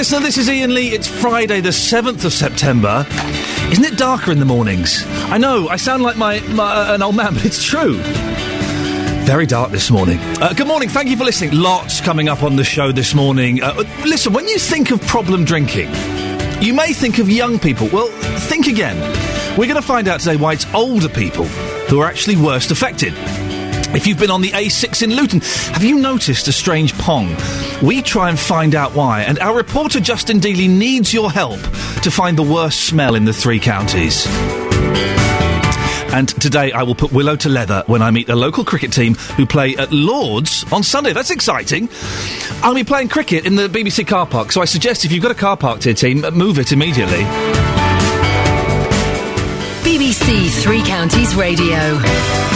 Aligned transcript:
listener. 0.00 0.20
This 0.20 0.38
is 0.38 0.48
Iain 0.48 0.72
Lee. 0.72 0.94
It's 0.94 1.06
Friday, 1.06 1.60
the 1.60 1.68
7th 1.68 2.24
of 2.24 2.32
September. 2.32 3.04
Isn't 3.70 3.84
it 3.84 3.98
darker 3.98 4.32
in 4.32 4.38
the 4.38 4.46
mornings? 4.46 5.04
I 5.28 5.36
know, 5.36 5.68
I 5.68 5.76
sound 5.76 6.02
like 6.02 6.16
my, 6.16 6.40
my 6.40 6.72
uh, 6.72 6.94
an 6.94 7.02
old 7.02 7.16
man, 7.16 7.34
but 7.34 7.44
it's 7.44 7.62
true. 7.62 7.98
Very 9.26 9.44
dark 9.44 9.72
this 9.72 9.90
morning. 9.90 10.18
Uh, 10.40 10.54
good 10.54 10.66
morning. 10.66 10.88
Thank 10.88 11.10
you 11.10 11.18
for 11.18 11.24
listening. 11.24 11.52
Lots 11.52 12.00
coming 12.00 12.30
up 12.30 12.42
on 12.42 12.56
the 12.56 12.64
show 12.64 12.92
this 12.92 13.14
morning. 13.14 13.62
Uh, 13.62 13.74
listen, 14.06 14.32
when 14.32 14.48
you 14.48 14.58
think 14.58 14.90
of 14.90 15.02
problem 15.02 15.44
drinking, 15.44 15.90
you 16.62 16.72
may 16.72 16.94
think 16.94 17.18
of 17.18 17.28
young 17.28 17.58
people. 17.58 17.86
Well, 17.92 18.08
think 18.48 18.68
again. 18.68 18.96
We're 19.58 19.66
going 19.66 19.76
to 19.76 19.82
find 19.82 20.08
out 20.08 20.20
today 20.20 20.36
why 20.36 20.54
it's 20.54 20.64
older 20.72 21.10
people 21.10 21.44
who 21.44 22.00
are 22.00 22.06
actually 22.06 22.36
worst 22.36 22.70
affected. 22.70 23.12
If 23.92 24.06
you've 24.06 24.18
been 24.20 24.30
on 24.30 24.40
the 24.40 24.50
A6 24.50 25.02
in 25.02 25.14
Luton, 25.14 25.40
have 25.72 25.82
you 25.82 25.98
noticed 25.98 26.46
a 26.46 26.52
strange 26.52 26.96
pong? 26.96 27.36
We 27.82 28.02
try 28.02 28.28
and 28.28 28.38
find 28.38 28.76
out 28.76 28.94
why, 28.94 29.22
and 29.22 29.38
our 29.40 29.56
reporter 29.56 29.98
Justin 29.98 30.38
Dealey 30.38 30.70
needs 30.70 31.12
your 31.12 31.30
help 31.30 31.60
to 32.02 32.10
find 32.10 32.38
the 32.38 32.42
worst 32.42 32.84
smell 32.84 33.16
in 33.16 33.24
the 33.24 33.32
three 33.32 33.58
counties. 33.58 34.26
And 36.12 36.28
today 36.40 36.70
I 36.70 36.84
will 36.84 36.94
put 36.94 37.12
Willow 37.12 37.34
to 37.36 37.48
leather 37.48 37.82
when 37.86 38.00
I 38.00 38.12
meet 38.12 38.28
a 38.28 38.36
local 38.36 38.64
cricket 38.64 38.92
team 38.92 39.14
who 39.14 39.44
play 39.44 39.76
at 39.76 39.92
Lords 39.92 40.64
on 40.72 40.84
Sunday. 40.84 41.12
That's 41.12 41.30
exciting. 41.30 41.88
I'll 42.62 42.74
be 42.74 42.84
playing 42.84 43.08
cricket 43.08 43.44
in 43.44 43.56
the 43.56 43.68
BBC 43.68 44.06
car 44.06 44.26
park, 44.26 44.52
so 44.52 44.60
I 44.60 44.66
suggest 44.66 45.04
if 45.04 45.10
you've 45.10 45.22
got 45.22 45.32
a 45.32 45.36
car 45.36 45.56
parked 45.56 45.84
here, 45.84 45.94
team, 45.94 46.20
move 46.32 46.58
it 46.60 46.70
immediately. 46.70 47.24
BBC 49.82 50.62
Three 50.62 50.82
Counties 50.82 51.34
Radio. 51.34 52.49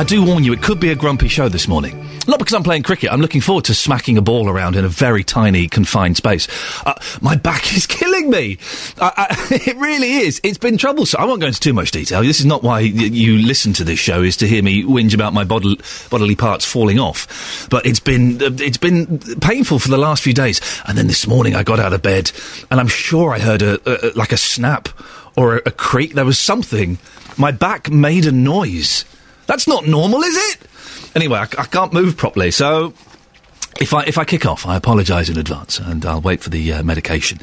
I 0.00 0.02
do 0.02 0.24
warn 0.24 0.44
you, 0.44 0.54
it 0.54 0.62
could 0.62 0.80
be 0.80 0.88
a 0.88 0.94
grumpy 0.94 1.28
show 1.28 1.50
this 1.50 1.68
morning. 1.68 2.08
Not 2.26 2.38
because 2.38 2.54
I'm 2.54 2.62
playing 2.62 2.84
cricket. 2.84 3.12
I'm 3.12 3.20
looking 3.20 3.42
forward 3.42 3.66
to 3.66 3.74
smacking 3.74 4.16
a 4.16 4.22
ball 4.22 4.48
around 4.48 4.74
in 4.74 4.86
a 4.86 4.88
very 4.88 5.22
tiny, 5.22 5.68
confined 5.68 6.16
space. 6.16 6.48
Uh, 6.86 6.94
my 7.20 7.36
back 7.36 7.70
is 7.76 7.86
killing 7.86 8.30
me. 8.30 8.56
I, 8.98 9.12
I, 9.28 9.46
it 9.66 9.76
really 9.76 10.10
is. 10.12 10.40
It's 10.42 10.56
been 10.56 10.78
troublesome. 10.78 11.20
I 11.20 11.26
won't 11.26 11.42
go 11.42 11.48
into 11.48 11.60
too 11.60 11.74
much 11.74 11.90
detail. 11.90 12.22
This 12.22 12.40
is 12.40 12.46
not 12.46 12.62
why 12.62 12.80
y- 12.80 12.86
you 12.86 13.46
listen 13.46 13.74
to 13.74 13.84
this 13.84 13.98
show, 13.98 14.22
is 14.22 14.38
to 14.38 14.48
hear 14.48 14.62
me 14.62 14.84
whinge 14.84 15.12
about 15.12 15.34
my 15.34 15.44
bodily, 15.44 16.34
parts 16.34 16.64
falling 16.64 16.98
off. 16.98 17.68
But 17.68 17.84
it's 17.84 18.00
been, 18.00 18.42
uh, 18.42 18.56
it's 18.58 18.78
been 18.78 19.18
painful 19.18 19.80
for 19.80 19.90
the 19.90 19.98
last 19.98 20.22
few 20.22 20.32
days. 20.32 20.62
And 20.86 20.96
then 20.96 21.08
this 21.08 21.26
morning 21.26 21.54
I 21.54 21.62
got 21.62 21.78
out 21.78 21.92
of 21.92 22.00
bed 22.00 22.32
and 22.70 22.80
I'm 22.80 22.88
sure 22.88 23.34
I 23.34 23.38
heard 23.38 23.60
a, 23.60 23.78
a 23.84 24.12
like 24.16 24.32
a 24.32 24.38
snap 24.38 24.88
or 25.36 25.56
a, 25.56 25.62
a 25.66 25.70
creak. 25.70 26.14
There 26.14 26.24
was 26.24 26.38
something. 26.38 26.96
My 27.36 27.52
back 27.52 27.90
made 27.90 28.24
a 28.24 28.32
noise. 28.32 29.04
That's 29.50 29.66
not 29.66 29.84
normal, 29.84 30.22
is 30.22 30.36
it? 30.36 30.58
Anyway, 31.16 31.36
I, 31.36 31.42
I 31.42 31.64
can't 31.64 31.92
move 31.92 32.16
properly, 32.16 32.52
so 32.52 32.94
if 33.80 33.92
I 33.92 34.04
if 34.04 34.16
I 34.16 34.24
kick 34.24 34.46
off, 34.46 34.64
I 34.64 34.76
apologise 34.76 35.28
in 35.28 35.36
advance, 35.36 35.80
and 35.80 36.06
I'll 36.06 36.20
wait 36.20 36.40
for 36.40 36.50
the 36.50 36.74
uh, 36.74 36.82
medication 36.84 37.40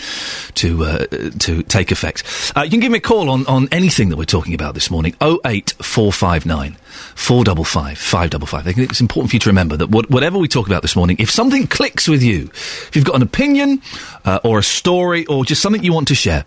to 0.54 0.86
uh, 0.86 1.06
to 1.40 1.64
take 1.64 1.92
effect. 1.92 2.24
Uh, 2.56 2.62
you 2.62 2.70
can 2.70 2.80
give 2.80 2.94
me 2.94 3.00
a 3.00 3.02
call 3.02 3.30
on, 3.30 3.46
on 3.48 3.68
anything 3.74 4.08
that 4.08 4.16
we're 4.16 4.24
talking 4.24 4.54
about 4.54 4.74
this 4.74 4.90
morning. 4.90 5.16
Oh 5.20 5.42
eight 5.46 5.74
four 5.82 6.14
five 6.14 6.46
nine 6.46 6.78
four 7.16 7.44
double 7.44 7.66
five 7.66 7.98
five 7.98 8.30
double 8.30 8.48
five. 8.48 8.66
I 8.66 8.72
think 8.72 8.90
it's 8.90 9.02
important 9.02 9.32
for 9.32 9.36
you 9.36 9.42
to 9.42 9.50
remember 9.50 9.76
that 9.76 9.90
what, 9.90 10.10
whatever 10.10 10.38
we 10.38 10.48
talk 10.48 10.68
about 10.68 10.84
this 10.84 10.96
morning, 10.96 11.18
if 11.20 11.30
something 11.30 11.68
clicks 11.68 12.08
with 12.08 12.24
you, 12.24 12.44
if 12.88 12.92
you've 12.96 13.04
got 13.04 13.18
an 13.18 13.22
opinion 13.22 13.82
uh, 14.24 14.40
or 14.46 14.60
a 14.60 14.64
story 14.64 15.26
or 15.26 15.44
just 15.44 15.62
something 15.62 15.84
you 15.84 15.92
want 15.92 16.08
to 16.08 16.16
share 16.16 16.46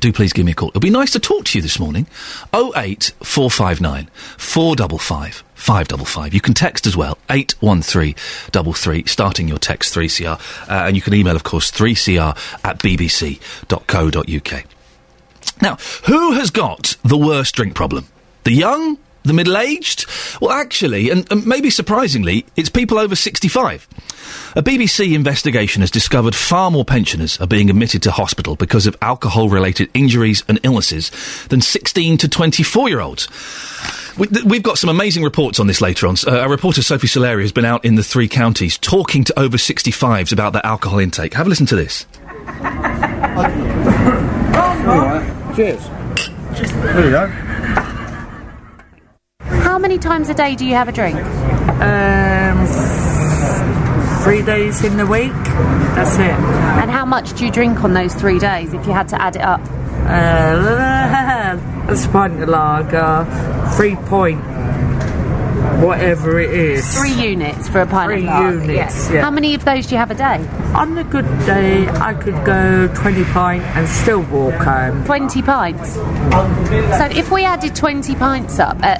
do 0.00 0.12
please 0.12 0.32
give 0.32 0.46
me 0.46 0.52
a 0.52 0.54
call. 0.54 0.68
It'll 0.68 0.80
be 0.80 0.90
nice 0.90 1.12
to 1.12 1.20
talk 1.20 1.44
to 1.46 1.58
you 1.58 1.62
this 1.62 1.78
morning. 1.78 2.06
08459 2.52 4.08
455 4.36 5.44
555. 5.54 6.34
You 6.34 6.40
can 6.40 6.54
text 6.54 6.86
as 6.86 6.96
well, 6.96 7.18
81333, 7.30 9.04
starting 9.06 9.48
your 9.48 9.58
text 9.58 9.94
3CR. 9.94 10.38
Uh, 10.68 10.86
and 10.86 10.96
you 10.96 11.02
can 11.02 11.14
email, 11.14 11.34
of 11.34 11.44
course, 11.44 11.70
3CR 11.70 12.36
at 12.62 12.78
bbc.co.uk. 12.78 14.64
Now, 15.62 15.76
who 16.04 16.32
has 16.32 16.50
got 16.50 16.96
the 17.02 17.16
worst 17.16 17.54
drink 17.54 17.74
problem? 17.74 18.06
The 18.44 18.52
young? 18.52 18.98
The 19.26 19.32
middle 19.32 19.56
aged? 19.56 20.06
Well, 20.40 20.52
actually, 20.52 21.10
and, 21.10 21.26
and 21.32 21.44
maybe 21.44 21.68
surprisingly, 21.68 22.46
it's 22.54 22.68
people 22.68 22.96
over 22.96 23.16
65. 23.16 23.88
A 24.54 24.62
BBC 24.62 25.16
investigation 25.16 25.80
has 25.80 25.90
discovered 25.90 26.36
far 26.36 26.70
more 26.70 26.84
pensioners 26.84 27.40
are 27.40 27.48
being 27.48 27.68
admitted 27.68 28.04
to 28.04 28.12
hospital 28.12 28.54
because 28.54 28.86
of 28.86 28.96
alcohol 29.02 29.48
related 29.48 29.90
injuries 29.94 30.44
and 30.46 30.60
illnesses 30.62 31.10
than 31.48 31.60
16 31.60 32.18
to 32.18 32.28
24 32.28 32.88
year 32.88 33.00
olds. 33.00 33.26
We, 34.16 34.28
we've 34.44 34.62
got 34.62 34.78
some 34.78 34.90
amazing 34.90 35.24
reports 35.24 35.58
on 35.58 35.66
this 35.66 35.80
later 35.80 36.06
on. 36.06 36.14
Uh, 36.24 36.38
our 36.38 36.48
reporter 36.48 36.80
Sophie 36.80 37.08
Soleri 37.08 37.40
has 37.40 37.50
been 37.50 37.64
out 37.64 37.84
in 37.84 37.96
the 37.96 38.04
three 38.04 38.28
counties 38.28 38.78
talking 38.78 39.24
to 39.24 39.36
over 39.36 39.56
65s 39.56 40.32
about 40.32 40.52
their 40.52 40.64
alcohol 40.64 41.00
intake. 41.00 41.34
Have 41.34 41.46
a 41.46 41.50
listen 41.50 41.66
to 41.66 41.74
this. 41.74 42.06
Cheers. 45.56 45.84
There 46.60 47.04
you 47.04 47.10
go. 47.10 47.92
How 49.48 49.78
many 49.78 49.98
times 49.98 50.28
a 50.28 50.34
day 50.34 50.56
do 50.56 50.64
you 50.66 50.74
have 50.74 50.88
a 50.88 50.92
drink? 50.92 51.16
Um, 51.16 52.66
three 54.24 54.42
days 54.42 54.82
in 54.84 54.96
the 54.96 55.06
week. 55.06 55.32
That's 55.94 56.14
it. 56.16 56.20
And 56.80 56.90
how 56.90 57.04
much 57.04 57.32
do 57.34 57.46
you 57.46 57.52
drink 57.52 57.84
on 57.84 57.94
those 57.94 58.14
three 58.14 58.38
days 58.38 58.72
if 58.74 58.86
you 58.86 58.92
had 58.92 59.08
to 59.08 59.22
add 59.22 59.36
it 59.36 59.42
up? 59.42 59.60
Uh, 60.08 61.58
a 61.88 62.08
pint 62.12 62.40
of 62.42 62.48
lager, 62.48 63.70
three 63.76 63.96
point, 63.96 64.42
whatever 65.80 66.38
it 66.40 66.50
is. 66.50 66.96
Three 66.98 67.12
units 67.12 67.68
for 67.68 67.80
a 67.82 67.86
pint 67.86 68.10
Three 68.10 68.18
of 68.20 68.24
lager. 68.26 68.60
units, 68.62 69.10
yeah. 69.10 69.20
How 69.22 69.30
many 69.30 69.54
of 69.54 69.64
those 69.64 69.86
do 69.86 69.94
you 69.94 69.98
have 69.98 70.10
a 70.10 70.14
day? 70.14 70.46
On 70.74 70.96
a 70.98 71.04
good 71.04 71.26
day, 71.46 71.86
I 71.88 72.14
could 72.14 72.44
go 72.44 72.88
20 72.94 73.24
pint 73.24 73.62
and 73.76 73.88
still 73.88 74.22
walk 74.22 74.54
home. 74.54 75.04
20 75.04 75.42
pints. 75.42 75.94
So 75.94 77.04
if 77.12 77.30
we 77.30 77.44
added 77.44 77.74
20 77.74 78.14
pints 78.16 78.58
up 78.58 78.82
at 78.82 78.98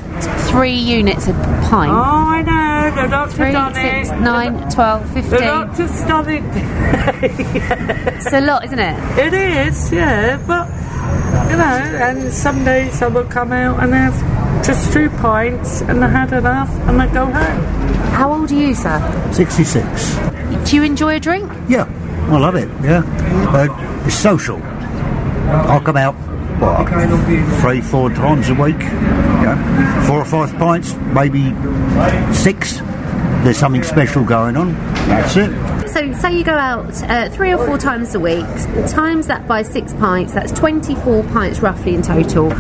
three 0.51 0.73
units 0.75 1.27
a 1.29 1.33
pint. 1.69 1.93
Oh, 1.93 1.95
I 1.95 2.43
know, 2.43 3.03
the 3.03 3.09
doctor 3.09 3.37
Three, 3.37 3.53
done 3.53 3.75
six, 3.75 4.09
it. 4.11 4.21
nine, 4.21 4.71
12, 4.71 5.15
The 5.15 5.23
15. 5.23 5.41
doctor's 5.41 6.03
done 6.05 6.29
it. 6.29 6.43
It's 8.17 8.33
a 8.33 8.41
lot, 8.41 8.65
isn't 8.65 8.79
it? 8.79 9.19
It 9.19 9.35
is, 9.35 9.93
yeah, 9.93 10.43
but 10.47 10.69
you 11.51 11.57
know, 11.57 11.79
and 12.07 12.33
some 12.33 12.65
days 12.65 13.03
I 13.03 13.09
will 13.09 13.25
come 13.25 13.53
out 13.53 13.83
and 13.83 13.93
have 13.95 14.65
just 14.65 14.93
two 14.93 15.11
pints 15.11 15.81
and 15.83 16.05
I 16.05 16.09
had 16.09 16.33
enough 16.33 16.71
and 16.89 17.01
I 17.01 17.13
go 17.13 17.27
home. 17.27 17.63
How 18.13 18.33
old 18.33 18.51
are 18.51 18.55
you, 18.55 18.75
sir? 18.75 19.31
66. 19.33 20.17
Do 20.69 20.77
you 20.77 20.83
enjoy 20.83 21.17
a 21.17 21.21
drink? 21.21 21.51
Yeah, 21.69 21.85
I 22.31 22.39
love 22.39 22.57
it, 22.57 22.69
yeah. 22.83 23.03
Uh, 23.55 24.05
it's 24.07 24.15
social. 24.17 24.61
I'll 25.71 25.81
come 25.81 25.97
out, 25.97 26.15
what, 26.59 26.89
three, 27.61 27.81
four 27.81 28.11
times 28.11 28.49
a 28.49 28.55
week. 28.55 28.79
Yeah. 28.81 30.07
Four 30.07 30.21
or 30.21 30.25
five 30.25 30.53
pints, 30.59 30.95
maybe 31.15 31.55
six. 32.35 32.79
There's 33.45 33.59
something 33.59 33.83
special 33.85 34.25
going 34.25 34.57
on. 34.57 34.73
That's 35.09 35.37
it. 35.37 35.76
So, 35.97 36.13
say 36.13 36.37
you 36.37 36.45
go 36.45 36.53
out 36.53 37.03
uh, 37.05 37.31
three 37.31 37.55
or 37.55 37.65
four 37.65 37.79
times 37.79 38.15
a 38.15 38.21
week, 38.21 38.45
times 38.87 39.29
that 39.29 39.49
by 39.49 39.63
six 39.63 39.95
pints, 39.95 40.35
that's 40.35 40.53
24 40.53 41.23
pints 41.23 41.61
roughly 41.61 41.95
in 41.95 42.03
total 42.03 42.53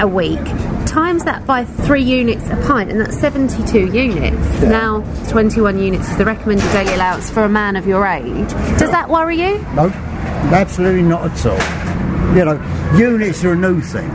a 0.00 0.08
week. 0.08 0.44
Times 0.86 1.22
that 1.22 1.46
by 1.46 1.64
three 1.64 2.02
units 2.02 2.44
a 2.50 2.56
pint, 2.66 2.90
and 2.90 3.00
that's 3.00 3.16
72 3.16 3.92
units. 3.92 4.62
Now, 4.62 5.02
21 5.28 5.78
units 5.78 6.08
is 6.08 6.16
the 6.16 6.24
recommended 6.24 6.68
daily 6.72 6.94
allowance 6.94 7.30
for 7.30 7.44
a 7.44 7.48
man 7.48 7.76
of 7.76 7.86
your 7.86 8.04
age. 8.04 8.50
Does 8.80 8.90
that 8.90 9.08
worry 9.08 9.40
you? 9.40 9.58
No, 9.76 9.90
absolutely 10.50 11.02
not 11.02 11.30
at 11.30 11.46
all. 11.46 12.36
You 12.36 12.44
know, 12.44 12.96
units 12.98 13.44
are 13.44 13.52
a 13.52 13.56
new 13.56 13.80
thing. 13.80 14.10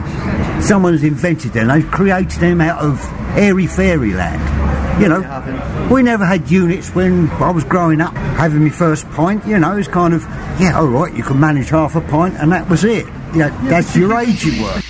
Someone's 0.62 1.06
invented 1.06 1.54
them. 1.54 1.70
They've 1.70 1.90
created 1.90 2.42
them 2.42 2.60
out 2.60 2.82
of 2.82 3.02
airy 3.38 3.68
fairyland. 3.68 4.65
You 5.00 5.10
know, 5.10 5.90
we 5.92 6.04
never 6.04 6.26
had 6.26 6.50
units 6.50 6.96
when 6.96 7.30
I 7.32 7.52
was 7.52 7.66
growing 7.66 8.00
up, 8.00 8.16
having 8.16 8.64
my 8.64 8.70
first 8.70 9.10
pint. 9.10 9.46
You 9.46 9.60
know, 9.60 9.76
it's 9.76 9.90
kind 9.90 10.14
of, 10.14 10.22
yeah, 10.58 10.80
all 10.80 10.88
right, 10.88 11.14
you 11.14 11.22
can 11.22 11.38
manage 11.38 11.70
half 11.70 11.96
a 11.96 12.02
pint, 12.02 12.36
and 12.36 12.50
that 12.54 12.70
was 12.70 12.86
it. 12.86 13.06
Yeah, 13.36 13.50
that's 13.68 13.94
your 13.94 14.18
age 14.18 14.46
you 14.46 14.64
were. 14.64 14.82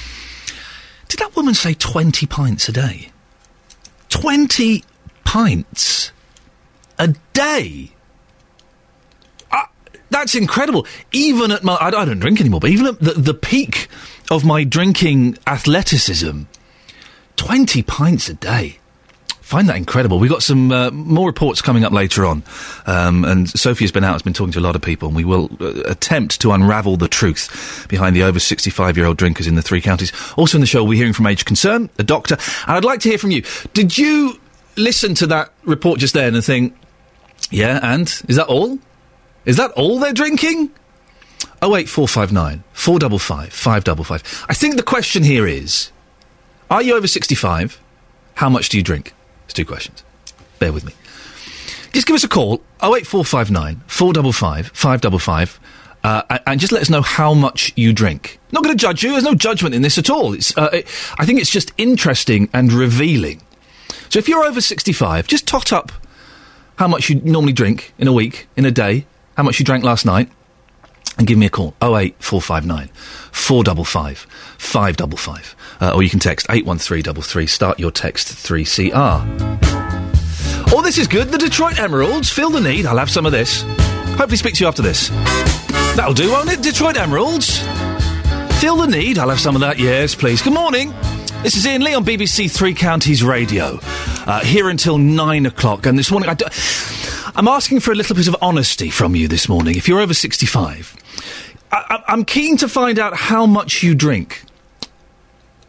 Did 1.08 1.20
that 1.22 1.36
woman 1.36 1.56
say 1.56 1.74
20 1.74 2.28
pints 2.28 2.70
a 2.70 2.72
day? 2.72 3.10
20 4.10 4.84
pints 5.24 6.12
a 7.00 7.16
day? 7.34 7.92
Ah, 9.52 9.70
that's 10.12 10.36
incredible. 10.36 10.86
Even 11.12 11.50
at 11.50 11.64
my. 11.64 11.74
I, 11.74 11.88
I 11.88 12.06
don't 12.06 12.20
drink 12.20 12.40
anymore, 12.40 12.60
but 12.60 12.70
even 12.70 12.86
at 12.86 13.00
the, 13.00 13.14
the 13.14 13.34
peak 13.34 13.88
of 14.30 14.46
my 14.46 14.64
drinking 14.64 15.40
athleticism, 15.48 16.44
20 17.38 17.82
pints 17.82 18.30
a 18.30 18.36
day. 18.36 18.78
Find 19.46 19.70
that 19.70 19.78
incredible. 19.78 20.18
We've 20.18 20.32
got 20.32 20.42
some 20.42 20.72
uh, 20.72 20.90
more 20.90 21.28
reports 21.28 21.62
coming 21.62 21.84
up 21.84 21.94
later 21.94 22.26
on. 22.26 22.42
Um, 22.88 23.24
and 23.24 23.48
Sophie 23.48 23.84
has 23.84 23.92
been 23.92 24.04
out, 24.04 24.14
has 24.14 24.24
been 24.24 24.34
talking 24.34 24.54
to 24.54 24.60
a 24.60 24.60
lot 24.60 24.76
of 24.76 24.82
people, 24.82 25.08
and 25.08 25.16
we 25.16 25.24
will 25.24 25.52
uh, 25.62 25.84
attempt 25.86 26.42
to 26.42 26.52
unravel 26.52 26.98
the 26.98 27.08
truth 27.08 27.86
behind 27.88 28.16
the 28.16 28.24
over 28.24 28.40
65 28.40 28.98
year 28.98 29.06
old 29.06 29.18
drinkers 29.18 29.46
in 29.46 29.54
the 29.54 29.62
three 29.62 29.82
counties. 29.82 30.12
Also 30.36 30.58
in 30.58 30.62
the 30.62 30.66
show, 30.66 30.84
we're 30.84 30.98
hearing 30.98 31.14
from 31.14 31.28
Age 31.28 31.46
Concern, 31.46 31.92
a 32.00 32.04
doctor, 32.04 32.38
and 32.66 32.76
I'd 32.76 32.84
like 32.84 33.02
to 33.02 33.10
hear 33.10 33.20
from 33.20 33.30
you. 33.30 33.44
Did 33.74 33.96
you 33.96 34.40
listen 34.78 35.14
to 35.14 35.28
that 35.28 35.54
report 35.64 36.00
just 36.00 36.16
then 36.16 36.34
and 36.34 36.44
think, 36.44 36.76
yeah, 37.52 37.80
and 37.84 38.08
is 38.28 38.38
that 38.38 38.48
all? 38.48 38.80
Is 39.46 39.58
that 39.58 39.70
all 39.74 40.00
they're 40.00 40.12
drinking? 40.12 40.72
Oh 41.62 41.76
eight 41.76 41.88
four 41.88 42.08
five 42.08 42.34
nine 42.34 42.64
four 42.74 42.98
double 42.98 43.20
five 43.20 43.54
five 43.54 43.84
double 43.84 44.04
five. 44.04 44.24
I 44.50 44.56
think 44.56 44.76
the 44.76 44.82
question 44.82 45.22
here 45.22 45.46
is: 45.46 45.92
Are 46.72 46.82
you 46.82 46.96
over 46.96 47.06
sixty 47.08 47.36
five? 47.36 47.80
How 48.34 48.50
much 48.50 48.70
do 48.70 48.78
you 48.78 48.84
drink? 48.84 49.14
It's 49.46 49.54
two 49.54 49.66
questions. 49.66 50.04
Bear 50.60 50.72
with 50.74 50.86
me. 50.86 50.94
Just 51.94 52.08
give 52.08 52.16
us 52.16 52.24
a 52.24 52.28
call 52.28 52.62
08459 52.82 53.82
455 53.88 54.68
555 54.74 55.60
uh, 56.04 56.40
and- 56.46 56.60
just 56.60 56.72
let 56.72 56.82
us 56.82 56.90
know 56.90 57.02
how 57.02 57.34
much 57.34 57.74
you 57.76 57.94
drink. 57.94 58.40
Not 58.52 58.64
going 58.64 58.76
to 58.78 58.82
judge 58.82 59.04
you. 59.04 59.12
There's 59.12 59.24
no 59.24 59.34
judgment 59.34 59.74
in 59.74 59.82
this 59.82 59.98
at 59.98 60.10
all. 60.10 60.34
It's, 60.34 60.56
uh, 60.58 60.70
it, 60.72 60.88
I 61.18 61.26
think 61.26 61.40
it's 61.40 61.50
just 61.50 61.72
interesting 61.78 62.50
and 62.54 62.72
revealing. 62.72 63.42
So 64.10 64.20
if 64.20 64.28
you're 64.28 64.44
over 64.44 64.62
65, 64.62 65.28
just 65.28 65.48
tot 65.48 65.74
up 65.74 65.92
how 66.78 66.88
much 66.88 67.10
you 67.10 67.22
normally 67.22 67.54
drink 67.54 67.94
in 67.98 68.08
a 68.08 68.14
week, 68.14 68.48
in 68.56 68.66
a 68.66 68.72
day, 68.72 69.06
how 69.36 69.44
much 69.44 69.60
you 69.60 69.66
drank 69.66 69.84
last 69.84 70.06
night, 70.06 70.30
and 71.18 71.26
give 71.26 71.38
me 71.38 71.46
a 71.46 71.50
call 71.50 71.74
08459 71.82 72.90
455 73.32 74.20
555. 74.58 75.56
Uh, 75.82 75.92
or 75.94 76.04
you 76.04 76.10
can 76.10 76.20
text 76.20 76.48
81333. 76.50 77.48
Start 77.48 77.80
your 77.80 77.92
text 77.92 78.28
3CR. 78.30 79.24
Oh, 80.74 80.82
this 80.82 80.98
is 80.98 81.08
good. 81.08 81.30
The 81.30 81.38
Detroit 81.38 81.80
Emeralds. 81.80 82.30
Feel 82.32 82.50
the 82.50 82.62
need. 82.62 82.86
I'll 82.86 82.98
have 82.98 83.10
some 83.12 83.26
of 83.26 83.32
this. 83.32 83.64
Hopefully, 84.18 84.38
speak 84.38 84.56
to 84.56 84.64
you 84.64 84.68
after 84.68 84.82
this. 84.82 85.10
That'll 85.96 86.14
do, 86.14 86.32
won't 86.32 86.50
it? 86.52 86.62
Detroit 86.62 86.98
Emeralds. 86.98 87.60
Feel 88.60 88.78
the 88.78 88.88
need. 88.88 89.18
I'll 89.18 89.30
have 89.30 89.40
some 89.40 89.56
of 89.56 89.62
that. 89.62 89.78
Yes, 89.78 90.16
please. 90.16 90.42
Good 90.42 90.54
morning. 90.54 90.94
This 91.44 91.56
is 91.56 91.66
Iain 91.68 91.82
Lee 91.84 91.94
on 91.94 92.04
BBC 92.04 92.50
Three 92.50 92.74
Counties 92.74 93.24
Radio. 93.24 93.80
Uh, 94.28 94.40
here 94.44 94.70
until 94.70 94.98
nine 94.98 95.46
o'clock. 95.46 95.86
And 95.86 96.00
this 96.00 96.10
morning, 96.10 96.30
I 96.30 96.34
do- 96.34 96.46
I'm 97.36 97.48
asking 97.48 97.82
for 97.82 97.92
a 97.92 97.96
little 97.96 98.16
bit 98.16 98.28
of 98.28 98.36
honesty 98.42 98.90
from 98.90 99.16
you 99.16 99.28
this 99.28 99.48
morning. 99.48 99.76
If 99.76 99.88
you're 99.88 100.00
over 100.00 100.14
65, 100.16 100.96
I- 101.72 102.00
I'm 102.08 102.26
keen 102.26 102.58
to 102.58 102.68
find 102.68 102.98
out 102.98 103.16
how 103.16 103.46
much 103.46 103.84
you 103.84 103.94
drink. 103.94 104.42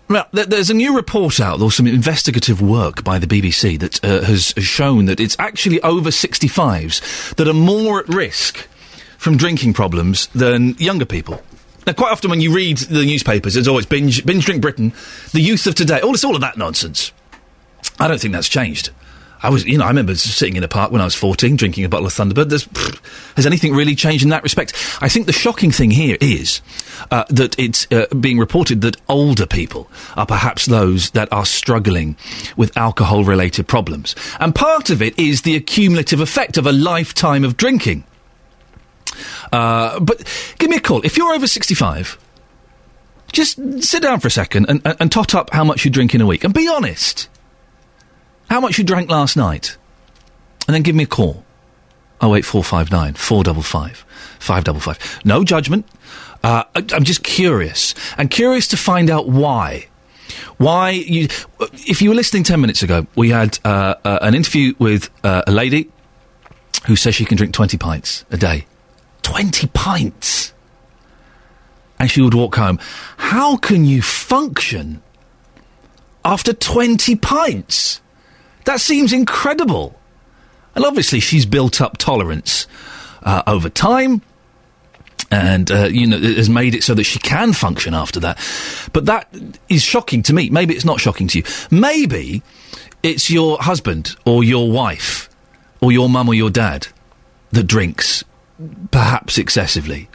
Well, 0.09 0.29
there's 0.33 0.71
a 0.71 0.75
new 0.75 0.95
report 0.95 1.41
out, 1.41 1.61
or 1.61 1.73
some 1.73 1.89
investigative 1.89 2.63
work 2.63 3.03
by 3.03 3.19
the 3.19 3.27
BBC 3.27 3.79
that 3.81 4.05
uh, 4.05 4.23
has 4.23 4.55
shown 4.59 5.07
that 5.07 5.19
it's 5.19 5.35
actually 5.41 5.81
over 5.83 6.11
65s 6.11 7.35
that 7.35 7.49
are 7.49 7.53
more 7.53 7.99
at 8.01 8.09
risk 8.09 8.69
from 9.19 9.37
drinking 9.37 9.73
problems 9.73 10.29
than 10.29 10.77
younger 10.79 11.07
people. 11.07 11.43
Now, 11.89 11.93
quite 11.95 12.13
often 12.13 12.31
when 12.31 12.41
you 12.41 12.55
read 12.55 12.79
the 12.79 13.05
newspapers, 13.05 13.57
it's 13.57 13.67
always 13.67 13.87
binge, 13.87 14.25
binge 14.25 14.45
drink 14.45 14.63
Britain, 14.63 14.93
the 15.33 15.41
youth 15.41 15.67
of 15.67 15.75
today. 15.75 16.01
All 16.01 16.15
it's 16.15 16.25
all 16.25 16.37
of 16.37 16.41
that 16.41 16.57
nonsense. 16.57 17.11
I 17.99 18.07
don't 18.07 18.21
think 18.21 18.33
that's 18.33 18.49
changed. 18.49 18.91
I 19.43 19.51
was, 19.51 19.65
you 19.65 19.79
know, 19.79 19.85
I 19.85 19.89
remember 19.89 20.15
sitting 20.15 20.57
in 20.57 20.65
a 20.65 20.69
park 20.69 20.91
when 20.91 21.01
I 21.01 21.05
was 21.05 21.15
14, 21.15 21.57
drinking 21.57 21.85
a 21.85 21.89
bottle 21.89 22.07
of 22.07 22.13
Thunderbird. 22.13 22.53
Has 23.37 23.47
anything 23.47 23.75
really 23.75 23.95
changed 23.95 24.25
in 24.25 24.31
that 24.31 24.43
respect? 24.43 24.73
I 25.01 25.09
think 25.09 25.27
the 25.27 25.33
shocking 25.33 25.71
thing 25.71 25.91
here 25.91 26.17
is 26.21 26.61
uh, 27.11 27.25
that 27.29 27.59
it's 27.59 27.87
uh, 27.93 28.07
being 28.19 28.39
reported 28.39 28.81
that 28.81 28.97
older 29.09 29.47
people 29.47 29.91
are 30.17 30.27
perhaps 30.27 30.67
those 30.67 31.11
that 31.11 31.33
are 31.33 31.47
struggling 31.47 32.17
with 32.57 32.77
alcohol-related 32.77 33.69
problems, 33.69 34.15
and 34.41 34.55
part 34.55 34.91
of 34.91 35.03
it 35.03 35.19
is 35.19 35.43
the 35.43 35.57
accumulative 35.57 36.21
effect 36.21 36.57
of 36.57 36.67
a 36.67 36.73
lifetime 36.73 37.45
of 37.45 37.57
drinking. 37.57 38.05
Uh, 39.53 40.01
but 40.01 40.25
give 40.59 40.71
me 40.71 40.77
a 40.77 40.81
call 40.81 41.01
if 41.03 41.17
you're 41.17 41.33
over 41.33 41.47
65 41.47 42.19
just 43.33 43.83
sit 43.83 44.03
down 44.03 44.21
for 44.21 44.29
a 44.29 44.31
second 44.31 44.67
and, 44.69 44.81
and, 44.85 44.97
and 45.01 45.13
tot 45.13 45.35
up 45.35 45.51
how 45.51 45.65
much 45.65 45.85
you 45.85 45.91
drink 45.91 46.15
in 46.15 46.21
a 46.21 46.27
week 46.27 46.45
and 46.45 46.55
be 46.55 46.69
honest. 46.69 47.29
How 48.49 48.61
much 48.61 48.79
you 48.79 48.85
drank 48.85 49.11
last 49.11 49.37
night? 49.37 49.77
And 50.67 50.75
then 50.75 50.83
give 50.83 50.95
me 50.95 51.05
a 51.05 51.07
call. 51.07 51.45
08459 52.23 53.15
455 53.15 54.05
555. 54.39 55.25
No 55.25 55.45
judgment. 55.45 55.87
Uh, 56.43 56.65
I, 56.75 56.85
I'm 56.93 57.05
just 57.05 57.23
curious. 57.23 57.95
And 58.17 58.31
curious 58.31 58.69
to 58.69 58.77
find 58.77 59.11
out 59.11 59.29
why. 59.29 59.89
Why 60.57 60.91
you. 60.91 61.29
If 61.61 62.01
you 62.01 62.11
were 62.11 62.15
listening 62.15 62.43
10 62.43 62.61
minutes 62.61 62.83
ago, 62.83 63.07
we 63.15 63.31
had 63.31 63.59
uh, 63.65 63.97
uh, 64.05 64.19
an 64.23 64.35
interview 64.35 64.75
with 64.79 65.11
uh, 65.25 65.43
a 65.47 65.53
lady 65.53 65.91
who 66.87 66.97
says 66.97 67.15
she 67.15 67.25
can 67.25 67.37
drink 67.37 67.53
20 67.53 67.77
pints 67.79 68.25
a 68.31 68.37
day. 68.37 68.67
20 69.23 69.67
pints! 69.69 70.53
and 71.99 72.11
she 72.11 72.21
would 72.21 72.35
walk 72.35 72.57
home. 72.57 72.79
How 73.17 73.57
can 73.57 73.85
you 73.85 74.03
function 74.03 75.03
after 76.25 76.53
20 76.53 77.17
pints? 77.17 78.01
That 78.67 78.81
seems 78.81 79.13
incredible. 79.13 79.99
And 80.75 80.85
obviously, 80.85 81.21
she's 81.21 81.47
built 81.47 81.81
up 81.81 81.97
tolerance 81.97 82.67
uh, 83.23 83.43
over 83.47 83.69
time. 83.69 84.23
And, 85.29 85.69
uh, 85.73 85.87
you 85.87 86.07
know, 86.07 86.19
has 86.21 86.49
made 86.49 86.77
it 86.77 86.85
so 86.85 86.95
that 86.95 87.03
she 87.03 87.19
can 87.19 87.53
function 87.53 87.95
after 87.95 88.21
that. 88.21 88.39
But 88.93 89.07
that 89.07 89.35
is 89.69 89.83
shocking 89.83 90.23
to 90.25 90.33
me. 90.33 90.51
Maybe 90.51 90.75
it's 90.75 90.85
not 90.85 91.01
shocking 91.01 91.27
to 91.29 91.39
you. 91.39 91.45
Maybe 91.69 92.45
it's 93.03 93.29
your 93.29 93.59
husband 93.59 94.15
or 94.25 94.45
your 94.45 94.71
wife 94.71 95.29
or 95.81 95.91
your 95.91 96.09
mum 96.09 96.29
or 96.29 96.35
your 96.35 96.51
dad 96.51 96.87
that 97.51 97.65
drinks, 97.65 98.23
perhaps 98.93 99.37
excessively 99.37 100.09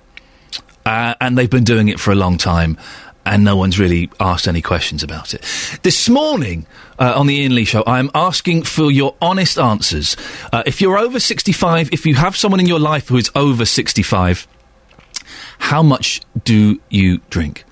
uh, 0.86 1.15
and 1.21 1.38
they've 1.38 1.50
been 1.50 1.63
doing 1.63 1.88
it 1.88 2.00
for 2.00 2.12
a 2.12 2.15
long 2.15 2.38
time. 2.38 2.77
And 3.25 3.44
no 3.44 3.56
one's 3.56 3.77
really 3.79 4.09
asked 4.19 4.47
any 4.47 4.62
questions 4.62 5.03
about 5.03 5.33
it. 5.33 5.41
This 5.83 6.09
morning 6.09 6.65
uh, 6.97 7.13
on 7.15 7.27
the 7.27 7.41
Iain 7.41 7.53
Lee 7.53 7.65
Show, 7.65 7.83
I'm 7.85 8.09
asking 8.15 8.63
for 8.63 8.89
your 8.91 9.15
honest 9.21 9.59
answers. 9.59 10.18
Uh, 10.51 10.63
if 10.65 10.81
you're 10.81 10.97
over 10.97 11.19
65, 11.19 11.94
if 11.94 12.06
you 12.06 12.15
have 12.15 12.35
someone 12.35 12.59
in 12.59 12.65
your 12.65 12.79
life 12.79 13.09
who 13.09 13.18
is 13.18 13.29
over 13.35 13.63
65, 13.65 14.47
how 15.59 15.83
much 15.83 16.21
do 16.44 16.79
you 16.89 17.19
drink? 17.29 17.63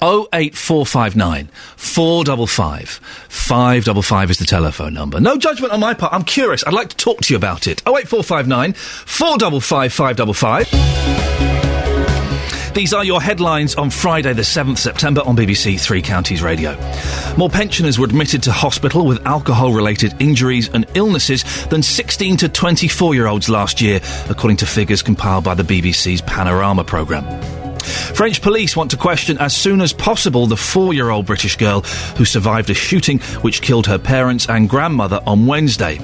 08459 0.00 1.48
455 1.76 2.88
555 3.28 4.30
is 4.30 4.38
the 4.38 4.44
telephone 4.44 4.94
number. 4.94 5.18
No 5.20 5.36
judgment 5.36 5.72
on 5.72 5.80
my 5.80 5.94
part. 5.94 6.12
I'm 6.12 6.22
curious. 6.22 6.64
I'd 6.66 6.74
like 6.74 6.90
to 6.90 6.96
talk 6.96 7.20
to 7.22 7.32
you 7.32 7.36
about 7.36 7.66
it. 7.66 7.82
08459 7.86 8.74
455 8.74 9.92
555. 9.92 11.67
These 12.78 12.94
are 12.94 13.04
your 13.04 13.20
headlines 13.20 13.74
on 13.74 13.90
Friday, 13.90 14.32
the 14.34 14.42
7th 14.42 14.78
September 14.78 15.20
on 15.22 15.36
BBC 15.36 15.80
Three 15.80 16.00
Counties 16.00 16.42
Radio. 16.42 16.78
More 17.36 17.50
pensioners 17.50 17.98
were 17.98 18.04
admitted 18.04 18.40
to 18.44 18.52
hospital 18.52 19.04
with 19.04 19.26
alcohol 19.26 19.72
related 19.72 20.14
injuries 20.20 20.68
and 20.72 20.86
illnesses 20.94 21.42
than 21.70 21.82
16 21.82 22.36
to 22.36 22.48
24 22.48 23.16
year 23.16 23.26
olds 23.26 23.48
last 23.48 23.80
year, 23.80 23.98
according 24.30 24.58
to 24.58 24.66
figures 24.66 25.02
compiled 25.02 25.42
by 25.42 25.54
the 25.54 25.64
BBC's 25.64 26.22
Panorama 26.22 26.84
programme. 26.84 27.57
French 27.82 28.42
police 28.42 28.76
want 28.76 28.90
to 28.90 28.96
question 28.96 29.38
as 29.38 29.56
soon 29.56 29.80
as 29.80 29.92
possible 29.92 30.46
the 30.46 30.56
four 30.56 30.92
year 30.94 31.10
old 31.10 31.26
British 31.26 31.56
girl 31.56 31.82
who 32.16 32.24
survived 32.24 32.70
a 32.70 32.74
shooting 32.74 33.18
which 33.42 33.62
killed 33.62 33.86
her 33.86 33.98
parents 33.98 34.48
and 34.48 34.68
grandmother 34.68 35.20
on 35.26 35.46
Wednesday. 35.46 35.98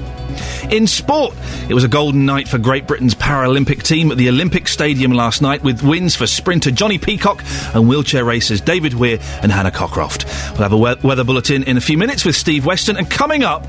In 0.70 0.86
sport, 0.86 1.34
it 1.68 1.74
was 1.74 1.84
a 1.84 1.88
golden 1.88 2.26
night 2.26 2.48
for 2.48 2.58
Great 2.58 2.86
Britain's 2.86 3.14
Paralympic 3.14 3.82
team 3.82 4.10
at 4.10 4.16
the 4.18 4.28
Olympic 4.28 4.66
Stadium 4.66 5.12
last 5.12 5.42
night 5.42 5.62
with 5.62 5.82
wins 5.82 6.16
for 6.16 6.26
sprinter 6.26 6.70
Jonnie 6.70 7.00
Peacock 7.00 7.44
and 7.74 7.88
wheelchair 7.88 8.24
racers 8.24 8.60
David 8.60 8.94
Weir 8.94 9.18
and 9.42 9.52
Hannah 9.52 9.70
Cockcroft. 9.70 10.24
We'll 10.52 10.62
have 10.62 10.72
a 10.72 10.76
we- 10.76 11.08
weather 11.08 11.24
bulletin 11.24 11.62
in 11.64 11.76
a 11.76 11.80
few 11.80 11.98
minutes 11.98 12.24
with 12.24 12.34
Steve 12.34 12.66
Weston, 12.66 12.96
and 12.96 13.08
coming 13.10 13.44
up, 13.44 13.66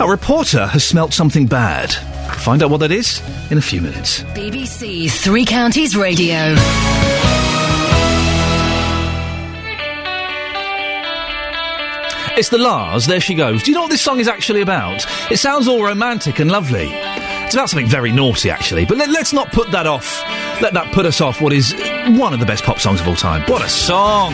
a 0.00 0.08
reporter 0.08 0.66
has 0.66 0.84
smelt 0.84 1.12
something 1.12 1.46
bad. 1.46 1.92
Find 2.38 2.62
out 2.62 2.70
what 2.70 2.78
that 2.80 2.90
is 2.90 3.22
in 3.50 3.58
a 3.58 3.62
few 3.62 3.80
minutes. 3.80 4.22
BBC 4.34 5.10
Three 5.10 5.44
Counties 5.44 5.96
Radio. 5.96 6.54
It's 12.34 12.48
the 12.48 12.58
La's, 12.58 13.06
there 13.06 13.20
she 13.20 13.34
goes. 13.34 13.62
Do 13.62 13.70
you 13.70 13.74
know 13.74 13.82
what 13.82 13.90
this 13.90 14.00
song 14.00 14.18
is 14.18 14.26
actually 14.26 14.62
about? 14.62 15.04
It 15.30 15.36
sounds 15.36 15.68
all 15.68 15.84
romantic 15.84 16.38
and 16.38 16.50
lovely. 16.50 16.88
It's 16.90 17.54
about 17.54 17.68
something 17.68 17.86
very 17.86 18.10
naughty, 18.10 18.50
actually, 18.50 18.86
but 18.86 18.96
let, 18.96 19.10
us 19.10 19.34
not 19.34 19.52
put 19.52 19.70
that 19.72 19.86
off. 19.86 20.22
Let 20.62 20.72
that 20.72 20.92
put 20.94 21.04
us 21.04 21.20
off 21.20 21.42
what 21.42 21.52
is 21.52 21.74
one 22.18 22.32
of 22.32 22.40
the 22.40 22.46
best 22.46 22.64
pop 22.64 22.80
songs 22.80 23.02
of 23.02 23.08
all 23.08 23.16
time. 23.16 23.42
What 23.42 23.62
a 23.62 23.68
song! 23.68 24.32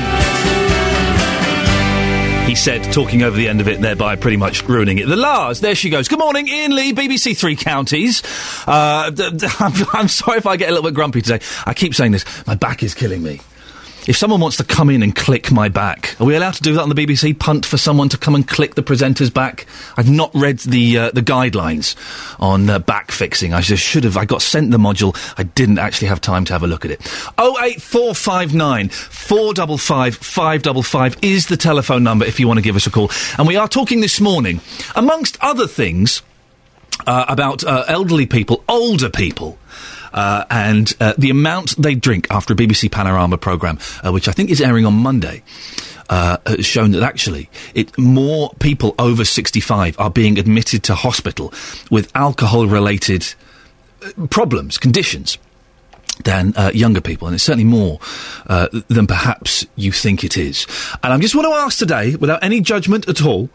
He 2.49 2.55
said, 2.55 2.83
talking 2.95 3.23
over 3.23 3.37
the 3.37 3.47
end 3.47 3.61
of 3.61 3.69
it, 3.69 3.78
thereby 3.83 4.17
pretty 4.17 4.38
much 4.38 4.67
ruining 4.67 4.97
it. 4.97 5.07
The 5.07 5.17
La's, 5.17 5.61
there 5.61 5.75
she 5.75 5.90
goes. 5.90 6.09
Good 6.09 6.19
morning, 6.19 6.49
Iain 6.49 6.75
Lee, 6.75 6.95
BBC 6.95 7.37
Three 7.37 7.57
Counties. 7.57 8.23
Uh, 8.67 9.11
d- 9.11 9.33
d- 9.37 9.47
I'm, 9.59 9.73
I'm 9.93 10.09
sorry 10.09 10.38
if 10.38 10.47
I 10.47 10.57
get 10.57 10.71
a 10.71 10.73
little 10.73 10.88
bit 10.88 10.95
grumpy 10.95 11.21
today. 11.21 11.45
I 11.67 11.75
keep 11.75 11.95
saying 11.95 12.12
this. 12.12 12.25
My 12.47 12.55
back 12.55 12.83
is 12.83 12.95
killing 12.95 13.23
me. 13.23 13.40
If 14.09 14.17
someone 14.17 14.41
wants 14.41 14.57
to 14.57 14.65
come 14.65 14.88
in 14.88 15.03
and 15.03 15.15
click 15.15 15.53
my 15.53 15.69
back, 15.69 16.19
are 16.19 16.25
we 16.25 16.35
allowed 16.35 16.55
to 16.55 16.62
do 16.62 16.73
that 16.73 16.81
on 16.81 16.88
the 16.88 16.95
BBC? 16.95 17.38
Punt 17.38 17.67
for 17.67 17.77
someone 17.77 18.09
to 18.09 18.17
come 18.17 18.35
and 18.35 18.49
click 18.49 18.75
the 18.75 18.83
presenter's 18.83 19.29
back? 19.29 19.67
I've 19.99 20.09
not 20.09 20.31
read 20.35 20.61
the 20.61 20.97
uh, 20.97 21.11
the 21.11 21.21
guidelines 21.21 21.95
on 22.41 22.71
uh, 22.71 22.79
back 22.79 23.12
fixing. 23.12 23.53
I 23.53 23.61
just 23.61 23.83
should 23.83 24.05
have. 24.05 24.17
I 24.17 24.25
got 24.25 24.41
sent 24.41 24.71
the 24.71 24.79
module. 24.79 25.15
I 25.37 25.43
didn't 25.43 25.79
actually 25.79 26.09
have 26.09 26.23
time 26.23 26.47
to 26.47 26.55
have 26.55 26.62
a 26.62 26.67
look 26.67 26.87
at 26.87 26.91
it. 26.91 27.03
Oh 27.37 27.62
eight 27.62 27.83
four 27.83 28.15
five 28.15 28.55
nine 28.55 28.88
four 28.88 29.53
double 29.53 29.77
five 29.77 30.17
five 30.17 30.62
double 30.62 30.83
five 30.83 31.15
is 31.21 31.49
the 31.49 31.59
telephone 31.59 32.03
number 32.03 32.25
if 32.25 32.41
you 32.41 32.49
want 32.49 32.57
to 32.57 32.65
give 32.65 32.77
us 32.77 32.87
a 32.87 32.91
call. 32.91 33.11
And 33.37 33.47
we 33.47 33.57
are 33.57 33.69
talking 33.69 34.00
this 34.00 34.23
morning, 34.23 34.62
amongst 34.97 35.37
other 35.43 35.67
things, 35.67 36.23
uh, 37.07 37.27
about 37.29 37.62
uh, 37.62 37.85
elderly 37.88 38.25
people, 38.25 38.65
older 38.71 39.11
people. 39.11 39.59
Uh, 40.19 40.45
and 40.51 40.93
uh, 40.99 41.15
the 41.17 41.31
amount 41.31 41.81
they 41.81 41.95
drink 41.95 42.27
after 42.29 42.53
a 42.53 42.57
BBC 42.57 42.91
Panorama 42.91 43.39
programme, 43.39 43.79
uh, 44.05 44.11
which 44.11 44.27
I 44.27 44.33
think 44.33 44.51
is 44.51 44.61
airing 44.61 44.85
on 44.85 44.95
Monday. 44.95 45.43
Uh, 46.11 46.39
has 46.47 46.65
shown 46.65 46.93
that 46.93 47.03
actually 47.03 47.51
it, 47.75 47.99
more 47.99 48.51
people 48.61 48.95
over 48.99 49.27
65 49.27 49.95
are 50.01 50.09
being 50.09 50.39
admitted 50.39 50.83
to 50.83 50.95
hospital 50.95 51.53
with 51.91 52.11
alcohol 52.15 52.67
related 52.67 53.27
uh, 54.03 54.27
problems, 54.29 54.79
conditions 54.79 55.37
than 56.25 56.55
uh, 56.57 56.71
younger 56.73 57.03
people, 57.03 57.29
and 57.29 57.35
it's 57.35 57.45
certainly 57.45 57.71
more 57.71 57.99
than 58.89 59.07
perhaps 59.07 59.67
you 59.77 59.93
think 59.93 60.25
it 60.25 60.39
is. 60.39 60.67
And 61.03 61.13
I 61.13 61.19
just 61.19 61.35
want 61.35 61.47
to 61.47 61.53
ask 61.53 61.79
today, 61.79 62.17
without 62.17 62.43
any 62.43 62.63
judgment 62.63 63.07
at 63.07 63.23
all, 63.23 63.51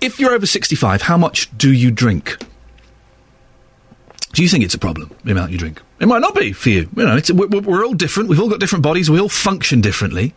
if 0.00 0.18
you're 0.18 0.32
over 0.32 0.46
65, 0.46 1.02
how 1.02 1.16
much 1.16 1.56
do 1.56 1.72
you 1.72 1.92
drink? 1.92 2.36
Do 4.34 4.42
you 4.42 4.48
think 4.48 4.64
it's 4.64 4.74
a 4.74 4.78
problem, 4.78 5.10
the 5.24 5.32
amount 5.32 5.52
you 5.52 5.58
drink? 5.58 5.80
It 6.00 6.06
might 6.06 6.20
not 6.20 6.34
be 6.34 6.52
for 6.52 6.68
you. 6.68 6.88
You 6.96 7.04
know, 7.06 7.18
we're, 7.32 7.60
we're 7.60 7.84
all 7.86 7.94
different. 7.94 8.28
We've 8.28 8.40
all 8.40 8.48
got 8.50 8.60
different 8.60 8.82
bodies. 8.82 9.08
We 9.10 9.20
all 9.20 9.28
function 9.28 9.80
differently. 9.80 10.34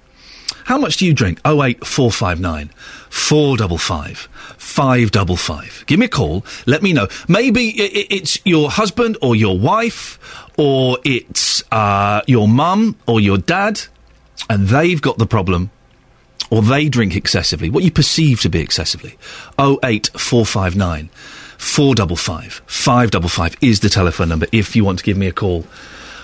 How 0.66 0.78
much 0.78 0.98
do 0.98 1.06
you 1.06 1.14
drink? 1.14 1.40
08459 1.46 2.70
455 3.10 4.18
555. 4.58 5.84
Give 5.88 6.00
me 6.00 6.06
a 6.06 6.10
call. 6.10 6.46
Let 6.66 6.84
me 6.84 6.94
know. 6.94 7.08
Maybe 7.28 7.70
i- 7.80 7.84
i- 7.84 8.08
it's 8.10 8.40
your 8.46 8.70
husband 8.70 9.18
or 9.22 9.36
your 9.36 9.58
wife 9.58 10.20
or 10.58 11.00
it's 11.04 11.64
uh, 11.72 12.22
your 12.28 12.48
mum 12.48 12.96
or 13.08 13.20
your 13.20 13.38
dad 13.38 13.82
and 14.50 14.68
they've 14.68 15.02
got 15.02 15.18
the 15.18 15.26
problem 15.28 15.72
or 16.50 16.62
they 16.62 16.88
drink 16.88 17.16
excessively, 17.16 17.70
what 17.70 17.84
you 17.84 17.92
perceive 17.92 18.40
to 18.42 18.50
be 18.50 18.60
excessively. 18.60 19.18
08459 19.60 21.10
455 21.58 22.62
555 22.68 23.56
is 23.62 23.80
the 23.80 23.90
telephone 23.90 24.30
number 24.30 24.48
if 24.52 24.76
you 24.76 24.84
want 24.84 25.00
to 25.00 25.06
give 25.06 25.18
me 25.18 25.28
a 25.28 25.32
call. 25.32 25.66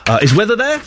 Uh, 0.08 0.20
is 0.22 0.34
weather 0.36 0.56
there? 0.56 0.82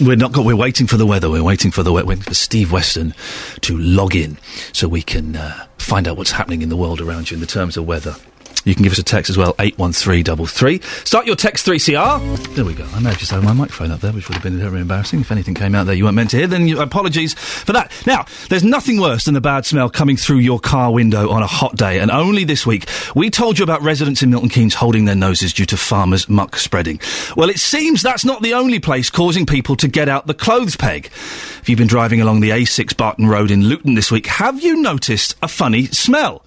We're 0.00 0.16
not. 0.16 0.32
Got, 0.32 0.44
we're 0.44 0.56
waiting 0.56 0.86
for 0.86 0.96
the 0.96 1.06
weather. 1.06 1.30
We're 1.30 1.42
waiting 1.44 1.70
for 1.70 1.82
the 1.82 1.92
we- 1.92 2.02
waiting 2.02 2.24
for 2.24 2.34
Steve 2.34 2.72
Weston 2.72 3.14
to 3.60 3.78
log 3.78 4.16
in 4.16 4.38
so 4.72 4.88
we 4.88 5.02
can 5.02 5.36
uh, 5.36 5.66
find 5.78 6.08
out 6.08 6.16
what's 6.16 6.32
happening 6.32 6.62
in 6.62 6.68
the 6.68 6.76
world 6.76 7.00
around 7.00 7.30
you 7.30 7.36
in 7.36 7.40
the 7.40 7.46
terms 7.46 7.76
of 7.76 7.86
weather. 7.86 8.16
You 8.64 8.74
can 8.74 8.82
give 8.82 8.92
us 8.92 8.98
a 8.98 9.02
text 9.02 9.30
as 9.30 9.36
well, 9.36 9.54
eight 9.58 9.78
one 9.78 9.92
three 9.92 10.22
double 10.22 10.46
three. 10.46 10.80
Start 11.04 11.26
your 11.26 11.36
text 11.36 11.64
three 11.64 11.78
CR. 11.78 12.18
There 12.54 12.64
we 12.64 12.74
go. 12.74 12.86
I 12.94 13.00
may 13.00 13.10
have 13.10 13.18
just 13.18 13.30
had 13.30 13.42
my 13.42 13.52
microphone 13.52 13.90
up 13.90 14.00
there, 14.00 14.12
which 14.12 14.28
would 14.28 14.34
have 14.34 14.42
been 14.42 14.58
very 14.58 14.80
embarrassing. 14.80 15.20
If 15.20 15.30
anything 15.30 15.54
came 15.54 15.74
out 15.74 15.84
there 15.84 15.94
you 15.94 16.04
weren't 16.04 16.16
meant 16.16 16.30
to 16.30 16.38
hear, 16.38 16.46
then 16.46 16.66
you, 16.66 16.80
apologies 16.80 17.34
for 17.34 17.72
that. 17.72 17.92
Now, 18.06 18.24
there's 18.48 18.64
nothing 18.64 19.00
worse 19.00 19.24
than 19.26 19.34
the 19.34 19.40
bad 19.40 19.66
smell 19.66 19.90
coming 19.90 20.16
through 20.16 20.38
your 20.38 20.58
car 20.58 20.92
window 20.92 21.30
on 21.30 21.42
a 21.42 21.46
hot 21.46 21.76
day. 21.76 21.98
And 21.98 22.10
only 22.10 22.44
this 22.44 22.66
week, 22.66 22.88
we 23.14 23.30
told 23.30 23.58
you 23.58 23.64
about 23.64 23.82
residents 23.82 24.22
in 24.22 24.30
Milton 24.30 24.48
Keynes 24.48 24.74
holding 24.74 25.04
their 25.04 25.14
noses 25.14 25.52
due 25.52 25.66
to 25.66 25.76
farmers' 25.76 26.28
muck 26.28 26.56
spreading. 26.56 27.00
Well, 27.36 27.50
it 27.50 27.58
seems 27.58 28.02
that's 28.02 28.24
not 28.24 28.42
the 28.42 28.54
only 28.54 28.80
place 28.80 29.10
causing 29.10 29.44
people 29.46 29.76
to 29.76 29.88
get 29.88 30.08
out 30.08 30.26
the 30.26 30.34
clothes 30.34 30.76
peg. 30.76 31.06
If 31.06 31.68
you've 31.68 31.78
been 31.78 31.86
driving 31.86 32.20
along 32.20 32.40
the 32.40 32.50
A6 32.50 32.96
Barton 32.96 33.26
Road 33.26 33.50
in 33.50 33.64
Luton 33.64 33.94
this 33.94 34.10
week, 34.10 34.26
have 34.26 34.62
you 34.62 34.76
noticed 34.76 35.36
a 35.42 35.48
funny 35.48 35.86
smell? 35.86 36.42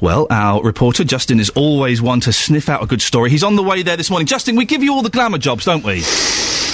Well, 0.00 0.26
our 0.30 0.62
reporter 0.62 1.04
Justin 1.04 1.40
is 1.40 1.49
always 1.50 2.00
one 2.02 2.20
to 2.20 2.32
sniff 2.32 2.68
out 2.68 2.82
a 2.82 2.86
good 2.86 3.02
story. 3.02 3.30
He's 3.30 3.44
on 3.44 3.56
the 3.56 3.62
way 3.62 3.82
there 3.82 3.96
this 3.96 4.10
morning. 4.10 4.26
Justin, 4.26 4.56
we 4.56 4.64
give 4.64 4.82
you 4.82 4.92
all 4.92 5.02
the 5.02 5.10
glamour 5.10 5.38
jobs, 5.38 5.64
don't 5.64 5.84
we? 5.84 6.02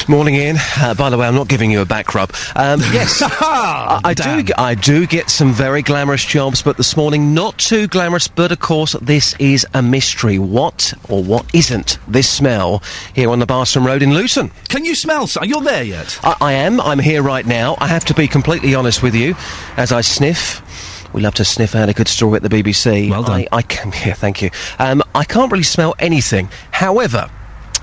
Morning, 0.09 0.37
Iain. 0.37 0.57
Uh, 0.79 0.95
by 0.95 1.11
the 1.11 1.19
way, 1.19 1.27
I'm 1.27 1.35
not 1.35 1.49
giving 1.49 1.73
you 1.73 1.81
a 1.81 1.85
back 1.85 2.15
rub. 2.15 2.31
Um, 2.55 2.79
yes, 2.93 3.21
I, 3.25 4.01
I 4.05 4.15
do. 4.15 4.43
G- 4.45 4.53
I 4.57 4.77
do 4.77 5.05
get 5.05 5.29
some 5.31 5.53
very 5.53 5.83
glamorous 5.83 6.25
jobs, 6.25 6.63
but 6.63 6.77
this 6.77 6.97
morning 6.97 7.35
not 7.35 7.59
too 7.59 7.89
glamorous. 7.89 8.29
But 8.29 8.53
of 8.53 8.61
course, 8.61 8.93
this 9.03 9.35
is 9.41 9.67
a 9.75 9.83
mystery. 9.83 10.39
What 10.39 10.95
or 11.09 11.25
what 11.25 11.53
isn't 11.53 11.99
this 12.07 12.29
smell 12.31 12.85
here 13.15 13.31
on 13.31 13.41
the 13.41 13.47
Barton 13.47 13.83
Road 13.85 14.01
in 14.03 14.15
Luton? 14.15 14.53
Can 14.69 14.85
you 14.85 14.95
smell? 14.95 15.27
So- 15.27 15.43
You're 15.43 15.63
there 15.63 15.83
yet? 15.83 16.21
I, 16.23 16.37
I 16.41 16.53
am. 16.53 16.81
I'm 16.81 17.01
here 17.01 17.23
right 17.23 17.45
now. 17.45 17.75
I 17.79 17.89
have 17.89 18.05
to 18.05 18.15
be 18.15 18.29
completely 18.29 18.77
honest 18.77 19.03
with 19.03 19.15
you. 19.17 19.35
As 19.77 19.91
I 19.91 20.03
sniff, 20.03 20.63
we 21.13 21.21
love 21.23 21.35
to 21.35 21.45
sniff 21.45 21.75
out 21.75 21.89
a 21.89 21.93
good 21.95 22.09
story 22.09 22.37
at 22.37 22.43
the 22.43 22.49
BBC. 22.49 23.11
Well 23.11 23.23
done. 23.23 23.41
I, 23.53 23.57
I 23.59 23.63
can. 23.63 23.93
Yeah, 24.07 24.15
thank 24.15 24.43
you. 24.43 24.51
Um, 24.79 25.03
I 25.15 25.25
can't 25.25 25.51
really 25.51 25.65
smell 25.65 25.95
anything. 25.99 26.49
However. 26.71 27.31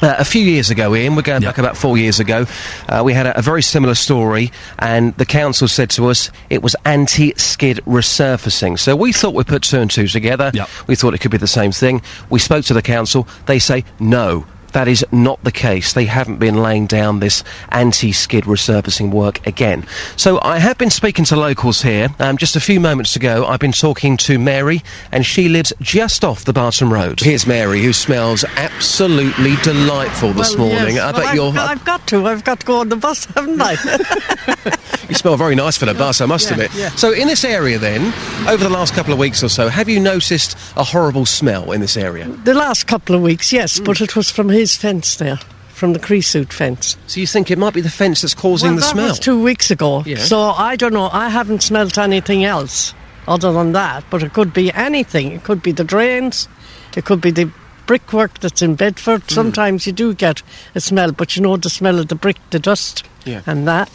Uh, 0.02 0.16
a 0.20 0.26
few 0.26 0.42
years 0.44 0.70
ago, 0.70 0.94
Iain, 0.94 1.16
we're 1.16 1.22
going 1.22 1.42
Yeah. 1.44 1.50
back 1.50 1.60
about 1.60 1.78
four 1.78 1.98
years 1.98 2.20
ago, 2.20 2.46
uh, 2.90 3.02
we 3.06 3.14
had 3.14 3.26
a, 3.26 3.40
a 3.40 3.42
very 3.42 3.62
similar 3.62 3.96
story, 3.96 4.52
and 4.80 5.16
the 5.16 5.26
council 5.26 5.66
said 5.70 5.90
to 5.92 6.08
us 6.08 6.30
it 6.50 6.62
was 6.62 6.76
anti-skid 6.84 7.78
resurfacing. 7.86 8.78
So 8.78 8.98
we 8.98 9.14
thought 9.14 9.34
we'd 9.34 9.48
put 9.48 9.64
two 9.64 9.80
and 9.80 9.90
two 9.90 10.08
together. 10.08 10.52
Yeah. 10.54 10.66
We 10.88 10.96
thought 10.96 11.14
it 11.14 11.20
could 11.22 11.32
be 11.32 11.38
the 11.38 11.48
same 11.48 11.72
thing. 11.72 12.02
We 12.30 12.40
spoke 12.40 12.66
to 12.66 12.74
the 12.74 12.82
council. 12.82 13.28
They 13.46 13.60
say 13.60 13.86
no. 14.00 14.46
That 14.74 14.88
is 14.88 15.06
not 15.12 15.44
the 15.44 15.52
case. 15.52 15.94
They 15.94 16.06
haven't 16.06 16.38
been 16.38 16.56
laying 16.62 16.88
down 16.88 17.20
this 17.20 17.44
anti-skid 17.70 18.44
resurfacing 18.46 19.12
work 19.12 19.46
again. 19.48 19.86
So 20.18 20.40
I 20.42 20.60
have 20.60 20.78
been 20.78 20.90
speaking 20.90 21.26
to 21.26 21.36
locals 21.36 21.82
here. 21.82 22.10
Um, 22.20 22.38
just 22.38 22.56
a 22.56 22.60
few 22.60 22.80
moments 22.80 23.16
ago, 23.16 23.46
I've 23.46 23.60
been 23.60 23.72
talking 23.72 24.18
to 24.18 24.38
Mary, 24.40 24.82
and 25.12 25.26
she 25.26 25.48
lives 25.50 25.72
just 25.82 26.26
off 26.26 26.46
the 26.46 26.54
Barton 26.54 26.90
Road. 26.90 27.20
Here's 27.20 27.46
Mary, 27.48 27.82
who 27.82 27.94
smells 27.94 28.44
absolutely 28.58 29.56
delightful 29.64 30.34
this 30.34 30.56
Well, 30.58 30.68
morning. 30.70 30.96
yes. 30.96 31.04
I 31.04 31.12
Well, 31.12 31.22
bet 31.22 31.30
I've, 31.30 31.36
you're. 31.36 31.58
I've 31.58 31.86
got 31.86 32.08
to. 32.08 32.26
I've 32.28 32.44
got 32.44 32.60
to 32.62 32.66
go 32.66 32.80
on 32.80 32.90
the 32.90 32.96
bus, 32.96 33.26
haven't 33.26 33.62
I? 33.62 33.76
You 35.10 35.16
smell 35.16 35.36
very 35.36 35.54
nice 35.54 35.78
for 35.78 35.86
the 35.86 35.94
bus, 35.94 36.22
I 36.22 36.26
must 36.26 36.46
Yeah, 36.48 36.54
admit. 36.54 36.72
yeah. 36.76 36.90
So, 36.92 37.12
in 37.12 37.28
this 37.28 37.44
area, 37.44 37.78
then, 37.78 38.14
over 38.48 38.64
the 38.64 38.70
last 38.70 38.94
couple 38.94 39.12
of 39.12 39.20
weeks 39.20 39.44
or 39.44 39.50
so, 39.50 39.68
have 39.68 39.90
you 39.90 40.00
noticed 40.00 40.58
a 40.78 40.84
horrible 40.84 41.26
smell 41.26 41.72
in 41.74 41.82
this 41.82 41.98
area? 41.98 42.26
the 42.46 42.54
last 42.54 42.88
couple 42.88 43.14
of 43.14 43.22
weeks, 43.22 43.52
yes, 43.52 43.78
Hmm. 43.78 43.84
but 43.84 44.00
it 44.02 44.16
was 44.16 44.32
from 44.32 44.48
his 44.64 44.76
fence 44.78 45.18
there, 45.18 45.38
from 45.70 45.92
the 45.94 46.00
creosote 46.00 46.54
fence. 46.54 46.96
So, 47.08 47.20
you 47.20 47.28
think 47.28 47.52
it 47.52 47.58
might 47.58 47.74
be 47.74 47.82
the 47.82 47.90
fence 47.90 48.22
that's 48.22 48.34
causing 48.34 48.70
well, 48.70 48.76
the 48.76 48.82
that 48.82 48.92
smell? 48.92 49.08
was 49.10 49.20
two 49.20 49.42
weeks 49.44 49.70
ago. 49.72 50.04
Yeah. 50.06 50.18
So 50.18 50.40
I 50.40 50.76
don't 50.78 50.94
know. 50.94 51.10
I 51.12 51.28
haven't 51.30 51.62
smelt 51.64 51.98
anything 51.98 52.46
else 52.46 52.94
other 53.28 53.52
than 53.54 53.74
that, 53.74 54.04
but 54.10 54.24
it 54.24 54.34
could 54.34 54.54
be 54.54 54.72
anything. 54.74 55.32
It 55.34 55.44
could 55.44 55.62
be 55.62 55.72
the 55.74 55.84
drains. 55.84 56.48
It 56.96 57.06
could 57.06 57.20
be 57.22 57.32
the 57.32 57.52
brickwork 57.88 58.40
that's 58.40 58.62
in 58.62 58.76
Bedford. 58.76 59.22
Hmm. 59.24 59.34
Sometimes 59.34 59.86
you 59.86 59.92
do 59.94 60.14
get 60.14 60.42
a 60.76 60.80
smell, 60.80 61.12
but 61.12 61.36
you 61.36 61.42
know 61.42 61.58
the 61.58 61.70
smell 61.70 62.00
of 62.00 62.08
the 62.08 62.16
brick, 62.16 62.38
the 62.52 62.60
dust, 62.60 63.04
Yeah. 63.26 63.42
and 63.46 63.68
that. 63.68 63.90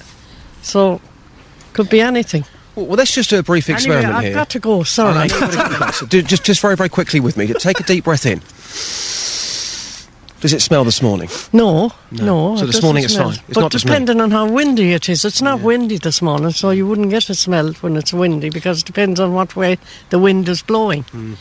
So 0.62 1.00
could 1.72 1.88
be 1.88 2.00
anything. 2.02 2.44
Well, 2.74 2.86
let's 2.96 3.12
just 3.14 3.30
do 3.30 3.38
a 3.38 3.42
brief 3.42 3.68
Anyway, 3.68 3.76
experiment 3.78 4.14
I've 4.14 4.24
here. 4.24 4.34
got 4.34 4.50
to 4.50 4.58
go. 4.60 4.72
Oh, 4.72 4.78
no, 4.78 4.82
Sorry. 4.84 5.28
got 5.28 5.50
to 5.52 5.78
go. 5.78 5.90
So 5.92 6.06
do- 6.06 6.22
just, 6.22 6.44
just 6.44 6.60
very, 6.60 6.76
very 6.76 6.88
quickly 6.88 7.18
with 7.20 7.36
me. 7.36 7.46
Take 7.54 7.80
a 7.80 7.82
deep 7.82 8.04
breath 8.04 8.24
in. 8.26 8.40
Does 10.40 10.52
it 10.52 10.62
smell 10.62 10.84
this 10.84 11.02
morning? 11.02 11.28
No, 11.52 11.90
no. 12.12 12.56
So 12.56 12.66
this 12.66 12.80
morning 12.80 13.02
it's 13.02 13.14
smell. 13.14 13.32
fine. 13.32 13.42
It's 13.48 13.58
but 13.58 13.72
depending 13.72 14.20
on 14.20 14.30
how 14.30 14.48
windy 14.48 14.92
it 14.92 15.08
is, 15.08 15.24
it's 15.24 15.42
not 15.42 15.60
windy 15.60 15.98
this 15.98 16.22
morning, 16.22 16.50
so 16.52 16.70
you 16.70 16.86
wouldn't 16.86 17.10
get 17.10 17.28
a 17.28 17.34
smell 17.34 17.72
when 17.80 17.96
it's 17.96 18.12
windy 18.12 18.48
because 18.48 18.80
it 18.80 18.86
depends 18.86 19.18
on 19.18 19.34
what 19.34 19.56
way 19.56 19.78
the 20.10 20.18
wind 20.18 20.48
is 20.48 20.62
blowing. 20.62 21.02
Hmm. 21.04 21.34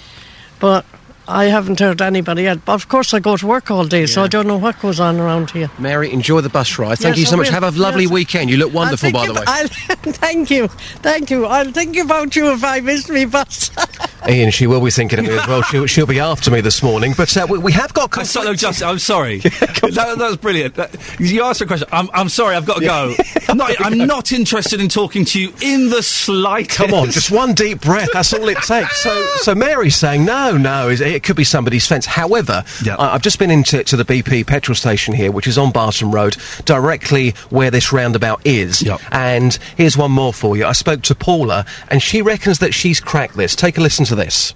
But 0.59 0.85
I 1.27 1.45
haven't 1.45 1.79
heard 1.79 2.01
anybody 2.01 2.43
yet. 2.43 2.63
But 2.65 2.73
of 2.73 2.87
course, 2.87 3.13
I 3.13 3.19
go 3.19 3.35
to 3.37 3.45
work 3.47 3.69
all 3.69 3.85
day, 3.85 4.05
so 4.05 4.23
I 4.23 4.27
don't 4.27 4.47
know 4.47 4.57
what 4.57 4.79
goes 4.79 4.99
on 4.99 5.19
around 5.19 5.51
here. 5.51 5.69
Mary, 5.77 6.11
enjoy 6.11 6.41
the 6.41 6.49
bus 6.49 6.77
ride. 6.79 6.99
Thank 6.99 7.17
Yes, 7.17 7.19
you 7.19 7.25
so 7.25 7.33
I 7.33 7.37
much. 7.39 7.47
will. 7.47 7.53
Have 7.53 7.75
a 7.75 7.79
lovely 7.79 8.03
Yes. 8.03 8.11
weekend. 8.11 8.49
You 8.49 8.57
look 8.57 8.73
wonderful, 8.73 9.11
by 9.11 9.27
the 9.27 9.33
way. 9.33 9.43
I'll, 9.45 9.67
thank 10.13 10.49
you, 10.49 10.67
thank 10.67 11.29
you. 11.29 11.45
I'll 11.45 11.71
think 11.71 11.97
about 11.97 12.35
you 12.35 12.51
if 12.53 12.63
I 12.63 12.79
miss 12.79 13.09
me 13.09 13.25
bus. 13.25 13.71
Iain, 14.27 14.51
she 14.51 14.67
will 14.67 14.81
be 14.83 14.89
thinking 14.91 15.19
of 15.19 15.25
me 15.25 15.37
as 15.37 15.47
well. 15.47 15.61
She'll, 15.63 15.85
she'll 15.85 16.05
be 16.07 16.19
after 16.19 16.49
me 16.51 16.59
this 16.61 16.81
morning. 16.83 17.13
But 17.15 17.35
uh, 17.37 17.45
we, 17.49 17.57
we 17.59 17.71
have 17.73 17.93
got. 17.93 18.17
I 18.17 18.23
so, 18.23 18.43
no, 18.43 18.53
Justin, 18.53 18.87
I'm 18.87 18.99
sorry. 18.99 19.37
that, 19.39 19.91
that 19.93 20.17
was 20.17 20.37
brilliant. 20.37 20.75
That- 20.75 20.95
you 21.19 21.43
asked 21.43 21.61
a 21.61 21.65
question. 21.65 21.87
I'm, 21.91 22.09
I'm 22.13 22.29
sorry, 22.29 22.55
I've 22.55 22.65
got 22.65 22.79
to 22.79 22.85
go. 22.85 23.13
I'm 23.49 23.57
not, 23.57 23.71
I'm 23.79 23.97
not 23.97 24.31
interested 24.31 24.81
in 24.81 24.89
talking 24.89 25.23
to 25.25 25.39
you 25.41 25.53
in 25.61 25.89
the 25.89 26.01
slightest. 26.03 26.77
Come 26.77 26.93
on, 26.93 27.11
just 27.11 27.31
one 27.31 27.53
deep 27.53 27.81
breath. 27.81 28.09
That's 28.13 28.33
all 28.33 28.47
it 28.49 28.57
takes. 28.63 28.97
So, 29.03 29.25
so 29.37 29.55
Mary's 29.55 29.95
saying 29.95 30.25
no, 30.25 30.57
no. 30.57 30.89
is- 30.89 31.01
It 31.01 31.16
could 31.23 31.35
be 31.35 31.43
somebody's 31.43 31.87
fence. 31.87 32.05
However, 32.05 32.63
Yeah. 32.83 32.95
I, 32.95 33.15
I've 33.15 33.21
just 33.21 33.39
been 33.39 33.51
into 33.51 33.83
to 33.83 33.97
the 33.97 34.05
BP 34.05 34.45
petrol 34.47 34.75
station 34.75 35.13
here, 35.13 35.31
which 35.31 35.47
is 35.47 35.57
on 35.57 35.71
Barton 35.71 36.11
Road, 36.11 36.37
directly 36.65 37.31
where 37.49 37.71
this 37.71 37.91
roundabout 37.91 38.41
is. 38.45 38.81
Yep. 38.81 39.01
And 39.11 39.57
here's 39.75 39.97
one 39.97 40.11
more 40.11 40.33
for 40.33 40.57
you. 40.57 40.65
I 40.65 40.73
spoke 40.73 41.01
to 41.03 41.15
Paula, 41.15 41.65
and 41.89 42.01
she 42.01 42.21
reckons 42.21 42.59
that 42.59 42.73
she's 42.73 42.99
cracked 42.99 43.35
this. 43.35 43.55
Take 43.55 43.77
a 43.77 43.81
listen 43.81 44.05
to 44.05 44.15
this. 44.15 44.53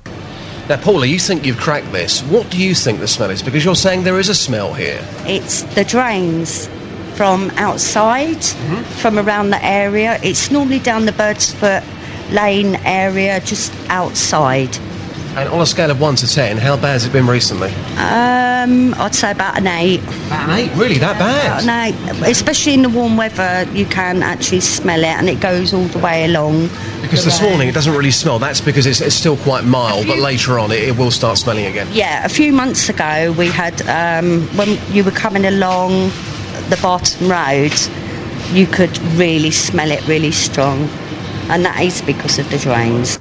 Now, 0.70 0.78
Paula, 0.78 1.06
you 1.06 1.20
think 1.20 1.46
you've 1.46 1.60
cracked 1.60 1.92
this. 1.92 2.22
What 2.24 2.50
do 2.50 2.58
you 2.58 2.74
think 2.76 3.00
the 3.00 3.08
smell 3.08 3.30
is? 3.30 3.42
Because 3.42 3.66
you're 3.66 3.76
saying 3.76 4.04
there 4.04 4.20
is 4.20 4.30
a 4.30 4.36
smell 4.36 4.74
here. 4.74 5.04
It's 5.26 5.64
the 5.76 5.84
drains 5.84 6.68
from 7.16 7.50
outside, 7.58 8.38
mm-hmm. 8.38 8.84
from 9.02 9.20
around 9.20 9.50
the 9.50 9.64
area. 9.66 10.20
It's 10.24 10.50
normally 10.50 10.80
down 10.80 11.06
the 11.06 11.12
Birdsfoot 11.12 11.84
Lane 12.32 12.76
area, 12.86 13.42
just 13.42 13.74
outside. 13.90 14.78
And 15.36 15.48
on 15.48 15.62
a 15.62 15.66
scale 15.66 15.90
of 15.90 16.02
1 16.02 16.16
to 16.18 16.28
10, 16.28 16.58
how 16.58 16.76
bad 16.76 16.92
has 16.94 17.06
it 17.06 17.14
been 17.14 17.26
recently? 17.26 17.70
Um, 17.96 18.94
I'd 18.96 19.16
say 19.16 19.32
about 19.32 19.58
an 19.58 19.68
eight. 19.68 20.02
About 20.28 20.50
an 20.50 20.70
8? 20.72 20.76
Really, 20.76 20.98
that 20.98 21.18
bad? 21.18 21.64
About 21.64 21.64
an 21.64 22.20
eight. 22.20 22.30
Especially 22.30 22.74
in 22.74 22.82
the 22.82 22.90
warm 22.90 23.16
weather, 23.16 23.66
you 23.72 23.86
can 23.86 24.24
actually 24.24 24.60
smell 24.60 25.00
it 25.00 25.06
and 25.06 25.30
it 25.30 25.40
goes 25.40 25.74
all 25.74 25.86
the 25.86 26.00
way 26.00 26.26
along. 26.26 26.68
Because 27.02 27.24
this 27.24 27.42
morning 27.42 27.70
it 27.70 27.74
doesn't 27.74 27.96
really 27.96 28.12
smell. 28.12 28.40
That's 28.40 28.60
because 28.60 28.86
it's, 28.86 29.00
it's 29.00 29.16
still 29.16 29.38
quite 29.38 29.64
mild, 29.64 30.06
but 30.06 30.18
later 30.18 30.60
on 30.60 30.70
it, 30.72 30.84
it 30.84 30.98
will 30.98 31.12
start 31.12 31.38
smelling 31.38 31.66
again. 31.66 31.88
Yeah, 31.94 32.26
a 32.26 32.30
few 32.30 32.52
months 32.52 32.90
ago 32.90 33.34
we 33.38 33.48
had, 33.48 33.82
um, 33.88 34.42
when 34.58 34.78
you 34.94 35.06
were 35.06 35.12
coming 35.12 35.46
along 35.46 36.10
the 36.70 36.78
Barton 36.82 37.30
Road, 37.30 37.74
you 38.52 38.68
could 38.68 38.98
really 39.16 39.52
smell 39.52 39.92
it 39.92 40.06
really 40.10 40.32
strong. 40.32 40.90
And 41.50 41.64
that 41.64 41.82
is 41.82 42.02
because 42.02 42.38
of 42.38 42.50
the 42.52 42.58
drains. 42.58 43.18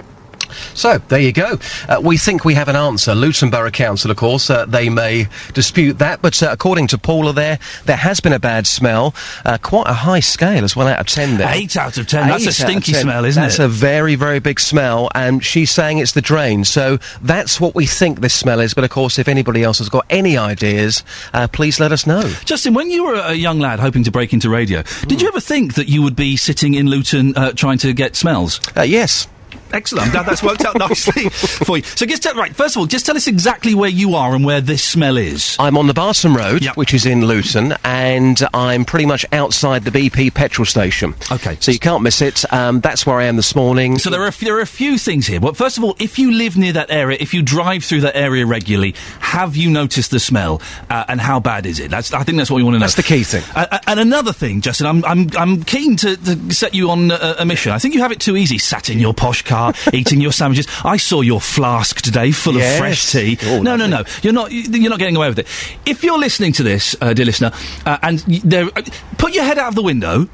So, 0.75 0.99
there 1.09 1.21
you 1.21 1.33
go. 1.33 1.59
Uh, 1.89 2.01
we 2.03 2.17
think 2.19 2.45
we 2.45 2.55
have 2.55 2.69
an 2.69 2.77
answer. 2.77 3.15
Luton 3.15 3.51
Borough 3.51 3.71
Council, 3.71 4.11
of 4.11 4.17
course, 4.17 4.51
uh, 4.51 4.67
they 4.67 4.89
may 4.89 5.27
dispute 5.55 5.99
that, 5.99 6.23
but 6.23 6.43
uh, 6.43 6.49
according 6.51 6.87
to 6.89 6.99
Paula 6.99 7.33
there, 7.33 7.59
there 7.85 7.97
has 7.97 8.21
been 8.21 8.33
a 8.33 8.39
bad 8.39 8.67
smell. 8.67 9.15
Uh, 9.45 9.59
quite 9.59 9.87
a 9.87 9.93
high 9.93 10.21
scale 10.21 10.65
as 10.65 10.75
well 10.77 10.89
out 10.89 11.01
of 11.01 11.07
10 11.07 11.39
there. 11.39 11.49
Eight 11.53 11.77
out 11.77 11.99
of 11.99 12.07
10. 12.07 12.29
That's 12.29 12.33
a 12.33 12.35
Eight 12.43 12.47
out 12.47 12.49
of 12.49 12.55
stinky 12.55 12.93
smell, 12.95 13.25
isn't 13.25 13.41
That's 13.43 13.55
it? 13.57 13.59
That's 13.59 13.73
a 13.73 13.77
very, 13.77 14.15
very 14.15 14.39
big 14.39 14.61
smell, 14.61 15.11
and 15.15 15.45
she's 15.45 15.71
saying 15.71 15.99
it's 15.99 16.13
the 16.13 16.23
drain. 16.23 16.65
So 16.65 16.99
that's 17.23 17.61
what 17.61 17.75
we 17.75 17.87
think 17.87 18.21
this 18.21 18.35
smell 18.35 18.61
is. 18.61 18.75
But 18.75 18.85
of 18.85 18.91
course, 18.91 19.19
if 19.19 19.29
anybody 19.29 19.63
else 19.63 19.79
has 19.79 19.89
got 19.89 20.07
any 20.11 20.37
ideas, 20.37 21.03
uh, 21.33 21.49
please 21.49 21.81
let 21.81 21.93
us 21.93 22.07
know. 22.07 22.23
Justin, 22.45 22.75
when 22.75 22.91
you 22.91 23.05
were 23.05 23.15
a 23.15 23.35
young 23.35 23.59
lad 23.59 23.81
hoping 23.81 24.05
to 24.05 24.11
break 24.11 24.33
into 24.33 24.51
radio, 24.51 24.83
did 25.07 25.21
you 25.21 25.29
ever 25.29 25.41
think 25.41 25.75
that 25.75 25.89
you 25.89 26.03
would 26.03 26.17
be 26.17 26.37
sitting 26.37 26.75
in 26.75 26.89
Luton 26.89 27.37
uh, 27.37 27.53
trying 27.53 27.79
to 27.79 27.93
get 27.93 28.17
smells? 28.17 28.61
Uh, 28.77 28.83
yes. 28.83 29.27
Excellent. 29.73 30.07
I'm 30.07 30.13
glad 30.13 30.27
that's 30.27 30.43
worked 30.43 30.65
out 30.65 30.79
nicely 30.79 31.29
for 31.29 31.79
you. 31.79 31.83
So, 31.83 32.07
just 32.07 32.23
tell, 32.23 32.35
right. 32.35 32.55
First 32.55 32.77
of 32.77 32.81
all, 32.81 32.87
just 32.87 33.07
tell 33.07 33.17
us 33.17 33.27
exactly 33.27 33.75
where 33.75 33.91
you 33.91 34.15
are 34.15 34.35
and 34.35 34.45
where 34.45 34.61
this 34.61 34.83
smell 34.85 35.17
is. 35.17 35.57
I'm 35.59 35.77
on 35.77 35.87
the 35.87 35.95
Barton 35.95 36.35
Road, 36.35 36.65
which 36.75 36.95
is 36.95 37.07
in 37.07 37.27
Luton, 37.27 37.75
and 37.85 38.41
I'm 38.55 38.85
pretty 38.85 39.07
much 39.07 39.25
outside 39.33 39.85
the 39.85 39.91
BP 39.91 40.35
petrol 40.35 40.67
station. 40.67 41.15
Okay. 41.31 41.57
So 41.61 41.73
you 41.73 41.79
can't 41.79 42.03
miss 42.03 42.23
it. 42.23 42.51
Um, 42.53 42.81
that's 42.81 43.07
where 43.07 43.19
I 43.19 43.25
am 43.25 43.37
this 43.37 43.55
morning. 43.55 43.99
So 43.99 44.11
there 44.11 44.23
are 44.23 44.31
there 44.31 44.57
are 44.57 44.61
a 44.61 44.67
few 44.67 44.99
things 44.99 45.27
here. 45.27 45.41
Well, 45.41 45.55
first 45.55 45.79
of 45.79 45.85
all, 45.85 45.97
if 45.99 46.19
you 46.19 46.33
live 46.33 46.57
near 46.57 46.73
that 46.73 46.91
area, 46.91 47.17
if 47.21 47.35
you 47.35 47.43
drive 47.43 47.85
through 47.85 48.03
that 48.03 48.17
area 48.17 48.47
regularly, 48.47 48.95
have 49.21 49.57
you 49.57 49.71
noticed 49.71 50.11
the 50.11 50.21
smell 50.21 50.61
uh, 50.89 51.05
and 51.09 51.21
how 51.21 51.41
bad 51.41 51.67
is 51.67 51.81
it? 51.81 51.91
That's 51.91 52.13
I 52.13 52.25
think 52.25 52.39
that's 52.39 52.51
what 52.51 52.57
we 52.57 52.63
want 52.63 52.75
to 52.75 52.79
know. 52.79 52.85
That's 52.85 52.95
the 52.95 53.03
key 53.03 53.25
thing. 53.25 53.43
Uh, 53.55 53.67
uh, 53.71 53.79
and 53.87 54.01
another 54.01 54.33
thing, 54.33 54.61
Justin, 54.61 54.87
I'm 54.87 55.05
I'm 55.05 55.29
I'm 55.37 55.63
keen 55.65 55.97
to, 55.97 56.17
to 56.17 56.55
set 56.55 56.75
you 56.75 56.91
on 56.91 57.11
a, 57.11 57.37
a 57.41 57.45
mission. 57.45 57.73
I 57.73 57.79
think 57.79 57.95
you 57.95 58.01
have 58.01 58.13
it 58.13 58.21
too 58.21 58.37
easy, 58.37 58.59
sat 58.59 58.91
in 58.91 58.99
your 58.99 59.15
posh 59.15 59.43
car, 59.43 59.60
eating 59.93 60.21
your 60.21 60.33
sandwiches. 60.33 60.67
I 60.85 60.97
saw 60.97 61.21
your 61.21 61.41
flask 61.41 62.01
today, 62.01 62.31
full 62.33 62.55
Yes. 62.55 62.73
of 62.75 62.79
fresh 62.79 63.13
tea. 63.13 63.39
Oh, 63.45 63.63
no, 63.63 63.77
no, 63.77 63.87
no. 63.87 64.05
You're 64.23 64.33
not 64.33 64.51
you're 64.53 64.91
not 64.91 64.99
getting 64.99 65.17
away 65.17 65.29
with 65.29 65.39
it. 65.41 65.47
If 65.87 66.03
you're 66.05 66.19
listening 66.19 66.53
to 66.55 66.63
this, 66.63 66.95
uh, 67.01 67.13
dear 67.15 67.27
listener, 67.27 67.53
uh, 67.87 67.99
and 68.03 68.25
y- 68.29 68.41
there, 68.45 68.67
uh, 68.77 68.83
put 69.19 69.35
your 69.35 69.45
head 69.45 69.59
out 69.59 69.69
of 69.69 69.75
the 69.75 69.83
window, 69.83 70.29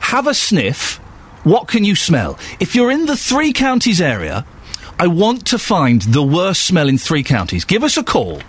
have 0.00 0.26
a 0.26 0.34
sniff. 0.34 0.98
What 1.44 1.68
can 1.68 1.84
you 1.84 1.96
smell? 1.96 2.38
If 2.60 2.74
you're 2.74 2.90
in 2.90 3.06
the 3.06 3.16
three 3.16 3.52
counties 3.52 4.00
area, 4.00 4.44
I 4.98 5.06
want 5.06 5.46
to 5.46 5.58
find 5.58 6.02
the 6.02 6.22
worst 6.22 6.64
smell 6.66 6.88
in 6.88 6.98
three 6.98 7.22
counties. 7.22 7.64
Give 7.64 7.82
us 7.82 7.96
a 7.96 8.02
call. 8.04 8.42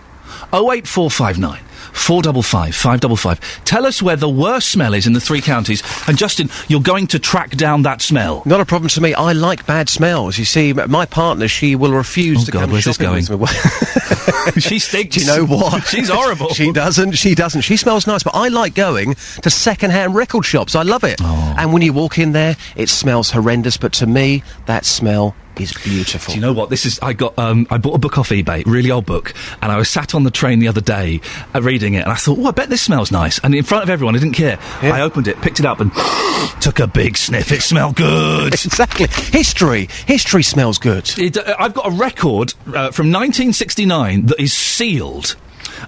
08459 0.53 1.59
455 1.93 2.75
555. 2.75 3.63
Tell 3.65 3.85
us 3.85 4.01
where 4.01 4.15
the 4.15 4.29
worst 4.29 4.69
smell 4.71 4.93
is 4.93 5.07
in 5.07 5.13
the 5.13 5.19
three 5.21 5.41
counties. 5.41 5.83
And 6.07 6.17
Justin, 6.17 6.50
you're 6.67 6.81
going 6.81 7.07
to 7.07 7.19
track 7.19 7.51
down 7.51 7.83
that 7.83 8.01
smell. 8.01 8.43
Not 8.45 8.59
a 8.61 8.65
problem 8.65 8.89
to 8.89 9.01
me. 9.01 9.13
I 9.13 9.33
like 9.33 9.65
bad 9.65 9.89
smells. 9.89 10.38
You 10.38 10.45
see, 10.45 10.73
my 10.73 11.05
partner, 11.05 11.47
she 11.47 11.75
will 11.75 11.93
refuse 11.93 12.39
Oh, 12.41 12.45
to 12.45 12.51
God, 12.51 12.59
come 12.61 12.71
where's 12.71 12.85
this 12.85 12.97
going? 12.97 13.25
with 13.27 13.39
me. 13.41 13.47
she 14.61 14.79
stinks. 14.79 15.15
Do 15.15 15.21
you 15.21 15.27
know 15.27 15.45
what? 15.45 15.83
She's 15.88 16.09
horrible. 16.09 16.50
she 16.50 16.71
doesn't. 16.71 17.13
She 17.13 17.35
doesn't. 17.35 17.61
She 17.61 17.77
smells 17.77 18.07
nice, 18.07 18.23
but 18.23 18.35
I 18.35 18.47
like 18.47 18.73
going 18.75 19.15
to 19.41 19.50
second-hand 19.50 20.15
record 20.15 20.45
shops. 20.45 20.75
I 20.75 20.83
love 20.83 21.03
it. 21.03 21.19
Oh. 21.21 21.55
And 21.57 21.73
when 21.73 21.81
you 21.81 21.93
walk 21.93 22.17
in 22.17 22.31
there, 22.31 22.55
it 22.75 22.89
smells 22.89 23.29
horrendous. 23.31 23.77
But 23.77 23.93
to 23.93 24.07
me, 24.07 24.43
that 24.65 24.85
smell 24.85 25.35
is 25.60 25.74
beautiful. 25.74 26.34
Do 26.34 26.39
you 26.39 26.41
know 26.41 26.53
what? 26.53 26.70
This 26.70 26.86
is. 26.86 27.00
I 27.01 27.13
got. 27.13 27.38
Um, 27.38 27.67
I 27.70 27.77
bought 27.77 27.96
a 27.96 28.00
book 28.00 28.17
off 28.17 28.29
eBay, 28.29 28.63
really 28.65 28.91
old 28.91 29.05
book, 29.05 29.34
and 29.62 29.72
I 29.72 29.77
was 29.77 29.89
sat 29.89 30.15
on 30.15 30.24
the 30.24 30.31
train 30.31 30.60
the 30.60 30.67
other 30.67 30.81
day 30.81 31.22
uh, 31.53 31.61
reading 31.61 31.96
it, 31.96 32.03
and 32.03 32.11
I 32.11 32.16
thought, 32.16 32.40
"Oh, 32.40 32.46
I 32.48 32.51
bet 32.51 32.70
this 32.70 32.81
smells 32.81 33.11
nice." 33.11 33.40
And 33.40 33.53
in 33.53 33.64
front 33.64 33.83
of 33.83 33.90
everyone, 33.90 34.16
I 34.16 34.20
didn't 34.20 34.35
care. 34.35 34.59
I 34.81 35.01
opened 35.01 35.27
it, 35.27 35.40
picked 35.42 35.59
it 35.59 35.66
up, 35.66 35.79
and 35.79 35.92
took 36.61 36.79
a 36.79 36.87
big 36.87 37.18
sniff. 37.18 37.51
It 37.51 37.61
smelled 37.61 37.96
good. 37.96 38.53
exactly. 38.66 39.07
History. 39.07 39.87
History 40.05 40.44
smells 40.44 40.77
good. 40.77 41.09
It, 41.18 41.37
uh, 41.37 41.55
I've 41.59 41.74
got 41.74 41.87
a 41.87 41.92
record 41.92 42.53
uh, 42.68 42.92
from 42.92 43.11
1969 43.11 44.27
that 44.27 44.40
is 44.40 44.53
sealed. 44.53 45.35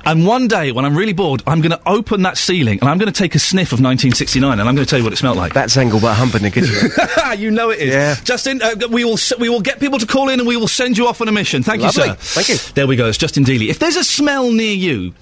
And 0.05 0.25
one 0.25 0.47
day, 0.47 0.71
when 0.71 0.85
I'm 0.85 0.97
really 0.97 1.13
bored, 1.13 1.43
I'm 1.47 1.61
going 1.61 1.71
to 1.71 1.81
open 1.85 2.23
that 2.23 2.37
ceiling 2.37 2.79
and 2.81 2.89
I'm 2.89 2.97
going 2.97 3.11
to 3.11 3.17
take 3.17 3.35
a 3.35 3.39
sniff 3.39 3.69
of 3.69 3.79
1969 3.79 4.59
and 4.59 4.67
I'm 4.67 4.75
going 4.75 4.85
to 4.85 4.89
tell 4.89 4.99
you 4.99 5.03
what 5.03 5.13
it 5.13 5.17
smelled 5.17 5.37
like. 5.37 5.53
That's 5.53 5.75
Engelbert 5.77 6.15
Humperdinck, 6.15 6.57
isn't 6.57 6.91
it? 6.97 7.39
you 7.39 7.51
know 7.51 7.69
it 7.69 7.79
is. 7.79 7.93
Yeah. 7.93 8.15
Justin, 8.23 8.61
uh, 8.61 8.75
we 8.89 9.05
will 9.05 9.13
s- 9.13 9.33
we 9.39 9.49
will 9.49 9.61
get 9.61 9.79
people 9.79 9.99
to 9.99 10.05
call 10.07 10.29
in 10.29 10.39
and 10.39 10.47
we 10.47 10.57
will 10.57 10.67
send 10.67 10.97
you 10.97 11.07
off 11.07 11.21
on 11.21 11.27
a 11.27 11.31
mission. 11.31 11.63
Thank 11.63 11.81
Lovely. 11.81 12.03
you, 12.03 12.09
sir. 12.09 12.15
Thank 12.41 12.49
you. 12.49 12.57
There 12.73 12.87
we 12.87 12.95
go. 12.95 13.07
It's 13.07 13.17
Justin 13.17 13.43
Dealey. 13.45 13.69
If 13.69 13.79
there's 13.79 13.95
a 13.95 14.03
smell 14.03 14.51
near 14.51 14.73
you 14.73 15.13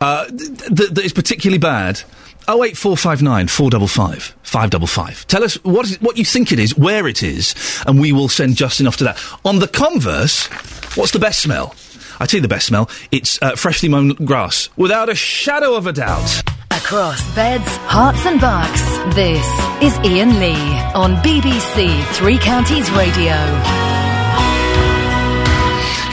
uh, 0.00 0.26
th- 0.26 0.58
th- 0.58 0.90
that 0.90 1.04
is 1.04 1.12
particularly 1.12 1.58
bad. 1.58 2.02
08459 2.48 3.46
455 3.48 4.34
555. 4.42 5.26
Tell 5.28 5.44
us 5.44 5.54
what, 5.62 5.84
is, 5.86 6.00
what 6.00 6.16
you 6.16 6.24
think 6.24 6.50
it 6.50 6.58
is, 6.58 6.76
where 6.76 7.06
it 7.06 7.22
is, 7.22 7.54
and 7.86 8.00
we 8.00 8.12
will 8.12 8.28
send 8.28 8.56
Justin 8.56 8.86
off 8.88 8.96
to 8.96 9.04
that. 9.04 9.22
On 9.44 9.58
the 9.60 9.68
converse, 9.68 10.46
what's 10.96 11.12
the 11.12 11.18
best 11.20 11.42
smell? 11.42 11.74
I 12.20 12.26
tell 12.26 12.38
you 12.38 12.42
the 12.42 12.48
best 12.48 12.66
smell. 12.66 12.90
It's 13.10 13.40
uh, 13.40 13.56
freshly 13.56 13.88
mown 13.88 14.10
grass, 14.10 14.68
without 14.76 15.08
a 15.08 15.14
shadow 15.14 15.74
of 15.74 15.86
a 15.86 15.92
doubt. 15.92 16.42
Across 16.70 17.34
beds, 17.34 17.64
Herts, 17.64 18.26
and 18.26 18.40
bucks, 18.40 18.82
this 19.14 19.44
is 19.82 19.96
Iain 20.04 20.38
Lee 20.38 20.78
on 20.94 21.16
BBC 21.16 22.04
Three 22.12 22.38
Counties 22.38 22.90
Radio. 22.92 23.34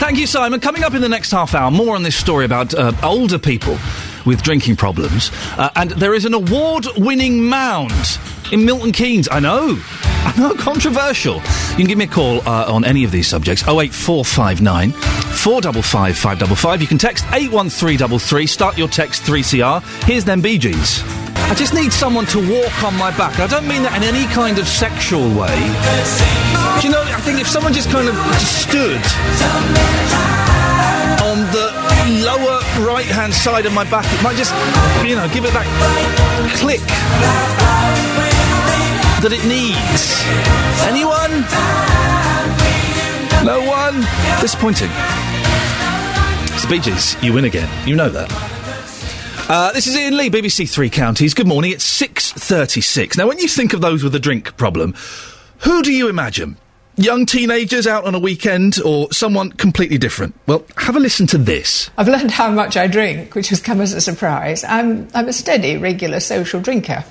Thank 0.00 0.18
you, 0.18 0.26
Simon. 0.26 0.60
Coming 0.60 0.82
up 0.82 0.94
in 0.94 1.02
the 1.02 1.08
next 1.08 1.30
half 1.30 1.54
hour, 1.54 1.70
more 1.70 1.94
on 1.94 2.02
this 2.02 2.16
story 2.16 2.46
about 2.46 2.72
uh, 2.72 2.92
older 3.02 3.38
people 3.38 3.76
with 4.24 4.42
drinking 4.42 4.76
problems. 4.76 5.30
Uh, 5.56 5.70
and 5.76 5.90
there 5.92 6.14
is 6.14 6.24
an 6.24 6.34
award 6.34 6.86
winning 6.96 7.42
mound 7.42 8.18
in 8.52 8.64
Milton 8.64 8.92
Keynes. 8.92 9.28
I 9.30 9.40
know. 9.40 9.78
I 10.28 10.34
know, 10.36 10.54
controversial. 10.54 11.36
You 11.36 11.76
can 11.76 11.86
give 11.86 11.98
me 11.98 12.04
a 12.04 12.08
call 12.08 12.40
uh, 12.46 12.72
on 12.72 12.84
any 12.84 13.04
of 13.04 13.10
these 13.10 13.28
subjects 13.28 13.62
08459 13.62 14.92
455 14.92 16.16
555. 16.18 16.82
You 16.82 16.86
can 16.88 16.98
text 16.98 17.24
81333, 17.26 18.46
start 18.46 18.76
your 18.76 18.88
text 18.88 19.22
3CR. 19.22 19.82
Here's 20.04 20.24
them 20.24 20.40
Bee 20.40 20.58
Gees. 20.58 21.02
I 21.48 21.54
just 21.54 21.72
need 21.72 21.92
someone 21.92 22.26
to 22.26 22.38
walk 22.38 22.84
on 22.84 22.94
my 22.98 23.16
back. 23.16 23.40
I 23.40 23.46
don't 23.46 23.66
mean 23.66 23.82
that 23.82 23.96
in 23.96 24.02
any 24.02 24.26
kind 24.34 24.58
of 24.58 24.68
sexual 24.68 25.24
way. 25.32 25.56
Do 26.82 26.86
you 26.86 26.92
know, 26.92 27.00
I 27.00 27.20
think 27.24 27.40
if 27.40 27.48
someone 27.48 27.72
just 27.72 27.88
kind 27.88 28.08
of 28.08 28.14
stood 28.44 29.00
on 31.24 31.38
the 31.56 31.72
lower 32.26 32.57
right 32.80 33.06
hand 33.06 33.32
side 33.34 33.66
of 33.66 33.72
my 33.72 33.84
back, 33.90 34.06
it 34.08 34.22
might 34.22 34.36
just, 34.36 34.52
you 35.06 35.16
know, 35.16 35.28
give 35.32 35.44
it 35.44 35.52
that 35.52 35.66
click 36.56 36.80
that 39.22 39.32
it 39.32 39.44
needs. 39.46 40.22
Anyone? 40.86 41.42
No 43.44 43.60
one? 43.68 44.00
Disappointing. 44.40 44.90
It's 46.54 46.62
the 46.62 46.68
Bee 46.68 46.80
Gees. 46.80 47.20
You 47.22 47.32
win 47.32 47.44
again. 47.44 47.68
You 47.86 47.96
know 47.96 48.08
that. 48.08 48.30
Uh, 49.48 49.72
this 49.72 49.86
is 49.86 49.96
Iain 49.96 50.16
Lee, 50.16 50.30
BBC 50.30 50.68
Three 50.70 50.90
Counties. 50.90 51.34
Good 51.34 51.46
morning. 51.46 51.70
It's 51.70 51.84
six 51.84 52.32
thirty-six. 52.32 53.16
Now, 53.16 53.26
when 53.26 53.38
you 53.38 53.48
think 53.48 53.72
of 53.72 53.80
those 53.80 54.04
with 54.04 54.14
a 54.14 54.18
drink 54.20 54.56
problem, 54.56 54.94
who 55.60 55.82
do 55.82 55.92
you 55.92 56.08
imagine? 56.08 56.56
Young 57.00 57.26
teenagers 57.26 57.86
out 57.86 58.06
on 58.06 58.16
a 58.16 58.18
weekend, 58.18 58.80
or 58.84 59.06
someone 59.12 59.52
completely 59.52 59.98
different? 59.98 60.34
Well, 60.48 60.64
have 60.76 60.96
a 60.96 60.98
listen 60.98 61.28
to 61.28 61.38
this. 61.38 61.92
I've 61.96 62.08
learned 62.08 62.32
how 62.32 62.50
much 62.50 62.76
I 62.76 62.88
drink, 62.88 63.36
which 63.36 63.50
has 63.50 63.60
come 63.60 63.80
as 63.80 63.92
a 63.92 64.00
surprise. 64.00 64.64
I'm, 64.64 65.06
I'm 65.14 65.28
a 65.28 65.32
steady, 65.32 65.76
regular 65.76 66.18
social 66.18 66.60
drinker. 66.60 67.04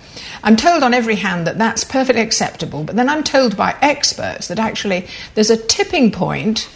I'm 0.43 0.57
told 0.57 0.83
on 0.83 0.93
every 0.93 1.15
hand 1.15 1.47
that 1.47 1.57
that's 1.57 1.85
perfectly 1.85 2.21
acceptable, 2.21 2.83
but 2.83 2.97
then 2.97 3.07
I'm 3.07 3.23
told 3.23 3.55
by 3.55 3.77
experts 3.81 4.49
that 4.49 4.59
actually 4.59 5.07
there's 5.35 5.49
a 5.51 5.55
tipping 5.55 6.11
point, 6.11 6.67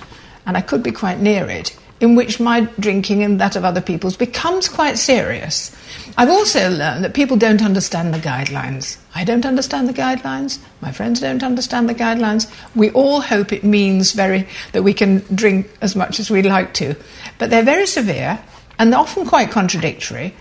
and 0.45 0.55
I 0.55 0.61
could 0.61 0.81
be 0.81 0.93
quite 0.93 1.19
near 1.19 1.49
it, 1.49 1.77
in 1.99 2.15
which 2.15 2.39
my 2.39 2.61
drinking 2.79 3.23
and 3.23 3.41
that 3.41 3.57
of 3.57 3.65
other 3.65 3.81
people's 3.81 4.15
becomes 4.15 4.69
quite 4.69 4.97
serious. 4.97 5.75
I've 6.17 6.29
also 6.29 6.69
learned 6.69 7.03
that 7.03 7.13
people 7.13 7.35
don't 7.35 7.61
understand 7.61 8.13
the 8.13 8.19
guidelines. 8.19 8.97
I 9.13 9.23
don't 9.23 9.45
understand 9.45 9.89
the 9.89 9.93
guidelines. 9.93 10.59
My 10.79 10.91
friends 10.91 11.19
don't 11.19 11.43
understand 11.43 11.89
the 11.89 11.95
guidelines. 11.95 12.49
We 12.75 12.91
all 12.91 13.21
hope 13.21 13.51
it 13.51 13.63
means 13.63 14.13
very 14.13 14.47
that 14.71 14.83
we 14.83 14.93
can 14.93 15.19
drink 15.35 15.69
as 15.81 15.95
much 15.95 16.19
as 16.19 16.29
we 16.29 16.41
like 16.41 16.73
to, 16.75 16.95
but 17.37 17.49
they're 17.49 17.63
very 17.63 17.85
severe 17.85 18.39
and 18.79 18.91
they're 18.91 18.99
often 18.99 19.25
quite 19.25 19.51
contradictory. 19.51 20.33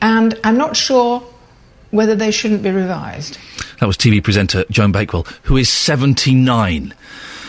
And 0.00 0.38
I'm 0.44 0.56
not 0.56 0.76
sure 0.76 1.22
whether 1.90 2.14
they 2.14 2.30
shouldn't 2.30 2.62
be 2.62 2.70
revised. 2.70 3.38
That 3.80 3.86
was 3.86 3.96
TV 3.96 4.22
presenter 4.22 4.64
Joan 4.70 4.92
Bakewell, 4.92 5.26
who 5.42 5.56
is 5.56 5.68
79. 5.68 6.94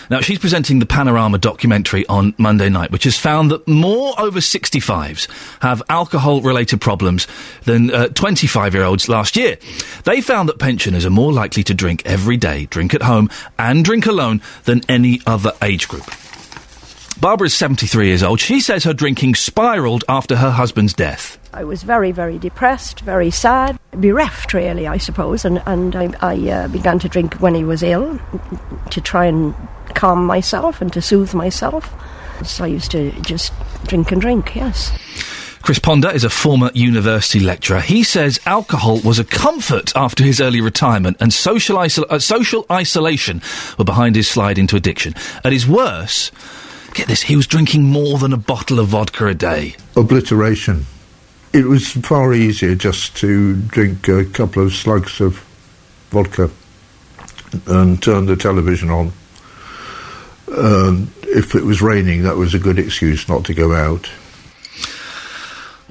Now, 0.09 0.21
she's 0.21 0.39
presenting 0.39 0.79
the 0.79 0.85
Panorama 0.85 1.37
documentary 1.37 2.05
on 2.07 2.33
Monday 2.37 2.69
night, 2.69 2.91
which 2.91 3.03
has 3.03 3.17
found 3.17 3.51
that 3.51 3.67
more 3.67 4.19
over 4.19 4.39
65s 4.39 5.27
have 5.61 5.83
alcohol 5.89 6.41
related 6.41 6.79
problems 6.79 7.27
than 7.65 7.89
25 8.13 8.73
year 8.73 8.83
olds 8.83 9.09
last 9.09 9.35
year. 9.35 9.57
They 10.05 10.21
found 10.21 10.49
that 10.49 10.59
pensioners 10.59 11.05
are 11.05 11.11
more 11.11 11.33
likely 11.33 11.63
to 11.63 11.73
drink 11.73 12.03
every 12.05 12.37
day, 12.37 12.65
drink 12.65 12.93
at 12.93 13.01
home, 13.01 13.29
and 13.59 13.83
drink 13.83 14.05
alone 14.05 14.41
than 14.63 14.81
any 14.87 15.21
other 15.25 15.51
age 15.61 15.87
group. 15.87 16.05
Barbara 17.19 17.47
is 17.47 17.55
73 17.55 18.07
years 18.07 18.21
old. 18.21 18.39
She 18.39 18.59
says 18.59 18.83
her 18.83 18.93
drinking 18.93 19.33
spiralled 19.33 20.03
after 20.07 20.35
her 20.35 20.51
husband's 20.51 20.93
death. 20.93 21.39
I 21.51 21.63
was 21.63 21.81
very, 21.81 22.11
very 22.11 22.37
depressed, 22.37 22.99
very 22.99 23.31
sad, 23.31 23.79
bereft, 23.91 24.53
really, 24.53 24.85
I 24.85 24.97
suppose, 24.97 25.43
and, 25.43 25.63
and 25.65 25.95
I, 25.95 26.13
I 26.21 26.49
uh, 26.49 26.67
began 26.67 26.99
to 26.99 27.09
drink 27.09 27.33
when 27.35 27.55
he 27.55 27.63
was 27.63 27.81
ill 27.81 28.19
to 28.91 29.01
try 29.01 29.25
and 29.25 29.55
calm 29.95 30.25
myself 30.25 30.81
and 30.81 30.91
to 30.93 31.01
soothe 31.01 31.33
myself. 31.33 31.93
So 32.45 32.65
I 32.65 32.67
used 32.67 32.91
to 32.91 33.11
just 33.21 33.51
drink 33.85 34.11
and 34.11 34.21
drink, 34.21 34.55
yes. 34.55 34.91
Chris 35.67 35.79
Ponder 35.79 36.09
is 36.11 36.23
a 36.23 36.29
former 36.29 36.71
university 36.73 37.41
lecturer. 37.41 37.81
He 37.81 38.03
says 38.03 38.39
alcohol 38.45 39.01
was 39.01 39.19
a 39.19 39.25
comfort 39.25 39.91
after 39.97 40.23
his 40.23 40.39
early 40.39 40.61
retirement, 40.61 41.17
and 41.19 41.33
social, 41.33 41.77
isol- 41.77 42.05
uh, 42.09 42.19
social 42.19 42.65
isolation 42.71 43.41
were 43.77 43.83
behind 43.83 44.15
his 44.15 44.29
slide 44.29 44.57
into 44.57 44.77
addiction. 44.77 45.13
At 45.43 45.51
his 45.51 45.67
worst, 45.67 46.31
get 46.93 47.07
this, 47.07 47.23
he 47.23 47.35
was 47.35 47.47
drinking 47.47 47.83
more 47.83 48.17
than 48.17 48.31
a 48.31 48.37
bottle 48.37 48.79
of 48.79 48.87
vodka 48.87 49.27
a 49.27 49.33
day. 49.33 49.75
Obliteration. 49.97 50.85
It 51.51 51.65
was 51.65 51.91
far 51.91 52.33
easier 52.33 52.75
just 52.75 53.17
to 53.17 53.55
drink 53.55 54.07
a 54.07 54.23
couple 54.23 54.63
of 54.63 54.73
slugs 54.73 55.19
of 55.19 55.43
vodka 56.11 56.49
and 57.65 58.01
turn 58.01 58.25
the 58.25 58.35
television 58.37 58.89
on. 58.89 59.11
Um, 60.55 61.11
if 61.23 61.55
it 61.55 61.63
was 61.63 61.81
raining, 61.81 62.23
that 62.23 62.37
was 62.37 62.53
a 62.53 62.59
good 62.59 62.79
excuse 62.79 63.27
not 63.27 63.45
to 63.45 63.53
go 63.53 63.73
out. 63.73 64.09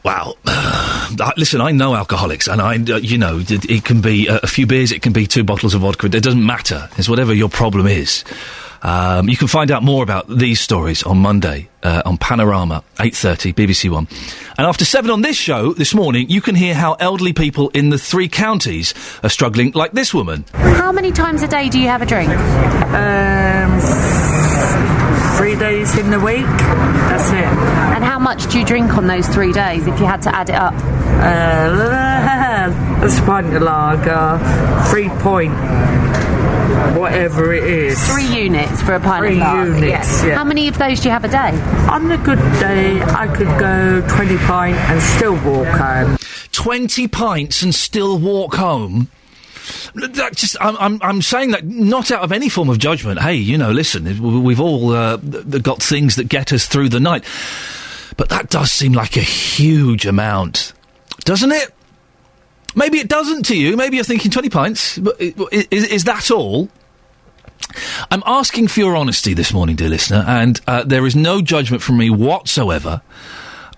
Wow. 0.03 0.37
Uh, 0.47 1.33
listen, 1.37 1.61
I 1.61 1.73
know 1.73 1.95
alcoholics, 1.95 2.47
and 2.47 2.61
I, 2.61 2.77
uh, 2.77 2.99
you 2.99 3.19
know, 3.19 3.41
it, 3.41 3.69
it 3.69 3.85
can 3.85 4.01
be 4.01 4.29
a, 4.29 4.39
a 4.43 4.47
few 4.47 4.67
beers, 4.67 4.93
it 4.93 5.03
can 5.03 5.13
be 5.13 5.27
two 5.27 5.45
bottles 5.45 5.75
of 5.75 5.81
vodka. 5.81 6.07
It 6.07 6.23
doesn't 6.23 6.45
matter. 6.45 6.89
It's 6.97 7.09
whatever 7.09 7.35
your 7.35 7.49
problem 7.49 7.87
is. 7.87 8.25
Um, 8.83 9.29
you 9.29 9.37
can 9.37 9.49
find 9.49 9.73
out 9.73 9.83
more 9.83 10.05
about 10.05 10.29
these 10.29 10.61
stories 10.61 11.03
on 11.03 11.19
Monday 11.19 11.69
uh, 11.83 12.03
on 12.05 12.19
Panorama, 12.19 12.85
8.30, 12.99 13.55
BBC 13.55 13.91
One. 13.91 14.07
And 14.57 14.67
after 14.67 14.85
7 14.85 15.11
on 15.11 15.23
this 15.23 15.37
show 15.37 15.73
this 15.73 15.93
morning, 15.93 16.31
you 16.31 16.41
can 16.41 16.55
hear 16.55 16.75
how 16.75 16.93
elderly 16.95 17.33
people 17.33 17.71
in 17.71 17.91
the 17.91 17.99
three 17.99 18.29
counties 18.29 18.95
are 19.25 19.29
struggling, 19.29 19.73
like 19.73 19.91
this 19.91 20.15
woman. 20.15 20.45
How 20.53 20.93
many 20.93 21.11
times 21.11 21.43
a 21.43 21.49
day 21.49 21.69
do 21.69 21.81
you 21.81 21.89
have 21.89 22.03
a 22.03 22.07
drink? 22.07 22.31
Um, 22.31 24.26
three 25.37 25.57
days 25.57 25.97
in 25.99 26.11
the 26.11 26.19
week. 26.21 26.47
That's 26.47 27.31
it. 27.31 27.45
And 27.95 28.05
how 28.05 28.19
much 28.19 28.51
do 28.51 28.59
you 28.59 28.65
drink 28.65 28.97
on 28.97 29.07
those 29.07 29.27
three 29.29 29.53
days 29.53 29.87
if 29.87 29.99
you 30.01 30.07
had 30.07 30.23
to 30.23 30.35
add 30.35 30.49
it 30.49 30.55
up? 30.55 30.75
Uh, 30.75 32.73
a 33.07 33.27
pint 33.27 33.55
of 33.55 33.63
lager, 33.63 34.39
three 34.91 35.09
point, 35.21 35.53
whatever 36.99 37.53
it 37.53 37.65
is. 37.65 38.03
Three 38.11 38.27
units 38.27 38.83
for 38.83 38.95
a 38.95 39.01
pint 39.01 39.25
Three 39.25 39.35
of 39.41 39.47
lager. 39.47 39.75
units, 39.77 40.25
yeah. 40.25 40.35
How 40.37 40.45
many 40.45 40.69
of 40.69 40.79
those 40.79 41.01
do 41.01 41.09
you 41.09 41.13
have 41.13 41.25
a 41.25 41.29
day? 41.29 41.53
On 41.91 42.11
a 42.11 42.19
good 42.19 42.39
day, 42.61 43.01
I 43.03 43.27
could 43.29 43.59
go 43.59 44.07
20 44.09 44.37
pint 44.39 44.77
and 44.77 45.03
still 45.03 45.35
walk 45.45 45.69
home. 45.69 46.17
20 46.53 47.09
pints 47.09 47.63
and 47.63 47.75
still 47.75 48.19
walk 48.19 48.55
home. 48.55 49.09
That 49.95 50.37
just, 50.37 50.57
I'm, 50.61 50.77
I'm, 50.79 50.99
I'm 51.03 51.23
saying 51.23 51.51
that 51.53 51.65
not 51.65 52.11
out 52.11 52.23
of 52.23 52.33
any 52.33 52.49
form 52.49 52.69
of 52.69 52.79
judgment. 52.79 53.21
Hey, 53.21 53.35
you 53.35 53.59
know, 53.59 53.71
listen, 53.73 54.05
we- 54.05 54.41
we've 54.41 54.61
all 54.61 54.93
uh, 54.93 55.17
got 55.17 55.83
things 55.83 56.17
that 56.17 56.29
get 56.29 56.53
us 56.53 56.67
through 56.67 56.89
the 56.91 57.01
night. 57.01 57.25
But 58.17 58.29
that 58.31 58.49
does 58.51 58.73
seem 58.73 58.93
like 58.93 59.17
a 59.17 59.21
huge 59.23 60.07
amount, 60.07 60.73
doesn't 61.21 61.53
it? 61.53 61.75
Maybe 62.75 62.99
it 62.99 63.09
doesn't 63.09 63.45
to 63.47 63.57
you. 63.57 63.77
Maybe 63.77 63.97
you're 63.97 64.05
thinking 64.05 64.31
20 64.31 64.49
pints. 64.51 64.99
But 64.99 65.17
is, 65.21 65.85
is 65.89 66.05
that 66.05 66.31
all? 66.31 66.69
I'm 68.11 68.23
asking 68.27 68.69
for 68.69 68.81
your 68.81 68.97
honesty 68.97 69.35
this 69.35 69.53
morning, 69.53 69.77
dear 69.77 69.89
listener, 69.89 70.25
and 70.27 70.61
uh, 70.67 70.85
there 70.85 71.05
is 71.07 71.17
no 71.17 71.43
judgment 71.43 71.83
from 71.83 71.99
me 71.99 72.11
whatsoever. 72.11 73.03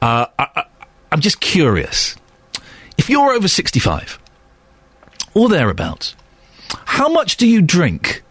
Uh, 0.02 0.26
I, 0.38 0.64
I'm 1.10 1.20
just 1.20 1.40
curious. 1.40 2.14
If 2.96 3.08
you're 3.08 3.32
over 3.32 3.48
65 3.48 4.18
or 5.38 5.48
thereabouts, 5.48 6.16
how 6.84 7.08
much 7.08 7.36
do 7.36 7.46
you 7.46 7.62
drink 7.62 8.22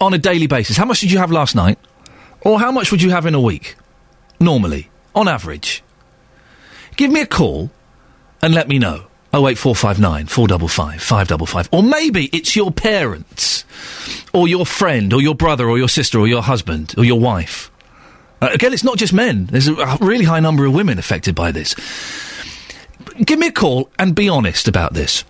on 0.00 0.12
a 0.12 0.18
daily 0.18 0.46
basis? 0.46 0.76
How 0.76 0.84
much 0.84 1.00
did 1.00 1.10
you 1.10 1.18
have 1.18 1.30
last 1.30 1.54
night? 1.54 1.78
Or 2.42 2.60
how 2.60 2.70
much 2.70 2.90
would 2.90 3.00
you 3.00 3.10
have 3.10 3.24
in 3.24 3.34
a 3.34 3.40
week? 3.40 3.76
Normally, 4.38 4.90
on 5.14 5.28
average. 5.28 5.82
Give 6.96 7.10
me 7.10 7.22
a 7.22 7.26
call 7.26 7.70
and 8.42 8.54
let 8.54 8.68
me 8.68 8.78
know. 8.78 9.06
08459 9.32 10.26
455 10.26 11.02
555. 11.02 11.68
Or 11.72 11.82
maybe 11.82 12.28
it's 12.32 12.54
your 12.54 12.70
parents, 12.70 13.64
or 14.32 14.46
your 14.46 14.64
friend, 14.64 15.12
or 15.12 15.20
your 15.20 15.34
brother, 15.34 15.68
or 15.68 15.76
your 15.76 15.88
sister, 15.88 16.20
or 16.20 16.28
your 16.28 16.42
husband, 16.42 16.94
or 16.96 17.04
your 17.04 17.18
wife. 17.18 17.70
Uh, 18.40 18.50
again, 18.52 18.72
it's 18.72 18.84
not 18.84 18.96
just 18.96 19.12
men. 19.12 19.46
There's 19.46 19.66
a, 19.66 19.74
a 19.74 19.98
really 20.00 20.24
high 20.24 20.38
number 20.38 20.66
of 20.66 20.72
women 20.72 21.00
affected 21.00 21.34
by 21.34 21.50
this. 21.50 21.74
Give 23.24 23.38
me 23.40 23.48
a 23.48 23.52
call 23.52 23.90
and 23.98 24.14
be 24.14 24.28
honest 24.28 24.68
about 24.68 24.94
this. 24.94 25.24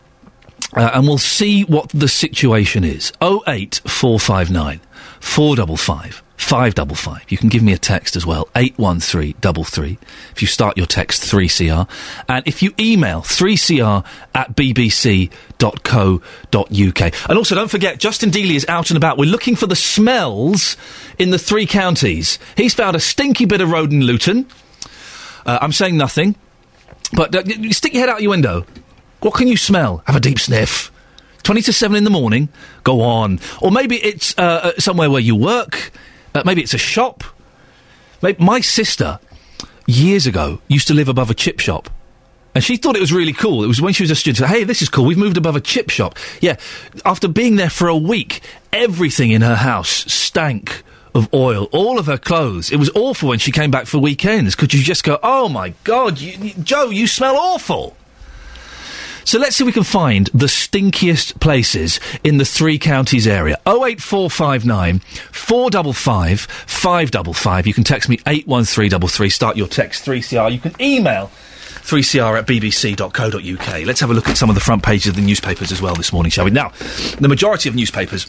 Uh, 0.74 0.90
and 0.94 1.06
we'll 1.06 1.18
see 1.18 1.62
what 1.64 1.88
the 1.90 2.08
situation 2.08 2.84
is. 2.84 3.12
08459 3.20 4.80
455 5.20 6.24
555. 6.36 7.24
You 7.30 7.38
can 7.38 7.48
give 7.48 7.62
me 7.62 7.72
a 7.72 7.78
text 7.78 8.16
as 8.16 8.26
well, 8.26 8.48
81333. 8.54 9.98
If 10.32 10.42
you 10.42 10.48
start 10.48 10.76
your 10.76 10.86
text 10.86 11.22
3CR. 11.22 11.88
And 12.28 12.46
if 12.46 12.62
you 12.62 12.74
email 12.78 13.20
3CR 13.20 14.04
at 14.34 14.54
bbc.co.uk. 14.54 15.30
And 17.28 17.38
also 17.38 17.54
don't 17.54 17.70
forget, 17.70 17.98
Justin 17.98 18.30
Dealey 18.30 18.56
is 18.56 18.66
out 18.68 18.90
and 18.90 18.96
about. 18.96 19.16
We're 19.16 19.30
looking 19.30 19.56
for 19.56 19.66
the 19.66 19.76
smells 19.76 20.76
in 21.18 21.30
the 21.30 21.38
three 21.38 21.66
counties. 21.66 22.38
He's 22.56 22.74
found 22.74 22.96
a 22.96 23.00
stinky 23.00 23.46
bit 23.46 23.60
of 23.60 23.70
road 23.70 23.92
in 23.92 24.02
Luton. 24.02 24.46
Uh, 25.46 25.58
I'm 25.62 25.72
saying 25.72 25.96
nothing. 25.96 26.34
But 27.12 27.34
uh, 27.34 27.44
stick 27.70 27.94
your 27.94 28.00
head 28.00 28.08
out 28.08 28.22
your 28.22 28.30
window. 28.30 28.66
What 29.24 29.32
can 29.32 29.48
you 29.48 29.56
smell? 29.56 30.02
Have 30.06 30.16
a 30.16 30.20
deep 30.20 30.38
sniff. 30.38 30.92
20 31.44 31.62
to 31.62 31.72
7 31.72 31.96
in 31.96 32.04
the 32.04 32.10
morning, 32.10 32.50
go 32.82 33.00
on. 33.00 33.40
Or 33.62 33.70
maybe 33.70 33.96
it's 33.96 34.36
uh, 34.36 34.42
uh, 34.42 34.72
somewhere 34.78 35.08
where 35.08 35.20
you 35.20 35.34
work. 35.34 35.92
Uh, 36.34 36.42
maybe 36.44 36.60
it's 36.60 36.74
a 36.74 36.78
shop. 36.78 37.24
Maybe 38.20 38.44
my 38.44 38.60
sister, 38.60 39.18
years 39.86 40.26
ago, 40.26 40.60
used 40.68 40.88
to 40.88 40.94
live 40.94 41.08
above 41.08 41.30
a 41.30 41.34
chip 41.34 41.58
shop. 41.58 41.88
And 42.54 42.62
she 42.62 42.76
thought 42.76 42.96
it 42.96 43.00
was 43.00 43.14
really 43.14 43.32
cool. 43.32 43.64
It 43.64 43.66
was 43.66 43.80
when 43.80 43.94
she 43.94 44.02
was 44.02 44.10
a 44.10 44.14
student. 44.14 44.46
Hey, 44.46 44.62
this 44.62 44.82
is 44.82 44.90
cool. 44.90 45.06
We've 45.06 45.16
moved 45.16 45.38
above 45.38 45.56
a 45.56 45.60
chip 45.60 45.88
shop. 45.88 46.18
Yeah. 46.42 46.56
After 47.06 47.26
being 47.26 47.56
there 47.56 47.70
for 47.70 47.88
a 47.88 47.96
week, 47.96 48.42
everything 48.74 49.30
in 49.30 49.40
her 49.40 49.56
house 49.56 50.12
stank 50.12 50.82
of 51.14 51.32
oil. 51.32 51.70
All 51.72 51.98
of 51.98 52.04
her 52.04 52.18
clothes. 52.18 52.70
It 52.70 52.76
was 52.76 52.90
awful 52.94 53.30
when 53.30 53.38
she 53.38 53.52
came 53.52 53.70
back 53.70 53.86
for 53.86 53.96
weekends. 53.98 54.54
Could 54.54 54.74
you 54.74 54.82
just 54.82 55.02
go, 55.02 55.18
oh 55.22 55.48
my 55.48 55.72
God, 55.82 56.20
you, 56.20 56.52
Joe, 56.62 56.90
you 56.90 57.06
smell 57.06 57.38
awful? 57.38 57.96
So 59.24 59.38
let's 59.38 59.56
see 59.56 59.64
if 59.64 59.66
we 59.66 59.72
can 59.72 59.84
find 59.84 60.28
the 60.34 60.46
stinkiest 60.46 61.40
places 61.40 62.00
in 62.22 62.38
the 62.38 62.44
three 62.44 62.78
counties 62.78 63.26
area. 63.26 63.56
08459 63.66 65.00
455 65.32 66.40
555. 66.40 67.66
You 67.66 67.74
can 67.74 67.84
text 67.84 68.08
me 68.08 68.18
81333. 68.26 69.28
Start 69.30 69.56
your 69.56 69.68
text 69.68 70.04
3CR. 70.04 70.52
You 70.52 70.58
can 70.58 70.74
email 70.80 71.30
3cr 71.84 72.38
at 72.38 72.46
bbc.co.uk. 72.46 73.86
Let's 73.86 74.00
have 74.00 74.10
a 74.10 74.14
look 74.14 74.28
at 74.28 74.36
some 74.36 74.48
of 74.48 74.54
the 74.54 74.60
front 74.60 74.82
pages 74.82 75.08
of 75.08 75.16
the 75.16 75.22
newspapers 75.22 75.70
as 75.70 75.82
well 75.82 75.94
this 75.94 76.12
morning, 76.12 76.30
shall 76.30 76.44
we? 76.44 76.50
Now, 76.50 76.72
the 77.20 77.28
majority 77.28 77.68
of 77.68 77.74
newspapers 77.74 78.26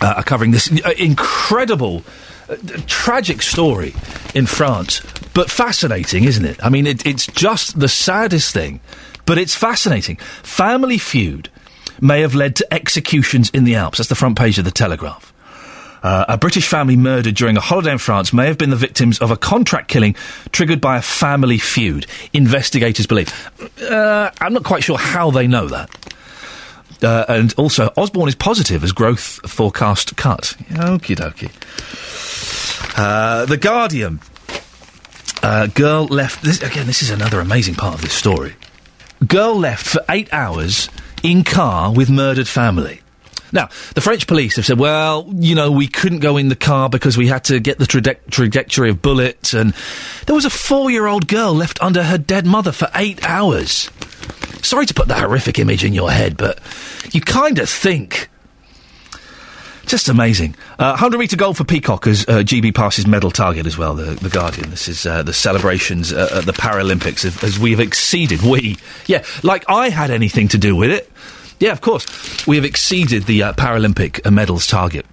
uh, 0.00 0.14
are 0.16 0.22
covering 0.22 0.52
this 0.52 0.70
uh, 0.84 0.90
incredible, 0.96 2.04
uh, 2.48 2.56
tragic 2.86 3.42
story 3.42 3.94
in 4.34 4.46
France, 4.46 5.02
but 5.34 5.50
fascinating, 5.50 6.24
isn't 6.24 6.44
it? 6.44 6.64
I 6.64 6.68
mean, 6.68 6.86
it, 6.86 7.04
it's 7.04 7.26
just 7.26 7.80
the 7.80 7.88
saddest 7.88 8.54
thing, 8.54 8.80
but 9.28 9.36
it's 9.36 9.54
fascinating. 9.54 10.16
Family 10.42 10.96
feud 10.96 11.50
may 12.00 12.22
have 12.22 12.34
led 12.34 12.56
to 12.56 12.74
executions 12.74 13.50
in 13.50 13.64
the 13.64 13.74
Alps. 13.74 13.98
That's 13.98 14.08
the 14.08 14.14
front 14.14 14.38
page 14.38 14.58
of 14.58 14.64
the 14.64 14.70
Telegraph. 14.70 15.34
Uh, 16.02 16.24
a 16.28 16.38
British 16.38 16.66
family 16.66 16.96
murdered 16.96 17.34
during 17.34 17.58
a 17.58 17.60
holiday 17.60 17.92
in 17.92 17.98
France 17.98 18.32
may 18.32 18.46
have 18.46 18.56
been 18.56 18.70
the 18.70 18.76
victims 18.76 19.18
of 19.18 19.30
a 19.30 19.36
contract 19.36 19.88
killing 19.88 20.14
triggered 20.50 20.80
by 20.80 20.96
a 20.96 21.02
family 21.02 21.58
feud. 21.58 22.06
Investigators 22.32 23.06
believe. 23.06 23.30
Uh, 23.82 24.30
I'm 24.40 24.54
not 24.54 24.64
quite 24.64 24.82
sure 24.82 24.96
how 24.96 25.30
they 25.30 25.46
know 25.46 25.68
that. 25.68 26.14
Uh, 27.02 27.26
and 27.28 27.52
also, 27.58 27.92
Osborne 27.98 28.28
is 28.28 28.34
positive 28.34 28.82
as 28.82 28.92
growth 28.92 29.40
forecast 29.46 30.16
cut. 30.16 30.56
Okie 30.70 31.16
dokie. 31.16 31.52
Uh, 32.96 33.44
the 33.44 33.58
Guardian. 33.58 34.20
Uh, 35.42 35.66
girl 35.66 36.06
left. 36.06 36.42
This, 36.42 36.62
again, 36.62 36.86
this 36.86 37.02
is 37.02 37.10
another 37.10 37.40
amazing 37.40 37.74
part 37.74 37.94
of 37.94 38.00
this 38.00 38.14
story. 38.14 38.54
Girl 39.26 39.56
left 39.56 39.86
for 39.86 40.04
eight 40.08 40.32
hours 40.32 40.88
in 41.22 41.44
car 41.44 41.92
with 41.92 42.08
murdered 42.10 42.48
family. 42.48 43.00
Now, 43.52 43.68
the 43.94 44.00
French 44.00 44.26
police 44.26 44.56
have 44.56 44.66
said, 44.66 44.78
well, 44.78 45.28
you 45.34 45.54
know, 45.54 45.72
we 45.72 45.88
couldn't 45.88 46.18
go 46.18 46.36
in 46.36 46.48
the 46.48 46.56
car 46.56 46.90
because 46.90 47.16
we 47.16 47.28
had 47.28 47.44
to 47.44 47.60
get 47.60 47.78
the 47.78 47.86
traje- 47.86 48.18
trajectory 48.30 48.90
of 48.90 49.00
bullets, 49.00 49.54
and 49.54 49.72
there 50.26 50.34
was 50.34 50.44
a 50.44 50.50
four 50.50 50.90
year 50.90 51.06
old 51.06 51.26
girl 51.26 51.54
left 51.54 51.82
under 51.82 52.02
her 52.02 52.18
dead 52.18 52.46
mother 52.46 52.72
for 52.72 52.90
eight 52.94 53.26
hours. 53.28 53.90
Sorry 54.62 54.86
to 54.86 54.94
put 54.94 55.08
that 55.08 55.20
horrific 55.20 55.58
image 55.58 55.84
in 55.84 55.94
your 55.94 56.10
head, 56.10 56.36
but 56.36 56.60
you 57.12 57.20
kind 57.20 57.58
of 57.58 57.68
think. 57.68 58.28
Just 59.88 60.10
amazing. 60.10 60.54
Uh, 60.78 60.90
100 60.90 61.16
metre 61.16 61.36
goal 61.36 61.54
for 61.54 61.64
Peacock 61.64 62.06
as 62.06 62.22
uh, 62.28 62.42
GB 62.44 62.74
passes 62.74 63.06
medal 63.06 63.30
target 63.30 63.66
as 63.66 63.78
well, 63.78 63.94
the, 63.94 64.14
the 64.16 64.28
Guardian. 64.28 64.68
This 64.68 64.86
is 64.86 65.06
uh, 65.06 65.22
the 65.22 65.32
celebrations 65.32 66.12
uh, 66.12 66.28
at 66.30 66.44
the 66.44 66.52
Paralympics 66.52 67.24
of, 67.24 67.42
as 67.42 67.58
we 67.58 67.70
have 67.70 67.80
exceeded. 67.80 68.42
We, 68.42 68.76
yeah, 69.06 69.24
like 69.42 69.64
I 69.66 69.88
had 69.88 70.10
anything 70.10 70.48
to 70.48 70.58
do 70.58 70.76
with 70.76 70.90
it. 70.90 71.10
Yeah, 71.58 71.72
of 71.72 71.80
course. 71.80 72.06
We 72.46 72.56
have 72.56 72.66
exceeded 72.66 73.24
the 73.24 73.44
uh, 73.44 73.52
Paralympic 73.54 74.26
uh, 74.26 74.30
medals 74.30 74.66
target. 74.66 75.06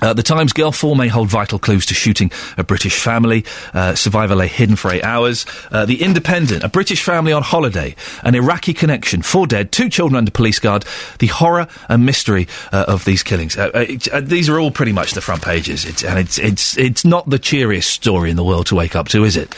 Uh, 0.00 0.12
the 0.12 0.22
Times 0.22 0.52
girl 0.52 0.70
four 0.72 0.94
may 0.94 1.08
hold 1.08 1.28
vital 1.28 1.58
clues 1.58 1.86
to 1.86 1.94
shooting 1.94 2.30
a 2.56 2.62
British 2.64 2.98
family. 3.00 3.44
Uh, 3.74 3.94
survivor 3.94 4.34
lay 4.36 4.46
hidden 4.46 4.76
for 4.76 4.92
eight 4.92 5.02
hours. 5.04 5.44
Uh, 5.72 5.84
the 5.86 6.02
Independent, 6.02 6.62
a 6.62 6.68
British 6.68 7.02
family 7.02 7.32
on 7.32 7.42
holiday, 7.42 7.96
an 8.22 8.34
Iraqi 8.34 8.72
connection, 8.74 9.22
four 9.22 9.46
dead, 9.46 9.72
two 9.72 9.88
children 9.88 10.16
under 10.16 10.30
police 10.30 10.58
guard. 10.58 10.84
The 11.18 11.26
horror 11.26 11.66
and 11.88 12.06
mystery 12.06 12.46
uh, 12.72 12.84
of 12.88 13.04
these 13.04 13.22
killings. 13.22 13.56
Uh, 13.56 13.70
uh, 13.74 13.78
it- 13.88 14.08
these 14.28 14.48
are 14.48 14.58
all 14.60 14.70
pretty 14.70 14.92
much 14.92 15.12
the 15.12 15.20
front 15.20 15.42
pages, 15.42 15.84
it's, 15.84 16.04
and 16.04 16.18
it's 16.18 16.38
it's 16.38 16.76
it's 16.78 17.04
not 17.04 17.28
the 17.28 17.38
cheeriest 17.38 17.90
story 17.90 18.30
in 18.30 18.36
the 18.36 18.44
world 18.44 18.66
to 18.66 18.74
wake 18.76 18.94
up 18.96 19.08
to, 19.08 19.24
is 19.24 19.36
it? 19.36 19.54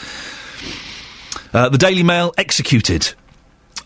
The 1.51 1.69
Daily 1.77 2.03
Mail 2.03 2.33
executed. 2.37 3.13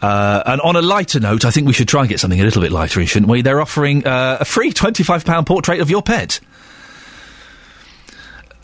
Uh, 0.01 0.43
and 0.45 0.62
on 0.62 0.75
a 0.75 0.81
lighter 0.81 1.19
note, 1.19 1.45
I 1.45 1.51
think 1.51 1.67
we 1.67 1.73
should 1.73 1.88
try 1.88 2.01
and 2.01 2.10
get 2.10 2.19
something 2.19 2.39
a 2.39 2.43
little 2.43 2.62
bit 2.62 2.71
lighter, 2.71 3.05
shouldn't 3.05 3.29
we? 3.29 3.41
They're 3.41 3.62
offering 3.62 4.05
uh, 4.05 4.38
a 4.41 4.45
free 4.45 4.71
£25 4.71 5.45
portrait 5.45 5.79
of 5.79 5.89
your 5.89 6.01
pet. 6.01 6.39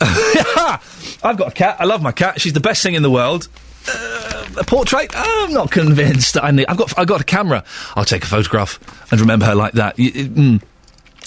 I've 0.00 1.36
got 1.36 1.48
a 1.48 1.52
cat. 1.52 1.76
I 1.78 1.84
love 1.84 2.02
my 2.02 2.12
cat. 2.12 2.40
She's 2.40 2.52
the 2.52 2.60
best 2.60 2.82
thing 2.82 2.94
in 2.94 3.02
the 3.02 3.10
world. 3.10 3.48
Uh, 3.88 4.44
a 4.58 4.64
portrait? 4.64 5.10
I'm 5.14 5.52
not 5.52 5.70
convinced. 5.70 6.36
I 6.42 6.50
need, 6.50 6.66
I've 6.66 6.76
got. 6.76 6.98
I've 6.98 7.06
got 7.06 7.20
a 7.20 7.24
camera. 7.24 7.64
I'll 7.96 8.04
take 8.04 8.24
a 8.24 8.26
photograph 8.26 8.78
and 9.10 9.20
remember 9.20 9.46
her 9.46 9.54
like 9.54 9.72
that. 9.74 9.96
Y- 9.98 10.10
mm. 10.14 10.62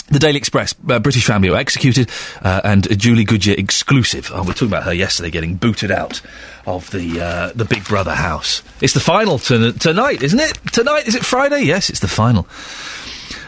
The 0.07 0.19
Daily 0.19 0.37
Express, 0.37 0.75
uh, 0.87 0.99
British 0.99 1.25
family 1.25 1.49
were 1.49 1.57
executed, 1.57 2.11
uh, 2.43 2.61
and 2.63 2.87
Julie 2.99 3.23
Goodyear 3.23 3.55
exclusive. 3.57 4.29
Oh, 4.31 4.41
we 4.41 4.49
were 4.49 4.53
talking 4.53 4.67
about 4.67 4.83
her 4.83 4.93
yesterday, 4.93 5.31
getting 5.31 5.55
booted 5.55 5.89
out 5.89 6.21
of 6.67 6.91
the 6.91 7.19
uh, 7.21 7.51
the 7.55 7.65
Big 7.65 7.83
Brother 7.85 8.13
house. 8.13 8.61
It's 8.81 8.93
the 8.93 8.99
final 8.99 9.39
to- 9.39 9.73
tonight, 9.73 10.21
isn't 10.21 10.39
it? 10.39 10.59
Tonight 10.71 11.07
is 11.07 11.15
it 11.15 11.25
Friday? 11.25 11.61
Yes, 11.61 11.89
it's 11.89 12.01
the 12.01 12.07
final. 12.07 12.47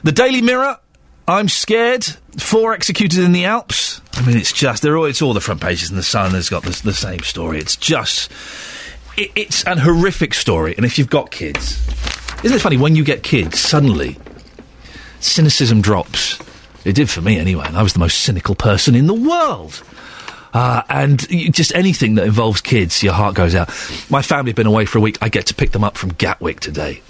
The 0.03 0.11
Daily 0.11 0.41
Mirror. 0.41 0.77
I'm 1.27 1.49
scared. 1.49 2.05
Four 2.39 2.73
executed 2.73 3.19
in 3.19 3.33
the 3.33 3.45
Alps. 3.45 4.01
I 4.13 4.25
mean, 4.25 4.37
it's 4.37 4.53
just 4.53 4.81
they're 4.81 4.97
all, 4.97 5.05
it's 5.05 5.21
all 5.21 5.33
the 5.33 5.41
front 5.41 5.61
pages, 5.61 5.89
and 5.89 5.99
the 5.99 6.03
Sun 6.03 6.31
has 6.31 6.49
got 6.49 6.63
the, 6.63 6.79
the 6.83 6.93
same 6.93 7.19
story. 7.19 7.59
It's 7.59 7.75
just 7.75 8.31
it, 9.15 9.29
it's 9.35 9.63
an 9.65 9.77
horrific 9.77 10.33
story. 10.33 10.73
And 10.75 10.85
if 10.85 10.97
you've 10.97 11.09
got 11.09 11.29
kids, 11.29 11.85
isn't 12.43 12.57
it 12.57 12.61
funny 12.61 12.77
when 12.77 12.95
you 12.95 13.03
get 13.03 13.21
kids 13.21 13.59
suddenly 13.59 14.17
cynicism 15.19 15.81
drops? 15.81 16.39
It 16.85 16.93
did 16.93 17.09
for 17.09 17.21
me 17.21 17.37
anyway, 17.37 17.65
and 17.67 17.77
I 17.77 17.83
was 17.83 17.93
the 17.93 17.99
most 17.99 18.19
cynical 18.21 18.55
person 18.55 18.95
in 18.95 19.07
the 19.07 19.13
world. 19.13 19.83
Uh, 20.53 20.81
and 20.89 21.27
just 21.53 21.75
anything 21.75 22.15
that 22.15 22.25
involves 22.25 22.61
kids, 22.61 23.03
your 23.03 23.13
heart 23.13 23.35
goes 23.35 23.53
out. 23.53 23.67
My 24.09 24.21
family 24.21 24.51
have 24.51 24.55
been 24.55 24.67
away 24.67 24.85
for 24.85 24.97
a 24.97 25.01
week. 25.01 25.17
I 25.21 25.29
get 25.29 25.47
to 25.47 25.53
pick 25.53 25.71
them 25.71 25.83
up 25.83 25.97
from 25.97 26.13
Gatwick 26.13 26.59
today. 26.59 27.01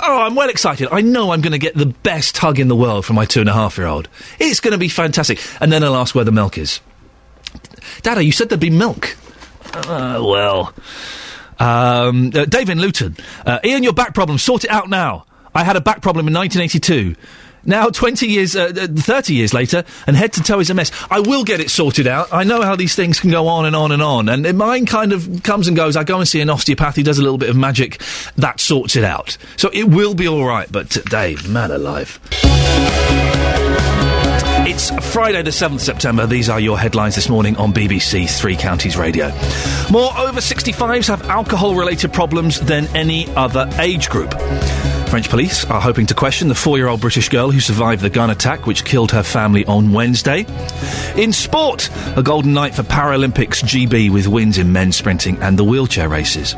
Oh, 0.00 0.20
I'm 0.20 0.34
well 0.34 0.48
excited. 0.48 0.88
I 0.90 1.00
know 1.00 1.32
I'm 1.32 1.40
going 1.40 1.52
to 1.52 1.58
get 1.58 1.74
the 1.74 1.86
best 1.86 2.38
hug 2.38 2.58
in 2.58 2.68
the 2.68 2.76
world 2.76 3.04
from 3.04 3.16
my 3.16 3.24
two 3.24 3.40
and 3.40 3.48
a 3.48 3.52
half 3.52 3.76
year 3.76 3.86
old. 3.86 4.08
It's 4.38 4.60
going 4.60 4.72
to 4.72 4.78
be 4.78 4.88
fantastic. 4.88 5.40
And 5.60 5.72
then 5.72 5.82
I'll 5.82 5.96
ask 5.96 6.14
where 6.14 6.24
the 6.24 6.32
milk 6.32 6.56
is. 6.56 6.80
Dada, 8.02 8.22
you 8.22 8.32
said 8.32 8.48
there'd 8.48 8.60
be 8.60 8.70
milk. 8.70 9.16
Uh, 9.74 10.20
well. 10.24 10.72
Um, 11.58 12.32
uh, 12.34 12.46
in 12.52 12.80
Luton. 12.80 13.16
Uh, 13.44 13.58
Iain, 13.64 13.82
your 13.82 13.92
back 13.92 14.14
problem, 14.14 14.38
sort 14.38 14.64
it 14.64 14.70
out 14.70 14.88
now. 14.88 15.26
I 15.54 15.64
had 15.64 15.76
a 15.76 15.80
back 15.80 16.00
problem 16.00 16.28
in 16.28 16.34
1982. 16.34 17.16
Now, 17.68 17.90
20 17.90 18.26
years, 18.26 18.56
uh, 18.56 18.72
uh, 18.74 18.86
30 18.86 19.34
years 19.34 19.52
later, 19.52 19.84
and 20.06 20.16
head 20.16 20.32
to 20.32 20.42
toe 20.42 20.58
is 20.58 20.70
a 20.70 20.74
mess. 20.74 20.90
I 21.10 21.20
will 21.20 21.44
get 21.44 21.60
it 21.60 21.70
sorted 21.70 22.06
out. 22.06 22.32
I 22.32 22.42
know 22.42 22.62
how 22.62 22.74
these 22.76 22.94
things 22.94 23.20
can 23.20 23.30
go 23.30 23.46
on 23.46 23.66
and 23.66 23.76
on 23.76 23.92
and 23.92 24.00
on. 24.00 24.30
And 24.30 24.56
mine 24.56 24.86
kind 24.86 25.12
of 25.12 25.42
comes 25.42 25.68
and 25.68 25.76
goes. 25.76 25.94
I 25.94 26.02
go 26.02 26.18
and 26.18 26.26
see 26.26 26.40
an 26.40 26.48
osteopath, 26.48 26.96
he 26.96 27.02
does 27.02 27.18
a 27.18 27.22
little 27.22 27.36
bit 27.36 27.50
of 27.50 27.56
magic. 27.56 28.00
That 28.36 28.58
sorts 28.58 28.96
it 28.96 29.04
out. 29.04 29.36
So 29.58 29.68
it 29.74 29.84
will 29.84 30.14
be 30.14 30.26
all 30.26 30.46
right. 30.46 30.70
But 30.72 30.96
Dave, 31.10 31.46
man 31.46 31.70
alive. 31.70 32.18
It's 34.70 34.90
Friday, 35.12 35.42
the 35.42 35.50
7th 35.50 35.80
September. 35.80 36.26
These 36.26 36.48
are 36.48 36.60
your 36.60 36.78
headlines 36.78 37.16
this 37.16 37.28
morning 37.28 37.56
on 37.56 37.74
BBC 37.74 38.30
Three 38.30 38.56
Counties 38.56 38.96
Radio. 38.96 39.28
More 39.90 40.16
over 40.16 40.40
65s 40.40 41.06
have 41.08 41.28
alcohol 41.28 41.74
related 41.74 42.14
problems 42.14 42.60
than 42.60 42.86
any 42.96 43.26
other 43.34 43.68
age 43.78 44.08
group. 44.08 44.34
French 45.08 45.30
police 45.30 45.64
are 45.70 45.80
hoping 45.80 46.04
to 46.04 46.14
question 46.14 46.48
the 46.48 46.54
four 46.54 46.76
year 46.76 46.86
old 46.86 47.00
British 47.00 47.30
girl 47.30 47.50
who 47.50 47.60
survived 47.60 48.02
the 48.02 48.10
gun 48.10 48.28
attack 48.28 48.66
which 48.66 48.84
killed 48.84 49.10
her 49.10 49.22
family 49.22 49.64
on 49.64 49.90
Wednesday. 49.90 50.44
In 51.16 51.32
sport, 51.32 51.88
a 52.14 52.22
golden 52.22 52.52
night 52.52 52.74
for 52.74 52.82
Paralympics 52.82 53.64
GB 53.64 54.10
with 54.10 54.28
wins 54.28 54.58
in 54.58 54.70
men's 54.70 54.96
sprinting 54.96 55.38
and 55.40 55.58
the 55.58 55.64
wheelchair 55.64 56.10
races. 56.10 56.54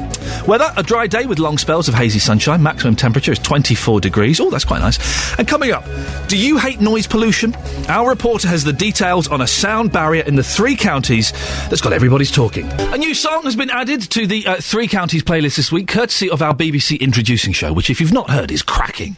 Weather, 0.49 0.73
a 0.77 0.83
dry 0.83 1.07
day 1.07 1.27
with 1.27 1.39
long 1.39 1.59
spells 1.59 1.89
of 1.89 1.95
hazy 1.95 2.19
sunshine. 2.19 2.61
Maximum 2.61 2.97
temperature 2.97 3.31
is 3.31 3.39
24 3.39 4.01
degrees. 4.01 4.41
Oh, 4.41 4.51
that's 4.51 4.65
quite 4.65 4.81
nice. 4.81 4.99
And 5.39 5.47
coming 5.47 5.71
up, 5.71 5.85
do 6.27 6.37
you 6.37 6.59
hate 6.59 6.81
noise 6.81 7.07
pollution? 7.07 7.55
Our 7.89 8.09
reporter 8.09 8.49
has 8.49 8.65
the 8.65 8.73
details 8.73 9.29
on 9.29 9.41
a 9.41 9.47
sound 9.47 9.93
barrier 9.93 10.25
in 10.25 10.35
the 10.35 10.43
three 10.43 10.75
counties 10.75 11.31
that's 11.69 11.81
got 11.81 11.93
everybody's 11.93 12.33
talking. 12.33 12.67
A 12.73 12.99
new 12.99 13.15
song 13.15 13.45
has 13.45 13.55
been 13.55 13.71
added 13.71 14.03
to 14.11 14.27
the 14.27 14.47
uh, 14.47 14.57
three 14.57 14.89
counties 14.89 15.23
playlist 15.23 15.57
this 15.57 15.71
week, 15.71 15.87
courtesy 15.87 16.29
of 16.29 16.43
our 16.43 16.55
BBC 16.55 16.99
Introducing 16.99 17.53
show, 17.53 17.73
which, 17.73 17.91
if 17.91 18.01
you've 18.01 18.13
not 18.13 18.29
heard, 18.29 18.40
is 18.49 18.63
cracking. 18.63 19.17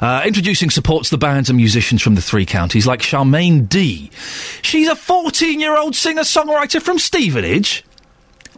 Uh, 0.00 0.22
introducing 0.24 0.70
supports 0.70 1.10
the 1.10 1.18
bands 1.18 1.48
and 1.50 1.56
musicians 1.56 2.02
from 2.02 2.14
the 2.14 2.22
three 2.22 2.46
counties, 2.46 2.86
like 2.86 3.00
Charmaine 3.00 3.68
D. 3.68 4.10
She's 4.62 4.88
a 4.88 4.96
14 4.96 5.58
year 5.58 5.76
old 5.76 5.94
singer 5.96 6.22
songwriter 6.22 6.80
from 6.80 6.98
Stevenage. 6.98 7.84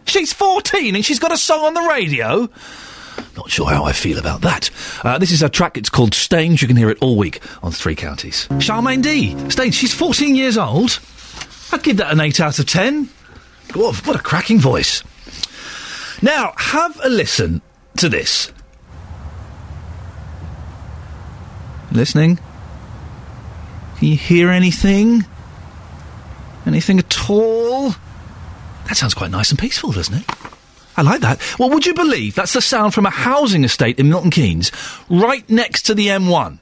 She's 0.05 0.33
14 0.33 0.95
and 0.95 1.03
she's 1.03 1.19
got 1.19 1.31
a 1.31 1.37
song 1.37 1.65
on 1.65 1.73
the 1.73 1.81
radio. 1.81 2.49
Not 3.35 3.49
sure 3.49 3.69
how 3.69 3.83
I 3.83 3.93
feel 3.93 4.17
about 4.17 4.41
that. 4.41 4.69
Uh, 5.03 5.17
this 5.17 5.31
is 5.31 5.41
a 5.41 5.49
track, 5.49 5.77
it's 5.77 5.89
called 5.89 6.13
Stains. 6.13 6.61
You 6.61 6.67
can 6.67 6.77
hear 6.77 6.89
it 6.89 6.97
all 7.01 7.17
week 7.17 7.41
on 7.61 7.71
Three 7.71 7.95
Counties. 7.95 8.47
Charmaine 8.51 9.01
D. 9.01 9.49
Stains, 9.49 9.75
she's 9.75 9.93
14 9.93 10.35
years 10.35 10.57
old. 10.57 10.99
I'd 11.71 11.83
give 11.83 11.97
that 11.97 12.11
an 12.11 12.19
8 12.19 12.39
out 12.39 12.59
of 12.59 12.65
10. 12.65 13.09
What, 13.73 14.07
what 14.07 14.15
a 14.15 14.19
cracking 14.19 14.59
voice. 14.59 15.03
Now, 16.21 16.53
have 16.57 16.99
a 17.03 17.09
listen 17.09 17.61
to 17.97 18.09
this. 18.09 18.51
Listening? 21.91 22.37
Can 23.97 24.07
you 24.07 24.17
hear 24.17 24.49
anything? 24.49 25.25
Anything 26.65 26.99
at 26.99 27.29
all? 27.29 27.95
That 28.87 28.95
sounds 28.95 29.13
quite 29.13 29.31
nice 29.31 29.49
and 29.49 29.59
peaceful, 29.59 29.91
doesn't 29.91 30.13
it? 30.15 30.25
I 30.95 31.01
like 31.01 31.21
that. 31.21 31.39
Well, 31.59 31.69
would 31.69 31.85
you 31.85 31.93
believe 31.93 32.35
that's 32.35 32.53
the 32.53 32.61
sound 32.61 32.93
from 32.93 33.05
a 33.05 33.11
housing 33.11 33.63
estate 33.63 33.99
in 33.99 34.09
Milton 34.09 34.31
Keynes, 34.31 34.71
right 35.09 35.47
next 35.49 35.83
to 35.83 35.93
the 35.93 36.07
M1? 36.07 36.59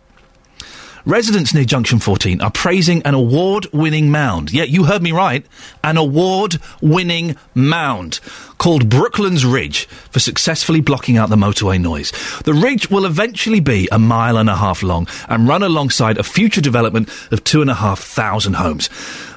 Residents 1.06 1.54
near 1.54 1.66
Junction 1.66 2.00
14 2.00 2.42
are 2.42 2.50
praising 2.50 3.04
an 3.04 3.14
award 3.14 3.68
winning 3.72 4.10
mound. 4.10 4.52
Yeah, 4.52 4.64
you 4.64 4.86
heard 4.86 5.04
me 5.04 5.12
right. 5.12 5.46
An 5.84 5.98
award 5.98 6.60
winning 6.82 7.36
mound 7.54 8.20
called 8.58 8.90
Brooklands 8.90 9.46
Ridge 9.46 9.86
for 9.86 10.20
successfully 10.20 10.82
blocking 10.82 11.18
out 11.18 11.30
the 11.30 11.36
motorway 11.36 11.80
noise. 11.80 12.12
The 12.44 12.54
ridge 12.54 12.90
will 12.90 13.06
eventually 13.06 13.60
be 13.60 13.88
a 13.92 14.00
mile 14.00 14.38
and 14.38 14.50
a 14.50 14.56
half 14.56 14.84
long 14.84 15.08
and 15.30 15.48
run 15.48 15.64
alongside 15.64 16.18
a 16.18 16.24
future 16.24 16.62
development 16.62 17.10
of 17.32 17.44
two 17.44 17.62
and 17.62 17.70
a 17.70 17.76
half 17.76 18.00
thousand 18.00 18.54
homes. 18.54 18.90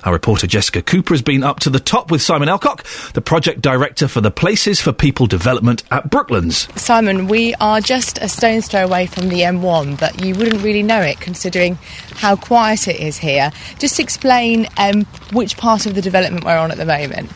Our 0.05 0.13
reporter 0.13 0.47
Jessica 0.47 0.81
Cooper 0.81 1.15
has 1.15 1.23
been 1.23 1.43
up 1.43 1.61
to 1.61 1.71
the 1.71 1.81
top 1.81 2.11
with 2.11 2.23
Simon 2.23 2.49
Elcock, 2.49 3.13
the 3.13 3.21
project 3.21 3.61
director 3.61 4.09
for 4.09 4.21
the 4.21 4.31
Places 4.31 4.81
for 4.81 4.93
People 4.93 5.27
development 5.27 5.83
at 5.91 6.09
Brooklands. 6.09 6.69
Simon, 6.81 7.29
we 7.29 7.55
are 7.57 7.81
just 7.81 8.19
a 8.19 8.29
stone's 8.29 8.69
throw 8.69 8.85
away 8.85 9.07
from 9.07 9.29
the 9.29 9.41
M1, 9.41 9.99
but 9.99 10.25
you 10.25 10.35
wouldn't 10.35 10.63
really 10.63 10.83
know 10.83 11.01
it 11.01 11.21
considering 11.21 11.75
how 12.15 12.37
quiet 12.37 12.89
it 12.89 12.97
is 12.97 13.19
here. 13.19 13.51
Just 13.79 14.01
explain 14.01 14.67
um, 14.77 15.05
which 15.33 15.57
part 15.57 15.87
of 15.87 15.95
the 15.95 16.03
development 16.03 16.45
we're 16.45 16.57
on 16.57 16.71
at 16.71 16.79
the 16.79 16.87
moment. 16.87 17.31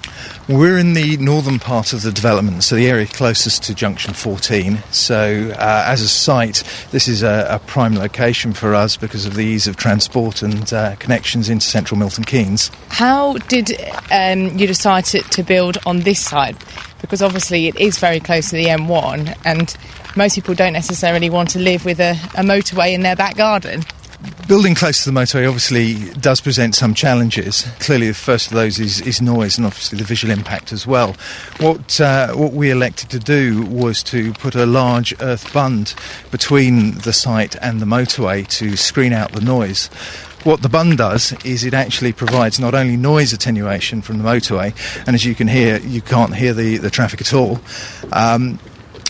We're 0.49 0.77
in 0.77 0.95
the 0.95 1.17
northern 1.19 1.61
part 1.61 1.93
of 1.93 2.03
the 2.03 2.11
development, 2.11 2.65
so 2.65 2.75
the 2.75 2.89
area 2.89 3.07
closest 3.07 3.63
to 3.65 3.75
Junction 3.75 4.13
14. 4.13 4.83
So, 4.91 5.55
uh, 5.57 5.85
as 5.87 6.01
a 6.01 6.09
site, 6.09 6.65
this 6.91 7.07
is 7.07 7.23
a, 7.23 7.47
a 7.49 7.59
prime 7.61 7.95
location 7.95 8.53
for 8.53 8.75
us 8.75 8.97
because 8.97 9.25
of 9.25 9.35
the 9.35 9.45
ease 9.45 9.69
of 9.69 9.77
transport 9.77 10.43
and 10.43 10.73
uh, 10.73 10.97
connections 10.97 11.49
into 11.49 11.65
central 11.65 11.97
Milton 11.97 12.25
Keynes. 12.25 12.73
How 12.89 13.35
did 13.35 13.71
um, 14.11 14.59
you 14.59 14.67
decide 14.67 15.05
to, 15.07 15.21
to 15.21 15.45
build 15.45 15.79
on 15.87 16.01
this 16.01 16.19
side? 16.19 16.57
Because 17.01 17.23
obviously 17.23 17.69
it 17.69 17.79
is 17.79 18.01
very 18.01 18.19
close 18.19 18.51
to 18.51 18.57
the 18.57 18.67
M1, 18.67 19.39
and 19.45 19.77
most 20.17 20.35
people 20.35 20.55
don't 20.55 20.73
necessarily 20.73 21.31
want 21.31 21.51
to 21.51 21.61
live 21.61 21.85
with 21.85 22.01
a, 22.01 22.13
a 22.35 22.43
motorway 22.43 22.95
in 22.95 23.03
their 23.03 23.17
back 23.17 23.37
garden. 23.37 23.85
Building 24.47 24.75
close 24.75 25.03
to 25.03 25.11
the 25.11 25.19
motorway 25.19 25.47
obviously 25.47 26.13
does 26.21 26.41
present 26.41 26.75
some 26.75 26.95
challenges. 26.95 27.67
Clearly, 27.81 28.09
the 28.09 28.15
first 28.15 28.49
of 28.49 28.53
those 28.53 28.79
is, 28.79 29.01
is 29.01 29.21
noise 29.23 29.57
and 29.57 29.67
obviously 29.67 29.99
the 29.99 30.05
visual 30.05 30.33
impact 30.33 30.73
as 30.73 30.87
well. 30.87 31.17
What, 31.59 32.01
uh, 32.01 32.33
what 32.35 32.53
we 32.53 32.71
elected 32.71 33.11
to 33.11 33.19
do 33.19 33.65
was 33.67 34.03
to 34.05 34.33
put 34.35 34.55
a 34.55 34.67
large 34.67 35.15
earth 35.21 35.53
bund 35.53 35.95
between 36.31 36.99
the 36.99 37.13
site 37.13 37.57
and 37.57 37.81
the 37.81 37.87
motorway 37.87 38.47
to 38.59 38.77
screen 38.77 39.13
out 39.13 39.33
the 39.33 39.41
noise. 39.41 39.87
What 40.45 40.63
the 40.63 40.69
bund 40.69 40.99
does 40.99 41.33
is 41.45 41.65
it 41.65 41.73
actually 41.73 42.13
provides 42.13 42.61
not 42.61 42.75
only 42.75 42.97
noise 42.97 43.33
attenuation 43.33 44.03
from 44.03 44.19
the 44.19 44.25
motorway, 44.25 44.75
and 45.07 45.15
as 45.15 45.25
you 45.25 45.35
can 45.35 45.49
hear, 45.49 45.79
you 45.79 46.03
can't 46.03 46.35
hear 46.35 46.53
the, 46.53 46.77
the 46.79 46.91
traffic 46.91 47.21
at 47.21 47.33
all. 47.33 47.61
Um, 48.13 48.59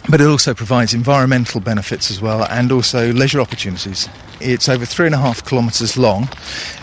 but 0.08 0.20
it 0.20 0.26
also 0.26 0.52
provides 0.52 0.94
environmental 0.94 1.60
benefits 1.60 2.10
as 2.10 2.20
well 2.20 2.44
and 2.44 2.72
also 2.72 3.12
leisure 3.12 3.40
opportunities. 3.40 4.08
It's 4.42 4.68
over 4.68 4.84
three 4.84 5.06
and 5.06 5.14
a 5.14 5.18
half 5.18 5.44
kilometres 5.44 5.96
long, 5.96 6.28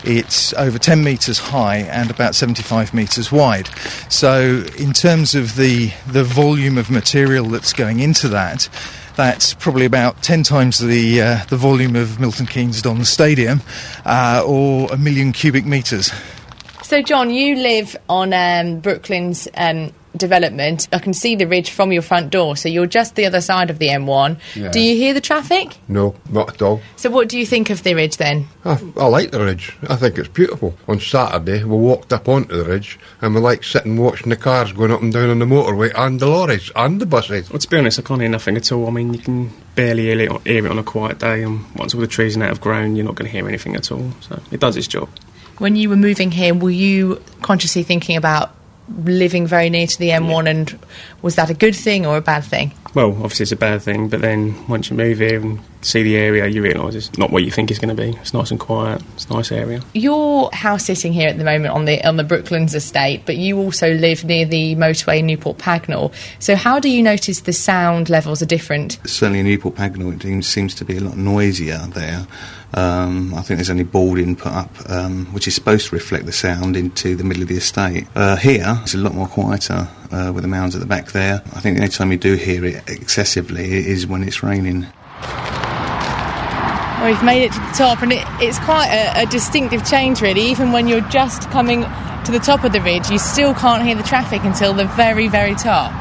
it's 0.04 0.54
over 0.54 0.80
10 0.80 1.04
metres 1.04 1.39
high 1.39 1.78
and 1.78 2.10
about 2.10 2.36
75 2.36 2.93
metres 2.93 3.32
wide. 3.32 3.69
So, 4.10 4.63
in 4.78 4.93
terms 4.93 5.36
of 5.36 5.56
the, 5.56 5.91
the 6.08 6.24
volume 6.24 6.78
of 6.78 6.89
material 6.89 7.45
that's 7.45 7.74
going 7.74 8.00
into 8.00 8.30
that, 8.30 8.69
that's 9.15 9.54
probably 9.54 9.86
about 9.86 10.24
10 10.24 10.43
times 10.43 10.80
the, 10.80 11.22
uh, 11.22 11.45
the 11.50 11.58
volume 11.58 11.95
of 11.95 12.19
Milton 12.19 12.45
Keynes 12.45 12.82
Don 12.82 13.04
Stadium 13.04 13.62
uh, 14.06 14.41
or 14.45 14.91
a 14.93 14.98
million 14.98 15.34
cubic 15.34 15.65
metres. 15.65 16.12
So, 16.84 17.02
John, 17.02 17.30
you 17.30 17.56
live 17.56 17.95
on 18.08 18.34
um, 18.34 18.80
Brooklands 18.80 19.48
um, 19.56 19.93
development. 20.15 20.88
I 20.91 21.00
can 21.00 21.13
see 21.13 21.36
the 21.36 21.45
ridge 21.45 21.69
from 21.69 21.91
your 21.91 22.02
front 22.02 22.30
door, 22.30 22.56
so 22.56 22.69
you're 22.69 22.86
just 22.86 23.15
the 23.15 23.26
other 23.26 23.41
side 23.41 23.69
of 23.69 23.80
the 23.80 23.88
M1. 23.88 24.39
Yeah. 24.56 24.69
Do 24.69 24.80
you 24.80 24.95
hear 24.95 25.13
the 25.13 25.22
traffic? 25.22 25.78
No, 25.88 26.15
not 26.30 26.56
at 26.56 26.62
all. 26.62 26.82
So, 26.95 27.10
what 27.10 27.30
do 27.30 27.38
you 27.38 27.45
think 27.45 27.69
of 27.69 27.84
the 27.84 27.93
ridge 27.93 28.17
then? 28.17 28.48
I, 28.65 28.80
I 28.98 29.08
like 29.08 29.32
the 29.32 29.43
ridge. 29.43 29.76
I 29.88 29.95
think 29.95 30.17
it's 30.17 30.28
beautiful. 30.28 30.76
On 30.88 31.00
Saturday, 31.00 31.63
we 31.63 31.76
walked 31.76 32.13
up 32.13 32.28
onto 32.28 32.56
the 32.56 32.65
ridge 32.65 33.00
and 33.22 33.36
we 33.36 33.41
like 33.41 33.63
sitting 33.63 33.98
watching 33.98 34.30
the 34.30 34.36
cars 34.36 34.72
going 34.72 34.91
up 34.91 35.02
and 35.02 35.13
down 35.13 35.30
on 35.30 35.39
the 35.39 35.45
motorway 35.45 35.91
and 35.95 36.19
the 36.19 36.28
lorries 36.28 36.72
and 36.76 37.00
the 37.00 37.06
buses. 37.06 37.50
Well, 37.50 37.60
to 37.60 37.69
be 37.69 37.78
honest, 37.78 38.00
I 38.00 38.04
can't 38.04 38.22
hear 38.22 38.30
nothing 38.30 38.58
at 38.58 38.72
all. 38.72 38.88
I 38.88 38.91
mean, 38.91 39.13
you 39.13 39.19
can 39.19 39.52
barely 39.76 40.04
hear 40.04 40.19
it, 40.19 40.48
hear 40.48 40.65
it 40.65 40.72
on 40.72 40.80
a 40.80 40.84
quiet 40.84 41.19
day, 41.19 41.43
and 41.43 41.63
once 41.76 41.93
all 41.93 42.02
the 42.02 42.08
trees 42.08 42.36
and 42.36 42.41
that 42.41 42.50
have 42.50 42.62
grown, 42.62 42.95
you're 42.95 43.06
not 43.06 43.15
going 43.15 43.26
to 43.26 43.32
hear 43.32 43.48
anything 43.48 43.76
at 43.76 43.91
all. 43.91 44.12
So 44.22 44.41
it 44.52 44.60
does 44.60 44.76
its 44.76 44.88
job. 44.88 45.10
When 45.58 45.76
you 45.76 45.89
were 45.89 45.98
moving 45.98 46.32
here, 46.32 46.54
were 46.54 46.69
you 46.69 47.22
consciously 47.41 47.84
thinking 47.84 48.15
about 48.15 48.56
living 49.04 49.47
very 49.47 49.69
near 49.69 49.88
to 49.88 49.99
the 49.99 50.10
M1, 50.10 50.49
and 50.49 50.80
was 51.21 51.36
that 51.36 51.49
a 51.49 51.53
good 51.53 51.75
thing 51.75 52.05
or 52.05 52.17
a 52.17 52.21
bad 52.21 52.43
thing? 52.43 52.71
Well, 52.95 53.10
obviously 53.10 53.43
it's 53.43 53.51
a 53.51 53.55
bad 53.55 53.82
thing, 53.82 54.10
but 54.10 54.21
then 54.21 54.67
once 54.67 54.89
you 54.89 54.97
move 54.97 55.19
here 55.19 55.39
and 55.39 55.60
see 55.82 56.01
the 56.01 56.17
area, 56.17 56.47
you 56.47 56.63
realise 56.63 56.95
it's 56.95 57.15
not 57.19 57.29
what 57.29 57.43
you 57.43 57.51
think 57.51 57.69
it's 57.69 57.79
going 57.79 57.95
to 57.95 58.01
be. 58.01 58.17
It's 58.17 58.34
nice 58.34 58.49
and 58.49 58.60
quiet. 58.60 59.01
It's 59.13 59.25
a 59.25 59.34
nice 59.34 59.51
area. 59.51 59.82
Your 59.93 60.49
house 60.53 60.86
sitting 60.86 61.13
here 61.13 61.29
at 61.29 61.38
the 61.38 61.43
moment 61.43 61.73
on 61.73 61.86
the 61.86 62.03
on 62.08 62.17
the 62.17 62.23
Brooklands 62.23 62.73
estate, 62.73 63.23
but 63.25 63.38
you 63.38 63.58
also 63.60 63.93
live 63.93 64.23
near 64.23 64.45
the 64.45 64.75
motorway 64.75 65.23
Newport 65.23 65.60
Pagnell. 65.60 66.12
So 66.39 66.55
how 66.55 66.79
do 66.79 66.89
you 66.89 67.03
notice 67.03 67.41
the 67.41 67.53
sound 67.53 68.10
levels 68.10 68.41
are 68.41 68.47
different? 68.47 68.97
Certainly 69.05 69.41
in 69.41 69.45
Newport 69.45 69.75
Pagnell, 69.75 70.13
it 70.15 70.23
seems- 70.23 70.47
seems 70.47 70.73
to 70.75 70.86
be 70.86 70.97
a 70.97 71.01
lot 71.01 71.15
noisier 71.15 71.88
there. 71.93 72.25
Um, 72.73 73.34
I 73.34 73.41
think 73.41 73.58
there's 73.58 73.69
only 73.69 73.84
boarding 73.84 74.36
put 74.36 74.51
up, 74.51 74.75
um, 74.88 75.27
which 75.27 75.47
is 75.47 75.55
supposed 75.55 75.89
to 75.89 75.95
reflect 75.95 76.25
the 76.25 76.32
sound 76.32 76.75
into 76.75 77.15
the 77.15 77.23
middle 77.23 77.41
of 77.43 77.49
the 77.49 77.58
estate. 77.58 78.05
Uh, 78.15 78.36
here, 78.36 78.79
it's 78.84 78.93
a 78.93 78.97
lot 78.97 79.15
more 79.15 79.27
quieter 79.27 79.88
uh, 80.12 80.32
with 80.34 80.43
the 80.43 80.48
mounds 80.48 80.76
at 80.76 80.82
the 80.82 80.88
back 80.88 81.12
there. 81.12 81.41
I 81.54 81.60
think 81.60 81.78
the 81.78 81.84
only 81.84 81.91
time 81.91 82.12
you 82.12 82.17
do 82.17 82.36
hear 82.36 82.65
it 82.65 82.89
excessively 82.89 83.88
is 83.88 84.08
when 84.08 84.24
it's 84.24 84.43
raining. 84.43 84.88
Well, 87.00 87.08
we've 87.08 87.24
made 87.24 87.43
it 87.43 87.54
to 87.54 87.60
the 87.60 87.74
top, 87.78 88.02
and 88.02 88.12
it, 88.12 88.26
it's 88.41 88.60
quite 88.60 88.89
a, 88.89 89.24
a 89.24 89.26
distinctive 89.26 89.88
change, 89.88 90.22
really. 90.22 90.41
Even 90.41 90.72
when 90.72 90.88
you're 90.88 91.08
just 91.10 91.50
coming 91.50 91.86
to 92.25 92.32
the 92.32 92.39
top 92.39 92.63
of 92.63 92.73
the 92.73 92.82
ridge, 92.82 93.10
you 93.10 93.19
still 93.19 93.53
can't 93.53 93.84
hear 93.84 93.95
the 93.95 94.03
traffic 94.03 94.43
until 94.43 94.73
the 94.73 94.86
very, 94.86 95.27
very 95.27 95.55
top. 95.55 95.91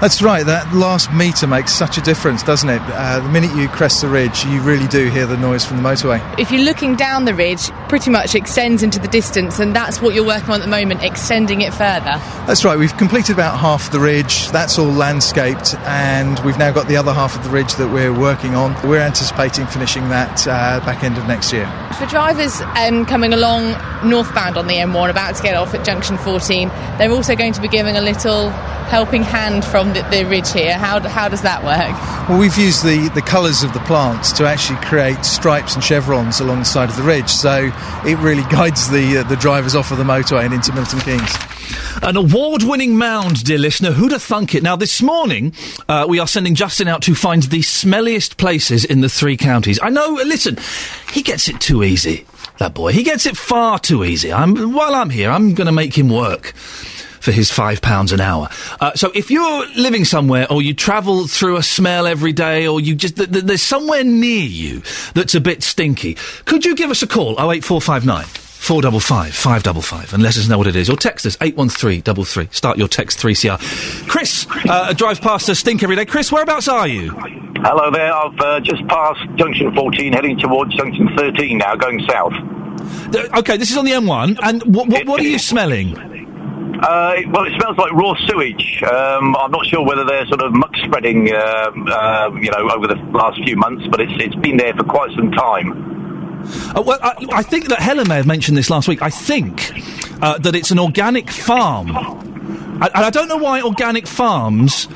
That's 0.00 0.22
right, 0.22 0.46
that 0.46 0.72
last 0.72 1.12
metre 1.12 1.48
makes 1.48 1.72
such 1.72 1.98
a 1.98 2.00
difference, 2.00 2.44
doesn't 2.44 2.68
it? 2.68 2.80
Uh, 2.84 3.18
the 3.18 3.28
minute 3.30 3.52
you 3.56 3.66
crest 3.66 4.00
the 4.00 4.06
ridge, 4.06 4.44
you 4.44 4.60
really 4.60 4.86
do 4.86 5.10
hear 5.10 5.26
the 5.26 5.36
noise 5.36 5.64
from 5.64 5.76
the 5.76 5.82
motorway. 5.82 6.22
If 6.38 6.52
you're 6.52 6.62
looking 6.62 6.94
down 6.94 7.24
the 7.24 7.34
ridge, 7.34 7.68
pretty 7.88 8.08
much 8.08 8.36
extends 8.36 8.84
into 8.84 9.00
the 9.00 9.08
distance, 9.08 9.58
and 9.58 9.74
that's 9.74 10.00
what 10.00 10.14
you're 10.14 10.24
working 10.24 10.50
on 10.50 10.60
at 10.60 10.64
the 10.64 10.70
moment, 10.70 11.02
extending 11.02 11.62
it 11.62 11.74
further. 11.74 12.14
That's 12.46 12.64
right, 12.64 12.78
we've 12.78 12.96
completed 12.96 13.32
about 13.32 13.58
half 13.58 13.90
the 13.90 13.98
ridge, 13.98 14.48
that's 14.50 14.78
all 14.78 14.86
landscaped, 14.86 15.74
and 15.78 16.38
we've 16.44 16.58
now 16.58 16.70
got 16.70 16.86
the 16.86 16.96
other 16.96 17.12
half 17.12 17.36
of 17.36 17.42
the 17.42 17.50
ridge 17.50 17.74
that 17.74 17.92
we're 17.92 18.16
working 18.16 18.54
on. 18.54 18.76
We're 18.88 19.00
anticipating 19.00 19.66
finishing 19.66 20.08
that 20.10 20.46
uh, 20.46 20.78
back 20.86 21.02
end 21.02 21.18
of 21.18 21.26
next 21.26 21.52
year. 21.52 21.66
For 21.98 22.06
drivers 22.06 22.60
um, 22.76 23.04
coming 23.04 23.32
along 23.32 23.72
northbound 24.08 24.56
on 24.56 24.68
the 24.68 24.74
M1, 24.74 25.10
about 25.10 25.34
to 25.34 25.42
get 25.42 25.56
off 25.56 25.67
at 25.74 25.84
junction 25.84 26.18
14, 26.18 26.68
they're 26.98 27.10
also 27.10 27.34
going 27.34 27.52
to 27.52 27.60
be 27.60 27.68
giving 27.68 27.96
a 27.96 28.00
little 28.00 28.50
helping 28.88 29.22
hand 29.22 29.64
from 29.64 29.92
the, 29.92 30.02
the 30.10 30.24
ridge 30.24 30.50
here. 30.50 30.78
How, 30.78 31.00
how 31.06 31.28
does 31.28 31.42
that 31.42 31.62
work? 31.62 32.28
Well, 32.28 32.38
we've 32.38 32.56
used 32.56 32.84
the, 32.84 33.10
the 33.14 33.22
colours 33.22 33.62
of 33.62 33.72
the 33.74 33.80
plants 33.80 34.32
to 34.32 34.46
actually 34.46 34.80
create 34.80 35.24
stripes 35.24 35.74
and 35.74 35.84
chevrons 35.84 36.40
along 36.40 36.60
the 36.60 36.64
side 36.64 36.88
of 36.88 36.96
the 36.96 37.02
ridge, 37.02 37.28
so 37.28 37.70
it 38.04 38.18
really 38.18 38.42
guides 38.50 38.90
the, 38.90 39.18
uh, 39.18 39.22
the 39.24 39.36
drivers 39.36 39.74
off 39.74 39.90
of 39.90 39.98
the 39.98 40.04
motorway 40.04 40.44
and 40.44 40.54
into 40.54 40.72
Milton 40.72 41.00
Keynes. 41.00 41.36
An 42.02 42.16
award 42.16 42.62
winning 42.62 42.96
mound, 42.96 43.44
dear 43.44 43.58
listener. 43.58 43.90
Who'd 43.90 44.12
have 44.12 44.22
thunk 44.22 44.54
it? 44.54 44.62
Now, 44.62 44.76
this 44.76 45.02
morning, 45.02 45.52
uh, 45.88 46.06
we 46.08 46.18
are 46.18 46.28
sending 46.28 46.54
Justin 46.54 46.88
out 46.88 47.02
to 47.02 47.14
find 47.14 47.42
the 47.42 47.60
smelliest 47.60 48.36
places 48.36 48.84
in 48.84 49.00
the 49.00 49.08
three 49.08 49.36
counties. 49.36 49.78
I 49.82 49.90
know, 49.90 50.12
listen, 50.24 50.58
he 51.12 51.22
gets 51.22 51.48
it 51.48 51.60
too 51.60 51.82
easy, 51.82 52.24
that 52.58 52.74
boy. 52.74 52.92
He 52.92 53.02
gets 53.02 53.26
it 53.26 53.36
far 53.36 53.78
too 53.78 54.04
easy. 54.04 54.32
I'm, 54.32 54.72
while 54.72 54.94
I'm 54.94 55.10
here, 55.10 55.30
I'm 55.30 55.54
going 55.54 55.66
to 55.66 55.72
make 55.72 55.96
him 55.96 56.08
work 56.08 56.52
for 57.20 57.32
his 57.32 57.50
five 57.50 57.80
pounds 57.82 58.12
an 58.12 58.20
hour. 58.20 58.48
Uh, 58.80 58.92
so 58.94 59.10
if 59.14 59.30
you're 59.30 59.66
living 59.76 60.04
somewhere 60.04 60.46
or 60.50 60.62
you 60.62 60.74
travel 60.74 61.26
through 61.26 61.56
a 61.56 61.62
smell 61.62 62.06
every 62.06 62.32
day 62.32 62.66
or 62.66 62.80
you 62.80 62.94
just, 62.94 63.16
th- 63.16 63.30
th- 63.30 63.44
there's 63.44 63.62
somewhere 63.62 64.04
near 64.04 64.44
you 64.44 64.82
that's 65.14 65.34
a 65.34 65.40
bit 65.40 65.62
stinky, 65.62 66.14
could 66.44 66.64
you 66.64 66.76
give 66.76 66.90
us 66.90 67.02
a 67.02 67.06
call? 67.06 67.32
08459 67.32 68.24
455 68.24 69.34
555 69.34 70.14
and 70.14 70.22
let 70.22 70.36
us 70.36 70.48
know 70.48 70.58
what 70.58 70.66
it 70.66 70.76
is. 70.76 70.90
Or 70.90 70.96
text 70.96 71.26
us 71.26 71.36
81333. 71.40 72.48
Start 72.50 72.76
your 72.76 72.88
text 72.88 73.18
3CR. 73.18 74.08
Chris 74.08 74.46
uh, 74.68 74.92
drives 74.92 75.20
past 75.20 75.48
a 75.48 75.54
stink 75.54 75.82
every 75.82 75.96
day. 75.96 76.04
Chris, 76.04 76.32
whereabouts 76.32 76.68
are 76.68 76.88
you? 76.88 77.47
Hello 77.60 77.90
there. 77.90 78.12
I've 78.14 78.38
uh, 78.40 78.60
just 78.60 78.86
passed 78.88 79.20
junction 79.36 79.74
14, 79.74 80.12
heading 80.12 80.38
towards 80.38 80.74
junction 80.76 81.08
13 81.16 81.58
now, 81.58 81.74
going 81.76 82.00
south. 82.08 82.32
Th- 83.12 83.28
okay, 83.38 83.56
this 83.56 83.70
is 83.70 83.76
on 83.76 83.84
the 83.84 83.92
M1. 83.92 84.38
And 84.42 84.62
wh- 84.62 84.86
wh- 84.86 85.06
what 85.06 85.20
are 85.20 85.24
you 85.24 85.38
smelling? 85.38 85.96
Uh, 85.98 87.14
it- 87.16 87.28
well, 87.30 87.44
it 87.44 87.52
smells 87.60 87.76
like 87.76 87.92
raw 87.92 88.14
sewage. 88.28 88.82
Um, 88.84 89.34
I'm 89.36 89.50
not 89.50 89.66
sure 89.66 89.84
whether 89.84 90.04
they're 90.04 90.26
sort 90.26 90.42
of 90.42 90.52
muck 90.52 90.74
spreading, 90.84 91.34
um 91.34 91.88
uh, 91.90 92.30
you 92.40 92.50
know, 92.52 92.70
over 92.70 92.86
the 92.86 92.94
last 93.12 93.42
few 93.44 93.56
months, 93.56 93.84
but 93.90 94.00
it's 94.00 94.12
it's 94.16 94.36
been 94.36 94.56
there 94.56 94.72
for 94.74 94.84
quite 94.84 95.10
some 95.16 95.32
time. 95.32 96.44
Uh, 96.76 96.82
well, 96.82 96.98
I, 97.02 97.14
I 97.32 97.42
think 97.42 97.68
that 97.68 97.80
Helen 97.80 98.06
may 98.08 98.14
have 98.16 98.26
mentioned 98.26 98.56
this 98.56 98.70
last 98.70 98.86
week. 98.86 99.02
I 99.02 99.10
think 99.10 99.72
uh, 100.22 100.38
that 100.38 100.54
it's 100.54 100.70
an 100.70 100.78
organic 100.78 101.28
farm. 101.30 101.90
I, 101.96 102.86
and 102.94 103.04
I 103.04 103.10
don't 103.10 103.26
know 103.28 103.36
why 103.36 103.60
organic 103.62 104.06
farms 104.06 104.86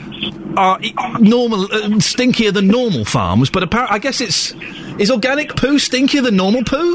are 0.56 0.78
normal, 1.18 1.64
uh, 1.64 1.88
stinkier 1.98 2.52
than 2.52 2.68
normal 2.68 3.04
farms, 3.04 3.50
but 3.50 3.62
apparently, 3.62 3.94
I 3.94 3.98
guess 3.98 4.20
it's. 4.20 4.54
Is 4.98 5.10
organic 5.10 5.56
poo 5.56 5.76
stinkier 5.78 6.22
than 6.22 6.36
normal 6.36 6.62
poo? 6.64 6.94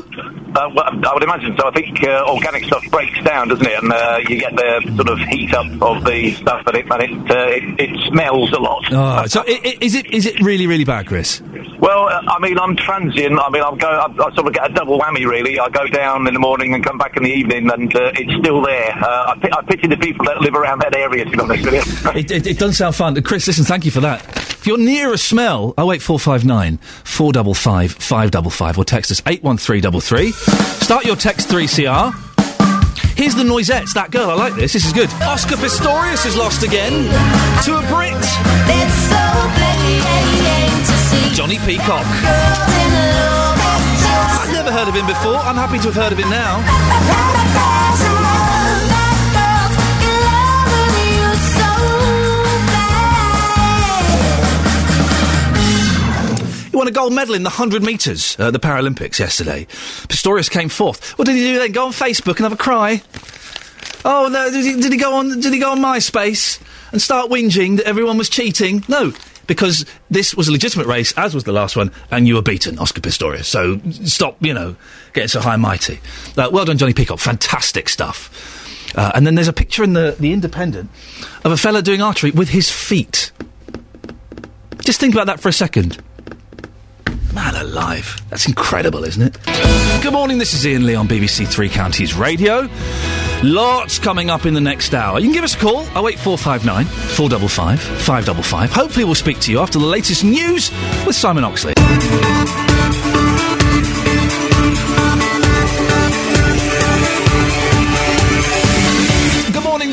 Uh, 0.55 0.69
well, 0.73 0.85
I 1.07 1.13
would 1.13 1.23
imagine 1.23 1.55
so. 1.59 1.67
I 1.67 1.71
think 1.71 2.03
uh, 2.03 2.23
organic 2.27 2.63
stuff 2.63 2.83
breaks 2.89 3.21
down, 3.23 3.49
doesn't 3.49 3.65
it? 3.65 3.83
And 3.83 3.91
uh, 3.91 4.19
you 4.27 4.39
get 4.39 4.55
the 4.55 4.91
sort 4.95 5.09
of 5.09 5.19
heat 5.27 5.53
up 5.53 5.65
of 5.81 6.03
the 6.05 6.33
stuff, 6.35 6.63
and 6.67 6.77
it 6.77 6.85
and 6.91 7.01
it, 7.03 7.31
uh, 7.31 7.47
it, 7.49 7.89
it 7.89 8.07
smells 8.07 8.51
a 8.53 8.59
lot. 8.59 8.83
Oh, 8.91 9.25
so 9.27 9.41
i- 9.41 9.61
i- 9.63 9.77
is 9.81 9.93
it 9.93 10.05
is 10.11 10.25
it 10.25 10.39
really 10.41 10.65
really 10.65 10.85
bad, 10.85 11.05
Chris? 11.07 11.41
Well, 11.79 12.07
uh, 12.07 12.21
I 12.27 12.39
mean, 12.39 12.57
I'm 12.57 12.75
transient. 12.75 13.37
I 13.39 13.49
mean, 13.51 13.61
I'm 13.61 13.77
go. 13.77 13.87
I, 13.87 14.05
I 14.07 14.33
sort 14.33 14.47
of 14.47 14.53
get 14.53 14.71
a 14.71 14.73
double 14.73 14.99
whammy, 14.99 15.25
really. 15.27 15.59
I 15.59 15.69
go 15.69 15.85
down 15.87 16.25
in 16.27 16.33
the 16.33 16.39
morning 16.39 16.73
and 16.73 16.83
come 16.83 16.97
back 16.97 17.17
in 17.17 17.23
the 17.23 17.31
evening, 17.31 17.69
and 17.69 17.95
uh, 17.95 18.11
it's 18.15 18.33
still 18.39 18.61
there. 18.61 18.91
Uh, 18.97 19.35
I, 19.35 19.49
I 19.59 19.61
pity 19.67 19.87
the 19.87 19.97
people 19.97 20.25
that 20.25 20.41
live 20.41 20.55
around 20.55 20.79
that 20.81 20.95
area, 20.95 21.25
to 21.25 21.29
be 21.31 21.39
honest 21.39 21.65
with 21.65 21.73
you. 21.75 22.19
it, 22.19 22.31
it, 22.31 22.47
it 22.47 22.57
doesn't 22.57 22.75
sound 22.75 22.95
fun. 22.95 23.21
Chris, 23.21 23.45
listen, 23.45 23.65
thank 23.65 23.85
you 23.85 23.91
for 23.91 23.99
that. 24.01 24.56
If 24.67 24.75
you're 24.75 24.85
near 24.85 25.13
a 25.13 25.17
smell, 25.17 25.73
08459 25.77 26.79
455 27.05 27.93
555 28.03 28.77
or 28.77 28.83
text 28.83 29.11
us 29.11 29.21
81333. 29.25 30.33
Start 30.83 31.05
your 31.05 31.15
text 31.15 31.47
3CR. 31.47 32.11
Here's 33.15 33.33
the 33.33 33.43
Noisettes, 33.43 33.93
that 33.93 34.11
girl, 34.11 34.29
I 34.29 34.33
like 34.33 34.55
this, 34.55 34.73
this 34.73 34.83
is 34.83 34.91
good. 34.91 35.09
Oscar 35.23 35.55
Pistorius 35.55 36.25
is 36.25 36.35
lost 36.35 36.63
again 36.63 36.91
to 37.63 37.77
a 37.79 37.81
Brit. 37.87 38.11
Jonnie 41.31 41.63
Peacock. 41.65 42.03
I've 44.35 44.51
never 44.51 44.69
heard 44.69 44.89
of 44.89 44.95
him 44.95 45.07
before, 45.07 45.37
I'm 45.37 45.55
happy 45.55 45.77
to 45.77 45.85
have 45.85 45.95
heard 45.95 46.11
of 46.11 46.19
him 46.19 46.29
now. 46.29 48.03
won 56.77 56.87
a 56.87 56.91
gold 56.91 57.13
medal 57.13 57.35
in 57.35 57.43
the 57.43 57.49
100 57.49 57.83
metres 57.83 58.39
at 58.39 58.53
the 58.53 58.59
Paralympics 58.59 59.19
yesterday. 59.19 59.65
Pistorius 60.07 60.49
came 60.49 60.69
fourth. 60.69 61.17
What 61.17 61.25
did 61.25 61.35
he 61.35 61.41
do 61.41 61.59
then? 61.59 61.71
Go 61.71 61.87
on 61.87 61.91
Facebook 61.91 62.37
and 62.37 62.41
have 62.41 62.53
a 62.53 62.57
cry? 62.57 63.01
Oh, 64.05 64.29
no, 64.31 64.49
did 64.51 64.63
he, 64.63 64.79
did 64.79 64.91
he 64.91 64.97
go 64.97 65.15
on? 65.15 65.39
Did 65.39 65.51
he 65.53 65.59
go 65.59 65.71
on 65.71 65.79
MySpace 65.79 66.61
and 66.91 67.01
start 67.01 67.29
whinging 67.29 67.77
that 67.77 67.85
everyone 67.85 68.17
was 68.17 68.29
cheating? 68.29 68.83
No, 68.87 69.11
because 69.47 69.85
this 70.09 70.35
was 70.35 70.47
a 70.47 70.51
legitimate 70.51 70.87
race, 70.87 71.13
as 71.17 71.33
was 71.33 71.45
the 71.45 71.51
last 71.51 71.75
one, 71.75 71.91
and 72.11 72.27
you 72.27 72.35
were 72.35 72.41
beaten, 72.41 72.77
Oscar 72.79 73.01
Pistorius. 73.01 73.45
So 73.45 73.79
stop, 74.05 74.37
you 74.39 74.53
know, 74.53 74.75
getting 75.13 75.29
so 75.29 75.41
high 75.41 75.53
and 75.53 75.61
mighty. 75.61 75.99
Uh, 76.37 76.49
well 76.51 76.65
done, 76.65 76.77
Jonnie 76.77 76.95
Peacock. 76.95 77.19
Fantastic 77.19 77.89
stuff. 77.89 78.93
Uh, 78.95 79.11
and 79.15 79.25
then 79.25 79.35
there's 79.35 79.47
a 79.47 79.53
picture 79.53 79.83
in 79.83 79.93
the 79.93 80.15
the 80.19 80.31
Independent 80.31 80.89
of 81.43 81.51
a 81.51 81.57
fella 81.57 81.81
doing 81.81 82.01
archery 82.01 82.31
with 82.31 82.49
his 82.49 82.71
feet. 82.71 83.31
Just 84.83 84.99
think 84.99 85.13
about 85.13 85.27
that 85.27 85.39
for 85.39 85.49
a 85.49 85.53
second. 85.53 86.01
Man 87.37 87.55
alive. 87.55 88.19
That's 88.31 88.47
incredible, 88.47 89.03
isn't 89.03 89.21
it? 89.21 89.37
Good 90.01 90.11
morning, 90.11 90.39
this 90.39 90.55
is 90.55 90.65
Iain 90.65 90.87
Lee 90.87 90.95
on 90.95 91.07
BBC 91.07 91.47
Three 91.47 91.69
Counties 91.69 92.15
Radio. 92.15 92.67
Lots 93.43 93.99
coming 93.99 94.31
up 94.31 94.47
in 94.47 94.55
the 94.55 94.59
next 94.59 94.95
hour. 94.95 95.19
You 95.19 95.27
can 95.27 95.33
give 95.33 95.43
us 95.43 95.53
a 95.53 95.59
call, 95.59 95.81
08459 95.81 96.85
455 96.85 97.79
555. 97.79 98.71
Hopefully, 98.71 99.05
we'll 99.05 99.13
speak 99.13 99.39
to 99.41 99.51
you 99.51 99.59
after 99.59 99.77
the 99.77 99.85
latest 99.85 100.23
news 100.23 100.71
with 101.05 101.15
Simon 101.15 101.43
Oxley. 101.43 101.75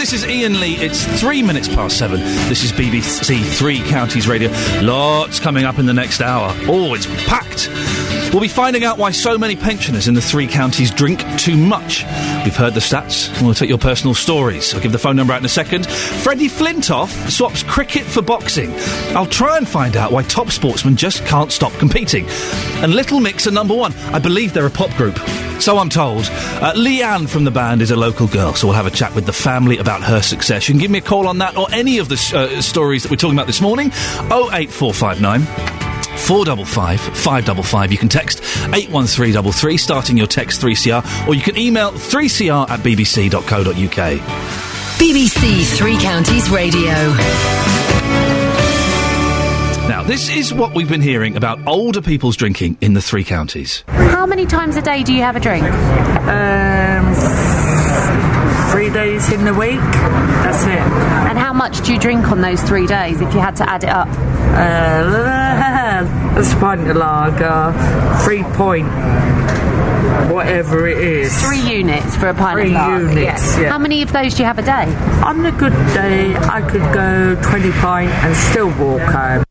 This 0.05 0.13
is 0.13 0.25
Iain 0.25 0.61
Lee. 0.61 0.75
It's 0.75 1.03
three 1.19 1.43
minutes 1.43 1.67
past 1.67 1.97
seven. 1.97 2.21
This 2.51 2.63
is 2.63 2.73
BBC 2.73 3.43
Three 3.57 3.81
Counties 3.81 4.29
Radio. 4.29 4.51
Lots 4.83 5.41
coming 5.41 5.65
up 5.65 5.79
in 5.79 5.87
the 5.87 5.95
next 5.95 6.21
hour. 6.21 6.51
Oh, 6.69 6.93
it's 6.93 7.07
packed. 7.27 7.71
We'll 8.35 8.41
be 8.41 8.49
finding 8.49 8.83
out 8.83 8.99
why 8.99 9.13
so 9.13 9.39
many 9.39 9.55
pensioners 9.55 10.09
in 10.09 10.15
the 10.15 10.21
three 10.21 10.49
counties 10.49 10.91
drink 10.91 11.21
too 11.39 11.57
much. 11.57 12.03
We've 12.43 12.57
heard 12.57 12.75
the 12.75 12.81
stats. 12.81 13.31
We'll 13.41 13.55
take 13.55 13.69
your 13.69 13.79
personal 13.79 14.13
stories. 14.13 14.75
I'll 14.75 14.81
give 14.81 14.91
the 14.91 14.99
phone 14.99 15.15
number 15.15 15.33
out 15.33 15.39
in 15.39 15.45
a 15.45 15.49
second. 15.49 15.87
Freddie 15.87 16.49
Flintoff 16.49 17.31
swaps 17.31 17.63
cricket 17.63 18.03
for 18.03 18.23
boxing. 18.23 18.75
I'll 19.15 19.25
try 19.25 19.57
and 19.57 19.69
find 19.69 19.97
out 19.97 20.11
why 20.11 20.25
top 20.25 20.51
sportsmen 20.51 20.97
just 20.97 21.25
can't 21.27 21.53
stop 21.53 21.71
competing. 21.75 22.27
And 22.83 22.97
Little 22.97 23.21
Mix 23.21 23.47
are 23.47 23.53
number 23.53 23.73
one. 23.73 23.93
I 24.13 24.19
believe 24.19 24.53
they're 24.53 24.67
a 24.67 24.71
pop 24.71 24.91
group. 24.97 25.17
So 25.61 25.79
I'm 25.79 25.89
told. 25.89 26.25
Uh, 26.25 26.73
Leanne 26.75 27.29
from 27.29 27.45
the 27.45 27.53
band 27.53 27.83
is 27.83 27.93
a 27.93 27.97
local 27.97 28.27
girl, 28.27 28.53
so 28.55 28.67
we'll 28.67 28.75
have 28.75 28.87
a 28.89 28.91
chat 28.91 29.15
with 29.15 29.27
the 29.27 29.33
family 29.33 29.79
about 29.79 30.03
her 30.03 30.21
success. 30.21 30.69
You 30.69 30.73
can 30.73 30.81
give 30.81 30.91
me 30.91 30.99
a 30.99 31.03
call 31.03 31.29
on 31.29 31.39
that 31.39 31.57
or 31.57 31.69
any 31.71 31.99
of 31.99 32.09
the 32.09 32.17
uh, 32.35 32.61
stories 32.61 33.05
that 33.05 33.13
we're 33.13 33.17
talking 33.17 33.37
about 33.37 33.47
this 33.47 33.61
morning. 33.61 33.93
08459 34.33 35.94
455 36.19 37.01
555. 37.01 37.93
You 37.93 37.99
can 37.99 38.09
text 38.09 38.41
81333, 38.73 39.77
starting 39.77 40.17
your 40.17 40.27
text 40.27 40.61
3CR, 40.61 41.29
or 41.29 41.35
you 41.35 41.43
can 41.43 41.57
email 41.57 41.91
3CR 41.93 42.71
at 42.71 42.81
bbc.co.uk. 42.81 44.21
BBC 44.99 45.77
Three 45.77 45.99
Counties 45.99 46.49
Radio. 46.51 46.93
Now, 49.89 50.03
this 50.03 50.31
is 50.31 50.55
what 50.55 50.75
we've 50.75 50.89
been 50.89 51.03
hearing 51.03 51.37
about 51.37 51.59
older 51.67 52.01
people's 52.01 52.37
drinking 52.37 52.79
in 52.81 52.95
the 52.95 53.03
three 53.03 53.23
counties. 53.23 53.85
How 53.89 54.25
many 54.25 54.47
times 54.47 54.77
a 54.77 54.83
day 54.83 55.03
do 55.03 55.13
you 55.13 55.21
have 55.21 55.37
a 55.37 55.41
drink? 55.41 55.65
Um, 55.65 57.15
three 58.73 58.89
days 58.89 59.31
in 59.31 59.45
the 59.45 59.53
week. 59.53 59.79
That's 59.81 60.63
it. 60.65 60.81
And 61.29 61.39
how 61.39 61.53
much 61.53 61.85
do 61.85 61.93
you 61.93 61.99
drink 61.99 62.29
on 62.29 62.41
those 62.41 62.63
three 62.63 62.87
days 62.87 63.21
if 63.21 63.35
you 63.35 63.41
had 63.41 63.57
to 63.57 63.69
add 63.69 63.85
it 63.85 63.91
up? 63.91 64.09
Uh, 64.57 66.35
a 66.37 66.61
pint 66.61 66.89
of 66.89 66.97
lager, 66.97 67.73
three 68.25 68.43
point, 68.55 68.87
whatever 70.33 70.87
it 70.89 70.99
is. 70.99 71.33
Three 71.43 71.61
units 71.61 72.17
for 72.17 72.29
a 72.29 72.35
pint 72.35 72.55
Three 72.59 72.67
of 72.69 72.73
lager. 72.75 73.09
units, 73.11 73.59
yeah. 73.59 73.69
How 73.71 73.79
many 73.79 74.03
of 74.03 74.13
those 74.13 74.35
do 74.35 74.43
you 74.43 74.47
have 74.47 74.59
a 74.59 74.63
day? 74.63 74.87
On 75.25 75.45
a 75.45 75.53
good 75.53 75.73
day, 75.95 76.35
I 76.37 76.61
could 76.63 76.83
go 76.93 77.35
20 77.43 77.71
pint 77.73 78.11
and 78.11 78.37
still 78.37 78.69
walk 78.79 79.03
home. 79.03 79.45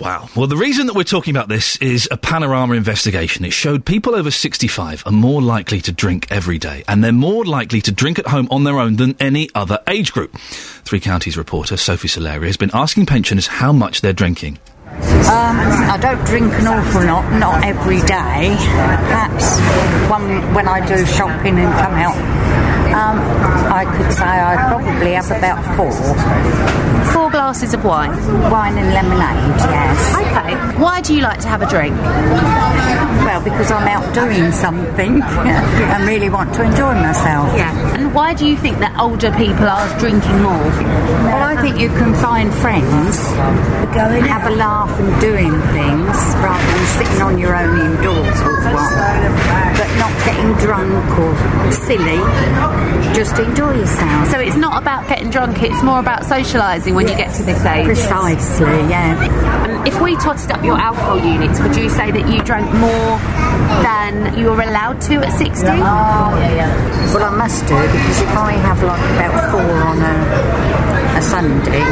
Wow. 0.00 0.28
Well, 0.34 0.48
the 0.48 0.56
reason 0.56 0.86
that 0.88 0.94
we're 0.94 1.04
talking 1.04 1.34
about 1.34 1.48
this 1.48 1.76
is 1.76 2.08
a 2.10 2.16
panorama 2.16 2.74
investigation. 2.74 3.44
It 3.44 3.52
showed 3.52 3.84
people 3.84 4.14
over 4.14 4.30
65 4.30 5.04
are 5.06 5.12
more 5.12 5.40
likely 5.40 5.80
to 5.82 5.92
drink 5.92 6.26
every 6.30 6.58
day, 6.58 6.82
and 6.88 7.02
they're 7.02 7.12
more 7.12 7.44
likely 7.44 7.80
to 7.82 7.92
drink 7.92 8.18
at 8.18 8.26
home 8.26 8.48
on 8.50 8.64
their 8.64 8.80
own 8.80 8.96
than 8.96 9.14
any 9.20 9.50
other 9.54 9.78
age 9.86 10.12
group. 10.12 10.36
Three 10.38 11.00
Counties 11.00 11.36
reporter 11.36 11.76
Sophie 11.76 12.08
Soleri 12.08 12.46
has 12.46 12.56
been 12.56 12.72
asking 12.74 13.06
pensioners 13.06 13.46
how 13.46 13.72
much 13.72 14.00
they're 14.00 14.12
drinking. 14.12 14.58
Um, 14.94 15.56
I 15.90 15.98
don't 16.00 16.24
drink 16.26 16.52
an 16.54 16.66
awful 16.66 17.04
lot, 17.04 17.32
not 17.38 17.64
every 17.64 18.00
day. 18.00 18.54
Perhaps 18.58 19.58
one, 20.10 20.54
when 20.54 20.68
I 20.68 20.86
do 20.86 21.04
shopping 21.06 21.58
and 21.58 21.72
come 21.72 21.94
out, 21.94 22.63
um, 22.94 23.18
I 23.72 23.84
could 23.96 24.12
say 24.12 24.24
I 24.24 24.54
probably 24.68 25.12
have 25.12 25.30
about 25.30 25.58
four. 25.76 25.90
Four 27.12 27.30
glasses 27.30 27.74
of 27.74 27.84
wine? 27.84 28.10
Wine 28.50 28.78
and 28.78 28.90
lemonade, 28.94 29.58
yes. 29.58 30.14
Okay. 30.16 30.54
Why 30.80 31.00
do 31.00 31.14
you 31.14 31.22
like 31.22 31.40
to 31.40 31.48
have 31.48 31.62
a 31.62 31.68
drink? 31.68 31.94
Well, 33.24 33.42
because 33.42 33.70
I'm 33.70 33.88
out 33.88 34.14
doing 34.14 34.52
something 34.52 35.22
and 35.22 36.04
really 36.06 36.30
want 36.30 36.54
to 36.54 36.62
enjoy 36.62 36.94
myself. 36.94 37.48
Yeah. 37.56 37.72
And 37.96 38.14
why 38.14 38.34
do 38.34 38.46
you 38.46 38.56
think 38.56 38.78
that 38.78 38.98
older 38.98 39.30
people 39.32 39.66
are 39.66 39.88
drinking 39.98 40.42
more? 40.42 40.68
Well, 41.26 41.42
I 41.42 41.60
think 41.60 41.78
you 41.78 41.88
can 41.88 42.14
find 42.14 42.52
friends, 42.54 43.18
going 43.94 44.24
have 44.24 44.46
a 44.46 44.54
laugh 44.54 44.90
and 45.00 45.20
doing 45.20 45.52
things 45.74 46.16
rather 46.42 46.66
than 46.66 46.86
sitting 46.98 47.22
on 47.22 47.38
your 47.38 47.54
own 47.56 47.74
indoors 47.80 48.38
or 48.42 48.54
what. 48.70 48.90
But 49.78 49.90
not 49.98 50.14
getting 50.26 50.52
drunk 50.62 51.18
or 51.18 51.72
silly. 51.72 52.83
Just 53.14 53.38
enjoy 53.38 53.74
yourself. 53.74 54.28
So 54.28 54.40
it's 54.40 54.56
not 54.56 54.80
about 54.80 55.08
getting 55.08 55.30
drunk, 55.30 55.62
it's 55.62 55.82
more 55.82 56.00
about 56.00 56.22
socialising 56.22 56.94
when 56.94 57.06
you 57.08 57.16
get 57.16 57.34
to 57.36 57.42
this 57.42 57.64
age. 57.64 57.86
Precisely, 57.86 58.66
yeah. 58.90 59.64
And 59.64 59.86
if 59.88 60.00
we 60.00 60.16
totted 60.16 60.50
up 60.50 60.64
your 60.64 60.78
alcohol 60.78 61.18
units, 61.18 61.60
would 61.60 61.76
you 61.76 61.88
say 61.88 62.10
that 62.10 62.28
you 62.28 62.42
drank 62.42 62.66
more 62.74 63.18
than 63.82 64.36
you 64.38 64.46
were 64.50 64.62
allowed 64.62 65.00
to 65.02 65.14
at 65.24 65.32
60? 65.32 65.64
Well, 67.14 67.22
I 67.22 67.36
must 67.36 67.66
do 67.66 67.76
because 67.76 68.20
if 68.20 68.36
I 68.36 68.52
have 68.52 68.82
like 68.82 69.00
about 69.14 69.50
four 69.52 69.60
on 69.62 69.98
a, 70.02 71.18
a 71.18 71.22
Sunday, 71.22 71.82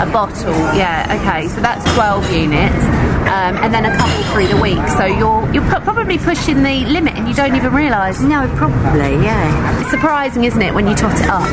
A 0.00 0.06
bottle, 0.12 0.54
yeah, 0.76 1.18
okay, 1.20 1.48
so 1.48 1.60
that's 1.60 1.82
12 1.94 2.32
units, 2.32 2.84
um, 3.28 3.56
and 3.62 3.72
then 3.72 3.84
a 3.84 3.96
couple 3.96 4.22
through 4.32 4.48
the 4.48 4.60
week. 4.60 4.80
So 4.96 5.04
you're 5.04 5.52
you're 5.52 5.68
probably 5.80 6.18
pushing 6.18 6.62
the 6.62 6.84
limit 6.86 7.14
and 7.14 7.28
you 7.28 7.34
don't 7.34 7.54
even 7.54 7.72
realise. 7.72 8.20
No, 8.20 8.48
probably, 8.56 9.14
yeah. 9.24 9.80
It's 9.80 9.90
surprising, 9.90 10.44
isn't 10.44 10.62
it, 10.62 10.74
when 10.74 10.86
you 10.86 10.94
tot 10.94 11.18
it 11.20 11.28
up? 11.28 11.48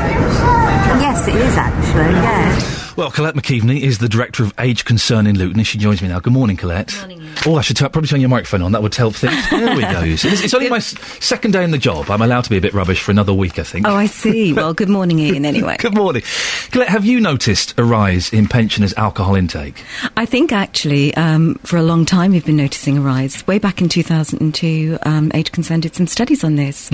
Yes, 1.02 1.28
it 1.28 1.36
is 1.36 1.58
actually, 1.58 2.14
yeah. 2.14 2.87
Well, 2.98 3.12
Colette 3.12 3.36
McKeveney 3.36 3.82
is 3.82 4.00
the 4.00 4.10
Director 4.10 4.42
of 4.44 4.52
Age 4.58 4.84
Concern 4.84 5.28
in 5.28 5.38
Luton, 5.38 5.60
and 5.60 5.68
she 5.68 5.78
joins 5.78 6.02
me 6.02 6.08
now. 6.08 6.20
Good 6.20 6.34
morning, 6.34 6.58
Colette. 6.58 6.88
Good 6.88 6.98
morning. 7.10 7.22
Oh, 7.46 7.56
I 7.56 7.62
should 7.62 7.78
t- 7.78 7.88
probably 7.88 8.08
turn 8.08 8.20
your 8.22 8.30
microphone 8.30 8.64
on. 8.64 8.72
That 8.72 8.82
would 8.82 8.96
help 8.96 9.14
things. 9.14 9.36
There 9.52 9.76
we 9.76 9.84
go. 9.84 10.02
It's, 10.04 10.24
it's 10.26 10.54
only 10.56 10.68
my 10.70 10.78
s- 10.78 10.96
second 11.24 11.52
day 11.52 11.64
in 11.64 11.70
the 11.70 11.78
job. 11.78 12.10
I'm 12.10 12.24
allowed 12.24 12.46
to 12.46 12.50
be 12.50 12.58
a 12.58 12.62
bit 12.62 12.74
rubbish 12.74 13.00
for 13.04 13.12
another 13.12 13.36
week, 13.36 13.60
I 13.60 13.64
think. 13.64 13.88
Oh, 13.88 13.94
I 13.94 14.08
see. 14.08 14.52
Well, 14.58 14.74
good 14.74 14.90
morning, 14.90 15.20
Iain, 15.22 15.46
anyway. 15.46 15.78
Good 15.80 15.94
morning. 15.94 16.24
Colette, 16.72 16.90
have 16.90 17.06
you 17.06 17.20
noticed 17.20 17.76
a 17.78 17.84
rise 17.84 18.34
in 18.34 18.48
pensioners' 18.48 18.96
alcohol 18.96 19.36
intake? 19.36 19.84
I 20.16 20.26
think 20.26 20.52
actually, 20.52 21.14
um, 21.16 21.56
for 21.64 21.78
a 21.78 21.84
long 21.84 22.04
time, 22.04 22.32
we've 22.32 22.46
been 22.46 22.58
noticing 22.58 22.98
a 22.98 23.02
rise. 23.02 23.46
Way 23.46 23.60
back 23.60 23.80
in 23.80 23.90
2002, 23.90 24.98
um, 25.04 25.32
Age 25.36 25.52
Concern 25.52 25.82
did 25.82 25.94
some 25.94 26.08
studies 26.08 26.44
on 26.44 26.56
this, 26.56 26.90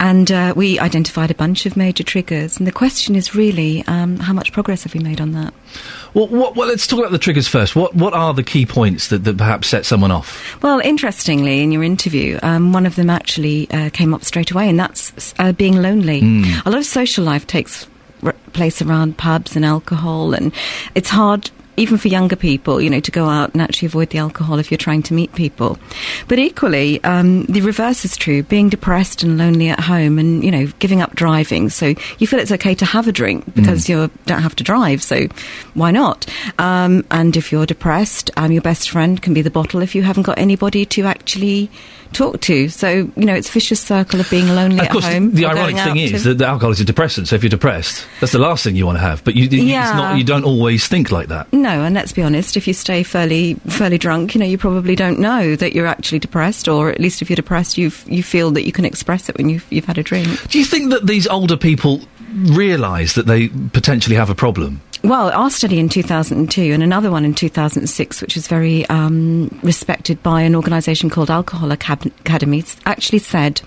and 0.00 0.32
uh, 0.32 0.54
we 0.56 0.78
identified 0.78 1.30
a 1.30 1.34
bunch 1.34 1.66
of 1.66 1.76
major 1.76 2.02
triggers. 2.04 2.56
And 2.56 2.66
the 2.66 2.72
question 2.72 3.14
is 3.16 3.34
really, 3.34 3.84
um, 3.86 4.16
how 4.18 4.32
much 4.32 4.52
progress 4.52 4.84
have 4.84 4.94
we 4.94 5.00
made 5.00 5.20
on 5.20 5.32
that? 5.32 5.41
Well, 6.14 6.28
what, 6.28 6.56
well, 6.56 6.68
let's 6.68 6.86
talk 6.86 6.98
about 6.98 7.12
the 7.12 7.18
triggers 7.18 7.48
first. 7.48 7.74
What 7.74 7.94
What 7.94 8.12
are 8.12 8.34
the 8.34 8.42
key 8.42 8.66
points 8.66 9.08
that, 9.08 9.24
that 9.24 9.38
perhaps 9.38 9.68
set 9.68 9.86
someone 9.86 10.10
off? 10.10 10.62
Well, 10.62 10.80
interestingly, 10.80 11.62
in 11.62 11.72
your 11.72 11.82
interview, 11.82 12.38
um, 12.42 12.72
one 12.72 12.84
of 12.84 12.96
them 12.96 13.08
actually 13.08 13.70
uh, 13.70 13.90
came 13.90 14.12
up 14.12 14.22
straight 14.24 14.50
away, 14.50 14.68
and 14.68 14.78
that's 14.78 15.34
uh, 15.38 15.52
being 15.52 15.80
lonely. 15.80 16.20
Mm. 16.20 16.66
A 16.66 16.70
lot 16.70 16.78
of 16.78 16.84
social 16.84 17.24
life 17.24 17.46
takes 17.46 17.86
r- 18.22 18.34
place 18.52 18.82
around 18.82 19.16
pubs 19.16 19.56
and 19.56 19.64
alcohol, 19.64 20.34
and 20.34 20.52
it's 20.94 21.08
hard. 21.08 21.50
Even 21.76 21.96
for 21.96 22.08
younger 22.08 22.36
people, 22.36 22.80
you 22.80 22.90
know, 22.90 23.00
to 23.00 23.10
go 23.10 23.28
out 23.28 23.52
and 23.52 23.62
actually 23.62 23.86
avoid 23.86 24.10
the 24.10 24.18
alcohol 24.18 24.58
if 24.58 24.70
you're 24.70 24.78
trying 24.78 25.02
to 25.04 25.14
meet 25.14 25.34
people. 25.34 25.78
But 26.28 26.38
equally, 26.38 27.02
um, 27.04 27.44
the 27.44 27.62
reverse 27.62 28.04
is 28.04 28.16
true. 28.16 28.42
Being 28.42 28.68
depressed 28.68 29.22
and 29.22 29.38
lonely 29.38 29.68
at 29.68 29.80
home 29.80 30.18
and, 30.18 30.44
you 30.44 30.50
know, 30.50 30.66
giving 30.78 31.00
up 31.00 31.14
driving. 31.14 31.70
So 31.70 31.94
you 32.18 32.26
feel 32.26 32.40
it's 32.40 32.52
okay 32.52 32.74
to 32.74 32.84
have 32.84 33.08
a 33.08 33.12
drink 33.12 33.54
because 33.54 33.88
you 33.88 34.10
don't 34.26 34.42
have 34.42 34.56
to 34.56 34.64
drive. 34.64 35.02
So 35.02 35.28
why 35.74 35.90
not? 35.90 36.26
Um, 36.58 37.04
and 37.10 37.36
if 37.36 37.50
you're 37.50 37.66
depressed, 37.66 38.30
um, 38.36 38.52
your 38.52 38.62
best 38.62 38.90
friend 38.90 39.20
can 39.20 39.32
be 39.32 39.42
the 39.42 39.50
bottle 39.50 39.80
if 39.80 39.94
you 39.94 40.02
haven't 40.02 40.24
got 40.24 40.38
anybody 40.38 40.84
to 40.86 41.04
actually 41.04 41.70
talk 42.12 42.40
to. 42.42 42.68
So, 42.68 42.88
you 42.90 43.24
know, 43.24 43.34
it's 43.34 43.48
a 43.48 43.52
vicious 43.52 43.80
circle 43.80 44.20
of 44.20 44.28
being 44.30 44.48
lonely 44.48 44.78
of 44.78 44.84
at 44.86 44.90
course, 44.92 45.04
home. 45.06 45.32
the 45.34 45.46
or 45.46 45.50
ironic 45.50 45.76
thing 45.76 45.96
is 45.96 46.24
that 46.24 46.38
the 46.38 46.46
alcohol 46.46 46.70
is 46.72 46.80
a 46.80 46.84
depressant. 46.84 47.28
So 47.28 47.36
if 47.36 47.42
you're 47.42 47.50
depressed, 47.50 48.06
that's 48.20 48.32
the 48.32 48.38
last 48.38 48.64
thing 48.64 48.76
you 48.76 48.86
want 48.86 48.98
to 48.98 49.02
have. 49.02 49.24
But 49.24 49.34
you, 49.34 49.44
Yeah. 49.48 49.92
not, 49.94 50.18
you 50.18 50.24
don't 50.24 50.44
always 50.44 50.86
think 50.86 51.10
like 51.10 51.28
that. 51.28 51.52
No, 51.52 51.82
and 51.82 51.94
let's 51.94 52.12
be 52.12 52.22
honest, 52.22 52.56
if 52.56 52.66
you 52.66 52.74
stay 52.74 53.02
fairly 53.02 53.54
fairly 53.66 53.98
drunk, 53.98 54.34
you 54.34 54.38
know, 54.40 54.46
you 54.46 54.58
probably 54.58 54.94
don't 54.96 55.18
know 55.18 55.56
that 55.56 55.72
you're 55.74 55.86
actually 55.86 56.18
depressed, 56.18 56.68
or 56.68 56.90
at 56.90 57.00
least 57.00 57.22
if 57.22 57.30
you're 57.30 57.36
depressed, 57.36 57.78
you 57.78 57.90
you 58.06 58.22
feel 58.22 58.50
that 58.52 58.64
you 58.66 58.72
can 58.72 58.84
express 58.84 59.28
it 59.28 59.36
when 59.36 59.48
you've 59.48 59.66
you've 59.70 59.84
had 59.86 59.98
a 59.98 60.02
drink. 60.02 60.48
Do 60.48 60.58
you 60.58 60.64
think 60.64 60.90
that 60.90 61.06
these 61.06 61.26
older 61.26 61.56
people 61.56 62.00
realise 62.34 63.14
that 63.14 63.26
they 63.26 63.48
potentially 63.48 64.16
have 64.16 64.30
a 64.30 64.34
problem? 64.34 64.80
Well, 65.04 65.32
our 65.32 65.50
study 65.50 65.80
in 65.80 65.88
2002 65.88 66.72
and 66.72 66.80
another 66.80 67.10
one 67.10 67.24
in 67.24 67.34
2006, 67.34 68.22
which 68.22 68.36
was 68.36 68.46
very 68.46 68.86
um, 68.86 69.58
respected 69.62 70.22
by 70.22 70.42
an 70.42 70.54
organisation 70.54 71.10
called 71.10 71.28
Alcohol 71.28 71.72
Acad- 71.72 72.06
Academy, 72.20 72.62
actually 72.86 73.18
said 73.18 73.60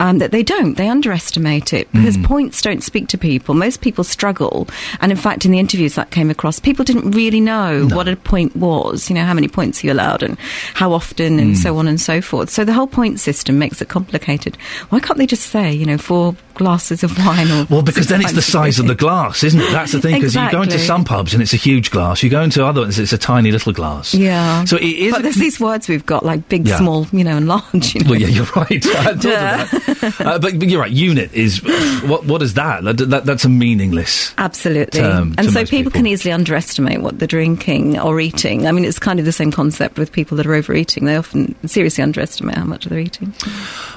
um, 0.00 0.18
that 0.18 0.30
they 0.32 0.42
don't. 0.42 0.76
They 0.76 0.88
underestimate 0.88 1.72
it 1.72 1.90
because 1.92 2.16
Hmm. 2.16 2.24
points 2.24 2.62
don't 2.62 2.82
speak 2.82 3.08
to 3.08 3.18
people. 3.18 3.54
Most 3.54 3.80
people 3.80 4.04
struggle. 4.04 4.68
And 5.00 5.10
in 5.12 5.18
fact, 5.18 5.44
in 5.44 5.50
the 5.52 5.58
interviews 5.58 5.94
that 5.94 6.10
came 6.10 6.30
across, 6.30 6.58
people 6.58 6.84
didn't 6.84 7.10
really 7.12 7.40
know 7.40 7.86
what 7.88 8.08
a 8.08 8.16
point 8.16 8.54
was, 8.56 9.08
you 9.08 9.14
know, 9.14 9.24
how 9.24 9.34
many 9.34 9.48
points 9.48 9.82
you 9.84 9.92
allowed 9.92 10.22
and 10.22 10.36
how 10.74 10.92
often 10.92 11.38
and 11.38 11.50
Hmm. 11.56 11.62
so 11.62 11.76
on 11.78 11.88
and 11.88 12.00
so 12.00 12.20
forth. 12.20 12.50
So 12.50 12.64
the 12.64 12.72
whole 12.72 12.86
point 12.86 13.20
system 13.20 13.58
makes 13.58 13.80
it 13.82 13.88
complicated. 13.88 14.56
Why 14.90 15.00
can't 15.00 15.18
they 15.18 15.26
just 15.26 15.46
say, 15.50 15.72
you 15.72 15.86
know, 15.86 15.98
four 15.98 16.34
glasses 16.54 17.04
of 17.04 17.16
wine 17.24 17.50
or. 17.50 17.66
Well, 17.70 17.82
because 17.82 18.08
then 18.08 18.20
it's 18.20 18.32
the 18.32 18.42
size 18.42 18.78
of 18.80 18.86
the 18.88 18.94
glass, 18.96 19.44
isn't 19.44 19.60
it? 19.60 19.70
That's 19.70 19.92
the 19.92 20.00
thing. 20.00 20.14
Because 20.16 20.34
you 20.34 20.50
go 20.50 20.62
into 20.62 20.78
some 20.78 21.04
pubs 21.04 21.32
and 21.32 21.40
it's 21.42 21.52
a 21.52 21.56
huge 21.56 21.90
glass. 21.92 22.22
You 22.22 22.30
go 22.30 22.42
into 22.42 22.64
other 22.66 22.80
ones, 22.80 22.98
it's 22.98 23.12
a 23.12 23.18
tiny 23.18 23.52
little 23.52 23.72
glass. 23.72 24.12
Yeah. 24.14 24.64
So 24.64 24.76
it 24.76 24.82
is. 24.84 25.12
But 25.12 25.22
there's 25.22 25.36
these 25.36 25.60
words 25.60 25.88
we've 25.88 26.04
got 26.06 26.24
like 26.24 26.48
big, 26.48 26.66
Yeah. 26.66 26.78
small, 26.78 27.06
you 27.12 27.22
know, 27.22 27.36
and 27.36 27.46
large. 27.46 27.94
You 27.94 28.00
know. 28.02 28.10
Well, 28.10 28.20
yeah, 28.20 28.26
you're 28.28 28.44
right. 28.56 28.84
I 28.86 29.04
thought 29.14 29.24
that. 29.58 30.20
Uh, 30.20 30.38
but, 30.38 30.58
but 30.58 30.68
you're 30.68 30.80
right. 30.80 30.90
Unit 30.90 31.32
is 31.32 31.58
what? 32.04 32.24
What 32.24 32.42
is 32.42 32.54
that? 32.54 32.84
That, 32.84 32.96
that 32.96 33.24
that's 33.24 33.44
a 33.44 33.48
meaningless. 33.48 34.34
Absolutely. 34.38 35.00
and 35.00 35.44
so 35.44 35.50
most 35.52 35.70
people, 35.70 35.90
can 35.90 36.06
easily 36.06 36.32
underestimate 36.32 37.02
what 37.02 37.18
they're 37.18 37.28
drinking 37.28 37.98
or 37.98 38.20
eating. 38.20 38.66
I 38.66 38.72
mean, 38.72 38.84
it's 38.84 38.98
kind 38.98 39.18
of 39.18 39.24
the 39.24 39.32
same 39.32 39.50
concept 39.50 39.98
with 39.98 40.12
people 40.12 40.36
that 40.36 40.46
are 40.46 40.54
overeating. 40.54 41.04
They 41.04 41.16
often 41.16 41.54
seriously 41.68 42.02
underestimate 42.02 42.56
how 42.56 42.64
much 42.64 42.86
they're 42.86 42.98
eating. 42.98 43.34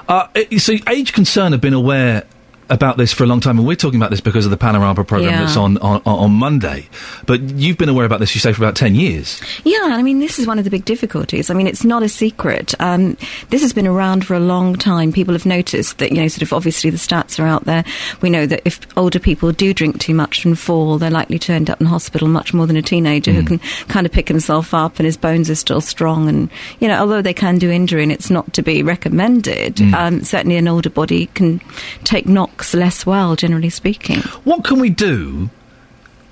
Uh, 0.07 0.27
so 0.57 0.73
Age 0.89 1.13
Concern 1.13 1.51
have 1.51 1.61
been 1.61 1.73
aware 1.73 2.25
about 2.71 2.97
this 2.97 3.13
for 3.13 3.23
a 3.23 3.27
long 3.27 3.39
time, 3.39 3.59
and 3.59 3.67
we're 3.67 3.75
talking 3.75 3.99
about 3.99 4.09
this 4.09 4.21
because 4.21 4.45
of 4.45 4.51
the 4.51 4.57
Panorama 4.57 5.03
program 5.03 5.29
Yeah. 5.29 5.41
that's 5.41 5.57
on, 5.57 5.77
on 5.79 6.01
on 6.05 6.31
Monday. 6.31 6.87
But 7.27 7.41
you've 7.41 7.77
been 7.77 7.89
aware 7.89 8.05
about 8.05 8.19
this, 8.19 8.33
you 8.33 8.41
say, 8.41 8.53
for 8.53 8.63
about 8.63 8.75
ten 8.75 8.95
years. 8.95 9.39
Yeah, 9.63 9.77
I 9.91 10.01
mean, 10.01 10.19
this 10.19 10.39
is 10.39 10.47
one 10.47 10.57
of 10.57 10.63
the 10.63 10.71
big 10.71 10.85
difficulties. 10.85 11.49
I 11.49 11.53
mean, 11.53 11.67
it's 11.67 11.83
not 11.83 12.01
a 12.01 12.09
secret. 12.09 12.73
Um, 12.79 13.17
this 13.49 13.61
has 13.61 13.73
been 13.73 13.85
around 13.87 14.25
for 14.25 14.33
a 14.35 14.39
long 14.39 14.75
time. 14.75 15.11
People 15.11 15.33
have 15.33 15.45
noticed 15.45 15.97
that, 15.99 16.11
you 16.11 16.17
know, 16.21 16.27
sort 16.29 16.41
of 16.43 16.53
obviously 16.53 16.89
the 16.89 16.97
stats 16.97 17.39
are 17.43 17.45
out 17.45 17.65
there. 17.65 17.83
We 18.21 18.29
know 18.29 18.45
that 18.45 18.61
if 18.65 18.79
older 18.97 19.19
people 19.19 19.51
do 19.51 19.73
drink 19.73 19.99
too 19.99 20.13
much 20.13 20.45
and 20.45 20.57
fall, 20.57 20.97
they're 20.97 21.11
likely 21.11 21.39
to 21.39 21.51
end 21.51 21.69
up 21.69 21.81
in 21.81 21.87
hospital 21.87 22.27
much 22.29 22.53
more 22.53 22.67
than 22.67 22.77
a 22.77 22.81
teenager 22.81 23.33
who 23.33 23.43
can 23.43 23.59
kind 23.89 24.05
of 24.05 24.11
pick 24.13 24.27
himself 24.27 24.73
up 24.73 24.97
and 24.97 25.05
his 25.05 25.17
bones 25.17 25.49
are 25.49 25.55
still 25.55 25.81
strong. 25.81 26.29
And, 26.29 26.49
you 26.79 26.87
know, 26.87 26.99
although 26.99 27.21
they 27.21 27.33
can 27.33 27.57
do 27.57 27.69
injury 27.69 28.03
and 28.03 28.11
it's 28.11 28.29
not 28.29 28.53
to 28.53 28.61
be 28.61 28.81
recommended, 28.83 29.81
um, 29.93 30.23
certainly 30.23 30.55
an 30.57 30.67
older 30.67 30.89
body 30.89 31.25
can 31.33 31.59
take 32.05 32.25
knocks 32.27 32.60
less 32.73 33.05
well, 33.05 33.35
generally 33.35 33.69
speaking. 33.69 34.19
What 34.43 34.63
can 34.63 34.79
we 34.79 34.89
do 34.89 35.49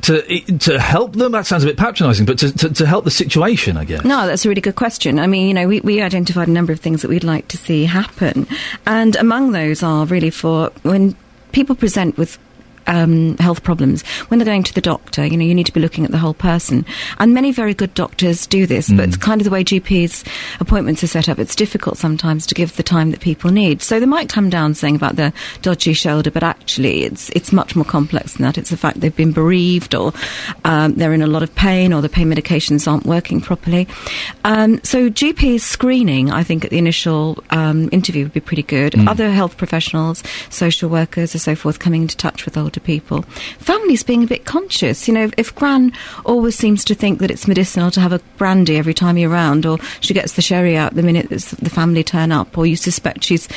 to 0.02 0.22
to 0.60 0.80
help 0.80 1.14
them? 1.14 1.32
That 1.32 1.46
sounds 1.46 1.64
a 1.64 1.68
bit 1.68 1.78
patronising, 1.78 2.26
but 2.26 2.40
to, 2.40 2.52
to, 2.58 2.70
to 2.74 2.86
help 2.86 3.06
the 3.06 3.12
situation, 3.12 3.78
I 3.78 3.86
guess. 3.86 4.04
No, 4.04 4.28
that's 4.28 4.46
a 4.46 4.50
really 4.50 4.62
good 4.62 4.76
question. 4.76 5.20
I 5.20 5.28
mean, 5.28 5.48
you 5.48 5.54
know, 5.54 5.68
we, 5.68 5.82
we 5.82 6.02
identified 6.02 6.48
a 6.48 6.52
number 6.52 6.72
of 6.74 6.80
things 6.80 7.02
that 7.02 7.10
we'd 7.10 7.24
like 7.24 7.48
to 7.50 7.58
see 7.58 7.86
happen. 7.86 8.48
And 8.86 9.16
among 9.16 9.52
those 9.52 9.84
are 9.84 10.06
really 10.06 10.30
for 10.30 10.72
when 10.84 11.16
people 11.52 11.76
present 11.76 12.18
with 12.18 12.38
um, 12.90 13.38
health 13.38 13.64
problems, 13.64 14.02
when 14.28 14.40
they're 14.40 14.46
going 14.46 14.64
to 14.64 14.74
the 14.74 14.82
doctor, 14.82 15.26
you 15.26 15.38
know, 15.38 15.46
you 15.46 15.56
need 15.56 15.68
to 15.68 15.72
be 15.72 15.80
looking 15.80 16.04
at 16.04 16.12
the 16.12 16.18
whole 16.18 16.34
person. 16.34 16.86
And 17.20 17.34
many 17.34 17.52
very 17.52 17.74
good 17.74 17.94
doctors 17.94 18.46
do 18.48 18.66
this, 18.66 18.90
but 18.90 19.08
it's 19.08 19.18
kind 19.18 19.40
of 19.40 19.46
the 19.46 19.52
way 19.52 19.64
GPs' 19.64 20.26
appointments 20.60 21.04
are 21.04 21.08
set 21.08 21.30
up. 21.30 21.40
It's 21.40 21.56
difficult 21.56 21.98
sometimes 21.98 22.46
to 22.48 22.56
give 22.56 22.76
the 22.76 22.84
time 22.84 23.12
that 23.12 23.22
people 23.22 23.52
need. 23.52 23.82
So 23.82 24.00
they 24.00 24.06
might 24.06 24.30
come 24.30 24.50
down 24.50 24.74
saying 24.74 24.96
about 24.96 25.16
the 25.16 25.32
dodgy 25.62 25.94
shoulder, 25.94 26.32
but 26.32 26.44
actually 26.44 27.04
it's 27.04 27.30
it's 27.30 27.52
much 27.52 27.76
more 27.76 27.86
complex 27.86 28.34
than 28.34 28.46
that. 28.46 28.58
It's 28.58 28.70
the 28.70 28.78
fact 28.78 29.00
they've 29.00 29.16
been 29.16 29.32
bereaved 29.32 29.96
or 29.96 30.12
um, 30.66 30.96
they're 30.96 31.14
in 31.14 31.22
a 31.22 31.28
lot 31.28 31.44
of 31.44 31.54
pain 31.56 31.94
or 31.94 32.02
the 32.02 32.10
pain 32.10 32.30
medications 32.30 32.88
aren't 32.88 33.06
working 33.06 33.42
properly. 33.42 33.88
Um, 34.44 34.84
so 34.84 35.10
GP 35.10 35.60
screening, 35.60 36.32
I 36.32 36.44
think, 36.44 36.66
at 36.66 36.72
the 36.72 36.78
initial 36.78 37.44
um, 37.52 37.90
interview 37.92 38.24
would 38.24 38.34
be 38.34 38.40
pretty 38.40 38.64
good. 38.64 38.94
Mm. 38.94 39.08
Other 39.08 39.32
health 39.32 39.58
professionals, 39.58 40.24
social 40.50 40.90
workers, 40.90 41.34
and 41.34 41.42
so 41.42 41.56
forth, 41.56 41.80
coming 41.80 42.04
into 42.04 42.18
touch 42.18 42.46
with 42.46 42.58
older 42.58 42.79
people. 42.80 43.22
Families 43.60 44.04
being 44.04 44.24
a 44.24 44.28
bit 44.28 44.46
conscious. 44.46 45.08
You 45.08 45.14
know, 45.14 45.24
if, 45.26 45.34
if 45.38 45.56
Gran 45.56 45.94
always 46.26 46.56
seems 46.56 46.84
to 46.86 46.96
think 46.96 47.20
that 47.20 47.32
it's 47.32 47.48
medicinal 47.48 47.92
to 47.92 48.02
have 48.02 48.14
a 48.14 48.20
brandy 48.38 48.78
every 48.78 48.94
time 48.94 49.18
you're 49.18 49.32
around, 49.32 49.66
or 49.66 49.78
she 50.00 50.14
gets 50.14 50.34
the 50.34 50.42
sherry 50.42 50.78
out 50.78 50.96
the 50.96 51.04
minute 51.04 51.30
the 51.30 51.70
family 51.70 52.04
turn 52.04 52.32
up, 52.32 52.58
or 52.58 52.66
you 52.66 52.76
suspect 52.76 53.24
she's, 53.24 53.48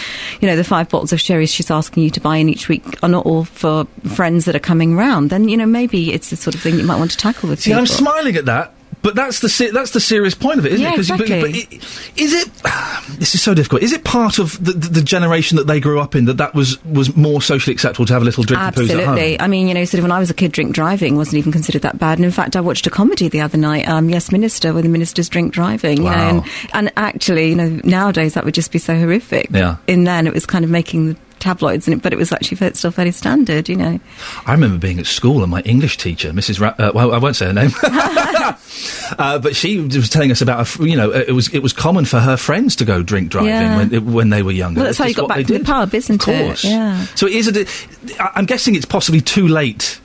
you 0.41 0.49
know, 0.49 0.57
the 0.57 0.65
five 0.65 0.89
bottles 0.89 1.13
of 1.13 1.21
sherry 1.21 1.47
she's 1.47 1.71
asking 1.71 2.03
you 2.03 2.11
to 2.11 2.21
buy 2.21 2.37
in 2.37 2.49
each 2.49 2.69
week 2.69 2.85
are 3.03 3.09
not 3.09 3.27
all 3.27 3.45
for 3.45 3.85
friends 4.15 4.45
that 4.45 4.57
are 4.57 4.61
coming 4.61 4.97
round, 4.97 5.31
then, 5.31 5.49
you 5.49 5.57
know, 5.57 5.67
maybe 5.67 6.13
it's 6.13 6.31
the 6.31 6.37
sort 6.37 6.55
of 6.55 6.61
thing 6.61 6.79
you 6.79 6.85
might 6.85 6.99
want 6.99 7.11
to 7.11 7.17
tackle 7.17 7.49
with 7.49 7.61
See, 7.61 7.71
people. 7.71 7.81
I'm 7.81 7.87
smiling 7.87 8.37
at 8.37 8.45
that. 8.47 8.75
But 9.03 9.15
that's 9.17 9.41
the 9.41 9.49
se- 9.49 9.71
that's 9.73 9.91
the 9.91 10.01
serious 10.01 10.35
point 10.35 10.59
of 10.61 10.67
it, 10.67 10.73
isn't 10.73 10.83
Yeah, 10.85 10.95
it? 10.95 11.09
you- 11.09 11.17
but- 11.17 11.21
exactly. 11.31 11.41
but 11.41 11.83
i- 11.85 12.23
is 12.23 12.33
it? 12.33 12.49
This 13.19 13.35
is 13.35 13.43
so 13.43 13.53
difficult. 13.55 13.83
Is 13.83 13.93
it 13.93 14.05
part 14.05 14.39
of 14.39 14.63
the, 14.65 14.73
the, 14.73 14.89
the 14.89 15.03
generation 15.03 15.57
that 15.57 15.67
they 15.67 15.79
grew 15.81 16.01
up 16.01 16.15
in 16.17 16.25
that 16.25 16.39
that 16.39 16.55
was 16.55 16.83
was 16.85 17.15
more 17.17 17.43
socially 17.43 17.73
acceptable 17.75 18.07
to 18.07 18.13
have 18.13 18.23
a 18.23 18.25
little 18.25 18.43
drink 18.43 18.61
and 18.63 18.75
poos 18.75 18.85
at 18.91 18.91
home? 18.91 19.01
Absolutely. 19.01 19.41
I 19.41 19.47
mean, 19.49 19.69
you 19.69 19.75
know, 19.75 19.85
sort 19.85 19.99
of 19.99 20.05
when 20.05 20.13
I 20.13 20.19
was 20.19 20.31
a 20.31 20.35
kid, 20.35 20.51
drink 20.53 20.75
driving 20.75 21.17
wasn't 21.17 21.37
even 21.39 21.53
considered 21.53 21.83
that 21.83 21.99
bad. 21.99 22.19
And 22.19 22.25
in 22.25 22.31
fact, 22.31 22.57
I 22.57 22.61
watched 22.61 22.87
a 22.87 22.91
comedy 22.91 23.29
the 23.29 23.41
other 23.41 23.59
night, 23.59 23.87
um, 23.89 24.09
Yes 24.09 24.33
Minister, 24.33 24.73
where 24.73 24.83
the 24.83 24.89
ministers 24.89 25.29
drink 25.29 25.53
driving. 25.53 25.99
You 25.99 26.05
know, 26.05 26.11
Wow. 26.11 26.29
and, 26.31 26.45
and 26.73 26.93
actually, 26.97 27.51
you 27.51 27.57
know, 27.57 27.81
nowadays 27.85 28.35
that 28.35 28.45
would 28.45 28.55
just 28.55 28.73
be 28.73 28.79
so 28.79 28.97
horrific. 28.99 29.49
Yeah. 29.51 29.77
In 29.87 30.05
then, 30.05 30.27
it 30.27 30.33
was 30.35 30.47
kind 30.47 30.65
of 30.65 30.71
making 30.71 31.09
the 31.09 31.17
tabloids, 31.43 31.87
and 31.87 31.97
it, 31.97 32.03
but 32.03 32.13
it 32.13 32.17
was 32.17 32.33
actually 32.33 32.73
still 32.73 32.91
fairly 32.91 33.11
standard. 33.13 33.69
You 33.69 33.77
know. 33.77 34.01
I 34.47 34.53
remember 34.53 34.79
being 34.79 34.99
at 34.99 35.07
school 35.07 35.43
and 35.43 35.51
my 35.51 35.61
English 35.63 35.99
teacher, 35.99 36.31
Mrs. 36.31 36.61
Ra- 36.61 36.75
uh, 36.79 36.93
well, 36.95 37.13
I 37.13 37.19
won't 37.19 37.37
say 37.37 37.47
her 37.47 37.53
name, 37.53 37.71
uh, 39.19 39.39
but 39.39 39.55
she 39.57 39.79
was 39.81 40.09
telling 40.09 40.31
us 40.31 40.41
about, 40.41 40.79
a 40.79 40.85
you 40.89 40.97
know, 40.97 41.11
it 41.13 41.33
was 41.33 41.53
it 41.55 41.61
was 41.63 41.73
common 41.73 42.05
for 42.05 42.21
her 42.21 42.37
friends 42.37 42.77
to 42.77 42.85
go 42.85 43.03
drink 43.03 43.31
driving 43.31 43.51
Yeah. 43.51 43.77
when, 43.77 44.13
when 44.13 44.31
they 44.31 44.43
were 44.43 44.53
younger. 44.53 44.79
Well, 44.81 44.85
that's 44.87 44.99
It's 44.99 45.03
how 45.03 45.09
you 45.09 45.15
got 45.15 45.29
back 45.29 45.47
to 45.47 45.59
the 45.59 45.65
pub, 45.65 45.95
isn't 45.95 46.23
Of 46.23 46.35
it? 46.35 46.65
Yeah. 46.65 47.05
So 47.15 47.27
is 47.27 47.49
it? 47.49 47.69
I- 48.21 48.31
I'm 48.37 48.47
guessing 48.47 48.75
it's 48.75 48.87
possibly 48.87 49.21
too 49.21 49.49
late 49.49 50.01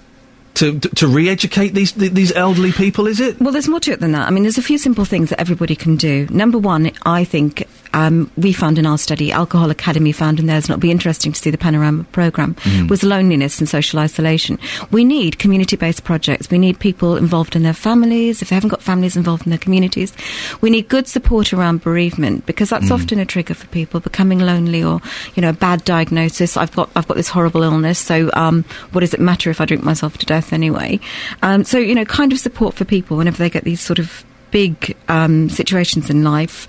to 0.56 0.80
to, 0.80 0.90
to 0.90 1.08
re-educate 1.08 1.74
these 1.74 1.92
these 1.94 2.32
elderly 2.34 2.72
people. 2.72 3.08
Is 3.08 3.20
it? 3.20 3.40
Well, 3.40 3.52
there's 3.52 3.68
more 3.68 3.80
to 3.82 3.92
it 3.92 4.00
than 4.00 4.12
that. 4.14 4.28
I 4.28 4.32
mean, 4.32 4.44
there's 4.44 4.58
a 4.58 4.62
few 4.64 4.78
simple 4.78 5.06
things 5.06 5.30
that 5.30 5.40
everybody 5.40 5.76
can 5.76 5.96
do. 5.96 6.28
Number 6.30 6.58
one, 6.58 6.92
I 7.06 7.24
think 7.24 7.68
um, 7.98 8.30
we 8.38 8.54
found 8.54 8.78
in 8.78 8.86
our 8.86 8.98
study, 8.98 9.32
Alcohol 9.32 9.70
Academy 9.72 10.12
found 10.12 10.40
in 10.40 10.46
theirs, 10.46 10.66
and 10.66 10.72
it'll 10.72 10.80
be 10.90 10.92
interesting 10.92 11.32
to 11.34 11.40
see 11.40 11.50
the 11.52 11.58
Panorama 11.58 12.04
programme, 12.12 12.54
Mm. 12.56 12.90
was 12.90 13.02
loneliness 13.04 13.60
and 13.60 13.68
social 13.68 14.00
isolation. 14.00 14.60
We 14.92 15.04
need 15.04 15.40
community 15.40 15.76
based 15.76 16.04
projects. 16.04 16.50
We 16.52 16.58
need 16.58 16.78
people 16.80 17.18
involved 17.18 17.56
in 17.56 17.64
their 17.64 17.74
families, 17.88 18.42
if 18.42 18.50
they 18.50 18.56
haven't 18.56 18.70
got 18.76 18.82
families 18.82 19.16
involved 19.18 19.46
in 19.48 19.50
their 19.50 19.60
communities. 19.68 20.14
We 20.62 20.70
need 20.70 20.88
good 20.90 21.08
support 21.08 21.54
around 21.54 21.82
bereavement 21.82 22.46
because 22.46 22.70
that's 22.70 22.86
Mm. 22.90 22.92
often 22.98 23.20
a 23.20 23.26
trigger 23.26 23.56
for 23.56 23.68
people 23.68 24.00
becoming 24.00 24.40
lonely 24.40 24.84
or, 24.84 25.02
you 25.36 25.42
know, 25.42 25.50
a 25.50 25.54
bad 25.68 25.84
diagnosis. 25.86 26.56
I've 26.58 26.76
got, 26.76 26.90
I've 26.96 27.08
got 27.08 27.18
this 27.18 27.30
horrible 27.30 27.64
illness, 27.64 28.00
so 28.00 28.30
um, 28.34 28.64
what 28.92 29.02
does 29.02 29.14
it 29.14 29.20
matter 29.20 29.50
if 29.50 29.60
I 29.62 29.66
drink 29.66 29.84
myself 29.84 30.18
to 30.20 30.26
death 30.26 30.54
anyway? 30.54 31.00
Um, 31.42 31.64
so, 31.64 31.78
you 31.80 31.96
know, 31.96 32.06
kind 32.06 32.32
of 32.34 32.40
support 32.40 32.76
for 32.76 32.86
people 32.86 33.18
whenever 33.18 33.38
they 33.38 33.50
get 33.50 33.64
these 33.64 33.82
sort 33.82 34.00
of 34.00 34.24
big 34.52 34.96
um, 35.10 35.50
situations 35.50 36.10
in 36.10 36.24
life. 36.24 36.68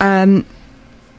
Um, 0.00 0.44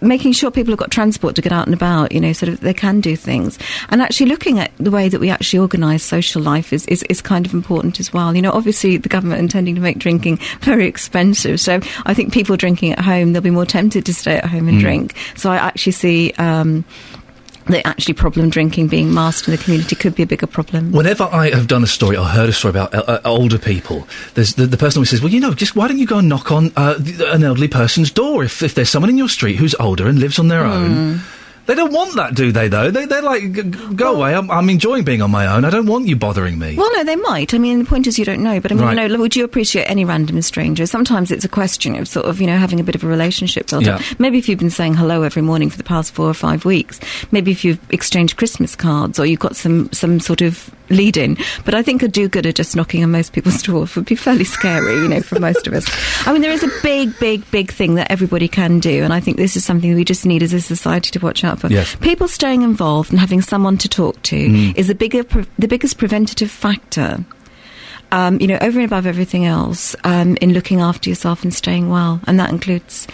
making 0.08 0.34
sure 0.34 0.52
people 0.52 0.72
have 0.72 0.80
got 0.80 0.92
transport 0.92 1.36
to 1.36 1.42
get 1.42 1.52
out 1.52 1.66
and 1.66 1.74
about, 1.74 2.12
you 2.12 2.20
know, 2.20 2.34
sort 2.34 2.50
of 2.50 2.60
they 2.62 2.74
can 2.74 3.02
do 3.02 3.16
things. 3.16 3.58
And 3.90 4.02
actually 4.02 4.28
looking 4.28 4.60
at 4.60 4.72
the 4.78 4.92
way 4.92 5.10
that 5.10 5.20
we 5.20 5.30
actually 5.30 5.60
organise 5.60 6.04
social 6.04 6.42
life 6.42 6.72
is, 6.74 6.86
is, 6.88 7.04
is 7.04 7.22
kind 7.22 7.46
of 7.46 7.54
important 7.54 8.00
as 8.00 8.14
well. 8.14 8.36
You 8.36 8.42
know, 8.42 8.52
obviously 8.52 8.98
the 8.98 9.10
government 9.10 9.40
intending 9.40 9.76
to 9.76 9.82
make 9.82 9.98
drinking 9.98 10.38
very 10.62 10.88
expensive. 10.88 11.60
So 11.60 11.80
I 12.06 12.14
think 12.14 12.34
people 12.34 12.56
drinking 12.58 12.92
at 12.94 13.00
home, 13.00 13.34
they'll 13.34 13.42
be 13.42 13.50
more 13.50 13.66
tempted 13.66 14.06
to 14.06 14.14
stay 14.14 14.38
at 14.38 14.46
home 14.46 14.68
and 14.68 14.76
Mm. 14.78 14.82
drink. 14.82 15.16
So 15.36 15.50
I 15.52 15.56
actually 15.56 15.94
see 15.94 16.34
um, 16.38 16.84
that 17.68 17.86
actually 17.86 18.14
problem 18.14 18.50
drinking 18.50 18.88
being 18.88 19.14
masked 19.14 19.48
in 19.48 19.52
the 19.52 19.58
community 19.58 19.96
could 19.96 20.16
be 20.16 20.24
a 20.24 20.28
bigger 20.28 20.48
problem. 20.48 20.92
Whenever 20.92 21.24
I 21.24 21.50
have 21.50 21.68
done 21.68 21.84
a 21.84 21.88
story 21.88 22.16
or 22.18 22.26
heard 22.26 22.50
a 22.50 22.54
story 22.54 22.72
about 22.72 22.94
uh, 22.94 23.04
uh, 23.08 23.20
older 23.26 23.58
people, 23.58 24.08
there's 24.36 24.56
the, 24.56 24.66
the 24.66 24.78
person 24.78 25.00
always 25.00 25.10
says, 25.10 25.22
"Well, 25.22 25.32
you 25.32 25.40
know, 25.40 25.54
just 25.54 25.76
why 25.76 25.88
don't 25.88 25.98
you 25.98 26.08
go 26.08 26.20
and 26.20 26.30
knock 26.30 26.52
on 26.52 26.72
uh, 26.76 27.00
an 27.28 27.44
elderly 27.44 27.68
person's 27.68 28.12
door 28.12 28.44
if, 28.44 28.62
if 28.62 28.76
there's 28.76 28.90
someone 28.90 29.10
in 29.10 29.18
your 29.18 29.30
street 29.30 29.56
who's 29.56 29.76
older 29.80 30.08
and 30.08 30.20
lives 30.20 30.40
on 30.40 30.48
their 30.48 30.66
own." 30.66 31.22
They 31.66 31.74
don't 31.76 31.92
want 31.92 32.16
that, 32.16 32.36
do 32.36 32.52
they? 32.52 32.68
Though 32.68 32.92
they 32.92 33.06
they're 33.06 33.22
like, 33.24 33.42
"G- 33.54 33.64
g- 33.64 33.94
"Go 33.96 34.16
away! 34.16 34.36
I'm, 34.36 34.52
I'm 34.52 34.70
enjoying 34.70 35.04
being 35.04 35.22
on 35.22 35.32
my 35.32 35.48
own. 35.48 35.66
I 35.66 35.70
don't 35.72 35.88
want 35.88 36.08
you 36.08 36.16
bothering 36.16 36.60
me." 36.60 36.76
Well, 36.76 36.92
no, 36.96 37.04
they 37.04 37.16
might. 37.16 37.54
I 37.54 37.58
mean, 37.58 37.80
the 37.80 37.86
point 37.86 38.06
is 38.08 38.20
you 38.20 38.26
don't 38.26 38.44
know. 38.44 38.60
But 38.60 38.72
I 38.72 38.76
mean, 38.76 38.84
Right. 38.86 39.02
you 39.02 39.08
know, 39.10 39.20
would 39.22 39.36
you 39.36 39.44
appreciate 39.44 39.86
any 39.86 40.06
random 40.06 40.42
stranger? 40.44 40.86
Sometimes 40.86 41.32
it's 41.32 41.44
a 41.46 41.50
question 41.50 41.96
of 41.96 42.08
sort 42.08 42.28
of, 42.28 42.40
you 42.40 42.48
know, 42.48 42.58
having 42.58 42.80
a 42.80 42.84
bit 42.84 42.94
of 42.96 43.04
a 43.04 43.08
relationship 43.08 43.68
built 43.70 43.88
up. 43.88 44.02
Maybe 44.20 44.38
if 44.38 44.48
you've 44.48 44.60
been 44.60 44.70
saying 44.70 44.94
hello 44.94 45.24
every 45.24 45.42
morning 45.42 45.70
for 45.72 45.78
the 45.78 45.84
past 45.84 46.14
four 46.14 46.30
or 46.30 46.34
five 46.36 46.66
weeks, 46.66 47.00
maybe 47.32 47.52
if 47.52 47.66
you've 47.66 47.80
exchanged 47.92 48.38
Christmas 48.38 48.76
cards 48.76 49.20
or 49.20 49.26
you've 49.26 49.40
got 49.40 49.56
some, 49.56 49.92
some 49.92 50.20
sort 50.20 50.42
of 50.42 50.70
lead-in. 50.90 51.38
But 51.64 51.74
I 51.74 51.82
think 51.82 52.04
a 52.04 52.08
do-gooder 52.08 52.52
just 52.52 52.76
knocking 52.76 53.04
on 53.04 53.12
most 53.12 53.34
people's 53.34 53.62
doors 53.64 53.96
would 53.96 54.06
be 54.06 54.16
fairly 54.16 54.44
scary, 54.44 54.94
you 55.02 55.08
know, 55.08 55.22
for 55.22 55.40
most 55.40 55.66
of 55.68 55.74
us. 55.74 55.86
I 56.28 56.34
mean, 56.34 56.42
there 56.42 56.52
is 56.52 56.64
a 56.64 56.70
big, 56.84 57.18
big, 57.20 57.50
big 57.52 57.72
thing 57.72 57.96
that 57.96 58.12
everybody 58.12 58.48
can 58.48 58.80
do, 58.80 59.04
and 59.04 59.14
I 59.14 59.20
think 59.20 59.38
this 59.38 59.56
is 59.56 59.66
something 59.66 59.94
we 59.96 60.04
just 60.06 60.26
need 60.26 60.44
as 60.44 60.54
a 60.54 60.62
society 60.62 61.12
to 61.12 61.20
watch 61.20 61.44
out 61.44 61.60
for. 61.60 61.68
Yes. 61.68 61.96
People 61.98 62.28
staying 62.28 62.62
involved 62.62 63.10
and 63.12 63.20
having 63.20 63.42
someone 63.42 63.78
to 63.80 63.90
talk 63.90 64.22
to 64.24 64.36
Mm. 64.36 64.78
is 64.78 64.88
the 64.88 64.96
bigger, 64.96 65.24
pre- 65.24 65.46
the 65.58 65.68
biggest 65.68 65.98
preventative 65.98 66.52
factor. 66.52 67.24
Um, 68.12 68.40
you 68.40 68.48
know, 68.48 68.58
over 68.62 68.80
and 68.80 68.86
above 68.86 69.08
everything 69.08 69.46
else, 69.46 69.96
um, 70.04 70.38
in 70.40 70.54
looking 70.54 70.80
after 70.80 71.10
yourself 71.10 71.44
and 71.44 71.54
staying 71.54 71.90
well, 71.90 72.22
and 72.28 72.40
that 72.40 72.52
includes 72.52 73.08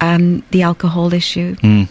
um, 0.00 0.42
the 0.50 0.62
alcohol 0.62 1.12
issue. 1.12 1.54
Mm. 1.56 1.88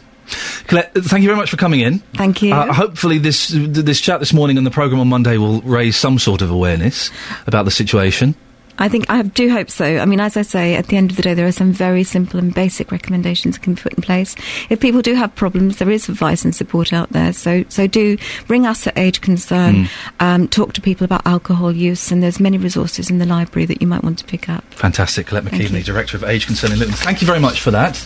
Colette, 0.68 0.94
thank 0.96 1.24
you 1.24 1.30
very 1.30 1.38
much 1.38 1.50
for 1.50 1.58
coming 1.58 1.80
in. 1.80 2.00
Thank 2.16 2.42
you. 2.42 2.54
Uh, 2.54 2.74
hopefully, 2.74 3.18
this 3.18 3.50
this 3.54 4.02
chat 4.02 4.20
this 4.20 4.34
morning 4.34 4.58
and 4.58 4.66
the 4.66 4.72
programme 4.72 5.00
on 5.00 5.08
Monday 5.08 5.38
will 5.38 5.62
raise 5.62 5.96
some 5.96 6.20
sort 6.20 6.42
of 6.42 6.52
awareness 6.52 7.12
about 7.46 7.64
the 7.64 7.72
situation. 7.72 8.36
I 8.80 8.90
think 8.90 9.10
I 9.10 9.22
do 9.24 9.50
hope 9.50 9.70
so. 9.70 9.86
I 9.86 10.06
mean, 10.06 10.20
as 10.20 10.38
I 10.38 10.42
say, 10.42 10.76
at 10.76 10.88
the 10.88 10.98
end 10.98 11.12
of 11.12 11.18
the 11.18 11.24
day, 11.24 11.34
there 11.34 11.48
are 11.48 11.52
some 11.52 11.72
very 11.72 12.04
simple 12.04 12.40
and 12.40 12.54
basic 12.54 12.92
recommendations 12.92 13.56
that 13.56 13.64
can 13.64 13.74
be 13.74 13.82
put 13.82 13.94
in 13.94 14.02
place. 14.02 14.36
If 14.70 14.80
people 14.80 15.02
do 15.02 15.16
have 15.16 15.34
problems, 15.36 15.78
there 15.78 15.90
is 15.90 16.10
advice 16.10 16.46
and 16.46 16.56
support 16.56 16.94
out 16.94 17.10
there. 17.12 17.34
So, 17.34 17.64
so 17.70 17.88
do 17.88 18.18
ring 18.48 18.66
us 18.66 18.88
at 18.88 18.98
Age 18.98 19.22
Concern. 19.22 19.76
Mm. 19.76 19.90
Um, 20.20 20.48
talk 20.48 20.74
to 20.74 20.82
people 20.82 21.06
about 21.06 21.26
alcohol 21.26 21.72
use, 21.72 22.12
and 22.12 22.22
there's 22.22 22.40
many 22.40 22.58
resources 22.58 23.10
in 23.10 23.18
the 23.18 23.26
library 23.26 23.66
that 23.66 23.82
you 23.82 23.88
might 23.88 24.04
want 24.04 24.20
to 24.20 24.26
pick 24.26 24.50
up. 24.50 24.64
Fantastic, 24.76 25.28
Colette 25.28 25.46
Thank 25.46 25.86
Director 25.86 26.18
of 26.18 26.24
Age 26.24 26.46
Concern 26.46 26.72
in 26.72 26.80
Luton. 26.80 26.96
Thank 26.96 27.22
you 27.22 27.28
very 27.28 27.40
much 27.40 27.62
for 27.62 27.72
that. 27.72 28.02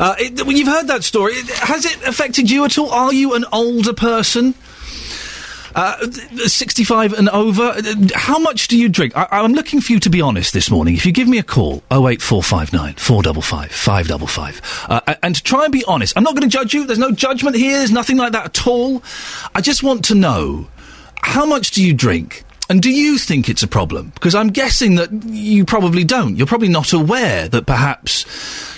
Uh, 0.00 0.14
it, 0.18 0.42
well, 0.42 0.56
you've 0.56 0.68
heard 0.68 0.88
that 0.88 1.04
story. 1.04 1.34
Has 1.34 1.84
it 1.84 2.02
affected 2.06 2.50
you 2.50 2.64
at 2.64 2.78
all? 2.78 2.90
Are 2.90 3.12
you 3.12 3.34
an 3.34 3.44
older 3.52 3.92
person? 3.92 4.54
Uh, 5.74 5.96
65 6.46 7.14
and 7.14 7.28
over. 7.30 7.62
Uh, 7.62 7.82
How 8.14 8.38
much 8.38 8.68
do 8.68 8.78
you 8.78 8.88
drink? 8.88 9.16
I, 9.16 9.26
I'm 9.30 9.54
looking 9.54 9.80
for 9.80 9.92
you 9.92 10.00
to 10.00 10.10
be 10.10 10.20
honest 10.20 10.52
this 10.52 10.70
morning. 10.70 10.94
If 10.94 11.04
you 11.04 11.12
give 11.12 11.26
me 11.26 11.38
a 11.38 11.42
call, 11.42 11.82
08459 11.90 12.94
455 12.94 13.72
555, 13.72 14.86
uh, 14.88 15.14
and 15.22 15.34
to 15.34 15.42
try 15.42 15.64
and 15.64 15.72
be 15.72 15.84
honest, 15.86 16.16
I'm 16.16 16.22
not 16.22 16.34
going 16.34 16.48
to 16.48 16.52
judge 16.52 16.74
you. 16.74 16.86
There's 16.86 16.98
no 16.98 17.10
judgment 17.10 17.56
here. 17.56 17.78
There's 17.78 17.90
nothing 17.90 18.16
like 18.16 18.32
that 18.32 18.44
at 18.46 18.66
all. 18.66 19.02
I 19.54 19.60
just 19.60 19.82
want 19.82 20.04
to 20.06 20.14
know 20.14 20.68
how 21.22 21.44
much 21.44 21.72
do 21.72 21.84
you 21.84 21.92
drink? 21.92 22.44
And 22.70 22.80
do 22.80 22.90
you 22.90 23.18
think 23.18 23.48
it's 23.48 23.62
a 23.62 23.68
problem? 23.68 24.12
Because 24.14 24.34
I'm 24.34 24.48
guessing 24.48 24.94
that 24.94 25.12
you 25.26 25.64
probably 25.66 26.02
don't. 26.04 26.36
You're 26.36 26.46
probably 26.46 26.68
not 26.68 26.92
aware 26.92 27.46
that 27.48 27.66
perhaps, 27.66 28.24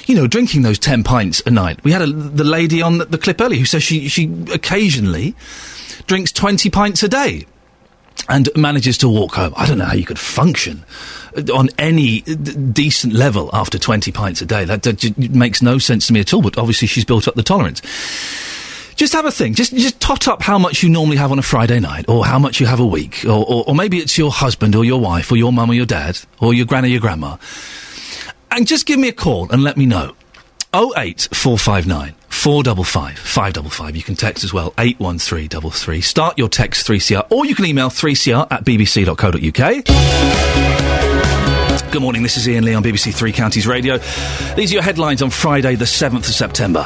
you 0.08 0.16
know, 0.16 0.26
drinking 0.26 0.62
those 0.62 0.78
10 0.78 1.04
pints 1.04 1.40
a 1.46 1.50
night. 1.50 1.82
We 1.84 1.92
had 1.92 2.02
a, 2.02 2.06
the 2.06 2.42
lady 2.42 2.82
on 2.82 2.98
the, 2.98 3.04
the 3.04 3.18
clip 3.18 3.40
earlier 3.40 3.60
who 3.60 3.64
says 3.64 3.84
she, 3.84 4.08
she 4.08 4.32
occasionally 4.52 5.36
drinks 6.06 6.32
20 6.32 6.70
pints 6.70 7.02
a 7.02 7.08
day 7.08 7.46
and 8.28 8.48
manages 8.56 8.98
to 8.98 9.08
walk 9.08 9.34
home. 9.34 9.52
I 9.56 9.66
don't 9.66 9.78
know 9.78 9.84
how 9.84 9.94
you 9.94 10.06
could 10.06 10.18
function 10.18 10.84
on 11.52 11.68
any 11.78 12.22
d- 12.22 12.34
decent 12.72 13.12
level 13.12 13.50
after 13.52 13.78
20 13.78 14.10
pints 14.12 14.40
a 14.40 14.46
day. 14.46 14.64
That, 14.64 14.82
that 14.84 14.98
j- 14.98 15.14
makes 15.28 15.62
no 15.62 15.78
sense 15.78 16.06
to 16.06 16.12
me 16.12 16.20
at 16.20 16.32
all, 16.32 16.42
but 16.42 16.56
obviously 16.58 16.88
she's 16.88 17.04
built 17.04 17.28
up 17.28 17.34
the 17.34 17.42
tolerance. 17.42 17.82
Just 18.96 19.12
have 19.12 19.26
a 19.26 19.30
thing. 19.30 19.52
Just 19.52 19.74
just 19.74 20.00
tot 20.00 20.26
up 20.26 20.40
how 20.40 20.58
much 20.58 20.82
you 20.82 20.88
normally 20.88 21.18
have 21.18 21.30
on 21.30 21.38
a 21.38 21.42
Friday 21.42 21.80
night, 21.80 22.06
or 22.08 22.24
how 22.24 22.38
much 22.38 22.60
you 22.60 22.66
have 22.66 22.80
a 22.80 22.86
week, 22.86 23.26
or, 23.26 23.44
or, 23.46 23.64
or 23.66 23.74
maybe 23.74 23.98
it's 23.98 24.16
your 24.16 24.30
husband, 24.30 24.74
or 24.74 24.86
your 24.86 24.98
wife, 24.98 25.30
or 25.30 25.36
your 25.36 25.52
mum, 25.52 25.70
or 25.70 25.74
your 25.74 25.84
dad, 25.84 26.18
or 26.40 26.54
your 26.54 26.64
granny, 26.64 26.88
or 26.88 26.92
your 26.92 27.00
grandma. 27.02 27.36
And 28.50 28.66
just 28.66 28.86
give 28.86 28.98
me 28.98 29.08
a 29.08 29.12
call 29.12 29.50
and 29.50 29.62
let 29.62 29.76
me 29.76 29.84
know. 29.84 30.16
08459 30.76 32.14
455 32.28 33.18
555. 33.18 33.96
You 33.96 34.02
can 34.02 34.14
text 34.14 34.44
as 34.44 34.52
well, 34.52 34.74
81333. 34.78 36.00
Start 36.02 36.38
your 36.38 36.48
text 36.48 36.86
3CR, 36.86 37.26
or 37.30 37.46
you 37.46 37.54
can 37.54 37.64
email 37.64 37.88
3CR 37.88 38.46
at 38.50 38.64
bbc.co.uk. 38.64 41.15
Good 41.92 42.02
morning, 42.02 42.22
this 42.22 42.36
is 42.36 42.46
Iain 42.48 42.64
Lee 42.64 42.74
on 42.74 42.82
BBC 42.82 43.14
Three 43.14 43.32
Counties 43.32 43.66
Radio. 43.66 43.98
These 44.56 44.72
are 44.72 44.74
your 44.74 44.82
headlines 44.82 45.22
on 45.22 45.30
Friday, 45.30 45.76
the 45.76 45.84
7th 45.84 46.28
of 46.28 46.34
September. 46.34 46.84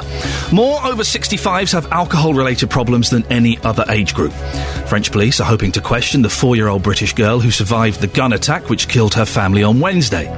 More 0.52 0.78
over 0.84 1.02
65s 1.02 1.72
have 1.72 1.90
alcohol 1.90 2.34
related 2.34 2.70
problems 2.70 3.10
than 3.10 3.24
any 3.26 3.58
other 3.60 3.84
age 3.88 4.14
group. 4.14 4.32
French 4.86 5.10
police 5.10 5.40
are 5.40 5.44
hoping 5.44 5.72
to 5.72 5.80
question 5.80 6.22
the 6.22 6.28
four 6.28 6.54
year 6.54 6.68
old 6.68 6.82
British 6.82 7.14
girl 7.14 7.40
who 7.40 7.50
survived 7.50 8.00
the 8.00 8.08
gun 8.08 8.32
attack 8.32 8.68
which 8.68 8.88
killed 8.88 9.14
her 9.14 9.24
family 9.24 9.62
on 9.62 9.80
Wednesday. 9.80 10.28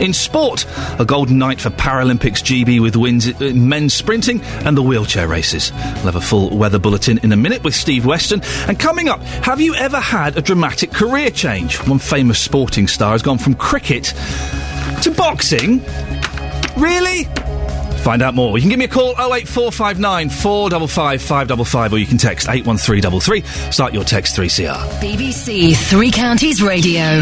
In 0.00 0.12
sport, 0.12 0.66
a 0.98 1.04
golden 1.04 1.38
night 1.38 1.60
for 1.60 1.70
Paralympics 1.70 2.42
GB 2.42 2.80
with 2.80 2.96
wins 2.96 3.28
in 3.28 3.68
men's 3.68 3.94
sprinting 3.94 4.40
and 4.64 4.76
the 4.76 4.82
wheelchair 4.82 5.28
races. 5.28 5.72
We'll 5.72 6.12
have 6.12 6.16
a 6.16 6.20
full 6.20 6.56
weather 6.56 6.78
bulletin 6.78 7.18
in 7.18 7.32
a 7.32 7.36
minute 7.36 7.62
with 7.62 7.74
Steve 7.74 8.04
Weston. 8.04 8.42
And 8.66 8.78
coming 8.80 9.08
up, 9.08 9.20
have 9.20 9.60
you 9.60 9.74
ever 9.74 10.00
had 10.00 10.36
a 10.36 10.42
dramatic 10.42 10.92
career 10.92 11.30
change? 11.30 11.76
One 11.86 11.98
famous 11.98 12.38
sporting 12.38 12.88
star 12.88 13.12
has 13.12 13.22
gone 13.22 13.38
from 13.38 13.54
cricket 13.54 13.91
to 14.00 15.10
boxing. 15.16 15.80
Really? 16.76 17.24
Find 18.02 18.22
out 18.22 18.34
more. 18.34 18.56
You 18.56 18.62
can 18.62 18.70
give 18.70 18.78
me 18.78 18.86
a 18.86 18.88
call 18.88 19.10
08459 19.12 20.30
455 20.30 21.22
555 21.22 21.92
or 21.92 21.98
you 21.98 22.06
can 22.06 22.18
text 22.18 22.48
81333. 22.48 23.70
Start 23.70 23.94
your 23.94 24.04
text 24.04 24.36
3CR. 24.36 24.74
BBC 25.00 25.76
Three 25.76 26.10
Counties 26.10 26.62
Radio. 26.62 27.20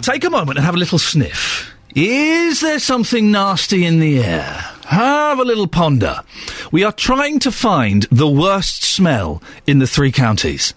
Take 0.00 0.24
a 0.24 0.30
moment 0.30 0.58
and 0.58 0.64
have 0.64 0.74
a 0.74 0.78
little 0.78 0.98
sniff. 0.98 1.74
Is 1.94 2.60
there 2.60 2.78
something 2.78 3.32
nasty 3.32 3.84
in 3.84 3.98
the 3.98 4.22
air? 4.22 4.64
Have 4.84 5.38
a 5.38 5.44
little 5.44 5.66
ponder. 5.66 6.20
We 6.70 6.84
are 6.84 6.92
trying 6.92 7.40
to 7.40 7.50
find 7.50 8.04
the 8.10 8.28
worst 8.28 8.84
smell 8.84 9.42
in 9.66 9.80
the 9.80 9.86
three 9.86 10.12
counties. 10.12 10.72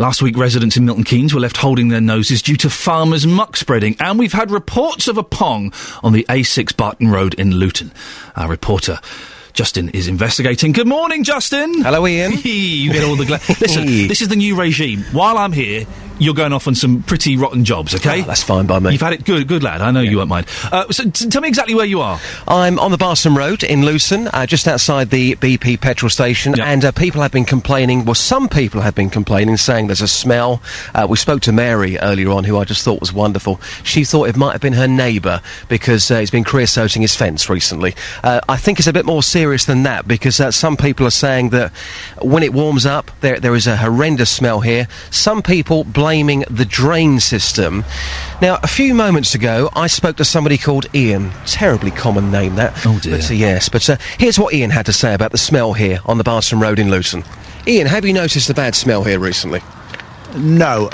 Last 0.00 0.22
week, 0.22 0.36
residents 0.36 0.76
in 0.76 0.84
Milton 0.84 1.02
Keynes 1.02 1.34
were 1.34 1.40
left 1.40 1.56
holding 1.56 1.88
their 1.88 2.00
noses 2.00 2.40
due 2.40 2.56
to 2.58 2.70
farmers' 2.70 3.26
muck 3.26 3.56
spreading, 3.56 3.96
and 3.98 4.16
we've 4.16 4.32
had 4.32 4.52
reports 4.52 5.08
of 5.08 5.18
a 5.18 5.24
pong 5.24 5.72
on 6.04 6.12
the 6.12 6.24
A6 6.28 6.76
Barton 6.76 7.08
Road 7.08 7.34
in 7.34 7.56
Luton. 7.56 7.90
Our 8.36 8.48
reporter. 8.48 9.00
Justin 9.54 9.88
is 9.88 10.06
investigating. 10.06 10.70
Good 10.70 10.86
morning, 10.86 11.24
Justin. 11.24 11.82
Hello, 11.82 12.06
Iain. 12.06 12.30
you 12.44 12.92
get 12.92 13.02
all 13.02 13.16
the 13.16 13.24
gla- 13.24 13.40
Listen, 13.60 13.86
this 13.86 14.22
is 14.22 14.28
the 14.28 14.36
new 14.36 14.54
regime. 14.54 15.02
While 15.10 15.36
I'm 15.36 15.52
here, 15.52 15.84
you're 16.18 16.34
going 16.34 16.52
off 16.52 16.66
on 16.66 16.74
some 16.74 17.02
pretty 17.02 17.36
rotten 17.36 17.64
jobs, 17.64 17.94
okay? 17.94 18.22
That's 18.22 18.42
fine 18.42 18.66
by 18.66 18.78
me. 18.78 18.92
You've 18.92 19.00
had 19.00 19.12
it 19.12 19.24
good, 19.24 19.46
good 19.46 19.62
lad. 19.62 19.80
I 19.80 19.90
know 19.90 20.00
you 20.00 20.18
won't 20.18 20.28
mind. 20.28 20.46
Uh, 20.70 20.90
so 20.90 21.08
t- 21.08 21.28
tell 21.28 21.42
me 21.42 21.48
exactly 21.48 21.74
where 21.74 21.86
you 21.86 22.00
are. 22.00 22.20
I'm 22.46 22.78
on 22.78 22.90
the 22.90 22.96
Barton 22.96 23.34
Road 23.34 23.62
in 23.62 23.84
Luton, 23.84 24.28
uh, 24.28 24.46
just 24.46 24.66
outside 24.68 25.10
the 25.10 25.36
BP 25.36 25.80
petrol 25.80 26.10
station, 26.10 26.58
and 26.60 26.84
uh, 26.84 26.92
people 26.92 27.22
have 27.22 27.32
been 27.32 27.44
complaining. 27.44 28.04
Well, 28.04 28.14
some 28.14 28.48
people 28.48 28.80
have 28.80 28.94
been 28.94 29.10
complaining, 29.10 29.56
saying 29.56 29.86
there's 29.86 30.00
a 30.00 30.08
smell. 30.08 30.62
Uh, 30.94 31.06
we 31.08 31.16
spoke 31.16 31.42
to 31.42 31.52
Mary 31.52 31.98
earlier 31.98 32.30
on, 32.30 32.44
who 32.44 32.58
I 32.58 32.64
just 32.64 32.84
thought 32.84 33.00
was 33.00 33.12
wonderful. 33.12 33.60
She 33.84 34.04
thought 34.04 34.28
it 34.28 34.36
might 34.36 34.52
have 34.52 34.60
been 34.60 34.72
her 34.72 34.88
neighbour 34.88 35.40
because 35.68 36.10
uh, 36.10 36.20
he's 36.20 36.30
been 36.30 36.44
creosoting 36.44 37.02
his 37.02 37.14
fence 37.14 37.48
recently. 37.48 37.94
Uh, 38.22 38.40
I 38.48 38.56
think 38.56 38.78
it's 38.78 38.88
a 38.88 38.92
bit 38.92 39.06
more 39.06 39.22
serious 39.22 39.64
than 39.66 39.84
that 39.84 40.08
because 40.08 40.40
uh, 40.40 40.50
some 40.50 40.76
people 40.76 41.06
are 41.06 41.10
saying 41.10 41.50
that 41.50 41.72
when 42.20 42.42
it 42.42 42.52
warms 42.52 42.86
up, 42.86 43.10
there 43.20 43.38
there 43.40 43.54
is 43.54 43.66
a 43.66 43.76
horrendous 43.76 44.30
smell 44.30 44.60
here. 44.60 44.88
Some 45.10 45.42
people 45.42 45.84
blaming 46.08 46.42
the 46.48 46.64
drain 46.64 47.20
system. 47.20 47.84
Now, 48.40 48.58
a 48.62 48.66
few 48.66 48.94
moments 48.94 49.34
ago, 49.34 49.68
I 49.76 49.88
spoke 49.88 50.16
to 50.16 50.24
somebody 50.24 50.56
called 50.56 50.86
Ian. 50.94 51.30
Terribly 51.44 51.90
common 51.90 52.30
name, 52.30 52.54
that. 52.54 52.72
Oh, 52.86 52.98
dear. 52.98 53.18
But, 53.18 53.30
uh, 53.30 53.34
yes, 53.34 53.68
but 53.68 53.90
uh, 53.90 53.98
here's 54.18 54.38
what 54.38 54.54
Ian 54.54 54.70
had 54.70 54.86
to 54.86 54.92
say 54.94 55.12
about 55.12 55.32
the 55.32 55.38
smell 55.38 55.74
here 55.74 55.98
on 56.06 56.16
the 56.16 56.24
Barton 56.24 56.60
Road 56.60 56.78
in 56.78 56.90
Luton. 56.90 57.24
Ian, 57.66 57.86
have 57.86 58.06
you 58.06 58.14
noticed 58.14 58.48
the 58.48 58.54
bad 58.54 58.74
smell 58.74 59.04
here 59.04 59.18
recently? 59.18 59.60
No. 60.34 60.88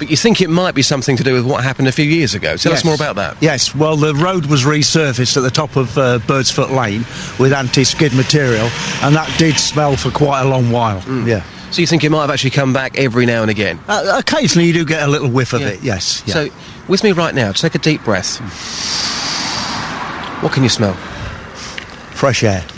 But 0.00 0.10
you 0.10 0.16
think 0.16 0.40
it 0.40 0.50
might 0.50 0.74
be 0.74 0.82
something 0.82 1.16
to 1.16 1.22
do 1.22 1.34
with 1.34 1.46
what 1.46 1.62
happened 1.62 1.86
a 1.86 1.92
few 1.92 2.04
years 2.04 2.34
ago. 2.34 2.56
Tell 2.56 2.72
us 2.72 2.84
more 2.84 2.96
about 2.96 3.14
that. 3.14 3.36
Yes, 3.40 3.72
well, 3.72 3.96
the 3.96 4.16
road 4.16 4.46
was 4.46 4.64
resurfaced 4.64 5.36
at 5.36 5.44
the 5.44 5.50
top 5.50 5.76
of 5.76 5.96
uh, 5.96 6.18
Birdsfoot 6.26 6.72
Lane 6.72 7.04
with 7.38 7.52
anti-skid 7.52 8.12
material, 8.14 8.68
and 9.02 9.14
that 9.14 9.32
did 9.38 9.56
smell 9.58 9.94
for 9.94 10.10
quite 10.10 10.42
a 10.42 10.48
long 10.48 10.72
while. 10.72 11.00
Yeah. 11.24 11.44
So 11.74 11.80
you 11.80 11.88
think 11.88 12.04
it 12.04 12.10
might 12.10 12.20
have 12.20 12.30
actually 12.30 12.50
come 12.50 12.72
back 12.72 12.96
every 12.96 13.26
now 13.26 13.42
and 13.42 13.50
again? 13.50 13.80
Uh, 13.88 14.14
occasionally, 14.16 14.68
you 14.68 14.72
do 14.72 14.84
get 14.84 15.02
a 15.02 15.08
little 15.10 15.28
whiff 15.28 15.52
of 15.52 15.60
it. 15.62 15.82
Yes. 15.82 16.22
yeah. 16.24 16.34
So, 16.34 16.48
with 16.86 17.02
me 17.02 17.10
right 17.10 17.34
now, 17.34 17.50
take 17.50 17.74
a 17.74 17.80
deep 17.80 18.04
breath. 18.04 18.38
What 20.40 20.52
can 20.52 20.62
you 20.62 20.68
smell? 20.68 20.96
Fresh 22.14 22.44
air. 22.44 22.60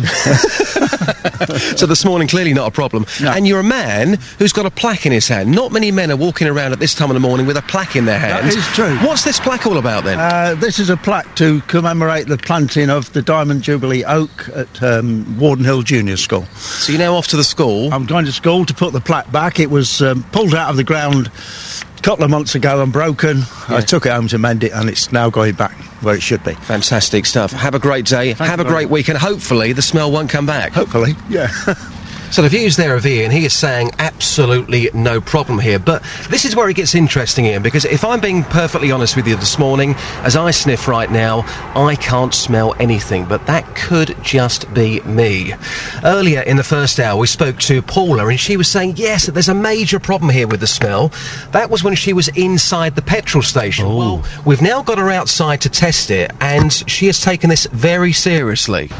so 1.76 1.86
this 1.86 2.04
morning, 2.04 2.26
clearly 2.26 2.54
not 2.54 2.66
a 2.66 2.70
problem. 2.70 3.06
And 3.20 3.46
you're 3.46 3.60
a 3.60 3.64
man 3.64 4.18
who's 4.38 4.52
got 4.52 4.66
a 4.66 4.70
plaque 4.70 5.06
in 5.06 5.12
his 5.12 5.28
hand. 5.28 5.52
Not 5.52 5.72
many 5.72 5.90
men 5.90 6.10
are 6.10 6.16
walking 6.16 6.48
around 6.48 6.72
at 6.72 6.78
this 6.80 6.94
time 6.94 7.10
of 7.10 7.14
the 7.14 7.20
morning 7.20 7.46
with 7.46 7.56
a 7.56 7.62
plaque 7.62 7.96
in 7.96 8.06
their 8.06 8.18
hand. 8.18 8.48
is 8.48 8.66
true. 8.68 8.96
What's 8.98 9.24
this 9.24 9.38
plaque 9.38 9.66
all 9.66 9.78
about 9.78 10.04
then? 10.04 10.18
Uh, 10.18 10.54
this 10.54 10.78
is 10.78 10.90
a 10.90 10.96
plaque 10.96 11.36
to 11.36 11.60
commemorate 11.62 12.26
the 12.26 12.38
planting 12.38 12.90
of 12.90 13.12
the 13.12 13.22
Diamond 13.22 13.62
Jubilee 13.62 14.04
oak 14.04 14.48
at 14.54 14.82
um, 14.82 15.38
Warden 15.38 15.64
Hill 15.64 15.82
Junior 15.82 16.16
School. 16.16 16.44
So 16.56 16.92
you're 16.92 16.98
now 16.98 17.14
off 17.14 17.28
to 17.28 17.36
the 17.36 17.44
school? 17.44 17.92
I'm 17.92 18.06
going 18.06 18.24
to 18.24 18.32
school 18.32 18.64
to 18.64 18.74
put 18.74 18.92
the 18.92 19.00
plaque 19.00 19.30
back. 19.30 19.60
It 19.60 19.70
was 19.70 20.02
um, 20.02 20.24
pulled 20.32 20.54
out 20.54 20.70
of 20.70 20.76
the 20.76 20.84
ground 20.84 21.30
a 21.98 22.02
couple 22.02 22.24
of 22.24 22.30
months 22.30 22.54
ago 22.54 22.82
and 22.82 22.92
broken. 22.92 23.42
I 23.68 23.80
took 23.80 24.06
it 24.06 24.12
home 24.12 24.28
to 24.28 24.38
mend 24.38 24.64
it, 24.64 24.72
and 24.72 24.88
it's 24.88 25.12
now 25.12 25.30
going 25.30 25.54
back 25.54 25.72
where 26.02 26.14
it 26.14 26.22
should 26.22 26.44
be. 26.44 26.54
Fantastic 26.54 27.26
stuff. 27.26 27.52
Have 27.52 27.74
a 27.74 27.78
great 27.78 28.04
day. 28.04 28.32
Have 28.34 28.60
a 28.60 28.64
great 28.64 28.90
week, 28.90 29.08
and 29.08 29.18
hopefully 29.18 29.72
the 29.72 29.82
smell 29.82 30.10
won't 30.12 30.30
come 30.30 30.46
back. 30.46 30.72
Hopefully, 30.72 31.14
yeah. 31.28 31.48
So 32.30 32.42
the 32.42 32.48
views 32.48 32.76
there 32.76 32.94
of 32.94 33.06
Ian, 33.06 33.30
he 33.30 33.46
is 33.46 33.54
saying 33.54 33.92
absolutely 33.98 34.90
no 34.92 35.20
problem 35.20 35.58
here. 35.58 35.78
But 35.78 36.02
this 36.28 36.44
is 36.44 36.54
where 36.54 36.68
it 36.68 36.74
gets 36.74 36.94
interesting, 36.94 37.46
Iain, 37.46 37.62
because 37.62 37.84
if 37.84 38.04
I'm 38.04 38.20
being 38.20 38.42
perfectly 38.44 38.90
honest 38.90 39.16
with 39.16 39.26
you 39.26 39.36
this 39.36 39.58
morning, 39.58 39.94
as 40.22 40.36
I 40.36 40.50
sniff 40.50 40.86
right 40.86 41.10
now, 41.10 41.44
I 41.74 41.96
can't 41.96 42.34
smell 42.34 42.74
anything. 42.78 43.24
But 43.24 43.46
that 43.46 43.74
could 43.74 44.16
just 44.22 44.72
be 44.74 45.00
me. 45.00 45.54
Earlier 46.04 46.42
in 46.42 46.56
the 46.56 46.64
first 46.64 47.00
hour, 47.00 47.18
we 47.18 47.26
spoke 47.26 47.58
to 47.60 47.80
Paula, 47.80 48.26
and 48.26 48.38
she 48.38 48.56
was 48.56 48.68
saying, 48.68 48.94
yes, 48.96 49.26
there's 49.26 49.48
a 49.48 49.54
major 49.54 49.98
problem 49.98 50.30
here 50.30 50.46
with 50.46 50.60
the 50.60 50.66
smell. 50.66 51.12
That 51.52 51.70
was 51.70 51.82
when 51.82 51.94
she 51.94 52.12
was 52.12 52.28
inside 52.28 52.96
the 52.96 53.02
petrol 53.02 53.42
station. 53.42 53.86
Well, 53.86 54.24
we've 54.44 54.62
now 54.62 54.82
got 54.82 54.98
her 54.98 55.10
outside 55.10 55.60
to 55.62 55.70
test 55.70 56.10
it, 56.10 56.32
and 56.40 56.72
she 56.72 57.06
has 57.06 57.20
taken 57.20 57.48
this 57.48 57.66
very 57.66 58.12
seriously. 58.12 58.90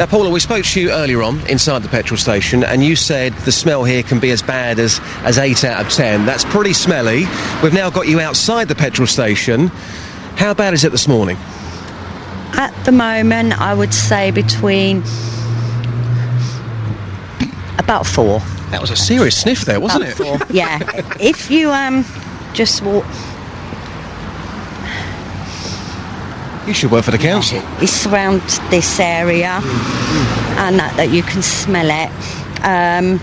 Now, 0.00 0.06
Paula, 0.06 0.30
we 0.30 0.40
spoke 0.40 0.64
to 0.64 0.80
you 0.80 0.92
earlier 0.92 1.22
on 1.22 1.46
inside 1.46 1.82
the 1.82 1.88
petrol 1.90 2.16
station, 2.16 2.64
and 2.64 2.82
you 2.82 2.96
said 2.96 3.34
the 3.44 3.52
smell 3.52 3.84
here 3.84 4.02
can 4.02 4.18
be 4.18 4.30
as 4.30 4.40
bad 4.40 4.78
as, 4.78 4.98
as 5.24 5.36
8 5.36 5.62
out 5.64 5.84
of 5.84 5.92
10. 5.92 6.24
That's 6.24 6.42
pretty 6.42 6.72
smelly. 6.72 7.26
We've 7.62 7.74
now 7.74 7.90
got 7.90 8.08
you 8.08 8.18
outside 8.18 8.68
the 8.68 8.74
petrol 8.74 9.06
station. 9.06 9.66
How 10.36 10.54
bad 10.54 10.72
is 10.72 10.84
it 10.84 10.92
this 10.92 11.06
morning? 11.06 11.36
At 12.54 12.72
the 12.86 12.92
moment, 12.92 13.60
I 13.60 13.74
would 13.74 13.92
say 13.92 14.30
between 14.30 15.02
about 17.76 18.06
four. 18.06 18.38
That 18.70 18.80
was 18.80 18.90
a 18.90 18.96
serious 18.96 19.38
sniff 19.38 19.66
there, 19.66 19.80
wasn't 19.80 20.04
About 20.04 20.12
it? 20.12 20.16
four, 20.16 20.46
yeah. 20.56 20.78
if 21.20 21.50
you 21.50 21.70
um 21.70 22.06
just 22.54 22.80
walk, 22.80 23.04
You 26.70 26.74
should 26.74 26.92
work 26.92 27.04
for 27.04 27.10
the 27.10 27.18
council. 27.18 27.60
it's 27.82 28.06
around 28.06 28.42
this 28.70 29.00
area, 29.00 29.58
and 30.56 30.78
that, 30.78 30.94
that 30.98 31.10
you 31.10 31.24
can 31.24 31.42
smell 31.42 31.90
it. 31.90 32.10
Um, 32.64 33.18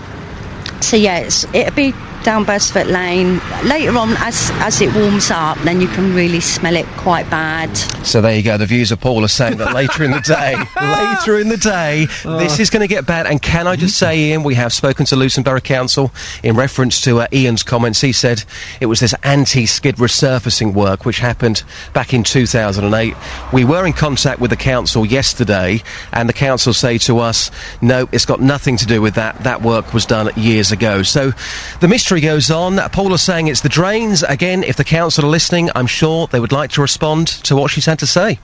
so 0.81 0.97
yeah, 0.97 1.19
it'll 1.53 1.73
be 1.73 1.93
down 2.27 2.43
Birdsfoot 2.43 2.87
Lane. 2.87 3.39
Later 3.63 3.97
on, 3.97 4.09
as 4.17 4.51
as 4.55 4.81
it 4.81 4.93
warms 4.93 5.31
up, 5.31 5.57
then 5.59 5.79
you 5.79 5.87
can 5.87 6.13
really 6.13 6.41
smell 6.41 6.75
it 6.75 6.85
quite 6.97 7.29
bad. 7.29 7.73
So 8.05 8.19
there 8.19 8.35
you 8.35 8.43
go. 8.43 8.57
The 8.57 8.65
views 8.65 8.91
of 8.91 8.99
Paul 8.99 9.23
are 9.23 9.29
saying 9.29 9.59
that 9.59 9.73
later 9.73 10.03
in 10.03 10.11
the 10.11 10.19
day, 10.19 10.55
later 10.81 11.39
in 11.39 11.47
the 11.47 11.55
day, 11.55 12.05
this 12.37 12.59
is 12.59 12.69
going 12.69 12.81
to 12.81 12.87
get 12.87 13.05
bad. 13.05 13.27
And 13.27 13.41
can 13.41 13.65
I 13.65 13.77
just 13.77 13.95
say, 13.95 14.31
Iain, 14.33 14.43
we 14.43 14.55
have 14.55 14.73
spoken 14.73 15.05
to 15.05 15.15
Luton 15.15 15.41
Borough 15.41 15.61
Council 15.61 16.11
in 16.43 16.57
reference 16.57 16.99
to 17.01 17.21
uh, 17.21 17.27
Ian's 17.31 17.63
comments. 17.63 18.01
He 18.01 18.11
said 18.11 18.43
it 18.81 18.87
was 18.87 18.99
this 18.99 19.15
anti-skid 19.23 19.95
resurfacing 19.95 20.73
work 20.73 21.05
which 21.05 21.19
happened 21.19 21.63
back 21.93 22.13
in 22.13 22.25
2008. 22.25 23.15
We 23.53 23.63
were 23.63 23.85
in 23.85 23.93
contact 23.93 24.41
with 24.41 24.49
the 24.49 24.57
council 24.57 25.05
yesterday, 25.05 25.81
and 26.11 26.27
the 26.27 26.33
council 26.33 26.73
say 26.73 26.97
to 26.99 27.19
us, 27.19 27.51
no, 27.81 28.09
it's 28.11 28.25
got 28.25 28.41
nothing 28.41 28.75
to 28.77 28.85
do 28.85 29.01
with 29.01 29.15
that. 29.15 29.43
That 29.45 29.61
work 29.61 29.93
was 29.93 30.05
done 30.05 30.29
years 30.35 30.73
ago. 30.73 31.03
So 31.03 31.31
the 31.79 31.87
mystery 31.87 32.16
goes 32.21 32.51
on. 32.51 32.77
Paula's 32.89 33.21
saying 33.21 33.47
it's 33.47 33.61
the 33.61 33.69
drains. 33.69 34.23
Again, 34.23 34.63
if 34.63 34.75
the 34.75 34.83
council 34.83 35.25
are 35.25 35.29
listening, 35.29 35.69
I'm 35.75 35.87
sure 35.87 36.27
they 36.27 36.39
would 36.39 36.51
like 36.51 36.71
to 36.71 36.81
respond 36.81 37.27
to 37.43 37.55
what 37.55 37.71
she's 37.71 37.85
had 37.85 37.99
to 37.99 38.07
say. 38.07 38.39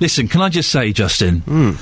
Listen, 0.00 0.28
can 0.28 0.40
I 0.40 0.48
just 0.48 0.70
say, 0.70 0.92
Justin, 0.92 1.40
hmm. 1.40 1.72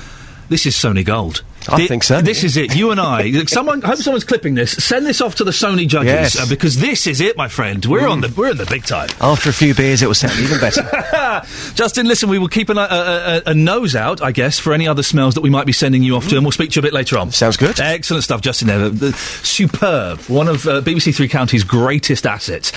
this 0.49 0.65
is 0.65 0.75
Sony 0.75 1.05
Gold. 1.05 1.43
I 1.69 1.87
think 1.87 2.03
so. 2.03 2.21
This 2.21 2.43
is 2.43 2.57
it. 2.57 2.75
You 2.75 2.91
and 2.91 2.99
I. 2.99 3.31
Someone, 3.47 3.83
I 3.83 3.87
hope 3.87 3.97
someone's 3.97 4.23
clipping 4.23 4.55
this. 4.55 4.71
Send 4.71 5.05
this 5.05 5.21
off 5.21 5.35
to 5.35 5.43
the 5.43 5.51
Sony 5.51 5.87
judges 5.87 6.07
Yes. 6.07 6.39
Uh, 6.39 6.45
because 6.47 6.77
this 6.77 7.07
is 7.07 7.21
it, 7.21 7.37
my 7.37 7.47
friend. 7.47 7.85
We're 7.85 8.07
on 8.07 8.21
the 8.21 8.33
we're 8.35 8.51
in 8.51 8.57
the 8.57 8.65
big 8.65 8.85
time. 8.85 9.09
After 9.21 9.49
a 9.49 9.53
few 9.53 9.73
beers, 9.73 10.01
it 10.01 10.07
will 10.07 10.13
sound 10.13 10.39
even 10.39 10.59
better. 10.59 10.81
Justin, 11.75 12.07
listen, 12.07 12.29
we 12.29 12.39
will 12.39 12.47
keep 12.47 12.69
an, 12.69 12.77
a, 12.77 12.81
a, 12.81 12.87
a, 12.87 13.41
a 13.47 13.53
nose 13.53 13.95
out, 13.95 14.21
I 14.21 14.31
guess, 14.31 14.59
for 14.59 14.73
any 14.73 14.87
other 14.87 15.03
smells 15.03 15.35
that 15.35 15.41
we 15.41 15.49
might 15.49 15.65
be 15.65 15.73
sending 15.73 16.03
you 16.03 16.15
off 16.15 16.27
to, 16.29 16.35
and 16.35 16.45
we'll 16.45 16.51
speak 16.51 16.71
to 16.71 16.75
you 16.75 16.81
a 16.81 16.83
bit 16.83 16.93
later 16.93 17.17
on. 17.17 17.31
Sounds 17.31 17.57
good. 17.57 17.79
Excellent 17.79 18.23
stuff, 18.23 18.41
Justin. 18.41 18.67
There, 18.67 19.11
superb. 19.13 20.19
One 20.21 20.47
of 20.47 20.67
uh, 20.67 20.81
BBC 20.81 21.15
Three 21.15 21.27
Counties' 21.29 21.63
greatest 21.63 22.25
assets. 22.25 22.71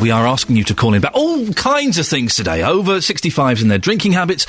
We 0.00 0.10
are 0.10 0.26
asking 0.26 0.56
you 0.56 0.64
to 0.64 0.74
call 0.74 0.94
in 0.94 0.98
about 0.98 1.12
all 1.12 1.46
kinds 1.52 1.98
of 1.98 2.06
things 2.06 2.34
today. 2.34 2.62
Over 2.62 2.96
65s 2.98 3.60
and 3.60 3.70
their 3.70 3.78
drinking 3.78 4.12
habits. 4.12 4.46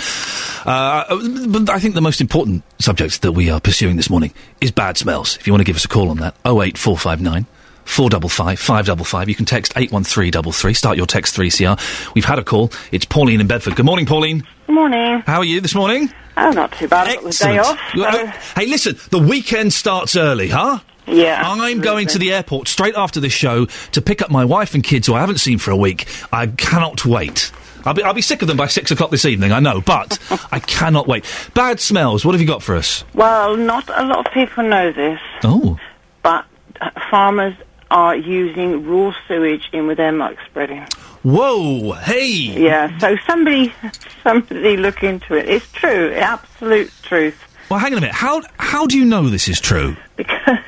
Uh, 0.66 1.04
but 1.50 1.70
I 1.70 1.78
think 1.80 1.94
the 1.94 2.02
most 2.02 2.22
important 2.22 2.64
subject 2.80 3.22
that 3.24 3.34
we 3.34 3.50
are 3.50 3.60
pursuing 3.60 3.98
this 3.98 4.10
morning 4.10 4.34
is 4.62 4.72
bad 4.72 4.98
smells. 4.98 5.36
If 5.38 5.48
you 5.48 5.52
want 5.54 5.60
to 5.62 5.66
give 5.66 5.76
us 5.76 5.84
a 5.84 5.90
call 5.90 6.10
on 6.10 6.18
that, 6.18 6.36
08459 6.46 7.46
455 7.84 8.60
555. 8.60 9.28
You 9.30 9.36
can 9.36 9.46
text 9.46 9.74
81333. 9.76 10.74
Start 10.74 10.96
your 10.96 11.06
text 11.06 11.36
3CR. 11.36 12.14
We've 12.16 12.24
had 12.24 12.40
a 12.40 12.44
call. 12.46 12.72
It's 12.94 13.04
Pauline 13.06 13.42
in 13.42 13.48
Bedford. 13.48 13.76
Good 13.76 13.86
morning, 13.86 14.06
Pauline. 14.06 14.48
Good 14.68 14.74
morning. 14.74 15.22
How 15.26 15.40
are 15.40 15.44
you 15.46 15.60
this 15.60 15.76
morning? 15.76 16.10
Oh, 16.38 16.52
not 16.52 16.72
too 16.72 16.88
bad. 16.88 17.08
I've 17.10 17.16
got 17.16 17.24
the 17.26 17.32
day 17.44 17.58
off. 17.58 17.78
Excellent. 17.94 18.16
Uh, 18.30 18.32
Hey, 18.56 18.68
listen, 18.68 18.96
the 19.10 19.20
weekend 19.20 19.74
starts 19.74 20.16
early, 20.16 20.48
huh? 20.48 20.80
Yeah, 21.08 21.42
I'm 21.46 21.82
going 21.82 22.08
to 22.08 22.18
the 22.20 22.32
airport 22.34 22.68
straight 22.68 22.96
after 22.96 23.20
this 23.20 23.34
show 23.34 23.66
to 23.66 24.02
pick 24.02 24.22
up 24.22 24.30
my 24.30 24.46
wife 24.46 24.74
and 24.76 24.84
kids 24.84 25.08
who 25.08 25.14
I 25.14 25.20
haven't 25.20 25.40
seen 25.40 25.58
for 25.58 25.72
a 25.72 25.76
week. 25.76 26.08
I 26.32 26.48
cannot 26.48 27.06
wait. 27.06 27.52
I'll 27.86 27.94
be, 27.96 28.04
I'll 28.04 28.14
be 28.14 28.22
sick 28.22 28.42
of 28.44 28.48
them 28.48 28.58
by 28.58 28.68
six 28.68 28.92
o'clock 28.92 29.10
this 29.10 29.26
evening, 29.26 29.52
I 29.52 29.60
know, 29.60 29.82
but 29.82 30.20
I 30.52 30.60
cannot 30.60 31.08
wait. 31.08 31.26
Bad 31.56 31.80
smells, 31.80 32.24
what 32.24 32.34
have 32.36 32.42
you 32.42 32.46
got 32.48 32.62
for 32.62 32.76
us? 32.76 33.04
Well, 33.16 33.58
not 33.58 33.90
a 33.90 34.06
lot 34.06 34.28
of 34.28 34.32
people 34.34 34.64
know 34.64 34.92
this, 34.92 35.20
Oh. 35.44 35.80
but 36.22 36.46
uh, 36.80 36.92
farmers 37.10 37.56
are 37.90 38.16
using 38.16 38.88
raw 38.88 39.14
sewage 39.28 39.68
in 39.74 39.88
with 39.88 39.98
their 39.98 40.12
muck 40.12 40.36
spreading. 40.46 40.86
Whoa, 41.24 41.94
hey! 41.94 42.28
Yeah, 42.30 42.98
so 43.00 43.16
somebody, 43.28 43.74
somebody 44.24 44.78
look 44.78 45.02
into 45.04 45.34
it. 45.36 45.50
It's 45.50 45.70
true, 45.72 46.14
absolute 46.14 46.92
truth. 47.02 47.38
Well, 47.70 47.80
hang 47.80 47.94
on 47.94 47.98
a 47.98 48.02
minute. 48.02 48.16
How, 48.16 48.42
how 48.60 48.86
do 48.86 48.98
you 48.98 49.06
know 49.06 49.28
this 49.30 49.48
is 49.48 49.60
true? 49.60 49.98
Because 50.16 50.60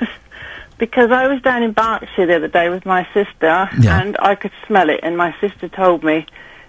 because 0.78 1.12
I 1.12 1.28
was 1.28 1.42
down 1.42 1.64
in 1.64 1.72
Berkshire 1.72 2.26
the 2.26 2.36
other 2.36 2.48
day 2.48 2.70
with 2.70 2.86
my 2.86 3.08
sister, 3.14 3.70
Yeah. 3.80 4.02
and 4.02 4.18
I 4.20 4.36
could 4.36 4.52
smell 4.68 4.90
it, 4.90 5.00
and 5.04 5.18
my 5.18 5.36
sister 5.40 5.68
told 5.70 6.04
me 6.04 6.26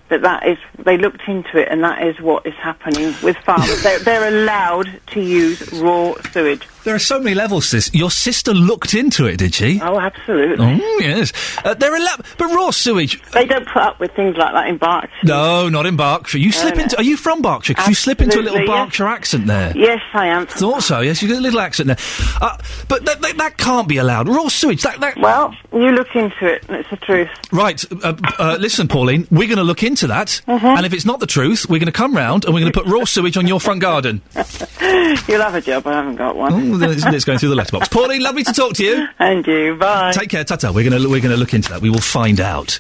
that 0.09 0.23
that 0.23 0.47
is 0.47 0.59
they 0.79 0.99
looked 0.99 1.23
into 1.27 1.59
it, 1.59 1.69
and 1.71 1.83
that 1.83 2.07
is 2.07 2.21
what 2.21 2.47
is 2.47 2.55
happening 2.55 3.15
with 3.23 3.37
farmers. 3.39 3.83
they're, 3.83 3.99
they're 4.01 4.29
allowed 4.29 4.89
to 5.09 5.21
use 5.21 5.73
raw 5.73 6.15
sewage. 6.33 6.67
There 6.85 6.95
are 6.95 6.99
so 6.99 7.19
many 7.19 7.35
levels 7.35 7.71
to 7.71 7.77
this. 7.77 7.91
Your 7.95 8.11
sister 8.11 8.53
looked 8.55 8.95
into 8.95 9.27
it, 9.27 9.39
did 9.39 9.55
she? 9.55 9.81
Oh, 9.83 9.99
absolutely. 9.99 10.67
Oh, 10.83 10.99
yes. 11.01 11.33
Uh, 11.65 11.75
there 11.75 11.95
are 11.95 11.99
la- 12.01 12.17
but 12.39 12.47
raw 12.55 12.71
sewage. 12.71 13.21
They 13.33 13.47
don't 13.47 13.67
put 13.67 13.83
up 13.83 13.99
with 14.01 14.13
things 14.13 14.37
like 14.37 14.53
that 14.53 14.69
in 14.69 14.77
Berkshire. 14.77 15.09
No, 15.25 15.69
not 15.69 15.87
in 15.87 15.97
Berkshire. 15.97 16.39
You 16.39 16.53
slip 16.53 16.77
no. 16.77 16.83
into. 16.83 16.97
Are 16.99 17.03
you 17.03 17.17
from 17.17 17.43
Berkshire? 17.43 17.75
'Cause 17.75 17.89
you 17.89 17.95
slip 17.95 18.21
into 18.21 18.39
a 18.39 18.43
little 18.43 18.61
yes. 18.61 18.69
Berkshire 18.69 19.07
accent 19.07 19.47
there. 19.47 19.73
Yes, 19.77 20.01
I 20.13 20.27
am. 20.27 20.47
Thought 20.47 20.83
so. 20.83 21.01
Yes, 21.01 21.23
you 21.23 21.29
got 21.29 21.39
a 21.39 21.41
little 21.41 21.61
accent 21.61 21.87
there. 21.89 21.97
Uh, 22.41 22.57
but 22.89 23.05
that, 23.07 23.21
that, 23.23 23.37
that 23.39 23.57
can't 23.59 23.89
be 23.89 23.97
allowed. 23.97 24.29
Raw 24.29 24.49
sewage. 24.49 24.83
That, 24.83 25.01
that... 25.01 25.17
Well, 25.19 25.55
you 25.73 25.91
look 25.93 26.15
into 26.15 26.47
it, 26.47 26.65
and 26.69 26.77
it's 26.77 26.91
the 26.91 26.97
truth. 26.99 27.29
Right. 27.51 27.83
Uh, 28.05 28.15
uh, 28.39 28.57
listen, 28.61 28.89
Pauline. 28.89 29.27
We're 29.31 29.49
going 29.49 29.57
to 29.59 29.65
look 29.65 29.83
into 29.83 30.07
that, 30.09 30.43
Mm-hmm. 30.47 30.67
and 30.67 30.85
if 30.87 30.93
it's 30.93 31.05
not 31.07 31.21
the 31.21 31.27
truth, 31.27 31.67
we're 31.69 31.79
going 31.79 31.87
to 31.87 31.93
come 31.93 32.15
round 32.15 32.45
and 32.45 32.53
we're 32.55 32.61
going 32.61 32.73
to 32.73 32.79
put 32.79 32.87
raw 32.91 33.05
sewage 33.05 33.37
on 33.37 33.47
your 33.47 33.59
front 33.61 33.81
garden. 33.81 34.21
You'll 34.37 35.41
have 35.43 35.55
a 35.55 35.61
job. 35.61 35.87
I 35.87 35.93
haven't 35.95 36.17
got 36.17 36.37
one. 36.37 36.53
Oh, 36.53 36.74
it's 36.83 37.25
going 37.25 37.39
through 37.39 37.51
the 37.51 37.55
letterbox. 37.55 37.89
Pauline, 37.89 38.23
lovely 38.23 38.45
to 38.45 38.53
talk 38.53 38.75
to 38.75 38.85
you. 38.85 39.07
And 39.19 39.47
you. 39.47 39.77
Bye. 39.77 40.13
Take 40.13 40.31
care, 40.31 40.45
Tata. 40.45 40.73
We're 40.73 40.89
going 40.89 41.03
to 41.03 41.09
we're 41.09 41.21
going 41.21 41.35
to 41.35 41.37
look 41.37 41.55
into 41.55 41.71
that. 41.71 41.81
We 41.81 41.91
will 41.91 42.01
find 42.01 42.41
out. 42.41 42.79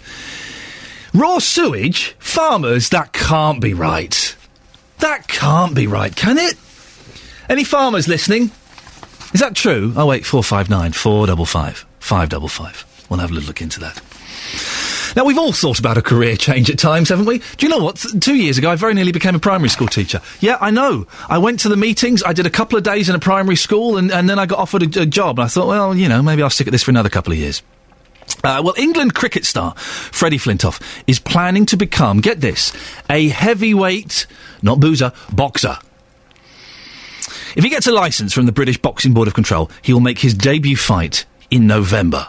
Raw 1.12 1.38
sewage, 1.38 2.16
farmers. 2.18 2.88
That 2.88 3.12
can't 3.12 3.60
be 3.60 3.74
right. 3.74 4.36
That 4.98 5.28
can't 5.28 5.74
be 5.74 5.86
right, 5.86 6.14
can 6.14 6.38
it? 6.38 6.54
Any 7.48 7.64
farmers 7.64 8.08
listening? 8.08 8.50
Is 9.32 9.40
that 9.40 9.54
true? 9.54 9.92
Oh 9.96 10.06
wait, 10.06 10.24
four 10.24 10.42
five 10.42 10.70
nine 10.70 10.92
four 10.92 11.26
double 11.26 11.44
five 11.44 11.84
five 11.98 12.28
double 12.28 12.48
five. 12.48 12.84
We'll 13.08 13.20
have 13.20 13.30
a 13.30 13.34
little 13.34 13.48
look 13.48 13.60
into 13.60 13.80
that. 13.80 14.00
Now 15.16 15.24
we've 15.24 15.38
all 15.38 15.52
thought 15.52 15.78
about 15.78 15.96
a 15.96 16.02
career 16.02 16.36
change 16.36 16.70
at 16.70 16.78
times, 16.78 17.08
haven't 17.08 17.26
we? 17.26 17.38
Do 17.38 17.66
you 17.66 17.68
know 17.68 17.78
what? 17.78 18.04
Two 18.20 18.34
years 18.34 18.58
ago, 18.58 18.70
I 18.70 18.74
very 18.74 18.94
nearly 18.94 19.12
became 19.12 19.34
a 19.34 19.38
primary 19.38 19.68
school 19.68 19.86
teacher. 19.86 20.20
Yeah, 20.40 20.58
I 20.60 20.70
know. 20.70 21.06
I 21.28 21.38
went 21.38 21.60
to 21.60 21.68
the 21.68 21.76
meetings. 21.76 22.22
I 22.24 22.32
did 22.32 22.46
a 22.46 22.50
couple 22.50 22.76
of 22.76 22.84
days 22.84 23.08
in 23.08 23.14
a 23.14 23.20
primary 23.20 23.56
school, 23.56 23.96
and, 23.96 24.10
and 24.10 24.28
then 24.28 24.38
I 24.38 24.46
got 24.46 24.58
offered 24.58 24.96
a, 24.96 25.02
a 25.02 25.06
job. 25.06 25.38
And 25.38 25.44
I 25.44 25.48
thought, 25.48 25.68
well, 25.68 25.96
you 25.96 26.08
know, 26.08 26.22
maybe 26.22 26.42
I'll 26.42 26.50
stick 26.50 26.66
at 26.66 26.72
this 26.72 26.82
for 26.82 26.90
another 26.90 27.08
couple 27.08 27.32
of 27.32 27.38
years. 27.38 27.62
Uh, 28.42 28.60
well, 28.64 28.74
England 28.76 29.14
cricket 29.14 29.44
star 29.44 29.74
Freddie 29.76 30.38
Flintoff 30.38 30.80
is 31.06 31.18
planning 31.18 31.66
to 31.66 31.76
become, 31.76 32.20
get 32.20 32.40
this, 32.40 32.72
a 33.08 33.28
heavyweight, 33.28 34.26
not 34.62 34.80
boozer, 34.80 35.12
boxer. 35.32 35.78
If 37.56 37.62
he 37.62 37.70
gets 37.70 37.86
a 37.86 37.92
licence 37.92 38.32
from 38.32 38.46
the 38.46 38.52
British 38.52 38.78
Boxing 38.78 39.14
Board 39.14 39.28
of 39.28 39.34
Control, 39.34 39.70
he 39.80 39.92
will 39.92 40.00
make 40.00 40.18
his 40.18 40.34
debut 40.34 40.76
fight 40.76 41.24
in 41.50 41.66
November. 41.66 42.26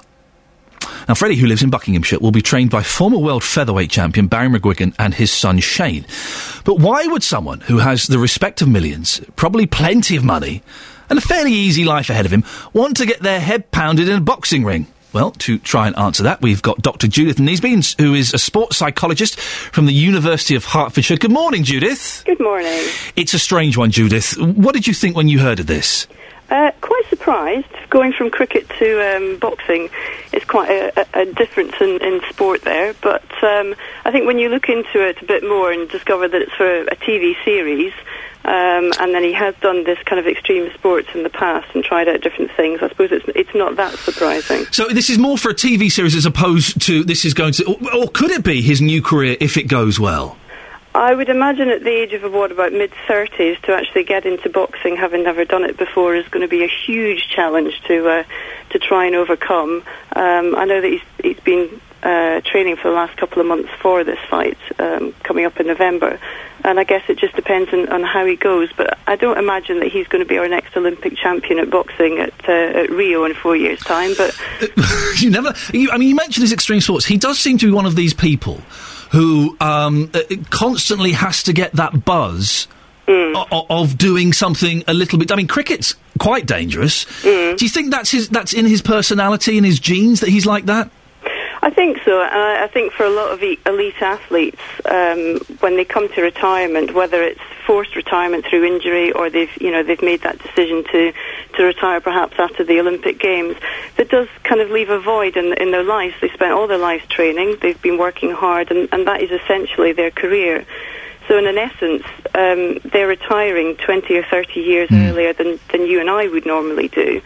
Now, 1.07 1.13
Freddie, 1.13 1.35
who 1.35 1.47
lives 1.47 1.61
in 1.61 1.69
Buckinghamshire, 1.69 2.19
will 2.19 2.31
be 2.31 2.41
trained 2.41 2.71
by 2.71 2.81
former 2.81 3.19
world 3.19 3.43
featherweight 3.43 3.91
champion 3.91 4.27
Barry 4.27 4.47
McGuigan 4.47 4.95
and 4.97 5.13
his 5.13 5.31
son 5.31 5.59
Shane. 5.59 6.05
But 6.63 6.79
why 6.79 7.05
would 7.05 7.23
someone 7.23 7.61
who 7.61 7.77
has 7.77 8.07
the 8.07 8.19
respect 8.19 8.61
of 8.61 8.67
millions, 8.67 9.21
probably 9.35 9.67
plenty 9.67 10.15
of 10.15 10.23
money, 10.23 10.63
and 11.09 11.19
a 11.19 11.21
fairly 11.21 11.53
easy 11.53 11.85
life 11.85 12.09
ahead 12.09 12.25
of 12.25 12.33
him, 12.33 12.43
want 12.73 12.97
to 12.97 13.05
get 13.05 13.21
their 13.21 13.39
head 13.39 13.69
pounded 13.71 14.09
in 14.09 14.17
a 14.17 14.21
boxing 14.21 14.65
ring? 14.65 14.87
Well, 15.13 15.31
to 15.31 15.59
try 15.59 15.87
and 15.87 15.97
answer 15.97 16.23
that, 16.23 16.41
we've 16.41 16.61
got 16.61 16.81
Dr. 16.81 17.07
Judith 17.07 17.37
Nisby, 17.37 18.01
who 18.01 18.13
is 18.15 18.33
a 18.33 18.37
sports 18.37 18.75
psychologist 18.75 19.39
from 19.39 19.85
the 19.85 19.93
University 19.93 20.55
of 20.55 20.65
Hertfordshire. 20.65 21.15
Good 21.15 21.31
morning, 21.31 21.63
Judith. 21.63 22.23
Good 22.25 22.41
morning. 22.41 22.83
It's 23.15 23.33
a 23.33 23.39
strange 23.39 23.77
one, 23.77 23.91
Judith. 23.91 24.37
What 24.37 24.73
did 24.73 24.87
you 24.87 24.93
think 24.93 25.15
when 25.15 25.29
you 25.29 25.39
heard 25.39 25.61
of 25.61 25.67
this? 25.67 26.07
Uh, 26.55 26.71
quite 26.79 27.03
surprised. 27.09 27.67
Going 27.89 28.13
from 28.13 28.29
cricket 28.29 28.69
to 28.79 29.17
um, 29.17 29.37
boxing 29.39 29.89
is 30.31 30.45
quite 30.45 30.69
a, 30.69 31.05
a, 31.13 31.25
difference 31.25 31.73
in, 31.81 32.01
in 32.01 32.21
sport 32.29 32.61
there. 32.61 32.93
But 33.01 33.25
um, 33.43 33.75
I 34.05 34.11
think 34.11 34.25
when 34.25 34.39
you 34.39 34.47
look 34.47 34.69
into 34.69 35.05
it 35.05 35.21
a 35.21 35.25
bit 35.25 35.43
more 35.43 35.73
and 35.73 35.89
discover 35.89 36.29
that 36.29 36.41
it's 36.41 36.53
for 36.53 36.83
a 36.83 36.95
TV 36.95 37.35
series, 37.43 37.91
um, 38.45 38.93
and 39.01 39.13
then 39.13 39.21
he 39.21 39.33
has 39.33 39.53
done 39.55 39.83
this 39.83 39.99
kind 40.05 40.17
of 40.17 40.27
extreme 40.27 40.73
sports 40.75 41.09
in 41.13 41.23
the 41.23 41.29
past 41.29 41.75
and 41.75 41.83
tried 41.83 42.07
out 42.07 42.21
different 42.21 42.51
things, 42.51 42.79
I 42.81 42.87
suppose 42.87 43.11
it's, 43.11 43.25
it's 43.35 43.53
not 43.53 43.75
that 43.75 43.93
surprising. 43.99 44.65
So 44.71 44.87
this 44.87 45.09
is 45.09 45.17
more 45.17 45.37
for 45.37 45.49
a 45.49 45.55
TV 45.55 45.91
series 45.91 46.15
as 46.15 46.25
opposed 46.25 46.81
to 46.83 47.03
this 47.03 47.25
is 47.25 47.33
going 47.33 47.51
to, 47.53 47.65
or, 47.65 48.03
or 48.03 48.07
could 48.07 48.31
it 48.31 48.45
be 48.45 48.61
his 48.61 48.79
new 48.79 49.01
career 49.01 49.35
if 49.41 49.57
it 49.57 49.67
goes 49.67 49.99
well? 49.99 50.37
I 50.95 51.13
would 51.13 51.27
imagine 51.27 51.67
at 51.67 51.83
the 51.83 51.89
age 51.89 52.13
of 52.13 52.31
what 52.31 52.53
about 52.53 52.71
mid 52.71 52.93
thirties 53.05 53.57
to 53.63 53.73
actually 53.73 54.05
get 54.05 54.25
into 54.25 54.49
boxing, 54.49 54.95
having 54.95 55.23
never 55.23 55.43
done 55.43 55.65
it 55.65 55.77
before, 55.77 56.15
is 56.15 56.25
going 56.29 56.41
to 56.41 56.47
be 56.47 56.63
a 56.63 56.69
huge 56.69 57.27
challenge 57.27 57.81
to 57.87 58.07
uh, 58.07 58.23
to 58.69 58.79
try 58.79 59.05
and 59.05 59.13
overcome. 59.13 59.83
Um, 60.15 60.55
I 60.55 60.63
know 60.63 60.79
that 60.79 60.89
he's 60.89 61.01
he's 61.21 61.39
been 61.41 61.81
uh, 62.01 62.39
training 62.45 62.77
for 62.77 62.87
the 62.87 62.95
last 62.95 63.17
couple 63.17 63.41
of 63.41 63.45
months 63.45 63.69
for 63.81 64.05
this 64.05 64.19
fight 64.29 64.57
um, 64.79 65.13
coming 65.23 65.43
up 65.43 65.59
in 65.59 65.67
November, 65.67 66.17
and 66.63 66.79
I 66.79 66.85
guess 66.85 67.03
it 67.09 67.17
just 67.17 67.35
depends 67.35 67.73
on, 67.73 67.89
on 67.89 68.03
how 68.03 68.25
he 68.25 68.37
goes. 68.37 68.71
But 68.71 68.97
I 69.05 69.17
don't 69.17 69.37
imagine 69.37 69.81
that 69.81 69.91
he's 69.91 70.07
going 70.07 70.23
to 70.23 70.29
be 70.29 70.37
our 70.37 70.47
next 70.47 70.77
Olympic 70.77 71.17
champion 71.17 71.59
at 71.59 71.69
boxing 71.69 72.19
at, 72.19 72.33
uh, 72.47 72.53
at 72.53 72.89
Rio 72.89 73.25
in 73.25 73.33
four 73.33 73.57
years' 73.57 73.81
time. 73.81 74.13
But 74.15 74.33
you 75.17 75.29
never. 75.29 75.53
You, 75.73 75.91
I 75.91 75.97
mean, 75.97 76.07
you 76.07 76.15
mentioned 76.15 76.43
his 76.43 76.53
extreme 76.53 76.79
sports. 76.79 77.05
He 77.05 77.17
does 77.17 77.37
seem 77.37 77.57
to 77.57 77.65
be 77.65 77.73
one 77.73 77.85
of 77.85 77.97
these 77.97 78.13
people 78.13 78.61
who 79.15 79.55
um, 79.61 80.11
uh, 80.13 80.19
constantly 80.49 81.13
has 81.13 81.43
to 81.43 81.53
get 81.53 81.71
that 81.73 82.05
buzz. 82.05 82.67
o- 83.07 83.65
Of 83.69 83.97
doing 83.97 84.33
something 84.33 84.83
a 84.87 84.93
little 84.93 85.19
bit. 85.19 85.31
I 85.31 85.35
mean, 85.35 85.47
cricket's 85.47 85.93
quite 86.19 86.45
dangerous. 86.47 87.05
Do 87.55 87.63
you 87.65 87.69
think 87.69 87.91
that's 87.91 88.09
his? 88.11 88.29
That's 88.29 88.51
in 88.53 88.65
his 88.65 88.81
personality 88.81 89.57
and 89.57 89.65
his 89.65 89.79
genes 89.79 90.19
that 90.21 90.29
he's 90.29 90.45
like 90.45 90.65
that? 90.65 90.89
I 91.65 91.71
think 91.71 91.97
so, 92.05 92.21
and 92.21 92.31
I, 92.31 92.65
I 92.65 92.67
think 92.67 92.93
for 92.93 93.07
a 93.07 93.09
lot 93.09 93.31
of 93.31 93.41
elite 93.41 93.99
athletes, 93.99 94.61
um, 94.85 95.39
when 95.61 95.77
they 95.77 95.83
come 95.83 96.07
to 96.13 96.21
retirement, 96.21 96.93
whether 96.93 97.23
it's 97.23 97.41
forced 97.65 97.95
retirement 97.95 98.45
through 98.45 98.65
injury 98.65 99.11
or 99.11 99.31
they've, 99.31 99.49
you 99.59 99.71
know, 99.71 99.81
they've 99.81 100.03
made 100.03 100.21
that 100.21 100.37
decision 100.37 100.83
to 100.91 101.11
to 101.55 101.63
retire 101.63 101.99
perhaps 102.01 102.35
after 102.37 102.63
the 102.63 102.79
Olympic 102.79 103.17
Games, 103.17 103.55
that 103.97 104.09
does 104.09 104.27
kind 104.43 104.61
of 104.61 104.69
leave 104.69 104.91
a 104.91 104.99
void 104.99 105.37
in 105.37 105.53
in 105.53 105.71
their 105.71 105.81
lives. 105.83 106.13
They 106.21 106.29
spent 106.29 106.51
all 106.51 106.67
their 106.67 106.77
lives 106.77 107.07
training, 107.07 107.57
they've 107.63 107.81
been 107.81 107.97
working 107.97 108.29
hard, 108.29 108.69
and, 108.69 108.87
and 108.91 109.07
that 109.07 109.23
is 109.23 109.31
essentially 109.31 109.91
their 109.91 110.11
career. 110.11 110.67
So, 111.27 111.35
in 111.35 111.47
an 111.47 111.57
essence, 111.57 112.03
um, 112.35 112.77
they're 112.91 113.07
retiring 113.07 113.75
20 113.77 114.15
or 114.15 114.23
30 114.23 114.59
years 114.59 114.89
earlier 114.91 115.33
than, 115.33 115.59
than 115.71 115.87
you 115.87 115.99
and 115.99 116.11
I 116.11 116.27
would 116.27 116.45
normally 116.45 116.89
do. 116.89 117.23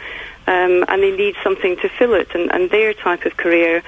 Um, 0.48 0.86
and 0.88 1.04
they 1.04 1.12
need 1.12 1.36
something 1.44 1.76
to 1.82 1.90
fill 1.90 2.14
it. 2.14 2.34
And, 2.34 2.50
and 2.50 2.70
their 2.70 2.94
type 2.94 3.26
of 3.26 3.36
career 3.36 3.84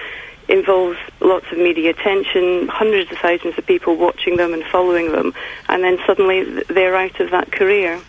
involves 0.52 0.98
lots 1.20 1.46
of 1.52 1.58
media 1.58 1.92
attention, 1.92 2.68
hundreds 2.68 3.12
of 3.12 3.18
thousands 3.18 3.58
of 3.58 3.66
people 3.66 3.96
watching 3.96 4.38
them 4.38 4.54
and 4.54 4.64
following 4.66 5.12
them. 5.12 5.34
And 5.70 5.84
then 5.84 5.98
suddenly 6.06 6.64
they're 6.70 6.96
out 6.96 7.20
of 7.20 7.32
that 7.32 7.52
career. 7.52 8.02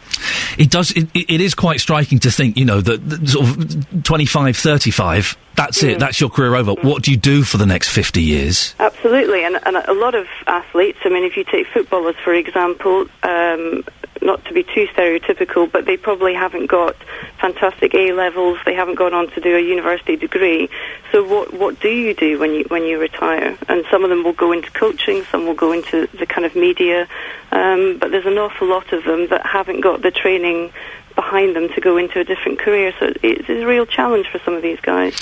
It 0.59 0.70
does. 0.70 0.90
It, 0.93 1.09
it 1.14 1.40
is 1.40 1.55
quite 1.55 1.80
striking 1.80 2.18
to 2.20 2.30
think, 2.30 2.57
you 2.57 2.64
know, 2.64 2.80
that, 2.80 3.09
that 3.09 3.28
sort 3.28 3.49
of 3.49 4.03
25, 4.03 4.57
35, 4.57 5.36
That's 5.55 5.82
it. 5.82 5.99
That's 5.99 6.20
your 6.20 6.30
career 6.30 6.55
over. 6.55 6.72
What 6.74 7.03
do 7.03 7.11
you 7.11 7.16
do 7.16 7.43
for 7.43 7.57
the 7.57 7.66
next 7.66 7.88
fifty 7.88 8.22
years? 8.22 8.74
Absolutely, 8.78 9.45
and, 9.45 9.59
and 9.64 9.76
a 9.76 9.95
lot 9.95 10.14
of 10.14 10.26
athletes. 10.47 10.99
I 11.05 11.09
mean, 11.09 11.24
if 11.24 11.36
you 11.36 11.45
take 11.45 11.66
footballers 11.68 12.16
for 12.22 12.34
example, 12.34 13.07
um, 13.22 13.84
not 14.22 14.44
to 14.46 14.54
be 14.54 14.62
too 14.62 14.86
stereotypical, 14.94 15.70
but 15.70 15.84
they 15.84 15.96
probably 15.96 16.34
haven't 16.34 16.66
got 16.66 16.96
fantastic 17.38 17.94
A 17.94 18.12
levels. 18.12 18.58
They 18.64 18.74
haven't 18.74 18.96
gone 18.96 19.14
on 19.14 19.30
to 19.30 19.40
do 19.40 19.56
a 19.56 19.60
university 19.60 20.16
degree. 20.16 20.68
So, 21.10 21.22
what 21.24 21.52
what 21.52 21.80
do 21.80 21.88
you 21.88 22.14
do 22.14 22.38
when 22.38 22.54
you 22.54 22.64
when 22.68 22.84
you 22.84 22.98
retire? 22.98 23.56
And 23.68 23.84
some 23.90 24.04
of 24.04 24.10
them 24.10 24.24
will 24.24 24.32
go 24.32 24.52
into 24.52 24.70
coaching, 24.70 25.24
some 25.24 25.46
will 25.46 25.54
go 25.54 25.72
into 25.72 26.06
the 26.18 26.26
kind 26.26 26.44
of 26.44 26.54
media, 26.54 27.08
um, 27.50 27.98
but 27.98 28.10
there's 28.10 28.26
an 28.26 28.38
awful 28.38 28.68
lot 28.68 28.92
of 28.92 29.04
them 29.04 29.28
that 29.28 29.44
haven't 29.46 29.80
got 29.80 30.02
the 30.02 30.10
training 30.10 30.72
behind 31.14 31.54
them 31.54 31.68
to 31.70 31.80
go 31.80 31.96
into 31.96 32.20
a 32.20 32.24
different 32.24 32.58
career. 32.58 32.94
So 32.98 33.12
it's 33.22 33.48
a 33.48 33.66
real 33.66 33.86
challenge 33.86 34.28
for 34.28 34.38
some 34.40 34.54
of 34.54 34.62
these 34.62 34.80
guys. 34.80 35.14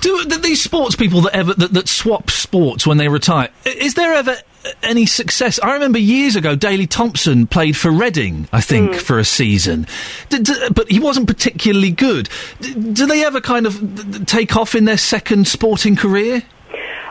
Do 0.00 0.24
th- 0.24 0.42
these 0.42 0.62
sports 0.62 0.96
people 0.96 1.20
that 1.22 1.34
ever 1.34 1.54
that, 1.54 1.72
that 1.72 1.88
swap 1.88 2.30
sports 2.30 2.86
when 2.86 2.98
they 2.98 3.08
retire? 3.08 3.48
Is 3.64 3.94
there 3.94 4.12
ever 4.12 4.36
any 4.82 5.06
success? 5.06 5.58
I 5.62 5.72
remember 5.72 5.98
years 5.98 6.36
ago, 6.36 6.54
Daley 6.54 6.86
Thompson 6.86 7.46
played 7.46 7.76
for 7.76 7.90
Reading, 7.90 8.48
I 8.52 8.60
think, 8.60 8.92
hmm. 8.92 8.98
for 8.98 9.18
a 9.18 9.24
season, 9.24 9.86
D- 10.28 10.38
d- 10.38 10.68
but 10.74 10.90
he 10.90 11.00
wasn't 11.00 11.26
particularly 11.26 11.90
good. 11.90 12.28
D- 12.60 12.74
do 12.74 13.06
they 13.06 13.24
ever 13.24 13.40
kind 13.40 13.66
of 13.66 14.26
take 14.26 14.56
off 14.56 14.74
in 14.74 14.84
their 14.84 14.98
second 14.98 15.46
sporting 15.46 15.96
career? 15.96 16.42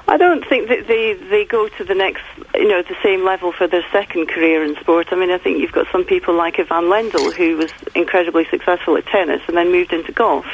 I 0.07 0.17
don't 0.17 0.45
think 0.45 0.67
that 0.67 0.87
they, 0.87 1.13
they 1.29 1.45
go 1.45 1.69
to 1.69 1.83
the 1.85 1.95
next, 1.95 2.23
you 2.55 2.67
know, 2.67 2.81
the 2.81 2.97
same 3.01 3.23
level 3.23 3.53
for 3.53 3.65
their 3.65 3.85
second 3.93 4.27
career 4.27 4.61
in 4.61 4.75
sport. 4.75 5.07
I 5.11 5.15
mean, 5.15 5.31
I 5.31 5.37
think 5.37 5.59
you've 5.59 5.71
got 5.71 5.87
some 5.89 6.03
people 6.03 6.33
like 6.35 6.59
Ivan 6.59 6.85
Lendl, 6.85 7.33
who 7.33 7.55
was 7.55 7.71
incredibly 7.95 8.45
successful 8.45 8.97
at 8.97 9.05
tennis 9.05 9.41
and 9.47 9.55
then 9.55 9.71
moved 9.71 9.93
into 9.93 10.11
golf. 10.11 10.45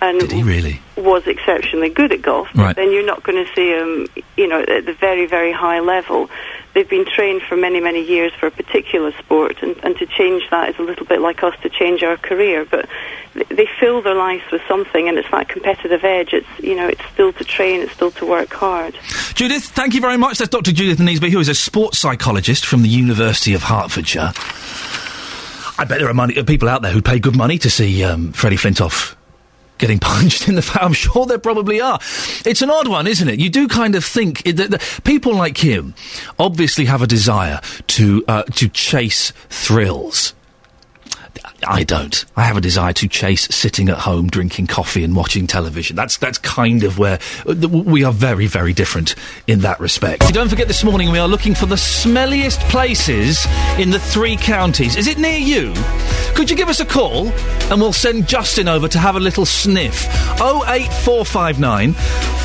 And 0.00 0.20
Did 0.20 0.30
he 0.30 0.42
really? 0.44 0.80
was 0.96 1.26
exceptionally 1.26 1.88
good 1.88 2.12
at 2.12 2.22
golf, 2.22 2.48
Right. 2.54 2.76
then 2.76 2.92
you're 2.92 3.04
not 3.06 3.24
going 3.24 3.44
to 3.44 3.52
see 3.52 3.72
them, 3.72 4.06
you 4.36 4.46
know, 4.46 4.60
at 4.60 4.86
the 4.86 4.92
very, 4.92 5.26
very 5.26 5.50
high 5.50 5.80
level. 5.80 6.30
They've 6.74 6.88
been 6.88 7.04
trained 7.04 7.42
for 7.42 7.56
many, 7.56 7.80
many 7.80 8.04
years 8.04 8.32
for 8.38 8.46
a 8.46 8.50
particular 8.52 9.10
sport, 9.18 9.56
and, 9.60 9.74
and 9.82 9.96
to 9.98 10.06
change 10.06 10.44
that 10.50 10.68
is 10.68 10.78
a 10.78 10.82
little 10.82 11.04
bit 11.04 11.20
like 11.20 11.42
us 11.42 11.54
to 11.62 11.68
change 11.68 12.04
our 12.04 12.16
career. 12.16 12.64
But 12.64 12.88
they 13.48 13.66
fill 13.80 14.00
their 14.00 14.14
lives 14.14 14.44
with 14.52 14.62
something, 14.68 15.08
and 15.08 15.18
it's 15.18 15.28
that 15.32 15.48
competitive 15.48 16.04
edge. 16.04 16.32
It's, 16.32 16.46
you 16.62 16.76
know, 16.76 16.86
it's 16.86 17.04
still 17.12 17.32
to 17.32 17.42
train, 17.44 17.80
it's 17.80 17.92
still 17.92 18.12
to 18.12 18.26
work 18.26 18.52
hard. 18.52 18.96
Judith, 19.34 19.64
thank 19.64 19.94
you 19.94 20.00
very 20.00 20.16
much. 20.16 20.38
That's 20.38 20.50
Dr. 20.50 20.70
Judith 20.70 20.98
Neesby, 20.98 21.30
who 21.30 21.40
is 21.40 21.48
a 21.48 21.54
sports 21.56 21.98
psychologist 21.98 22.64
from 22.66 22.82
the 22.82 22.88
University 22.88 23.54
of 23.54 23.64
Hertfordshire. 23.64 24.32
I 25.80 25.84
bet 25.84 25.98
there 26.00 26.08
are 26.08 26.14
money, 26.14 26.36
uh, 26.38 26.44
people 26.44 26.68
out 26.68 26.82
there 26.82 26.92
who 26.92 27.02
pay 27.02 27.18
good 27.18 27.36
money 27.36 27.58
to 27.58 27.70
see 27.70 28.04
um, 28.04 28.32
Freddie 28.32 28.56
Flintoff 28.56 29.14
getting 29.78 29.98
punched 30.00 30.48
in 30.48 30.54
the 30.54 30.62
face. 30.62 30.78
I'm 30.80 30.92
sure 30.92 31.26
there 31.26 31.38
probably 31.38 31.80
are. 31.80 31.98
It's 32.44 32.62
an 32.62 32.70
odd 32.70 32.88
one, 32.88 33.06
isn't 33.06 33.28
it? 33.28 33.38
You 33.38 33.50
do 33.50 33.68
kind 33.68 33.94
of 33.94 34.04
think 34.04 34.42
that, 34.44 34.70
that 34.70 35.00
people 35.04 35.34
like 35.34 35.58
him 35.58 35.94
obviously 36.38 36.84
have 36.86 37.02
a 37.02 37.06
desire 37.06 37.60
to 37.88 38.24
uh, 38.28 38.42
to 38.42 38.68
chase 38.68 39.32
thrills. 39.48 40.34
I 41.66 41.84
don't. 41.84 42.24
I 42.36 42.42
have 42.44 42.56
a 42.56 42.60
desire 42.60 42.92
to 42.94 43.08
chase 43.08 43.48
sitting 43.54 43.88
at 43.88 43.98
home, 43.98 44.28
drinking 44.28 44.66
coffee 44.68 45.04
and 45.04 45.14
watching 45.14 45.46
television. 45.46 45.96
That's 45.96 46.16
that's 46.16 46.38
kind 46.38 46.84
of 46.84 46.98
where 46.98 47.18
uh, 47.46 47.68
we 47.68 48.04
are 48.04 48.12
very, 48.12 48.46
very 48.46 48.72
different 48.72 49.14
in 49.46 49.60
that 49.60 49.80
respect. 49.80 50.32
Don't 50.32 50.48
forget, 50.48 50.68
this 50.68 50.84
morning 50.84 51.10
we 51.10 51.18
are 51.18 51.28
looking 51.28 51.54
for 51.54 51.66
the 51.66 51.76
smelliest 51.76 52.60
places 52.70 53.46
in 53.78 53.90
the 53.90 53.98
three 53.98 54.36
counties. 54.36 54.96
Is 54.96 55.06
it 55.06 55.18
near 55.18 55.38
you? 55.38 55.74
Could 56.34 56.50
you 56.50 56.56
give 56.56 56.68
us 56.68 56.80
a 56.80 56.86
call 56.86 57.28
and 57.70 57.80
we'll 57.80 57.92
send 57.92 58.28
Justin 58.28 58.68
over 58.68 58.88
to 58.88 58.98
have 58.98 59.16
a 59.16 59.20
little 59.20 59.46
sniff? 59.46 60.06
Oh 60.40 60.64
eight 60.68 60.92
four 60.92 61.24
five 61.24 61.58
nine 61.58 61.94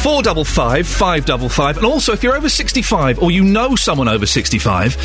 four 0.02 0.22
double 0.22 0.46
five 0.46 0.88
five 0.88 1.26
double 1.26 1.50
five. 1.50 1.78
And 1.78 1.86
also, 1.86 2.14
if 2.14 2.24
you're 2.24 2.36
over 2.36 2.50
sixty 2.50 2.82
five 2.82 3.20
or 3.20 3.32
you 3.32 3.44
know 3.44 3.76
someone 3.76 4.08
over 4.08 4.26
sixty 4.26 4.60
five. 4.60 4.98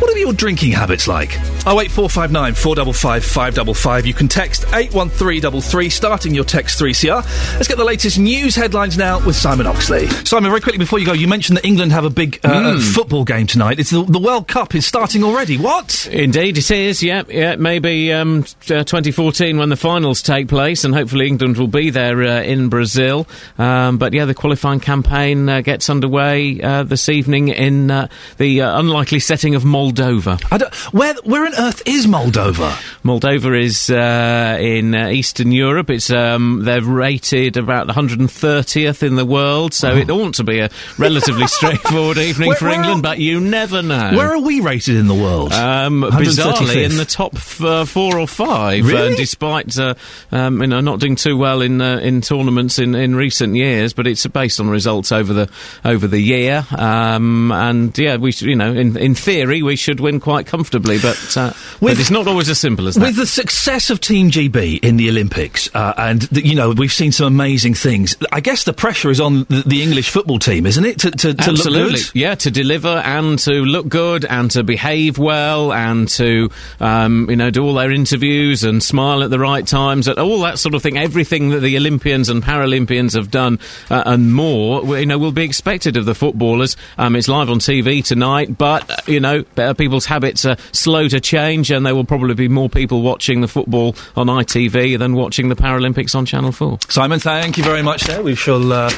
What 0.00 0.10
are 0.14 0.18
your 0.18 0.32
drinking 0.32 0.72
habits 0.72 1.08
like? 1.08 1.32
Oh 1.66 1.80
eight 1.80 1.90
four 1.90 2.08
five 2.08 2.30
nine 2.30 2.54
four 2.54 2.74
double 2.76 2.92
five 2.92 3.24
five 3.24 3.54
double 3.54 3.74
five. 3.74 4.06
You 4.06 4.14
can 4.14 4.28
text 4.28 4.64
eight 4.74 4.94
one 4.94 5.10
three 5.10 5.40
double 5.40 5.60
three, 5.60 5.90
starting 5.90 6.34
your 6.34 6.44
text 6.44 6.78
three 6.78 6.94
CR. 6.94 7.08
Let's 7.56 7.66
get 7.66 7.78
the 7.78 7.84
latest 7.84 8.16
news 8.18 8.54
headlines 8.54 8.96
now 8.96 9.24
with 9.26 9.34
Simon 9.34 9.66
Oxley. 9.66 10.06
Simon, 10.24 10.50
very 10.50 10.60
quickly 10.60 10.78
before 10.78 10.98
you 11.00 11.06
go, 11.06 11.12
you 11.12 11.26
mentioned 11.26 11.56
that 11.56 11.64
England 11.64 11.90
have 11.92 12.04
a 12.04 12.10
big 12.10 12.38
uh, 12.44 12.48
Mm. 12.58 12.94
football 12.94 13.24
game 13.24 13.46
tonight. 13.46 13.78
It's 13.80 13.90
the, 13.90 14.02
the 14.04 14.18
World 14.20 14.46
Cup 14.48 14.74
is 14.74 14.86
starting 14.86 15.24
already. 15.24 15.56
What? 15.58 16.06
Indeed, 16.12 16.58
it 16.58 16.70
is. 16.70 17.02
Yeah, 17.02 17.22
yeah. 17.28 17.56
Maybe 17.56 18.12
um, 18.12 18.40
uh, 18.70 18.84
2014 18.84 19.58
when 19.58 19.68
the 19.68 19.76
finals 19.76 20.22
take 20.22 20.48
place, 20.48 20.84
and 20.84 20.94
hopefully 20.94 21.26
England 21.26 21.56
will 21.56 21.66
be 21.68 21.90
there 21.90 22.22
uh, 22.22 22.42
in 22.42 22.68
Brazil. 22.68 23.26
Um, 23.58 23.98
but 23.98 24.12
yeah, 24.12 24.24
the 24.26 24.34
qualifying 24.34 24.80
campaign 24.80 25.48
uh, 25.48 25.60
gets 25.60 25.90
underway 25.90 26.60
uh, 26.60 26.82
this 26.84 27.08
evening 27.08 27.48
in 27.48 27.90
uh, 27.90 28.08
the 28.38 28.62
uh, 28.62 28.78
unlikely 28.78 29.18
setting 29.20 29.54
of 29.54 29.64
Moldova. 29.64 29.87
Moldova. 29.92 30.42
I 30.52 30.58
don't, 30.58 30.74
where 30.92 31.14
where 31.24 31.46
on 31.46 31.54
earth 31.54 31.82
is 31.86 32.06
Moldova? 32.06 32.70
Moldova 33.04 33.60
is 33.60 33.90
uh, 33.90 34.56
in 34.60 34.94
uh, 34.94 35.08
Eastern 35.08 35.52
Europe. 35.52 35.90
It's 35.90 36.10
um, 36.10 36.60
they're 36.64 36.82
rated 36.82 37.56
about 37.56 37.88
130th 37.88 39.02
in 39.02 39.16
the 39.16 39.24
world, 39.24 39.74
so 39.74 39.96
it 39.96 40.10
ought 40.10 40.34
to 40.34 40.44
be 40.44 40.60
a 40.60 40.70
relatively 40.98 41.46
straightforward 41.48 42.18
evening 42.18 42.48
Where- 42.48 42.56
for 42.56 42.64
where 42.66 42.74
England. 42.74 43.00
are- 43.00 43.02
But 43.02 43.18
you 43.18 43.40
never 43.40 43.82
know. 43.82 44.12
Where 44.16 44.32
are 44.34 44.40
we 44.40 44.60
rated 44.60 44.96
in 44.96 45.06
the 45.06 45.14
world? 45.14 45.52
Um, 45.52 46.02
bizarrely, 46.02 46.84
in 46.84 46.96
the 46.96 47.04
top 47.04 47.34
f- 47.34 47.62
uh, 47.62 47.84
four 47.84 48.18
or 48.18 48.26
five, 48.28 48.86
Really? 48.86 49.14
uh, 49.14 49.16
despite 49.16 49.78
uh, 49.78 49.94
um, 50.32 50.60
you 50.60 50.66
know 50.68 50.80
not 50.80 51.00
doing 51.00 51.16
too 51.16 51.36
well 51.36 51.62
in 51.62 51.80
uh, 51.80 51.98
in 51.98 52.20
tournaments 52.20 52.78
in, 52.78 52.94
in 52.94 53.14
recent 53.16 53.54
years. 53.54 53.92
But 53.92 54.06
it's 54.06 54.26
based 54.26 54.60
on 54.60 54.68
results 54.68 55.12
over 55.12 55.32
the 55.32 55.50
over 55.84 56.06
the 56.06 56.20
year, 56.20 56.66
um, 56.76 57.50
and 57.52 57.96
yeah, 57.98 58.16
we 58.16 58.32
you 58.38 58.56
know 58.56 58.72
in 58.72 58.96
in 58.96 59.14
theory 59.14 59.62
we 59.62 59.76
should 59.78 60.00
win 60.00 60.20
quite 60.20 60.46
comfortably, 60.46 60.98
but 60.98 61.36
uh, 61.36 61.52
but 61.80 61.98
it's 61.98 62.10
not 62.10 62.26
always 62.26 62.48
as 62.48 62.58
simple 62.58 62.88
as 62.88 62.94
that. 62.94 63.02
With 63.02 63.16
the 63.16 63.26
success 63.26 63.90
of 63.90 64.00
Team 64.00 64.30
GB 64.30 64.84
in 64.84 64.96
the 64.96 65.08
Olympics, 65.08 65.74
uh, 65.74 65.94
and 65.96 66.22
the, 66.22 66.46
you 66.46 66.54
know 66.54 66.70
we've 66.70 66.92
seen 66.92 67.12
some 67.12 67.26
amazing 67.26 67.74
things. 67.74 68.16
I 68.32 68.40
guess 68.40 68.64
the 68.64 68.72
pressure 68.72 69.10
is 69.10 69.20
on 69.20 69.44
the, 69.44 69.62
the 69.66 69.82
English 69.82 70.10
football 70.10 70.38
team, 70.38 70.66
isn't 70.66 70.84
it? 70.84 71.00
To, 71.00 71.10
to, 71.10 71.34
to 71.34 71.50
Absolutely, 71.50 72.00
yeah, 72.14 72.34
to 72.36 72.50
deliver 72.50 72.88
and 72.88 73.38
to 73.40 73.52
look 73.52 73.88
good 73.88 74.24
and 74.24 74.50
to 74.52 74.62
behave 74.62 75.18
well 75.18 75.72
and 75.72 76.08
to 76.08 76.50
um, 76.80 77.28
you 77.30 77.36
know 77.36 77.50
do 77.50 77.64
all 77.64 77.74
their 77.74 77.92
interviews 77.92 78.64
and 78.64 78.82
smile 78.82 79.22
at 79.22 79.30
the 79.30 79.38
right 79.38 79.66
times, 79.66 80.08
and 80.08 80.18
all 80.18 80.40
that 80.42 80.58
sort 80.58 80.74
of 80.74 80.82
thing. 80.82 80.98
Everything 80.98 81.50
that 81.50 81.60
the 81.60 81.76
Olympians 81.76 82.28
and 82.28 82.42
Paralympians 82.42 83.14
have 83.14 83.30
done 83.30 83.58
uh, 83.90 84.02
and 84.06 84.32
more, 84.32 84.98
you 84.98 85.06
know, 85.06 85.18
will 85.18 85.32
be 85.32 85.44
expected 85.44 85.96
of 85.96 86.04
the 86.04 86.14
footballers. 86.14 86.76
Um, 86.96 87.16
it's 87.16 87.28
live 87.28 87.50
on 87.50 87.58
TV 87.58 88.04
tonight, 88.04 88.56
but 88.56 88.90
uh, 88.90 88.96
you 89.06 89.20
know, 89.20 89.42
uh, 89.70 89.74
people's 89.74 90.06
habits 90.06 90.44
are 90.44 90.56
slow 90.72 91.08
to 91.08 91.20
change, 91.20 91.70
and 91.70 91.84
there 91.84 91.94
will 91.94 92.04
probably 92.04 92.34
be 92.34 92.48
more 92.48 92.68
people 92.68 93.02
watching 93.02 93.40
the 93.40 93.48
football 93.48 93.94
on 94.16 94.26
ITV 94.26 94.98
than 94.98 95.14
watching 95.14 95.48
the 95.48 95.56
Paralympics 95.56 96.14
on 96.14 96.26
Channel 96.26 96.52
Four. 96.52 96.78
Simon, 96.88 97.20
thank 97.20 97.58
you 97.58 97.64
very 97.64 97.82
much. 97.82 98.02
There, 98.04 98.22
we 98.22 98.34
shall. 98.34 98.72
Uh, 98.72 98.90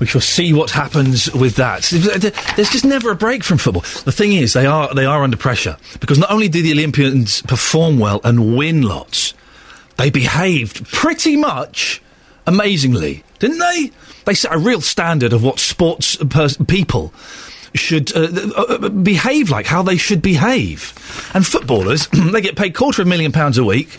we 0.00 0.06
shall 0.06 0.20
see 0.20 0.52
what 0.52 0.70
happens 0.70 1.32
with 1.32 1.56
that. 1.56 1.82
There's 2.54 2.70
just 2.70 2.84
never 2.84 3.10
a 3.10 3.16
break 3.16 3.42
from 3.42 3.58
football. 3.58 3.82
The 4.04 4.12
thing 4.12 4.32
is, 4.32 4.52
they 4.52 4.64
are 4.64 4.94
they 4.94 5.04
are 5.04 5.24
under 5.24 5.36
pressure 5.36 5.76
because 6.00 6.18
not 6.18 6.30
only 6.30 6.48
do 6.48 6.62
the 6.62 6.72
Olympians 6.72 7.42
perform 7.42 7.98
well 7.98 8.20
and 8.22 8.56
win 8.56 8.82
lots, 8.82 9.34
they 9.96 10.10
behaved 10.10 10.86
pretty 10.86 11.36
much 11.36 12.00
amazingly, 12.46 13.24
didn't 13.40 13.58
they? 13.58 13.90
They 14.24 14.34
set 14.34 14.54
a 14.54 14.58
real 14.58 14.80
standard 14.80 15.32
of 15.32 15.42
what 15.42 15.58
sports 15.58 16.16
pers- 16.16 16.56
people 16.68 17.12
should 17.78 18.14
uh, 18.14 18.28
uh, 18.56 18.62
uh, 18.62 18.88
behave 18.90 19.50
like, 19.50 19.66
how 19.66 19.82
they 19.82 19.96
should 19.96 20.20
behave. 20.20 20.92
And 21.34 21.46
footballers, 21.46 22.06
they 22.32 22.40
get 22.40 22.56
paid 22.56 22.74
quarter 22.74 23.00
of 23.02 23.08
a 23.08 23.10
million 23.10 23.32
pounds 23.32 23.56
a 23.56 23.64
week, 23.64 23.98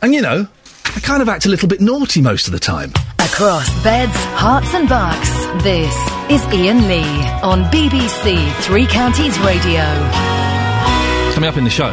and 0.00 0.14
you 0.14 0.22
know, 0.22 0.46
they 0.94 1.00
kind 1.00 1.22
of 1.22 1.28
act 1.28 1.46
a 1.46 1.48
little 1.48 1.68
bit 1.68 1.80
naughty 1.80 2.20
most 2.20 2.46
of 2.46 2.52
the 2.52 2.60
time. 2.60 2.92
Across 3.18 3.82
beds, 3.82 4.16
Herts, 4.36 4.74
and 4.74 4.88
bucks, 4.88 5.30
this 5.64 5.94
is 6.30 6.42
Iain 6.52 6.86
Lee 6.86 7.28
on 7.42 7.64
BBC 7.70 8.52
Three 8.62 8.86
Counties 8.86 9.38
Radio. 9.40 9.82
Coming 11.34 11.48
up 11.48 11.56
in 11.56 11.64
the 11.64 11.70
show, 11.70 11.90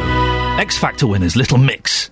X 0.58 0.76
Factor 0.76 1.06
winners, 1.06 1.34
Little 1.34 1.58
Mix. 1.58 2.10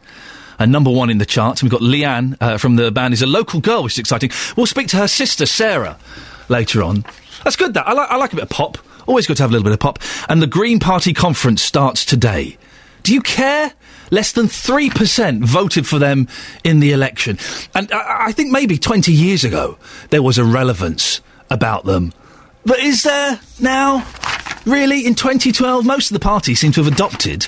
And 0.58 0.72
number 0.72 0.90
one 0.90 1.08
in 1.08 1.18
the 1.18 1.26
charts. 1.26 1.62
We've 1.62 1.70
got 1.70 1.82
Leanne 1.82 2.36
uh, 2.40 2.58
from 2.58 2.76
the 2.76 2.90
band, 2.90 3.14
is 3.14 3.22
a 3.22 3.26
local 3.26 3.60
girl, 3.60 3.84
which 3.84 3.92
is 3.92 3.98
exciting. 3.98 4.30
We'll 4.56 4.66
speak 4.66 4.88
to 4.88 4.96
her 4.96 5.06
sister, 5.06 5.46
Sarah, 5.46 5.98
later 6.48 6.82
on. 6.82 7.04
That's 7.44 7.56
good, 7.56 7.74
that. 7.74 7.86
I, 7.86 7.92
like 7.92 8.10
I 8.10 8.16
like 8.16 8.32
a 8.32 8.36
bit 8.36 8.44
of 8.44 8.50
pop. 8.50 8.78
Always 9.06 9.26
good 9.26 9.36
to 9.38 9.42
have 9.42 9.50
a 9.50 9.52
little 9.52 9.64
bit 9.64 9.72
of 9.72 9.80
pop. 9.80 9.98
And 10.28 10.42
the 10.42 10.46
Green 10.46 10.78
Party 10.78 11.14
conference 11.14 11.62
starts 11.62 12.04
today. 12.04 12.58
Do 13.02 13.14
you 13.14 13.20
care? 13.22 13.72
Less 14.10 14.32
than 14.32 14.46
3% 14.46 15.44
voted 15.44 15.86
for 15.86 15.98
them 15.98 16.28
in 16.64 16.80
the 16.80 16.92
election. 16.92 17.38
And 17.74 17.92
I, 17.92 18.26
I 18.26 18.32
think 18.32 18.52
maybe 18.52 18.78
20 18.78 19.12
years 19.12 19.44
ago, 19.44 19.78
there 20.10 20.22
was 20.22 20.38
a 20.38 20.44
relevance 20.44 21.20
about 21.50 21.84
them. 21.84 22.12
But 22.64 22.80
is 22.80 23.02
there 23.02 23.40
now? 23.60 24.06
Really? 24.66 25.06
In 25.06 25.14
2012, 25.14 25.86
most 25.86 26.10
of 26.10 26.14
the 26.14 26.20
parties 26.20 26.60
seem 26.60 26.72
to 26.72 26.82
have 26.82 26.92
adopted 26.92 27.46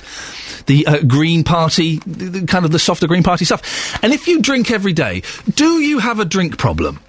the 0.65 0.85
uh, 0.87 1.03
Green 1.03 1.43
Party, 1.43 1.97
the, 2.05 2.25
the 2.25 2.47
kind 2.47 2.65
of 2.65 2.71
the 2.71 2.79
softer 2.79 3.07
Green 3.07 3.23
Party 3.23 3.45
stuff. 3.45 4.03
And 4.03 4.13
if 4.13 4.27
you 4.27 4.41
drink 4.41 4.71
every 4.71 4.93
day, 4.93 5.23
do 5.53 5.79
you 5.79 5.99
have 5.99 6.19
a 6.19 6.25
drink 6.25 6.57
problem? 6.57 6.99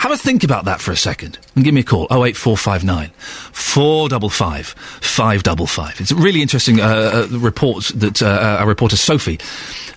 Have 0.00 0.12
a 0.12 0.16
think 0.16 0.44
about 0.44 0.64
that 0.64 0.80
for 0.80 0.92
a 0.92 0.96
second 0.96 1.38
and 1.54 1.62
give 1.62 1.74
me 1.74 1.82
a 1.82 1.84
call. 1.84 2.04
08459 2.04 3.10
455 3.52 4.68
555. 4.68 6.00
It's 6.00 6.10
a 6.10 6.14
really 6.14 6.40
interesting 6.40 6.80
uh, 6.80 7.28
uh, 7.30 7.38
report 7.38 7.92
that 7.96 8.22
uh, 8.22 8.56
our 8.60 8.66
reporter 8.66 8.96
Sophie 8.96 9.38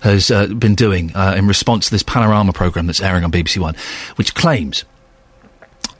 has 0.02 0.30
uh, 0.30 0.48
been 0.48 0.74
doing 0.74 1.10
uh, 1.16 1.34
in 1.38 1.46
response 1.46 1.86
to 1.86 1.90
this 1.90 2.02
Panorama 2.02 2.52
programme 2.52 2.86
that's 2.86 3.00
airing 3.00 3.24
on 3.24 3.32
BBC 3.32 3.56
One, 3.56 3.76
which 4.16 4.34
claims 4.34 4.84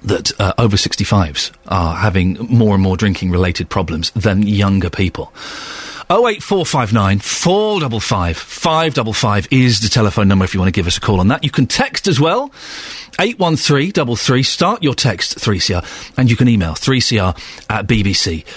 that 0.02 0.38
uh, 0.38 0.52
over 0.58 0.76
65s 0.76 1.50
are 1.68 1.94
having 1.94 2.34
more 2.50 2.74
and 2.74 2.82
more 2.82 2.98
drinking 2.98 3.30
related 3.30 3.70
problems 3.70 4.10
than 4.10 4.42
younger 4.42 4.90
people. 4.90 5.32
08459 6.10 7.18
455 7.20 8.36
555 8.36 9.48
is 9.50 9.80
the 9.80 9.88
telephone 9.88 10.28
number 10.28 10.44
if 10.44 10.52
you 10.52 10.60
want 10.60 10.68
to 10.68 10.78
give 10.78 10.86
us 10.86 10.98
a 10.98 11.00
call 11.00 11.20
on 11.20 11.28
that. 11.28 11.42
You 11.44 11.50
can 11.50 11.66
text 11.66 12.06
as 12.06 12.20
well. 12.20 12.52
81333. 13.18 14.42
Start 14.42 14.82
your 14.82 14.94
text 14.94 15.38
3CR 15.38 16.12
and 16.18 16.30
you 16.30 16.36
can 16.36 16.48
email 16.48 16.72
3CR 16.72 17.36
at 17.70 17.86
bbc.co.uk 17.86 18.48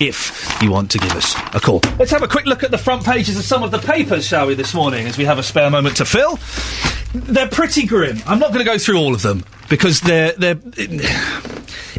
if 0.00 0.62
you 0.62 0.70
want 0.70 0.90
to 0.92 0.98
give 0.98 1.12
us 1.12 1.34
a 1.54 1.60
call. 1.60 1.80
Let's 1.98 2.12
have 2.12 2.22
a 2.22 2.28
quick 2.28 2.46
look 2.46 2.62
at 2.62 2.70
the 2.70 2.78
front 2.78 3.04
pages 3.04 3.36
of 3.36 3.44
some 3.44 3.62
of 3.62 3.70
the 3.70 3.78
papers, 3.78 4.26
shall 4.26 4.46
we, 4.46 4.54
this 4.54 4.74
morning 4.74 5.06
as 5.06 5.18
we 5.18 5.24
have 5.24 5.38
a 5.38 5.42
spare 5.42 5.70
moment 5.70 5.96
to 5.96 6.04
fill. 6.04 6.38
They're 7.12 7.48
pretty 7.48 7.86
grim. 7.86 8.18
I'm 8.26 8.38
not 8.38 8.52
going 8.52 8.64
to 8.64 8.70
go 8.70 8.78
through 8.78 8.98
all 8.98 9.14
of 9.14 9.22
them 9.22 9.44
because 9.68 10.00
they're 10.00 10.32
they're. 10.32 10.60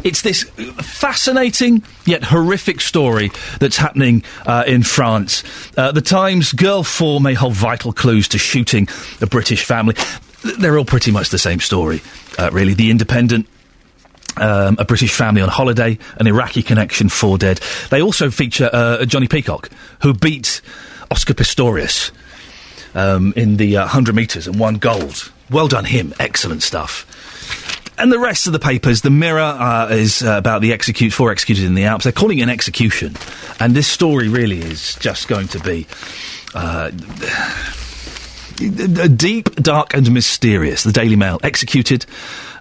It's 0.04 0.22
this 0.22 0.44
fascinating 0.44 1.82
yet 2.04 2.24
horrific 2.24 2.80
story 2.80 3.30
that's 3.60 3.76
happening 3.76 4.22
uh, 4.46 4.64
in 4.66 4.82
France. 4.82 5.42
Uh, 5.76 5.92
the 5.92 6.00
Times 6.00 6.52
girl 6.52 6.82
four 6.82 7.20
may 7.20 7.34
hold 7.34 7.54
vital 7.54 7.92
clues 7.92 8.28
to 8.28 8.38
shooting 8.38 8.88
a 9.20 9.26
British 9.26 9.64
family. 9.64 9.96
They're 10.58 10.78
all 10.78 10.84
pretty 10.84 11.10
much 11.10 11.30
the 11.30 11.38
same 11.38 11.60
story, 11.60 12.00
uh, 12.38 12.50
really. 12.52 12.74
The 12.74 12.90
Independent 12.90 13.46
um, 14.36 14.76
a 14.78 14.84
British 14.84 15.12
family 15.12 15.42
on 15.42 15.48
holiday, 15.48 15.98
an 16.16 16.26
Iraqi 16.26 16.62
connection, 16.62 17.08
four 17.08 17.38
dead. 17.38 17.60
They 17.90 18.00
also 18.00 18.30
feature 18.30 18.70
uh, 18.72 18.98
Jonnie 19.00 19.28
Peacock, 19.28 19.68
who 20.02 20.14
beat 20.14 20.60
Oscar 21.10 21.34
Pistorius 21.34 22.12
um, 22.94 23.32
in 23.36 23.56
the 23.56 23.78
uh, 23.78 23.82
100 23.82 24.14
metres 24.14 24.46
and 24.46 24.58
won 24.58 24.76
gold. 24.76 25.32
Well 25.50 25.68
done, 25.68 25.84
him. 25.84 26.14
Excellent 26.18 26.62
stuff. 26.62 27.04
And 27.98 28.12
the 28.12 28.18
rest 28.18 28.46
of 28.46 28.52
the 28.52 28.58
papers, 28.60 29.00
the 29.00 29.10
Mirror 29.10 29.40
uh, 29.40 29.88
is 29.90 30.22
uh, 30.22 30.36
about 30.38 30.62
the 30.62 30.72
execute 30.72 31.12
four 31.12 31.32
executed 31.32 31.64
in 31.64 31.74
the 31.74 31.84
Alps. 31.84 32.04
They're 32.04 32.12
calling 32.12 32.38
it 32.38 32.42
an 32.42 32.50
execution, 32.50 33.16
and 33.58 33.74
this 33.74 33.88
story 33.88 34.28
really 34.28 34.60
is 34.60 34.94
just 34.96 35.26
going 35.26 35.48
to 35.48 35.58
be. 35.60 35.86
Uh, 36.54 36.90
deep, 38.58 39.54
dark, 39.56 39.94
and 39.94 40.12
mysterious. 40.12 40.82
The 40.82 40.92
Daily 40.92 41.16
Mail 41.16 41.38
executed, 41.42 42.06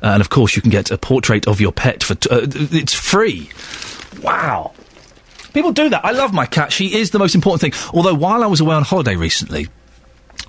uh, 0.04 0.08
and 0.08 0.22
of 0.22 0.30
course 0.30 0.56
you 0.56 0.62
can 0.62 0.72
get 0.72 0.92
a 0.92 0.98
portrait 0.98 1.48
of 1.48 1.60
your 1.62 1.72
pet 1.72 2.04
for 2.04 2.16
t- 2.16 2.30
uh, 2.30 2.42
it's 2.44 2.94
free. 2.94 3.50
Wow, 4.22 4.74
people 5.54 5.72
do 5.72 5.90
that. 5.90 6.06
I 6.06 6.12
love 6.12 6.34
my 6.34 6.46
cat. 6.46 6.72
She 6.72 6.96
is 6.96 7.12
the 7.12 7.20
most 7.20 7.36
important 7.36 7.62
thing. 7.62 7.90
Although 7.94 8.16
while 8.16 8.44
I 8.44 8.48
was 8.48 8.60
away 8.60 8.76
on 8.76 8.84
holiday 8.84 9.16
recently, 9.16 9.68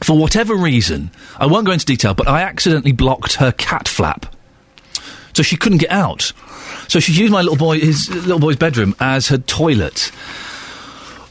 for 0.02 0.16
whatever 0.16 0.54
reason, 0.54 1.10
I 1.38 1.46
won't 1.46 1.66
go 1.66 1.72
into 1.72 1.86
detail, 1.86 2.14
but 2.14 2.28
I 2.28 2.42
accidentally 2.42 2.92
blocked 2.92 3.34
her 3.34 3.52
cat 3.52 3.88
flap, 3.88 4.34
so 5.38 5.42
she 5.44 5.56
couldn't 5.56 5.78
get 5.78 5.92
out. 5.92 6.32
So 6.88 6.98
she 6.98 7.12
used 7.12 7.30
my 7.30 7.42
little 7.42 7.56
boy, 7.56 7.78
his 7.78 8.10
little 8.10 8.40
boy's 8.40 8.56
bedroom, 8.56 8.96
as 8.98 9.28
her 9.28 9.38
toilet. 9.38 10.10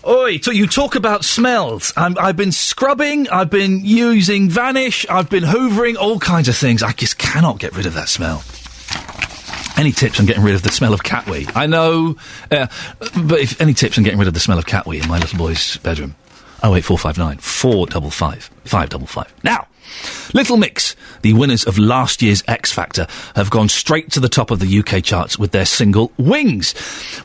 Oi, 0.07 0.39
so 0.39 0.49
you 0.49 0.65
talk 0.65 0.95
about 0.95 1.25
smells. 1.25 1.91
I'm, 1.97 2.17
I've 2.17 2.37
been 2.37 2.53
scrubbing, 2.53 3.27
I've 3.27 3.49
been 3.49 3.83
using 3.83 4.49
Vanish, 4.49 5.05
I've 5.09 5.29
been 5.29 5.43
hoovering, 5.43 5.97
all 5.97 6.19
kinds 6.19 6.47
of 6.47 6.55
things. 6.55 6.83
I 6.83 6.93
just 6.93 7.17
cannot 7.17 7.59
get 7.59 7.75
rid 7.75 7.85
of 7.85 7.95
that 7.95 8.07
smell. 8.07 8.45
Any 9.75 9.91
tips 9.91 10.21
on 10.21 10.25
getting 10.25 10.43
rid 10.43 10.55
of 10.55 10.63
the 10.63 10.71
smell 10.71 10.93
of 10.93 11.03
cat 11.03 11.27
wee? 11.27 11.45
I 11.53 11.67
know, 11.67 12.15
uh, 12.49 12.67
but 12.99 13.41
if 13.41 13.59
any 13.59 13.73
tips 13.73 13.97
on 13.97 14.05
getting 14.05 14.19
rid 14.19 14.29
of 14.29 14.33
the 14.33 14.39
smell 14.39 14.57
of 14.57 14.65
cat 14.65 14.87
wee 14.87 15.01
in 15.01 15.07
my 15.09 15.19
little 15.19 15.37
boy's 15.37 15.75
bedroom? 15.77 16.15
Oh 16.63 16.73
08459 16.73 17.39
455 17.39 18.49
555. 18.63 19.43
Now, 19.43 19.67
Little 20.33 20.57
Mix, 20.57 20.95
the 21.21 21.33
winners 21.33 21.63
of 21.63 21.77
last 21.77 22.21
year's 22.21 22.43
X 22.47 22.71
Factor, 22.71 23.07
have 23.35 23.49
gone 23.49 23.69
straight 23.69 24.11
to 24.11 24.19
the 24.19 24.29
top 24.29 24.51
of 24.51 24.59
the 24.59 24.79
UK 24.79 25.03
charts 25.03 25.39
with 25.39 25.51
their 25.51 25.65
single 25.65 26.11
Wings. 26.17 26.73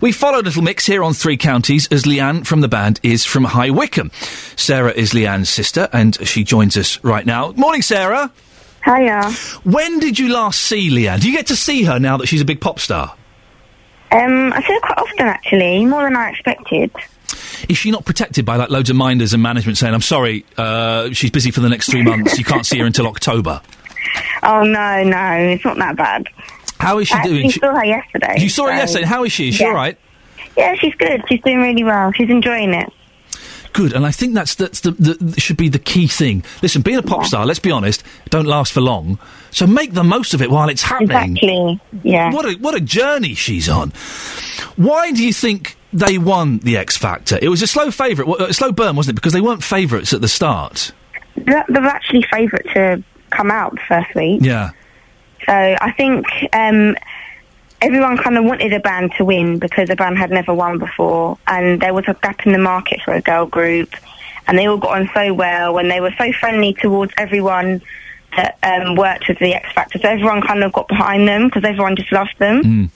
We 0.00 0.12
follow 0.12 0.40
Little 0.40 0.62
Mix 0.62 0.86
here 0.86 1.02
on 1.02 1.14
Three 1.14 1.36
Counties 1.36 1.88
as 1.88 2.04
Leanne 2.04 2.46
from 2.46 2.60
the 2.60 2.68
band 2.68 3.00
is 3.02 3.24
from 3.24 3.44
High 3.44 3.70
Wycombe. 3.70 4.10
Sarah 4.56 4.92
is 4.92 5.12
Leanne's 5.12 5.50
sister 5.50 5.88
and 5.92 6.16
she 6.26 6.44
joins 6.44 6.76
us 6.76 7.02
right 7.04 7.26
now. 7.26 7.52
Morning, 7.52 7.82
Sarah. 7.82 8.32
Hiya. 8.84 9.30
When 9.64 10.00
did 10.00 10.18
you 10.18 10.32
last 10.32 10.60
see 10.60 10.90
Leanne? 10.90 11.20
Do 11.20 11.30
you 11.30 11.36
get 11.36 11.46
to 11.48 11.56
see 11.56 11.84
her 11.84 11.98
now 11.98 12.16
that 12.16 12.26
she's 12.26 12.40
a 12.40 12.44
big 12.44 12.60
pop 12.60 12.80
star? 12.80 13.14
Um, 14.10 14.52
I 14.52 14.62
see 14.62 14.74
her 14.74 14.80
quite 14.80 14.98
often, 14.98 15.26
actually, 15.26 15.86
more 15.86 16.02
than 16.02 16.16
I 16.16 16.30
expected. 16.30 16.90
Is 17.68 17.76
she 17.78 17.90
not 17.90 18.04
protected 18.04 18.44
by 18.44 18.56
like 18.56 18.70
loads 18.70 18.90
of 18.90 18.96
minders 18.96 19.32
and 19.34 19.42
management 19.42 19.78
saying, 19.78 19.94
"I'm 19.94 20.00
sorry, 20.02 20.44
uh, 20.56 21.10
she's 21.12 21.30
busy 21.30 21.50
for 21.50 21.60
the 21.60 21.68
next 21.68 21.90
three 21.90 22.02
months. 22.02 22.38
You 22.38 22.44
can't 22.44 22.66
see 22.66 22.78
her 22.78 22.86
until 22.86 23.06
October." 23.06 23.60
Oh 24.42 24.62
no, 24.64 25.02
no, 25.04 25.32
it's 25.36 25.64
not 25.64 25.76
that 25.78 25.96
bad. 25.96 26.26
How 26.78 26.98
is 26.98 27.08
she 27.08 27.14
I 27.14 27.22
doing? 27.22 27.50
She- 27.50 27.60
saw 27.60 27.72
her 27.74 27.84
yesterday. 27.84 28.34
you 28.38 28.48
saw 28.48 28.66
her 28.66 28.72
yesterday. 28.76 29.04
How 29.06 29.24
is 29.24 29.32
she? 29.32 29.48
Is 29.48 29.54
she 29.56 29.62
Yeah. 29.62 29.68
all 29.70 29.74
right? 29.76 29.96
Yeah, 30.56 30.74
she's 30.74 30.94
good. 30.96 31.22
She's 31.28 31.40
doing 31.42 31.60
really 31.60 31.84
well. 31.84 32.12
She's 32.12 32.28
enjoying 32.28 32.74
it. 32.74 32.92
Good, 33.72 33.94
and 33.94 34.04
I 34.04 34.10
think 34.10 34.34
that's 34.34 34.54
that's 34.54 34.80
the, 34.80 34.90
the 34.90 35.40
should 35.40 35.56
be 35.56 35.70
the 35.70 35.78
key 35.78 36.06
thing. 36.06 36.44
Listen, 36.60 36.82
being 36.82 36.98
a 36.98 37.02
pop 37.02 37.24
star, 37.24 37.46
let's 37.46 37.58
be 37.60 37.70
honest, 37.70 38.02
don't 38.28 38.44
last 38.44 38.70
for 38.72 38.82
long. 38.82 39.18
So 39.50 39.66
make 39.66 39.94
the 39.94 40.04
most 40.04 40.34
of 40.34 40.42
it 40.42 40.50
while 40.50 40.68
it's 40.68 40.82
happening. 40.82 41.36
Exactly. 41.38 41.80
Yeah. 42.02 42.32
What 42.32 42.44
a 42.44 42.52
what 42.58 42.74
a 42.74 42.80
journey 42.80 43.34
she's 43.34 43.70
on. 43.70 43.90
Why 44.76 45.10
do 45.12 45.24
you 45.24 45.32
think 45.32 45.76
they 45.92 46.18
won 46.18 46.58
the 46.58 46.76
X 46.76 46.96
Factor? 46.96 47.38
It 47.40 47.48
was 47.48 47.62
a 47.62 47.66
slow 47.66 47.90
favourite, 47.90 48.40
a 48.40 48.54
slow 48.54 48.72
burn, 48.72 48.96
wasn't 48.96 49.14
it? 49.14 49.20
Because 49.20 49.32
they 49.32 49.40
weren't 49.40 49.62
favourites 49.62 50.12
at 50.12 50.20
the 50.20 50.28
start. 50.28 50.92
They're, 51.36 51.64
they're 51.68 51.84
actually 51.84 52.24
favourite 52.30 52.66
to 52.74 53.02
come 53.30 53.50
out 53.50 53.72
the 53.72 53.80
first 53.88 54.14
week. 54.14 54.42
Yeah. 54.42 54.70
So 55.46 55.52
I 55.52 55.90
think 55.92 56.26
um, 56.52 56.96
everyone 57.80 58.16
kind 58.16 58.38
of 58.38 58.44
wanted 58.44 58.72
a 58.72 58.80
band 58.80 59.12
to 59.18 59.24
win 59.24 59.58
because 59.58 59.90
a 59.90 59.96
band 59.96 60.18
had 60.18 60.30
never 60.30 60.54
won 60.54 60.78
before, 60.78 61.38
and 61.46 61.80
there 61.80 61.92
was 61.94 62.04
a 62.06 62.14
gap 62.22 62.46
in 62.46 62.52
the 62.52 62.58
market 62.58 63.00
for 63.02 63.12
a 63.12 63.20
girl 63.20 63.46
group, 63.46 63.94
and 64.46 64.56
they 64.58 64.66
all 64.66 64.76
got 64.78 64.98
on 65.00 65.10
so 65.12 65.34
well, 65.34 65.78
and 65.78 65.90
they 65.90 66.00
were 66.00 66.14
so 66.16 66.32
friendly 66.32 66.74
towards 66.74 67.12
everyone 67.18 67.82
that 68.36 68.56
um, 68.62 68.94
worked 68.94 69.28
with 69.28 69.38
the 69.40 69.52
X 69.54 69.72
Factor. 69.72 69.98
So 69.98 70.08
everyone 70.08 70.42
kind 70.42 70.62
of 70.62 70.72
got 70.72 70.88
behind 70.88 71.26
them 71.26 71.48
because 71.48 71.64
everyone 71.64 71.96
just 71.96 72.12
loved 72.12 72.34
them, 72.38 72.62
Mm. 72.62 72.90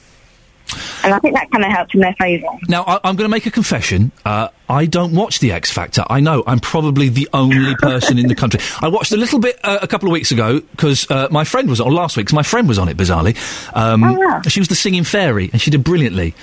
And 1.04 1.14
I 1.14 1.18
think 1.20 1.34
that 1.34 1.50
kind 1.50 1.64
of 1.64 1.70
helped 1.70 1.94
in 1.94 2.00
their 2.00 2.14
favour. 2.14 2.48
Now, 2.68 2.82
I, 2.86 2.94
I'm 3.04 3.16
going 3.16 3.28
to 3.28 3.34
make 3.34 3.46
a 3.46 3.50
confession. 3.50 4.10
Uh, 4.24 4.48
I 4.68 4.86
don't 4.86 5.14
watch 5.14 5.38
The 5.38 5.52
X 5.52 5.70
Factor. 5.70 6.04
I 6.08 6.20
know 6.20 6.42
I'm 6.46 6.58
probably 6.60 7.08
the 7.08 7.28
only 7.32 7.74
person 7.76 8.18
in 8.18 8.26
the 8.26 8.34
country. 8.34 8.60
I 8.80 8.88
watched 8.88 9.12
a 9.12 9.16
little 9.16 9.38
bit 9.38 9.58
uh, 9.62 9.78
a 9.80 9.86
couple 9.86 10.08
of 10.08 10.12
weeks 10.12 10.32
ago 10.32 10.60
because 10.60 11.08
uh, 11.10 11.28
my 11.30 11.44
friend 11.44 11.68
was 11.68 11.80
on, 11.80 11.86
or 11.88 11.92
last 11.92 12.16
week, 12.16 12.32
my 12.32 12.42
friend 12.42 12.66
was 12.68 12.78
on 12.78 12.88
it, 12.88 12.96
bizarrely. 12.96 13.36
Um, 13.76 14.02
Oh, 14.02 14.12
wow. 14.12 14.42
She 14.48 14.60
was 14.60 14.68
the 14.68 14.74
singing 14.74 15.04
fairy, 15.04 15.50
and 15.52 15.60
she 15.60 15.70
did 15.70 15.84
brilliantly. 15.84 16.34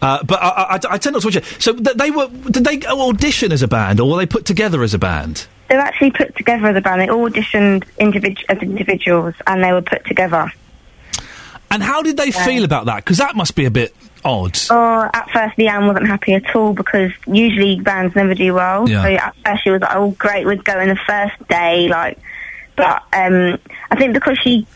Uh, 0.00 0.22
but 0.24 0.42
I, 0.42 0.48
I, 0.48 0.80
I 0.90 0.98
tend 0.98 1.14
not 1.14 1.22
to 1.22 1.28
watch 1.28 1.36
it. 1.36 1.44
So 1.60 1.72
th- 1.72 1.96
they 1.96 2.10
were. 2.10 2.26
Did 2.28 2.64
they 2.64 2.84
audition 2.86 3.52
as 3.52 3.62
a 3.62 3.68
band, 3.68 4.00
or 4.00 4.10
were 4.10 4.16
they 4.18 4.26
put 4.26 4.44
together 4.44 4.82
as 4.82 4.94
a 4.94 4.98
band? 4.98 5.46
They 5.68 5.76
were 5.76 5.82
actually 5.82 6.10
put 6.10 6.36
together 6.36 6.66
as 6.68 6.76
a 6.76 6.80
band. 6.80 7.00
They 7.00 7.06
auditioned 7.06 7.84
individ- 8.00 8.44
as 8.48 8.58
individuals, 8.58 9.34
and 9.46 9.62
they 9.62 9.72
were 9.72 9.80
put 9.80 10.04
together. 10.04 10.52
And 11.72 11.82
how 11.82 12.02
did 12.02 12.16
they 12.16 12.30
feel 12.30 12.64
about 12.64 12.86
that? 12.86 12.96
Because 12.96 13.18
that 13.18 13.34
must 13.34 13.54
be 13.54 13.64
a 13.64 13.70
bit 13.70 13.94
odd. 14.24 14.58
Oh, 14.70 15.10
at 15.12 15.30
first 15.30 15.56
Leanne 15.56 15.86
wasn't 15.86 16.06
happy 16.06 16.34
at 16.34 16.54
all 16.54 16.72
because 16.72 17.12
usually 17.26 17.80
bands 17.80 18.14
never 18.14 18.34
do 18.34 18.54
well. 18.54 18.88
Yeah. 18.88 19.02
So 19.02 19.08
at 19.08 19.36
first 19.44 19.64
she 19.64 19.70
was 19.70 19.80
like, 19.80 19.96
"Oh, 19.96 20.10
great, 20.12 20.46
we'd 20.46 20.64
go 20.64 20.78
in 20.80 20.88
the 20.88 20.96
first 20.96 21.48
day." 21.48 21.88
Like, 21.88 22.18
but 22.76 23.02
um, 23.12 23.58
I 23.90 23.96
think 23.96 24.14
because 24.14 24.38
she 24.38 24.66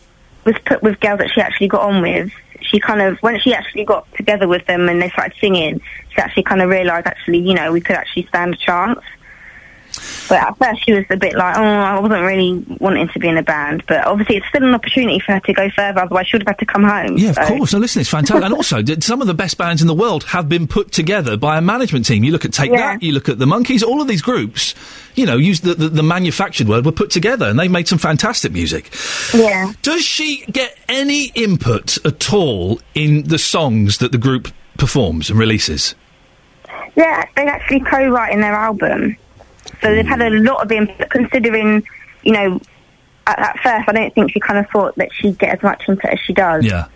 was 0.44 0.57
put 0.64 0.82
with 0.82 1.01
girls 1.01 1.18
that 1.18 1.30
she 1.34 1.40
actually 1.40 1.68
got 1.68 1.82
on 1.82 2.03
with, 2.03 2.32
she 2.61 2.80
kind 2.80 3.01
of 3.01 3.18
when 3.18 3.38
she 3.40 3.55
actually 3.55 3.84
got 3.84 4.12
together 4.14 4.49
with 4.49 4.66
them 4.66 4.88
and 4.88 5.01
they 5.01 5.11
started 5.11 5.36
singing, 5.40 5.80
she 6.11 6.18
actually 6.18 6.42
kind 6.42 6.62
of 6.62 6.68
realised 6.68 7.07
actually, 7.07 7.38
you 7.38 7.55
know, 7.55 7.72
we 7.72 7.80
could 7.80 7.97
actually 7.97 8.26
stand 8.26 8.55
a 8.55 8.57
chance. 8.57 9.01
But 10.28 10.38
at 10.38 10.59
first 10.59 10.84
she 10.84 10.92
was 10.92 11.05
a 11.11 11.16
bit 11.16 11.34
like, 11.36 11.57
oh, 11.57 11.62
I 11.62 11.99
wasn't 12.01 12.22
really 12.22 12.64
wanting 12.80 13.09
to 13.09 13.18
be 13.18 13.28
in 13.28 13.36
a 13.36 13.42
band. 13.42 13.84
But 13.86 14.07
obviously 14.07 14.36
it's 14.36 14.47
still 14.49 14.64
an 14.64 14.74
opportunity 14.74 15.20
for 15.20 15.32
her 15.32 15.40
to 15.40 15.53
go 15.53 15.68
further, 15.70 16.01
otherwise 16.01 16.26
she 16.28 16.36
would 16.36 16.42
have 16.42 16.57
had 16.57 16.59
to 16.59 16.66
come 16.66 16.84
home. 16.84 17.16
Yeah, 17.18 17.30
of 17.30 17.36
So- 17.36 17.47
course. 17.57 17.72
No, 17.72 17.78
listen, 17.78 18.01
it's 18.01 18.11
fantastic. 18.11 18.44
and 18.44 18.55
also, 18.55 18.82
some 19.01 19.20
of 19.20 19.26
the 19.26 19.34
best 19.34 19.59
bands 19.59 19.80
in 19.82 19.88
the 19.88 19.94
world 19.94 20.24
have 20.24 20.49
been 20.49 20.66
put 20.66 20.92
together 20.92 21.36
by 21.36 21.59
a 21.59 21.61
management 21.61 22.07
team. 22.07 22.24
You 22.24 22.32
look 22.32 22.44
at 22.44 22.53
Take 22.53 22.70
Yeah. 22.70 22.94
That, 22.94 23.03
you 23.03 23.12
look 23.12 23.28
at 23.28 23.38
the 23.38 23.47
Monkees, 23.47 23.82
all 23.82 24.01
of 24.01 24.09
these 24.09 24.22
groups, 24.22 24.74
you 25.14 25.26
know, 25.26 25.36
use 25.36 25.61
the, 25.61 25.74
the, 25.74 25.88
the 25.88 26.03
manufactured 26.03 26.68
word, 26.68 26.84
were 26.84 26.92
put 26.92 27.11
together 27.11 27.47
and 27.47 27.59
they 27.59 27.68
made 27.68 27.88
some 27.88 27.99
fantastic 27.99 28.53
music. 28.53 28.92
Yeah. 29.34 29.72
Does 29.82 30.03
she 30.05 30.44
get 30.51 30.76
any 30.88 31.26
input 31.34 31.97
at 32.05 32.32
all 32.32 32.80
in 32.94 33.24
the 33.24 33.38
songs 33.38 33.99
that 33.99 34.12
the 34.12 34.18
group 34.18 34.49
performs 34.78 35.30
and 35.30 35.38
releases? 35.38 35.94
Yeah, 36.97 37.24
they're 37.36 37.49
actually 37.49 37.80
co-writing 37.80 38.40
their 38.40 38.55
album, 38.55 39.16
so 39.83 39.95
they've 39.95 40.07
had 40.07 40.22
a 40.22 40.31
lot 40.31 40.62
of 40.62 40.72
input. 40.72 41.11
Considering, 41.11 41.87
you 42.22 42.33
know, 42.33 42.61
at, 43.27 43.39
at 43.39 43.59
first 43.61 43.89
I 43.89 43.93
don't 43.93 44.14
think 44.14 44.33
she 44.33 44.41
kind 44.41 44.59
of 44.59 44.68
thought 44.70 44.97
that 44.97 45.12
she'd 45.12 45.39
get 45.39 45.57
as 45.57 45.62
much 45.62 45.89
input 45.89 46.11
as 46.12 46.20
she 46.20 46.33
does. 46.33 46.64
Yeah. 46.64 46.87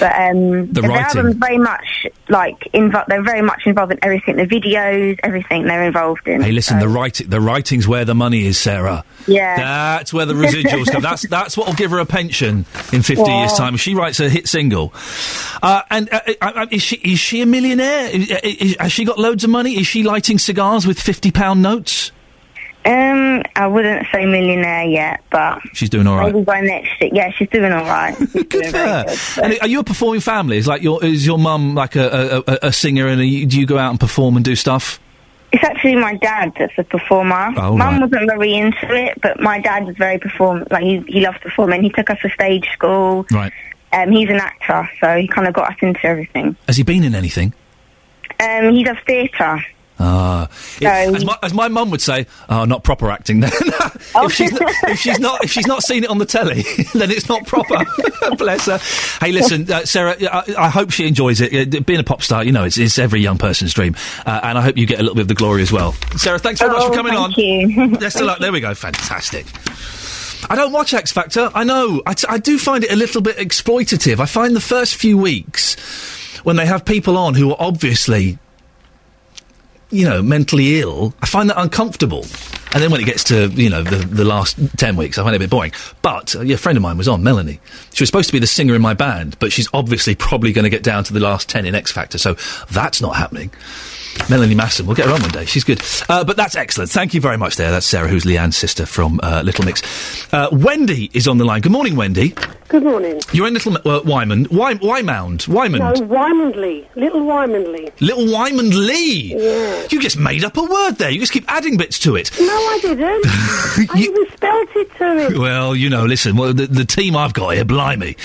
But 0.00 0.12
um, 0.14 0.72
The 0.72 0.82
the 0.82 0.92
album's 0.92 1.36
very 1.36 1.58
much 1.58 2.06
like 2.28 2.58
invo- 2.74 3.06
they're 3.06 3.22
very 3.22 3.42
much 3.42 3.62
involved 3.66 3.92
in 3.92 3.98
everything, 4.02 4.36
the 4.36 4.46
videos, 4.46 5.18
everything 5.22 5.64
they're 5.64 5.84
involved 5.84 6.26
in. 6.26 6.42
Hey, 6.42 6.52
listen, 6.52 6.78
the 6.78 6.88
writing, 6.88 7.28
the 7.28 7.40
writing's 7.40 7.86
where 7.88 8.04
the 8.04 8.14
money 8.14 8.44
is, 8.46 8.58
Sarah. 8.58 9.04
Yeah. 9.26 9.56
That's 9.56 10.12
where 10.12 10.26
the 10.26 10.34
residuals 10.34 10.90
come. 10.90 11.02
That's 11.02 11.22
that's 11.28 11.56
what 11.56 11.66
will 11.68 11.74
give 11.74 11.90
her 11.92 11.98
a 11.98 12.06
pension 12.06 12.66
in 12.92 13.02
fifty 13.02 13.22
Yeah. 13.30 13.40
years' 13.40 13.54
time. 13.54 13.74
If 13.74 13.80
she 13.80 13.94
writes 13.94 14.20
a 14.20 14.28
hit 14.28 14.48
single, 14.48 14.92
uh, 15.62 15.82
and 15.90 16.12
uh, 16.12 16.20
uh, 16.40 16.52
uh, 16.56 16.66
is 16.70 16.82
she 16.82 16.96
is 16.96 17.18
she 17.18 17.40
a 17.40 17.46
millionaire? 17.46 18.08
Is, 18.10 18.30
is, 18.42 18.76
has 18.78 18.92
she 18.92 19.04
got 19.04 19.18
loads 19.18 19.44
of 19.44 19.50
money? 19.50 19.78
Is 19.78 19.86
she 19.86 20.02
lighting 20.02 20.38
cigars 20.38 20.86
with 20.86 21.00
fifty 21.00 21.30
pound 21.30 21.62
notes? 21.62 22.10
Um, 22.88 23.42
I 23.54 23.66
wouldn't 23.66 24.06
say 24.10 24.24
millionaire 24.24 24.84
yet, 24.84 25.22
but 25.30 25.60
She's 25.74 25.90
doing 25.90 26.06
all 26.06 26.16
right. 26.16 26.32
maybe 26.32 26.42
by 26.44 26.60
next 26.62 26.88
year. 27.02 27.10
Yeah, 27.12 27.30
she's 27.32 27.50
doing 27.50 27.70
all 27.70 27.84
right. 27.84 28.16
Doing 28.32 28.46
very 28.48 28.72
Yeah. 28.72 29.04
good. 29.04 29.44
And 29.44 29.58
are 29.60 29.68
you 29.68 29.80
a 29.80 29.84
performing 29.84 30.22
family? 30.22 30.56
Is 30.56 30.66
like 30.66 30.80
your 30.82 31.04
is 31.04 31.26
your 31.26 31.38
mum 31.38 31.74
like 31.74 31.96
a, 31.96 32.42
a, 32.46 32.58
a, 32.68 32.72
singer, 32.72 33.06
and 33.06 33.20
you, 33.20 33.44
do 33.44 33.60
you 33.60 33.66
go 33.66 33.76
out 33.76 33.90
and 33.90 34.00
perform 34.00 34.36
and 34.36 34.44
do 34.44 34.54
stuff? 34.56 35.00
It's 35.52 35.62
actually 35.64 35.96
my 35.96 36.14
dad 36.16 36.52
that's 36.58 36.72
a 36.78 36.84
performer. 36.84 37.52
Oh, 37.58 37.76
Mum 37.76 37.78
right. 37.78 38.00
wasn't 38.02 38.26
very 38.30 38.54
into 38.54 38.94
it, 38.94 39.18
but 39.20 39.38
my 39.40 39.60
dad 39.60 39.84
was 39.86 39.96
very 39.96 40.18
perform. 40.18 40.64
Like 40.70 40.82
he, 40.84 40.98
he 41.08 41.20
loves 41.20 41.38
performing. 41.38 41.82
He 41.82 41.90
took 41.90 42.08
us 42.10 42.18
to 42.22 42.30
stage 42.30 42.68
school. 42.72 43.26
Right. 43.30 43.52
Um, 43.92 44.10
he's 44.12 44.28
an 44.30 44.36
actor, 44.36 44.88
so 45.00 45.16
he 45.16 45.26
kind 45.28 45.46
of 45.48 45.52
got 45.54 45.70
us 45.72 45.78
into 45.82 46.04
everything. 46.06 46.56
Has 46.66 46.76
he 46.78 46.82
been 46.84 47.02
in 47.04 47.14
anything? 47.14 47.52
Um, 48.40 48.72
he 48.72 48.84
does 48.84 48.96
theatre. 49.06 49.64
Ah, 50.00 50.48
It- 50.80 50.86
as 50.86 51.24
my 51.24 51.36
as 51.42 51.52
my 51.54 51.68
mum 51.68 51.90
would 51.90 52.00
say, 52.00 52.26
oh, 52.48 52.64
not 52.64 52.84
proper 52.84 53.10
acting. 53.10 53.40
Then, 53.40 53.50
if 53.60 54.32
she's 54.32 54.52
not, 54.52 54.72
if 54.84 54.98
she's 55.00 55.18
not 55.18 55.44
if 55.44 55.50
she's 55.50 55.66
not 55.66 55.82
seen 55.82 56.04
it 56.04 56.10
on 56.10 56.18
the 56.18 56.24
telly, 56.26 56.62
then 56.94 57.10
it's 57.10 57.28
not 57.28 57.46
proper. 57.46 57.78
Bless 58.36 58.66
her. 58.66 58.78
Hey, 59.24 59.32
listen, 59.32 59.70
uh, 59.70 59.84
Sarah. 59.84 60.16
I, 60.20 60.44
I 60.56 60.68
hope 60.68 60.90
she 60.90 61.06
enjoys 61.06 61.40
it. 61.40 61.74
Uh, 61.74 61.80
being 61.80 61.98
a 62.00 62.04
pop 62.04 62.22
star, 62.22 62.44
you 62.44 62.52
know, 62.52 62.64
it's, 62.64 62.78
it's 62.78 62.98
every 62.98 63.20
young 63.20 63.38
person's 63.38 63.74
dream, 63.74 63.96
uh, 64.24 64.40
and 64.44 64.56
I 64.56 64.62
hope 64.62 64.76
you 64.76 64.86
get 64.86 65.00
a 65.00 65.02
little 65.02 65.16
bit 65.16 65.22
of 65.22 65.28
the 65.28 65.34
glory 65.34 65.62
as 65.62 65.72
well. 65.72 65.92
Sarah, 66.16 66.38
thanks 66.38 66.60
very 66.60 66.72
much 66.72 66.82
Oh, 66.82 66.88
for 66.88 66.94
coming 66.94 67.12
thank 67.14 67.36
on. 67.38 68.00
you. 68.18 68.24
Luck. 68.26 68.38
There 68.38 68.52
we 68.52 68.60
go. 68.60 68.74
Fantastic. 68.74 69.46
I 70.50 70.54
don't 70.54 70.72
watch 70.72 70.94
X 70.94 71.10
Factor. 71.10 71.50
I 71.54 71.64
know. 71.64 72.00
I, 72.06 72.14
t- 72.14 72.26
I 72.28 72.38
do 72.38 72.58
find 72.58 72.84
it 72.84 72.92
a 72.92 72.96
little 72.96 73.20
bit 73.20 73.36
exploitative. 73.38 74.20
I 74.20 74.26
find 74.26 74.54
the 74.54 74.60
first 74.60 74.94
few 74.94 75.18
weeks 75.18 75.74
when 76.44 76.54
they 76.56 76.66
have 76.66 76.84
people 76.84 77.16
on 77.16 77.34
who 77.34 77.50
are 77.50 77.56
obviously, 77.58 78.38
you 79.90 80.04
know, 80.08 80.22
mentally 80.22 80.80
ill, 80.80 81.14
I 81.22 81.26
find 81.26 81.48
that 81.50 81.60
uncomfortable. 81.60 82.24
And 82.72 82.82
then 82.82 82.90
when 82.90 83.00
it 83.00 83.04
gets 83.04 83.24
to, 83.24 83.48
you 83.48 83.70
know, 83.70 83.82
the, 83.82 83.96
the 83.96 84.24
last 84.24 84.58
10 84.76 84.96
weeks, 84.96 85.18
I 85.18 85.22
find 85.22 85.34
it 85.34 85.36
a 85.36 85.40
bit 85.40 85.50
boring. 85.50 85.72
But 86.02 86.36
uh, 86.36 86.40
yeah, 86.42 86.54
a 86.54 86.58
friend 86.58 86.76
of 86.76 86.82
mine 86.82 86.98
was 86.98 87.08
on, 87.08 87.22
Melanie. 87.22 87.60
She 87.94 88.02
was 88.02 88.08
supposed 88.08 88.28
to 88.28 88.32
be 88.32 88.38
the 88.38 88.46
singer 88.46 88.74
in 88.74 88.82
my 88.82 88.94
band, 88.94 89.38
but 89.38 89.52
she's 89.52 89.68
obviously 89.72 90.14
probably 90.14 90.52
going 90.52 90.64
to 90.64 90.70
get 90.70 90.82
down 90.82 91.04
to 91.04 91.12
the 91.12 91.20
last 91.20 91.48
10 91.48 91.64
in 91.66 91.74
X 91.74 91.90
Factor, 91.92 92.18
so 92.18 92.34
that's 92.70 93.00
not 93.00 93.16
happening. 93.16 93.50
Melanie 94.28 94.54
Masson. 94.56 94.84
We'll 94.84 94.96
get 94.96 95.06
her 95.06 95.12
on 95.12 95.20
one 95.22 95.30
day. 95.30 95.44
She's 95.44 95.62
good. 95.64 95.80
Uh, 96.08 96.24
but 96.24 96.36
that's 96.36 96.56
excellent. 96.56 96.90
Thank 96.90 97.14
you 97.14 97.20
very 97.20 97.36
much 97.38 97.54
there. 97.56 97.70
That's 97.70 97.86
Sarah, 97.86 98.08
who's 98.08 98.24
Leanne's 98.24 98.56
sister 98.56 98.84
from 98.84 99.20
uh, 99.22 99.42
Little 99.44 99.64
Mix. 99.64 99.82
Uh, 100.32 100.48
Wendy 100.50 101.08
is 101.14 101.28
on 101.28 101.38
the 101.38 101.44
line. 101.44 101.60
Good 101.60 101.70
morning, 101.72 101.94
Wendy. 101.94 102.34
Good 102.66 102.82
morning. 102.82 103.20
You're 103.32 103.46
in 103.46 103.54
Little 103.54 103.76
uh, 103.88 104.02
Wyman. 104.04 104.46
Wy- 104.50 104.74
Wymound. 104.74 105.46
Wymond. 105.46 105.78
No, 105.78 105.92
Wymondley. 106.06 106.86
Little 106.96 107.20
Wymondley. 107.22 107.92
Little 108.00 108.24
Wymond 108.24 108.74
Lee. 108.74 109.34
Yeah. 109.36 109.86
You 109.90 110.00
just 110.00 110.18
made 110.18 110.42
up 110.44 110.56
a 110.56 110.62
word 110.62 110.92
there. 110.96 111.10
You 111.10 111.20
just 111.20 111.32
keep 111.32 111.44
adding 111.50 111.76
bits 111.76 111.98
to 112.00 112.16
it. 112.16 112.30
No, 112.40 112.46
I 112.60 112.78
didn't. 112.82 113.26
I 113.94 113.98
even 113.98 114.26
spelt 114.30 114.68
it 114.76 114.94
to 114.96 115.26
him. 115.34 115.40
Well, 115.40 115.74
you 115.76 115.88
know, 115.90 116.04
listen, 116.04 116.36
well, 116.36 116.52
the, 116.52 116.66
the 116.66 116.84
team 116.84 117.16
I've 117.16 117.32
got 117.34 117.50
here, 117.54 117.64
blimey. 117.64 118.16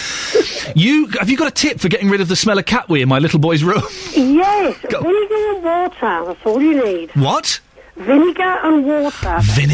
you 0.76 1.08
have 1.20 1.30
you 1.30 1.38
got 1.38 1.48
a 1.48 1.52
tip 1.52 1.80
for 1.80 1.88
getting 1.90 2.10
rid 2.10 2.22
of 2.22 2.28
the 2.28 2.36
smell 2.36 2.58
of 2.58 2.66
cat 2.66 2.90
wee 2.90 3.02
in 3.02 3.10
my 3.10 3.20
little 3.20 3.40
boy's 3.40 3.64
room? 3.64 3.84
Yes, 4.16 4.78
vinegar 4.82 5.36
and 5.56 5.64
water. 5.64 6.26
That's 6.26 6.46
all 6.46 6.62
you 6.62 6.84
need. 6.84 7.12
what? 7.16 7.60
Vinegar 7.96 8.42
and 8.64 8.86
water. 8.86 9.12
That's 9.22 9.58
all 9.58 9.64
you 9.64 9.68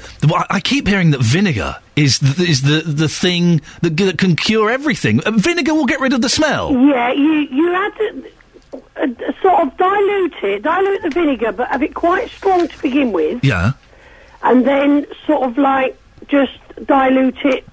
I 0.48 0.60
keep 0.60 0.88
hearing 0.88 1.10
that 1.10 1.20
vinegar 1.20 1.76
is 1.96 2.18
the, 2.20 2.44
is 2.44 2.62
the 2.62 2.80
the 2.80 3.08
thing 3.08 3.60
that, 3.82 3.96
that 3.98 4.16
can 4.18 4.36
cure 4.36 4.70
everything. 4.70 5.20
Uh, 5.24 5.32
vinegar 5.32 5.74
will 5.74 5.84
get 5.86 6.00
rid 6.00 6.12
of 6.14 6.22
the 6.22 6.30
smell. 6.30 6.72
Yeah, 6.72 7.12
you 7.12 7.32
you 7.32 7.74
add 7.74 7.92
to, 7.98 8.30
uh, 8.72 9.32
sort 9.42 9.66
of 9.66 9.76
dilute 9.76 10.34
it, 10.42 10.62
dilute 10.62 11.02
the 11.02 11.10
vinegar, 11.10 11.52
but 11.52 11.68
have 11.68 11.82
it 11.82 11.94
quite 11.94 12.30
strong 12.30 12.68
to 12.68 12.82
begin 12.82 13.12
with, 13.12 13.44
Yeah. 13.44 13.72
And 14.42 14.66
then 14.66 15.06
sort 15.26 15.42
of 15.42 15.58
like 15.58 15.98
just 16.28 16.58
dilute 16.84 17.44
it 17.44 17.64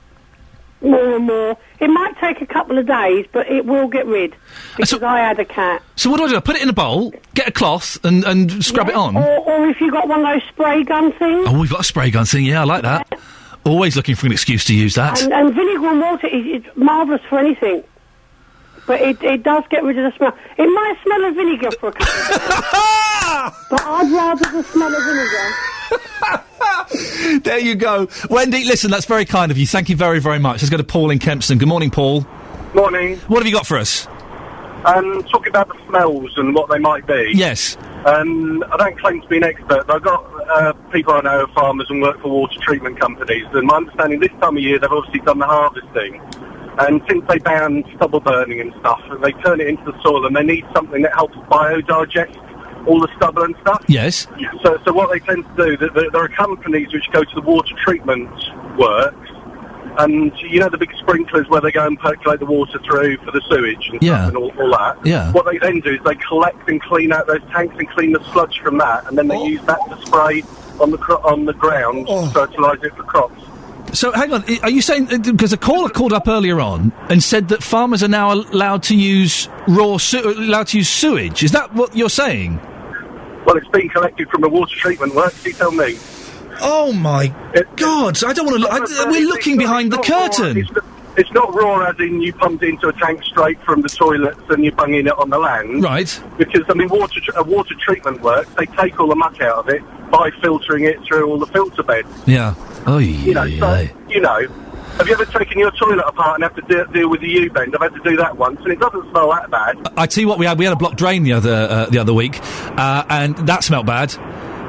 more 0.82 1.16
and 1.16 1.26
more. 1.26 1.58
It 1.80 1.90
might 1.90 2.18
take 2.20 2.42
a 2.42 2.46
couple 2.46 2.78
of 2.78 2.86
days, 2.86 3.26
but 3.32 3.50
it 3.50 3.66
will 3.66 3.88
get 3.88 4.06
rid 4.06 4.34
uh, 4.34 4.38
because 4.78 5.04
I 5.04 5.20
had 5.20 5.40
a 5.40 5.46
cat. 5.46 5.82
So 5.96 6.10
what 6.10 6.18
do 6.18 6.26
I 6.26 6.30
do? 6.30 6.38
I 6.38 6.40
put 6.40 6.56
it 6.56 6.62
in 6.62 6.70
a 6.70 6.74
bowl, 6.74 7.14
get 7.34 7.48
a 7.48 7.52
cloth, 7.52 8.04
and, 8.06 8.24
and 8.24 8.64
scrub 8.64 8.90
it 8.90 8.96
on. 8.96 9.18
Or, 9.18 9.40
or 9.40 9.68
if 9.68 9.82
you 9.82 9.92
got 9.92 10.08
one 10.08 10.26
of 10.26 10.28
those 10.28 10.48
spray 10.50 10.84
gun 10.84 11.12
things. 11.14 11.48
Oh, 11.48 11.60
we've 11.60 11.70
got 11.70 11.82
a 11.82 11.84
spray 11.86 12.12
gun 12.12 12.26
thing. 12.26 12.46
Yeah, 12.46 12.62
I 12.62 12.66
like 12.66 12.84
that. 12.84 13.20
Always 13.66 13.96
looking 13.96 14.16
for 14.16 14.28
an 14.28 14.32
excuse 14.32 14.64
to 14.66 14.76
use 14.76 14.96
that. 14.96 15.22
And, 15.24 15.34
and 15.34 15.56
vinegar 15.56 15.88
and 15.88 16.00
water 16.00 16.28
is, 16.28 16.62
is 16.62 16.76
marvellous 16.76 17.22
for 17.28 17.40
anything. 17.40 17.84
But 18.88 19.02
it, 19.02 19.22
it 19.24 19.44
does 19.44 19.64
get 19.70 19.84
rid 19.84 19.98
of 19.98 20.12
the 20.12 20.18
smell. 20.18 20.38
It 20.58 20.68
might 20.68 20.96
smell 21.04 21.26
of 21.26 21.36
vinegar 21.36 21.72
for 21.72 21.90
a 21.90 21.92
couple 21.92 22.14
of 22.14 22.30
days. 22.30 22.40
but 23.70 23.82
I'd 23.82 24.12
rather 24.12 24.52
the 24.52 24.64
smell 24.64 24.96
of 24.96 25.04
vinegar. 25.04 25.54
there 27.44 27.60
you 27.60 27.76
go. 27.76 28.08
Wendy, 28.30 28.64
listen, 28.64 28.92
that's 28.92 29.06
very 29.06 29.26
kind 29.26 29.52
of 29.52 29.58
you. 29.58 29.66
Thank 29.66 29.90
you 29.90 29.96
very, 29.96 30.20
very 30.20 30.40
much. 30.40 30.62
Let's 30.62 30.70
go 30.70 30.78
to 30.78 30.84
Paul 30.84 31.10
in 31.10 31.20
Kempston. 31.20 31.58
Good 31.58 31.68
morning, 31.68 31.90
Paul. 31.90 32.26
Morning. 32.74 33.18
What 33.28 33.40
have 33.40 33.48
you 33.48 33.54
got 33.54 33.66
for 33.66 33.78
us? 33.78 34.08
Um, 34.86 35.24
talking 35.24 35.48
about 35.48 35.70
the 35.70 35.80
smells 35.88 36.38
and 36.38 36.54
what 36.54 36.70
they 36.70 36.78
might 36.78 37.08
be. 37.08 37.32
Yes. 37.34 37.76
Um, 38.06 38.64
I 38.72 38.78
don't 38.78 39.00
claim 39.00 39.20
to 39.22 39.28
be 39.28 39.38
an 39.38 39.44
expert, 39.44 39.88
but 39.88 39.96
I've 39.96 40.04
got 40.04 40.24
uh, 40.48 40.74
people 40.92 41.14
I 41.14 41.22
know 41.22 41.44
are 41.44 41.48
farmers 41.54 41.88
and 41.90 42.04
work 42.04 42.22
for 42.22 42.30
water 42.30 42.60
treatment 42.62 43.00
companies, 43.00 43.46
and 43.54 43.66
my 43.66 43.78
understanding 43.78 44.20
this 44.20 44.30
time 44.40 44.58
of 44.58 44.62
year 44.62 44.78
they've 44.78 44.92
obviously 44.92 45.22
done 45.22 45.40
the 45.40 45.48
harvesting. 45.48 46.22
And 46.78 47.02
since 47.10 47.24
they 47.30 47.40
banned 47.40 47.86
stubble 47.96 48.20
burning 48.20 48.60
and 48.60 48.74
stuff, 48.80 49.02
and 49.10 49.24
they 49.24 49.32
turn 49.44 49.62
it 49.62 49.68
into 49.68 49.92
the 49.92 50.02
soil, 50.04 50.26
and 50.26 50.36
they 50.36 50.44
need 50.44 50.66
something 50.74 51.02
that 51.04 51.14
helps 51.14 51.36
biodigest 51.50 52.42
all 52.88 53.00
the 53.00 53.10
stubble 53.16 53.44
and 53.44 53.56
stuff. 53.62 53.84
Yes. 53.88 54.28
So, 54.62 54.80
so 54.86 54.94
what 54.94 55.12
they 55.12 55.20
tend 55.20 55.46
to 55.46 55.66
do, 55.66 55.78
there, 55.78 55.90
there 55.90 56.12
there 56.12 56.24
are 56.24 56.30
companies 56.30 56.94
which 56.94 57.10
go 57.12 57.24
to 57.24 57.36
the 57.36 57.42
water 57.42 57.74
treatment 57.84 58.30
works, 58.78 59.30
and 59.98 60.32
you 60.40 60.60
know 60.60 60.70
the 60.70 60.78
big 60.78 60.94
sprinklers 61.00 61.48
where 61.50 61.62
they 61.62 61.72
go 61.72 61.86
and 61.86 62.00
percolate 62.00 62.40
the 62.40 62.46
water 62.46 62.80
through 62.80 63.18
for 63.18 63.32
the 63.32 63.42
sewage 63.50 63.90
and 63.90 64.02
Yeah. 64.02 64.16
stuff 64.16 64.28
and 64.30 64.38
all, 64.38 64.52
all 64.60 64.72
that. 64.72 65.06
Yeah. 65.06 65.32
What 65.32 65.46
they 65.46 65.58
then 65.58 65.80
do 65.80 65.94
is 65.96 66.00
they 66.06 66.16
collect 66.16 66.70
and 66.70 66.82
clean 66.82 67.12
out 67.12 67.28
those 67.28 67.44
tanks 67.52 67.76
and 67.78 67.90
clean 67.90 68.12
the 68.12 68.24
sludge 68.32 68.60
from 68.60 68.78
that, 68.80 69.08
and 69.08 69.18
then 69.18 69.28
they 69.28 69.38
oh. 69.38 69.46
use 69.46 69.62
that 69.64 69.80
to 69.90 70.06
spray 70.06 70.44
on 70.80 70.92
the 70.92 70.98
cro- 70.98 71.22
on 71.24 71.46
the 71.46 71.54
ground 71.54 72.06
oh. 72.10 72.28
to 72.28 72.34
fertilise 72.34 72.84
it 72.84 72.96
for 72.96 73.04
crops. 73.04 73.42
So 73.94 74.12
hang 74.12 74.34
on, 74.34 74.44
are 74.62 74.70
you 74.70 74.82
saying 74.82 75.06
because 75.22 75.54
a 75.54 75.58
caller 75.58 75.90
called 75.90 76.12
up 76.12 76.28
earlier 76.28 76.60
on 76.60 76.92
and 77.10 77.24
said 77.24 77.50
that 77.50 77.64
farmers 77.64 78.04
are 78.04 78.10
now 78.10 78.34
allowed 78.34 78.84
to 78.84 78.96
use 78.96 79.48
raw 79.68 79.98
sew- 79.98 80.32
allowed 80.32 80.68
to 80.68 80.78
use 80.80 80.90
sewage? 80.90 81.44
Is 81.44 81.52
that 81.52 81.74
what 81.74 81.96
you're 81.96 82.10
saying? 82.10 82.60
Well, 83.46 83.56
it's 83.58 83.68
been 83.70 83.90
collected 83.90 84.30
from 84.30 84.42
the 84.42 84.50
water 84.50 84.76
treatment 84.76 85.14
works. 85.16 85.46
You 85.46 85.54
tell 85.54 85.72
me. 85.72 85.98
Oh 86.62 86.92
my 86.94 87.34
God! 87.76 88.22
I 88.24 88.34
don't 88.34 88.46
want 88.46 88.58
to. 88.58 88.62
Look, 88.62 88.72
I, 88.72 89.10
we're 89.10 89.28
looking 89.28 89.58
behind 89.58 89.92
the 89.92 89.98
curtain. 89.98 90.58
It's, 90.58 90.70
it's 91.18 91.32
not 91.32 91.54
raw 91.54 91.86
as 91.90 92.00
in 92.00 92.22
you 92.22 92.34
pumped 92.34 92.64
it 92.64 92.70
into 92.70 92.88
a 92.88 92.94
tank 92.94 93.24
straight 93.24 93.62
from 93.62 93.82
the 93.82 93.90
toilets 93.90 94.42
and 94.50 94.64
you're 94.64 94.74
bunging 94.74 95.08
it 95.08 95.18
on 95.18 95.30
the 95.30 95.38
land. 95.38 95.84
Right. 95.84 96.22
Because, 96.38 96.64
I 96.68 96.74
mean, 96.74 96.90
water 96.90 97.22
uh, 97.38 97.44
water 97.44 97.76
treatment 97.80 98.22
works. 98.22 98.50
They 98.56 98.66
take 98.66 99.00
all 99.00 99.08
the 99.08 99.16
muck 99.16 99.40
out 99.42 99.60
of 99.60 99.70
it 99.70 99.82
by 100.12 100.30
filtering 100.42 100.84
it 100.84 101.02
through 101.04 101.30
all 101.30 101.40
the 101.40 101.48
filter 101.48 101.84
beds. 101.84 102.10
Yeah. 102.26 102.56
Oh 102.86 102.98
You 102.98 103.34
know, 103.34 103.48
so, 103.48 103.88
you 104.08 104.22
know, 104.22 104.48
have 104.98 105.08
you 105.08 105.14
ever 105.14 105.26
taken 105.26 105.60
your 105.60 105.72
toilet 105.72 106.06
apart 106.08 106.42
and 106.42 106.44
have 106.44 106.56
to 106.56 106.62
de- 106.62 106.94
deal 106.94 107.10
with 107.10 107.20
the 107.20 107.28
U-bend? 107.28 107.76
I've 107.76 107.82
had 107.82 108.02
to 108.02 108.10
do 108.10 108.16
that 108.18 108.38
once, 108.38 108.60
and 108.62 108.70
it 108.70 108.80
doesn't 108.80 109.10
smell 109.12 109.30
that 109.32 109.52
bad. 109.52 109.78
I 109.98 110.06
tell 110.06 110.22
you 110.22 110.28
what, 110.28 110.40
we 110.40 110.46
had 110.46 110.58
we 110.58 110.66
had 110.66 110.74
a 110.74 110.78
blocked 110.78 110.98
drain 110.98 111.24
the 111.24 111.34
other 111.34 111.54
uh, 111.54 111.86
the 111.88 112.00
other 112.00 112.14
week, 112.14 112.40
uh, 112.42 113.04
and 113.10 113.36
that 113.48 113.64
smelt 113.64 113.86
bad. 113.86 114.12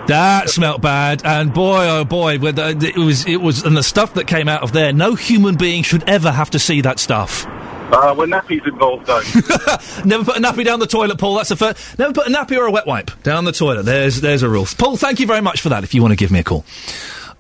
That 0.09 0.51
smelt 0.51 0.82
bad, 0.82 1.24
and 1.24 1.52
boy, 1.52 1.86
oh 1.88 2.05
boy, 2.05 2.38
it 2.40 2.97
was 2.97 3.26
it 3.26 3.40
was, 3.40 3.64
and 3.64 3.76
the 3.76 3.82
stuff 3.82 4.14
that 4.14 4.26
came 4.26 4.48
out 4.48 4.62
of 4.62 4.72
there. 4.72 4.93
No 4.93 5.14
human 5.14 5.56
being 5.56 5.82
should 5.82 6.09
ever 6.09 6.30
have 6.30 6.51
to 6.51 6.59
see 6.59 6.80
that 6.80 6.98
stuff. 6.98 7.47
Uh, 7.47 8.12
when 8.16 8.30
nappies 8.30 8.66
involved, 8.66 9.06
though. 9.06 9.20
Never 10.05 10.24
put 10.24 10.36
a 10.36 10.40
nappy 10.40 10.64
down 10.64 10.80
the 10.80 10.88
toilet, 10.88 11.18
Paul. 11.18 11.36
That's 11.36 11.51
the 11.51 11.56
first. 11.56 11.98
Never 12.01 12.12
put 12.12 12.26
a 12.26 12.30
nappy 12.30 12.59
or 12.59 12.66
a 12.66 12.70
wet 12.72 12.84
wipe 12.84 13.22
down 13.22 13.44
the 13.44 13.52
toilet. 13.52 13.84
There's 13.84 14.20
there's 14.20 14.43
a 14.43 14.48
rule. 14.48 14.66
Paul, 14.76 14.97
thank 14.97 15.20
you 15.20 15.26
very 15.26 15.40
much 15.40 15.60
for 15.60 15.68
that. 15.68 15.84
If 15.84 15.94
you 15.94 16.02
want 16.02 16.10
to 16.10 16.16
give 16.16 16.32
me 16.32 16.40
a 16.40 16.44
call, 16.44 16.64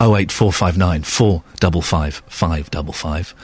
oh 0.00 0.16
eight 0.16 0.32
four 0.32 0.52
five 0.52 0.76
nine 0.76 1.02
four 1.02 1.42
double 1.60 1.82
five 1.82 2.22
five 2.26 2.70
double 2.70 2.92
five 2.92 3.34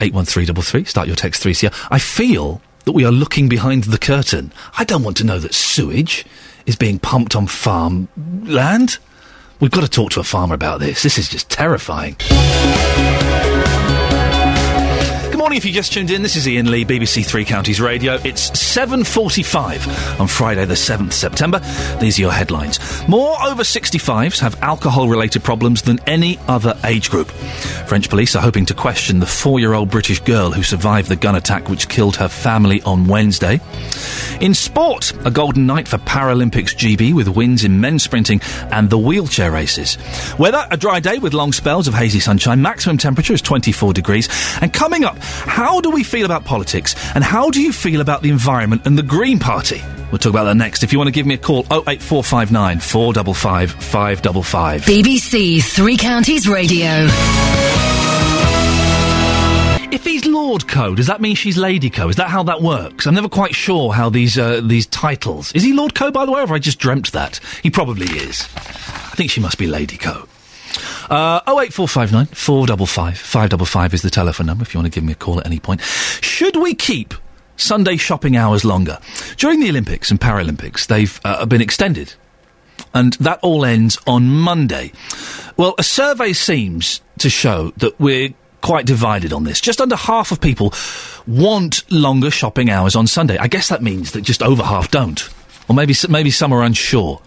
eight 0.00 0.14
one 0.14 0.24
three 0.24 0.44
double 0.44 0.62
three. 0.62 0.84
Start 0.84 1.06
your 1.06 1.16
text 1.16 1.42
three 1.42 1.54
CR. 1.54 1.68
I 1.90 1.98
feel 1.98 2.60
that 2.84 2.92
we 2.92 3.04
are 3.04 3.12
looking 3.12 3.48
behind 3.48 3.84
the 3.84 3.98
curtain. 3.98 4.52
I 4.76 4.84
don't 4.84 5.02
want 5.02 5.16
to 5.18 5.24
know 5.24 5.38
that 5.38 5.54
sewage 5.54 6.26
is 6.66 6.76
being 6.76 6.98
pumped 6.98 7.36
on 7.36 7.46
farm 7.46 8.08
land. 8.44 8.98
We've 9.60 9.70
got 9.70 9.82
to 9.82 9.88
talk 9.88 10.10
to 10.12 10.20
a 10.20 10.24
farmer 10.24 10.54
about 10.54 10.80
this. 10.80 11.02
This 11.02 11.18
is 11.18 11.28
just 11.28 11.48
terrifying. 11.48 12.16
Morning 15.42 15.56
if 15.56 15.64
you 15.64 15.72
just 15.72 15.92
tuned 15.92 16.12
in. 16.12 16.22
This 16.22 16.36
is 16.36 16.46
Iain 16.46 16.70
Lee, 16.70 16.84
BBC 16.84 17.26
Three 17.26 17.44
Counties 17.44 17.80
Radio. 17.80 18.14
It's 18.22 18.48
7.45 18.52 20.20
on 20.20 20.28
Friday 20.28 20.64
the 20.64 20.74
7th 20.74 21.12
September. 21.12 21.58
These 21.98 22.16
are 22.20 22.22
your 22.22 22.32
headlines. 22.32 22.78
More 23.08 23.34
over 23.42 23.64
65s 23.64 24.38
have 24.38 24.62
alcohol-related 24.62 25.42
problems 25.42 25.82
than 25.82 25.98
any 26.06 26.38
other 26.46 26.78
age 26.84 27.10
group. 27.10 27.26
French 27.88 28.08
police 28.08 28.36
are 28.36 28.40
hoping 28.40 28.66
to 28.66 28.74
question 28.74 29.18
the 29.18 29.26
four-year-old 29.26 29.90
British 29.90 30.20
girl 30.20 30.52
who 30.52 30.62
survived 30.62 31.08
the 31.08 31.16
gun 31.16 31.34
attack 31.34 31.68
which 31.68 31.88
killed 31.88 32.14
her 32.14 32.28
family 32.28 32.80
on 32.82 33.08
Wednesday. 33.08 33.60
In 34.40 34.54
sport, 34.54 35.12
a 35.26 35.30
golden 35.32 35.66
night 35.66 35.88
for 35.88 35.98
Paralympics 35.98 36.76
GB 36.76 37.14
with 37.14 37.26
wins 37.26 37.64
in 37.64 37.80
men's 37.80 38.04
sprinting 38.04 38.40
and 38.70 38.90
the 38.90 38.98
wheelchair 38.98 39.50
races. 39.50 39.98
Weather, 40.38 40.64
a 40.70 40.76
dry 40.76 41.00
day 41.00 41.18
with 41.18 41.34
long 41.34 41.52
spells 41.52 41.88
of 41.88 41.94
hazy 41.94 42.20
sunshine. 42.20 42.62
Maximum 42.62 42.96
temperature 42.96 43.34
is 43.34 43.42
24 43.42 43.92
degrees. 43.92 44.28
And 44.60 44.72
coming 44.72 45.02
up, 45.04 45.16
how 45.46 45.80
do 45.80 45.90
we 45.90 46.04
feel 46.04 46.24
about 46.24 46.44
politics 46.44 46.94
and 47.14 47.24
how 47.24 47.50
do 47.50 47.60
you 47.60 47.72
feel 47.72 48.00
about 48.00 48.22
the 48.22 48.30
environment 48.30 48.82
and 48.86 48.96
the 48.98 49.02
Green 49.02 49.38
Party? 49.38 49.80
We'll 50.10 50.18
talk 50.18 50.30
about 50.30 50.44
that 50.44 50.56
next. 50.56 50.82
If 50.82 50.92
you 50.92 50.98
want 50.98 51.08
to 51.08 51.12
give 51.12 51.26
me 51.26 51.34
a 51.34 51.38
call, 51.38 51.60
08459 51.70 52.80
455 52.80 53.72
555. 53.72 54.82
BBC 54.82 55.62
Three 55.62 55.96
Counties 55.96 56.46
Radio. 56.46 57.08
If 59.90 60.04
he's 60.04 60.24
Lord 60.24 60.66
Coe, 60.68 60.94
does 60.94 61.06
that 61.08 61.20
mean 61.20 61.34
she's 61.36 61.58
Lady 61.58 61.90
Coe? 61.90 62.08
Is 62.08 62.16
that 62.16 62.28
how 62.28 62.42
that 62.44 62.62
works? 62.62 63.06
I'm 63.06 63.14
never 63.14 63.28
quite 63.28 63.54
sure 63.54 63.92
how 63.92 64.08
these 64.08 64.38
uh, 64.38 64.60
these 64.64 64.86
titles. 64.86 65.52
Is 65.52 65.62
he 65.62 65.72
Lord 65.74 65.94
Coe, 65.94 66.10
by 66.10 66.24
the 66.24 66.32
way, 66.32 66.38
or 66.38 66.46
have 66.46 66.50
I 66.52 66.58
just 66.58 66.78
dreamt 66.78 67.12
that? 67.12 67.40
He 67.62 67.70
probably 67.70 68.06
is. 68.06 68.42
I 68.56 69.14
think 69.14 69.30
she 69.30 69.40
must 69.40 69.58
be 69.58 69.66
Lady 69.66 69.98
Coe. 69.98 70.26
Uh, 71.10 71.40
08459 71.46 72.26
455 72.26 73.18
555 73.18 73.94
is 73.94 74.02
the 74.02 74.10
telephone 74.10 74.46
number 74.46 74.62
if 74.62 74.74
you 74.74 74.80
want 74.80 74.92
to 74.92 74.94
give 74.96 75.04
me 75.04 75.12
a 75.12 75.16
call 75.16 75.40
at 75.40 75.46
any 75.46 75.58
point. 75.60 75.80
Should 75.80 76.56
we 76.56 76.74
keep 76.74 77.14
Sunday 77.56 77.96
shopping 77.96 78.36
hours 78.36 78.64
longer? 78.64 78.98
During 79.36 79.60
the 79.60 79.68
Olympics 79.68 80.10
and 80.10 80.20
Paralympics, 80.20 80.86
they've 80.86 81.20
uh, 81.24 81.44
been 81.46 81.60
extended. 81.60 82.14
And 82.94 83.14
that 83.14 83.38
all 83.42 83.64
ends 83.64 83.98
on 84.06 84.28
Monday. 84.28 84.92
Well, 85.56 85.74
a 85.78 85.82
survey 85.82 86.32
seems 86.32 87.00
to 87.18 87.30
show 87.30 87.72
that 87.78 87.98
we're 87.98 88.34
quite 88.60 88.86
divided 88.86 89.32
on 89.32 89.44
this. 89.44 89.60
Just 89.60 89.80
under 89.80 89.96
half 89.96 90.32
of 90.32 90.40
people 90.40 90.72
want 91.26 91.90
longer 91.90 92.30
shopping 92.30 92.70
hours 92.70 92.96
on 92.96 93.06
Sunday. 93.06 93.36
I 93.38 93.48
guess 93.48 93.68
that 93.68 93.82
means 93.82 94.12
that 94.12 94.22
just 94.22 94.42
over 94.42 94.62
half 94.62 94.90
don't. 94.90 95.28
Or 95.72 95.74
maybe, 95.74 95.94
maybe 96.10 96.30
some 96.30 96.52
are 96.52 96.62
unsure. 96.62 97.18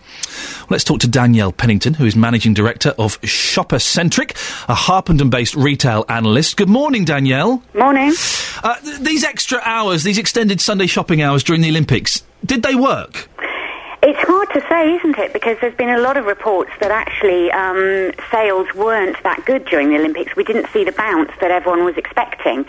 Let's 0.70 0.84
talk 0.84 1.00
to 1.00 1.08
Danielle 1.08 1.52
Pinnington, 1.52 1.96
who 1.96 2.06
is 2.06 2.16
Managing 2.16 2.54
Director 2.54 2.90
of 2.90 3.20
Shoppercentric, 3.22 4.36
a 4.70 4.76
Harpenden 4.76 5.32
based 5.32 5.56
retail 5.56 6.06
analyst. 6.10 6.56
Good 6.56 6.70
morning, 6.70 7.06
Danielle. 7.06 7.64
Morning. 7.74 8.14
Uh, 8.64 8.76
th- 8.82 9.00
these 9.00 9.24
extra 9.24 9.60
hours, 9.64 10.04
these 10.04 10.20
extended 10.20 10.62
Sunday 10.62 10.86
shopping 10.86 11.24
hours 11.24 11.44
during 11.44 11.64
the 11.64 11.70
Olympics, 11.70 12.22
did 12.46 12.62
they 12.62 12.76
work? 12.76 13.28
It's 14.04 14.20
hard 14.20 14.48
to 14.54 14.62
say, 14.70 14.94
isn't 14.94 15.18
it? 15.18 15.34
Because 15.34 15.58
there's 15.60 15.74
been 15.74 15.90
a 15.90 15.98
lot 15.98 16.16
of 16.16 16.26
reports 16.26 16.70
that 16.80 16.92
actually 16.92 17.52
um, 17.52 18.12
sales 18.30 18.72
weren't 18.76 19.18
that 19.24 19.44
good 19.48 19.66
during 19.66 19.90
the 19.90 19.96
Olympics. 19.96 20.36
We 20.36 20.44
didn't 20.44 20.70
see 20.70 20.84
the 20.84 20.92
bounce 20.92 21.32
that 21.42 21.50
everyone 21.50 21.84
was 21.84 21.98
expecting. 21.98 22.64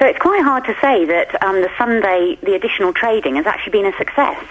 So 0.00 0.06
it's 0.06 0.18
quite 0.18 0.42
hard 0.42 0.64
to 0.64 0.74
say 0.80 1.04
that 1.04 1.40
um, 1.44 1.60
the 1.60 1.70
Sunday, 1.78 2.36
the 2.42 2.54
additional 2.54 2.92
trading, 2.92 3.36
has 3.36 3.46
actually 3.46 3.70
been 3.70 3.86
a 3.86 3.96
success. 3.96 4.44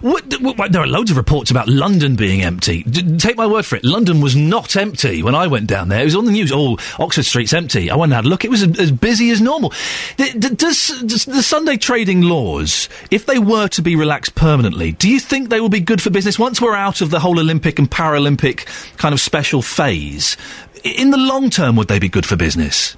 What, 0.00 0.40
what, 0.40 0.72
there 0.72 0.82
are 0.82 0.86
loads 0.86 1.10
of 1.10 1.16
reports 1.16 1.50
about 1.50 1.68
London 1.68 2.16
being 2.16 2.42
empty. 2.42 2.82
D- 2.84 3.18
take 3.18 3.36
my 3.36 3.46
word 3.46 3.66
for 3.66 3.76
it. 3.76 3.84
London 3.84 4.20
was 4.20 4.36
not 4.36 4.76
empty 4.76 5.22
when 5.22 5.34
I 5.34 5.46
went 5.46 5.66
down 5.66 5.88
there. 5.88 6.00
It 6.00 6.04
was 6.04 6.16
on 6.16 6.24
the 6.24 6.32
news. 6.32 6.52
Oh, 6.52 6.76
Oxford 6.98 7.24
Street's 7.24 7.52
empty. 7.52 7.90
I 7.90 7.96
went 7.96 8.12
and 8.12 8.16
had 8.16 8.24
a 8.24 8.28
look. 8.28 8.44
It 8.44 8.50
was 8.50 8.62
as, 8.62 8.92
busy 8.92 9.30
as 9.30 9.40
normal. 9.40 9.72
Does, 10.16 11.00
does 11.02 11.24
the 11.24 11.42
Sunday 11.42 11.76
trading 11.76 12.22
laws, 12.22 12.88
if 13.10 13.26
they 13.26 13.38
were 13.38 13.68
to 13.68 13.82
be 13.82 13.96
relaxed 13.96 14.34
permanently, 14.34 14.92
do 14.92 15.08
you 15.08 15.20
think 15.20 15.48
they 15.48 15.60
will 15.60 15.68
be 15.68 15.80
good 15.80 16.00
for 16.00 16.10
business 16.10 16.38
once 16.38 16.60
we're 16.60 16.74
out 16.74 17.00
of 17.00 17.10
the 17.10 17.20
whole 17.20 17.38
Olympic 17.38 17.78
and 17.78 17.90
Paralympic 17.90 18.66
kind 18.96 19.12
of 19.12 19.20
special 19.20 19.62
phase? 19.62 20.36
In 20.84 21.10
the 21.10 21.18
long 21.18 21.50
term, 21.50 21.76
would 21.76 21.88
they 21.88 21.98
be 21.98 22.08
good 22.08 22.26
for 22.26 22.36
business? 22.36 22.96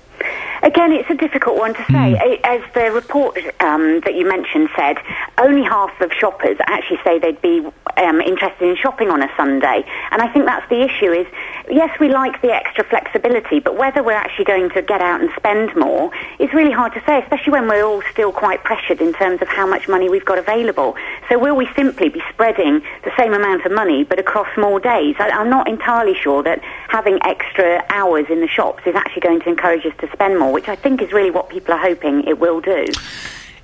Again, 0.62 0.92
it's 0.92 1.08
a 1.08 1.14
difficult 1.14 1.56
one 1.58 1.74
to 1.74 1.84
say. 1.90 2.12
A- 2.14 2.46
As 2.46 2.60
the 2.74 2.90
report 2.92 3.38
um, 3.60 4.00
that 4.04 4.14
you 4.14 4.26
mentioned 4.28 4.68
said, 4.76 4.98
only 5.38 5.62
half 5.62 5.98
of 6.00 6.12
shoppers 6.12 6.58
actually 6.66 6.98
say 7.04 7.18
they'd 7.18 7.40
be 7.40 7.66
um, 7.96 8.20
interested 8.20 8.68
in 8.68 8.76
shopping 8.76 9.10
on 9.10 9.22
a 9.22 9.28
Sunday. 9.36 9.84
And 10.10 10.22
I 10.22 10.28
think 10.32 10.46
that's 10.46 10.68
the 10.68 10.82
issue 10.82 11.12
is, 11.12 11.26
yes, 11.70 11.98
we 12.00 12.08
like 12.08 12.40
the 12.42 12.52
extra 12.52 12.84
flexibility, 12.84 13.60
but 13.60 13.76
whether 13.76 14.02
we're 14.02 14.12
actually 14.12 14.44
going 14.44 14.70
to 14.70 14.82
get 14.82 15.00
out 15.00 15.20
and 15.20 15.30
spend 15.36 15.74
more 15.76 16.10
is 16.38 16.52
really 16.52 16.72
hard 16.72 16.92
to 16.94 17.02
say, 17.04 17.22
especially 17.22 17.52
when 17.52 17.68
we're 17.68 17.84
all 17.84 18.02
still 18.10 18.32
quite 18.32 18.64
pressured 18.64 19.00
in 19.00 19.12
terms 19.12 19.42
of 19.42 19.48
how 19.48 19.66
much 19.66 19.88
money 19.88 20.08
we've 20.08 20.24
got 20.24 20.38
available. 20.38 20.96
So 21.28 21.38
will 21.38 21.56
we 21.56 21.68
simply 21.76 22.08
be 22.08 22.22
spreading 22.32 22.82
the 23.04 23.12
same 23.16 23.34
amount 23.34 23.64
of 23.66 23.72
money 23.72 24.04
but 24.04 24.18
across 24.18 24.48
more 24.56 24.80
days? 24.80 25.16
I, 25.18 25.30
I'm 25.30 25.50
not 25.50 25.68
entirely 25.68 26.14
sure 26.14 26.42
that 26.42 26.60
having 26.88 27.18
extra 27.24 27.84
hours 27.90 28.26
in 28.30 28.40
the 28.40 28.48
shops 28.48 28.82
is 28.86 28.94
actually 28.94 29.20
going 29.20 29.40
to 29.40 29.48
encourage 29.48 29.84
us 29.86 29.94
to 30.00 30.10
spend 30.12 30.38
more, 30.38 30.52
which 30.52 30.68
I 30.68 30.76
think 30.76 31.02
is 31.02 31.12
really 31.12 31.30
what 31.30 31.48
people 31.48 31.74
are 31.74 31.80
hoping 31.80 32.24
it 32.24 32.38
will 32.38 32.60
do. 32.60 32.86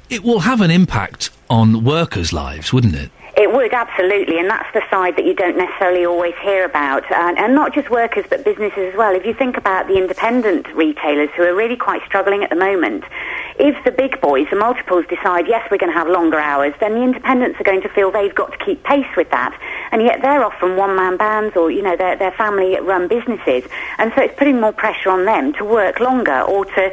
It 0.08 0.22
will 0.22 0.40
have 0.40 0.60
an 0.60 0.70
impact 0.70 1.30
on 1.50 1.84
workers' 1.84 2.32
lives, 2.32 2.72
wouldn't 2.72 2.94
it? 2.94 3.10
It 3.36 3.52
would, 3.52 3.74
absolutely, 3.74 4.38
and 4.38 4.48
that's 4.48 4.72
the 4.72 4.80
side 4.90 5.16
that 5.16 5.26
you 5.26 5.34
don't 5.34 5.58
necessarily 5.58 6.06
always 6.06 6.34
hear 6.40 6.64
about. 6.64 7.04
And, 7.12 7.36
and 7.36 7.54
not 7.54 7.74
just 7.74 7.90
workers, 7.90 8.24
but 8.30 8.46
businesses 8.46 8.92
as 8.92 8.96
well. 8.96 9.14
If 9.14 9.26
you 9.26 9.34
think 9.34 9.58
about 9.58 9.88
the 9.88 9.98
independent 9.98 10.66
retailers 10.74 11.28
who 11.36 11.42
are 11.42 11.54
really 11.54 11.76
quite 11.76 12.02
struggling 12.06 12.42
at 12.42 12.48
the 12.48 12.56
moment, 12.56 13.04
if 13.58 13.76
the 13.84 13.90
big 13.90 14.22
boys, 14.22 14.46
the 14.48 14.56
multiples, 14.56 15.04
decide, 15.06 15.48
yes, 15.48 15.68
we're 15.70 15.76
going 15.76 15.92
to 15.92 15.98
have 15.98 16.08
longer 16.08 16.40
hours, 16.40 16.72
then 16.80 16.94
the 16.94 17.02
independents 17.02 17.60
are 17.60 17.64
going 17.64 17.82
to 17.82 17.90
feel 17.90 18.10
they've 18.10 18.34
got 18.34 18.52
to 18.58 18.64
keep 18.64 18.82
pace 18.84 19.14
with 19.18 19.30
that. 19.32 19.52
And 19.92 20.00
yet 20.00 20.22
they're 20.22 20.42
often 20.42 20.76
one-man 20.76 21.18
bands 21.18 21.56
or, 21.56 21.70
you 21.70 21.82
know, 21.82 21.94
they're, 21.94 22.16
they're 22.16 22.32
family-run 22.32 23.06
businesses. 23.08 23.64
And 23.98 24.12
so 24.16 24.22
it's 24.22 24.36
putting 24.38 24.62
more 24.62 24.72
pressure 24.72 25.10
on 25.10 25.26
them 25.26 25.52
to 25.54 25.64
work 25.64 26.00
longer 26.00 26.40
or 26.40 26.64
to 26.64 26.90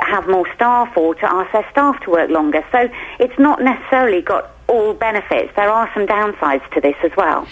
have 0.00 0.26
more 0.26 0.46
staff 0.54 0.96
or 0.96 1.14
to 1.16 1.30
ask 1.30 1.52
their 1.52 1.66
staff 1.70 2.00
to 2.04 2.10
work 2.10 2.30
longer. 2.30 2.64
So 2.72 2.88
it's 3.20 3.38
not 3.38 3.60
necessarily 3.62 4.22
got 4.22 4.51
all 4.72 4.94
benefits. 4.94 5.54
There 5.54 5.70
are 5.70 5.90
some 5.94 6.06
downsides 6.06 6.68
to 6.72 6.80
this 6.80 6.96
as 7.04 7.12
well. 7.16 7.46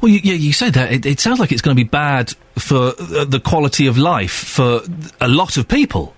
Well, 0.00 0.10
you, 0.10 0.20
yeah, 0.22 0.34
you 0.34 0.52
say 0.52 0.70
that. 0.70 0.92
It, 0.92 1.06
it 1.06 1.20
sounds 1.20 1.38
like 1.38 1.52
it's 1.52 1.62
going 1.62 1.76
to 1.76 1.82
be 1.82 1.88
bad 1.88 2.32
for 2.58 2.92
uh, 2.98 3.24
the 3.24 3.40
quality 3.40 3.86
of 3.86 3.96
life 3.96 4.32
for 4.32 4.80
a 5.20 5.28
lot 5.28 5.56
of 5.56 5.68
people. 5.68 6.14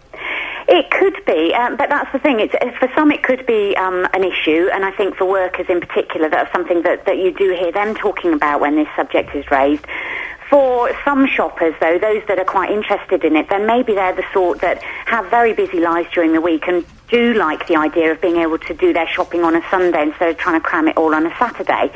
It 0.70 0.90
could 0.90 1.24
be, 1.26 1.54
um, 1.54 1.76
but 1.76 1.88
that's 1.88 2.12
the 2.12 2.18
thing. 2.18 2.40
It's, 2.40 2.54
uh, 2.54 2.70
for 2.78 2.90
some, 2.94 3.10
it 3.10 3.22
could 3.22 3.46
be 3.46 3.74
um, 3.76 4.06
an 4.12 4.24
issue, 4.24 4.68
and 4.72 4.84
I 4.84 4.90
think 4.90 5.16
for 5.16 5.24
workers 5.24 5.66
in 5.68 5.80
particular, 5.80 6.28
that's 6.28 6.52
something 6.52 6.82
that, 6.82 7.06
that 7.06 7.16
you 7.16 7.32
do 7.32 7.54
hear 7.58 7.72
them 7.72 7.94
talking 7.94 8.34
about 8.34 8.60
when 8.60 8.76
this 8.76 8.88
subject 8.94 9.34
is 9.34 9.50
raised. 9.50 9.84
For 10.50 10.90
some 11.04 11.26
shoppers, 11.26 11.74
though, 11.80 11.98
those 11.98 12.22
that 12.28 12.38
are 12.38 12.44
quite 12.44 12.70
interested 12.70 13.24
in 13.24 13.36
it, 13.36 13.48
then 13.48 13.66
maybe 13.66 13.94
they're 13.94 14.14
the 14.14 14.24
sort 14.32 14.60
that 14.60 14.82
have 15.06 15.26
very 15.30 15.52
busy 15.52 15.80
lives 15.80 16.08
during 16.12 16.32
the 16.32 16.40
week 16.40 16.66
and 16.66 16.84
do 17.10 17.34
like 17.34 17.66
the 17.66 17.76
idea 17.76 18.12
of 18.12 18.20
being 18.20 18.36
able 18.36 18.58
to 18.58 18.74
do 18.74 18.92
their 18.92 19.08
shopping 19.08 19.42
on 19.42 19.56
a 19.56 19.62
Sunday 19.70 20.02
instead 20.02 20.28
of 20.30 20.36
trying 20.36 20.60
to 20.60 20.64
cram 20.64 20.88
it 20.88 20.96
all 20.96 21.14
on 21.14 21.26
a 21.26 21.34
Saturday. 21.38 21.92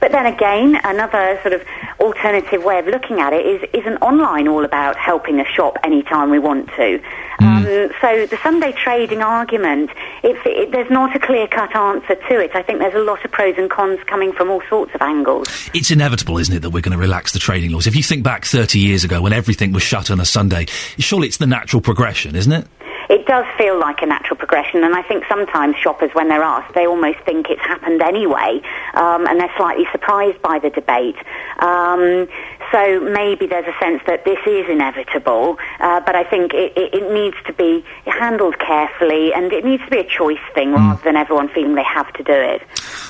But 0.00 0.12
then 0.12 0.26
again, 0.26 0.78
another 0.84 1.38
sort 1.42 1.54
of 1.54 1.62
alternative 2.00 2.62
way 2.62 2.78
of 2.78 2.86
looking 2.86 3.20
at 3.20 3.32
it 3.32 3.46
is, 3.46 3.68
is 3.72 3.86
an 3.86 3.96
online 3.98 4.48
all 4.48 4.64
about 4.64 4.96
helping 4.96 5.40
us 5.40 5.46
shop 5.48 5.78
anytime 5.84 6.30
we 6.30 6.38
want 6.38 6.68
to. 6.76 7.00
Um, 7.38 7.64
so 8.00 8.26
the 8.26 8.38
Sunday 8.42 8.72
trading 8.72 9.22
argument, 9.22 9.90
it, 10.22 10.72
there's 10.72 10.90
not 10.90 11.14
a 11.14 11.18
clear-cut 11.18 11.74
answer 11.74 12.14
to 12.14 12.40
it. 12.40 12.54
I 12.54 12.62
think 12.62 12.78
there's 12.78 12.94
a 12.94 13.00
lot 13.00 13.24
of 13.24 13.30
pros 13.30 13.56
and 13.58 13.70
cons 13.70 14.00
coming 14.06 14.32
from 14.32 14.50
all 14.50 14.62
sorts 14.68 14.94
of 14.94 15.02
angles. 15.02 15.48
It's 15.74 15.90
inevitable, 15.90 16.38
isn't 16.38 16.54
it, 16.54 16.60
that 16.60 16.70
we're 16.70 16.82
going 16.82 16.96
to 16.96 16.98
relax 16.98 17.32
the 17.32 17.38
trading 17.38 17.72
laws? 17.72 17.86
If 17.86 17.96
you 17.96 18.02
think 18.02 18.22
back 18.22 18.44
30 18.44 18.78
years 18.78 19.04
ago 19.04 19.20
when 19.20 19.32
everything 19.32 19.72
was 19.72 19.82
shut 19.82 20.10
on 20.10 20.20
a 20.20 20.24
Sunday, 20.24 20.66
surely 20.98 21.28
it's 21.28 21.36
the 21.36 21.46
natural 21.46 21.82
progression, 21.82 22.36
isn't 22.36 22.52
it? 22.52 22.66
It 23.08 23.26
does 23.26 23.44
feel 23.56 23.78
like 23.78 24.02
a 24.02 24.06
natural 24.06 24.36
progression, 24.36 24.82
and 24.84 24.94
I 24.94 25.02
think 25.02 25.24
sometimes 25.28 25.76
shoppers, 25.76 26.10
when 26.12 26.28
they're 26.28 26.42
asked, 26.42 26.74
they 26.74 26.86
almost 26.86 27.18
think 27.20 27.48
it's 27.48 27.62
happened 27.62 28.02
anyway, 28.02 28.60
um, 28.94 29.26
and 29.26 29.40
they're 29.40 29.52
slightly 29.56 29.86
surprised 29.92 30.40
by 30.42 30.58
the 30.58 30.70
debate. 30.70 31.16
Um, 31.58 32.28
so 32.72 33.00
maybe 33.00 33.46
there's 33.46 33.66
a 33.66 33.78
sense 33.78 34.02
that 34.06 34.24
this 34.24 34.38
is 34.46 34.68
inevitable, 34.68 35.58
uh, 35.80 36.00
but 36.00 36.16
I 36.16 36.24
think 36.24 36.52
it, 36.52 36.76
it, 36.76 36.94
it 36.94 37.12
needs 37.12 37.36
to 37.46 37.52
be 37.52 37.84
handled 38.06 38.58
carefully, 38.58 39.32
and 39.32 39.52
it 39.52 39.64
needs 39.64 39.84
to 39.84 39.90
be 39.90 39.98
a 39.98 40.08
choice 40.08 40.38
thing 40.54 40.72
rather 40.72 41.02
than 41.04 41.16
everyone 41.16 41.48
feeling 41.48 41.74
they 41.74 41.84
have 41.84 42.12
to 42.14 42.22
do 42.22 42.32
it. 42.32 42.62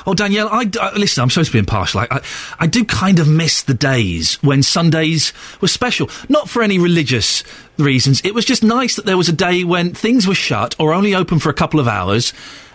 Oh, 0.06 0.14
Danielle, 0.14 0.48
I, 0.48 0.70
uh, 0.80 0.92
listen, 0.96 1.22
I'm 1.22 1.30
supposed 1.30 1.50
to 1.50 1.52
be 1.54 1.58
impartial. 1.58 2.00
I, 2.00 2.08
I, 2.10 2.20
I 2.60 2.66
do 2.66 2.84
kind 2.84 3.18
of 3.18 3.28
miss 3.28 3.62
the 3.62 3.74
days 3.74 4.34
when 4.42 4.62
Sundays 4.62 5.32
were 5.60 5.68
special. 5.68 6.10
Not 6.28 6.48
for 6.48 6.62
any 6.62 6.78
religious 6.78 7.42
reasons. 7.78 8.20
It 8.24 8.34
was 8.34 8.44
just 8.44 8.62
nice 8.62 8.96
that 8.96 9.06
there 9.06 9.16
was 9.16 9.28
a 9.28 9.32
day 9.32 9.64
when 9.64 9.94
things 9.94 10.26
were 10.26 10.34
shut 10.34 10.74
or 10.78 10.92
only 10.92 11.14
open 11.14 11.38
for 11.38 11.50
a 11.50 11.54
couple 11.54 11.80
of 11.80 11.88
hours, 11.88 12.32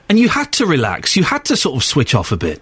and 0.10 0.19
you 0.19 0.30
had 0.30 0.52
to 0.53 0.65
relax. 0.65 1.15
You 1.15 1.23
had 1.23 1.45
to 1.45 1.57
sort 1.57 1.76
of 1.76 1.84
switch 1.84 2.15
off 2.15 2.32
a 2.32 2.38
bit. 2.38 2.61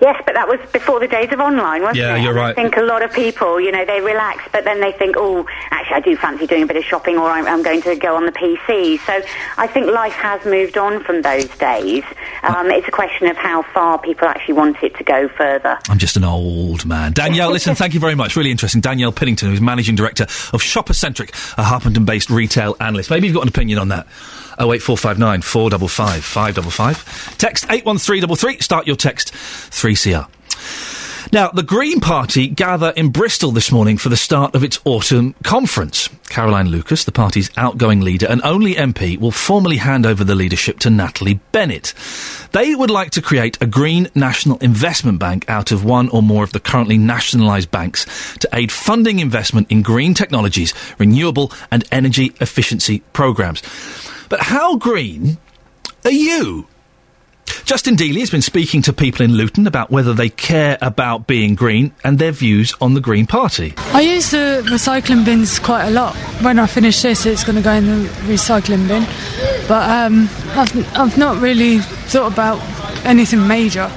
Yes, 0.00 0.20
but 0.24 0.34
that 0.34 0.48
was 0.48 0.58
before 0.72 0.98
the 1.00 1.06
days 1.08 1.30
of 1.32 1.40
online, 1.40 1.82
wasn't 1.82 1.98
Yeah, 1.98 2.16
it? 2.16 2.22
you're 2.22 2.32
right. 2.34 2.50
I 2.50 2.54
think 2.54 2.76
a 2.76 2.82
lot 2.82 3.02
of 3.02 3.12
people, 3.12 3.60
you 3.60 3.70
know, 3.70 3.84
they 3.84 4.00
relax, 4.00 4.44
but 4.52 4.64
then 4.64 4.80
they 4.80 4.92
think, 4.92 5.16
oh, 5.18 5.46
actually, 5.70 5.96
I 5.96 6.00
do 6.00 6.16
fancy 6.16 6.46
doing 6.46 6.62
a 6.62 6.66
bit 6.66 6.76
of 6.76 6.84
shopping, 6.84 7.18
or 7.18 7.28
I'm, 7.30 7.46
I'm 7.46 7.62
going 7.62 7.82
to 7.82 7.94
go 7.96 8.16
on 8.16 8.24
the 8.24 8.32
PC. 8.32 8.98
So 9.00 9.20
I 9.58 9.66
think 9.66 9.86
life 9.88 10.14
has 10.14 10.42
moved 10.46 10.78
on 10.78 11.04
from 11.04 11.22
those 11.22 11.48
days. 11.58 12.04
Um, 12.42 12.70
it's 12.70 12.88
a 12.88 12.90
question 12.90 13.26
of 13.26 13.36
how 13.36 13.62
far 13.74 13.98
people 13.98 14.26
actually 14.26 14.54
want 14.54 14.82
it 14.82 14.96
to 14.96 15.04
go 15.04 15.28
further. 15.28 15.78
I'm 15.90 15.98
just 15.98 16.16
an 16.16 16.24
old 16.24 16.86
man. 16.86 17.12
Danielle, 17.12 17.50
listen, 17.52 17.74
thank 17.74 17.92
you 17.92 18.00
very 18.00 18.14
much. 18.14 18.36
Really 18.36 18.50
interesting. 18.50 18.80
Danielle 18.80 19.12
Pinnington, 19.12 19.50
who's 19.50 19.60
managing 19.60 19.96
director 19.96 20.24
of 20.24 20.62
Shoppercentric, 20.62 21.30
a 21.58 21.62
Harpenden 21.62 22.04
based 22.06 22.30
retail 22.30 22.74
analyst. 22.80 23.10
Maybe 23.10 23.26
you've 23.26 23.34
got 23.34 23.42
an 23.42 23.48
opinion 23.48 23.78
on 23.78 23.88
that. 23.88 24.06
08459 24.60 25.42
455 25.42 26.24
555. 26.24 27.38
Text 27.38 27.64
81333. 27.70 28.60
Start 28.60 28.86
your 28.86 28.96
text 28.96 29.32
3CR. 29.32 30.26
Now, 31.32 31.48
the 31.50 31.62
Green 31.62 32.00
Party 32.00 32.48
gather 32.48 32.90
in 32.96 33.10
Bristol 33.10 33.52
this 33.52 33.70
morning 33.70 33.98
for 33.98 34.08
the 34.08 34.16
start 34.16 34.56
of 34.56 34.64
its 34.64 34.80
autumn 34.84 35.36
conference. 35.44 36.08
Caroline 36.28 36.70
Lucas, 36.70 37.04
the 37.04 37.12
party's 37.12 37.52
outgoing 37.56 38.00
leader 38.00 38.26
and 38.28 38.42
only 38.42 38.74
MP, 38.74 39.16
will 39.16 39.30
formally 39.30 39.76
hand 39.76 40.06
over 40.06 40.24
the 40.24 40.34
leadership 40.34 40.80
to 40.80 40.90
Natalie 40.90 41.38
Bennett. 41.52 41.94
They 42.50 42.74
would 42.74 42.90
like 42.90 43.10
to 43.12 43.22
create 43.22 43.62
a 43.62 43.66
green 43.66 44.08
national 44.16 44.58
investment 44.58 45.20
bank 45.20 45.48
out 45.48 45.70
of 45.70 45.84
one 45.84 46.08
or 46.08 46.20
more 46.20 46.42
of 46.42 46.52
the 46.52 46.58
currently 46.58 46.98
nationalised 46.98 47.70
banks 47.70 48.36
to 48.38 48.48
aid 48.52 48.72
funding 48.72 49.20
investment 49.20 49.70
in 49.70 49.82
green 49.82 50.14
technologies, 50.14 50.74
renewable 50.98 51.52
and 51.70 51.84
energy 51.92 52.32
efficiency 52.40 53.04
programmes. 53.12 53.62
But 54.28 54.40
how 54.40 54.78
green 54.78 55.38
are 56.04 56.10
you? 56.10 56.66
Justin 57.64 57.96
Dealey 57.96 58.20
has 58.20 58.30
been 58.30 58.42
speaking 58.42 58.82
to 58.82 58.92
people 58.92 59.24
in 59.24 59.32
Luton 59.32 59.66
about 59.66 59.90
whether 59.90 60.12
they 60.12 60.28
care 60.28 60.76
about 60.80 61.26
being 61.26 61.54
green 61.54 61.92
and 62.02 62.18
their 62.18 62.32
views 62.32 62.74
on 62.80 62.94
the 62.94 63.00
Green 63.00 63.26
Party. 63.26 63.74
I 63.78 64.00
use 64.00 64.30
the 64.30 64.62
recycling 64.66 65.24
bins 65.24 65.58
quite 65.58 65.86
a 65.86 65.90
lot. 65.90 66.16
When 66.42 66.58
I 66.58 66.66
finish 66.66 67.02
this, 67.02 67.26
it's 67.26 67.44
going 67.44 67.56
to 67.56 67.62
go 67.62 67.72
in 67.72 67.86
the 67.86 68.08
recycling 68.26 68.88
bin. 68.88 69.04
But 69.68 69.88
um, 69.88 70.28
I've, 70.58 70.98
I've 70.98 71.18
not 71.18 71.40
really 71.40 71.78
thought 71.78 72.32
about 72.32 72.60
anything 73.04 73.46
major. 73.46 73.90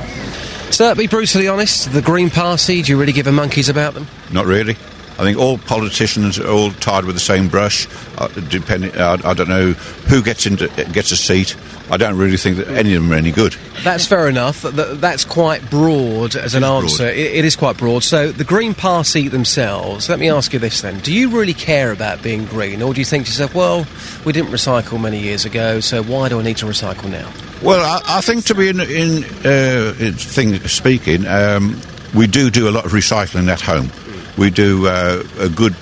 So, 0.69 0.93
be 0.95 1.07
brutally 1.07 1.47
honest, 1.47 1.91
the 1.91 2.01
Green 2.01 2.29
Party, 2.29 2.81
do 2.81 2.91
you 2.91 2.99
really 2.99 3.13
give 3.13 3.27
a 3.27 3.31
monkeys 3.31 3.69
about 3.69 3.93
them? 3.93 4.07
Not 4.31 4.45
really. 4.45 4.75
I 5.13 5.23
think 5.23 5.37
all 5.37 5.59
politicians 5.59 6.39
are 6.39 6.49
all 6.49 6.71
tied 6.71 7.05
with 7.05 7.15
the 7.15 7.21
same 7.21 7.47
brush. 7.47 7.87
Uh, 8.17 8.27
depending, 8.49 8.95
uh, 8.95 9.17
I 9.23 9.33
don't 9.33 9.49
know 9.49 9.73
who 9.73 10.23
gets 10.23 10.45
into 10.47 10.67
gets 10.91 11.11
a 11.11 11.17
seat. 11.17 11.55
I 11.91 11.97
don't 11.97 12.17
really 12.17 12.37
think 12.37 12.57
that 12.57 12.69
any 12.69 12.95
of 12.95 13.03
them 13.03 13.11
are 13.11 13.15
any 13.15 13.31
good. 13.31 13.55
That's 13.83 14.07
fair 14.07 14.27
enough. 14.27 14.61
That's 14.61 15.25
quite 15.25 15.69
broad 15.69 16.35
as 16.35 16.55
an 16.55 16.63
answer. 16.63 17.07
It, 17.07 17.35
it 17.35 17.45
is 17.45 17.55
quite 17.55 17.77
broad. 17.77 18.03
So, 18.03 18.31
the 18.31 18.43
Green 18.43 18.73
Party 18.73 19.27
themselves, 19.27 20.09
let 20.09 20.17
me 20.17 20.29
ask 20.29 20.53
you 20.53 20.59
this 20.59 20.81
then. 20.81 20.99
Do 20.99 21.13
you 21.13 21.29
really 21.29 21.53
care 21.53 21.91
about 21.91 22.23
being 22.23 22.45
green? 22.45 22.81
Or 22.81 22.93
do 22.93 23.01
you 23.01 23.05
think 23.05 23.25
to 23.25 23.29
yourself, 23.29 23.53
well, 23.53 23.85
we 24.25 24.31
didn't 24.31 24.51
recycle 24.51 24.99
many 24.99 25.19
years 25.19 25.45
ago, 25.45 25.79
so 25.81 26.01
why 26.01 26.29
do 26.29 26.39
I 26.39 26.43
need 26.43 26.57
to 26.57 26.65
recycle 26.65 27.11
now? 27.11 27.31
Well, 27.61 27.81
I, 27.81 28.17
I 28.17 28.21
think 28.21 28.45
to 28.45 28.55
be 28.55 28.69
in, 28.69 28.79
in, 28.79 29.23
uh, 29.45 29.93
in 29.99 30.13
thing 30.13 30.59
speaking, 30.67 31.27
um, 31.27 31.79
we 32.15 32.27
do 32.27 32.49
do 32.49 32.69
a 32.69 32.71
lot 32.71 32.85
of 32.85 32.91
recycling 32.91 33.49
at 33.49 33.61
home. 33.61 33.91
We 34.37 34.49
do 34.49 34.87
uh, 34.87 35.23
a 35.39 35.49
good 35.49 35.75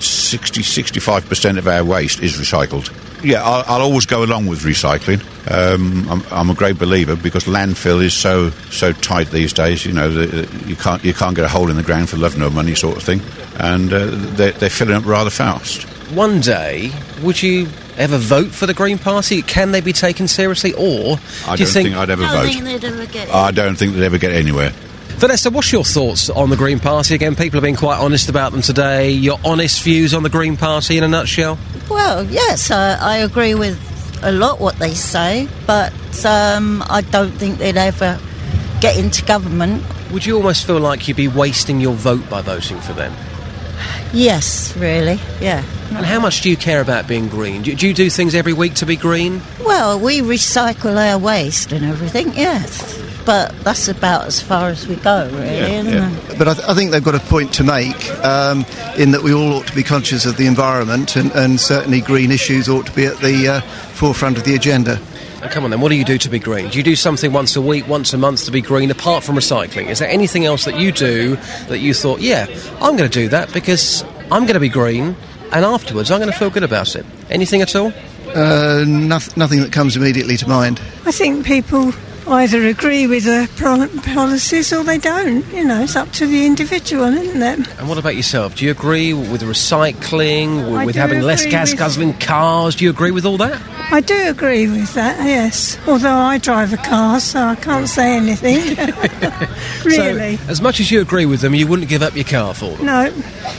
60, 0.00 0.60
65% 0.62 1.58
of 1.58 1.66
our 1.66 1.84
waste 1.84 2.20
is 2.20 2.34
recycled. 2.36 2.92
Yeah, 3.24 3.42
I'll, 3.42 3.64
I'll 3.66 3.82
always 3.82 4.04
go 4.06 4.22
along 4.22 4.46
with 4.46 4.60
recycling. 4.60 5.20
Um, 5.50 6.08
I'm, 6.08 6.22
I'm 6.30 6.50
a 6.50 6.54
great 6.54 6.78
believer 6.78 7.16
because 7.16 7.44
landfill 7.44 8.02
is 8.04 8.12
so 8.12 8.50
so 8.70 8.92
tight 8.92 9.28
these 9.30 9.52
days. 9.52 9.86
You 9.86 9.92
know, 9.94 10.10
the, 10.10 10.26
the- 10.26 10.68
you 10.68 10.76
can't 10.76 11.02
you 11.04 11.14
can't 11.14 11.34
get 11.34 11.44
a 11.44 11.48
hole 11.48 11.70
in 11.70 11.76
the 11.76 11.82
ground 11.82 12.10
for 12.10 12.18
love 12.18 12.36
nor 12.36 12.50
money, 12.50 12.74
sort 12.74 12.96
of 12.98 13.02
thing, 13.02 13.22
and 13.58 13.92
uh, 13.92 14.06
they're, 14.10 14.52
they're 14.52 14.70
filling 14.70 14.94
up 14.94 15.06
rather 15.06 15.30
fast. 15.30 15.84
One 16.14 16.40
day, 16.40 16.92
would 17.22 17.42
you 17.42 17.68
ever 17.96 18.18
vote 18.18 18.48
for 18.52 18.66
the 18.66 18.74
Green 18.74 18.98
Party? 18.98 19.40
Can 19.42 19.72
they 19.72 19.80
be 19.80 19.92
taken 19.94 20.28
seriously? 20.28 20.72
Or 20.74 20.76
do 20.76 20.82
you 20.82 21.16
don't 21.46 21.56
think, 21.56 21.72
think 21.72 21.96
I'd 21.96 22.10
ever 22.10 22.22
I 22.24 22.44
vote. 22.44 22.52
think 22.52 22.64
they'd 22.64 22.84
ever 22.84 23.06
get 23.06 23.30
I 23.34 23.50
don't 23.50 23.76
think 23.76 23.94
they'd 23.94 24.04
ever 24.04 24.18
get 24.18 24.32
anywhere. 24.32 24.72
Vanessa, 25.16 25.50
what's 25.50 25.72
your 25.72 25.82
thoughts 25.82 26.28
on 26.28 26.50
the 26.50 26.56
Green 26.56 26.78
Party? 26.78 27.14
Again, 27.14 27.34
people 27.34 27.56
have 27.56 27.62
been 27.62 27.74
quite 27.74 27.98
honest 27.98 28.28
about 28.28 28.52
them 28.52 28.60
today. 28.60 29.10
Your 29.10 29.40
honest 29.46 29.82
views 29.82 30.12
on 30.12 30.22
the 30.22 30.28
Green 30.28 30.58
Party 30.58 30.98
in 30.98 31.04
a 31.04 31.08
nutshell? 31.08 31.58
Well, 31.88 32.24
yes, 32.24 32.70
I, 32.70 32.98
I 33.00 33.16
agree 33.18 33.54
with 33.54 33.80
a 34.22 34.30
lot 34.30 34.60
what 34.60 34.78
they 34.78 34.92
say, 34.92 35.48
but 35.66 35.92
um, 36.26 36.84
I 36.90 37.00
don't 37.00 37.30
think 37.30 37.56
they'd 37.56 37.78
ever 37.78 38.20
get 38.82 38.98
into 38.98 39.24
government. 39.24 39.82
Would 40.12 40.26
you 40.26 40.36
almost 40.36 40.66
feel 40.66 40.80
like 40.80 41.08
you'd 41.08 41.16
be 41.16 41.28
wasting 41.28 41.80
your 41.80 41.94
vote 41.94 42.28
by 42.28 42.42
voting 42.42 42.78
for 42.80 42.92
them? 42.92 43.14
Yes, 44.12 44.76
really, 44.76 45.18
yeah. 45.40 45.64
And 45.94 46.04
how 46.04 46.20
much 46.20 46.42
do 46.42 46.50
you 46.50 46.58
care 46.58 46.82
about 46.82 47.08
being 47.08 47.28
green? 47.28 47.62
Do, 47.62 47.74
do 47.74 47.88
you 47.88 47.94
do 47.94 48.10
things 48.10 48.34
every 48.34 48.52
week 48.52 48.74
to 48.74 48.86
be 48.86 48.96
green? 48.96 49.40
Well, 49.64 49.98
we 49.98 50.20
recycle 50.20 50.96
our 50.96 51.18
waste 51.18 51.72
and 51.72 51.86
everything, 51.86 52.34
yes. 52.34 53.05
But 53.26 53.52
that's 53.64 53.88
about 53.88 54.24
as 54.26 54.40
far 54.40 54.68
as 54.68 54.86
we 54.86 54.94
go, 54.96 55.28
really, 55.32 55.46
isn't 55.46 55.92
it? 55.92 56.38
But 56.38 56.46
I, 56.46 56.54
th- 56.54 56.68
I 56.68 56.74
think 56.74 56.92
they've 56.92 57.02
got 57.02 57.16
a 57.16 57.20
point 57.20 57.52
to 57.54 57.64
make 57.64 58.08
um, 58.24 58.64
in 58.96 59.10
that 59.10 59.22
we 59.22 59.34
all 59.34 59.52
ought 59.54 59.66
to 59.66 59.74
be 59.74 59.82
conscious 59.82 60.24
of 60.26 60.36
the 60.36 60.46
environment, 60.46 61.16
and, 61.16 61.32
and 61.32 61.58
certainly 61.60 62.00
green 62.00 62.30
issues 62.30 62.68
ought 62.68 62.86
to 62.86 62.92
be 62.92 63.04
at 63.04 63.18
the 63.18 63.48
uh, 63.48 63.60
forefront 63.94 64.38
of 64.38 64.44
the 64.44 64.54
agenda. 64.54 65.00
And 65.42 65.50
come 65.50 65.64
on 65.64 65.70
then, 65.70 65.80
what 65.80 65.88
do 65.88 65.96
you 65.96 66.04
do 66.04 66.18
to 66.18 66.28
be 66.28 66.38
green? 66.38 66.68
Do 66.70 66.78
you 66.78 66.84
do 66.84 66.94
something 66.94 67.32
once 67.32 67.56
a 67.56 67.60
week, 67.60 67.88
once 67.88 68.12
a 68.12 68.18
month 68.18 68.44
to 68.44 68.52
be 68.52 68.60
green, 68.60 68.90
apart 68.92 69.24
from 69.24 69.34
recycling? 69.34 69.88
Is 69.88 69.98
there 69.98 70.08
anything 70.08 70.44
else 70.44 70.64
that 70.64 70.78
you 70.78 70.92
do 70.92 71.34
that 71.68 71.78
you 71.80 71.94
thought, 71.94 72.20
yeah, 72.20 72.46
I'm 72.80 72.96
going 72.96 73.10
to 73.10 73.20
do 73.22 73.28
that 73.30 73.52
because 73.52 74.02
I'm 74.30 74.42
going 74.44 74.54
to 74.54 74.60
be 74.60 74.68
green, 74.68 75.16
and 75.52 75.64
afterwards 75.64 76.12
I'm 76.12 76.20
going 76.20 76.32
to 76.32 76.38
feel 76.38 76.50
good 76.50 76.62
about 76.62 76.94
it? 76.94 77.04
Anything 77.28 77.60
at 77.60 77.74
all? 77.74 77.92
Uh, 78.34 78.84
noth- 78.86 79.36
nothing 79.36 79.60
that 79.60 79.72
comes 79.72 79.96
immediately 79.96 80.36
to 80.36 80.48
mind. 80.48 80.80
I 81.04 81.10
think 81.12 81.44
people 81.44 81.92
either 82.28 82.66
agree 82.66 83.06
with 83.06 83.24
the 83.24 83.48
policies 84.04 84.72
or 84.72 84.82
they 84.82 84.98
don't. 84.98 85.46
You 85.52 85.64
know, 85.64 85.82
it's 85.82 85.96
up 85.96 86.10
to 86.12 86.26
the 86.26 86.44
individual, 86.44 87.04
isn't 87.04 87.42
it? 87.42 87.78
And 87.78 87.88
what 87.88 87.98
about 87.98 88.16
yourself? 88.16 88.56
Do 88.56 88.64
you 88.64 88.70
agree 88.70 89.12
with 89.12 89.42
recycling, 89.42 90.76
I 90.76 90.84
with 90.84 90.96
having 90.96 91.22
less 91.22 91.44
gas 91.46 91.72
guzzling 91.74 92.14
cars? 92.14 92.76
Do 92.76 92.84
you 92.84 92.90
agree 92.90 93.10
with 93.10 93.24
all 93.24 93.36
that? 93.38 93.60
I 93.90 94.00
do 94.00 94.28
agree 94.28 94.68
with 94.68 94.94
that, 94.94 95.24
yes. 95.24 95.78
Although 95.86 96.10
I 96.10 96.38
drive 96.38 96.72
a 96.72 96.78
car, 96.78 97.20
so 97.20 97.40
I 97.40 97.54
can't 97.54 97.88
say 97.88 98.16
anything. 98.16 98.76
really? 99.84 100.36
So, 100.36 100.50
as 100.50 100.60
much 100.60 100.80
as 100.80 100.90
you 100.90 101.00
agree 101.00 101.26
with 101.26 101.40
them, 101.40 101.54
you 101.54 101.66
wouldn't 101.66 101.88
give 101.88 102.02
up 102.02 102.16
your 102.16 102.24
car 102.24 102.54
for 102.54 102.76
them. 102.76 102.86
No, 102.86 103.14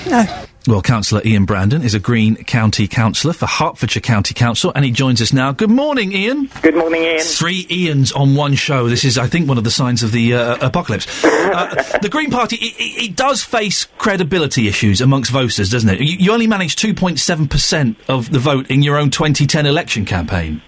no. 0.10 0.44
Well, 0.68 0.82
Councillor 0.82 1.22
Ian 1.24 1.46
Brandon 1.46 1.82
is 1.82 1.94
a 1.94 2.00
Green 2.00 2.36
County 2.44 2.90
Councillor 2.90 3.32
for 3.32 3.46
Hertfordshire 3.46 4.02
County 4.02 4.34
Council, 4.34 4.74
and 4.76 4.84
he 4.84 4.92
joins 4.92 5.22
us 5.22 5.32
now. 5.32 5.54
Good 5.54 5.70
morning, 5.70 6.12
Ian. 6.12 6.50
Good 6.62 6.76
morning, 6.76 7.04
Iain. 7.04 7.22
Three 7.22 7.66
Ians 7.70 8.14
on 8.14 8.36
one 8.36 8.54
show. 8.56 8.90
This 8.90 9.06
is, 9.06 9.18
I 9.18 9.28
think, 9.28 9.48
one 9.48 9.58
of 9.58 9.64
the 9.64 9.72
signs 9.72 10.04
of 10.04 10.12
the 10.12 10.34
uh, 10.34 10.58
apocalypse. 10.66 11.08
Uh, 11.48 11.98
the 12.00 12.10
Green 12.10 12.30
Party, 12.30 12.58
it, 12.58 12.76
it, 12.78 13.04
it 13.04 13.16
does 13.16 13.42
face 13.42 13.86
credibility 13.98 14.68
issues 14.68 15.00
amongst 15.00 15.32
voters, 15.32 15.70
doesn't 15.70 15.90
it? 15.90 16.02
You, 16.02 16.18
you 16.18 16.32
only 16.34 16.46
managed 16.46 16.78
2.7% 16.78 17.96
of 18.10 18.30
the 18.30 18.38
vote 18.38 18.70
in 18.70 18.84
your 18.84 18.98
own 18.98 19.10
2010 19.10 19.66
election 19.66 20.04
campaign. 20.04 20.62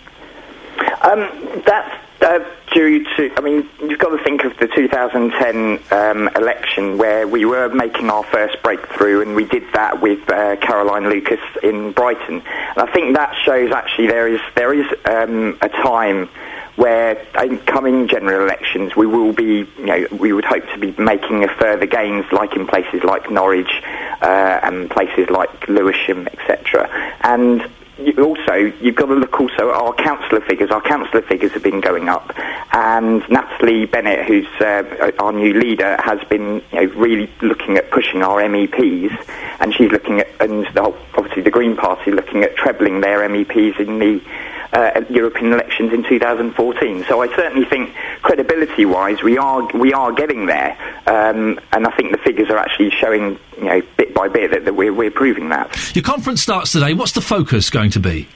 Um, 1.01 1.61
that's 1.65 2.23
uh, 2.23 2.39
due 2.73 3.03
to, 3.15 3.31
I 3.37 3.41
mean, 3.41 3.67
you've 3.81 3.99
got 3.99 4.09
to 4.09 4.23
think 4.23 4.43
of 4.43 4.57
the 4.57 4.67
2010 4.67 5.79
um, 5.91 6.27
election 6.35 6.97
where 6.97 7.27
we 7.27 7.45
were 7.45 7.69
making 7.69 8.09
our 8.09 8.23
first 8.23 8.61
breakthrough, 8.63 9.21
and 9.21 9.35
we 9.35 9.45
did 9.45 9.63
that 9.73 10.01
with 10.01 10.29
uh, 10.29 10.55
Caroline 10.57 11.09
Lucas 11.09 11.39
in 11.63 11.91
Brighton. 11.91 12.41
And 12.41 12.77
I 12.77 12.91
think 12.91 13.15
that 13.15 13.35
shows 13.43 13.71
actually 13.71 14.07
there 14.07 14.27
is 14.27 14.41
there 14.55 14.73
is 14.73 14.85
um, 15.05 15.57
a 15.61 15.69
time 15.69 16.29
where 16.75 17.21
in 17.43 17.57
coming 17.59 18.07
general 18.07 18.41
elections 18.45 18.95
we 18.95 19.05
will 19.05 19.33
be, 19.33 19.67
you 19.77 19.85
know, 19.85 20.07
we 20.11 20.31
would 20.31 20.45
hope 20.45 20.65
to 20.69 20.77
be 20.79 20.93
making 20.97 21.45
further 21.59 21.85
gains, 21.85 22.25
like 22.31 22.55
in 22.55 22.65
places 22.67 23.03
like 23.03 23.29
Norwich 23.29 23.83
uh, 24.21 24.59
and 24.63 24.89
places 24.89 25.29
like 25.29 25.67
Lewisham, 25.67 26.27
etc. 26.27 26.89
And 27.21 27.69
you 27.99 28.23
also, 28.23 28.53
you've 28.81 28.95
got 28.95 29.07
to 29.07 29.15
look 29.15 29.39
also 29.39 29.69
at 29.69 29.75
our 29.75 29.93
councillor 29.93 30.41
figures. 30.41 30.71
Our 30.71 30.81
councillor 30.81 31.21
figures 31.21 31.51
have 31.53 31.63
been 31.63 31.81
going 31.81 32.09
up, 32.09 32.33
and 32.73 33.23
Natalie 33.29 33.85
Bennett, 33.85 34.27
who's 34.27 34.47
uh, 34.61 35.11
our 35.19 35.31
new 35.31 35.53
leader, 35.53 35.97
has 36.01 36.19
been 36.29 36.61
you 36.71 36.85
know, 36.87 36.93
really 36.95 37.29
looking 37.41 37.77
at 37.77 37.91
pushing 37.91 38.23
our 38.23 38.41
MEPs, 38.41 39.11
and 39.59 39.73
she's 39.73 39.91
looking 39.91 40.19
at, 40.19 40.27
and 40.39 40.65
the 40.73 40.81
whole, 40.81 40.97
obviously 41.15 41.41
the 41.41 41.51
Green 41.51 41.75
Party 41.75 42.11
looking 42.11 42.43
at 42.43 42.55
trebling 42.55 43.01
their 43.01 43.27
MEPs 43.27 43.79
in 43.79 43.99
the 43.99 44.21
uh, 44.73 45.01
European 45.09 45.53
elections 45.53 45.93
in 45.93 46.03
2014. 46.03 47.05
So 47.07 47.21
I 47.21 47.27
certainly 47.35 47.67
think, 47.67 47.93
credibility-wise, 48.21 49.23
we 49.23 49.37
are 49.37 49.65
we 49.73 49.93
are 49.93 50.11
getting 50.11 50.45
there, 50.45 50.77
um, 51.07 51.59
and 51.71 51.87
I 51.87 51.91
think 51.95 52.11
the 52.11 52.17
figures 52.17 52.49
are 52.49 52.57
actually 52.57 52.91
showing, 52.91 53.39
you 53.57 53.65
know, 53.65 53.81
bit 53.97 54.13
by 54.13 54.27
bit 54.27 54.51
that, 54.51 54.65
that 54.65 54.73
we're, 54.75 54.93
we're 54.93 55.11
proving 55.11 55.49
that. 55.49 55.95
Your 55.95 56.03
conference 56.03 56.41
starts 56.41 56.71
today. 56.71 56.93
What's 56.93 57.13
the 57.13 57.21
focus 57.21 57.69
going 57.69 57.91
to 57.91 57.99
be? 57.99 58.27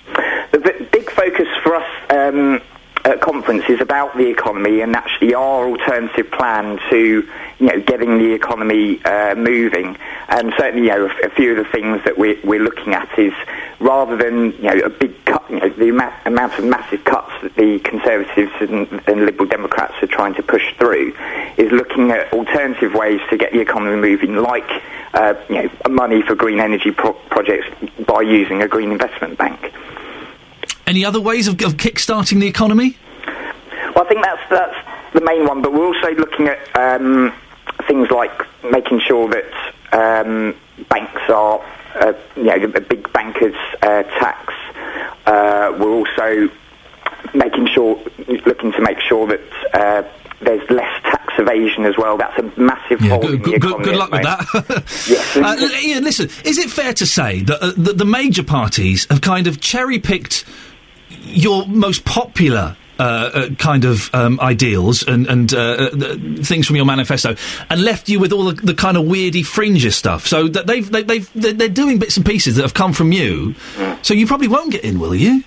The 0.52 0.60
b- 0.60 0.88
big 0.92 1.10
focus 1.12 1.48
for 1.64 1.76
us 1.76 1.90
um, 2.10 2.62
at 3.06 3.20
conference 3.20 3.66
is 3.68 3.82
about 3.82 4.16
the 4.16 4.30
economy 4.30 4.82
and 4.82 4.96
actually 4.96 5.34
our 5.34 5.68
alternative 5.68 6.32
plan 6.32 6.80
to 6.90 7.28
you 7.60 7.68
know 7.68 7.80
getting 7.82 8.18
the 8.18 8.34
economy 8.34 9.04
uh, 9.04 9.36
moving. 9.36 9.98
And 10.30 10.54
certainly, 10.58 10.88
you 10.88 10.94
know, 10.94 11.06
a, 11.08 11.28
a 11.28 11.30
few 11.30 11.52
of 11.52 11.58
the 11.58 11.72
things 11.72 12.04
that 12.06 12.18
we're, 12.18 12.40
we're 12.44 12.64
looking 12.64 12.94
at 12.94 13.18
is 13.20 13.34
rather 13.80 14.16
than 14.16 14.54
you 14.54 14.64
know 14.64 14.80
a 14.86 14.90
big 14.90 15.14
cut, 15.26 15.44
you 15.50 15.60
know, 15.60 15.70
the 15.70 15.90
ama- 15.90 16.18
amount 16.26 16.58
of 16.58 16.66
massive 16.66 17.04
cuts 17.04 17.32
that 17.42 17.56
the 17.56 17.80
Conservatives 17.80 18.52
and, 18.62 18.88
and 19.08 19.26
Liberal 19.26 19.48
Democrats 19.48 19.96
are 20.02 20.08
trying 20.08 20.34
to 20.36 20.44
push 20.44 20.74
through, 20.78 21.14
is 21.58 21.72
looking 21.72 22.12
at 22.12 22.32
alternative 22.34 22.94
ways 22.94 23.20
to 23.30 23.38
get 23.38 23.52
the 23.52 23.60
economy 23.60 23.98
moving, 23.98 24.36
like 24.36 24.70
uh, 25.14 25.34
you 25.50 25.64
know 25.64 25.70
money 25.90 26.22
for 26.22 26.36
green 26.36 26.60
energy 26.60 26.92
pro- 26.92 27.14
projects 27.14 27.68
by 28.06 28.22
using 28.22 28.62
a 28.62 28.68
green 28.68 28.92
investment 28.92 29.38
bank. 29.38 29.74
Any 30.86 31.06
other 31.06 31.22
ways 31.22 31.48
of, 31.48 31.62
of 31.62 31.78
kick-starting 31.78 32.40
the 32.40 32.48
economy? 32.48 32.98
Well, 33.96 34.04
I 34.04 34.08
think 34.08 34.24
that's 34.24 34.50
that's 34.50 35.14
the 35.14 35.22
main 35.22 35.46
one, 35.46 35.62
but 35.62 35.74
we're 35.74 35.86
also 35.86 36.14
looking 36.16 36.48
at 36.48 36.60
um, 36.76 37.34
things 37.88 38.10
like 38.12 38.32
making 38.64 39.00
sure 39.00 39.30
that 39.30 39.46
um, 39.94 40.56
banks 40.90 41.22
are, 41.30 41.64
uh, 41.96 42.14
you 42.36 42.44
know, 42.44 42.68
the 42.68 42.82
big 42.82 43.12
bankers' 43.14 43.56
uh, 43.82 44.04
tax. 44.04 44.54
Uh, 45.26 45.76
we're 45.80 45.92
also 45.92 46.50
making 47.34 47.68
sure, 47.68 48.00
looking 48.46 48.72
to 48.74 48.82
make 48.82 49.00
sure 49.00 49.28
that 49.28 49.42
uh, 49.74 50.04
there's 50.42 50.70
less 50.70 51.02
tax 51.04 51.34
evasion 51.38 51.86
as 51.86 51.98
well. 51.98 52.18
That's 52.18 52.38
a 52.38 52.60
massive 52.60 53.00
hole 53.00 53.22
Good, 53.22 53.34
in 53.34 53.42
the 53.42 53.60
good, 53.60 53.84
good 53.84 53.96
luck 53.96 54.12
with 54.12 54.24
that. 54.24 54.84
yes. 55.08 55.38
Uh, 55.38 55.70
Ian, 55.84 56.04
listen, 56.04 56.30
is 56.44 56.58
it 56.58 56.70
fair 56.70 56.94
to 56.94 57.06
say 57.06 57.42
that, 57.42 57.64
uh, 57.64 57.72
that 57.78 57.98
the 57.98 58.06
major 58.06 58.44
parties 58.44 59.08
have 59.10 59.22
kind 59.22 59.48
of 59.48 59.62
cherry 59.62 60.00
picked 60.00 60.46
your 61.24 61.66
most 61.68 62.06
popular 62.06 62.76
uh, 63.00 63.02
uh, 63.34 63.50
kind 63.56 63.86
of 63.86 64.14
um, 64.14 64.40
ideals 64.40 65.02
and, 65.08 65.26
and 65.28 65.54
uh, 65.54 65.90
uh, 65.92 66.16
things 66.44 66.68
from 66.68 66.76
your 66.76 66.86
manifesto, 66.86 67.36
and 67.70 67.84
left 67.84 68.08
you 68.08 68.20
with 68.20 68.32
all 68.32 68.46
the, 68.46 68.62
the 68.62 68.74
kind 68.76 68.98
of 68.98 69.06
weirdy 69.06 69.44
fringes 69.44 69.96
stuff. 69.96 70.28
So 70.28 70.48
they've, 70.48 70.90
they, 70.90 71.02
they've 71.02 71.34
they're, 71.34 71.54
they're 71.54 71.70
doing 71.70 71.98
bits 71.98 72.18
and 72.18 72.26
pieces 72.26 72.56
that 72.58 72.62
have 72.62 72.76
come 72.76 72.94
from 72.94 73.12
you. 73.12 73.56
So 74.04 74.14
you 74.14 74.28
probably 74.28 74.48
won't 74.48 74.72
get 74.72 74.84
in, 74.84 75.00
will 75.00 75.16
you? 75.16 75.44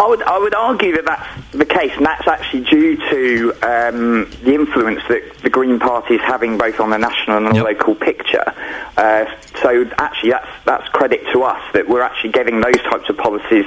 I 0.00 0.06
would, 0.08 0.22
I 0.22 0.38
would 0.38 0.54
argue 0.54 0.92
that 0.96 1.04
that's 1.04 1.50
the 1.52 1.66
case, 1.66 1.92
and 1.94 2.06
that's 2.06 2.26
actually 2.26 2.62
due 2.62 2.96
to 2.96 3.52
um, 3.62 4.30
the 4.42 4.54
influence 4.54 5.02
that 5.08 5.22
the 5.42 5.50
Green 5.50 5.78
Party 5.78 6.14
is 6.14 6.22
having 6.22 6.56
both 6.56 6.80
on 6.80 6.88
the 6.88 6.96
national 6.96 7.36
and 7.36 7.46
the 7.48 7.62
local 7.62 7.94
picture. 7.94 8.54
Uh, 8.96 9.26
so 9.60 9.84
actually, 9.98 10.30
that's 10.30 10.48
that's 10.64 10.88
credit 10.88 11.20
to 11.34 11.42
us 11.42 11.60
that 11.74 11.86
we're 11.86 12.00
actually 12.00 12.30
getting 12.30 12.62
those 12.62 12.80
types 12.82 13.10
of 13.10 13.18
policies 13.18 13.66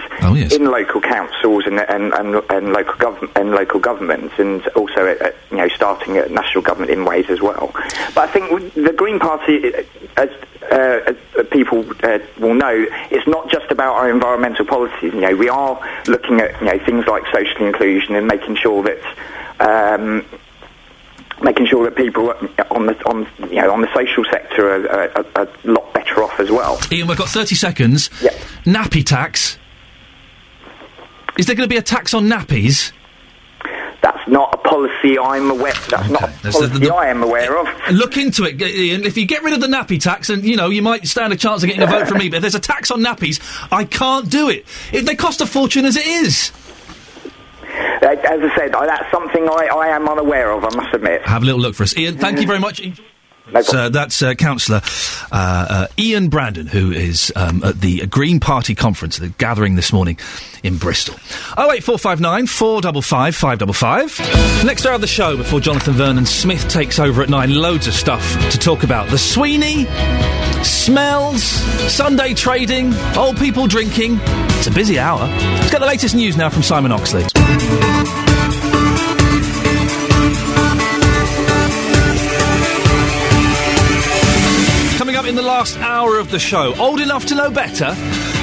in 0.53 0.65
local 0.65 1.01
councils 1.01 1.67
and 1.67 1.79
and, 1.79 2.13
and, 2.13 2.41
and 2.49 2.73
local 2.73 2.95
government 2.95 3.31
and 3.35 3.51
local 3.51 3.79
governments, 3.79 4.33
and 4.39 4.65
also 4.69 5.05
at, 5.05 5.21
at, 5.21 5.35
you 5.51 5.57
know 5.57 5.67
starting 5.69 6.17
at 6.17 6.31
national 6.31 6.63
government 6.63 6.89
in 6.89 7.05
ways 7.05 7.29
as 7.29 7.41
well. 7.41 7.69
But 8.15 8.29
I 8.29 8.31
think 8.31 8.73
the 8.73 8.93
Green 8.93 9.19
Party, 9.19 9.71
as 10.17 10.29
uh, 10.71 11.13
as 11.35 11.47
people 11.51 11.85
uh, 12.03 12.19
will 12.39 12.53
know, 12.53 12.85
it's 13.11 13.27
not 13.27 13.49
just 13.49 13.69
about 13.69 13.95
our 13.95 14.09
environmental 14.09 14.65
policies. 14.65 15.13
You 15.13 15.21
know, 15.21 15.35
we 15.35 15.49
are 15.49 15.79
looking 16.07 16.22
at 16.39 16.59
you 16.59 16.67
know 16.67 16.79
things 16.85 17.05
like 17.07 17.23
social 17.31 17.65
inclusion 17.65 18.15
and 18.15 18.27
making 18.27 18.55
sure 18.55 18.83
that. 18.83 19.01
Um, 19.59 20.25
Making 21.41 21.65
sure 21.65 21.83
that 21.83 21.95
people 21.97 22.29
on 22.71 22.85
the 22.85 22.95
on 23.05 23.27
you 23.49 23.55
know 23.59 23.73
on 23.73 23.81
the 23.81 23.93
social 23.93 24.23
sector 24.31 24.87
are, 24.87 25.09
are, 25.17 25.25
are 25.35 25.47
a 25.65 25.67
lot 25.67 25.93
better 25.93 26.23
off 26.23 26.39
as 26.39 26.49
well. 26.49 26.79
Ian, 26.89 27.07
we've 27.07 27.17
got 27.17 27.27
30 27.27 27.55
seconds. 27.55 28.07
Nappy 28.65 29.03
tax. 29.03 29.57
Is 31.37 31.47
there 31.47 31.55
going 31.55 31.67
to 31.67 31.73
be 31.73 31.77
a 31.77 31.81
tax 31.81 32.13
on 32.13 32.27
nappies? 32.27 32.93
That's 34.03 34.27
not 34.27 34.53
a 34.53 34.57
policy 34.57 35.17
I'm 35.17 35.49
aware. 35.49 35.73
That's 35.89 36.09
not 36.09 36.23
a 36.23 36.27
That's 36.43 36.59
the- 36.59 36.67
policy 36.67 36.79
the- 36.85 36.93
I 36.93 37.07
am 37.07 37.23
aware 37.23 37.57
of. 37.57 37.67
Look 37.91 38.17
into 38.17 38.43
it, 38.43 38.61
Ian. 38.61 39.05
If 39.05 39.17
you 39.17 39.25
get 39.25 39.43
rid 39.43 39.53
of 39.53 39.61
the 39.61 39.67
nappy 39.67 39.99
tax, 39.99 40.29
and 40.29 40.43
you 40.43 40.57
know 40.57 40.69
you 40.69 40.81
might 40.81 41.07
stand 41.07 41.31
a 41.33 41.37
chance 41.37 41.63
of 41.63 41.67
getting 41.69 41.81
a 41.83 41.87
vote 41.87 42.07
from 42.09 42.17
me. 42.17 42.27
But 42.29 42.35
if 42.37 42.41
there's 42.41 42.55
a 42.55 42.59
tax 42.59 42.91
on 42.91 42.99
nappies, 43.01 43.39
I 43.71 43.85
can't 43.85 44.29
do 44.29 44.49
it. 44.49 44.65
If 44.91 45.05
they 45.05 45.15
cost 45.15 45.39
a 45.41 45.45
fortune 45.45 45.85
as 45.85 45.95
it 45.97 46.05
is. 46.05 46.51
As 47.65 48.19
I 48.19 48.55
said, 48.57 48.73
that's 48.73 49.09
something 49.11 49.47
I, 49.49 49.67
I 49.73 49.87
am 49.95 50.07
unaware 50.09 50.51
of. 50.51 50.65
I 50.65 50.75
must 50.75 50.93
admit. 50.93 51.21
Have 51.23 51.41
a 51.41 51.45
little 51.45 51.61
look 51.61 51.73
for 51.73 51.83
us. 51.83 51.97
Ian, 51.97 52.17
thank 52.17 52.39
you 52.41 52.45
very 52.47 52.59
much. 52.59 52.81
So 53.61 53.89
that's 53.89 54.21
uh, 54.21 54.33
Councillor 54.33 54.81
uh, 55.31 55.67
uh, 55.69 55.87
Ian 55.97 56.29
Brandon, 56.29 56.67
who 56.67 56.91
is 56.91 57.31
um, 57.35 57.63
at 57.63 57.81
the 57.81 58.05
Green 58.07 58.39
Party 58.39 58.75
conference, 58.75 59.17
the 59.17 59.29
gathering 59.29 59.75
this 59.75 59.93
morning 59.93 60.17
in 60.63 60.77
Bristol. 60.77 61.15
Oh 61.57 61.69
wait, 61.69 61.83
four 61.83 61.97
five 61.97 62.19
nine 62.19 62.47
four 62.47 62.81
double 62.81 63.01
five 63.01 63.35
five 63.35 63.59
double 63.59 63.73
five. 63.73 64.17
Next 64.65 64.85
hour 64.85 64.95
of 64.95 65.01
the 65.01 65.07
show 65.07 65.37
before 65.37 65.59
Jonathan 65.59 65.93
Vernon 65.93 66.25
Smith 66.25 66.67
takes 66.67 66.99
over 66.99 67.21
at 67.21 67.29
nine. 67.29 67.53
Loads 67.53 67.87
of 67.87 67.93
stuff 67.93 68.23
to 68.51 68.57
talk 68.57 68.83
about. 68.83 69.09
The 69.09 69.17
Sweeney, 69.17 69.85
smells, 70.63 71.43
Sunday 71.43 72.33
trading, 72.33 72.93
old 73.15 73.37
people 73.37 73.67
drinking. 73.67 74.19
It's 74.57 74.67
a 74.67 74.71
busy 74.71 74.97
hour. 74.97 75.27
Let's 75.27 75.71
get 75.71 75.79
the 75.79 75.87
latest 75.87 76.15
news 76.15 76.37
now 76.37 76.49
from 76.49 76.63
Simon 76.63 76.91
Oxley. 76.91 77.23
Up 85.23 85.29
in 85.29 85.35
the 85.35 85.41
last 85.41 85.77
hour 85.79 86.17
of 86.17 86.31
the 86.31 86.39
show, 86.39 86.75
old 86.75 86.99
enough 86.99 87.25
to 87.25 87.35
know 87.35 87.49
better, 87.49 87.93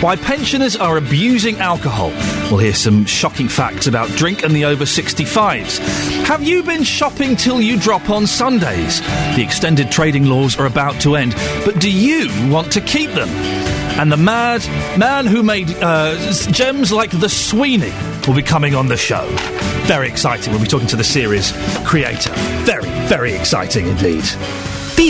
why 0.00 0.16
pensioners 0.16 0.76
are 0.76 0.96
abusing 0.96 1.58
alcohol. 1.58 2.08
We'll 2.50 2.58
hear 2.58 2.74
some 2.74 3.04
shocking 3.04 3.48
facts 3.48 3.86
about 3.86 4.08
drink 4.10 4.42
and 4.44 4.54
the 4.54 4.64
over 4.64 4.84
65s. 4.84 5.78
Have 6.24 6.42
you 6.42 6.62
been 6.62 6.82
shopping 6.82 7.36
till 7.36 7.60
you 7.60 7.78
drop 7.78 8.08
on 8.08 8.26
Sundays? 8.26 9.00
The 9.36 9.42
extended 9.42 9.90
trading 9.90 10.26
laws 10.26 10.58
are 10.58 10.66
about 10.66 10.98
to 11.02 11.16
end, 11.16 11.34
but 11.64 11.78
do 11.80 11.90
you 11.90 12.28
want 12.50 12.72
to 12.72 12.80
keep 12.80 13.10
them? 13.10 13.28
And 13.98 14.10
the 14.10 14.16
mad 14.16 14.66
man 14.98 15.26
who 15.26 15.42
made 15.42 15.70
uh, 15.82 16.32
gems 16.50 16.92
like 16.92 17.10
the 17.10 17.28
Sweeney 17.28 17.92
will 18.26 18.34
be 18.34 18.42
coming 18.42 18.74
on 18.74 18.88
the 18.88 18.96
show. 18.96 19.26
Very 19.84 20.08
exciting. 20.08 20.52
We'll 20.52 20.62
be 20.62 20.68
talking 20.68 20.88
to 20.88 20.96
the 20.96 21.04
series 21.04 21.52
creator. 21.84 22.32
Very, 22.64 22.88
very 23.08 23.34
exciting 23.34 23.86
indeed. 23.86 24.24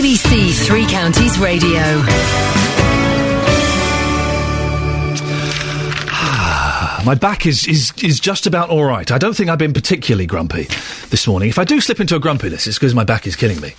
BBC 0.01 0.65
Three 0.65 0.87
Counties 0.87 1.37
Radio. 1.37 1.79
My 7.05 7.13
back 7.13 7.45
is, 7.45 7.67
is, 7.67 7.93
is 8.03 8.19
just 8.19 8.47
about 8.47 8.71
all 8.71 8.83
right. 8.83 9.11
I 9.11 9.19
don't 9.19 9.37
think 9.37 9.51
I've 9.51 9.59
been 9.59 9.73
particularly 9.73 10.25
grumpy 10.25 10.63
this 11.11 11.27
morning. 11.27 11.49
If 11.49 11.59
I 11.59 11.65
do 11.65 11.79
slip 11.79 11.99
into 11.99 12.15
a 12.15 12.19
grumpiness, 12.19 12.65
it's 12.65 12.79
because 12.79 12.95
my 12.95 13.03
back 13.03 13.27
is 13.27 13.35
killing 13.35 13.61
me. 13.61 13.75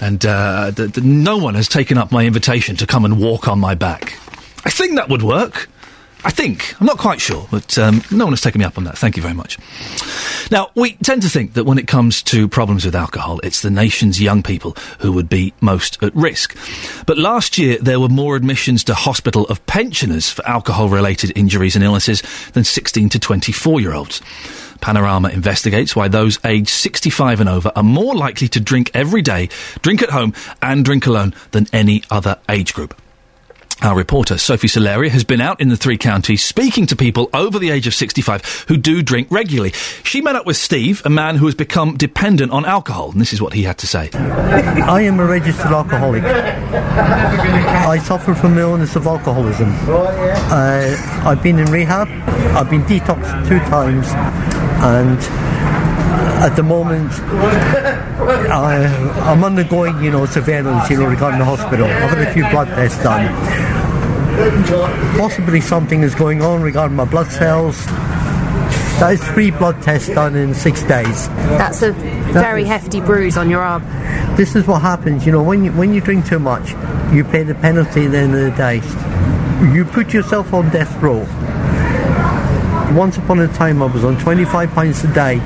And 0.00 0.24
uh, 0.24 0.70
the, 0.70 0.86
the, 0.86 1.00
no 1.00 1.36
one 1.36 1.56
has 1.56 1.66
taken 1.66 1.98
up 1.98 2.12
my 2.12 2.24
invitation 2.24 2.76
to 2.76 2.86
come 2.86 3.04
and 3.04 3.20
walk 3.20 3.48
on 3.48 3.58
my 3.58 3.74
back. 3.74 4.16
I 4.64 4.70
think 4.70 4.94
that 4.94 5.08
would 5.08 5.24
work. 5.24 5.68
I 6.24 6.30
think. 6.30 6.74
I'm 6.80 6.86
not 6.86 6.98
quite 6.98 7.20
sure, 7.20 7.46
but 7.50 7.78
um, 7.78 8.02
no 8.10 8.24
one 8.24 8.32
has 8.32 8.40
taken 8.40 8.58
me 8.58 8.64
up 8.64 8.78
on 8.78 8.84
that. 8.84 8.98
Thank 8.98 9.16
you 9.16 9.22
very 9.22 9.34
much. 9.34 9.58
Now, 10.50 10.70
we 10.74 10.92
tend 10.94 11.22
to 11.22 11.28
think 11.28 11.54
that 11.54 11.64
when 11.64 11.78
it 11.78 11.86
comes 11.86 12.22
to 12.24 12.48
problems 12.48 12.84
with 12.84 12.94
alcohol, 12.94 13.40
it's 13.42 13.62
the 13.62 13.70
nation's 13.70 14.20
young 14.20 14.42
people 14.42 14.72
who 15.00 15.12
would 15.12 15.28
be 15.28 15.52
most 15.60 16.02
at 16.02 16.14
risk. 16.14 16.56
But 17.06 17.18
last 17.18 17.58
year, 17.58 17.78
there 17.78 18.00
were 18.00 18.08
more 18.08 18.36
admissions 18.36 18.82
to 18.84 18.94
hospital 18.94 19.44
of 19.46 19.64
pensioners 19.66 20.30
for 20.30 20.46
alcohol 20.46 20.88
related 20.88 21.32
injuries 21.36 21.76
and 21.76 21.84
illnesses 21.84 22.22
than 22.52 22.64
16 22.64 23.08
to 23.10 23.18
24 23.18 23.80
year 23.80 23.92
olds. 23.92 24.20
Panorama 24.80 25.28
investigates 25.28 25.96
why 25.96 26.08
those 26.08 26.38
aged 26.44 26.68
65 26.68 27.40
and 27.40 27.48
over 27.48 27.72
are 27.74 27.82
more 27.82 28.14
likely 28.14 28.48
to 28.48 28.60
drink 28.60 28.90
every 28.94 29.22
day, 29.22 29.48
drink 29.82 30.02
at 30.02 30.10
home, 30.10 30.34
and 30.62 30.84
drink 30.84 31.06
alone 31.06 31.34
than 31.52 31.66
any 31.72 32.02
other 32.10 32.38
age 32.48 32.74
group. 32.74 33.00
Our 33.82 33.94
reporter, 33.94 34.38
Sophie 34.38 34.68
Solaria, 34.68 35.10
has 35.10 35.22
been 35.22 35.40
out 35.40 35.60
in 35.60 35.68
the 35.68 35.76
three 35.76 35.98
counties 35.98 36.42
speaking 36.42 36.86
to 36.86 36.96
people 36.96 37.28
over 37.34 37.58
the 37.58 37.70
age 37.70 37.86
of 37.86 37.94
65 37.94 38.64
who 38.68 38.78
do 38.78 39.02
drink 39.02 39.28
regularly. 39.30 39.72
She 40.02 40.22
met 40.22 40.34
up 40.34 40.46
with 40.46 40.56
Steve, 40.56 41.02
a 41.04 41.10
man 41.10 41.36
who 41.36 41.44
has 41.44 41.54
become 41.54 41.94
dependent 41.96 42.52
on 42.52 42.64
alcohol, 42.64 43.12
and 43.12 43.20
this 43.20 43.34
is 43.34 43.42
what 43.42 43.52
he 43.52 43.64
had 43.64 43.76
to 43.78 43.86
say. 43.86 44.08
I 44.14 45.02
am 45.02 45.20
a 45.20 45.26
registered 45.26 45.72
alcoholic. 45.72 46.24
I 46.24 47.98
suffer 47.98 48.34
from 48.34 48.54
the 48.54 48.62
illness 48.62 48.96
of 48.96 49.06
alcoholism. 49.06 49.68
Uh, 49.88 50.96
I've 51.24 51.42
been 51.42 51.58
in 51.58 51.70
rehab. 51.70 52.08
I've 52.56 52.70
been 52.70 52.82
detoxed 52.84 53.46
two 53.46 53.58
times, 53.58 54.06
and 54.82 55.18
at 56.46 56.54
the 56.54 56.62
moment, 56.62 57.10
I, 58.50 58.86
I'm 59.24 59.42
undergoing, 59.42 60.00
you 60.02 60.12
know, 60.12 60.26
surveillance, 60.26 60.88
you 60.88 60.96
know, 60.96 61.06
regarding 61.06 61.40
the 61.40 61.44
hospital. 61.44 61.86
I've 61.86 62.10
had 62.10 62.28
a 62.28 62.32
few 62.32 62.48
blood 62.50 62.68
tests 62.68 63.02
done. 63.02 63.34
Possibly 65.18 65.60
something 65.60 66.04
is 66.04 66.14
going 66.14 66.42
on 66.42 66.62
regarding 66.62 66.96
my 66.96 67.04
blood 67.04 67.32
cells. 67.32 67.84
That 69.00 69.14
is 69.14 69.24
three 69.30 69.50
blood 69.50 69.82
tests 69.82 70.08
done 70.08 70.36
in 70.36 70.54
six 70.54 70.84
days. 70.84 71.28
That's 71.58 71.82
a 71.82 71.92
very 72.32 72.62
hefty 72.62 73.00
bruise 73.00 73.36
on 73.36 73.50
your 73.50 73.62
arm. 73.62 73.82
This 74.36 74.54
is 74.54 74.68
what 74.68 74.82
happens, 74.82 75.26
you 75.26 75.32
know, 75.32 75.42
when 75.42 75.64
you 75.64 75.72
when 75.72 75.92
you 75.92 76.00
drink 76.00 76.26
too 76.26 76.38
much, 76.38 76.70
you 77.12 77.24
pay 77.24 77.42
the 77.42 77.56
penalty 77.56 78.04
at 78.04 78.12
the 78.12 78.18
end 78.18 78.34
of 78.36 78.40
the 78.42 78.50
day. 78.52 78.76
You 79.74 79.84
put 79.84 80.14
yourself 80.14 80.54
on 80.54 80.70
death 80.70 80.94
row. 81.02 81.26
Once 82.94 83.16
upon 83.16 83.40
a 83.40 83.48
time, 83.48 83.82
I 83.82 83.86
was 83.86 84.04
on 84.04 84.16
25 84.18 84.70
pints 84.70 85.02
a 85.02 85.12
day 85.12 85.40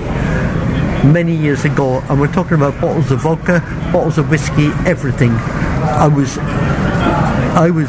many 1.04 1.34
years 1.34 1.64
ago, 1.64 2.00
and 2.08 2.20
we're 2.20 2.32
talking 2.32 2.54
about 2.54 2.80
bottles 2.80 3.10
of 3.10 3.22
vodka, 3.22 3.60
bottles 3.92 4.18
of 4.18 4.30
whiskey, 4.30 4.70
everything. 4.86 5.30
I 5.30 6.08
was, 6.08 6.38
I 6.38 7.70
was 7.70 7.88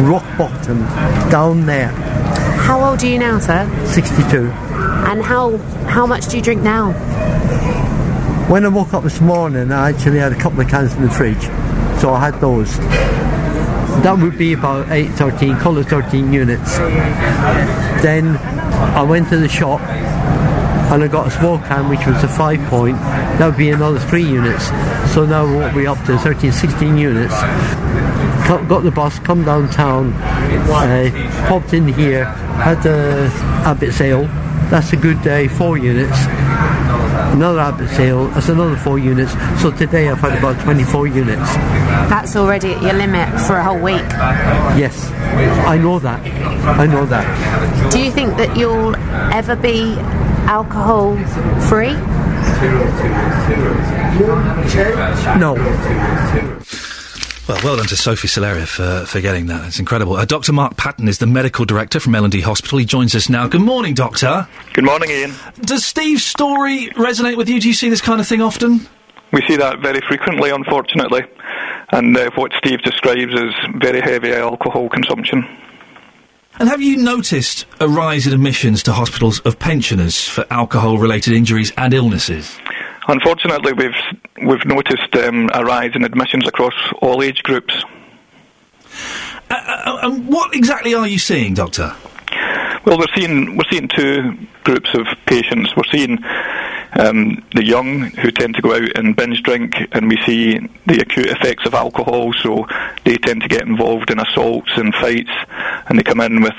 rock 0.00 0.24
bottom 0.36 0.80
down 1.30 1.66
there. 1.66 1.88
How 1.88 2.82
old 2.82 3.02
are 3.02 3.06
you 3.06 3.18
now, 3.18 3.38
sir? 3.38 3.68
62. 3.86 4.50
And 4.50 5.22
how 5.22 5.56
how 5.86 6.06
much 6.06 6.28
do 6.28 6.36
you 6.36 6.42
drink 6.42 6.62
now? 6.62 6.92
When 8.48 8.64
I 8.64 8.68
woke 8.68 8.92
up 8.94 9.04
this 9.04 9.20
morning, 9.20 9.72
I 9.72 9.90
actually 9.90 10.18
had 10.18 10.32
a 10.32 10.38
couple 10.38 10.60
of 10.60 10.68
cans 10.68 10.94
in 10.94 11.02
the 11.02 11.10
fridge, 11.10 11.42
so 12.00 12.12
I 12.12 12.20
had 12.20 12.40
those. 12.40 12.76
That 14.02 14.18
would 14.18 14.36
be 14.36 14.52
about 14.52 14.90
8, 14.90 15.08
13, 15.10 15.56
call 15.56 15.78
it 15.78 15.84
13 15.84 16.32
units. 16.32 16.76
Then 18.02 18.36
I 18.36 19.02
went 19.02 19.28
to 19.30 19.38
the 19.38 19.48
shop 19.48 19.80
and 20.92 21.02
I 21.02 21.08
got 21.08 21.26
a 21.26 21.30
small 21.30 21.58
can 21.58 21.88
which 21.88 22.06
was 22.06 22.22
a 22.24 22.28
5 22.28 22.60
point. 22.68 22.96
That 23.38 23.46
would 23.46 23.56
be 23.56 23.70
another 23.70 23.98
3 23.98 24.22
units. 24.22 24.66
So 25.14 25.24
now 25.26 25.44
what 25.44 25.74
we're 25.74 25.88
up 25.88 26.04
to 26.06 26.18
13, 26.18 26.52
16 26.52 26.96
units. 26.96 27.34
Got 28.48 28.82
the 28.82 28.90
bus, 28.90 29.18
come 29.20 29.44
downtown, 29.44 30.12
uh, 30.12 31.10
popped 31.48 31.72
in 31.72 31.88
here, 31.88 32.24
had 32.24 32.82
the 32.82 33.30
Abbot 33.64 34.00
Ale. 34.00 34.26
That's 34.70 34.92
a 34.92 34.96
good 34.96 35.22
day, 35.22 35.48
4 35.48 35.78
units 35.78 36.18
another 37.34 37.60
Abbot 37.60 37.98
Ale, 37.98 38.28
that's 38.28 38.48
another 38.48 38.76
four 38.76 38.98
units. 38.98 39.32
So 39.60 39.70
today 39.70 40.08
I've 40.08 40.18
had 40.18 40.38
about 40.38 40.60
24 40.62 41.06
units. 41.08 41.54
That's 42.08 42.36
already 42.36 42.74
at 42.74 42.82
your 42.82 42.92
limit 42.92 43.28
for 43.40 43.56
a 43.56 43.64
whole 43.64 43.78
week. 43.78 44.06
Yes, 44.78 45.10
I 45.66 45.76
know 45.76 45.98
that. 45.98 46.20
I 46.78 46.86
know 46.86 47.04
that. 47.06 47.90
Do 47.90 48.00
you 48.00 48.10
think 48.10 48.36
that 48.36 48.56
you'll 48.56 48.96
ever 49.34 49.56
be 49.56 49.96
alcohol 50.48 51.16
free? 51.68 51.92
No. 55.38 55.54
Well, 57.46 57.60
well 57.62 57.76
done 57.76 57.86
to 57.88 57.96
Sophie 57.96 58.28
Solaria 58.28 58.66
for, 58.66 59.04
for 59.06 59.20
getting 59.20 59.46
that. 59.46 59.66
It's 59.66 59.78
incredible. 59.78 60.16
Uh, 60.16 60.24
Dr. 60.24 60.52
Mark 60.54 60.78
Patton 60.78 61.08
is 61.08 61.18
the 61.18 61.26
medical 61.26 61.66
director 61.66 62.00
from 62.00 62.14
L&D 62.14 62.40
Hospital. 62.40 62.78
He 62.78 62.86
joins 62.86 63.14
us 63.14 63.28
now. 63.28 63.46
Good 63.48 63.60
morning, 63.60 63.92
Doctor. 63.92 64.48
Good 64.72 64.84
morning, 64.84 65.10
Iain. 65.10 65.34
Does 65.60 65.84
Steve's 65.84 66.24
story 66.24 66.88
resonate 66.94 67.36
with 67.36 67.50
you? 67.50 67.60
Do 67.60 67.68
you 67.68 67.74
see 67.74 67.90
this 67.90 68.00
kind 68.00 68.18
of 68.18 68.26
thing 68.26 68.40
often? 68.40 68.86
We 69.32 69.42
see 69.46 69.56
that 69.56 69.80
very 69.80 70.00
frequently, 70.08 70.50
unfortunately. 70.50 71.22
And 71.90 72.16
uh, 72.16 72.30
what 72.34 72.52
Steve 72.56 72.80
describes 72.82 73.34
is 73.34 73.54
very 73.76 74.00
heavy 74.00 74.32
alcohol 74.32 74.88
consumption. 74.88 75.44
And 76.58 76.68
have 76.68 76.80
you 76.80 76.96
noticed 76.96 77.66
a 77.80 77.88
rise 77.88 78.26
in 78.26 78.32
admissions 78.32 78.82
to 78.84 78.92
hospitals 78.92 79.40
of 79.40 79.58
pensioners 79.58 80.28
for 80.28 80.46
alcohol-related 80.50 81.32
injuries 81.32 81.72
and 81.76 81.92
illnesses? 81.92 82.56
Unfortunately, 83.08 83.72
we've 83.72 84.46
we've 84.46 84.64
noticed 84.64 85.14
um, 85.16 85.50
a 85.52 85.64
rise 85.64 85.90
in 85.94 86.04
admissions 86.04 86.46
across 86.46 86.74
all 87.02 87.22
age 87.22 87.42
groups. 87.42 87.74
Uh, 89.50 89.98
and 90.02 90.28
what 90.28 90.54
exactly 90.54 90.94
are 90.94 91.06
you 91.06 91.18
seeing, 91.18 91.54
Doctor? 91.54 91.94
Well, 92.86 92.98
we're 92.98 93.14
seeing 93.14 93.56
we're 93.56 93.68
seeing 93.70 93.88
two 93.88 94.36
groups 94.62 94.94
of 94.94 95.06
patients. 95.26 95.74
We're 95.76 95.90
seeing 95.90 96.18
um, 96.98 97.44
the 97.54 97.64
young 97.64 98.00
who 98.00 98.30
tend 98.30 98.54
to 98.56 98.62
go 98.62 98.74
out 98.74 98.96
and 98.96 99.16
binge 99.16 99.42
drink, 99.42 99.74
and 99.92 100.08
we 100.08 100.18
see 100.24 100.58
the 100.86 101.00
acute 101.00 101.26
effects 101.26 101.66
of 101.66 101.74
alcohol. 101.74 102.32
So 102.32 102.66
they 103.04 103.16
tend 103.16 103.42
to 103.42 103.48
get 103.48 103.62
involved 103.62 104.10
in 104.10 104.20
assaults 104.20 104.70
and 104.76 104.94
fights, 104.94 105.30
and 105.88 105.98
they 105.98 106.02
come 106.02 106.20
in 106.20 106.42
with, 106.42 106.54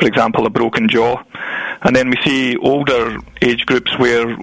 for 0.00 0.06
example, 0.06 0.46
a 0.46 0.50
broken 0.50 0.88
jaw. 0.88 1.22
And 1.82 1.94
then 1.94 2.08
we 2.10 2.16
see 2.24 2.56
older 2.56 3.18
age 3.42 3.66
groups 3.66 3.98
where 3.98 4.34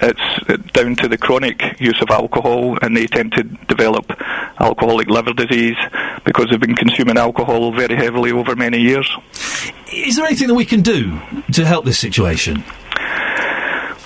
it's 0.00 0.72
down 0.72 0.96
to 0.96 1.08
the 1.08 1.18
chronic 1.18 1.80
use 1.80 2.00
of 2.00 2.10
alcohol, 2.10 2.78
and 2.82 2.96
they 2.96 3.06
tend 3.06 3.32
to 3.32 3.42
develop 3.42 4.10
alcoholic 4.58 5.08
liver 5.08 5.32
disease 5.32 5.76
because 6.24 6.46
they've 6.50 6.60
been 6.60 6.74
consuming 6.74 7.18
alcohol 7.18 7.72
very 7.72 7.96
heavily 7.96 8.32
over 8.32 8.56
many 8.56 8.78
years. 8.78 9.10
Is 9.92 10.16
there 10.16 10.26
anything 10.26 10.48
that 10.48 10.54
we 10.54 10.64
can 10.64 10.82
do 10.82 11.20
to 11.52 11.64
help 11.64 11.84
this 11.84 11.98
situation? 11.98 12.64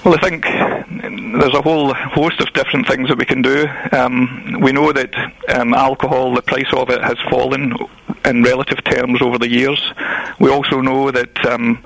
Well, 0.03 0.15
I 0.15 0.21
think 0.23 0.45
there's 0.45 1.55
a 1.55 1.61
whole 1.61 1.93
host 1.93 2.41
of 2.41 2.51
different 2.55 2.89
things 2.89 3.11
that 3.11 3.19
we 3.19 3.27
can 3.27 3.43
do. 3.43 3.67
Um, 3.93 4.57
we 4.63 4.73
know 4.73 4.93
that 4.93 5.15
um, 5.49 5.75
alcohol, 5.75 6.35
the 6.35 6.41
price 6.41 6.73
of 6.73 6.89
it, 6.89 7.03
has 7.03 7.19
fallen 7.29 7.75
in 8.25 8.43
relative 8.43 8.83
terms 8.85 9.21
over 9.21 9.37
the 9.37 9.49
years. 9.49 9.93
We 10.39 10.51
also 10.51 10.81
know 10.81 11.11
that 11.11 11.45
um, 11.45 11.85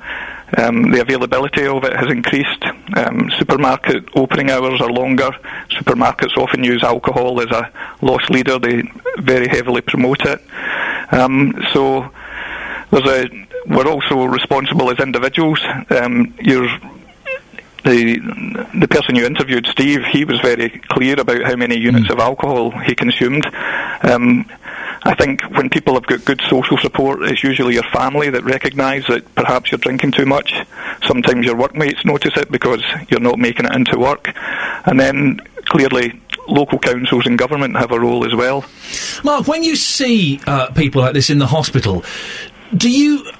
um, 0.57 0.93
the 0.93 1.01
availability 1.01 1.67
of 1.67 1.83
it 1.83 1.97
has 1.97 2.09
increased. 2.09 2.65
Um, 2.97 3.31
supermarket 3.37 4.05
opening 4.15 4.49
hours 4.49 4.81
are 4.81 4.91
longer. 4.91 5.31
Supermarkets 5.71 6.37
often 6.37 6.63
use 6.63 6.85
alcohol 6.85 7.41
as 7.41 7.51
a 7.51 7.73
loss 8.01 8.31
leader. 8.31 8.61
They 8.61 8.83
very 9.19 9.49
heavily 9.49 9.81
promote 9.81 10.25
it. 10.25 10.41
Um, 11.11 11.61
so 11.73 12.11
there's 12.93 13.07
a. 13.07 13.47
We're 13.67 13.89
also 13.89 14.25
responsible 14.25 14.91
as 14.91 15.01
individuals. 15.01 15.59
Um, 15.89 16.35
you're 16.39 16.69
the 17.85 18.19
the 18.75 18.89
person 18.89 19.15
you 19.15 19.25
interviewed, 19.25 19.67
Steve, 19.67 20.05
he 20.05 20.25
was 20.25 20.41
very 20.41 20.71
clear 20.89 21.21
about 21.21 21.43
how 21.43 21.57
many 21.57 21.79
units 21.79 22.11
of 22.11 22.19
alcohol 22.19 22.71
he 22.71 22.95
consumed. 22.95 23.47
Um, 24.03 24.47
I 25.07 25.15
think 25.15 25.43
when 25.51 25.69
people 25.69 25.95
have 25.95 26.07
got 26.07 26.25
good 26.25 26.41
social 26.49 26.79
support, 26.79 27.23
it's 27.23 27.45
usually 27.45 27.75
your 27.75 27.85
family 27.93 28.31
that 28.31 28.43
recognise 28.45 29.07
that 29.09 29.35
perhaps 29.35 29.71
you're 29.71 29.79
drinking 29.79 30.13
too 30.13 30.25
much. 30.25 30.55
Sometimes 31.07 31.45
your 31.45 31.57
workmates 31.57 32.05
notice 32.07 32.37
it 32.37 32.51
because 32.51 32.83
you're 33.09 33.21
not 33.21 33.39
making 33.39 33.67
it 33.67 33.75
into 33.75 33.99
work, 33.99 34.33
and 34.87 34.99
then 34.99 35.41
clearly 35.67 36.21
local 36.49 36.79
councils 36.79 37.27
and 37.27 37.39
government 37.39 37.77
have 37.77 37.93
a 37.93 38.01
role 38.01 38.27
as 38.27 38.35
well. 38.35 38.65
Mark, 39.23 39.47
when 39.47 39.63
you 39.63 39.77
see 39.77 40.41
uh, 40.47 40.71
people 40.73 41.03
like 41.03 41.15
this 41.15 41.31
in 41.31 41.39
the 41.39 41.47
hospital, 41.47 42.03
do 42.77 42.91
you 42.91 43.31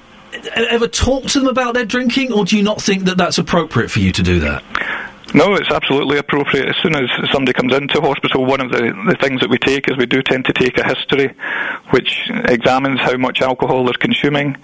ever 0.47 0.87
talk 0.87 1.25
to 1.25 1.39
them 1.39 1.47
about 1.47 1.73
their 1.73 1.85
drinking, 1.85 2.31
or 2.31 2.45
do 2.45 2.57
you 2.57 2.63
not 2.63 2.81
think 2.81 3.03
that 3.05 3.17
that's 3.17 3.37
appropriate 3.37 3.89
for 3.89 3.99
you 3.99 4.11
to 4.11 4.23
do 4.23 4.39
that? 4.41 4.63
No, 5.33 5.53
it's 5.55 5.69
absolutely 5.69 6.17
appropriate. 6.17 6.69
As 6.69 6.75
soon 6.81 6.95
as 6.95 7.09
somebody 7.31 7.51
comes 7.51 7.73
into 7.73 7.99
hospital, 7.99 8.45
one 8.45 8.61
of 8.61 8.71
the, 8.71 8.93
the 9.07 9.17
things 9.19 9.41
that 9.41 9.49
we 9.49 9.57
take 9.57 9.89
is 9.89 9.97
we 9.97 10.05
do 10.05 10.21
tend 10.21 10.45
to 10.45 10.53
take 10.53 10.77
a 10.77 10.87
history 10.87 11.35
which 11.89 12.29
examines 12.47 13.01
how 13.01 13.17
much 13.17 13.41
alcohol 13.41 13.83
they're 13.83 13.93
consuming. 13.99 14.55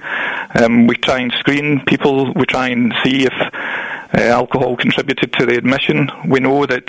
Um, 0.56 0.88
we 0.88 0.95
try 0.95 1.20
and 1.20 1.34
screen 1.34 1.84
people. 1.86 2.32
We 2.34 2.45
try 2.45 2.70
and 2.70 2.94
see 3.03 3.26
if 3.26 3.34
alcohol 4.13 4.75
contributed 4.75 5.33
to 5.33 5.45
the 5.45 5.57
admission. 5.57 6.09
We 6.27 6.39
know 6.39 6.65
that 6.65 6.85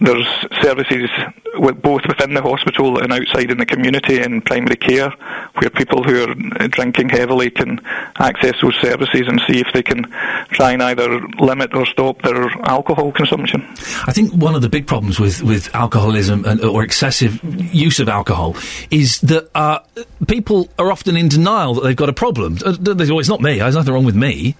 there's 0.00 0.26
services 0.60 1.10
with, 1.54 1.82
both 1.82 2.02
within 2.06 2.34
the 2.34 2.42
hospital 2.42 2.98
and 2.98 3.12
outside 3.12 3.50
in 3.50 3.58
the 3.58 3.66
community 3.66 4.20
in 4.20 4.40
primary 4.42 4.76
care 4.76 5.10
where 5.54 5.70
people 5.70 6.02
who 6.02 6.24
are 6.24 6.34
uh, 6.60 6.66
drinking 6.68 7.08
heavily 7.10 7.50
can 7.50 7.80
access 8.18 8.54
those 8.62 8.74
services 8.76 9.22
and 9.26 9.40
see 9.46 9.60
if 9.60 9.66
they 9.74 9.82
can 9.82 10.04
try 10.50 10.72
and 10.72 10.82
either 10.82 11.20
limit 11.38 11.74
or 11.74 11.86
stop 11.86 12.20
their 12.22 12.48
alcohol 12.64 13.12
consumption. 13.12 13.62
I 14.06 14.12
think 14.12 14.32
one 14.32 14.54
of 14.54 14.62
the 14.62 14.68
big 14.68 14.86
problems 14.86 15.20
with, 15.20 15.42
with 15.42 15.74
alcoholism 15.74 16.44
and, 16.44 16.60
or 16.62 16.82
excessive 16.82 17.40
use 17.74 18.00
of 18.00 18.08
alcohol 18.08 18.56
is 18.90 19.20
that 19.22 19.50
uh, 19.54 19.80
people 20.26 20.68
are 20.78 20.90
often 20.90 21.16
in 21.16 21.28
denial 21.28 21.74
that 21.74 21.82
they've 21.82 21.96
got 21.96 22.08
a 22.08 22.14
problem. 22.14 22.58
Uh, 22.64 22.74
it's 22.82 23.28
not 23.28 23.40
me. 23.40 23.58
There's 23.58 23.74
nothing 23.74 23.92
wrong 23.92 24.04
with 24.04 24.16
me. 24.16 24.56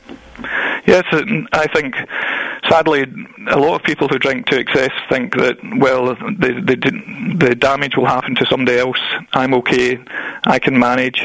Yes, 0.86 1.04
I 1.52 1.66
think 1.68 1.94
sadly 2.68 3.04
a 3.48 3.58
lot 3.58 3.74
of 3.74 3.82
people 3.82 4.08
who 4.08 4.18
drink 4.18 4.46
to 4.46 4.58
excess 4.58 4.90
think 5.08 5.36
that 5.36 5.58
well 5.78 6.06
the 6.06 6.60
the, 6.64 7.36
the 7.38 7.54
damage 7.54 7.96
will 7.96 8.06
happen 8.06 8.34
to 8.36 8.46
somebody 8.46 8.78
else. 8.78 9.00
I'm 9.32 9.54
okay. 9.54 9.98
I 10.44 10.58
can 10.58 10.78
manage. 10.78 11.22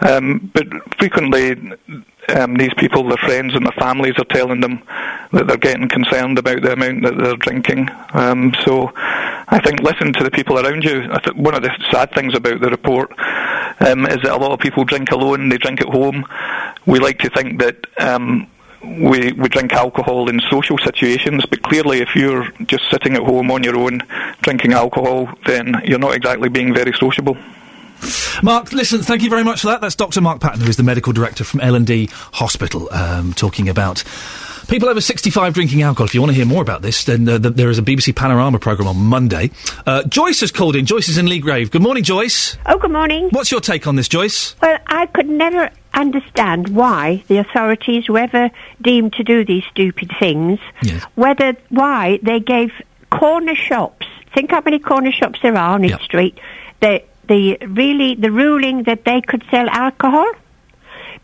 Um, 0.00 0.50
but 0.54 0.66
frequently. 0.98 1.74
Um, 2.28 2.56
these 2.56 2.74
people, 2.76 3.06
their 3.06 3.16
friends 3.18 3.54
and 3.54 3.64
their 3.64 3.72
families 3.78 4.14
are 4.18 4.24
telling 4.24 4.60
them 4.60 4.82
that 5.30 5.46
they're 5.46 5.56
getting 5.56 5.88
concerned 5.88 6.38
about 6.38 6.60
the 6.60 6.72
amount 6.72 7.04
that 7.04 7.16
they're 7.16 7.36
drinking. 7.36 7.88
Um, 8.14 8.52
so 8.64 8.90
I 8.96 9.60
think 9.64 9.78
listen 9.78 10.12
to 10.14 10.24
the 10.24 10.30
people 10.32 10.58
around 10.58 10.82
you. 10.82 11.06
I 11.08 11.18
th- 11.20 11.36
one 11.36 11.54
of 11.54 11.62
the 11.62 11.70
sad 11.92 12.12
things 12.16 12.34
about 12.34 12.60
the 12.60 12.68
report 12.68 13.12
um, 13.78 14.06
is 14.06 14.16
that 14.22 14.32
a 14.32 14.36
lot 14.36 14.50
of 14.50 14.58
people 14.58 14.82
drink 14.84 15.12
alone, 15.12 15.50
they 15.50 15.56
drink 15.56 15.80
at 15.80 15.86
home. 15.86 16.24
We 16.84 16.98
like 16.98 17.20
to 17.20 17.30
think 17.30 17.60
that 17.60 17.86
um, 17.98 18.50
we, 18.86 19.32
we 19.32 19.48
drink 19.48 19.72
alcohol 19.72 20.28
in 20.28 20.40
social 20.50 20.78
situations, 20.78 21.44
but 21.46 21.62
clearly 21.62 22.00
if 22.00 22.14
you're 22.14 22.48
just 22.66 22.88
sitting 22.90 23.14
at 23.14 23.22
home 23.22 23.50
on 23.50 23.62
your 23.62 23.76
own 23.76 24.02
drinking 24.42 24.72
alcohol, 24.72 25.28
then 25.46 25.80
you're 25.84 25.98
not 25.98 26.14
exactly 26.14 26.48
being 26.48 26.74
very 26.74 26.92
sociable. 26.92 27.36
Mark, 28.42 28.72
listen, 28.72 29.00
thank 29.00 29.22
you 29.22 29.30
very 29.30 29.44
much 29.44 29.62
for 29.62 29.68
that. 29.68 29.80
That's 29.80 29.96
Dr. 29.96 30.20
Mark 30.20 30.40
Patton, 30.40 30.60
who 30.60 30.68
is 30.68 30.76
the 30.76 30.82
medical 30.82 31.12
director 31.12 31.44
from 31.44 31.60
L&D 31.60 32.10
Hospital, 32.12 32.92
um, 32.92 33.32
talking 33.32 33.68
about 33.68 34.04
people 34.68 34.88
over 34.88 35.00
65 35.00 35.54
drinking 35.54 35.82
alcohol. 35.82 36.06
If 36.06 36.14
you 36.14 36.20
want 36.20 36.30
to 36.30 36.36
hear 36.36 36.46
more 36.46 36.62
about 36.62 36.82
this, 36.82 37.04
then 37.04 37.28
uh, 37.28 37.38
there 37.38 37.70
is 37.70 37.78
a 37.78 37.82
BBC 37.82 38.14
Panorama 38.14 38.58
programme 38.58 38.88
on 38.88 38.96
Monday. 38.96 39.50
Uh, 39.86 40.02
Joyce 40.04 40.40
has 40.40 40.50
called 40.50 40.76
in. 40.76 40.86
Joyce 40.86 41.08
is 41.08 41.18
in 41.18 41.26
Leagrave. 41.26 41.70
Good 41.70 41.82
morning, 41.82 42.04
Joyce. 42.04 42.56
Oh, 42.66 42.78
good 42.78 42.90
morning. 42.90 43.28
What's 43.30 43.50
your 43.50 43.60
take 43.60 43.86
on 43.86 43.96
this, 43.96 44.08
Joyce? 44.08 44.56
Well, 44.60 44.78
I 44.86 45.06
could 45.06 45.28
never 45.28 45.70
understand 45.94 46.68
why 46.68 47.24
the 47.28 47.38
authorities, 47.38 48.04
whoever 48.06 48.50
deemed 48.82 49.14
to 49.14 49.24
do 49.24 49.44
these 49.44 49.64
stupid 49.70 50.12
things, 50.18 50.60
yes. 50.82 51.02
whether 51.14 51.56
why 51.70 52.18
they 52.22 52.40
gave 52.40 52.72
corner 53.10 53.54
shops. 53.54 54.06
Think 54.34 54.50
how 54.50 54.60
many 54.60 54.78
corner 54.78 55.12
shops 55.12 55.40
there 55.42 55.56
are 55.56 55.74
on 55.74 55.84
each 55.84 56.02
street. 56.02 56.38
The 56.80 57.02
the 57.26 57.56
really 57.66 58.14
the 58.14 58.30
ruling 58.30 58.84
that 58.84 59.04
they 59.04 59.20
could 59.20 59.44
sell 59.50 59.68
alcohol. 59.68 60.30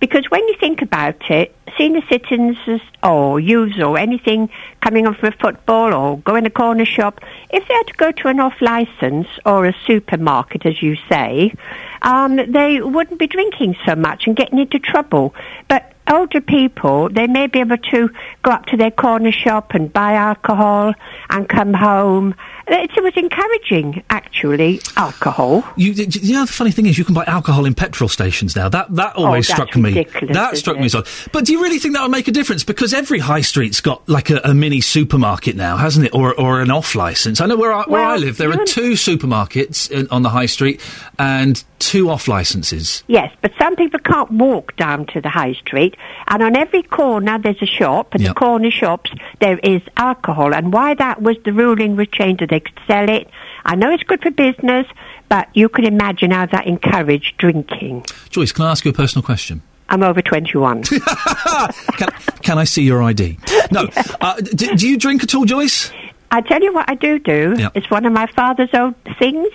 Because 0.02 0.28
when 0.32 0.40
you 0.48 0.56
think 0.58 0.82
about 0.82 1.30
it, 1.30 1.54
senior 1.78 2.02
citizens 2.10 2.56
or 3.04 3.38
youths 3.38 3.78
or 3.78 3.96
anything 3.96 4.50
coming 4.80 5.06
on 5.06 5.14
from 5.14 5.28
a 5.28 5.36
football 5.36 5.94
or 5.94 6.18
going 6.18 6.38
in 6.38 6.46
a 6.46 6.50
corner 6.50 6.84
shop, 6.84 7.20
if 7.50 7.68
they 7.68 7.74
had 7.74 7.86
to 7.86 7.92
go 7.92 8.10
to 8.10 8.26
an 8.26 8.40
off 8.40 8.60
license 8.60 9.28
or 9.46 9.64
a 9.64 9.72
supermarket, 9.86 10.66
as 10.66 10.82
you 10.82 10.96
say, 11.08 11.54
um, 12.02 12.34
they 12.34 12.80
wouldn't 12.80 13.20
be 13.20 13.28
drinking 13.28 13.76
so 13.86 13.94
much 13.94 14.26
and 14.26 14.34
getting 14.34 14.58
into 14.58 14.80
trouble. 14.80 15.36
But 15.68 15.92
older 16.10 16.40
people, 16.40 17.08
they 17.08 17.28
may 17.28 17.46
be 17.46 17.60
able 17.60 17.78
to 17.78 18.10
go 18.42 18.50
up 18.50 18.66
to 18.66 18.76
their 18.76 18.90
corner 18.90 19.30
shop 19.30 19.72
and 19.72 19.92
buy 19.92 20.14
alcohol 20.14 20.94
and 21.30 21.48
come 21.48 21.74
home. 21.74 22.34
Uh, 22.70 22.74
it, 22.76 22.90
it 22.96 23.02
was 23.02 23.12
encouraging, 23.16 24.02
actually, 24.10 24.80
alcohol. 24.96 25.64
You, 25.76 25.92
you 25.92 26.32
know, 26.34 26.44
the 26.46 26.52
funny 26.52 26.70
thing 26.70 26.86
is, 26.86 26.96
you 26.96 27.04
can 27.04 27.14
buy 27.14 27.24
alcohol 27.24 27.64
in 27.66 27.74
petrol 27.74 28.08
stations 28.08 28.54
now. 28.56 28.68
That 28.68 28.94
that 28.94 29.14
oh, 29.16 29.26
always 29.26 29.50
Oh, 29.50 29.54
struck 29.54 29.74
me. 29.76 30.04
that 30.32 30.56
struck 30.56 30.78
me 30.78 30.84
as 30.84 30.94
odd. 30.94 31.08
But 31.32 31.44
do 31.44 31.52
you 31.52 31.62
really 31.62 31.78
think 31.78 31.94
that 31.94 32.02
would 32.02 32.10
make 32.10 32.28
a 32.28 32.32
difference? 32.32 32.62
Because 32.64 32.94
every 32.94 33.18
high 33.18 33.40
street's 33.40 33.80
got 33.80 34.08
like 34.08 34.30
a, 34.30 34.40
a 34.44 34.54
mini 34.54 34.80
supermarket 34.80 35.56
now, 35.56 35.76
hasn't 35.76 36.06
it, 36.06 36.14
or 36.14 36.38
or 36.38 36.60
an 36.60 36.70
off 36.70 36.94
license? 36.94 37.40
I 37.40 37.46
know 37.46 37.56
where 37.56 37.72
I, 37.72 37.82
where 37.84 38.04
I 38.04 38.16
live, 38.16 38.36
there 38.36 38.50
are 38.50 38.64
two 38.64 38.92
supermarkets 38.92 39.90
in, 39.90 40.08
on 40.10 40.22
the 40.22 40.28
high 40.30 40.46
street 40.46 40.80
and 41.18 41.62
two 41.78 42.08
off 42.10 42.28
licenses. 42.28 43.02
Yes, 43.08 43.34
but 43.40 43.50
some 43.58 43.74
people 43.74 43.98
can't 43.98 44.30
walk 44.30 44.76
down 44.76 45.06
to 45.06 45.20
the 45.20 45.28
high 45.28 45.54
street, 45.54 45.96
and 46.28 46.42
on 46.42 46.56
every 46.56 46.82
corner 46.82 47.38
there's 47.38 47.60
a 47.60 47.66
shop, 47.66 48.14
and 48.14 48.24
the 48.24 48.34
corner 48.34 48.70
shops 48.70 49.10
there 49.40 49.58
is 49.58 49.82
alcohol. 49.96 50.54
And 50.54 50.72
why 50.72 50.94
that 50.94 51.20
was 51.22 51.36
the 51.44 51.52
ruling 51.52 51.96
was 51.96 52.06
changed 52.08 52.51
they 52.52 52.60
could 52.60 52.78
sell 52.86 53.08
it. 53.08 53.28
I 53.64 53.74
know 53.74 53.92
it's 53.92 54.02
good 54.02 54.22
for 54.22 54.30
business, 54.30 54.86
but 55.28 55.48
you 55.54 55.68
can 55.68 55.84
imagine 55.84 56.30
how 56.30 56.46
that 56.46 56.66
encouraged 56.66 57.36
drinking. 57.38 58.04
Joyce, 58.30 58.52
can 58.52 58.64
I 58.64 58.70
ask 58.70 58.84
you 58.84 58.90
a 58.90 58.94
personal 58.94 59.22
question? 59.22 59.62
I'm 59.88 60.02
over 60.02 60.22
21. 60.22 60.82
can, 60.84 62.08
can 62.42 62.58
I 62.58 62.64
see 62.64 62.82
your 62.82 63.02
ID? 63.02 63.38
No. 63.70 63.88
Uh, 64.20 64.36
d- 64.36 64.76
do 64.76 64.88
you 64.88 64.96
drink 64.96 65.24
at 65.24 65.34
all, 65.34 65.44
Joyce? 65.44 65.90
I 66.32 66.40
tell 66.40 66.62
you 66.62 66.72
what 66.72 66.88
I 66.88 66.94
do 66.94 67.18
do. 67.18 67.54
Yeah. 67.58 67.68
It's 67.74 67.90
one 67.90 68.06
of 68.06 68.12
my 68.12 68.26
father's 68.26 68.70
old 68.72 68.94
things 69.18 69.52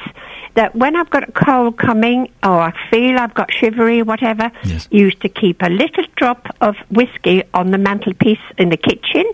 that 0.53 0.75
when 0.75 0.95
I've 0.95 1.09
got 1.09 1.27
a 1.27 1.31
cold 1.31 1.77
coming 1.77 2.31
or 2.43 2.61
I 2.61 2.73
feel 2.91 3.17
I've 3.17 3.33
got 3.33 3.51
shivery, 3.51 4.01
or 4.01 4.05
whatever, 4.05 4.51
he 4.63 4.99
used 4.99 5.21
to 5.21 5.29
keep 5.29 5.61
a 5.63 5.69
little 5.69 6.05
drop 6.15 6.47
of 6.61 6.75
whiskey 6.89 7.43
on 7.53 7.71
the 7.71 7.79
mantelpiece 7.79 8.39
in 8.59 8.69
the 8.69 8.77
kitchen, 8.77 9.25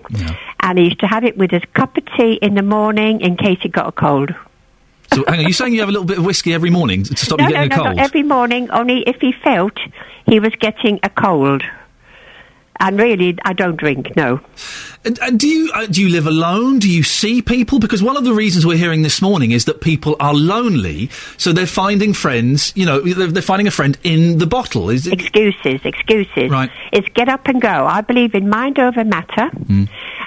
and 0.62 0.80
he 0.80 0.86
used 0.86 1.00
to 1.02 1.08
have 1.08 1.26
it 1.26 1.38
with 1.38 1.52
his 1.52 1.64
cup 1.74 1.98
of 1.98 2.06
tea 2.18 2.40
in 2.42 2.56
the 2.56 2.64
morning 2.64 3.20
in 3.20 3.36
case 3.36 3.60
he 3.62 3.68
got 3.70 3.88
a 3.88 3.92
cold. 3.92 4.34
So, 5.14 5.24
hang 5.28 5.40
on, 5.40 5.42
you're 5.42 5.52
saying 5.52 5.74
you 5.74 5.82
have 5.82 5.90
a 5.90 5.92
little 5.92 6.08
bit 6.08 6.18
of 6.18 6.26
whiskey 6.26 6.54
every 6.54 6.70
morning 6.70 7.04
to 7.04 7.16
stop 7.18 7.40
no, 7.40 7.48
you 7.48 7.54
no, 7.54 7.56
getting 7.56 7.70
no, 7.70 7.76
a 7.76 7.86
cold? 7.86 7.96
not 7.98 8.06
every 8.06 8.24
morning. 8.24 8.72
Only 8.72 9.02
if 9.02 9.18
he 9.20 9.34
felt 9.44 9.78
he 10.26 10.40
was 10.40 10.54
getting 10.60 11.00
a 11.04 11.10
cold. 11.10 11.62
And 12.84 13.00
really, 13.00 13.38
I 13.46 13.54
don't 13.54 13.78
drink. 13.78 14.14
No. 14.18 14.42
And, 15.06 15.18
and 15.22 15.40
do 15.40 15.48
you 15.48 15.72
uh, 15.74 15.86
do 15.86 16.02
you 16.02 16.10
live 16.10 16.28
alone? 16.28 16.80
Do 16.80 16.90
you 16.90 17.02
see 17.02 17.42
people? 17.42 17.80
Because 17.80 18.04
one 18.04 18.18
of 18.18 18.26
the 18.26 18.34
reasons 18.34 18.66
we're 18.66 18.78
hearing 18.78 19.04
this 19.04 19.22
morning 19.22 19.52
is 19.52 19.64
that 19.66 19.80
people 19.80 20.18
are 20.20 20.34
lonely, 20.34 21.10
so 21.38 21.54
they're 21.54 21.66
finding 21.66 22.14
friends. 22.14 22.74
You 22.76 22.86
know, 22.86 23.00
they're, 23.00 23.28
they're 23.28 23.42
finding 23.42 23.68
a 23.68 23.72
friend 23.72 23.98
in 24.04 24.38
the 24.38 24.46
bottle. 24.46 24.90
Is 24.90 25.08
it? 25.08 25.14
Excuses, 25.14 25.80
excuses. 25.86 26.52
Right. 26.52 26.70
It's 26.92 27.08
get 27.14 27.30
up 27.30 27.48
and 27.48 27.62
go. 27.62 27.70
I 27.70 28.02
believe 28.02 28.36
in 28.36 28.50
mind 28.50 28.78
over 28.80 29.06
matter. 29.06 29.50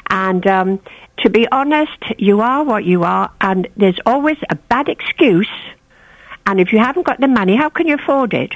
And 0.09 0.47
um, 0.47 0.81
to 1.19 1.29
be 1.29 1.47
honest, 1.53 1.99
you 2.17 2.41
are 2.41 2.65
what 2.65 2.85
you 2.85 3.05
are, 3.05 3.31
and 3.43 3.69
there's 3.77 4.01
always 4.07 4.39
a 4.49 4.55
bad 4.55 4.89
excuse. 4.89 5.51
And 6.47 6.59
if 6.59 6.73
you 6.73 6.79
haven't 6.79 7.03
got 7.03 7.21
the 7.21 7.29
money, 7.29 7.55
how 7.55 7.69
can 7.69 7.87
you 7.87 7.97
afford 7.97 8.33
it? 8.33 8.55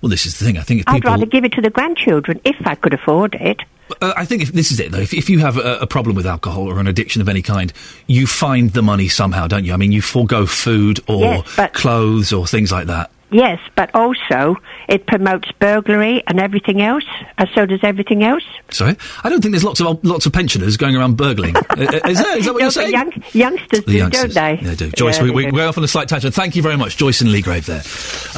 Well, 0.00 0.10
this 0.10 0.26
is 0.26 0.38
the 0.38 0.44
thing. 0.44 0.58
I 0.58 0.62
think 0.62 0.80
if 0.80 0.88
I'd 0.88 0.96
people 0.96 1.10
rather 1.10 1.26
give 1.26 1.44
it 1.44 1.52
to 1.52 1.60
the 1.60 1.70
grandchildren 1.70 2.40
if 2.44 2.56
I 2.64 2.74
could 2.74 2.94
afford 2.94 3.34
it. 3.34 3.60
uh, 4.00 4.12
I 4.16 4.24
think 4.24 4.42
if, 4.42 4.52
this 4.52 4.70
is 4.70 4.80
it 4.80 4.92
though. 4.92 5.00
If, 5.00 5.12
if 5.12 5.28
you 5.28 5.40
have 5.40 5.56
a, 5.56 5.78
a 5.80 5.86
problem 5.86 6.14
with 6.14 6.26
alcohol 6.26 6.68
or 6.70 6.78
an 6.78 6.86
addiction 6.86 7.20
of 7.20 7.28
any 7.28 7.42
kind, 7.42 7.72
you 8.06 8.26
find 8.26 8.70
the 8.70 8.82
money 8.82 9.08
somehow, 9.08 9.46
don't 9.48 9.64
you? 9.64 9.72
I 9.72 9.76
mean, 9.76 9.92
you 9.92 10.02
forego 10.02 10.46
food 10.46 11.00
or 11.08 11.44
Yes, 11.56 11.70
clothes 11.72 12.32
or 12.32 12.46
things 12.46 12.70
like 12.70 12.86
that. 12.86 13.10
Yes, 13.30 13.58
but 13.76 13.90
also 13.94 14.56
it 14.88 15.06
promotes 15.06 15.50
burglary 15.52 16.22
and 16.26 16.40
everything 16.40 16.80
else, 16.80 17.04
and 17.36 17.46
so 17.54 17.66
does 17.66 17.80
everything 17.82 18.24
else. 18.24 18.42
Sorry, 18.70 18.96
I 19.22 19.28
don't 19.28 19.42
think 19.42 19.52
there's 19.52 19.64
lots 19.64 19.80
of 19.82 20.02
lots 20.04 20.24
of 20.24 20.32
pensioners 20.32 20.76
going 20.78 20.96
around 20.96 21.16
burgling. 21.16 21.54
Uh, 21.78 21.82
uh, 21.82 22.08
is, 22.08 22.18
that, 22.18 22.38
is 22.38 22.44
that 22.46 22.52
what 22.54 22.58
No, 22.58 22.64
you're 22.64 22.70
saying? 22.72 22.90
young- 22.90 23.12
youngsters 23.32 23.84
The 23.84 23.92
do, 23.92 23.98
youngsters. 23.98 24.34
don't 24.34 24.56
they? 24.58 24.64
They 24.64 24.74
do. 24.74 24.90
Joyce, 24.90 25.18
Yeah, 25.18 25.24
we, 25.24 25.30
we, 25.30 25.50
we're 25.52 25.68
off 25.68 25.78
on 25.78 25.84
a 25.84 25.88
slight 25.88 26.08
tangent. 26.08 26.34
Thank 26.34 26.56
you 26.56 26.62
very 26.62 26.76
much, 26.76 26.96
Joyce 26.96 27.20
and 27.20 27.30
Leagrave 27.30 27.66
there. 27.66 27.82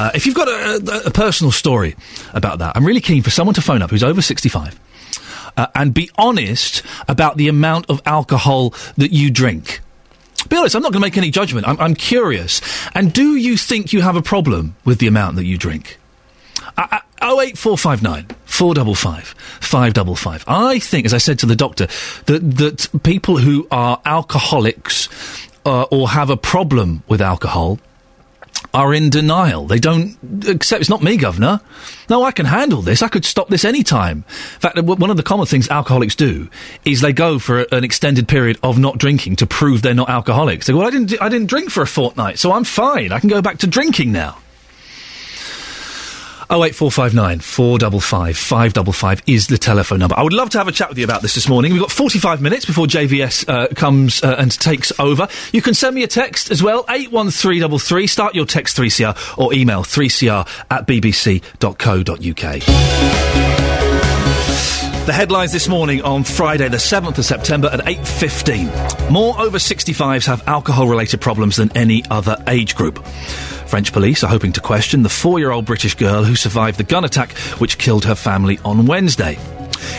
Uh, 0.05 0.11
if 0.13 0.25
you've 0.27 0.35
got 0.35 0.47
a, 0.47 1.03
a, 1.03 1.07
a 1.07 1.11
personal 1.11 1.51
story 1.51 1.95
about 2.33 2.59
that, 2.59 2.75
I'm 2.77 2.85
really 2.85 3.01
keen 3.01 3.23
for 3.23 3.31
someone 3.31 3.55
to 3.55 3.61
phone 3.61 3.81
up 3.81 3.89
who's 3.89 4.03
over 4.03 4.21
65 4.21 4.79
uh, 5.57 5.67
and 5.73 5.93
be 5.93 6.11
honest 6.19 6.83
about 7.07 7.37
the 7.37 7.47
amount 7.47 7.89
of 7.89 7.99
alcohol 8.05 8.75
that 8.97 9.11
you 9.11 9.31
drink. 9.31 9.79
Be 10.49 10.57
honest, 10.57 10.75
I'm 10.75 10.81
not 10.81 10.91
going 10.91 11.01
to 11.01 11.05
make 11.05 11.17
any 11.17 11.31
judgment. 11.31 11.67
I'm, 11.67 11.79
I'm 11.79 11.95
curious. 11.95 12.61
And 12.93 13.13
do 13.13 13.35
you 13.35 13.57
think 13.57 13.93
you 13.93 14.01
have 14.01 14.15
a 14.15 14.21
problem 14.21 14.75
with 14.85 14.99
the 14.99 15.07
amount 15.07 15.35
that 15.35 15.45
you 15.45 15.57
drink? 15.57 15.97
Uh, 16.77 16.87
uh, 16.91 16.99
08459 17.21 18.27
455 18.45 19.35
555. 19.59 20.43
I 20.47 20.79
think, 20.79 21.05
as 21.05 21.13
I 21.13 21.17
said 21.17 21.39
to 21.39 21.45
the 21.45 21.55
doctor, 21.55 21.87
that, 22.25 22.39
that 22.57 23.03
people 23.03 23.37
who 23.37 23.67
are 23.71 24.01
alcoholics 24.05 25.09
uh, 25.65 25.83
or 25.83 26.09
have 26.09 26.29
a 26.29 26.37
problem 26.37 27.03
with 27.07 27.21
alcohol 27.21 27.79
are 28.73 28.93
in 28.93 29.09
denial. 29.09 29.67
They 29.67 29.79
don't 29.79 30.17
accept. 30.47 30.81
It's 30.81 30.89
not 30.89 31.03
me, 31.03 31.17
Governor. 31.17 31.61
No, 32.09 32.23
I 32.23 32.31
can 32.31 32.45
handle 32.45 32.81
this. 32.81 33.01
I 33.01 33.07
could 33.07 33.25
stop 33.25 33.49
this 33.49 33.65
any 33.65 33.83
time. 33.83 34.23
In 34.27 34.59
fact, 34.59 34.81
one 34.81 35.09
of 35.09 35.17
the 35.17 35.23
common 35.23 35.45
things 35.45 35.69
alcoholics 35.69 36.15
do 36.15 36.49
is 36.85 37.01
they 37.01 37.13
go 37.13 37.39
for 37.39 37.61
an 37.71 37.83
extended 37.83 38.27
period 38.27 38.57
of 38.63 38.79
not 38.79 38.97
drinking 38.97 39.37
to 39.37 39.47
prove 39.47 39.81
they're 39.81 39.93
not 39.93 40.09
alcoholics. 40.09 40.67
They 40.67 40.73
go, 40.73 40.79
"Well, 40.79 40.87
I 40.87 40.91
didn't. 40.91 41.21
I 41.21 41.29
didn't 41.29 41.47
drink 41.47 41.69
for 41.69 41.83
a 41.83 41.87
fortnight, 41.87 42.39
so 42.39 42.53
I'm 42.53 42.63
fine. 42.63 43.11
I 43.11 43.19
can 43.19 43.29
go 43.29 43.41
back 43.41 43.57
to 43.59 43.67
drinking 43.67 44.11
now." 44.11 44.37
08459 46.51 47.39
455 47.39 48.37
555 48.37 49.23
is 49.25 49.47
the 49.47 49.57
telephone 49.57 49.99
number. 49.99 50.15
I 50.17 50.23
would 50.23 50.33
love 50.33 50.49
to 50.51 50.57
have 50.57 50.67
a 50.67 50.71
chat 50.71 50.89
with 50.89 50.97
you 50.97 51.05
about 51.05 51.21
this 51.21 51.35
this 51.35 51.47
morning. 51.47 51.71
We've 51.71 51.81
got 51.81 51.91
45 51.91 52.41
minutes 52.41 52.65
before 52.65 52.87
JVS 52.87 53.47
uh, 53.47 53.67
comes 53.73 54.21
uh, 54.21 54.35
and 54.37 54.51
takes 54.51 54.91
over. 54.99 55.29
You 55.53 55.61
can 55.61 55.73
send 55.73 55.95
me 55.95 56.03
a 56.03 56.07
text 56.07 56.51
as 56.51 56.61
well, 56.61 56.83
81333. 56.89 58.07
Start 58.07 58.35
your 58.35 58.45
text 58.45 58.75
3CR 58.77 59.37
or 59.37 59.53
email 59.53 59.83
3CR 59.83 60.45
at 60.69 60.85
bbc.co.uk. 60.87 61.41
The 65.11 65.17
headlines 65.17 65.51
this 65.51 65.67
morning 65.67 66.01
on 66.03 66.23
Friday, 66.23 66.69
the 66.69 66.77
7th 66.77 67.17
of 67.17 67.25
September 67.25 67.67
at 67.67 67.81
8.15. 67.81 69.11
More 69.11 69.37
over 69.37 69.57
65s 69.57 70.25
have 70.25 70.47
alcohol-related 70.47 71.19
problems 71.19 71.57
than 71.57 71.69
any 71.75 72.01
other 72.09 72.41
age 72.47 72.77
group. 72.77 73.05
French 73.67 73.91
police 73.91 74.23
are 74.23 74.29
hoping 74.29 74.53
to 74.53 74.61
question 74.61 75.03
the 75.03 75.09
four-year-old 75.09 75.65
British 75.65 75.95
girl 75.95 76.23
who 76.23 76.37
survived 76.37 76.77
the 76.77 76.85
gun 76.85 77.03
attack 77.03 77.33
which 77.59 77.77
killed 77.77 78.05
her 78.05 78.15
family 78.15 78.57
on 78.63 78.85
Wednesday. 78.85 79.37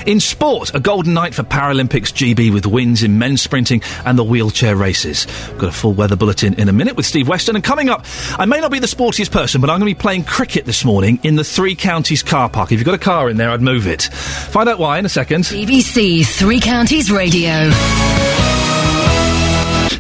In 0.06 0.20
sport, 0.20 0.74
a 0.74 0.80
golden 0.80 1.14
night 1.14 1.34
for 1.34 1.42
Paralympics 1.42 2.12
GB 2.12 2.52
with 2.52 2.66
wins 2.66 3.02
in 3.02 3.18
men's 3.18 3.42
sprinting 3.42 3.82
and 4.04 4.18
the 4.18 4.24
wheelchair 4.24 4.76
races. 4.76 5.26
Got 5.59 5.68
a 5.68 5.72
full 5.72 5.92
weather 5.92 6.16
bulletin 6.16 6.54
in 6.54 6.68
a 6.68 6.72
minute 6.72 6.96
with 6.96 7.06
Steve 7.06 7.28
Weston. 7.28 7.56
And 7.56 7.64
coming 7.64 7.88
up, 7.88 8.04
I 8.38 8.46
may 8.46 8.60
not 8.60 8.70
be 8.70 8.78
the 8.78 8.86
sportiest 8.86 9.30
person, 9.30 9.60
but 9.60 9.70
I'm 9.70 9.78
going 9.78 9.90
to 9.90 9.96
be 9.96 10.00
playing 10.00 10.24
cricket 10.24 10.64
this 10.64 10.84
morning 10.84 11.20
in 11.22 11.36
the 11.36 11.44
Three 11.44 11.74
Counties 11.74 12.22
car 12.22 12.48
park. 12.48 12.72
If 12.72 12.78
you've 12.78 12.86
got 12.86 12.94
a 12.94 12.98
car 12.98 13.28
in 13.28 13.36
there, 13.36 13.50
I'd 13.50 13.62
move 13.62 13.86
it. 13.86 14.02
Find 14.02 14.68
out 14.68 14.78
why 14.78 14.98
in 14.98 15.06
a 15.06 15.10
second. 15.10 15.44
BBC 15.44 16.26
Three 16.26 16.60
Counties 16.60 17.10
Radio. 17.10 17.70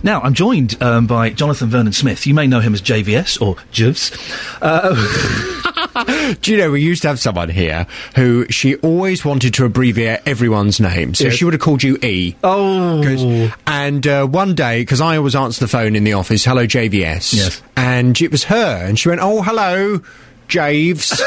Now, 0.02 0.20
I'm 0.20 0.34
joined 0.34 0.80
um, 0.82 1.06
by 1.06 1.30
Jonathan 1.30 1.68
Vernon 1.68 1.92
Smith. 1.92 2.26
You 2.26 2.34
may 2.34 2.46
know 2.46 2.60
him 2.60 2.74
as 2.74 2.82
JVS 2.82 3.40
or 3.40 3.56
Jivs. 3.72 4.12
Uh, 4.60 6.34
Do 6.40 6.52
you 6.52 6.58
know, 6.58 6.70
we 6.70 6.82
used 6.82 7.02
to 7.02 7.08
have 7.08 7.20
someone 7.20 7.48
here 7.48 7.86
who 8.16 8.46
she 8.48 8.76
always 8.76 9.24
wanted 9.24 9.54
to 9.54 9.64
abbreviate 9.64 10.20
everyone's 10.26 10.80
name. 10.80 11.14
So 11.14 11.30
she 11.30 11.44
would 11.44 11.54
have 11.54 11.60
called 11.60 11.82
you 11.82 11.98
E. 12.02 12.34
Oh. 12.42 13.52
And 13.66 14.06
uh, 14.06 14.26
one 14.26 14.54
day, 14.54 14.82
because 14.82 15.00
I 15.00 15.16
always 15.16 15.34
answer 15.34 15.60
the 15.60 15.68
phone 15.68 15.94
in 15.94 16.04
the 16.04 16.14
office, 16.14 16.44
hello, 16.44 16.66
JVS. 16.66 17.34
Yes. 17.34 17.62
And 17.76 18.20
it 18.20 18.30
was 18.30 18.44
her. 18.44 18.86
And 18.86 18.98
she 18.98 19.08
went, 19.08 19.20
oh, 19.22 19.42
hello, 19.42 20.00
Javes. 20.48 21.10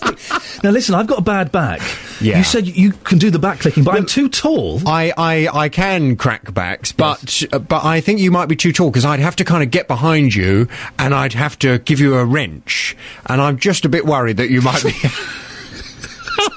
Fantastic. 0.00 0.64
Now, 0.64 0.70
listen, 0.70 0.94
I've 0.94 1.06
got 1.06 1.18
a 1.18 1.22
bad 1.22 1.52
back. 1.52 1.80
Yeah. 2.20 2.38
You 2.38 2.44
said 2.44 2.66
you, 2.66 2.92
can 2.92 3.18
do 3.18 3.30
the 3.30 3.38
back 3.38 3.60
clicking, 3.60 3.84
but 3.84 3.94
I'm 3.94 4.06
too 4.06 4.28
tall. 4.28 4.80
I, 4.86 5.12
I, 5.16 5.48
I 5.52 5.68
can 5.68 6.16
crack 6.16 6.52
backs, 6.52 6.92
but 6.92 7.42
uh, 7.52 7.58
but 7.58 7.84
I 7.84 8.00
think 8.00 8.20
you 8.20 8.30
might 8.30 8.46
be 8.46 8.56
too 8.56 8.72
tall 8.72 8.90
because 8.90 9.04
I'd 9.04 9.20
have 9.20 9.36
to 9.36 9.44
kind 9.44 9.62
of 9.62 9.70
get 9.70 9.86
behind 9.86 10.34
you 10.34 10.68
and 10.98 11.14
I'd 11.14 11.34
have 11.34 11.58
to 11.60 11.78
give 11.80 12.00
you 12.00 12.16
a 12.16 12.24
wrench, 12.24 12.96
and 13.26 13.40
I'm 13.40 13.58
just 13.58 13.84
a 13.84 13.88
bit 13.88 14.06
worried 14.06 14.38
that 14.38 14.50
you 14.50 14.62
might 14.62 14.82
be. 14.82 14.92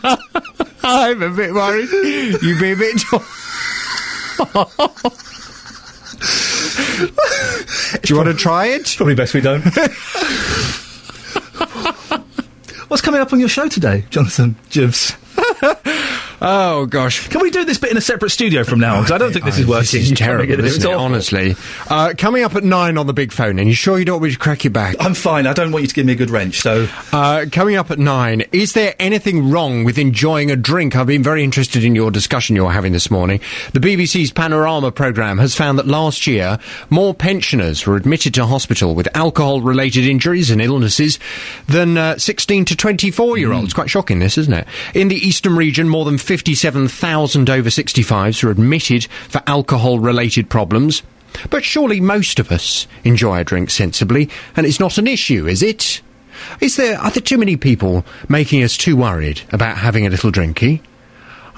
I'm 0.83 1.21
a 1.21 1.29
bit 1.29 1.53
worried. 1.53 1.89
You'd 2.41 2.59
be 2.59 2.71
a 2.71 2.75
bit 2.75 2.99
tall. 3.09 3.23
Do 8.01 8.07
you 8.07 8.15
want 8.15 8.29
to 8.29 8.33
try 8.33 8.67
it? 8.67 8.93
Probably 8.97 9.15
best 9.15 9.33
we 9.33 9.41
don't. 9.41 9.63
What's 12.89 13.03
coming 13.03 13.21
up 13.21 13.31
on 13.31 13.39
your 13.39 13.49
show 13.49 13.67
today, 13.67 14.05
Jonathan 14.09 14.55
Jivs? 14.71 15.15
oh 16.41 16.85
gosh! 16.85 17.27
Can 17.29 17.41
we 17.41 17.49
do 17.51 17.65
this 17.65 17.77
bit 17.77 17.91
in 17.91 17.97
a 17.97 18.01
separate 18.01 18.29
studio 18.29 18.63
from 18.63 18.79
now 18.79 18.95
on? 18.95 19.03
Because 19.03 19.11
I 19.13 19.17
don't 19.17 19.33
think 19.33 19.45
this 19.45 19.59
is 19.59 19.67
working. 19.67 19.99
This 19.99 20.11
is 20.11 20.17
terrible, 20.17 20.51
isn't 20.65 20.89
it? 20.89 20.95
Honestly, 20.95 21.55
uh, 21.89 22.13
coming 22.17 22.43
up 22.43 22.55
at 22.55 22.63
nine 22.63 22.97
on 22.97 23.07
the 23.07 23.13
big 23.13 23.31
phone. 23.31 23.59
And 23.59 23.67
you 23.67 23.73
sure 23.73 23.99
you 23.99 24.05
don't 24.05 24.15
want 24.15 24.25
me 24.25 24.31
to 24.31 24.37
crack 24.37 24.63
your 24.63 24.71
back? 24.71 24.95
I'm 24.99 25.13
fine. 25.13 25.47
I 25.47 25.53
don't 25.53 25.71
want 25.71 25.83
you 25.83 25.87
to 25.87 25.95
give 25.95 26.05
me 26.05 26.13
a 26.13 26.15
good 26.15 26.29
wrench. 26.29 26.61
So, 26.61 26.87
uh, 27.11 27.45
coming 27.51 27.75
up 27.75 27.91
at 27.91 27.99
nine, 27.99 28.43
is 28.51 28.73
there 28.73 28.95
anything 28.99 29.49
wrong 29.49 29.83
with 29.83 29.97
enjoying 29.97 30.51
a 30.51 30.55
drink? 30.55 30.95
I've 30.95 31.07
been 31.07 31.23
very 31.23 31.43
interested 31.43 31.83
in 31.83 31.95
your 31.95 32.11
discussion 32.11 32.55
you're 32.55 32.71
having 32.71 32.93
this 32.93 33.11
morning. 33.11 33.39
The 33.73 33.79
BBC's 33.79 34.31
Panorama 34.31 34.91
programme 34.91 35.37
has 35.39 35.55
found 35.55 35.79
that 35.79 35.87
last 35.87 36.27
year 36.27 36.59
more 36.89 37.13
pensioners 37.13 37.85
were 37.85 37.95
admitted 37.95 38.33
to 38.35 38.45
hospital 38.45 38.95
with 38.95 39.07
alcohol-related 39.15 40.05
injuries 40.05 40.51
and 40.51 40.61
illnesses 40.61 41.19
than 41.67 41.97
uh, 41.97 42.17
16 42.17 42.65
to 42.65 42.75
24 42.75 43.37
year 43.37 43.51
olds. 43.51 43.73
Quite 43.73 43.89
shocking, 43.89 44.19
this, 44.19 44.37
isn't 44.37 44.53
it? 44.53 44.67
In 44.93 45.07
the 45.07 45.15
eastern 45.15 45.55
region, 45.55 45.89
more 45.89 46.05
than 46.05 46.17
57,000 46.29 47.49
over 47.49 47.69
65s 47.69 48.43
were 48.43 48.51
admitted 48.51 49.05
for 49.05 49.41
alcohol-related 49.47 50.47
problems. 50.47 51.01
But 51.49 51.63
surely 51.63 51.99
most 51.99 52.37
of 52.37 52.51
us 52.51 52.85
enjoy 53.03 53.39
a 53.39 53.43
drink 53.43 53.71
sensibly, 53.71 54.29
and 54.55 54.67
it's 54.67 54.79
not 54.79 54.99
an 54.99 55.07
issue, 55.07 55.47
is 55.47 55.63
it? 55.63 56.03
Is 56.61 56.75
there 56.75 56.99
are 56.99 57.09
there 57.09 57.23
too 57.23 57.39
many 57.39 57.57
people 57.57 58.05
making 58.27 58.61
us 58.61 58.77
too 58.77 58.95
worried 58.95 59.41
about 59.51 59.77
having 59.77 60.05
a 60.05 60.11
little 60.11 60.31
drinky? 60.31 60.81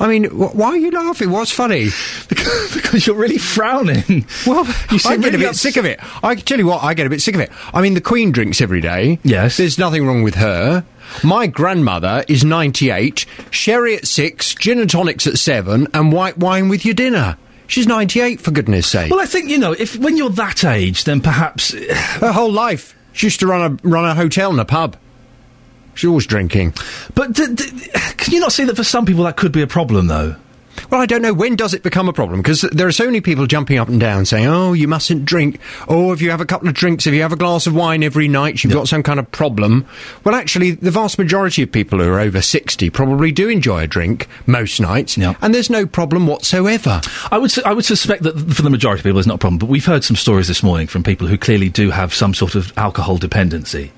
I 0.02 0.07
mean, 0.07 0.23
wh- 0.26 0.56
why 0.56 0.69
are 0.69 0.78
you 0.78 0.91
laughing? 0.91 1.30
What's 1.32 1.52
funny? 1.52 1.90
because 2.30 3.06
you're 3.06 3.15
really 3.15 3.38
frowning. 3.38 4.26
Well, 4.48 4.65
You 4.91 4.99
I 5.06 5.18
get 5.18 5.36
a 5.36 5.38
bit 5.38 5.48
ups- 5.49 5.61
sick 5.61 5.78
of 5.78 5.86
it. 5.86 5.99
I 6.23 6.36
tell 6.36 6.57
you 6.57 6.65
what, 6.65 6.84
I 6.84 6.94
get 6.94 7.06
a 7.07 7.10
bit 7.10 7.22
sick 7.22 7.36
of 7.36 7.41
it. 7.41 7.52
I 7.73 7.82
mean, 7.82 7.94
the 7.94 8.02
Queen 8.02 8.32
drinks 8.32 8.61
every 8.61 8.82
day. 8.82 9.19
Yes. 9.23 9.57
There's 9.57 9.78
nothing 9.78 10.06
wrong 10.07 10.23
with 10.23 10.36
her. 10.36 10.84
My 11.23 11.45
grandmother 11.48 12.23
is 12.28 12.44
98, 12.44 13.26
sherry 13.52 13.95
at 13.95 14.07
6, 14.07 14.56
gin 14.56 14.80
and 14.80 14.90
tonics 14.90 15.28
at 15.28 15.38
7, 15.38 15.88
and 15.94 16.11
white 16.11 16.38
wine 16.38 16.68
with 16.69 16.84
your 16.86 16.94
dinner. 16.95 17.38
She's 17.68 17.86
98, 17.88 18.41
for 18.41 18.52
goodness 18.52 18.88
sake. 18.88 19.11
well, 19.11 19.19
I 19.22 19.26
think 19.26 19.49
you 19.49 19.57
know, 19.57 19.72
if 19.73 19.95
when 19.98 20.18
you're 20.18 20.30
that 20.32 20.64
age, 20.65 21.03
then 21.03 21.22
perhaps 21.22 21.73
her 21.73 22.32
whole 22.32 22.52
life. 22.52 22.95
She 23.14 23.28
used 23.28 23.40
to 23.41 23.48
run 23.48 23.80
a, 23.84 23.88
run 23.88 24.06
a 24.06 24.15
hotel 24.15 24.52
and 24.52 24.60
a 24.60 24.65
pub. 24.65 24.95
She's 25.95 26.07
always 26.07 26.26
drinking. 26.26 26.73
But 27.15 27.34
d- 27.34 27.53
d- 27.53 27.65
can 28.18 28.34
you 28.34 28.39
not 28.39 28.51
see 28.53 28.63
that 28.65 28.76
for 28.76 28.84
some 28.84 29.05
people 29.05 29.23
that 29.26 29.38
could 29.38 29.51
be 29.51 29.61
a 29.61 29.68
problem, 29.68 30.07
though? 30.07 30.35
Well, 30.89 31.01
I 31.01 31.05
don't 31.05 31.22
know. 31.22 31.34
When 31.34 31.57
does 31.57 31.73
it 31.73 31.84
become 31.84 32.07
a 32.07 32.13
problem? 32.13 32.41
Because 32.41 32.61
there 32.61 32.88
are 32.88 32.93
so 32.93 33.05
many 33.05 33.19
people 33.19 33.45
jumping 33.45 33.77
up 33.77 33.89
and 33.89 33.99
down 33.99 34.26
saying, 34.26 34.47
oh, 34.47 34.72
you 34.72 34.88
mustn't 34.88 35.26
drink. 35.26 35.59
Or 35.88 36.13
if 36.13 36.22
you 36.22 36.31
have 36.31 36.39
a 36.39 36.45
couple 36.45 36.69
of 36.69 36.73
drinks, 36.73 37.05
if 37.05 37.13
you 37.13 37.22
have 37.22 37.34
a 37.34 37.38
glass 37.38 37.68
of 37.68 37.76
wine 37.76 38.03
every 38.03 38.30
night, 38.30 38.63
you've 38.63 38.73
got 38.73 38.88
some 38.88 39.03
kind 39.03 39.19
of 39.19 39.30
problem. 39.31 39.85
Well, 40.23 40.34
actually, 40.34 40.72
the 40.72 40.89
vast 40.89 41.18
majority 41.19 41.61
of 41.63 41.72
people 41.73 41.99
who 41.99 42.09
are 42.09 42.19
over 42.22 42.41
60 42.41 42.89
probably 42.89 43.34
do 43.34 43.49
enjoy 43.49 43.84
a 43.84 43.88
drink 43.88 44.27
most 44.47 44.80
nights. 44.80 45.18
And 45.41 45.53
there's 45.53 45.69
no 45.69 45.85
problem 45.85 46.26
whatsoever. 46.26 47.01
I 47.31 47.38
would 47.38 47.51
su- 47.51 47.63
I 47.65 47.73
would 47.73 47.85
suspect 47.85 48.23
that 48.23 48.38
for 48.39 48.61
the 48.61 48.69
majority 48.69 49.01
of 49.01 49.03
people, 49.03 49.19
it's 49.19 49.27
not 49.27 49.35
a 49.35 49.39
problem. 49.39 49.59
But 49.59 49.69
we've 49.69 49.85
heard 49.85 50.05
some 50.05 50.15
stories 50.15 50.47
this 50.47 50.63
morning 50.63 50.88
from 50.88 51.03
people 51.03 51.27
who 51.27 51.38
clearly 51.38 51.68
do 51.69 51.91
have 51.91 52.13
some 52.13 52.34
sort 52.34 52.55
of 52.55 52.72
alcohol 52.77 53.18
dependency. 53.18 53.91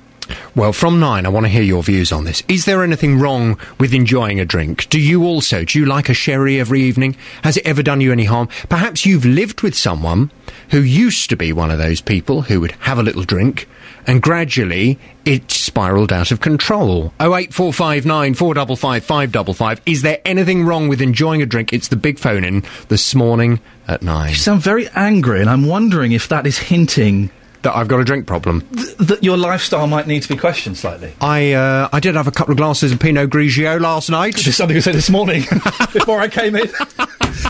Well, 0.56 0.74
from 0.74 1.00
nine, 1.00 1.26
I 1.26 1.30
want 1.30 1.46
to 1.46 1.52
hear 1.52 1.64
your 1.64 1.84
views 1.84 2.12
on 2.12 2.24
this. 2.24 2.44
Is 2.48 2.66
there 2.66 2.84
anything 2.84 3.20
wrong 3.20 3.58
with 3.80 3.94
enjoying 3.94 4.40
a 4.40 4.46
drink? 4.46 4.90
Do 4.90 5.00
you 5.00 5.24
also? 5.24 5.64
Do 5.64 5.80
you 5.80 5.86
like 5.86 6.10
a 6.10 6.14
sherry 6.14 6.60
every 6.60 6.82
evening? 6.82 7.16
Has 7.44 7.58
it 7.58 7.66
ever 7.66 7.84
done 7.84 8.02
you 8.02 8.12
any 8.12 8.26
harm? 8.26 8.50
Perhaps 8.70 9.06
you've 9.06 9.26
lived 9.26 9.62
with 9.62 9.76
someone 9.76 10.32
who 10.70 10.80
used 10.82 11.30
to 11.30 11.36
be 11.36 11.52
one 11.54 11.72
of 11.72 11.78
those 11.78 12.02
people 12.02 12.44
who 12.44 12.60
would 12.62 12.72
have 12.72 13.00
a 13.00 13.04
little 13.04 13.24
drink 13.24 13.68
and 14.08 14.22
gradually 14.22 15.00
it 15.26 15.50
spiraled 15.52 16.12
out 16.12 16.32
of 16.32 16.42
control. 16.42 17.14
08459 17.20 18.34
455 18.34 19.04
555. 19.04 19.82
Is 19.86 20.02
there 20.02 20.20
anything 20.26 20.66
wrong 20.66 20.88
with 20.88 21.02
enjoying 21.02 21.42
a 21.42 21.46
drink? 21.46 21.72
It's 21.72 21.88
the 21.88 21.96
big 21.96 22.20
phone 22.20 22.44
in 22.44 22.64
this 22.90 23.16
morning 23.16 23.60
at 23.88 24.02
nine. 24.02 24.30
You 24.30 24.36
sound 24.36 24.62
very 24.62 24.88
angry, 24.90 25.40
and 25.40 25.50
I'm 25.50 25.66
wondering 25.66 26.12
if 26.12 26.28
that 26.30 26.46
is 26.46 26.58
hinting 26.58 27.30
that 27.64 27.76
I've 27.76 27.88
got 27.88 28.00
a 28.00 28.04
drink 28.06 28.28
problem. 28.28 28.62
Th- 28.76 28.96
that 28.98 29.24
your 29.24 29.38
lifestyle 29.38 29.88
might 29.88 30.08
need 30.08 30.22
to 30.24 30.30
be 30.30 30.38
questioned 30.38 30.78
slightly. 30.78 31.14
I 31.20 31.54
uh, 31.54 31.90
I 31.92 32.00
did 32.00 32.16
have 32.16 32.28
a 32.28 32.32
couple 32.32 32.52
of 32.52 32.58
glasses 32.58 32.92
of 32.92 33.00
Pinot 33.00 33.30
Grigio 33.30 33.80
last 33.80 34.10
night. 34.10 34.36
Just 34.36 34.58
something 34.58 34.76
you 34.76 34.82
said 34.82 34.96
this 34.96 35.10
morning 35.10 35.42
before 35.94 36.20
I 36.20 36.28
came 36.28 36.56
in. 36.56 36.68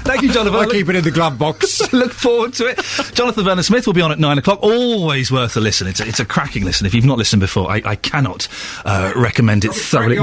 Thank 0.05 0.21
you, 0.21 0.31
Jonathan. 0.31 0.59
I'll 0.59 0.69
keep 0.69 0.89
it 0.89 0.95
in 0.95 1.03
the 1.03 1.11
glove 1.11 1.37
box. 1.37 1.91
Look 1.93 2.13
forward 2.13 2.53
to 2.53 2.67
it. 2.67 2.77
Jonathan 3.13 3.43
Vernon 3.43 3.63
Smith 3.63 3.85
will 3.85 3.93
be 3.93 4.01
on 4.01 4.11
at 4.11 4.19
nine 4.19 4.37
o'clock. 4.37 4.59
Always 4.63 5.31
worth 5.31 5.55
a 5.57 5.59
listen. 5.59 5.87
It's 5.87 5.99
a, 5.99 6.07
it's 6.07 6.19
a 6.19 6.25
cracking 6.25 6.63
listen. 6.63 6.87
If 6.87 6.93
you've 6.93 7.05
not 7.05 7.17
listened 7.17 7.41
before, 7.41 7.69
I, 7.69 7.81
I 7.85 7.95
cannot 7.95 8.47
uh, 8.85 9.13
recommend 9.15 9.65
it 9.65 9.73
thoroughly. 9.73 10.19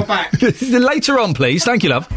Later 0.78 1.18
on, 1.18 1.34
please. 1.34 1.64
Thank 1.64 1.82
you, 1.82 1.90
love. 1.90 2.08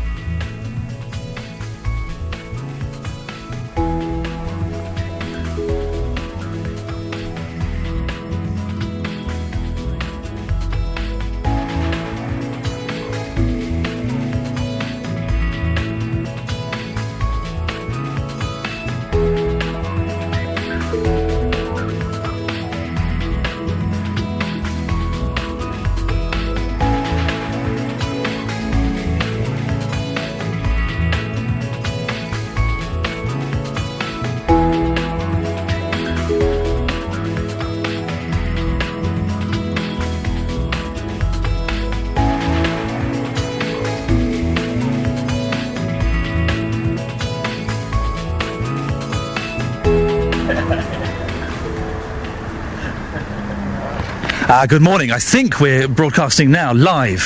Uh, 54.54 54.68
good 54.68 54.84
morning. 54.84 55.10
I 55.10 55.18
think 55.18 55.60
we're 55.60 55.88
broadcasting 55.88 56.52
now 56.52 56.74
live 56.74 57.22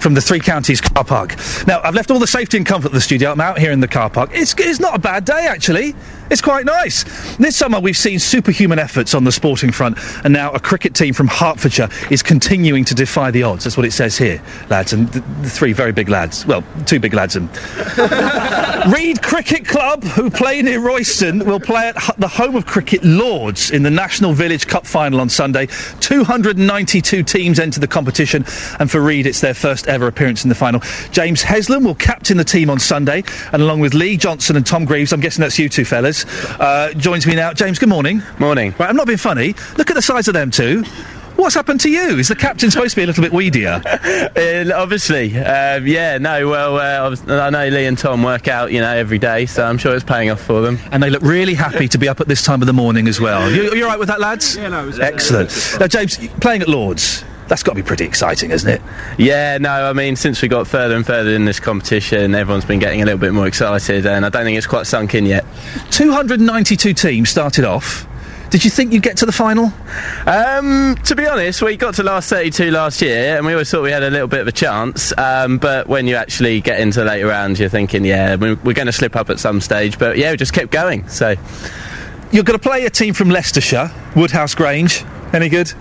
from 0.00 0.14
the 0.14 0.22
Three 0.22 0.40
Counties 0.40 0.80
car 0.80 1.04
park. 1.04 1.36
Now, 1.66 1.82
I've 1.84 1.94
left 1.94 2.10
all 2.10 2.18
the 2.18 2.26
safety 2.26 2.56
and 2.56 2.64
comfort 2.64 2.86
of 2.86 2.94
the 2.94 3.02
studio. 3.02 3.32
I'm 3.32 3.40
out 3.42 3.58
here 3.58 3.70
in 3.70 3.80
the 3.80 3.86
car 3.86 4.08
park. 4.08 4.30
It's, 4.32 4.54
it's 4.56 4.80
not 4.80 4.94
a 4.94 4.98
bad 4.98 5.26
day, 5.26 5.46
actually. 5.46 5.94
It's 6.34 6.42
quite 6.42 6.66
nice. 6.66 7.04
This 7.36 7.54
summer, 7.54 7.78
we've 7.78 7.96
seen 7.96 8.18
superhuman 8.18 8.80
efforts 8.80 9.14
on 9.14 9.22
the 9.22 9.30
sporting 9.30 9.70
front, 9.70 9.98
and 10.24 10.32
now 10.32 10.50
a 10.50 10.58
cricket 10.58 10.92
team 10.92 11.14
from 11.14 11.28
Hertfordshire 11.28 11.88
is 12.10 12.24
continuing 12.24 12.84
to 12.86 12.94
defy 12.96 13.30
the 13.30 13.44
odds. 13.44 13.62
That's 13.62 13.76
what 13.76 13.86
it 13.86 13.92
says 13.92 14.18
here, 14.18 14.42
lads, 14.68 14.92
and 14.92 15.06
the 15.12 15.48
three 15.48 15.72
very 15.72 15.92
big 15.92 16.08
lads. 16.08 16.44
Well, 16.44 16.64
two 16.86 16.98
big 16.98 17.14
lads 17.14 17.36
and. 17.36 17.48
Reed 18.92 19.22
Cricket 19.22 19.64
Club, 19.64 20.02
who 20.02 20.28
play 20.28 20.60
near 20.60 20.80
Royston, 20.80 21.46
will 21.46 21.60
play 21.60 21.88
at 21.88 22.16
the 22.18 22.28
home 22.28 22.56
of 22.56 22.66
cricket 22.66 23.02
Lords 23.04 23.70
in 23.70 23.84
the 23.84 23.90
National 23.90 24.32
Village 24.32 24.66
Cup 24.66 24.86
final 24.86 25.20
on 25.20 25.28
Sunday. 25.28 25.68
292 26.00 27.22
teams 27.22 27.60
enter 27.60 27.78
the 27.78 27.86
competition, 27.86 28.44
and 28.80 28.90
for 28.90 29.00
Reed, 29.00 29.26
it's 29.26 29.40
their 29.40 29.54
first 29.54 29.86
ever 29.86 30.08
appearance 30.08 30.44
in 30.44 30.48
the 30.48 30.54
final. 30.54 30.80
James 31.12 31.42
Heslam 31.42 31.84
will 31.84 31.94
captain 31.94 32.36
the 32.36 32.44
team 32.44 32.68
on 32.68 32.80
Sunday, 32.80 33.22
and 33.52 33.62
along 33.62 33.78
with 33.80 33.94
Lee 33.94 34.16
Johnson 34.16 34.56
and 34.56 34.66
Tom 34.66 34.84
Greaves, 34.84 35.12
I'm 35.12 35.20
guessing 35.20 35.40
that's 35.40 35.58
you 35.58 35.68
two 35.68 35.84
fellas, 35.84 36.23
uh, 36.60 36.92
joins 36.94 37.26
me 37.26 37.34
now. 37.34 37.52
James, 37.52 37.78
good 37.78 37.88
morning. 37.88 38.22
Morning. 38.38 38.74
Right, 38.78 38.88
I'm 38.88 38.96
not 38.96 39.06
being 39.06 39.18
funny. 39.18 39.54
Look 39.76 39.90
at 39.90 39.94
the 39.94 40.02
size 40.02 40.28
of 40.28 40.34
them 40.34 40.50
two. 40.50 40.84
What's 41.36 41.56
happened 41.56 41.80
to 41.80 41.90
you? 41.90 42.16
Is 42.18 42.28
the 42.28 42.36
captain 42.36 42.70
supposed 42.70 42.90
to 42.90 42.96
be 42.96 43.02
a 43.02 43.06
little 43.06 43.22
bit 43.22 43.32
weedier? 43.32 43.82
Uh, 44.34 44.70
obviously, 44.74 45.36
um, 45.38 45.86
yeah, 45.86 46.18
no, 46.18 46.48
well, 46.48 46.76
uh, 46.76 47.10
obvi- 47.10 47.40
I 47.40 47.50
know 47.50 47.68
Lee 47.68 47.86
and 47.86 47.96
Tom 47.96 48.22
work 48.22 48.48
out, 48.48 48.72
you 48.72 48.80
know, 48.80 48.92
every 48.92 49.18
day, 49.18 49.46
so 49.46 49.64
I'm 49.64 49.78
sure 49.78 49.94
it's 49.94 50.04
paying 50.04 50.30
off 50.30 50.40
for 50.40 50.60
them. 50.60 50.78
And 50.90 51.02
they 51.02 51.08
look 51.10 51.22
really 51.22 51.54
happy 51.54 51.86
to 51.88 51.98
be 51.98 52.08
up 52.08 52.20
at 52.20 52.26
this 52.28 52.42
time 52.42 52.60
of 52.62 52.66
the 52.66 52.72
morning 52.72 53.06
as 53.06 53.20
well. 53.20 53.50
You, 53.50 53.74
you 53.74 53.84
all 53.84 53.90
right 53.90 53.98
with 53.98 54.08
that, 54.08 54.20
lads? 54.20 54.56
Yeah, 54.56 54.68
no, 54.68 54.88
Excellent. 55.00 55.50
Now, 55.78 55.86
James, 55.86 56.16
playing 56.40 56.62
at 56.62 56.68
Lords, 56.68 57.24
that's 57.48 57.62
got 57.62 57.72
to 57.72 57.76
be 57.76 57.86
pretty 57.86 58.04
exciting, 58.04 58.50
isn't 58.50 58.68
it? 58.70 58.80
Yeah, 59.18 59.58
no, 59.58 59.70
I 59.70 59.92
mean, 59.92 60.16
since 60.16 60.40
we 60.42 60.48
got 60.48 60.66
further 60.66 60.96
and 60.96 61.06
further 61.06 61.30
in 61.30 61.44
this 61.44 61.60
competition, 61.60 62.34
everyone's 62.34 62.64
been 62.64 62.78
getting 62.80 63.02
a 63.02 63.04
little 63.04 63.20
bit 63.20 63.32
more 63.32 63.46
excited, 63.46 64.06
and 64.06 64.24
I 64.24 64.28
don't 64.28 64.44
think 64.44 64.56
it's 64.58 64.66
quite 64.66 64.86
sunk 64.86 65.14
in 65.14 65.26
yet. 65.26 65.44
292 65.90 66.94
teams 66.94 67.28
started 67.28 67.64
off. 67.64 68.06
Did 68.50 68.64
you 68.64 68.70
think 68.70 68.92
you'd 68.92 69.02
get 69.02 69.16
to 69.16 69.26
the 69.26 69.32
final? 69.32 69.72
Um, 70.26 70.94
to 71.06 71.16
be 71.16 71.26
honest, 71.26 71.60
we 71.60 71.76
got 71.76 71.94
to 71.94 72.04
last 72.04 72.30
32 72.30 72.70
last 72.70 73.02
year, 73.02 73.36
and 73.36 73.44
we 73.44 73.52
always 73.52 73.68
thought 73.68 73.82
we 73.82 73.90
had 73.90 74.04
a 74.04 74.10
little 74.10 74.28
bit 74.28 74.40
of 74.40 74.46
a 74.46 74.52
chance. 74.52 75.12
Um, 75.18 75.58
but 75.58 75.88
when 75.88 76.06
you 76.06 76.14
actually 76.14 76.60
get 76.60 76.78
into 76.78 77.00
the 77.00 77.06
later 77.06 77.26
rounds, 77.26 77.58
you're 77.58 77.68
thinking, 77.68 78.04
yeah, 78.04 78.36
we're, 78.36 78.54
we're 78.62 78.74
going 78.74 78.86
to 78.86 78.92
slip 78.92 79.16
up 79.16 79.28
at 79.28 79.40
some 79.40 79.60
stage. 79.60 79.98
But 79.98 80.18
yeah, 80.18 80.30
we 80.30 80.36
just 80.36 80.52
kept 80.52 80.70
going. 80.70 81.08
So 81.08 81.34
You're 82.30 82.44
going 82.44 82.58
to 82.58 82.62
play 82.62 82.84
a 82.84 82.90
team 82.90 83.12
from 83.12 83.28
Leicestershire, 83.30 83.90
Woodhouse 84.14 84.54
Grange. 84.54 85.04
Any 85.32 85.48
good? 85.48 85.72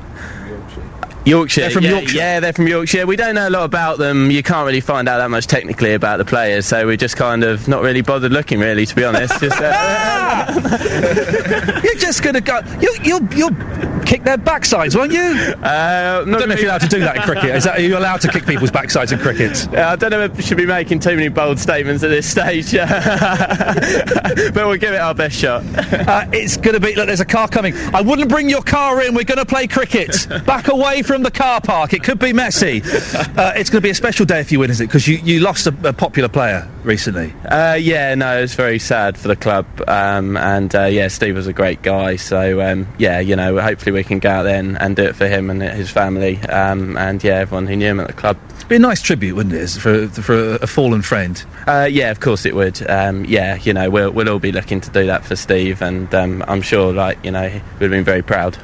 Yorkshire. 1.25 1.61
They're 1.61 1.69
from 1.71 1.83
yeah, 1.83 1.91
Yorkshire. 1.91 2.17
Yeah, 2.17 2.39
they're 2.39 2.53
from 2.53 2.67
Yorkshire. 2.67 3.05
We 3.05 3.15
don't 3.15 3.35
know 3.35 3.47
a 3.47 3.49
lot 3.49 3.63
about 3.63 3.97
them. 3.97 4.29
You 4.29 4.43
can't 4.43 4.65
really 4.65 4.81
find 4.81 5.07
out 5.07 5.17
that 5.17 5.29
much 5.29 5.47
technically 5.47 5.93
about 5.93 6.17
the 6.17 6.25
players, 6.25 6.65
so 6.65 6.85
we're 6.85 6.97
just 6.97 7.15
kind 7.15 7.43
of 7.43 7.67
not 7.67 7.81
really 7.81 8.01
bothered 8.01 8.31
looking, 8.31 8.59
really, 8.59 8.85
to 8.85 8.95
be 8.95 9.03
honest. 9.03 9.39
Just, 9.39 9.59
uh, 9.59 10.45
You're 11.83 11.95
just 11.95 12.23
going 12.23 12.35
to 12.35 12.41
go. 12.41 12.61
You, 12.81 12.95
you'll, 13.03 13.33
you'll 13.33 13.55
kick 14.03 14.23
their 14.23 14.37
backsides, 14.37 14.95
won't 14.95 15.11
you? 15.11 15.21
Uh, 15.21 16.23
I 16.25 16.29
don't 16.29 16.49
know 16.49 16.53
if 16.53 16.59
you're 16.59 16.69
allowed 16.69 16.81
to 16.81 16.87
do 16.87 16.99
that 16.99 17.17
in 17.17 17.21
cricket. 17.21 17.55
Is 17.55 17.63
that, 17.63 17.77
are 17.77 17.81
you 17.81 17.97
allowed 17.97 18.21
to 18.21 18.27
kick 18.27 18.45
people's 18.45 18.71
backsides 18.71 19.13
in 19.13 19.19
cricket? 19.19 19.67
Uh, 19.73 19.89
I 19.89 19.95
don't 19.95 20.11
know 20.11 20.21
if 20.21 20.35
we 20.35 20.43
should 20.43 20.57
be 20.57 20.65
making 20.65 20.99
too 20.99 21.15
many 21.15 21.29
bold 21.29 21.59
statements 21.59 22.03
at 22.03 22.09
this 22.09 22.29
stage, 22.29 22.73
but 22.73 24.55
we'll 24.55 24.77
give 24.77 24.93
it 24.93 24.99
our 24.99 25.13
best 25.13 25.35
shot. 25.35 25.63
Uh, 25.75 26.25
it's 26.33 26.57
going 26.57 26.73
to 26.73 26.79
be. 26.79 26.95
Look, 26.95 27.07
there's 27.07 27.19
a 27.19 27.25
car 27.25 27.47
coming. 27.47 27.73
I 27.93 28.01
wouldn't 28.01 28.29
bring 28.29 28.49
your 28.49 28.61
car 28.61 29.01
in. 29.01 29.13
We're 29.13 29.23
going 29.23 29.37
to 29.37 29.45
play 29.45 29.67
cricket. 29.67 30.27
Back 30.45 30.67
away 30.67 31.01
from 31.01 31.12
the 31.21 31.31
car 31.31 31.61
park. 31.61 31.93
It 31.93 32.03
could 32.03 32.19
be 32.19 32.33
messy. 32.33 32.81
Uh, 33.35 33.51
it's 33.55 33.69
going 33.69 33.81
to 33.81 33.85
be 33.85 33.89
a 33.89 33.95
special 33.95 34.25
day 34.25 34.39
if 34.39 34.51
you 34.51 34.59
win, 34.59 34.69
is 34.69 34.79
it? 34.79 34.87
Because 34.87 35.07
you, 35.07 35.17
you 35.17 35.39
lost 35.39 35.65
a, 35.65 35.75
a 35.87 35.93
popular 35.93 36.29
player 36.29 36.69
recently. 36.83 37.33
Uh, 37.45 37.73
yeah, 37.73 38.13
no, 38.15 38.41
it's 38.41 38.53
very 38.53 38.77
sad 38.79 39.17
for 39.17 39.27
the 39.27 39.35
club, 39.35 39.65
um, 39.87 40.37
and 40.37 40.73
uh, 40.75 40.83
yeah, 40.83 41.07
Steve 41.07 41.35
was 41.35 41.47
a 41.47 41.53
great 41.53 41.81
guy. 41.81 42.15
So 42.15 42.61
um, 42.61 42.87
yeah, 42.99 43.19
you 43.19 43.35
know, 43.35 43.59
hopefully 43.59 43.91
we 43.91 44.03
can 44.03 44.19
go 44.19 44.29
out 44.29 44.43
there 44.43 44.59
and, 44.59 44.79
and 44.79 44.95
do 44.95 45.03
it 45.03 45.15
for 45.15 45.27
him 45.27 45.49
and 45.49 45.61
his 45.61 45.89
family, 45.89 46.37
um, 46.43 46.95
and 46.97 47.23
yeah, 47.23 47.39
everyone 47.39 47.65
who 47.67 47.75
knew 47.75 47.87
him 47.87 47.99
at 47.99 48.07
the 48.07 48.13
club. 48.13 48.37
It'd 48.57 48.67
be 48.67 48.75
a 48.75 48.79
nice 48.79 49.01
tribute, 49.01 49.35
wouldn't 49.35 49.55
it, 49.55 49.69
for 49.69 50.07
for 50.07 50.55
a 50.55 50.67
fallen 50.67 51.01
friend? 51.01 51.43
Uh, 51.67 51.87
yeah, 51.89 52.11
of 52.11 52.19
course 52.19 52.45
it 52.45 52.55
would. 52.55 52.87
Um, 52.89 53.25
yeah, 53.25 53.55
you 53.55 53.73
know, 53.73 53.89
we'll 53.89 54.11
we'll 54.11 54.29
all 54.29 54.39
be 54.39 54.51
looking 54.51 54.79
to 54.81 54.89
do 54.91 55.05
that 55.07 55.25
for 55.25 55.35
Steve, 55.35 55.81
and 55.81 56.13
um, 56.13 56.43
I'm 56.47 56.61
sure, 56.61 56.93
like 56.93 57.23
you 57.25 57.31
know, 57.31 57.49
we'd 57.79 57.81
have 57.81 57.91
been 57.91 58.03
very 58.03 58.21
proud. 58.21 58.57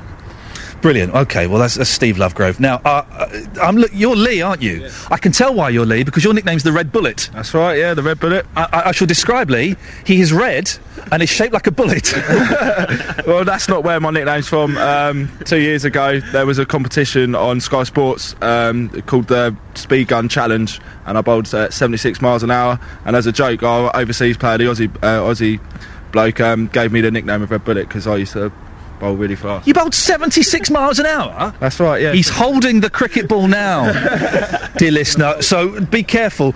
Brilliant. 0.82 1.14
Okay, 1.14 1.48
well 1.48 1.60
that's, 1.60 1.76
that's 1.76 1.90
Steve 1.90 2.16
Lovegrove. 2.16 2.60
Now, 2.60 2.82
uh, 2.86 3.04
uh, 3.10 3.46
I'm 3.62 3.76
look, 3.76 3.92
you're 3.94 4.16
Lee, 4.16 4.42
aren't 4.42 4.62
you? 4.62 4.90
I 5.12 5.18
can 5.18 5.32
tell 5.32 5.54
why 5.54 5.70
you're 5.70 5.86
Lee 5.86 6.04
because 6.04 6.24
your 6.24 6.34
nickname's 6.34 6.64
the 6.64 6.72
Red 6.72 6.92
Bullet. 6.92 7.30
That's 7.34 7.54
right. 7.54 7.78
Yeah, 7.78 7.94
the 7.94 8.04
Red 8.04 8.20
Bullet. 8.20 8.46
I, 8.56 8.64
I, 8.72 8.90
I 8.90 8.92
shall 8.92 9.08
describe 9.08 9.50
Lee. 9.50 9.76
He 10.06 10.22
is 10.22 10.32
red 10.32 10.72
and 11.12 11.22
is 11.22 11.30
shaped 11.30 11.54
like 11.54 11.68
a 11.68 11.72
bullet. 11.72 12.14
well, 13.28 13.44
that's 13.44 13.68
not 13.68 13.84
where 13.84 14.00
my 14.00 14.12
nickname's 14.12 14.48
from. 14.48 14.78
Um, 14.78 15.30
two 15.46 15.60
years 15.60 15.84
ago, 15.84 16.20
there 16.32 16.46
was 16.46 16.60
a 16.60 16.66
competition 16.66 17.36
on 17.36 17.60
Sky 17.60 17.84
Sports 17.84 18.36
um, 18.42 18.90
called 19.02 19.28
the 19.28 19.56
Speed 19.76 20.08
Gun 20.08 20.30
Challenge, 20.30 20.80
and 21.06 21.18
I 21.18 21.22
bowled 21.22 21.54
at 21.54 21.74
76 21.74 22.22
miles 22.22 22.44
an 22.44 22.52
hour. 22.52 22.80
And 23.06 23.16
as 23.16 23.26
a 23.26 23.32
joke, 23.32 23.64
our 23.64 23.96
overseas 23.96 24.38
player, 24.38 24.58
the 24.58 24.66
Aussie 24.66 24.96
uh, 24.98 25.22
Aussie 25.24 25.60
bloke, 26.12 26.40
um, 26.40 26.68
gave 26.68 26.92
me 26.92 27.02
the 27.02 27.12
nickname 27.12 27.42
of 27.42 27.52
Red 27.52 27.66
Bullet 27.66 27.88
because 27.88 28.08
I 28.08 28.16
used 28.18 28.34
to 28.34 28.52
bowl 29.00 29.16
really 29.16 29.36
fast. 29.36 29.68
you 29.68 29.74
bowled 29.74 29.94
76 29.96 30.70
miles 30.72 31.00
an 31.00 31.06
hour. 31.06 31.54
That's 31.60 31.80
right. 31.80 32.02
Yeah. 32.02 32.14
He's 32.14 32.30
holding 32.30 32.82
the 32.82 32.90
cricket 32.90 33.28
ball 33.28 33.48
now, 33.48 33.92
dear 34.78 34.92
listener. 34.92 35.42
So 35.42 35.80
be 35.86 36.04
careful. 36.04 36.54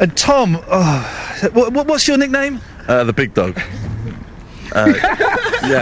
And 0.00 0.16
Tom, 0.16 0.58
oh, 0.68 1.48
what, 1.52 1.86
what's 1.86 2.08
your 2.08 2.16
nickname? 2.16 2.60
Uh, 2.88 3.04
the 3.04 3.12
big 3.12 3.34
dog. 3.34 3.60
Uh, 4.72 4.94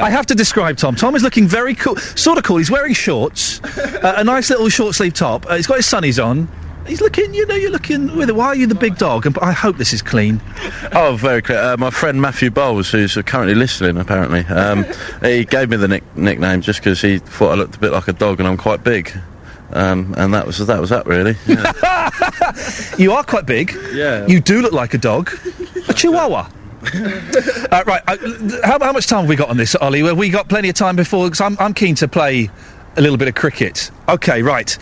I 0.03 0.09
have 0.09 0.25
to 0.25 0.35
describe 0.35 0.79
Tom. 0.79 0.97
Tom 0.97 1.15
is 1.15 1.23
looking 1.23 1.47
very 1.47 1.75
cool, 1.75 1.97
sort 1.97 2.39
of 2.39 2.45
cool. 2.45 2.57
He's 2.57 2.71
wearing 2.71 2.95
shorts, 2.95 3.63
uh, 3.63 4.15
a 4.17 4.25
nice 4.25 4.49
little 4.49 4.71
short 4.71 4.95
sleeve 4.95 5.13
top. 5.13 5.45
Uh, 5.45 5.57
he's 5.57 5.67
got 5.67 5.77
his 5.77 5.85
sunnies 5.85 6.25
on. 6.25 6.49
He's 6.89 7.01
looking, 7.01 7.35
you 7.35 7.47
know, 7.47 7.55
you're 7.55 7.71
looking 7.71 8.17
with. 8.17 8.31
Why 8.31 8.47
are 8.47 8.55
you 8.57 8.67
the 8.67 8.75
big 8.75 8.97
dog? 8.97 9.27
And 9.27 9.37
I 9.39 9.53
hope 9.53 9.77
this 9.77 9.93
is 9.93 10.03
clean. 10.03 10.41
Oh, 10.93 11.17
very 11.17 11.43
clear. 11.43 11.59
Uh, 11.61 11.77
my 11.77 11.91
friend 11.91 12.21
Matthew 12.21 12.51
Bowles, 12.51 12.91
who's 12.91 13.15
currently 13.27 13.55
listening, 13.55 13.99
apparently, 13.99 14.41
um, 14.47 14.87
he 15.23 15.45
gave 15.45 15.69
me 15.69 15.77
the 15.77 15.87
nick- 15.89 16.17
nickname 16.17 16.63
just 16.63 16.81
because 16.81 17.01
he 17.03 17.19
thought 17.19 17.53
I 17.53 17.55
looked 17.57 17.77
a 17.77 17.79
bit 17.79 17.93
like 17.93 18.09
a 18.09 18.13
dog, 18.15 18.39
and 18.41 18.49
I'm 18.49 18.57
quite 18.57 18.83
big. 18.83 19.13
Um, 19.73 20.15
and 20.17 20.33
that 20.33 20.47
was 20.47 20.59
that 20.67 20.81
was 20.81 20.91
that 20.91 21.07
really. 21.07 21.37
Yeah. 21.47 22.95
You 22.97 23.13
are 23.13 23.23
quite 23.23 23.45
big. 23.47 23.73
Yeah. 23.93 24.27
You 24.27 24.41
do 24.41 24.63
look 24.63 24.73
like 24.73 24.95
a 24.95 24.99
dog, 24.99 25.31
a 25.89 25.93
chihuahua. 25.95 26.49
uh, 27.71 27.85
right, 27.87 28.03
uh, 28.07 28.17
how, 28.65 28.79
how 28.81 28.93
much 28.93 29.07
time 29.07 29.21
have 29.21 29.29
we 29.29 29.37
got 29.37 29.51
on 29.51 29.57
this, 29.59 29.75
Ollie? 29.77 30.03
Well, 30.03 30.17
we 30.17 30.31
got 30.31 30.49
plenty 30.49 30.69
of 30.71 30.75
time 30.75 30.97
before, 30.97 31.27
because 31.27 31.41
I'm, 31.41 31.57
I'm 31.59 31.75
keen 31.75 31.95
to 31.97 32.09
play 32.09 32.49
a 32.97 33.01
little 33.03 33.19
bit 33.19 33.29
of 33.29 33.35
cricket. 33.35 33.91
Okay, 34.09 34.43
right. 34.43 34.77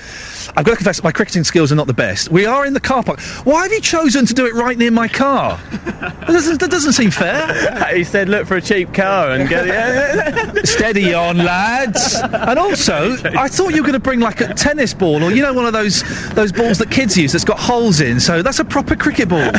I've 0.56 0.64
got 0.64 0.70
to 0.72 0.76
confess, 0.76 1.02
my 1.02 1.10
cricketing 1.10 1.42
skills 1.42 1.72
are 1.72 1.74
not 1.74 1.88
the 1.88 1.92
best. 1.92 2.30
We 2.30 2.46
are 2.46 2.64
in 2.64 2.72
the 2.72 2.80
car 2.80 3.02
park. 3.02 3.20
Why 3.44 3.64
have 3.64 3.72
you 3.72 3.80
chosen 3.80 4.24
to 4.26 4.32
do 4.34 4.46
it 4.46 4.54
right 4.54 4.78
near 4.78 4.92
my 4.92 5.08
car? 5.08 5.58
that, 5.84 6.26
doesn't, 6.28 6.60
that 6.60 6.70
doesn't 6.70 6.92
seem 6.92 7.10
fair. 7.10 7.88
he 7.94 8.04
said, 8.04 8.28
look 8.28 8.46
for 8.46 8.56
a 8.56 8.62
cheap 8.62 8.94
car 8.94 9.32
and 9.32 9.48
get 9.48 9.64
it. 9.66 10.66
Steady 10.66 11.12
on, 11.12 11.38
lads. 11.38 12.14
And 12.22 12.58
also, 12.58 13.16
I 13.36 13.48
thought 13.48 13.70
you 13.70 13.82
were 13.82 13.86
going 13.88 13.92
to 13.94 13.98
bring 13.98 14.20
like 14.20 14.40
a 14.40 14.54
tennis 14.54 14.94
ball, 14.94 15.22
or 15.24 15.32
you 15.32 15.42
know, 15.42 15.52
one 15.52 15.66
of 15.66 15.72
those 15.72 16.02
those 16.34 16.52
balls 16.52 16.78
that 16.78 16.90
kids 16.90 17.16
use 17.16 17.32
that's 17.32 17.44
got 17.44 17.58
holes 17.58 18.00
in. 18.00 18.20
So 18.20 18.42
that's 18.42 18.60
a 18.60 18.64
proper 18.64 18.94
cricket 18.94 19.28
ball. 19.28 19.50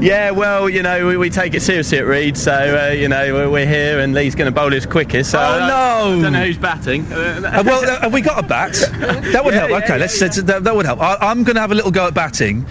yeah, 0.00 0.30
well, 0.32 0.68
you 0.68 0.82
know, 0.82 1.06
we, 1.06 1.16
we 1.16 1.30
take 1.30 1.54
it 1.54 1.62
seriously 1.62 1.98
at 1.98 2.06
Reed, 2.06 2.36
so, 2.36 2.52
uh, 2.52 2.92
you 2.92 3.08
know, 3.08 3.32
we're, 3.32 3.50
we're 3.50 3.66
here 3.66 4.00
and 4.00 4.12
Lee's 4.14 4.34
going 4.34 4.52
to 4.52 4.54
bowl 4.54 4.70
his 4.70 4.86
quickest. 4.86 5.30
So 5.30 5.38
Oh, 5.38 5.58
no. 5.60 6.18
I 6.18 6.22
don't 6.22 6.32
know 6.32 6.44
who's 6.44 6.58
batting. 6.58 7.04
Uh, 7.12 7.62
well, 7.64 7.84
uh, 7.88 8.00
have 8.00 8.12
we 8.12 8.20
got 8.20 8.42
a 8.42 8.46
bat? 8.46 8.76
That 9.32 9.44
would 9.44 9.54
Yeah, 9.54 9.60
help. 9.60 9.70
yeah, 9.70 9.76
okay, 9.78 9.88
yeah, 9.94 9.96
let's. 9.96 10.20
let's- 10.20 10.42
that, 10.42 10.64
that 10.64 10.74
would 10.74 10.86
help. 10.86 11.00
I, 11.00 11.16
I'm 11.20 11.44
going 11.44 11.54
to 11.56 11.60
have 11.60 11.72
a 11.72 11.74
little 11.74 11.90
go 11.90 12.06
at 12.06 12.14
batting. 12.14 12.64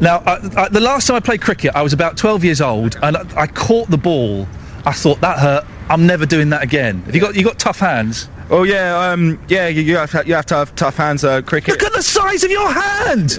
Now, 0.00 0.16
uh, 0.26 0.40
uh, 0.56 0.68
the 0.68 0.80
last 0.80 1.06
time 1.06 1.16
I 1.16 1.20
played 1.20 1.40
cricket, 1.42 1.72
I 1.76 1.82
was 1.82 1.92
about 1.92 2.16
12 2.16 2.42
years 2.44 2.60
old, 2.60 2.96
and 3.02 3.16
I, 3.16 3.42
I 3.42 3.46
caught 3.46 3.88
the 3.88 3.98
ball. 3.98 4.48
I 4.84 4.92
thought 4.92 5.20
that 5.20 5.38
hurt. 5.38 5.64
I'm 5.88 6.06
never 6.06 6.26
doing 6.26 6.48
that 6.50 6.62
again. 6.62 7.02
Have 7.02 7.14
you 7.14 7.20
got 7.20 7.36
you 7.36 7.44
got 7.44 7.58
tough 7.58 7.78
hands? 7.78 8.28
Oh 8.50 8.64
yeah, 8.64 9.10
um, 9.10 9.40
yeah. 9.48 9.68
You, 9.68 9.82
you 9.82 9.96
have 9.96 10.10
to, 10.10 10.24
you 10.26 10.34
have 10.34 10.46
to 10.46 10.56
have 10.56 10.74
tough 10.74 10.96
hands. 10.96 11.22
Uh, 11.22 11.40
cricket. 11.42 11.74
Look 11.74 11.82
at 11.84 11.92
the 11.92 12.02
size 12.02 12.42
of 12.42 12.50
your 12.50 12.72
hand. 12.72 13.30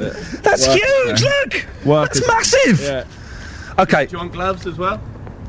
That's 0.41 0.67
Work, 0.67 0.77
huge. 0.79 1.21
yeah. 1.21 1.29
Look, 1.43 1.65
Workers. 1.85 2.21
that's 2.21 2.27
massive. 2.27 2.79
Yeah. 2.81 3.81
Okay. 3.81 4.05
Do 4.05 4.11
you 4.13 4.17
want 4.19 4.31
gloves 4.31 4.65
as 4.65 4.77
well? 4.77 5.01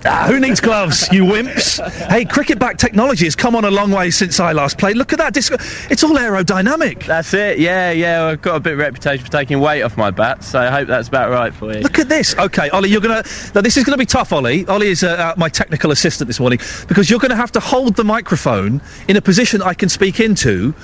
Ah, 0.06 0.26
who 0.28 0.38
needs 0.38 0.60
gloves, 0.60 1.08
you 1.10 1.24
wimps? 1.24 1.80
hey, 2.10 2.26
cricket 2.26 2.58
back 2.58 2.76
technology 2.76 3.24
has 3.24 3.34
come 3.34 3.56
on 3.56 3.64
a 3.64 3.70
long 3.70 3.90
way 3.90 4.10
since 4.10 4.38
I 4.38 4.52
last 4.52 4.76
played. 4.76 4.96
Look 4.98 5.14
at 5.14 5.18
that. 5.18 5.32
Disc- 5.32 5.52
it's 5.90 6.04
all 6.04 6.16
aerodynamic. 6.16 7.06
That's 7.06 7.32
it, 7.32 7.58
yeah, 7.58 7.90
yeah. 7.90 8.26
I've 8.26 8.42
got 8.42 8.56
a 8.56 8.60
bit 8.60 8.74
of 8.74 8.80
reputation 8.80 9.24
for 9.24 9.32
taking 9.32 9.60
weight 9.60 9.80
off 9.82 9.96
my 9.96 10.10
bat, 10.10 10.44
so 10.44 10.60
I 10.60 10.70
hope 10.70 10.88
that's 10.88 11.08
about 11.08 11.30
right 11.30 11.54
for 11.54 11.72
you. 11.72 11.80
Look 11.80 11.98
at 11.98 12.10
this. 12.10 12.36
Okay, 12.36 12.68
Ollie, 12.68 12.90
you're 12.90 13.00
going 13.00 13.22
to. 13.22 13.52
Now, 13.54 13.62
this 13.62 13.78
is 13.78 13.84
going 13.84 13.94
to 13.94 13.98
be 13.98 14.04
tough, 14.04 14.30
Ollie. 14.30 14.66
Ollie 14.66 14.88
is 14.88 15.02
uh, 15.02 15.08
uh, 15.08 15.34
my 15.38 15.48
technical 15.48 15.90
assistant 15.90 16.26
this 16.28 16.38
morning 16.38 16.58
because 16.86 17.08
you're 17.08 17.20
going 17.20 17.30
to 17.30 17.36
have 17.36 17.52
to 17.52 17.60
hold 17.60 17.96
the 17.96 18.04
microphone 18.04 18.82
in 19.08 19.16
a 19.16 19.22
position 19.22 19.62
I 19.62 19.72
can 19.72 19.88
speak 19.88 20.20
into 20.20 20.74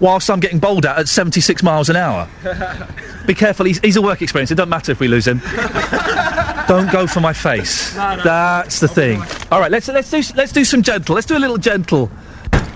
whilst 0.00 0.30
I'm 0.30 0.40
getting 0.40 0.58
bowled 0.58 0.86
at 0.86 0.98
at 0.98 1.08
76 1.08 1.62
miles 1.62 1.88
an 1.88 1.96
hour. 1.96 2.28
Be 3.26 3.34
careful, 3.34 3.66
he's, 3.66 3.78
he's 3.80 3.96
a 3.96 4.02
work 4.02 4.22
experience. 4.22 4.50
It 4.50 4.56
doesn't 4.56 4.68
matter 4.68 4.92
if 4.92 5.00
we 5.00 5.08
lose 5.08 5.26
him. 5.26 5.38
Don't 6.68 6.90
go 6.90 7.06
for 7.06 7.20
my 7.20 7.32
face. 7.32 7.94
That's 7.94 8.80
the 8.80 8.88
thing. 8.88 9.22
All 9.50 9.60
right, 9.60 9.70
let's 9.70 9.88
let's 9.88 10.10
do 10.10 10.22
let's 10.36 10.52
do 10.52 10.64
some 10.64 10.82
gentle. 10.82 11.14
Let's 11.14 11.26
do 11.26 11.36
a 11.36 11.38
little 11.38 11.58
gentle 11.58 12.10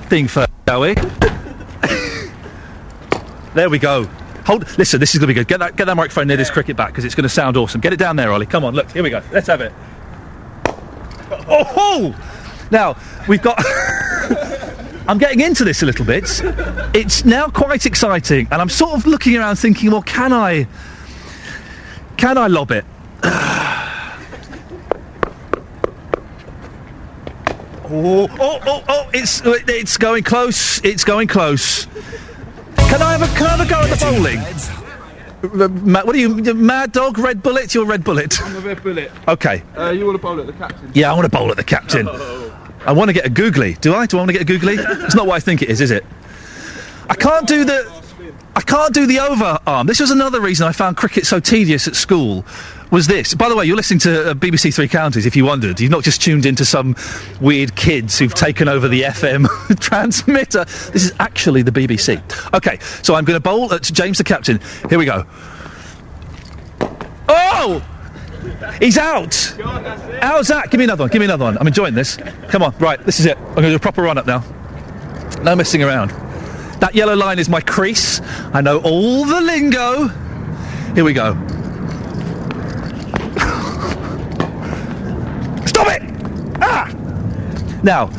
thing 0.08 0.28
first, 0.28 0.50
shall 0.68 0.82
we? 0.82 0.94
there 3.54 3.70
we 3.70 3.78
go. 3.78 4.04
Hold. 4.44 4.78
Listen, 4.78 5.00
this 5.00 5.14
is 5.14 5.18
going 5.18 5.28
to 5.28 5.30
be 5.34 5.34
good. 5.34 5.48
Get 5.48 5.60
that 5.60 5.76
get 5.76 5.86
that 5.86 5.96
microphone 5.96 6.28
near 6.28 6.36
this 6.36 6.50
cricket 6.50 6.76
bat 6.76 6.88
because 6.88 7.04
it's 7.04 7.14
going 7.14 7.22
to 7.22 7.28
sound 7.28 7.56
awesome. 7.56 7.80
Get 7.80 7.92
it 7.92 7.98
down 7.98 8.16
there, 8.16 8.32
Ollie. 8.32 8.46
Come 8.46 8.64
on, 8.64 8.74
look. 8.74 8.90
Here 8.90 9.02
we 9.02 9.10
go. 9.10 9.22
Let's 9.32 9.46
have 9.46 9.60
it. 9.60 9.72
Oh! 11.48 11.64
ho! 11.64 12.14
Now 12.70 12.96
we've 13.28 13.42
got. 13.42 13.62
I'm 15.08 15.18
getting 15.18 15.40
into 15.40 15.64
this 15.64 15.82
a 15.82 15.86
little 15.86 16.04
bit. 16.04 16.24
It's 16.94 17.24
now 17.24 17.48
quite 17.48 17.86
exciting, 17.86 18.48
and 18.50 18.60
I'm 18.60 18.68
sort 18.68 18.94
of 18.94 19.06
looking 19.06 19.36
around 19.36 19.56
thinking, 19.56 19.90
well, 19.90 20.02
can 20.02 20.32
I, 20.32 20.66
can 22.16 22.38
I 22.38 22.46
lob 22.48 22.70
it? 22.72 22.84
Oh, 27.88 28.26
oh, 28.40 28.58
oh, 28.66 28.84
oh! 28.88 29.10
It's 29.14 29.42
it's 29.44 29.96
going 29.96 30.24
close. 30.24 30.84
It's 30.84 31.04
going 31.04 31.28
close. 31.28 31.86
Can 32.76 33.00
I 33.00 33.12
have 33.12 33.22
a 33.22 33.26
can 33.36 33.46
I 33.46 33.56
have 33.56 33.60
a 33.60 33.70
go 33.70 33.80
at 33.80 33.90
the 33.90 34.04
bowling? 34.04 34.38
Uh, 35.62 35.68
Ma- 35.68 36.02
what 36.02 36.16
are 36.16 36.18
you, 36.18 36.34
Mad 36.54 36.90
Dog, 36.90 37.16
Red 37.16 37.44
Bullet? 37.44 37.74
You're 37.74 37.86
Red 37.86 38.02
Bullet. 38.02 38.42
I'm 38.42 38.56
a 38.56 38.60
red 38.60 38.82
bullet. 38.82 39.12
Okay. 39.28 39.62
Uh, 39.76 39.90
you 39.90 40.04
want 40.04 40.16
to 40.16 40.22
bowl 40.22 40.40
at 40.40 40.48
the 40.48 40.52
captain? 40.54 40.90
Yeah, 40.94 41.12
I 41.12 41.14
want 41.14 41.26
to 41.26 41.30
bowl 41.30 41.48
at 41.50 41.56
the 41.56 41.62
captain. 41.62 42.08
I 42.86 42.92
want 42.92 43.08
to 43.08 43.12
get 43.12 43.26
a 43.26 43.30
googly. 43.30 43.74
Do 43.74 43.94
I? 43.94 44.06
Do 44.06 44.16
I 44.16 44.20
want 44.20 44.28
to 44.28 44.32
get 44.32 44.42
a 44.42 44.44
googly? 44.44 44.74
it's 44.78 45.14
not 45.14 45.26
what 45.26 45.34
I 45.34 45.40
think 45.40 45.62
it 45.62 45.68
is, 45.68 45.80
is 45.80 45.90
it? 45.90 46.04
I 47.08 47.14
can't 47.14 47.46
do 47.46 47.64
the. 47.64 47.92
I 48.54 48.62
can't 48.62 48.94
do 48.94 49.06
the 49.06 49.16
overarm. 49.16 49.86
This 49.86 50.00
was 50.00 50.10
another 50.10 50.40
reason 50.40 50.66
I 50.66 50.72
found 50.72 50.96
cricket 50.96 51.26
so 51.26 51.40
tedious 51.40 51.86
at 51.86 51.94
school. 51.94 52.44
Was 52.90 53.06
this? 53.06 53.34
By 53.34 53.48
the 53.48 53.56
way, 53.56 53.66
you're 53.66 53.76
listening 53.76 53.98
to 54.00 54.30
uh, 54.30 54.34
BBC 54.34 54.72
Three 54.72 54.88
Counties. 54.88 55.26
If 55.26 55.36
you 55.36 55.44
wondered, 55.44 55.80
you've 55.80 55.90
not 55.90 56.04
just 56.04 56.22
tuned 56.22 56.46
into 56.46 56.64
some 56.64 56.96
weird 57.40 57.74
kids 57.74 58.18
who've 58.18 58.32
taken 58.32 58.68
over 58.68 58.88
the 58.88 59.02
FM 59.02 59.46
transmitter. 59.80 60.64
This 60.64 61.04
is 61.04 61.12
actually 61.18 61.62
the 61.62 61.72
BBC. 61.72 62.22
Okay, 62.54 62.78
so 63.02 63.14
I'm 63.14 63.24
going 63.24 63.36
to 63.36 63.40
bowl 63.40 63.74
at 63.74 63.82
James 63.82 64.18
the 64.18 64.24
captain. 64.24 64.60
Here 64.88 64.98
we 64.98 65.04
go. 65.04 65.26
Oh! 67.28 67.84
He's 68.80 68.98
out. 68.98 69.34
How's 70.20 70.48
that? 70.48 70.70
Give 70.70 70.78
me 70.78 70.84
another 70.84 71.04
one. 71.04 71.10
Give 71.10 71.20
me 71.20 71.26
another 71.26 71.44
one. 71.44 71.58
I'm 71.58 71.66
enjoying 71.66 71.94
this. 71.94 72.16
Come 72.48 72.62
on. 72.62 72.74
Right, 72.78 73.02
this 73.04 73.20
is 73.20 73.26
it. 73.26 73.36
I'm 73.38 73.54
going 73.54 73.64
to 73.64 73.70
do 73.70 73.76
a 73.76 73.80
proper 73.80 74.02
run 74.02 74.18
up 74.18 74.26
now. 74.26 74.44
No 75.42 75.54
messing 75.56 75.82
around. 75.82 76.10
That 76.80 76.94
yellow 76.94 77.14
line 77.14 77.38
is 77.38 77.48
my 77.48 77.60
crease. 77.60 78.20
I 78.52 78.60
know 78.60 78.80
all 78.80 79.24
the 79.24 79.40
lingo. 79.40 80.08
Here 80.94 81.04
we 81.04 81.12
go. 81.12 81.34
Stop 85.66 85.88
it! 85.88 86.02
Ah! 86.60 86.90
Now, 87.82 88.10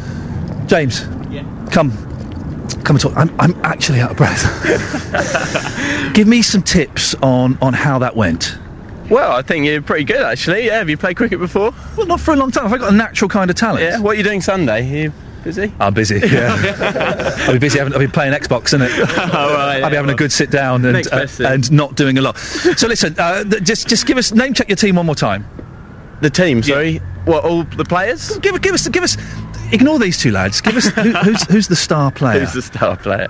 James, 0.68 1.02
come, 1.72 1.92
come 2.84 2.96
and 2.96 3.00
talk. 3.00 3.16
I'm, 3.16 3.34
I'm 3.40 3.56
actually 3.64 4.00
out 4.00 4.12
of 4.12 4.18
breath. 4.18 4.44
Give 6.14 6.28
me 6.28 6.42
some 6.42 6.62
tips 6.62 7.16
on 7.16 7.58
on 7.62 7.74
how 7.74 8.00
that 8.00 8.16
went. 8.16 8.58
Well, 9.10 9.32
I 9.32 9.42
think 9.42 9.66
you're 9.66 9.82
pretty 9.82 10.04
good 10.04 10.22
actually. 10.22 10.66
Yeah, 10.66 10.80
have 10.80 10.90
you 10.90 10.98
played 10.98 11.18
cricket 11.18 11.40
before? 11.40 11.74
Well, 11.96 12.08
not 12.08 12.20
for 12.20 12.34
a 12.34 12.38
long 12.38 12.52
time. 12.52 12.66
I've 12.66 12.74
I 12.74 12.78
got 12.78 12.94
a 12.94 12.96
natural 12.96 13.30
kind 13.30 13.50
of 13.50 13.56
talent? 13.56 13.84
Yeah. 13.84 14.00
What 14.00 14.16
are 14.16 14.18
you 14.18 14.24
doing 14.24 14.42
Sunday? 14.42 14.82
Are 14.82 14.96
you 15.04 15.14
busy? 15.44 15.74
I'm 15.80 15.94
busy. 15.94 16.20
Yeah, 16.20 16.56
I'll 17.48 17.54
be 17.54 17.60
busy. 17.60 17.80
Having, 17.80 17.94
I'll 17.94 18.00
be 18.00 18.08
playing 18.08 18.34
Xbox, 18.34 18.68
isn't 18.68 18.82
it? 18.82 18.92
All 19.34 19.54
right, 19.54 19.82
I'll 19.82 19.90
be 19.90 19.94
yeah, 19.94 20.02
having 20.02 20.12
a 20.12 20.16
good 20.16 20.32
sit 20.32 20.52
down 20.52 20.84
and 20.86 21.08
uh, 21.12 21.28
and 21.40 21.72
not 21.72 21.96
doing 21.96 22.18
a 22.18 22.22
lot. 22.22 22.38
so 22.38 22.88
listen, 22.88 23.16
uh, 23.18 23.44
th- 23.44 23.64
just 23.64 23.88
just 23.88 24.06
give 24.06 24.18
us 24.18 24.34
name 24.34 24.54
check 24.54 24.68
your 24.68 24.76
team 24.76 24.96
one 24.96 25.06
more 25.06 25.16
time. 25.16 25.46
The 26.22 26.30
team, 26.30 26.64
sorry. 26.64 26.98
What? 27.26 27.44
All 27.44 27.64
the 27.64 27.86
players? 27.86 28.38
Give 28.40 28.60
give 28.62 28.74
us 28.74 28.88
give 28.88 29.04
us. 29.04 29.18
Ignore 29.72 29.99
these 29.99 30.18
two 30.18 30.31
lads. 30.31 30.61
Give 30.61 30.76
us 30.77 30.88
who, 30.88 31.11
who's 31.11 31.44
who's 31.49 31.68
the 31.68 31.76
star 31.76 32.11
player. 32.11 32.39
Who's 32.39 32.53
the 32.53 32.61
star 32.61 32.95
player? 32.98 33.27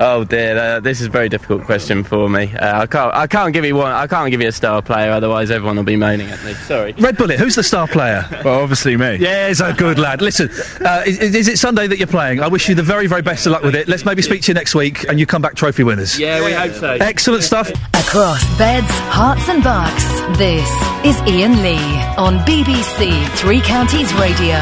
Oh 0.00 0.24
dear, 0.24 0.56
uh, 0.56 0.80
this 0.80 1.00
is 1.00 1.08
a 1.08 1.10
very 1.10 1.28
difficult 1.28 1.64
question 1.64 2.04
for 2.04 2.28
me. 2.28 2.54
Uh, 2.54 2.82
I 2.82 2.86
can't, 2.86 3.14
I 3.14 3.26
can't 3.26 3.52
give 3.52 3.64
you 3.64 3.76
one. 3.76 3.92
I 3.92 4.06
can't 4.06 4.30
give 4.30 4.40
you 4.40 4.48
a 4.48 4.52
star 4.52 4.82
player, 4.82 5.10
otherwise 5.10 5.50
everyone 5.50 5.76
will 5.76 5.82
be 5.84 5.96
moaning 5.96 6.28
at 6.30 6.42
me. 6.44 6.54
Sorry. 6.54 6.92
Red 6.98 7.16
Bullet, 7.16 7.38
who's 7.38 7.54
the 7.54 7.62
star 7.62 7.86
player? 7.86 8.26
Well, 8.40 8.60
obviously 8.62 8.96
me. 8.96 9.16
Yes, 9.16 9.60
a 9.60 9.74
good 9.74 9.98
lad. 9.98 10.22
Listen, 10.22 10.48
uh, 10.84 11.02
is, 11.06 11.18
is 11.18 11.46
it 11.46 11.58
Sunday 11.58 11.86
that 11.86 11.98
you're 11.98 12.06
playing? 12.06 12.40
I 12.40 12.48
wish 12.48 12.68
you 12.70 12.74
the 12.74 12.82
very, 12.82 13.06
very 13.06 13.20
best 13.20 13.44
of 13.44 13.52
luck 13.52 13.62
with 13.62 13.74
it. 13.74 13.86
Let's 13.86 14.06
maybe 14.06 14.22
speak 14.22 14.40
to 14.42 14.48
you 14.48 14.54
next 14.54 14.74
week 14.74 15.06
and 15.08 15.20
you 15.20 15.26
come 15.26 15.42
back 15.42 15.56
trophy 15.56 15.82
winners. 15.84 16.18
Yeah, 16.18 16.42
we 16.42 16.52
hope 16.52 16.72
so. 16.72 16.92
Excellent 16.92 17.42
stuff. 17.42 17.70
Across 17.92 18.42
beds, 18.56 18.86
Herts, 19.10 19.46
and 19.48 19.62
bucks, 19.62 20.04
this 20.38 20.66
is 21.04 21.20
Iain 21.28 21.62
Lee 21.62 21.76
on 22.16 22.38
BBC 22.46 23.28
Three 23.36 23.60
Counties 23.60 24.12
Radio. 24.14 24.56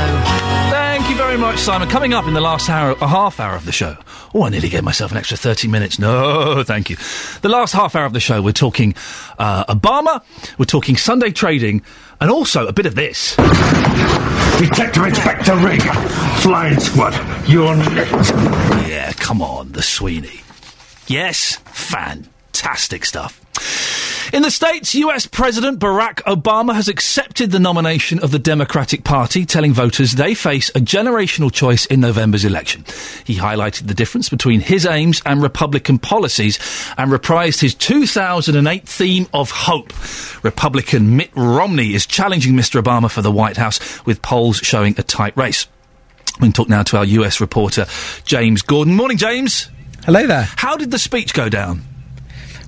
Thank 1.39 1.47
you 1.47 1.53
very 1.53 1.57
much, 1.57 1.65
Simon. 1.65 1.89
Coming 1.89 2.15
up 2.15 2.27
in 2.27 2.35
the 2.35 2.41
last 2.41 2.69
hour, 2.69 2.97
a 3.01 3.07
half 3.07 3.39
hour 3.39 3.55
of 3.55 3.65
the 3.65 3.71
show. 3.71 3.97
Oh, 4.35 4.43
I 4.43 4.49
nearly 4.49 4.69
gave 4.69 4.83
myself 4.83 5.13
an 5.13 5.19
extra 5.19 5.37
30 5.37 5.69
minutes. 5.69 5.97
No, 5.97 6.63
thank 6.67 6.91
you. 6.91 6.97
The 7.43 7.49
last 7.49 7.75
half 7.75 7.95
hour 7.95 8.05
of 8.07 8.13
the 8.13 8.19
show, 8.19 8.43
we're 8.43 8.51
talking 8.51 8.97
uh, 9.39 9.65
Obama, 9.73 10.21
we're 10.59 10.65
talking 10.65 10.97
Sunday 10.97 11.31
trading, 11.31 11.83
and 12.21 12.29
also 12.29 12.67
a 12.67 12.73
bit 12.73 12.87
of 12.87 12.97
this. 12.97 13.37
Detective 13.37 15.05
Inspector 15.05 15.57
Rig, 15.59 15.81
Flying 16.43 16.81
Squad, 16.81 17.15
you're 17.49 17.77
next. 17.77 18.33
Yeah, 18.89 19.13
come 19.13 19.41
on, 19.41 19.71
the 19.71 19.83
Sweeney. 19.83 20.41
Yes, 21.07 21.55
fantastic 21.67 23.05
stuff. 23.05 23.41
In 24.31 24.43
the 24.43 24.51
States, 24.51 24.95
US 24.95 25.25
President 25.25 25.81
Barack 25.81 26.17
Obama 26.25 26.75
has 26.75 26.87
accepted 26.87 27.51
the 27.51 27.59
nomination 27.59 28.19
of 28.19 28.31
the 28.31 28.39
Democratic 28.39 29.03
Party, 29.03 29.47
telling 29.47 29.73
voters 29.73 30.13
they 30.13 30.35
face 30.35 30.69
a 30.71 30.81
generational 30.81 31.51
choice 31.51 31.87
in 31.87 32.01
November's 32.01 32.45
election. 32.45 32.85
He 33.25 33.37
highlighted 33.37 33.87
the 33.87 33.95
difference 33.95 34.29
between 34.29 34.61
his 34.61 34.85
aims 34.85 35.23
and 35.25 35.41
Republican 35.41 35.99
policies 35.99 36.59
and 36.99 37.11
reprised 37.11 37.63
his 37.63 37.75
2008 37.75 38.87
theme 38.87 39.27
of 39.33 39.51
hope. 39.51 39.95
Republican 40.45 41.17
Mitt 41.17 41.31
Romney 41.35 41.95
is 41.95 42.05
challenging 42.05 42.53
Mr. 42.53 42.83
Obama 42.83 43.11
for 43.11 43.23
the 43.23 43.33
White 43.33 43.57
House, 43.57 44.05
with 44.05 44.21
polls 44.21 44.59
showing 44.59 44.95
a 44.99 45.03
tight 45.03 45.35
race. 45.39 45.67
We 46.39 46.49
can 46.49 46.53
talk 46.53 46.69
now 46.69 46.83
to 46.83 46.99
our 46.99 47.05
US 47.07 47.41
reporter, 47.41 47.87
James 48.25 48.61
Gordon. 48.61 48.95
Morning, 48.95 49.17
James. 49.17 49.71
Hello 50.05 50.27
there. 50.27 50.49
How 50.57 50.77
did 50.77 50.91
the 50.91 50.99
speech 50.99 51.33
go 51.33 51.49
down? 51.49 51.88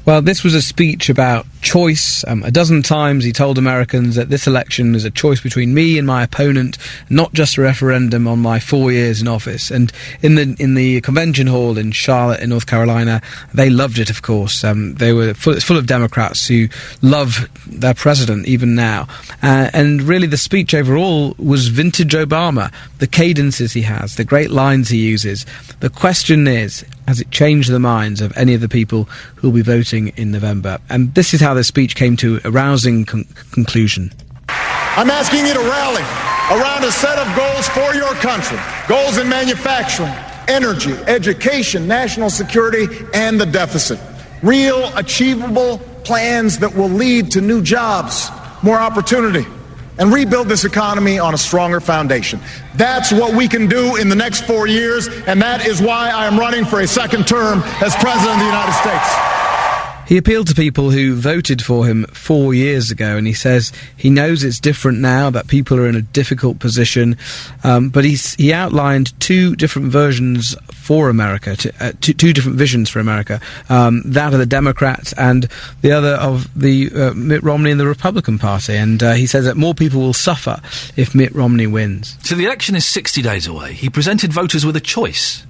Well, 0.07 0.23
this 0.23 0.43
was 0.43 0.55
a 0.55 0.63
speech 0.63 1.11
about 1.11 1.47
choice. 1.61 2.25
Um, 2.27 2.43
a 2.43 2.51
dozen 2.51 2.83
times 2.83 3.23
he 3.23 3.33
told 3.33 3.59
Americans 3.59 4.15
that 4.17 4.31
this 4.31 4.47
election 4.47 4.95
is 4.95 5.05
a 5.05 5.11
choice 5.11 5.41
between 5.43 5.75
me 5.75 5.99
and 5.99 6.07
my 6.07 6.23
opponent, 6.23 6.79
not 7.11 7.35
just 7.35 7.59
a 7.59 7.61
referendum 7.61 8.27
on 8.27 8.39
my 8.39 8.61
four 8.61 8.91
years 8.91 9.21
in 9.21 9.29
office. 9.29 9.71
And 9.71 9.93
in 10.23 10.37
the 10.37 10.57
in 10.59 10.75
the 10.75 11.03
convention 11.03 11.47
hall 11.47 11.77
in 11.77 11.93
Charlotte, 11.93 12.41
in 12.41 12.49
North 12.49 12.67
Carolina, 12.67 13.21
they 13.53 13.69
loved 13.69 13.99
it. 13.99 14.09
Of 14.09 14.23
course, 14.23 14.65
um, 14.65 14.95
they 14.95 15.13
were 15.13 15.35
full, 15.35 15.53
it's 15.53 15.65
full 15.65 15.77
of 15.77 15.87
Democrats 15.87 16.49
who 16.49 16.69
love 17.03 17.49
their 17.67 17.95
president 17.95 18.47
even 18.47 18.75
now. 18.75 19.07
Uh, 19.43 19.71
and 19.75 20.03
really, 20.03 20.27
the 20.27 20.39
speech 20.39 20.73
overall 20.73 21.35
was 21.39 21.69
vintage 21.69 22.15
Obama. 22.15 22.73
The 22.99 23.07
cadences 23.07 23.75
he 23.75 23.83
has, 23.83 24.17
the 24.17 24.25
great 24.25 24.51
lines 24.51 24.89
he 24.89 24.99
uses. 24.99 25.45
The 25.81 25.91
question 25.91 26.49
is, 26.49 26.85
has 27.11 27.21
it 27.21 27.33
changed 27.33 27.69
the 27.73 27.81
minds 27.81 28.21
of 28.21 28.33
any 28.37 28.55
of 28.55 28.61
the 28.61 28.69
people 28.69 29.09
who 29.35 29.49
will 29.49 29.57
be 29.57 29.63
voting 29.63 30.13
in 30.17 30.31
November? 30.31 30.79
And 30.89 31.13
this 31.17 31.35
is 31.35 31.41
how 31.41 31.55
the 31.55 31.65
speech 31.65 31.97
came 31.97 32.17
to 32.19 32.39
a 32.45 32.53
rousing 32.53 33.05
con- 33.05 33.25
conclusion. 33.51 34.13
I'm 34.49 35.11
asking 35.11 35.45
you 35.45 35.55
to 35.55 35.59
rally 35.59 36.05
around 36.53 36.85
a 36.85 36.93
set 36.93 37.19
of 37.19 37.27
goals 37.37 37.67
for 37.71 37.97
your 37.97 38.15
country 38.23 38.59
goals 38.87 39.19
in 39.19 39.29
manufacturing, 39.29 40.15
energy, 40.47 40.93
education, 41.09 41.89
national 41.89 42.31
security, 42.31 42.87
and 43.13 43.41
the 43.41 43.47
deficit. 43.47 43.99
Real, 44.41 44.97
achievable 44.97 45.79
plans 46.05 46.61
that 46.61 46.77
will 46.77 46.89
lead 46.89 47.33
to 47.33 47.41
new 47.41 47.61
jobs, 47.61 48.31
more 48.63 48.79
opportunity, 48.79 49.47
and 50.01 50.13
rebuild 50.13 50.49
this 50.49 50.65
economy 50.65 51.19
on 51.19 51.35
a 51.35 51.39
stronger 51.39 51.79
foundation. 51.79 52.41
That's 52.75 53.13
what 53.13 53.35
we 53.35 53.47
can 53.47 53.69
do 53.69 53.97
in 53.97 54.09
the 54.09 54.17
next 54.17 54.45
four 54.47 54.67
years, 54.67 55.07
and 55.27 55.41
that 55.43 55.67
is 55.67 55.81
why 55.81 56.11
I 56.11 56.27
am 56.27 56.39
running 56.39 56.65
for 56.65 56.81
a 56.81 56.87
second 56.89 57.29
term 57.29 57.61
as 57.81 57.95
President 57.97 58.33
of 58.33 58.39
the 58.39 58.47
United 58.47 58.73
States. 58.73 59.31
He 60.11 60.17
appealed 60.17 60.49
to 60.49 60.57
people 60.57 60.91
who 60.91 61.15
voted 61.15 61.63
for 61.63 61.87
him 61.87 62.05
four 62.07 62.53
years 62.53 62.91
ago, 62.91 63.17
and 63.17 63.29
he 63.29 63.33
says 63.33 63.73
he 63.97 64.11
knows 64.11 64.43
it's 64.43 64.59
different 64.59 64.99
now, 64.99 65.31
that 65.31 65.47
people 65.47 65.79
are 65.79 65.87
in 65.87 65.95
a 65.95 66.03
difficult 66.03 66.59
position. 66.59 67.17
Um, 67.63 67.91
but 67.91 68.05
he 68.05 68.53
outlined 68.53 69.19
two 69.21 69.55
different 69.55 69.93
versions 69.93 70.57
for 70.91 71.09
America, 71.09 71.55
to, 71.55 71.73
uh, 71.79 71.93
two, 72.01 72.13
two, 72.13 72.33
different 72.33 72.59
visions 72.59 72.91
for 72.91 72.99
America 72.99 73.41
um, 73.69 74.03
that 74.05 74.33
of 74.33 74.41
the 74.41 74.45
Democrats 74.45 75.13
and 75.13 75.47
the 75.83 75.93
other 75.93 76.15
of 76.15 76.53
the 76.61 76.91
uh, 76.93 77.15
Mitt 77.15 77.45
Romney 77.45 77.71
and 77.71 77.79
the 77.79 77.87
Republican 77.87 78.41
Party. 78.41 78.75
And 78.75 79.01
uh, 79.01 79.13
he 79.13 79.29
says 79.29 79.45
that 79.45 79.57
more 79.57 79.73
people 79.73 80.01
will 80.01 80.13
suffer 80.13 80.61
if 80.97 81.15
Mitt 81.15 81.33
Romney 81.33 81.69
wins. 81.69 82.19
So 82.25 82.35
the 82.35 82.45
election 82.45 82.75
is 82.75 82.85
60 82.87 83.23
days 83.23 83.47
away. 83.47 83.73
He 83.73 83.89
presented 83.89 84.33
voters 84.33 84.67
with 84.67 84.75
a 84.75 84.81
choice. 84.81 85.47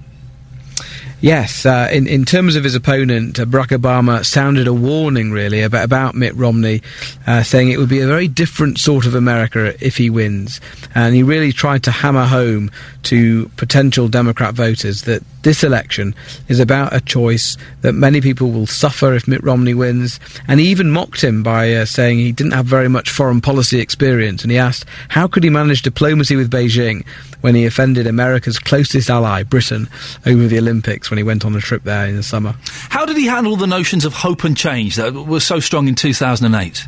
Yes, 1.21 1.67
uh, 1.67 1.87
in 1.91 2.07
in 2.07 2.25
terms 2.25 2.55
of 2.55 2.63
his 2.63 2.73
opponent, 2.73 3.39
uh, 3.39 3.45
Barack 3.45 3.77
Obama 3.77 4.25
sounded 4.25 4.65
a 4.65 4.73
warning 4.73 5.31
really 5.31 5.61
about 5.61 5.85
about 5.85 6.15
Mitt 6.15 6.33
Romney, 6.33 6.81
uh, 7.27 7.43
saying 7.43 7.69
it 7.69 7.77
would 7.77 7.89
be 7.89 7.99
a 7.99 8.07
very 8.07 8.27
different 8.27 8.79
sort 8.79 9.05
of 9.05 9.13
America 9.13 9.75
if 9.85 9.97
he 9.97 10.09
wins, 10.09 10.59
and 10.95 11.13
he 11.13 11.21
really 11.21 11.51
tried 11.51 11.83
to 11.83 11.91
hammer 11.91 12.25
home 12.25 12.71
to 13.03 13.49
potential 13.49 14.07
Democrat 14.07 14.55
voters 14.55 15.03
that 15.03 15.21
this 15.43 15.63
election 15.63 16.15
is 16.47 16.59
about 16.59 16.95
a 16.95 17.01
choice 17.01 17.55
that 17.81 17.93
many 17.93 18.19
people 18.19 18.51
will 18.51 18.67
suffer 18.67 19.13
if 19.13 19.27
Mitt 19.27 19.43
Romney 19.43 19.75
wins, 19.75 20.19
and 20.47 20.59
he 20.59 20.69
even 20.69 20.89
mocked 20.89 21.23
him 21.23 21.43
by 21.43 21.71
uh, 21.71 21.85
saying 21.85 22.17
he 22.17 22.31
didn't 22.31 22.53
have 22.53 22.65
very 22.65 22.87
much 22.87 23.11
foreign 23.11 23.41
policy 23.41 23.79
experience, 23.79 24.41
and 24.41 24.51
he 24.51 24.57
asked 24.57 24.85
how 25.09 25.27
could 25.27 25.43
he 25.43 25.51
manage 25.51 25.83
diplomacy 25.83 26.35
with 26.35 26.49
Beijing 26.49 27.05
when 27.41 27.53
he 27.53 27.65
offended 27.65 28.07
America's 28.07 28.57
closest 28.57 29.09
ally, 29.09 29.43
Britain, 29.43 29.87
over 30.25 30.47
the 30.47 30.57
Olympics 30.57 31.10
when 31.11 31.17
he 31.17 31.23
went 31.23 31.45
on 31.45 31.55
a 31.55 31.59
trip 31.59 31.83
there 31.83 32.07
in 32.07 32.15
the 32.15 32.23
summer. 32.23 32.55
How 32.89 33.05
did 33.05 33.17
he 33.17 33.27
handle 33.27 33.57
the 33.57 33.67
notions 33.67 34.05
of 34.05 34.13
hope 34.13 34.43
and 34.43 34.57
change 34.57 34.95
that 34.95 35.13
were 35.13 35.41
so 35.41 35.59
strong 35.59 35.87
in 35.87 35.95
2008? 35.95 36.87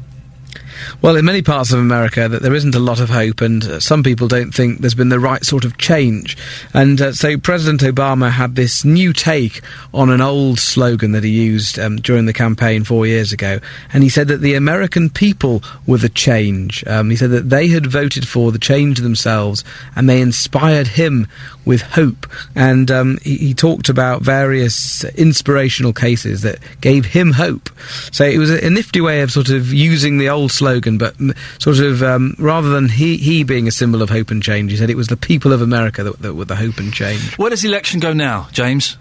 Well, 1.01 1.15
in 1.15 1.25
many 1.25 1.41
parts 1.41 1.71
of 1.71 1.79
America, 1.79 2.27
that 2.27 2.41
there 2.41 2.53
isn't 2.53 2.75
a 2.75 2.79
lot 2.79 2.99
of 2.99 3.09
hope, 3.09 3.41
and 3.41 3.63
uh, 3.63 3.79
some 3.79 4.03
people 4.03 4.27
don't 4.27 4.51
think 4.51 4.79
there's 4.79 4.95
been 4.95 5.09
the 5.09 5.19
right 5.19 5.43
sort 5.43 5.65
of 5.65 5.77
change. 5.77 6.37
And 6.73 7.01
uh, 7.01 7.13
so 7.13 7.37
President 7.37 7.81
Obama 7.81 8.31
had 8.31 8.55
this 8.55 8.85
new 8.85 9.13
take 9.13 9.61
on 9.93 10.09
an 10.09 10.21
old 10.21 10.59
slogan 10.59 11.11
that 11.11 11.23
he 11.23 11.31
used 11.31 11.77
um, 11.79 11.97
during 11.97 12.25
the 12.25 12.33
campaign 12.33 12.83
four 12.83 13.05
years 13.05 13.31
ago, 13.31 13.59
and 13.91 14.03
he 14.03 14.09
said 14.09 14.27
that 14.27 14.41
the 14.41 14.55
American 14.55 15.09
people 15.09 15.63
were 15.85 15.97
the 15.97 16.09
change. 16.09 16.85
Um, 16.87 17.09
he 17.09 17.15
said 17.15 17.31
that 17.31 17.49
they 17.49 17.67
had 17.67 17.85
voted 17.85 18.27
for 18.27 18.51
the 18.51 18.59
change 18.59 18.99
themselves, 18.99 19.63
and 19.95 20.09
they 20.09 20.21
inspired 20.21 20.87
him 20.87 21.27
with 21.65 21.81
hope. 21.81 22.27
And 22.55 22.91
um, 22.91 23.17
he, 23.23 23.37
he, 23.37 23.53
talked 23.53 23.87
about 23.87 24.21
various 24.21 25.03
inspirational 25.15 25.93
cases 25.93 26.41
that 26.41 26.59
gave 26.81 27.05
him 27.05 27.31
hope. 27.31 27.69
So 28.11 28.25
it 28.25 28.37
was 28.37 28.51
a, 28.51 28.65
a 28.65 28.69
nifty 28.69 28.99
way 28.99 29.21
of 29.21 29.31
sort 29.31 29.49
of 29.49 29.71
using 29.71 30.17
the 30.17 30.29
old 30.29 30.51
slogan, 30.51 30.72
but 30.97 31.15
m- 31.19 31.33
sort 31.59 31.79
of 31.79 32.01
um, 32.03 32.35
rather 32.37 32.69
than 32.69 32.89
he, 32.89 33.17
he 33.17 33.43
being 33.43 33.67
a 33.67 33.71
symbol 33.71 34.01
of 34.01 34.09
hope 34.09 34.31
and 34.31 34.41
change, 34.41 34.71
he 34.71 34.77
said 34.77 34.89
it 34.89 34.97
was 34.97 35.07
the 35.07 35.17
people 35.17 35.53
of 35.53 35.61
America 35.61 36.03
that, 36.03 36.19
that 36.19 36.33
were 36.33 36.45
the 36.45 36.55
hope 36.55 36.77
and 36.77 36.93
change. 36.93 37.37
Where 37.37 37.49
does 37.49 37.61
the 37.61 37.69
election 37.69 37.99
go 37.99 38.13
now, 38.13 38.47
James? 38.51 38.97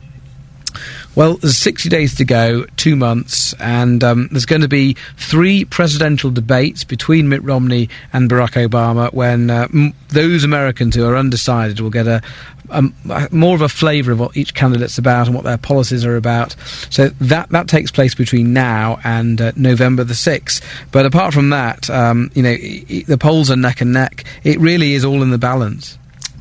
Well, 1.15 1.35
there's 1.35 1.59
60 1.59 1.91
days 1.91 2.15
to 2.15 2.25
go, 2.25 2.65
two 2.77 2.97
months, 2.97 3.53
and 3.61 4.03
um, 4.03 4.29
there's 4.31 4.47
going 4.47 4.63
to 4.63 4.69
be 4.69 4.97
three 5.19 5.67
presidential 5.67 6.31
debates 6.31 6.85
between 6.85 7.29
Mitt 7.29 7.43
Romney 7.43 7.91
and 8.15 8.31
Barack 8.31 8.67
Obama 8.67 9.13
when 9.13 9.51
uh, 9.51 9.69
m- 9.75 9.93
those 10.09 10.43
Americans 10.43 10.95
who 10.95 11.05
are 11.05 11.15
undecided 11.15 11.81
will 11.81 11.91
get 11.91 12.07
a, 12.07 12.23
a, 12.71 12.85
a 13.11 13.29
more 13.31 13.55
of 13.55 13.61
a 13.61 13.69
flavour 13.69 14.13
of 14.13 14.21
what 14.21 14.39
each 14.39 14.55
candidate's 14.55 14.97
about 14.97 15.27
and 15.27 15.37
what 15.37 15.45
their 15.45 15.59
policies 15.59 16.07
are 16.07 16.17
about. 16.17 16.57
So 16.89 17.09
that, 17.09 17.51
that 17.51 17.69
takes 17.69 17.91
place 17.91 18.15
between 18.15 18.55
now 18.55 18.99
and 19.05 19.39
uh, 19.39 19.53
November 19.55 20.05
the 20.05 20.15
6th. 20.15 20.63
But 20.93 21.05
apart 21.05 21.35
from 21.35 21.51
that, 21.51 21.91
um, 21.91 22.31
you 22.35 22.43
know, 22.43 22.57
the 22.57 23.19
polls 23.21 23.51
are 23.51 23.57
neck 23.57 23.83
and 23.83 23.93
neck. 23.93 24.25
It 24.45 24.59
really 24.61 24.95
is 24.95 25.05
all 25.05 25.23
in 25.23 25.31
the 25.31 25.37
balance 25.37 25.99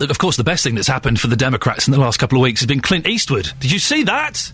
of 0.10 0.18
course, 0.18 0.38
the 0.38 0.44
best 0.44 0.64
thing 0.64 0.76
that's 0.76 0.88
happened 0.88 1.20
for 1.20 1.28
the 1.28 1.36
Democrats 1.36 1.88
in 1.88 1.92
the 1.92 2.00
last 2.00 2.18
couple 2.18 2.38
of 2.38 2.42
weeks 2.42 2.62
has 2.62 2.68
been 2.68 2.82
Clint 2.82 3.08
Eastwood. 3.08 3.52
Did 3.60 3.72
you 3.72 3.80
see 3.80 4.04
that? 4.04 4.52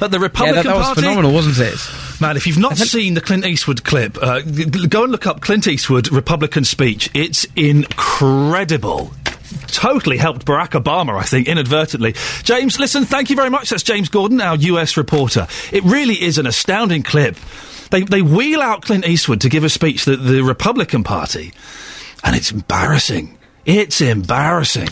At 0.00 0.10
the 0.10 0.18
Republican 0.18 0.56
yeah, 0.56 0.62
that, 0.62 0.68
that 0.68 0.82
Party, 0.82 0.88
was 0.88 0.98
phenomenal, 0.98 1.32
wasn't 1.32 1.58
it? 1.58 2.20
Man, 2.20 2.36
if 2.36 2.46
you've 2.46 2.58
not 2.58 2.76
seen 2.76 3.14
the 3.14 3.20
Clint 3.20 3.44
Eastwood 3.44 3.84
clip, 3.84 4.16
uh, 4.20 4.40
g- 4.40 4.86
go 4.88 5.04
and 5.04 5.12
look 5.12 5.26
up 5.26 5.40
Clint 5.40 5.66
Eastwood 5.66 6.10
Republican 6.10 6.64
speech. 6.64 7.10
It's 7.14 7.46
incredible. 7.54 9.12
Totally 9.68 10.16
helped 10.16 10.44
Barack 10.44 10.70
Obama, 10.70 11.18
I 11.18 11.22
think, 11.22 11.48
inadvertently. 11.48 12.14
James, 12.42 12.80
listen, 12.80 13.04
thank 13.04 13.30
you 13.30 13.36
very 13.36 13.50
much. 13.50 13.70
That's 13.70 13.82
James 13.82 14.08
Gordon, 14.08 14.40
our 14.40 14.56
US 14.56 14.96
reporter. 14.96 15.46
It 15.72 15.84
really 15.84 16.20
is 16.22 16.38
an 16.38 16.46
astounding 16.46 17.02
clip. 17.02 17.36
They, 17.90 18.02
they 18.02 18.22
wheel 18.22 18.60
out 18.60 18.82
Clint 18.82 19.06
Eastwood 19.06 19.40
to 19.42 19.48
give 19.48 19.64
a 19.64 19.68
speech 19.68 20.04
to 20.04 20.16
the 20.16 20.42
Republican 20.42 21.04
Party, 21.04 21.52
and 22.24 22.34
it's 22.36 22.50
embarrassing. 22.50 23.37
It's 23.68 24.00
embarrassing. 24.00 24.88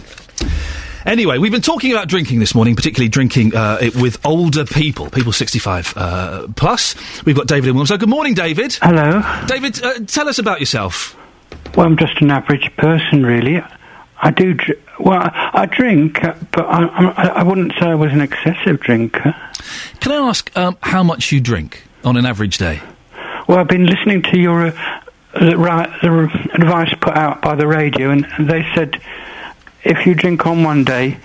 Anyway, 1.07 1.39
we've 1.39 1.51
been 1.51 1.63
talking 1.63 1.93
about 1.93 2.09
drinking 2.09 2.41
this 2.41 2.55
morning, 2.55 2.77
particularly 2.77 3.09
drinking 3.09 3.57
uh, 3.57 3.79
it 3.81 3.97
with 3.97 4.21
older 4.23 4.67
people, 4.67 5.09
people 5.09 5.33
65 5.33 5.95
uh, 5.97 6.47
plus. 6.57 6.95
We've 7.25 7.35
got 7.35 7.47
David 7.47 7.71
in 7.71 7.77
Wilmslow. 7.77 7.99
Good 7.99 8.11
morning, 8.11 8.35
David. 8.35 8.75
Hello. 8.75 9.23
David, 9.47 9.83
uh, 9.83 10.01
tell 10.01 10.29
us 10.29 10.39
about 10.39 10.61
yourself. 10.61 11.17
Well, 11.75 11.87
I'm 11.87 11.97
just 11.97 12.21
an 12.21 12.31
average 12.31 12.71
person, 12.77 13.25
really. 13.25 13.63
I 14.21 14.31
do. 14.31 14.53
Dr- 14.53 14.79
well, 15.01 15.31
I 15.33 15.65
drink, 15.65 16.23
uh, 16.23 16.35
but 16.53 16.67
I, 16.67 16.85
I, 16.85 17.27
I, 17.29 17.43
wouldn't 17.45 17.73
say 17.81 17.87
I 17.87 17.95
was 17.95 18.13
an 18.13 18.21
excessive 18.21 18.81
drinker. 18.81 19.35
Can 20.01 20.13
I 20.13 20.17
ask 20.17 20.55
um, 20.55 20.77
how 20.83 21.03
much 21.03 21.33
you 21.33 21.41
drink 21.41 21.85
on 22.05 22.19
an 22.19 22.27
average 22.27 22.59
day? 22.59 22.83
Well, 23.49 23.57
I've 23.57 23.69
been 23.69 23.87
listening 23.87 24.21
to 24.25 24.39
your 24.39 24.75
uh, 25.35 25.41
the, 25.41 25.57
the 26.03 26.51
advice 26.55 26.95
put 27.01 27.15
out 27.17 27.43
by 27.43 27.55
the 27.55 27.67
radio, 27.67 28.11
and 28.11 28.27
they 28.39 28.67
said 28.75 29.01
if 29.85 30.07
you 30.07 30.15
drink 30.15 30.47
on 30.47 30.65
one 30.65 30.85
day, 30.85 31.19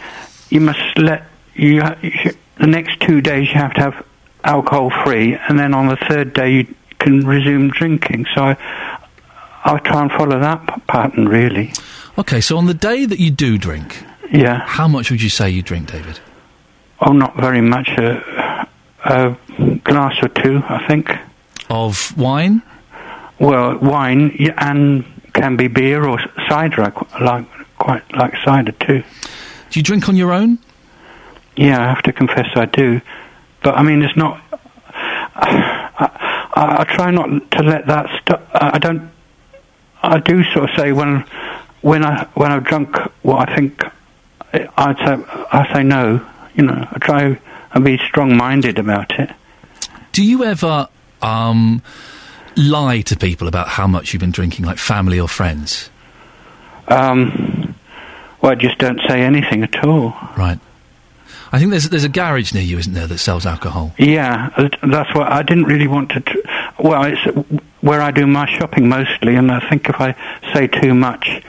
you 0.50 0.62
must 0.62 0.98
let 0.98 1.24
you, 1.56 1.82
you 2.02 2.32
the 2.58 2.68
next 2.68 3.00
two 3.02 3.22
days 3.22 3.48
you 3.48 3.56
have 3.56 3.74
to 3.74 3.82
have 3.82 4.06
alcohol 4.44 4.92
free, 5.04 5.36
and 5.36 5.58
then 5.60 5.74
on 5.74 5.88
the 5.88 5.96
third 5.96 6.34
day 6.34 6.52
you 6.52 6.76
can 7.00 7.26
resume 7.26 7.70
drinking. 7.70 8.26
So 8.36 8.42
I, 8.44 8.58
I'll 9.64 9.80
try 9.80 10.02
and 10.02 10.12
follow 10.12 10.40
that 10.40 10.88
pattern, 10.88 11.28
really. 11.28 11.74
Okay, 12.18 12.42
so 12.42 12.58
on 12.58 12.66
the 12.66 12.74
day 12.74 13.06
that 13.06 13.20
you 13.20 13.32
do 13.32 13.58
drink, 13.58 14.04
yeah, 14.32 14.60
how 14.66 14.88
much 14.88 15.12
would 15.12 15.22
you 15.22 15.30
say 15.30 15.50
you 15.50 15.62
drink, 15.62 15.92
David? 15.92 16.20
Oh, 17.00 17.12
not 17.14 17.36
very 17.36 17.62
much. 17.62 17.90
A, 17.98 18.68
a 19.04 19.36
glass 19.84 20.16
or 20.22 20.28
two, 20.30 20.62
I 20.68 20.86
think. 20.88 21.10
of 21.70 22.16
wine? 22.18 22.62
Well, 23.42 23.80
wine 23.80 24.38
and 24.60 25.04
can 25.34 25.58
be 25.58 25.68
beer 25.68 26.06
or 26.06 26.20
cider. 26.48 26.84
I 26.84 26.92
qu- 26.92 27.26
like 27.26 27.46
quite 27.80 28.04
like 28.14 28.36
cider 28.46 28.72
too. 28.74 29.02
Do 29.72 29.80
you 29.80 29.82
drink 29.82 30.08
on 30.08 30.16
your 30.16 30.32
own? 30.32 30.60
Yeah, 31.56 31.82
I 31.82 31.88
have 31.88 32.04
to 32.04 32.14
confess 32.14 32.56
I 32.56 32.66
do. 32.66 33.02
But 33.64 33.76
I 33.80 33.82
mean, 33.82 34.04
it's 34.04 34.16
not. 34.16 34.40
I, 34.94 36.48
I, 36.54 36.82
I 36.82 36.84
try 36.84 37.10
not 37.10 37.50
to 37.54 37.64
let 37.64 37.88
that 37.88 38.22
stuff. 38.22 38.42
I 38.54 38.78
don't. 38.78 39.10
I 40.04 40.20
do 40.20 40.44
sort 40.54 40.70
of 40.70 40.76
say 40.78 40.92
when 40.92 41.26
when 41.82 42.06
I 42.06 42.26
when 42.36 42.52
I've 42.52 42.64
drunk 42.64 42.96
what 43.24 43.50
I 43.50 43.56
think 43.56 43.84
I'd 44.54 44.98
say 44.98 45.24
I 45.52 45.74
say 45.74 45.82
no. 45.82 46.24
You 46.54 46.64
know, 46.64 46.88
I 46.92 47.00
try 47.00 47.40
and 47.74 47.84
be 47.84 47.98
strong-minded 47.98 48.78
about 48.78 49.18
it. 49.20 49.32
Do 50.12 50.24
you 50.24 50.44
ever 50.44 50.90
um, 51.24 51.82
lie 52.56 53.02
to 53.02 53.16
people 53.16 53.48
about 53.48 53.68
how 53.68 53.88
much 53.88 54.14
you've 54.14 54.22
been 54.22 54.32
drinking, 54.32 54.66
like 54.66 54.78
family 54.78 55.20
or 55.20 55.28
friends? 55.28 55.90
Um, 56.88 57.76
well, 58.42 58.52
I 58.52 58.56
just 58.56 58.78
don't 58.78 59.00
say 59.08 59.22
anything 59.22 59.64
at 59.64 59.84
all. 59.86 60.14
Right. 60.38 60.60
I 61.54 61.60
think 61.60 61.72
there's 61.72 61.90
there's 61.90 62.06
a 62.06 62.10
garage 62.10 62.54
near 62.54 62.64
you, 62.64 62.78
isn't 62.78 62.94
there, 62.94 63.08
that 63.08 63.18
sells 63.18 63.46
alcohol? 63.46 63.94
Yeah, 63.98 64.52
uh, 64.56 64.70
that's 64.84 65.14
what 65.14 65.30
I 65.32 65.44
didn't 65.44 65.66
really 65.66 65.88
want 65.88 66.12
to. 66.12 66.22
Tr- 66.22 66.38
well, 66.80 67.04
it's 67.04 67.22
where 67.82 68.02
I 68.02 68.12
do 68.12 68.26
my 68.26 68.50
shopping 68.58 68.88
mostly, 68.88 69.36
and 69.36 69.52
I 69.52 69.68
think 69.70 69.90
if 69.90 70.00
I 70.00 70.16
say 70.54 70.68
too 70.68 70.94
much, 70.94 71.44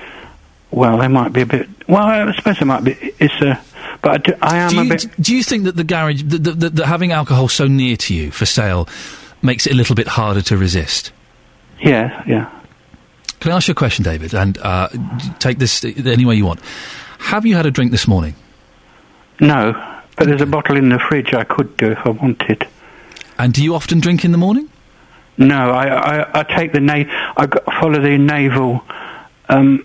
well, 0.72 0.98
they 0.98 1.08
might 1.08 1.32
be 1.32 1.42
a 1.42 1.46
bit. 1.46 1.68
Well, 1.88 2.02
I 2.02 2.34
suppose 2.34 2.60
it 2.60 2.64
might 2.64 2.82
be. 2.82 2.92
It's 3.20 3.34
a. 3.42 3.60
But 4.00 4.10
I, 4.10 4.16
do, 4.18 4.34
I 4.42 4.56
am 4.58 4.70
do 4.70 4.80
a 4.80 4.84
bit. 4.84 5.06
do 5.20 5.36
you 5.36 5.44
think 5.44 5.64
that 5.64 5.76
the 5.76 5.84
garage, 5.84 6.22
that 6.24 6.82
having 6.84 7.12
alcohol 7.12 7.46
so 7.46 7.68
near 7.68 7.96
to 7.98 8.14
you 8.14 8.32
for 8.32 8.46
sale, 8.46 8.88
makes 9.42 9.66
it 9.66 9.72
a 9.72 9.76
little 9.76 9.94
bit 9.94 10.06
harder 10.06 10.42
to 10.42 10.56
resist? 10.56 11.12
Yeah, 11.80 12.22
yeah. 12.26 12.50
Can 13.40 13.52
I 13.52 13.56
ask 13.56 13.68
you 13.68 13.72
a 13.72 13.74
question, 13.74 14.04
David? 14.04 14.34
And 14.34 14.56
uh, 14.58 14.88
take 15.40 15.58
this 15.58 15.84
any 15.84 16.24
way 16.24 16.36
you 16.36 16.46
want. 16.46 16.60
Have 17.18 17.44
you 17.44 17.56
had 17.56 17.66
a 17.66 17.70
drink 17.70 17.90
this 17.90 18.06
morning? 18.06 18.34
No, 19.40 19.72
but 20.16 20.28
there's 20.28 20.40
a 20.40 20.46
bottle 20.46 20.76
in 20.76 20.88
the 20.90 20.98
fridge 20.98 21.34
I 21.34 21.44
could 21.44 21.76
do 21.76 21.90
if 21.90 21.98
I 22.04 22.10
wanted. 22.10 22.66
And 23.38 23.52
do 23.52 23.64
you 23.64 23.74
often 23.74 23.98
drink 23.98 24.24
in 24.24 24.30
the 24.30 24.38
morning? 24.38 24.70
No, 25.38 25.72
I 25.72 26.20
I, 26.20 26.40
I 26.40 26.42
take 26.44 26.72
the 26.72 26.80
na- 26.80 27.04
I 27.36 27.46
follow 27.80 28.00
the 28.00 28.18
naval 28.18 28.82
um, 29.48 29.84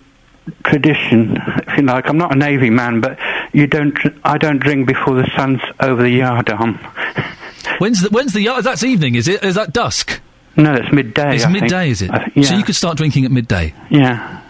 tradition, 0.65 1.37
if 1.67 1.77
you 1.77 1.83
like. 1.83 2.07
I'm 2.09 2.17
not 2.17 2.35
a 2.35 2.37
navy 2.37 2.69
man, 2.69 3.01
but 3.01 3.17
you 3.53 3.65
don't. 3.65 3.97
I 4.23 4.37
don't 4.37 4.59
drink 4.59 4.87
before 4.87 5.15
the 5.15 5.27
sun's 5.35 5.61
over 5.79 6.03
the 6.03 6.19
yardarm. 6.19 6.77
When's 7.79 8.01
the 8.01 8.09
when's 8.09 8.33
the 8.33 8.41
yard? 8.41 8.63
That's 8.63 8.83
evening, 8.83 9.15
is 9.15 9.27
it? 9.27 9.43
Is 9.43 9.55
that 9.55 9.73
dusk? 9.73 10.19
No, 10.55 10.73
it's 10.73 10.91
midday. 10.91 11.35
It's 11.35 11.43
I 11.45 11.51
think. 11.51 11.61
midday, 11.63 11.89
is 11.89 12.01
it? 12.01 12.11
I 12.11 12.25
thi- 12.25 12.43
So 12.43 12.55
you 12.55 12.63
could 12.63 12.75
start 12.75 12.97
drinking 12.97 13.25
at 13.25 13.31
midday. 13.31 13.73
Yeah. 13.89 14.41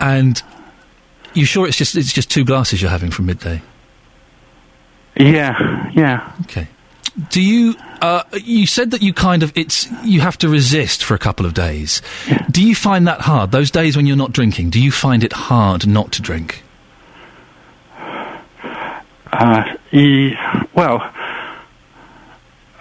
And 0.00 0.40
you 1.34 1.44
sure 1.44 1.66
it's 1.66 1.76
just 1.76 1.96
it's 1.96 2.12
just 2.12 2.30
two 2.30 2.44
glasses 2.44 2.80
you're 2.80 2.90
having 2.90 3.10
from 3.10 3.26
midday? 3.26 3.62
Yeah, 5.16 5.90
yeah. 5.94 6.32
Okay. 6.42 6.68
Do 7.30 7.40
you? 7.40 7.74
Uh, 8.00 8.22
you 8.42 8.66
said 8.66 8.90
that 8.90 9.00
you 9.02 9.12
kind 9.14 9.42
of 9.42 9.52
it's 9.56 9.88
you 10.02 10.20
have 10.20 10.36
to 10.38 10.48
resist 10.48 11.02
for 11.04 11.14
a 11.14 11.18
couple 11.18 11.46
of 11.46 11.54
days. 11.54 12.02
Do 12.50 12.62
you 12.66 12.74
find 12.74 13.06
that 13.06 13.20
hard? 13.22 13.50
Those 13.52 13.70
days 13.70 13.96
when 13.96 14.06
you're 14.06 14.16
not 14.16 14.32
drinking, 14.32 14.70
do 14.70 14.80
you 14.80 14.90
find 14.92 15.22
it 15.24 15.32
hard 15.32 15.86
not 15.86 16.10
to 16.12 16.22
drink? 16.22 16.62
Uh, 19.32 19.64
ye- 19.90 20.36
well, 20.74 21.12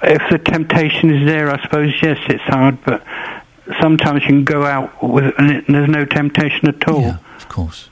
if 0.04 0.22
the 0.30 0.38
temptation 0.38 1.14
is 1.14 1.26
there, 1.26 1.50
I 1.50 1.62
suppose 1.64 1.94
yes, 2.02 2.18
it's 2.28 2.44
hard. 2.44 2.84
But 2.84 3.04
sometimes 3.82 4.22
you 4.22 4.28
can 4.28 4.44
go 4.44 4.64
out 4.66 5.04
with 5.04 5.34
and, 5.38 5.52
it, 5.52 5.68
and 5.68 5.76
there's 5.76 5.90
no 5.90 6.06
temptation 6.06 6.68
at 6.68 6.88
all. 6.88 7.06
of 7.06 7.50
course. 7.50 7.90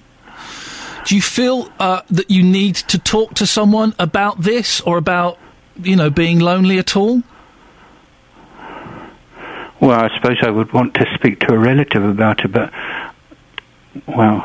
Do 1.05 1.15
you 1.15 1.21
feel 1.21 1.71
uh, 1.79 2.01
that 2.11 2.29
you 2.29 2.43
need 2.43 2.75
to 2.75 2.99
talk 2.99 3.33
to 3.35 3.47
someone 3.47 3.95
about 3.97 4.41
this 4.41 4.81
or 4.81 4.97
about 4.97 5.39
you 5.81 5.95
know 5.95 6.09
being 6.09 6.39
lonely 6.39 6.77
at 6.77 6.95
all? 6.95 7.23
Well, 9.79 9.99
I 9.99 10.15
suppose 10.15 10.37
I 10.43 10.51
would 10.51 10.71
want 10.73 10.93
to 10.95 11.07
speak 11.15 11.39
to 11.41 11.53
a 11.53 11.57
relative 11.57 12.03
about 12.03 12.45
it, 12.45 12.51
but 12.51 12.71
well, 14.05 14.41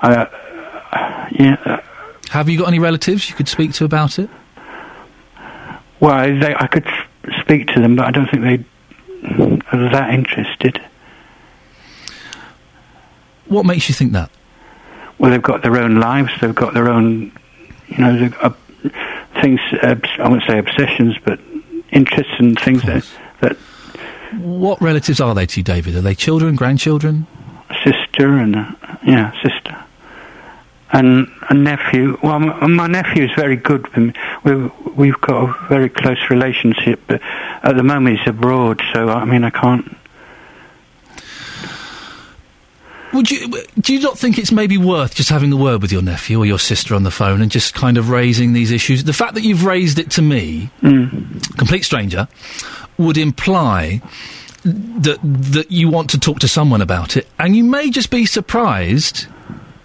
I, 0.00 0.28
uh, 0.92 1.28
yeah. 1.32 1.56
Uh, 1.64 1.80
Have 2.30 2.48
you 2.48 2.58
got 2.58 2.68
any 2.68 2.78
relatives 2.78 3.28
you 3.28 3.34
could 3.34 3.48
speak 3.48 3.72
to 3.74 3.84
about 3.84 4.20
it? 4.20 4.30
Well, 6.02 6.38
they, 6.40 6.52
I 6.52 6.66
could 6.66 6.86
speak 7.40 7.68
to 7.68 7.80
them, 7.80 7.94
but 7.94 8.06
I 8.06 8.10
don't 8.10 8.28
think 8.28 8.42
they 8.42 8.64
are 9.72 9.90
that 9.90 10.12
interested. 10.12 10.82
What 13.46 13.64
makes 13.64 13.88
you 13.88 13.94
think 13.94 14.12
that? 14.12 14.30
Well, 15.18 15.30
they've 15.30 15.40
got 15.40 15.62
their 15.62 15.76
own 15.76 16.00
lives. 16.00 16.32
They've 16.40 16.54
got 16.54 16.74
their 16.74 16.88
own, 16.88 17.30
you 17.86 17.98
know, 17.98 18.30
uh, 18.40 18.50
things. 19.40 19.60
Uh, 19.80 19.94
I 20.18 20.28
won't 20.28 20.42
say 20.48 20.58
obsessions, 20.58 21.16
but 21.24 21.38
interests 21.92 22.32
and 22.38 22.58
things 22.58 22.82
that 22.82 23.06
that 23.40 23.56
What 24.38 24.82
relatives 24.82 25.20
are 25.20 25.36
they 25.36 25.46
to 25.46 25.60
you, 25.60 25.64
David? 25.64 25.94
Are 25.94 26.00
they 26.00 26.16
children, 26.16 26.56
grandchildren? 26.56 27.28
sister 27.84 28.38
and 28.38 28.56
uh, 28.56 28.70
yeah, 29.06 29.32
sister 29.40 29.61
and 30.92 31.26
a 31.48 31.54
nephew. 31.54 32.18
Well, 32.22 32.38
my, 32.38 32.66
my 32.66 32.86
nephew 32.86 33.24
is 33.24 33.30
very 33.34 33.56
good. 33.56 33.86
We've 34.44 34.70
we've 34.96 35.20
got 35.20 35.48
a 35.48 35.68
very 35.68 35.88
close 35.88 36.30
relationship, 36.30 37.00
but 37.06 37.20
at 37.62 37.76
the 37.76 37.82
moment 37.82 38.18
he's 38.18 38.28
abroad, 38.28 38.82
so 38.92 39.08
I 39.08 39.24
mean 39.24 39.44
I 39.44 39.50
can't. 39.50 39.96
Would 43.14 43.30
you? 43.30 43.62
Do 43.78 43.92
you 43.92 44.00
not 44.00 44.18
think 44.18 44.38
it's 44.38 44.52
maybe 44.52 44.78
worth 44.78 45.14
just 45.14 45.28
having 45.28 45.52
a 45.52 45.56
word 45.56 45.82
with 45.82 45.92
your 45.92 46.02
nephew 46.02 46.38
or 46.38 46.46
your 46.46 46.58
sister 46.58 46.94
on 46.94 47.02
the 47.02 47.10
phone 47.10 47.42
and 47.42 47.50
just 47.50 47.74
kind 47.74 47.98
of 47.98 48.08
raising 48.08 48.52
these 48.52 48.70
issues? 48.70 49.04
The 49.04 49.12
fact 49.12 49.34
that 49.34 49.42
you've 49.42 49.64
raised 49.64 49.98
it 49.98 50.10
to 50.12 50.22
me, 50.22 50.70
mm. 50.80 51.58
complete 51.58 51.84
stranger, 51.84 52.26
would 52.96 53.18
imply 53.18 54.00
that 54.64 55.18
that 55.22 55.70
you 55.70 55.90
want 55.90 56.10
to 56.10 56.20
talk 56.20 56.38
to 56.40 56.48
someone 56.48 56.80
about 56.80 57.16
it, 57.16 57.26
and 57.38 57.54
you 57.54 57.64
may 57.64 57.90
just 57.90 58.10
be 58.10 58.24
surprised 58.24 59.26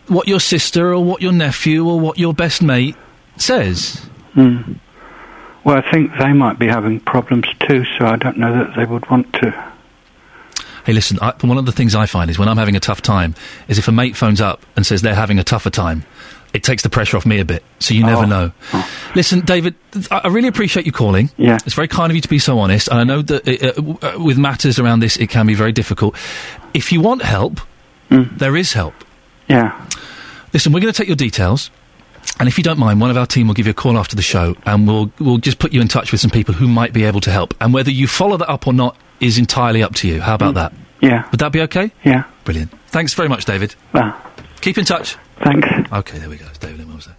what 0.08 0.28
your 0.28 0.40
sister 0.40 0.94
or 0.94 1.04
what 1.04 1.22
your 1.22 1.32
nephew 1.32 1.88
or 1.88 2.00
what 2.00 2.18
your 2.18 2.34
best 2.34 2.62
mate 2.62 2.96
says. 3.38 4.06
Hmm. 4.34 4.74
Well, 5.64 5.78
I 5.78 5.92
think 5.92 6.12
they 6.18 6.32
might 6.34 6.58
be 6.60 6.68
having 6.68 7.00
problems 7.02 7.46
too, 7.68 7.84
so 7.98 8.06
I 8.06 8.16
don't 8.16 8.38
know 8.38 8.54
that 8.54 8.76
they 8.78 8.86
would 8.86 9.10
want 9.10 9.34
to. 9.34 9.72
Hey, 10.86 10.94
listen, 10.94 11.20
I, 11.22 11.34
one 11.42 11.58
of 11.58 11.66
the 11.66 11.74
things 11.74 11.94
I 11.96 12.06
find 12.06 12.30
is 12.32 12.40
when 12.40 12.48
I'm 12.48 12.56
having 12.58 12.78
a 12.78 12.80
tough 12.80 13.02
time, 13.02 13.36
is 13.68 13.78
if 13.78 13.90
a 13.90 13.92
mate 13.92 14.16
phones 14.16 14.40
up 14.40 14.66
and 14.78 14.86
says 14.86 15.02
they're 15.02 15.14
having 15.16 15.38
a 15.40 15.44
tougher 15.44 15.70
time, 15.70 16.06
it 16.54 16.64
takes 16.64 16.82
the 16.84 16.90
pressure 16.90 17.18
off 17.18 17.26
me 17.26 17.40
a 17.40 17.46
bit. 17.46 17.62
So 17.80 17.94
you 17.94 18.06
never 18.06 18.22
Oh. 18.24 18.26
know. 18.26 18.52
Listen, 19.14 19.42
David, 19.42 19.76
I 20.10 20.20
I 20.24 20.28
really 20.30 20.48
appreciate 20.48 20.86
you 20.86 20.94
calling. 20.94 21.30
Yeah. 21.36 21.58
It's 21.66 21.76
very 21.76 21.90
kind 21.90 22.10
of 22.10 22.16
you 22.16 22.22
to 22.22 22.30
be 22.30 22.40
so 22.40 22.58
honest, 22.60 22.88
and 22.88 22.98
I 23.00 23.04
know 23.04 23.22
that 23.24 23.46
uh, 23.46 23.68
uh, 23.68 23.72
w- 23.74 24.00
uh, 24.02 24.24
with 24.24 24.38
matters 24.38 24.80
around 24.80 25.02
this, 25.02 25.18
it 25.18 25.28
can 25.30 25.46
be 25.46 25.56
very 25.56 25.74
difficult. 25.74 26.16
If 26.74 26.94
you 26.94 27.02
want 27.02 27.22
help, 27.22 27.60
there 28.10 28.56
is 28.56 28.72
help. 28.72 28.94
Yeah. 29.48 29.88
Listen, 30.54 30.72
we're 30.74 30.80
going 30.80 30.94
to 30.94 30.98
take 30.98 31.08
your 31.08 31.16
details. 31.16 31.70
And 32.40 32.48
if 32.48 32.58
you 32.58 32.64
don't 32.64 32.78
mind, 32.78 33.00
one 33.02 33.10
of 33.10 33.18
our 33.18 33.26
team 33.26 33.48
will 33.48 33.54
give 33.56 33.66
you 33.68 33.72
a 33.72 33.76
call 33.76 33.98
after 33.98 34.16
the 34.16 34.22
show, 34.22 34.56
and 34.66 34.88
we'll 34.88 35.12
we'll 35.20 35.38
just 35.38 35.60
put 35.60 35.72
you 35.74 35.82
in 35.82 35.88
touch 35.88 36.12
with 36.12 36.22
some 36.22 36.30
people 36.30 36.54
who 36.54 36.68
might 36.68 36.94
be 36.94 37.04
able 37.06 37.22
to 37.22 37.32
help. 37.32 37.54
And 37.62 37.74
whether 37.74 37.90
you 37.90 38.08
follow 38.08 38.38
that 38.38 38.50
up 38.50 38.68
or 38.68 38.74
not 38.74 38.96
is 39.20 39.38
entirely 39.38 39.82
up 39.82 39.96
to 39.96 40.08
you. 40.08 40.22
How 40.22 40.36
about 40.36 40.54
that? 40.56 40.74
Yeah. 41.02 41.28
Would 41.32 41.40
that 41.40 41.52
be 41.52 41.62
okay? 41.62 41.92
Yeah. 42.04 42.26
Brilliant. 42.44 42.72
Thanks 42.88 43.14
very 43.14 43.30
much, 43.30 43.46
David. 43.46 43.76
Ah. 43.94 44.22
Keep 44.62 44.78
in 44.78 44.86
touch. 44.86 45.16
Thanks. 45.44 45.68
Okay, 45.92 46.18
there 46.20 46.30
we 46.30 46.38
go. 46.38 46.46
It's 46.48 46.58
David 46.58 46.82
in 46.82 46.88
Wilmslow. 46.88 47.14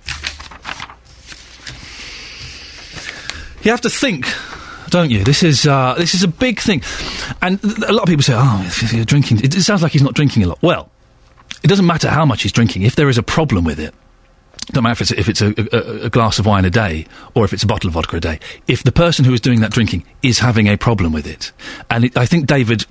You 3.64 3.70
have 3.72 3.80
to 3.82 3.90
think, 3.90 4.26
don't 4.90 5.10
you? 5.10 5.24
This 5.24 5.42
is 5.42 5.66
uh, 5.66 5.94
this 5.98 6.14
is 6.14 6.22
a 6.22 6.28
big 6.28 6.60
thing, 6.60 6.82
and 7.42 7.60
th- 7.60 7.78
a 7.88 7.92
lot 7.92 8.02
of 8.02 8.08
people 8.08 8.22
say, 8.22 8.34
"Oh, 8.36 8.62
if 8.66 8.82
if 8.82 8.92
you're 8.92 9.04
drinking," 9.04 9.38
it, 9.40 9.54
it 9.56 9.62
sounds 9.62 9.82
like 9.82 9.92
he's 9.92 10.02
not 10.02 10.14
drinking 10.14 10.44
a 10.44 10.48
lot. 10.48 10.58
Well, 10.62 10.90
it 11.62 11.68
doesn't 11.68 11.86
matter 11.86 12.08
how 12.08 12.24
much 12.24 12.42
he's 12.42 12.52
drinking. 12.52 12.82
If 12.82 12.96
there 12.96 13.08
is 13.08 13.18
a 13.18 13.22
problem 13.22 13.64
with 13.64 13.78
it, 13.80 13.94
no 14.74 14.82
matter 14.82 14.92
if 14.92 15.00
it's, 15.00 15.10
if 15.12 15.28
it's 15.28 15.40
a, 15.40 15.54
a, 16.02 16.06
a 16.06 16.10
glass 16.10 16.38
of 16.38 16.44
wine 16.46 16.64
a 16.66 16.70
day 16.70 17.06
or 17.34 17.44
if 17.44 17.52
it's 17.54 17.62
a 17.62 17.66
bottle 17.66 17.88
of 17.88 17.94
vodka 17.94 18.16
a 18.16 18.20
day, 18.20 18.38
if 18.66 18.82
the 18.82 18.92
person 18.92 19.24
who 19.24 19.32
is 19.32 19.40
doing 19.40 19.60
that 19.60 19.70
drinking 19.70 20.04
is 20.22 20.38
having 20.40 20.66
a 20.68 20.76
problem 20.76 21.12
with 21.12 21.26
it, 21.26 21.52
and 21.90 22.04
it, 22.04 22.16
I 22.18 22.26
think 22.26 22.46
David, 22.46 22.84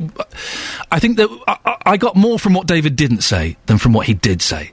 I 0.91 0.99
think 0.99 1.17
that 1.17 1.29
I, 1.47 1.77
I- 1.85 1.97
got 1.97 2.15
more 2.15 2.39
from 2.39 2.53
what 2.53 2.67
David 2.67 2.95
didn't 2.95 3.21
say 3.21 3.57
than 3.67 3.77
from 3.77 3.93
what 3.93 4.07
he 4.07 4.13
did 4.13 4.41
say 4.41 4.71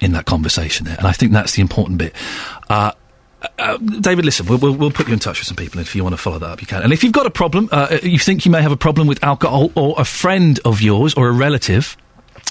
in 0.00 0.12
that 0.12 0.26
conversation 0.26 0.86
there, 0.86 0.96
and 0.96 1.06
I 1.06 1.12
think 1.12 1.32
that's 1.32 1.52
the 1.52 1.62
important 1.62 1.98
bit. 1.98 2.14
Uh, 2.68 2.92
uh, 3.58 3.76
David, 3.78 4.24
listen, 4.26 4.46
we'll, 4.46 4.58
we'll, 4.58 4.74
we'll 4.74 4.90
put 4.90 5.06
you 5.06 5.14
in 5.14 5.18
touch 5.18 5.38
with 5.38 5.46
some 5.46 5.56
people, 5.56 5.78
and 5.78 5.86
if 5.86 5.94
you 5.96 6.02
want 6.02 6.12
to 6.14 6.18
follow 6.20 6.38
that 6.38 6.50
up, 6.50 6.60
you 6.60 6.66
can. 6.66 6.82
And 6.82 6.92
if 6.92 7.02
you've 7.02 7.12
got 7.12 7.24
a 7.26 7.30
problem, 7.30 7.68
uh, 7.72 7.98
you 8.02 8.18
think 8.18 8.44
you 8.44 8.50
may 8.50 8.60
have 8.62 8.72
a 8.72 8.76
problem 8.76 9.06
with 9.06 9.22
alcohol, 9.24 9.70
or 9.74 9.94
a 9.98 10.04
friend 10.04 10.60
of 10.64 10.82
yours 10.82 11.14
or 11.14 11.28
a 11.28 11.32
relative 11.32 11.96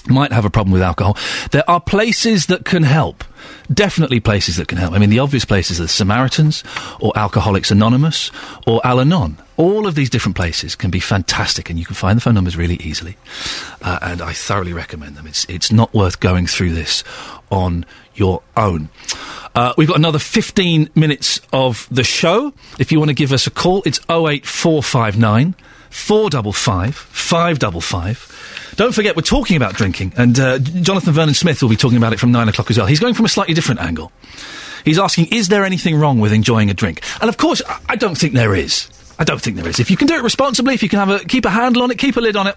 might 0.08 0.32
have 0.32 0.44
a 0.44 0.50
problem 0.50 0.72
with 0.72 0.82
alcohol, 0.82 1.16
there 1.50 1.68
are 1.68 1.80
places 1.80 2.46
that 2.46 2.64
can 2.64 2.82
help. 2.82 3.24
Definitely 3.72 4.20
places 4.20 4.56
that 4.56 4.68
can 4.68 4.78
help. 4.78 4.94
I 4.94 4.98
mean, 4.98 5.10
the 5.10 5.18
obvious 5.18 5.44
places 5.44 5.80
are 5.80 5.84
the 5.84 5.88
Samaritans, 5.88 6.64
or 7.00 7.12
Alcoholics 7.16 7.70
Anonymous, 7.70 8.30
or 8.66 8.80
Al 8.84 9.00
Anon. 9.00 9.38
All 9.56 9.86
of 9.86 9.94
these 9.94 10.10
different 10.10 10.36
places 10.36 10.74
can 10.74 10.90
be 10.90 11.00
fantastic, 11.00 11.70
and 11.70 11.78
you 11.78 11.84
can 11.84 11.94
find 11.94 12.16
the 12.16 12.20
phone 12.20 12.34
numbers 12.34 12.56
really 12.56 12.76
easily. 12.76 13.16
Uh, 13.82 13.98
and 14.02 14.22
I 14.22 14.32
thoroughly 14.32 14.72
recommend 14.72 15.16
them. 15.16 15.26
It's, 15.26 15.44
it's 15.48 15.70
not 15.70 15.92
worth 15.94 16.20
going 16.20 16.46
through 16.46 16.72
this 16.72 17.04
on 17.50 17.86
your 18.14 18.42
own. 18.56 18.88
Uh, 19.54 19.72
we've 19.76 19.88
got 19.88 19.96
another 19.96 20.18
15 20.18 20.90
minutes 20.94 21.40
of 21.52 21.88
the 21.90 22.04
show. 22.04 22.52
If 22.78 22.92
you 22.92 22.98
want 22.98 23.08
to 23.08 23.14
give 23.14 23.32
us 23.32 23.46
a 23.46 23.50
call, 23.50 23.82
it's 23.84 23.98
08459 24.08 25.54
455 25.90 26.94
555. 26.94 28.39
Don't 28.76 28.94
forget, 28.94 29.16
we're 29.16 29.22
talking 29.22 29.56
about 29.56 29.74
drinking, 29.74 30.12
and 30.16 30.38
uh, 30.38 30.58
Jonathan 30.58 31.12
Vernon 31.12 31.34
Smith 31.34 31.62
will 31.62 31.68
be 31.68 31.76
talking 31.76 31.98
about 31.98 32.12
it 32.12 32.20
from 32.20 32.32
9 32.32 32.48
o'clock 32.48 32.70
as 32.70 32.78
well. 32.78 32.86
He's 32.86 33.00
going 33.00 33.14
from 33.14 33.24
a 33.24 33.28
slightly 33.28 33.54
different 33.54 33.80
angle. 33.80 34.12
He's 34.84 34.98
asking, 34.98 35.26
is 35.32 35.48
there 35.48 35.64
anything 35.64 35.96
wrong 35.96 36.20
with 36.20 36.32
enjoying 36.32 36.70
a 36.70 36.74
drink? 36.74 37.02
And 37.20 37.28
of 37.28 37.36
course, 37.36 37.60
I, 37.68 37.80
I 37.90 37.96
don't 37.96 38.16
think 38.16 38.34
there 38.34 38.54
is. 38.54 38.88
I 39.18 39.24
don't 39.24 39.40
think 39.40 39.56
there 39.56 39.68
is. 39.68 39.78
If 39.80 39.90
you 39.90 39.96
can 39.96 40.06
do 40.06 40.14
it 40.14 40.22
responsibly, 40.22 40.74
if 40.74 40.82
you 40.82 40.88
can 40.88 40.98
have 40.98 41.10
a, 41.10 41.24
keep 41.24 41.44
a 41.44 41.50
handle 41.50 41.82
on 41.82 41.90
it, 41.90 41.98
keep 41.98 42.16
a 42.16 42.20
lid 42.20 42.36
on 42.36 42.46
it, 42.46 42.56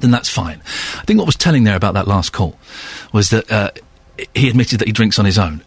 then 0.00 0.10
that's 0.10 0.28
fine. 0.28 0.60
I 0.96 1.04
think 1.04 1.18
what 1.18 1.26
was 1.26 1.36
telling 1.36 1.64
there 1.64 1.76
about 1.76 1.94
that 1.94 2.08
last 2.08 2.32
call 2.32 2.58
was 3.12 3.30
that 3.30 3.50
uh, 3.50 3.70
he 4.34 4.48
admitted 4.48 4.80
that 4.80 4.88
he 4.88 4.92
drinks 4.92 5.18
on 5.18 5.24
his 5.24 5.38
own. 5.38 5.62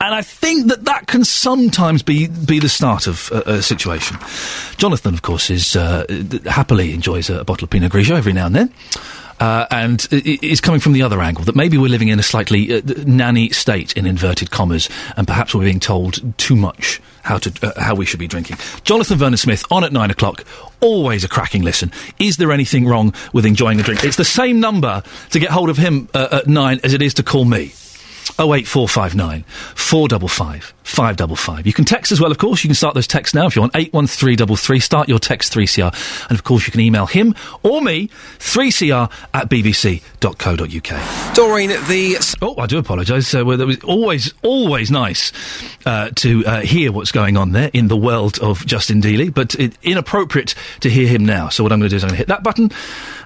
And 0.00 0.14
I 0.14 0.22
think 0.22 0.68
that 0.68 0.86
that 0.86 1.08
can 1.08 1.24
sometimes 1.24 2.02
be 2.02 2.26
be 2.26 2.58
the 2.58 2.70
start 2.70 3.06
of 3.06 3.30
a, 3.32 3.56
a 3.56 3.62
situation. 3.62 4.16
Jonathan, 4.78 5.12
of 5.12 5.20
course, 5.20 5.50
is 5.50 5.76
uh, 5.76 6.06
happily 6.46 6.94
enjoys 6.94 7.28
a, 7.28 7.44
bottle 7.44 7.64
of 7.64 7.70
Pinot 7.70 7.92
Grigio 7.92 8.16
every 8.16 8.32
now 8.32 8.46
and 8.46 8.54
then. 8.54 8.74
Uh, 9.40 9.66
and 9.70 10.06
is 10.10 10.60
coming 10.60 10.80
from 10.80 10.92
the 10.92 11.00
other 11.00 11.20
angle 11.22 11.44
that 11.44 11.56
maybe 11.56 11.78
we're 11.78 11.88
living 11.88 12.08
in 12.08 12.18
a 12.18 12.22
slightly 12.22 12.74
uh, 12.74 12.82
nanny 13.06 13.48
state 13.50 13.94
in 13.94 14.06
inverted 14.06 14.50
commas, 14.50 14.90
and 15.16 15.26
perhaps 15.26 15.54
we're 15.54 15.64
being 15.64 15.80
told 15.80 16.20
too 16.36 16.54
much 16.54 17.00
how 17.22 17.38
to 17.38 17.52
uh, 17.62 17.78
how 17.80 17.94
we 17.94 18.06
should 18.06 18.20
be 18.20 18.26
drinking. 18.26 18.56
Jonathan 18.84 19.18
Vernon 19.18 19.38
Smith 19.38 19.64
on 19.70 19.84
at 19.84 19.92
nine 19.92 20.10
o'clock. 20.10 20.44
Always 20.80 21.24
a 21.24 21.28
cracking 21.28 21.62
listen. 21.62 21.92
Is 22.18 22.38
there 22.38 22.52
anything 22.52 22.86
wrong 22.86 23.14
with 23.34 23.44
enjoying 23.44 23.80
a 23.80 23.82
drink? 23.82 24.02
It's 24.02 24.16
the 24.16 24.24
same 24.24 24.60
number 24.60 25.02
to 25.30 25.38
get 25.38 25.50
hold 25.50 25.68
of 25.68 25.76
him 25.76 26.08
uh, 26.14 26.28
at 26.32 26.46
nine 26.46 26.80
as 26.84 26.94
it 26.94 27.02
is 27.02 27.14
to 27.14 27.22
call 27.22 27.44
me. 27.44 27.72
08459 28.40 29.44
455 29.74 30.74
555. 30.82 31.66
You 31.66 31.72
can 31.72 31.84
text 31.84 32.10
as 32.10 32.20
well, 32.20 32.30
of 32.30 32.38
course. 32.38 32.64
You 32.64 32.68
can 32.68 32.74
start 32.74 32.94
those 32.94 33.06
texts 33.06 33.34
now 33.34 33.46
if 33.46 33.54
you 33.54 33.62
want. 33.62 33.76
81333. 33.76 34.80
Start 34.80 35.08
your 35.08 35.18
text 35.18 35.52
3CR. 35.52 36.28
And 36.28 36.38
of 36.38 36.44
course, 36.44 36.66
you 36.66 36.72
can 36.72 36.80
email 36.80 37.06
him 37.06 37.34
or 37.62 37.80
me, 37.80 38.08
3CR 38.38 39.10
at 39.32 39.48
bbc.co.uk. 39.48 41.34
Doreen, 41.34 41.68
the. 41.68 42.36
Oh, 42.42 42.56
I 42.58 42.66
do 42.66 42.78
apologise. 42.78 43.32
Uh, 43.34 43.44
well, 43.44 43.60
it 43.60 43.66
was 43.66 43.78
always, 43.84 44.34
always 44.42 44.90
nice 44.90 45.32
uh, 45.86 46.10
to 46.16 46.44
uh, 46.44 46.60
hear 46.60 46.92
what's 46.92 47.12
going 47.12 47.36
on 47.36 47.52
there 47.52 47.70
in 47.72 47.88
the 47.88 47.96
world 47.96 48.38
of 48.40 48.66
Justin 48.66 49.00
Dealey, 49.00 49.32
but 49.32 49.54
it, 49.56 49.76
inappropriate 49.82 50.54
to 50.80 50.90
hear 50.90 51.06
him 51.06 51.24
now. 51.24 51.48
So 51.50 51.62
what 51.62 51.72
I'm 51.72 51.78
going 51.78 51.90
to 51.90 51.92
do 51.92 51.96
is 51.96 52.04
I'm 52.04 52.08
going 52.08 52.16
to 52.16 52.18
hit 52.18 52.28
that 52.28 52.42
button 52.42 52.70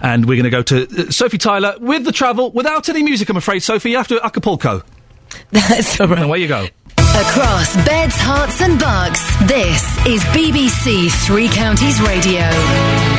and 0.01 0.27
we're 0.27 0.41
going 0.41 0.45
to 0.45 0.51
go 0.51 0.63
to 0.63 1.07
uh, 1.07 1.11
Sophie 1.11 1.39
Tyler 1.39 1.77
with 1.81 2.05
the 2.05 2.13
travel 2.13 2.51
without 2.51 2.89
any 2.89 3.03
music, 3.03 3.29
I'm 3.29 3.37
afraid. 3.37 3.61
Sophie, 3.61 3.91
you 3.91 3.97
have 3.97 4.09
to 4.09 4.25
a 4.25 4.31
cappella. 4.31 4.85
That's 5.51 6.01
all 6.01 6.09
right. 6.09 6.19
And 6.19 6.27
away 6.27 6.41
you 6.41 6.49
go. 6.49 6.67
Across 6.99 7.77
beds, 7.87 8.17
Herts, 8.17 8.61
and 8.61 8.79
bucks, 8.79 9.23
this 9.47 9.83
is 10.07 10.23
BBC 10.35 11.11
Three 11.27 11.49
Counties 11.49 12.01
Radio. 12.01 13.14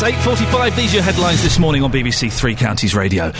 It's 0.00 0.06
8.45. 0.06 0.76
These 0.76 0.92
are 0.92 0.94
your 0.98 1.02
headlines 1.02 1.42
this 1.42 1.58
morning 1.58 1.82
on 1.82 1.90
BBC 1.90 2.32
Three 2.32 2.54
Counties 2.54 2.94
Radio. 2.94 3.32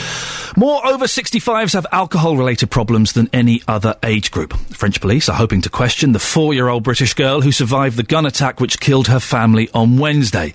More 0.57 0.85
over 0.85 1.05
65s 1.05 1.75
have 1.75 1.87
alcohol-related 1.93 2.69
problems 2.69 3.13
than 3.13 3.31
any 3.33 3.63
other 3.69 3.95
age 4.03 4.33
group. 4.33 4.55
French 4.71 5.01
police 5.01 5.29
are 5.29 5.37
hoping 5.37 5.61
to 5.61 5.71
question 5.71 6.11
the 6.11 6.19
four-year-old 6.19 6.83
British 6.83 7.15
girl 7.15 7.43
who 7.43 7.53
survived 7.53 7.97
the 7.97 8.03
gun 8.03 8.27
attack 8.27 8.59
which 8.59 8.81
killed 8.81 9.07
her 9.07 9.21
family 9.21 9.69
on 9.73 9.99
Wednesday. 9.99 10.53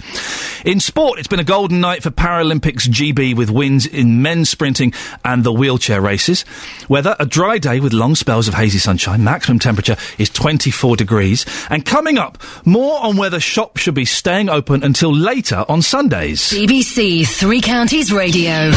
In 0.66 0.82
sport, 0.82 1.20
it's 1.20 1.30
been 1.30 1.40
a 1.40 1.46
golden 1.46 1.80
night 1.80 2.04
for 2.04 2.10
Paralympics 2.10 2.88
GB 2.90 3.34
with 3.38 3.50
wins 3.50 3.86
in 3.86 4.22
men's 4.22 4.50
sprinting 4.50 4.94
and 5.24 5.46
the 5.46 5.54
wheelchair 5.54 6.02
races. 6.02 6.44
Weather, 6.90 7.16
a 7.18 7.26
dry 7.26 7.58
day 7.58 7.80
with 7.80 7.94
long 7.94 8.16
spells 8.16 8.50
of 8.50 8.56
hazy 8.56 8.80
sunshine. 8.80 9.24
Maximum 9.24 9.60
temperature 9.60 9.96
is 10.18 10.30
24 10.30 10.98
degrees. 10.98 11.46
And 11.70 11.86
coming 11.86 12.18
up, 12.18 12.40
more 12.66 13.02
on 13.02 13.16
whether 13.16 13.40
shops 13.40 13.82
should 13.82 13.96
be 13.96 14.06
staying 14.06 14.50
open 14.50 14.84
until 14.84 15.16
later 15.16 15.64
on 15.70 15.82
Sundays. 15.94 16.50
BBC 16.50 17.28
Three 17.28 17.62
Counties 17.62 18.12
Radio. 18.12 18.72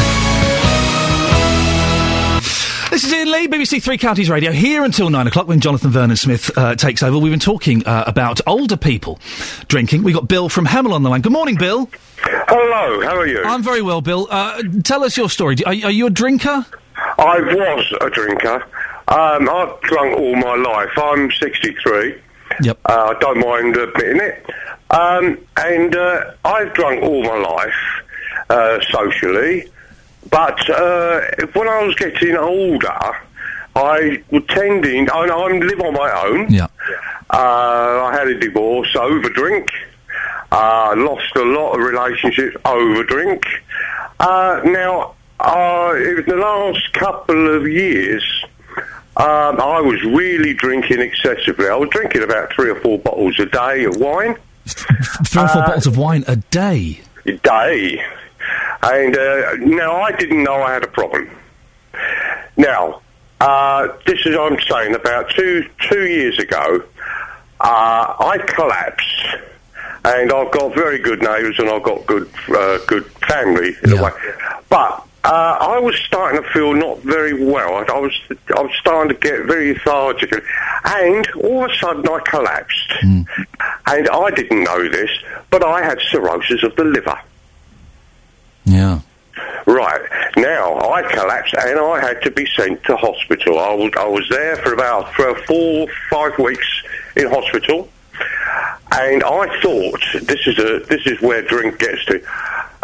This 2.91 3.03
is 3.03 3.11
Iain 3.11 3.31
Lee, 3.31 3.47
BBC 3.47 3.81
Three 3.81 3.97
Counties 3.97 4.29
Radio, 4.29 4.51
here 4.51 4.83
until 4.83 5.09
nine 5.09 5.25
o'clock 5.25 5.47
when 5.47 5.59
Jonathan 5.59 5.89
Vernon 5.89 6.15
Smith 6.15 6.55
uh, 6.55 6.75
takes 6.75 7.01
over. 7.01 7.17
We've 7.17 7.31
been 7.31 7.39
talking 7.39 7.83
uh, 7.87 8.03
about 8.05 8.41
older 8.45 8.77
people 8.77 9.17
drinking. 9.67 10.03
We've 10.03 10.13
got 10.13 10.27
Bill 10.27 10.47
from 10.47 10.67
Hemel 10.67 10.93
on 10.93 11.01
the 11.01 11.09
line. 11.09 11.21
Good 11.21 11.31
morning, 11.31 11.55
Bill. 11.55 11.89
Hello, 12.19 13.01
how 13.01 13.17
are 13.17 13.25
you? 13.25 13.41
I'm 13.43 13.63
very 13.63 13.81
well, 13.81 14.01
Bill. 14.01 14.27
Uh, 14.29 14.61
tell 14.83 15.03
us 15.03 15.17
your 15.17 15.31
story. 15.31 15.55
Are, 15.65 15.73
are 15.73 15.91
you 15.91 16.05
a 16.05 16.11
drinker? 16.11 16.67
I 17.17 17.39
was 17.39 17.93
a 17.99 18.11
drinker. 18.11 18.63
Um, 19.07 19.49
I've 19.49 19.81
drunk 19.81 20.15
all 20.19 20.35
my 20.35 20.53
life. 20.53 20.91
I'm 20.95 21.31
63. 21.31 22.21
Yep. 22.61 22.79
Uh, 22.85 23.13
I 23.15 23.19
don't 23.19 23.39
mind 23.39 23.75
admitting 23.75 24.21
it. 24.21 24.45
Um, 24.89 25.39
and 25.57 25.95
uh, 25.95 26.31
I've 26.45 26.73
drunk 26.73 27.03
all 27.03 27.23
my 27.23 27.37
life 27.37 28.05
uh, 28.49 28.79
socially, 28.89 29.69
but 30.29 30.69
uh, 30.69 31.21
when 31.53 31.67
I 31.67 31.83
was 31.83 31.95
getting 31.95 32.37
older, 32.37 33.15
I 33.75 34.23
was 34.31 34.43
tending. 34.49 35.09
I, 35.11 35.19
I 35.19 35.57
live 35.57 35.81
on 35.81 35.93
my 35.93 36.23
own. 36.25 36.51
Yeah. 36.51 36.67
Uh, 37.29 38.05
I 38.05 38.15
had 38.17 38.27
a 38.27 38.39
divorce 38.39 38.95
over 38.95 39.29
drink. 39.29 39.69
Uh, 40.51 40.93
lost 40.97 41.35
a 41.35 41.43
lot 41.43 41.73
of 41.73 41.81
relationships 41.81 42.55
over 42.63 43.03
drink. 43.03 43.45
Uh, 44.19 44.61
now, 44.63 45.15
uh, 45.39 45.93
in 45.97 46.23
the 46.25 46.37
last 46.37 46.93
couple 46.93 47.55
of 47.55 47.67
years, 47.67 48.23
um, 49.17 49.59
I 49.59 49.81
was 49.81 50.01
really 50.03 50.53
drinking 50.53 51.01
excessively. 51.01 51.67
I 51.67 51.75
was 51.75 51.89
drinking 51.89 52.23
about 52.23 52.53
three 52.53 52.69
or 52.69 52.79
four 52.79 52.97
bottles 52.97 53.37
a 53.39 53.45
day 53.45 53.83
of 53.83 53.97
wine. 53.97 54.37
Three 54.67 55.43
or 55.43 55.47
four 55.47 55.61
Uh, 55.63 55.67
bottles 55.67 55.87
of 55.87 55.97
wine 55.97 56.23
a 56.27 56.35
day. 56.35 57.01
A 57.25 57.33
day. 57.33 58.03
And 58.83 59.17
uh, 59.17 59.53
now 59.59 60.01
I 60.01 60.11
didn't 60.11 60.43
know 60.43 60.61
I 60.61 60.73
had 60.73 60.83
a 60.83 60.87
problem. 60.87 61.29
Now, 62.55 63.01
uh, 63.41 63.87
this 64.05 64.19
is 64.25 64.35
what 64.35 64.51
I'm 64.53 64.59
saying. 64.61 64.95
About 64.95 65.29
two 65.31 65.67
two 65.89 66.05
years 66.07 66.39
ago, 66.39 66.83
uh, 67.59 68.13
I 68.19 68.37
collapsed, 68.47 69.25
and 70.05 70.31
I've 70.31 70.51
got 70.51 70.73
very 70.73 70.99
good 70.99 71.21
neighbours 71.21 71.59
and 71.59 71.69
I've 71.69 71.83
got 71.83 72.05
good 72.05 72.29
uh, 72.49 72.77
good 72.87 73.05
family 73.27 73.75
in 73.83 73.93
a 73.97 74.03
way. 74.03 74.11
But 74.69 75.03
uh, 75.23 75.57
I 75.59 75.79
was 75.79 75.95
starting 75.97 76.41
to 76.41 76.49
feel 76.49 76.73
not 76.73 76.99
very 76.99 77.33
well. 77.45 77.75
I, 77.75 77.83
I 77.83 77.99
was 77.99 78.13
I 78.55 78.61
was 78.61 78.71
starting 78.79 79.13
to 79.13 79.19
get 79.19 79.45
very 79.45 79.73
lethargic, 79.73 80.31
and 80.85 81.27
all 81.43 81.65
of 81.65 81.71
a 81.71 81.75
sudden 81.75 82.07
I 82.07 82.19
collapsed. 82.19 82.93
And 83.01 84.09
I 84.09 84.31
didn't 84.31 84.63
know 84.63 84.89
this, 84.89 85.09
but 85.49 85.65
I 85.65 85.83
had 85.83 85.99
cirrhosis 86.01 86.63
of 86.63 86.75
the 86.75 86.83
liver. 86.83 87.19
Yeah. 88.65 88.99
Right. 89.65 90.01
Now, 90.37 90.77
I 90.91 91.03
collapsed 91.03 91.53
and 91.53 91.79
I 91.79 91.99
had 92.01 92.21
to 92.23 92.31
be 92.31 92.45
sent 92.45 92.83
to 92.85 92.95
hospital. 92.97 93.59
I 93.59 93.73
was, 93.73 93.91
I 93.97 94.07
was 94.07 94.27
there 94.29 94.55
for 94.57 94.73
about 94.73 95.13
for 95.13 95.35
four, 95.43 95.87
five 96.09 96.37
weeks 96.39 96.67
in 97.15 97.27
hospital. 97.27 97.89
And 98.91 99.23
I 99.23 99.59
thought, 99.61 100.01
this 100.23 100.47
is 100.47 100.57
a 100.57 100.79
this 100.87 101.05
is 101.05 101.21
where 101.21 101.41
drink 101.41 101.79
gets 101.79 102.03
to, 102.05 102.23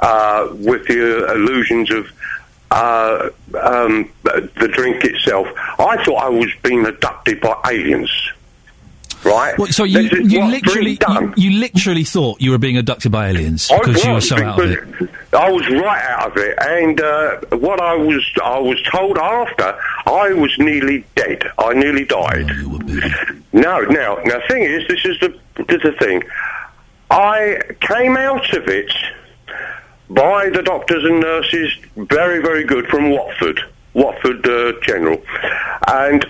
uh, 0.03 0.49
with 0.51 0.85
the 0.87 1.31
illusions 1.31 1.89
of 1.89 2.11
uh, 2.71 3.29
um, 3.61 4.11
the 4.23 4.69
drink 4.73 5.03
itself. 5.05 5.47
I 5.79 6.03
thought 6.03 6.23
I 6.23 6.29
was 6.29 6.51
being 6.61 6.85
abducted 6.85 7.39
by 7.39 7.57
aliens. 7.65 8.11
Right? 9.23 9.57
Well, 9.57 9.67
so 9.67 9.85
you, 9.85 10.01
you 10.01 10.43
literally 10.43 10.99
you, 11.07 11.33
you 11.37 11.59
literally 11.59 12.03
thought 12.03 12.41
you 12.41 12.51
were 12.51 12.57
being 12.57 12.77
abducted 12.77 13.13
by 13.13 13.29
aliens 13.29 13.71
I 13.71 13.79
because 13.79 14.03
you 14.03 14.09
were 14.09 14.15
was, 14.15 14.27
so 14.27 14.35
out 14.35 14.61
of 14.61 14.69
it. 14.69 15.09
I 15.31 15.49
was 15.49 15.65
right 15.69 16.03
out 16.03 16.31
of 16.31 16.37
it, 16.37 16.57
and 16.59 16.99
uh, 16.99 17.39
what 17.55 17.79
I 17.79 17.95
was 17.95 18.29
I 18.43 18.59
was 18.59 18.81
told 18.91 19.17
after, 19.17 19.79
I 20.05 20.33
was 20.33 20.53
nearly 20.59 21.05
dead. 21.15 21.49
I 21.57 21.73
nearly 21.73 22.03
died. 22.03 22.47
No, 23.53 23.79
now, 23.79 24.15
now, 24.25 24.39
thing 24.49 24.63
is, 24.63 24.85
this 24.89 25.05
is 25.05 25.17
the 25.21 25.39
this 25.55 25.77
is 25.77 25.83
the 25.83 25.91
thing. 25.93 26.23
I 27.09 27.61
came 27.79 28.17
out 28.17 28.53
of 28.57 28.67
it 28.67 28.91
by 30.09 30.49
the 30.49 30.61
doctors 30.61 31.03
and 31.03 31.19
nurses, 31.19 31.75
very, 31.95 32.41
very 32.41 32.63
good 32.63 32.87
from 32.87 33.11
Watford, 33.11 33.59
Watford 33.93 34.47
uh, 34.47 34.73
General, 34.81 35.21
and 35.87 36.25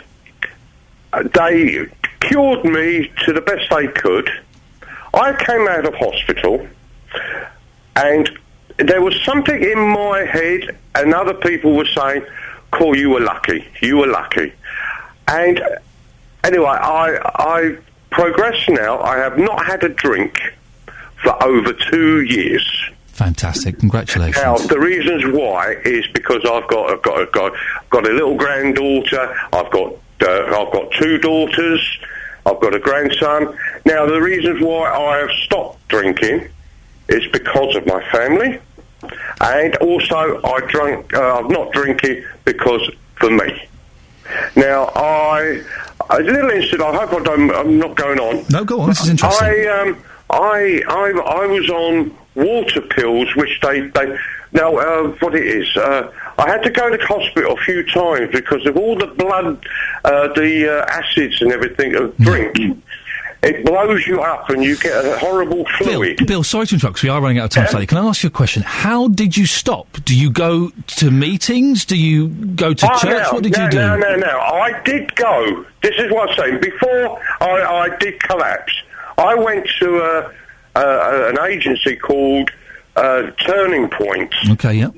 they 1.34 1.88
cured 2.22 2.64
me 2.66 3.12
to 3.26 3.34
the 3.34 3.42
best 3.42 3.70
they 3.70 3.88
could. 3.88 4.30
I 5.14 5.34
came 5.34 5.68
out 5.68 5.86
of 5.86 5.94
hospital, 5.96 6.68
and 7.96 8.30
there 8.78 9.02
was 9.02 9.20
something 9.22 9.62
in 9.62 9.80
my 9.80 10.26
head, 10.26 10.78
and 10.96 11.14
other 11.14 11.34
people 11.34 11.76
were 11.76 11.86
saying, 11.86 12.26
"Call 12.72 12.98
you 12.98 13.12
were 13.12 13.20
lucky. 13.20 13.68
You 13.82 13.98
were 13.98 14.08
lucky." 14.08 14.54
And 15.28 15.62
anyway, 16.44 16.66
I 16.66 17.18
I 17.36 17.78
progressed 18.10 18.70
now. 18.70 19.00
I 19.02 19.18
have 19.18 19.38
not 19.38 19.66
had 19.66 19.84
a 19.84 19.90
drink 19.90 20.42
for 21.22 21.42
over 21.44 21.74
two 21.74 22.22
years. 22.22 22.66
Fantastic. 23.14 23.78
Congratulations. 23.78 24.44
Now, 24.44 24.58
the 24.58 24.80
reasons 24.80 25.24
why 25.36 25.74
is 25.86 26.06
because 26.08 26.44
I've 26.50 26.68
got 26.68 26.90
I've 26.90 27.02
got 27.04 27.20
I've 27.20 27.32
got, 27.32 27.54
got 27.92 28.08
a 28.08 28.12
little 28.12 28.36
granddaughter. 28.36 29.36
I've 29.54 29.72
got 29.72 29.94
uh, 30.22 30.46
I've 30.46 30.74
got 30.74 30.92
two 30.94 31.20
daughters. 31.20 32.00
I've 32.46 32.60
got 32.60 32.74
a 32.74 32.80
grandson. 32.80 33.56
Now, 33.86 34.08
the 34.08 34.20
reasons 34.20 34.62
why 34.62 34.92
I 34.92 35.20
have 35.20 35.32
stopped 35.44 35.88
drinking 35.90 36.50
is 37.08 37.26
because 37.32 37.76
of 37.76 37.86
my 37.86 38.04
family, 38.12 38.60
and 39.42 39.76
also 39.78 40.42
I 40.44 40.60
drunk. 40.68 41.14
Uh, 41.14 41.38
I'm 41.38 41.50
not 41.50 41.72
drinking 41.72 42.26
because 42.46 42.90
for 43.18 43.30
me. 43.30 43.70
Now, 44.56 44.92
I 44.96 45.64
a 46.10 46.20
little 46.20 46.50
incident. 46.50 46.82
I 46.82 47.06
hope 47.06 47.22
I 47.22 47.24
don't. 47.24 47.52
I'm 47.52 47.78
not 47.78 47.96
going 47.96 48.20
on. 48.20 48.44
No, 48.50 48.66
go 48.66 48.82
on. 48.82 48.90
This 48.90 49.02
is 49.02 49.10
interesting. 49.10 49.48
I 49.48 49.68
um, 49.68 50.04
I 50.32 50.82
I 50.88 51.12
I 51.12 51.46
was 51.46 51.70
on 51.70 52.18
water 52.36 52.82
pills, 52.82 53.36
which 53.36 53.60
they 53.62 53.82
they 53.88 54.18
now 54.52 54.76
uh, 54.78 55.08
what 55.20 55.36
it 55.36 55.46
is. 55.46 55.76
Uh, 55.76 56.12
I 56.38 56.50
had 56.50 56.64
to 56.64 56.70
go 56.72 56.90
to 56.96 57.06
hospital 57.06 57.54
a 57.54 57.58
few 57.58 57.84
times 57.92 58.30
because 58.32 58.66
of 58.66 58.78
all 58.78 58.96
the 58.98 59.08
blood, 59.08 59.66
uh, 60.04 60.28
the 60.34 60.80
uh, 60.82 60.86
acids 60.90 61.42
and 61.42 61.52
everything 61.52 61.96
of 61.96 62.16
drink. 62.18 62.58
It 63.46 63.66
blows 63.66 64.08
you 64.08 64.22
up 64.22 64.50
and 64.50 64.64
you 64.64 64.78
get 64.78 65.04
a 65.06 65.18
horrible 65.20 65.66
fluid. 65.78 66.26
Bill, 66.26 66.44
sorry 66.44 66.66
to 66.68 66.76
interrupt 66.76 67.04
we 67.04 67.10
are 67.10 67.20
running 67.22 67.40
out 67.40 67.46
of 67.58 67.70
time 67.70 67.82
Yeah. 67.82 67.86
Can 67.88 67.98
I 67.98 68.08
ask 68.08 68.24
you 68.24 68.28
a 68.28 68.32
question? 68.32 68.64
How 68.66 69.10
did 69.10 69.36
you 69.36 69.46
stop? 69.46 69.88
Do 70.06 70.18
you 70.18 70.30
go 70.32 70.70
to 70.88 71.12
meetings? 71.12 71.84
Do 71.84 71.98
you 71.98 72.30
go 72.30 72.74
to 72.74 72.90
Oh, 72.90 72.98
church? 73.00 73.12
no, 73.24 73.34
what 73.34 73.44
did 73.44 73.52
no, 73.58 73.66
you 73.66 73.70
do? 73.70 73.78
No, 73.80 73.98
no, 73.98 74.16
no. 74.16 74.40
I 74.40 74.82
did 74.86 75.14
go. 75.16 75.66
This 75.82 75.94
is 75.98 76.10
what 76.10 76.30
I'm 76.30 76.36
saying. 76.38 76.62
Before 76.62 77.20
I, 77.42 77.90
I 77.90 77.98
did 77.98 78.24
collapse, 78.24 78.72
I 79.18 79.36
went 79.36 79.68
to 79.82 80.32
a, 80.76 81.30
an 81.30 81.40
agency 81.46 81.96
called 81.96 82.52
uh, 82.96 83.32
Turning 83.46 83.90
Point. 83.90 84.34
Okay, 84.52 84.76
yeah. 84.76 84.90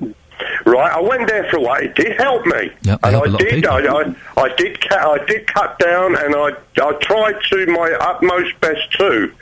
Right, 0.66 0.92
I 0.92 1.00
went 1.00 1.28
there 1.28 1.48
for 1.50 1.56
a 1.56 1.60
while. 1.60 1.80
It 1.82 1.94
did 1.94 2.16
help 2.18 2.44
me, 2.44 2.70
Yep, 2.82 3.00
they 3.00 3.08
and 3.08 3.16
I 3.16 3.36
did. 3.38 3.66
I, 3.66 3.78
I, 3.78 4.14
I 4.36 4.54
did. 4.54 4.80
Ca- 4.86 5.12
I 5.12 5.24
did 5.24 5.46
cut 5.46 5.78
down, 5.78 6.14
and 6.16 6.34
I 6.34 6.50
I 6.82 6.92
tried 7.00 7.40
to 7.50 7.66
my 7.66 7.90
utmost 8.00 8.58
best 8.60 8.92
too. 8.92 9.32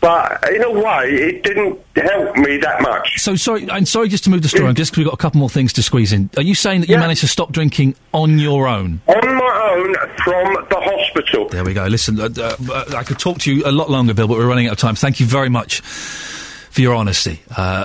But 0.00 0.48
in 0.50 0.62
a 0.62 0.70
way, 0.70 1.10
it 1.10 1.42
didn't 1.42 1.78
help 1.94 2.36
me 2.36 2.56
that 2.56 2.80
much. 2.80 3.20
So 3.20 3.36
sorry, 3.36 3.70
I'm 3.70 3.84
sorry 3.84 4.08
just 4.08 4.24
to 4.24 4.30
move 4.30 4.42
the 4.42 4.48
story 4.48 4.66
on, 4.66 4.74
just 4.74 4.92
because 4.92 4.98
we've 4.98 5.06
got 5.06 5.14
a 5.14 5.18
couple 5.18 5.40
more 5.40 5.50
things 5.50 5.74
to 5.74 5.82
squeeze 5.82 6.12
in. 6.12 6.30
Are 6.38 6.42
you 6.42 6.54
saying 6.54 6.80
that 6.80 6.88
you 6.88 6.96
managed 6.96 7.20
to 7.20 7.28
stop 7.28 7.52
drinking 7.52 7.96
on 8.12 8.38
your 8.38 8.66
own? 8.66 9.02
On 9.06 9.34
my 9.36 9.70
own 9.74 9.94
from 10.24 10.66
the 10.70 10.80
hospital. 10.80 11.48
There 11.48 11.64
we 11.64 11.74
go. 11.74 11.86
Listen, 11.86 12.18
uh, 12.18 12.30
uh, 12.38 12.84
I 12.96 13.02
could 13.02 13.18
talk 13.18 13.38
to 13.40 13.54
you 13.54 13.62
a 13.66 13.72
lot 13.72 13.90
longer, 13.90 14.14
Bill, 14.14 14.26
but 14.26 14.38
we're 14.38 14.48
running 14.48 14.66
out 14.66 14.72
of 14.72 14.78
time. 14.78 14.94
Thank 14.94 15.20
you 15.20 15.26
very 15.26 15.50
much 15.50 15.80
for 15.80 16.80
your 16.80 16.94
honesty. 16.94 17.40
Uh, 17.54 17.84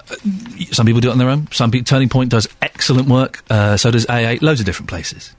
some 0.71 0.85
people 0.85 1.01
do 1.01 1.09
it 1.09 1.11
on 1.11 1.17
their 1.17 1.29
own. 1.29 1.47
Some 1.51 1.71
people, 1.71 1.85
Turning 1.85 2.07
Point 2.07 2.29
does 2.29 2.47
excellent 2.61 3.09
work. 3.09 3.43
Uh, 3.49 3.75
so 3.75 3.91
does 3.91 4.05
AA. 4.07 4.35
Loads 4.41 4.61
of 4.61 4.65
different 4.65 4.87
places. 4.89 5.33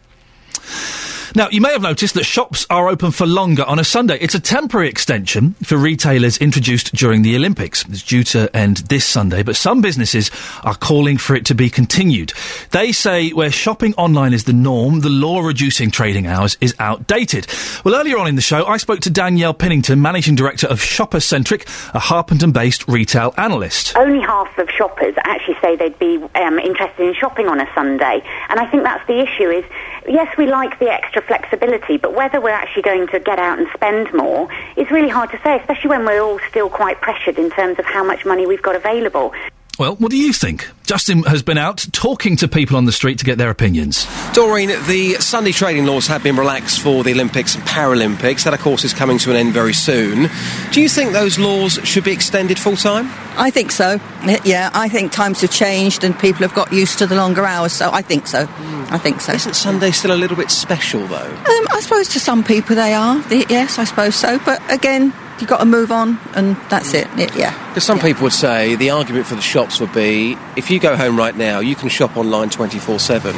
Now, 1.36 1.50
you 1.50 1.60
may 1.60 1.72
have 1.72 1.82
noticed 1.82 2.14
that 2.14 2.24
shops 2.24 2.64
are 2.70 2.88
open 2.88 3.10
for 3.10 3.26
longer 3.26 3.62
on 3.62 3.78
a 3.78 3.84
Sunday. 3.84 4.16
It's 4.22 4.34
a 4.34 4.40
temporary 4.40 4.88
extension 4.88 5.52
for 5.62 5.76
retailers 5.76 6.38
introduced 6.38 6.94
during 6.94 7.20
the 7.20 7.36
Olympics. 7.36 7.84
It's 7.90 8.02
due 8.02 8.24
to 8.24 8.48
end 8.56 8.78
this 8.88 9.04
Sunday, 9.04 9.42
but 9.42 9.54
some 9.54 9.82
businesses 9.82 10.30
are 10.64 10.74
calling 10.74 11.18
for 11.18 11.36
it 11.36 11.44
to 11.44 11.54
be 11.54 11.68
continued. 11.68 12.32
They 12.70 12.90
say 12.90 13.32
where 13.32 13.50
shopping 13.50 13.92
online 13.96 14.32
is 14.32 14.44
the 14.44 14.54
norm, 14.54 15.00
the 15.00 15.10
law 15.10 15.40
reducing 15.40 15.90
trading 15.90 16.26
hours 16.26 16.56
is 16.62 16.74
outdated. 16.78 17.46
Well, 17.84 17.96
earlier 17.96 18.16
on 18.16 18.28
in 18.28 18.36
the 18.36 18.40
show, 18.40 18.64
I 18.64 18.78
spoke 18.78 19.00
to 19.00 19.10
Danielle 19.10 19.52
Pinnington, 19.52 20.00
Managing 20.00 20.36
Director 20.36 20.68
of 20.68 20.80
Shoppercentric, 20.80 21.66
a 21.94 21.98
Harpenden 21.98 22.52
based 22.52 22.88
retail 22.88 23.34
analyst. 23.36 23.94
Only 23.94 24.20
half 24.20 24.56
of 24.56 24.70
shoppers 24.70 25.14
actually 25.24 25.56
say 25.60 25.76
they'd 25.76 25.98
be 25.98 26.16
um, 26.34 26.58
interested 26.58 27.06
in 27.06 27.12
shopping 27.12 27.46
on 27.46 27.60
a 27.60 27.68
Sunday, 27.74 28.22
and 28.48 28.58
I 28.58 28.64
think 28.70 28.84
that's 28.84 29.06
the 29.06 29.20
issue. 29.20 29.50
Is 29.50 29.66
yes, 30.08 30.34
we 30.38 30.46
like 30.46 30.78
the 30.78 30.90
extra 30.90 31.25
flexibility, 31.26 31.96
but 31.96 32.14
whether 32.14 32.40
we're 32.40 32.50
actually 32.50 32.82
going 32.82 33.06
to 33.08 33.20
get 33.20 33.38
out 33.38 33.58
and 33.58 33.68
spend 33.74 34.12
more 34.14 34.48
is 34.76 34.90
really 34.90 35.08
hard 35.08 35.30
to 35.30 35.40
say, 35.42 35.58
especially 35.58 35.90
when 35.90 36.04
we're 36.04 36.20
all 36.20 36.38
still 36.48 36.68
quite 36.70 37.00
pressured 37.00 37.38
in 37.38 37.50
terms 37.50 37.78
of 37.78 37.84
how 37.84 38.04
much 38.04 38.24
money 38.24 38.46
we've 38.46 38.62
got 38.62 38.76
available. 38.76 39.32
Well, 39.78 39.96
what 39.96 40.10
do 40.10 40.16
you 40.16 40.32
think? 40.32 40.70
Justin 40.84 41.24
has 41.24 41.42
been 41.42 41.58
out 41.58 41.86
talking 41.92 42.36
to 42.36 42.48
people 42.48 42.78
on 42.78 42.86
the 42.86 42.92
street 42.92 43.18
to 43.18 43.26
get 43.26 43.36
their 43.36 43.50
opinions. 43.50 44.06
Doreen, 44.32 44.68
the 44.86 45.14
Sunday 45.20 45.52
trading 45.52 45.84
laws 45.84 46.06
have 46.06 46.22
been 46.22 46.36
relaxed 46.36 46.80
for 46.80 47.04
the 47.04 47.12
Olympics 47.12 47.54
and 47.54 47.64
Paralympics. 47.64 48.44
That, 48.44 48.54
of 48.54 48.60
course, 48.60 48.84
is 48.84 48.94
coming 48.94 49.18
to 49.18 49.30
an 49.30 49.36
end 49.36 49.52
very 49.52 49.74
soon. 49.74 50.30
Do 50.72 50.80
you 50.80 50.88
think 50.88 51.12
those 51.12 51.38
laws 51.38 51.74
should 51.84 52.04
be 52.04 52.12
extended 52.12 52.58
full 52.58 52.76
time? 52.76 53.10
I 53.36 53.50
think 53.50 53.70
so. 53.70 54.00
Yeah, 54.44 54.70
I 54.72 54.88
think 54.88 55.12
times 55.12 55.42
have 55.42 55.50
changed 55.50 56.04
and 56.04 56.18
people 56.18 56.40
have 56.40 56.54
got 56.54 56.72
used 56.72 56.98
to 57.00 57.06
the 57.06 57.16
longer 57.16 57.44
hours, 57.44 57.74
so 57.74 57.90
I 57.92 58.00
think 58.00 58.28
so. 58.28 58.48
I 58.88 58.96
think 58.96 59.20
so. 59.20 59.34
Isn't 59.34 59.54
Sunday 59.54 59.90
still 59.90 60.12
a 60.12 60.16
little 60.16 60.38
bit 60.38 60.50
special, 60.50 61.06
though? 61.06 61.16
Um, 61.16 61.66
I 61.70 61.80
suppose 61.82 62.08
to 62.10 62.20
some 62.20 62.42
people 62.42 62.76
they 62.76 62.94
are. 62.94 63.22
Yes, 63.28 63.78
I 63.78 63.84
suppose 63.84 64.14
so. 64.14 64.38
But 64.38 64.62
again, 64.72 65.12
you've 65.40 65.48
got 65.48 65.58
to 65.58 65.64
move 65.64 65.92
on, 65.92 66.18
and 66.34 66.56
that's 66.68 66.94
it. 66.94 67.08
it 67.18 67.36
yeah. 67.36 67.52
Because 67.68 67.84
some 67.84 67.98
people 67.98 68.24
would 68.24 68.32
say 68.32 68.74
the 68.76 68.90
argument 68.90 69.26
for 69.26 69.34
the 69.34 69.42
shops 69.42 69.80
would 69.80 69.92
be 69.92 70.36
if 70.56 70.70
you 70.70 70.78
go 70.78 70.96
home 70.96 71.16
right 71.16 71.36
now, 71.36 71.60
you 71.60 71.76
can 71.76 71.88
shop 71.88 72.16
online 72.16 72.50
24 72.50 72.98
7. 72.98 73.36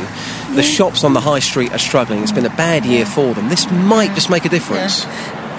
The 0.55 0.63
shops 0.63 1.05
on 1.05 1.13
the 1.13 1.21
high 1.21 1.41
street 1.41 1.73
are 1.73 1.79
struggling. 1.79 2.23
It's 2.23 2.33
been 2.33 2.47
a 2.47 2.51
bad 2.57 2.85
year 2.85 3.07
for 3.07 3.35
them. 3.35 3.49
This 3.49 3.71
might 3.71 4.15
just 4.15 4.31
make 4.31 4.45
a 4.45 4.49
difference. 4.49 5.07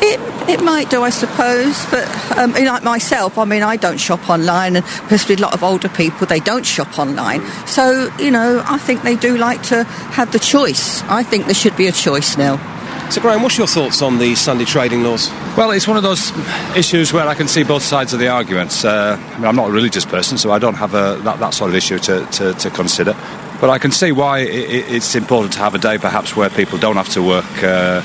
It, 0.02 0.20
it 0.50 0.64
might 0.64 0.90
do, 0.90 1.04
I 1.04 1.10
suppose, 1.10 1.86
but 1.92 2.08
um, 2.38 2.54
like 2.54 2.84
myself, 2.84 3.38
I 3.38 3.44
mean, 3.44 3.64
I 3.64 3.76
don't 3.76 3.98
shop 3.98 4.30
online, 4.30 4.78
and 4.78 4.86
especially 4.86 5.36
a 5.36 5.40
lot 5.40 5.54
of 5.54 5.62
older 5.62 5.90
people, 5.90 6.26
they 6.26 6.40
don't 6.40 6.66
shop 6.66 6.98
online. 6.98 7.46
So, 7.68 8.10
you 8.18 8.32
know, 8.32 8.64
I 8.66 8.78
think 8.78 9.02
they 9.02 9.18
do 9.18 9.38
like 9.38 9.62
to 9.64 9.84
have 9.84 10.32
the 10.32 10.40
choice. 10.40 11.04
I 11.04 11.24
think 11.24 11.46
there 11.46 11.54
should 11.54 11.76
be 11.76 11.88
a 11.88 11.92
choice 11.92 12.38
now. 12.38 12.79
So, 13.10 13.22
Graham, 13.22 13.42
what's 13.42 13.58
your 13.58 13.66
thoughts 13.66 14.04
on 14.04 14.20
the 14.20 14.36
Sunday 14.36 14.66
trading 14.66 15.02
laws? 15.02 15.32
Well, 15.58 15.72
it's 15.72 15.88
one 15.88 15.98
of 15.98 16.04
those 16.04 16.32
issues 16.78 17.12
where 17.12 17.28
I 17.28 17.34
can 17.34 17.48
see 17.48 17.64
both 17.64 17.82
sides 17.82 18.14
of 18.14 18.20
the 18.20 18.28
arguments. 18.28 18.86
Uh, 18.86 19.18
I 19.20 19.36
mean, 19.38 19.46
I'm 19.46 19.56
not 19.56 19.70
a 19.70 19.72
religious 19.72 20.06
person, 20.06 20.38
so 20.38 20.52
I 20.52 20.60
don't 20.60 20.76
have 20.76 20.94
a, 20.94 21.20
that, 21.24 21.40
that 21.40 21.56
sort 21.56 21.72
of 21.72 21.76
issue 21.76 21.98
to, 21.98 22.24
to, 22.28 22.54
to 22.54 22.70
consider. 22.70 23.16
But 23.60 23.72
I 23.72 23.80
can 23.80 23.92
see 23.92 24.12
why 24.12 24.42
i 24.42 24.42
i 24.42 24.46
it's 24.46 25.16
important 25.16 25.54
to 25.54 25.60
have 25.60 25.74
a 25.74 25.80
day, 25.80 25.98
perhaps, 25.98 26.36
where 26.36 26.52
people 26.52 26.78
don't 26.78 26.98
have 26.98 27.10
to 27.10 27.24
work, 27.24 27.64
uh, 27.64 28.04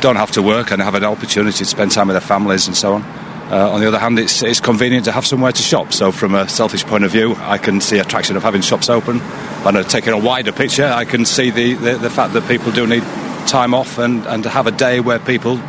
don't 0.00 0.16
have 0.16 0.32
to 0.32 0.42
work, 0.42 0.70
and 0.70 0.82
have 0.82 0.94
an 0.94 1.04
opportunity 1.04 1.56
to 1.56 1.64
spend 1.64 1.92
time 1.92 2.08
with 2.08 2.14
their 2.14 2.20
families 2.20 2.66
and 2.66 2.76
so 2.76 2.96
on. 2.96 3.29
Uh, 3.50 3.72
on 3.72 3.80
the 3.80 3.88
other 3.88 3.98
hand, 3.98 4.18
it's, 4.18 4.42
it's 4.42 4.60
convenient 4.60 5.06
to 5.06 5.12
have 5.12 5.26
somewhere 5.26 5.50
to 5.50 5.62
shop. 5.62 5.92
So, 5.92 6.12
from 6.12 6.34
a 6.36 6.48
selfish 6.48 6.84
point 6.84 7.04
of 7.04 7.10
view, 7.10 7.34
I 7.36 7.58
can 7.58 7.80
see 7.80 7.98
attraction 7.98 8.36
of 8.36 8.44
having 8.44 8.62
shops 8.62 8.88
open. 8.88 9.20
And 9.20 9.76
uh, 9.76 9.82
taking 9.82 10.12
a 10.12 10.18
wider 10.18 10.52
picture, 10.52 10.86
I 10.86 11.04
can 11.04 11.24
see 11.24 11.50
the, 11.50 11.74
the, 11.74 11.98
the 11.98 12.10
fact 12.10 12.32
that 12.34 12.46
people 12.46 12.70
do 12.70 12.86
need 12.86 13.02
time 13.48 13.74
off 13.74 13.98
and, 13.98 14.24
and 14.26 14.44
to 14.44 14.48
have 14.50 14.68
a 14.68 14.70
day 14.70 15.00
where 15.00 15.18
people 15.18 15.60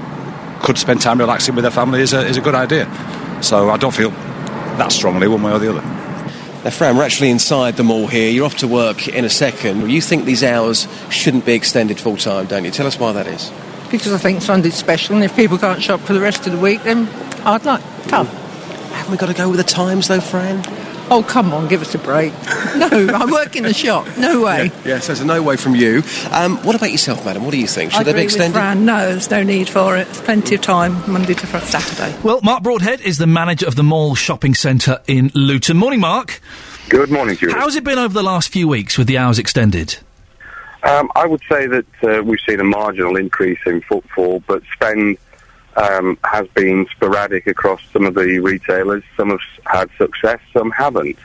could 0.61 0.77
spend 0.77 1.01
time 1.01 1.19
relaxing 1.19 1.55
with 1.55 1.63
their 1.63 1.71
family 1.71 2.01
is 2.01 2.13
a, 2.13 2.25
is 2.25 2.37
a 2.37 2.41
good 2.41 2.53
idea. 2.53 2.85
So 3.41 3.71
I 3.71 3.77
don't 3.77 3.93
feel 3.93 4.11
that 4.11 4.91
strongly 4.91 5.27
one 5.27 5.41
way 5.41 5.51
or 5.51 5.57
the 5.57 5.71
other. 5.71 5.81
Now, 6.63 6.69
Fran, 6.69 6.95
we're 6.95 7.03
actually 7.03 7.31
inside 7.31 7.77
the 7.77 7.83
mall 7.83 8.05
here. 8.05 8.29
You're 8.29 8.45
off 8.45 8.57
to 8.57 8.67
work 8.67 9.07
in 9.07 9.25
a 9.25 9.29
second. 9.29 9.89
You 9.89 9.99
think 9.99 10.25
these 10.25 10.43
hours 10.43 10.87
shouldn't 11.09 11.43
be 11.43 11.53
extended 11.53 11.99
full 11.99 12.17
time, 12.17 12.45
don't 12.45 12.63
you? 12.63 12.69
Tell 12.69 12.85
us 12.85 12.99
why 12.99 13.13
that 13.13 13.25
is. 13.25 13.51
Because 13.91 14.13
I 14.13 14.17
think 14.17 14.41
Sunday's 14.41 14.75
special, 14.75 15.15
and 15.15 15.23
if 15.23 15.35
people 15.35 15.57
can't 15.57 15.81
shop 15.81 15.99
for 16.01 16.13
the 16.13 16.19
rest 16.21 16.45
of 16.47 16.53
the 16.53 16.59
week, 16.59 16.83
then 16.83 17.07
I'd 17.45 17.65
like 17.65 17.81
come. 18.07 18.27
Haven't 18.27 19.11
we 19.11 19.17
got 19.17 19.27
to 19.27 19.33
go 19.33 19.49
with 19.49 19.57
the 19.57 19.63
times, 19.63 20.07
though, 20.07 20.21
Fran? 20.21 20.63
Oh, 21.13 21.21
come 21.23 21.53
on, 21.53 21.67
give 21.67 21.81
us 21.81 21.93
a 21.93 21.97
break. 21.97 22.31
no, 22.77 22.87
I 23.13 23.25
work 23.29 23.57
in 23.57 23.63
the 23.63 23.73
shop. 23.73 24.07
No 24.17 24.43
way. 24.43 24.71
Yes, 24.85 25.07
there's 25.07 25.19
a 25.19 25.25
no 25.25 25.43
way 25.43 25.57
from 25.57 25.75
you. 25.75 26.03
Um, 26.31 26.55
what 26.63 26.73
about 26.75 26.91
yourself, 26.91 27.25
madam? 27.25 27.43
What 27.43 27.51
do 27.51 27.57
you 27.57 27.67
think? 27.67 27.91
Should 27.91 27.99
I 27.99 28.03
they 28.03 28.11
agree 28.11 28.21
be 28.21 28.25
with 28.27 28.35
extended? 28.35 28.57
Fran. 28.57 28.85
No, 28.85 29.09
there's 29.11 29.29
no 29.29 29.43
need 29.43 29.67
for 29.67 29.97
it. 29.97 30.05
There's 30.05 30.21
plenty 30.21 30.55
of 30.55 30.61
time, 30.61 30.93
Monday 31.11 31.33
to 31.33 31.47
Fri- 31.47 31.59
Saturday. 31.61 32.17
Well, 32.23 32.39
Mark 32.43 32.63
Broadhead 32.63 33.01
is 33.01 33.17
the 33.17 33.27
manager 33.27 33.67
of 33.67 33.75
the 33.75 33.83
Mall 33.83 34.15
Shopping 34.15 34.55
Centre 34.55 35.01
in 35.05 35.31
Luton. 35.35 35.75
Morning, 35.75 35.99
Mark. 35.99 36.39
Good 36.87 37.11
morning 37.11 37.35
to. 37.37 37.51
How's 37.51 37.75
it 37.75 37.83
been 37.83 37.99
over 37.99 38.13
the 38.13 38.23
last 38.23 38.47
few 38.49 38.69
weeks 38.69 38.97
with 38.97 39.07
the 39.07 39.17
hours 39.17 39.37
extended? 39.37 39.97
Um, 40.83 41.11
I 41.15 41.27
would 41.27 41.41
say 41.47 41.67
that 41.67 41.85
uh, 42.03 42.23
we've 42.23 42.39
seen 42.47 42.59
a 42.59 42.63
marginal 42.63 43.15
increase 43.15 43.59
in 43.65 43.81
footfall, 43.81 44.43
but 44.47 44.63
spend 44.73 45.17
um, 45.75 46.17
has 46.23 46.47
been 46.49 46.87
sporadic 46.91 47.47
across 47.47 47.81
some 47.93 48.05
of 48.05 48.15
the 48.15 48.39
retailers. 48.39 49.03
Some 49.15 49.29
have 49.29 49.39
had 49.65 49.89
success, 49.97 50.39
some 50.53 50.71
haven't. 50.71 51.17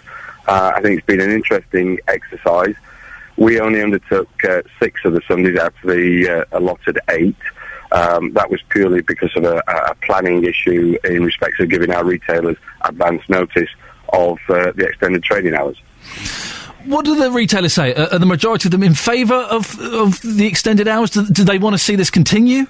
Uh, 0.47 0.73
I 0.75 0.81
think 0.81 0.99
it's 0.99 1.07
been 1.07 1.21
an 1.21 1.31
interesting 1.31 1.99
exercise. 2.07 2.75
We 3.37 3.61
only 3.61 3.83
undertook 3.83 4.29
uh, 4.45 4.63
six 4.81 5.05
of 5.05 5.13
the 5.15 5.21
Sundays 5.27 5.59
out 5.59 5.75
of 5.83 5.91
the 5.91 6.29
uh, 6.53 6.59
allotted 6.59 6.99
eight. 7.11 7.37
Um, 7.93 8.33
that 8.33 8.51
was 8.51 8.61
purely 8.69 9.01
because 9.03 9.35
of 9.37 9.45
a, 9.45 9.63
a 9.67 9.95
planning 10.03 10.45
issue 10.45 10.97
in 11.05 11.25
respect 11.25 11.61
of 11.61 11.69
giving 11.69 11.93
our 11.93 12.05
retailers 12.05 12.57
advance 12.83 13.23
notice 13.29 13.71
of 14.13 14.39
uh, 14.49 14.73
the 14.73 14.87
extended 14.87 15.23
trading 15.23 15.55
hours. 15.55 15.77
What 16.87 17.05
do 17.05 17.17
the 17.17 17.31
retailers 17.31 17.75
say? 17.75 17.95
Are, 17.95 18.15
are 18.15 18.19
the 18.19 18.27
majority 18.27 18.69
of 18.69 18.73
them 18.73 18.83
in 18.83 18.95
favour 18.95 19.35
of 19.35 19.79
of 19.81 20.21
the 20.23 20.47
extended 20.47 20.89
hours? 20.89 21.11
Do, 21.11 21.27
do 21.27 21.45
they 21.45 21.59
want 21.59 21.75
to 21.75 21.79
see 21.79 21.97
this 21.97 22.11
continue? 22.11 22.67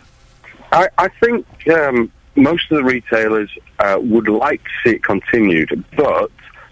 I, 0.73 0.89
I 0.99 1.09
think 1.09 1.47
um, 1.69 2.11
most 2.35 2.71
of 2.71 2.79
the 2.79 2.85
retailers 2.85 3.51
uh, 3.79 3.99
would 4.01 4.29
like 4.29 4.63
to 4.65 4.71
see 4.85 4.97
it 4.97 5.05
continued, 5.05 5.85
but 5.97 6.31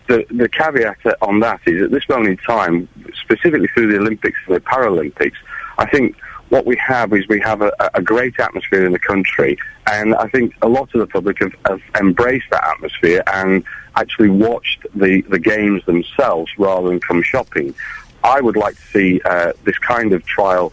the, 0.09 0.27
the 0.31 0.49
caveat 0.49 0.99
on 1.23 1.41
that 1.41 1.61
is 1.67 1.83
at 1.83 1.91
this 1.91 2.09
moment 2.09 2.31
in 2.31 2.37
time, 2.39 2.89
specifically 3.15 3.69
through 3.69 3.93
the 3.93 3.99
Olympics 3.99 4.39
and 4.47 4.57
the 4.57 4.61
Paralympics, 4.61 5.37
I 5.79 5.87
think 5.87 6.17
what 6.51 6.67
we 6.67 6.77
have 6.77 7.13
is 7.13 7.27
we 7.29 7.41
have 7.41 7.63
a, 7.63 7.73
a 7.95 8.03
great 8.03 8.39
atmosphere 8.39 8.85
in 8.85 8.93
the 8.93 8.99
country, 8.99 9.57
and 9.87 10.15
I 10.15 10.29
think 10.29 10.55
a 10.63 10.69
lot 10.69 10.95
of 10.95 11.01
the 11.01 11.07
public 11.07 11.39
have, 11.41 11.55
have 11.67 11.81
embraced 11.99 12.47
that 12.51 12.65
atmosphere 12.65 13.23
and 13.33 13.65
actually 13.97 14.31
watched 14.31 14.87
the, 14.95 15.23
the 15.23 15.39
games 15.39 15.85
themselves 15.85 16.51
rather 16.59 16.89
than 16.89 17.01
come 17.01 17.23
shopping. 17.23 17.75
I 18.23 18.41
would 18.41 18.57
like 18.57 18.77
to 18.77 18.87
see 18.87 19.21
uh, 19.25 19.53
this 19.65 19.79
kind 19.79 20.13
of 20.13 20.25
trial 20.25 20.73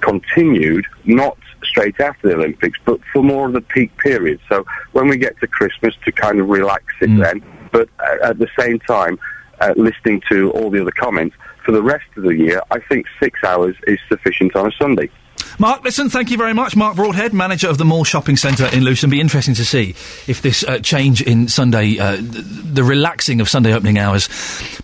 continued, 0.00 0.86
not 1.04 1.36
straight 1.64 2.00
after 2.00 2.28
the 2.28 2.34
Olympics, 2.34 2.78
but 2.84 3.00
for 3.12 3.22
more 3.22 3.46
of 3.46 3.52
the 3.52 3.60
peak 3.60 3.96
period. 3.98 4.40
So 4.48 4.64
when 4.92 5.08
we 5.08 5.16
get 5.16 5.38
to 5.40 5.46
Christmas, 5.46 5.94
to 6.04 6.12
kind 6.12 6.40
of 6.40 6.48
relax 6.48 6.84
it 7.00 7.10
then, 7.18 7.42
but 7.72 7.88
uh, 7.98 8.28
at 8.28 8.38
the 8.38 8.48
same 8.58 8.78
time, 8.80 9.18
uh, 9.60 9.74
listening 9.76 10.22
to 10.30 10.50
all 10.52 10.70
the 10.70 10.80
other 10.80 10.92
comments, 10.92 11.36
for 11.64 11.72
the 11.72 11.82
rest 11.82 12.06
of 12.16 12.22
the 12.22 12.34
year, 12.34 12.62
I 12.70 12.80
think 12.80 13.06
six 13.20 13.44
hours 13.44 13.76
is 13.86 13.98
sufficient 14.08 14.56
on 14.56 14.66
a 14.66 14.72
Sunday. 14.72 15.10
Mark, 15.58 15.84
listen, 15.84 16.08
thank 16.08 16.30
you 16.30 16.36
very 16.38 16.54
much. 16.54 16.74
Mark 16.76 16.96
Broadhead, 16.96 17.32
manager 17.32 17.68
of 17.68 17.78
the 17.78 17.84
Mall 17.84 18.04
Shopping 18.04 18.36
Centre 18.36 18.66
in 18.66 18.82
Luton. 18.82 19.10
Be 19.10 19.20
interesting 19.20 19.54
to 19.54 19.64
see 19.64 19.90
if 20.26 20.40
this 20.42 20.64
uh, 20.64 20.78
change 20.78 21.20
in 21.22 21.48
Sunday, 21.48 21.98
uh, 21.98 22.16
th- 22.16 22.28
the 22.30 22.84
relaxing 22.84 23.40
of 23.40 23.48
Sunday 23.48 23.72
opening 23.74 23.98
hours, 23.98 24.28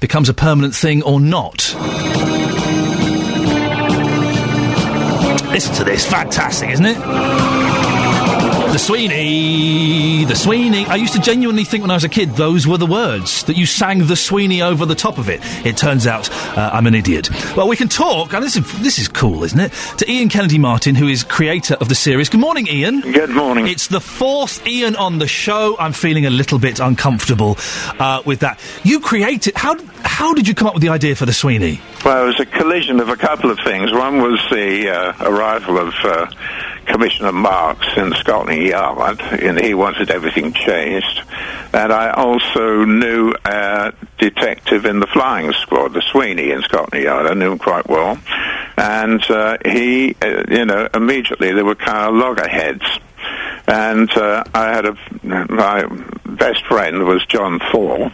becomes 0.01 0.29
a 0.29 0.35
permanent 0.35 0.75
thing 0.75 1.03
or 1.03 1.21
not. 1.21 1.75
Listen 5.51 5.75
to 5.77 5.85
this, 5.85 6.05
fantastic, 6.07 6.71
isn't 6.71 6.85
it? 6.85 7.66
The 8.77 8.81
Sweeney, 8.81 10.27
the 10.27 10.37
Sweeney. 10.37 10.85
I 10.85 10.97
used 10.97 11.15
to 11.15 11.19
genuinely 11.19 11.65
think 11.65 11.81
when 11.81 11.91
I 11.91 11.95
was 11.95 12.05
a 12.05 12.11
kid 12.11 12.33
those 12.33 12.67
were 12.67 12.77
the 12.77 12.85
words 12.85 13.43
that 13.45 13.57
you 13.57 13.65
sang 13.65 14.07
the 14.07 14.17
Sweeney 14.17 14.61
over 14.61 14.85
the 14.85 14.95
top 14.95 15.17
of 15.17 15.31
it. 15.31 15.41
It 15.65 15.79
turns 15.79 16.07
out 16.07 16.31
uh, 16.59 16.69
I'm 16.75 16.87
an 16.87 16.95
idiot. 16.95 17.31
Well, 17.57 17.69
we 17.69 17.77
can 17.77 17.89
talk, 17.89 18.35
and 18.35 18.45
this 18.45 18.55
is 18.55 18.83
this 18.83 18.99
is 18.99 19.09
cool, 19.09 19.45
isn't 19.45 19.59
it? 19.59 19.73
To 19.97 20.11
Ian 20.13 20.29
Kennedy 20.29 20.59
Martin, 20.59 20.95
who 20.95 21.09
is 21.09 21.25
creator 21.25 21.73
of 21.81 21.89
the 21.89 21.95
series. 21.95 22.29
Good 22.29 22.41
morning, 22.41 22.67
Ian. 22.69 23.01
Good 23.01 23.31
morning. 23.31 23.67
It's 23.67 23.87
the 23.87 23.99
fourth 23.99 24.67
Ian 24.67 24.95
on 24.97 25.21
the 25.21 25.27
show. 25.27 25.75
I'm 25.79 25.95
feeling 25.95 26.27
a 26.27 26.31
little 26.31 26.59
bit 26.59 26.79
uncomfortable 26.79 27.57
uh, 27.99 28.21
with 28.27 28.41
that. 28.41 28.61
You 28.85 29.01
created. 29.01 29.55
How 29.57 29.79
how 30.03 30.35
did 30.35 30.47
you 30.47 30.55
come 30.55 30.69
up 30.69 30.75
with 30.75 30.83
the 30.83 30.91
idea 30.91 31.17
for 31.17 31.25
the 31.25 31.33
Sweeney? 31.33 31.81
Well, 32.05 32.25
it 32.25 32.27
was 32.27 32.41
a 32.41 32.47
collision 32.47 33.01
of 33.01 33.09
a 33.09 33.17
couple 33.17 33.51
of 33.51 33.59
things. 33.65 33.91
One 33.91 34.21
was 34.21 34.39
the 34.51 34.91
uh, 34.91 35.31
arrival 35.31 35.79
of 35.79 35.95
uh, 36.05 36.27
Commissioner 36.87 37.33
Marks 37.33 37.87
in 37.97 38.13
Scotland 38.15 38.63
Yard, 38.63 39.21
and 39.21 39.61
he 39.61 39.75
wanted 39.75 40.11
everything 40.11 40.53
changed. 40.53 41.23
And 41.73 41.93
I 41.93 42.11
also 42.11 42.85
knew 42.85 43.35
a 43.45 43.93
detective 44.19 44.87
in 44.87 45.01
the 45.01 45.07
flying 45.07 45.53
squad, 45.53 45.93
the 45.93 46.03
Sweeney 46.03 46.51
in 46.51 46.63
Scotland 46.63 47.05
Yard. 47.05 47.27
I 47.27 47.35
knew 47.35 47.53
him 47.53 47.59
quite 47.59 47.89
well. 47.89 48.19
And 48.77 49.23
uh, 49.31 49.59
he, 49.65 50.17
uh, 50.23 50.45
you 50.49 50.65
know, 50.65 50.89
immediately 50.95 51.53
there 51.53 51.65
were 51.65 51.75
kind 51.75 52.09
of 52.09 52.15
loggerheads. 52.15 52.85
And 53.67 54.11
uh, 54.17 54.45
I 54.55 54.69
had 54.69 54.87
a, 54.87 54.97
my 55.23 55.87
best 56.25 56.65
friend 56.67 57.05
was 57.05 57.25
John 57.27 57.59
Thaw. 57.59 58.11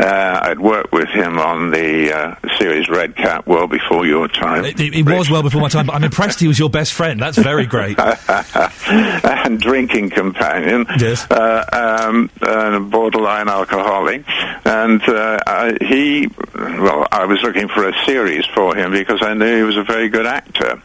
Uh, 0.00 0.40
I'd 0.42 0.58
worked 0.60 0.92
with 0.92 1.08
him 1.10 1.38
on 1.38 1.70
the 1.70 2.12
uh, 2.12 2.34
series 2.58 2.88
Redcap 2.88 3.46
well 3.46 3.66
before 3.66 4.06
your 4.06 4.28
time. 4.28 4.64
It, 4.64 4.80
it- 4.80 4.94
it 4.94 5.04
was 5.06 5.30
well 5.30 5.42
before 5.42 5.60
my 5.60 5.68
time, 5.68 5.86
but 5.86 5.94
I'm 5.94 6.04
impressed 6.04 6.40
he 6.40 6.48
was 6.48 6.58
your 6.58 6.70
best 6.70 6.92
friend. 6.92 7.20
That's 7.20 7.36
very 7.36 7.66
great. 7.66 7.98
and 8.88 9.60
drinking 9.60 10.10
companion. 10.10 10.86
Yes. 10.98 11.30
Uh, 11.30 11.64
um, 12.08 12.30
and 12.40 12.74
a 12.76 12.80
borderline 12.80 13.48
alcoholic. 13.48 14.24
And 14.64 15.02
uh, 15.02 15.38
I, 15.46 15.76
he, 15.80 16.28
well, 16.54 17.06
I 17.12 17.24
was 17.26 17.42
looking 17.42 17.68
for 17.68 17.88
a 17.88 17.92
series 18.06 18.46
for 18.46 18.74
him 18.74 18.92
because 18.92 19.20
I 19.22 19.34
knew 19.34 19.56
he 19.56 19.62
was 19.62 19.76
a 19.76 19.84
very 19.84 20.08
good 20.08 20.26
actor. 20.26 20.80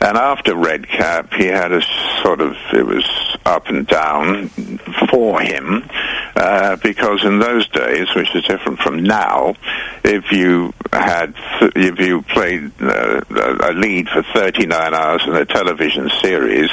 And 0.00 0.16
after 0.18 0.56
Redcap, 0.56 1.32
he 1.34 1.46
had 1.46 1.70
a 1.72 1.80
sort 2.22 2.40
of, 2.40 2.56
it 2.72 2.84
was 2.84 3.08
up 3.46 3.68
and 3.68 3.86
down 3.86 4.48
for 5.08 5.40
him, 5.40 5.88
uh, 6.34 6.76
because 6.82 7.24
in 7.24 7.38
those 7.38 7.68
days, 7.68 8.08
which 8.16 8.34
is 8.34 8.44
different 8.52 8.80
from 8.80 9.02
now, 9.02 9.54
if 10.04 10.30
you 10.30 10.74
had, 10.92 11.34
if 11.74 11.98
you 11.98 12.20
played 12.22 12.70
uh, 12.82 13.22
a 13.30 13.72
lead 13.72 14.08
for 14.08 14.22
39 14.22 14.94
hours 14.94 15.22
in 15.26 15.34
a 15.34 15.46
television 15.46 16.10
series, 16.20 16.70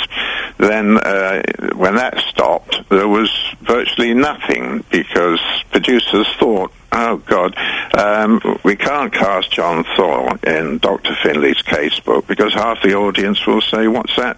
then 0.57 0.97
uh, 0.97 1.41
when 1.75 1.95
that 1.95 2.17
stopped, 2.27 2.81
there 2.89 3.07
was 3.07 3.31
virtually 3.61 4.13
nothing 4.13 4.83
because 4.91 5.39
producers 5.71 6.27
thought, 6.37 6.71
oh 6.91 7.17
God, 7.17 7.55
um, 7.97 8.41
we 8.63 8.75
can't 8.75 9.13
cast 9.13 9.51
John 9.51 9.83
Thaw 9.95 10.35
in 10.43 10.77
Dr. 10.79 11.15
Finlay's 11.23 11.61
casebook 11.61 12.27
because 12.27 12.53
half 12.53 12.81
the 12.81 12.95
audience 12.95 13.45
will 13.45 13.61
say, 13.61 13.87
what's 13.87 14.15
that 14.15 14.37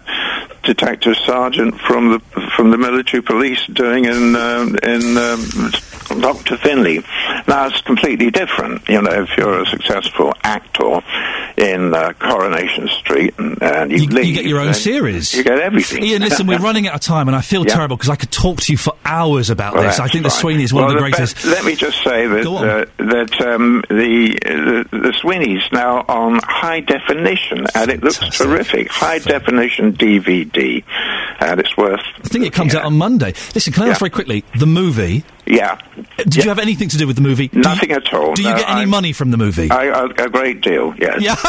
detective 0.62 1.16
sergeant 1.16 1.80
from 1.80 2.12
the 2.12 2.20
from 2.56 2.70
the 2.70 2.78
military 2.78 3.22
police 3.22 3.66
doing 3.66 4.04
in 4.04 4.36
um, 4.36 4.76
in 4.82 5.16
um, 5.16 6.20
Dr. 6.20 6.56
Finlay? 6.58 7.02
Now 7.48 7.66
it's 7.66 7.80
completely 7.82 8.30
different. 8.30 8.88
You 8.88 9.02
know, 9.02 9.22
if 9.22 9.30
you're 9.36 9.62
a 9.62 9.66
successful 9.66 10.32
actor 10.44 11.00
in 11.56 11.94
uh, 11.94 12.12
Coronation 12.18 12.88
Street 12.88 13.34
and, 13.38 13.62
and 13.62 13.90
you, 13.92 14.06
leave, 14.06 14.24
You 14.26 14.34
get 14.34 14.44
your 14.46 14.60
own 14.60 14.72
series. 14.74 15.34
You 15.34 15.44
get 15.44 15.58
everything. 15.58 16.02
Ian, 16.02 16.22
listen, 16.22 16.46
we're 16.46 16.58
running 16.58 16.86
out 16.88 16.94
of 16.94 17.00
time, 17.02 17.28
and 17.28 17.36
I 17.36 17.40
feel 17.42 17.62
Yeah. 17.66 17.74
terrible 17.74 17.96
because 17.96 18.08
I 18.10 18.16
could 18.16 18.30
talk 18.30 18.60
to 18.62 18.72
you 18.72 18.78
for 18.78 18.94
hours 19.04 19.50
about 19.50 19.74
Well, 19.74 19.82
this. 19.82 20.00
I 20.00 20.08
think 20.08 20.24
the. 20.24 20.30
Sweeney 20.30 20.64
is 20.64 20.72
one 20.72 20.84
Well, 20.84 20.92
of 20.92 20.98
the 20.98 21.04
be- 21.04 21.10
greatest. 21.12 21.44
let 21.44 21.64
me 21.64 21.74
just 21.76 22.02
say 22.02 22.26
on. 22.26 22.41
Uh, 22.46 22.84
that 22.98 23.40
um, 23.40 23.82
the, 23.88 24.38
the 24.42 24.98
the 24.98 25.12
Sweeney's 25.20 25.62
now 25.72 26.04
on 26.08 26.40
high 26.42 26.80
definition, 26.80 27.66
and 27.74 27.90
it 27.90 28.02
looks 28.02 28.18
terrific. 28.36 28.88
High 28.88 29.18
definition 29.18 29.92
DVD, 29.94 30.84
and 31.40 31.60
it's 31.60 31.76
worth. 31.76 32.00
I 32.24 32.28
think 32.28 32.44
it 32.44 32.52
comes 32.52 32.74
out 32.74 32.84
on 32.84 32.96
Monday. 32.98 33.34
Listen, 33.54 33.72
can 33.72 33.84
I 33.84 33.88
ask 33.88 33.98
very 34.00 34.10
quickly? 34.10 34.44
The 34.58 34.66
movie. 34.66 35.24
Yeah. 35.44 35.76
Did 36.18 36.36
you 36.36 36.48
have 36.50 36.60
anything 36.60 36.88
to 36.90 36.96
do 36.96 37.06
with 37.06 37.16
the 37.16 37.22
movie? 37.22 37.48
Do 37.48 37.56
you- 37.58 37.62
Nothing 37.64 37.90
at 37.90 38.14
all. 38.14 38.32
Do 38.34 38.42
you 38.42 38.50
No, 38.50 38.56
get 38.56 38.68
any 38.70 38.80
I'm- 38.82 38.88
money 38.90 39.12
from 39.12 39.32
the 39.32 39.36
movie? 39.36 39.70
I, 39.72 39.88
I, 39.88 40.04
a 40.04 40.28
great 40.28 40.60
deal, 40.60 40.94
yes. 40.96 41.20
Yeah, 41.20 41.34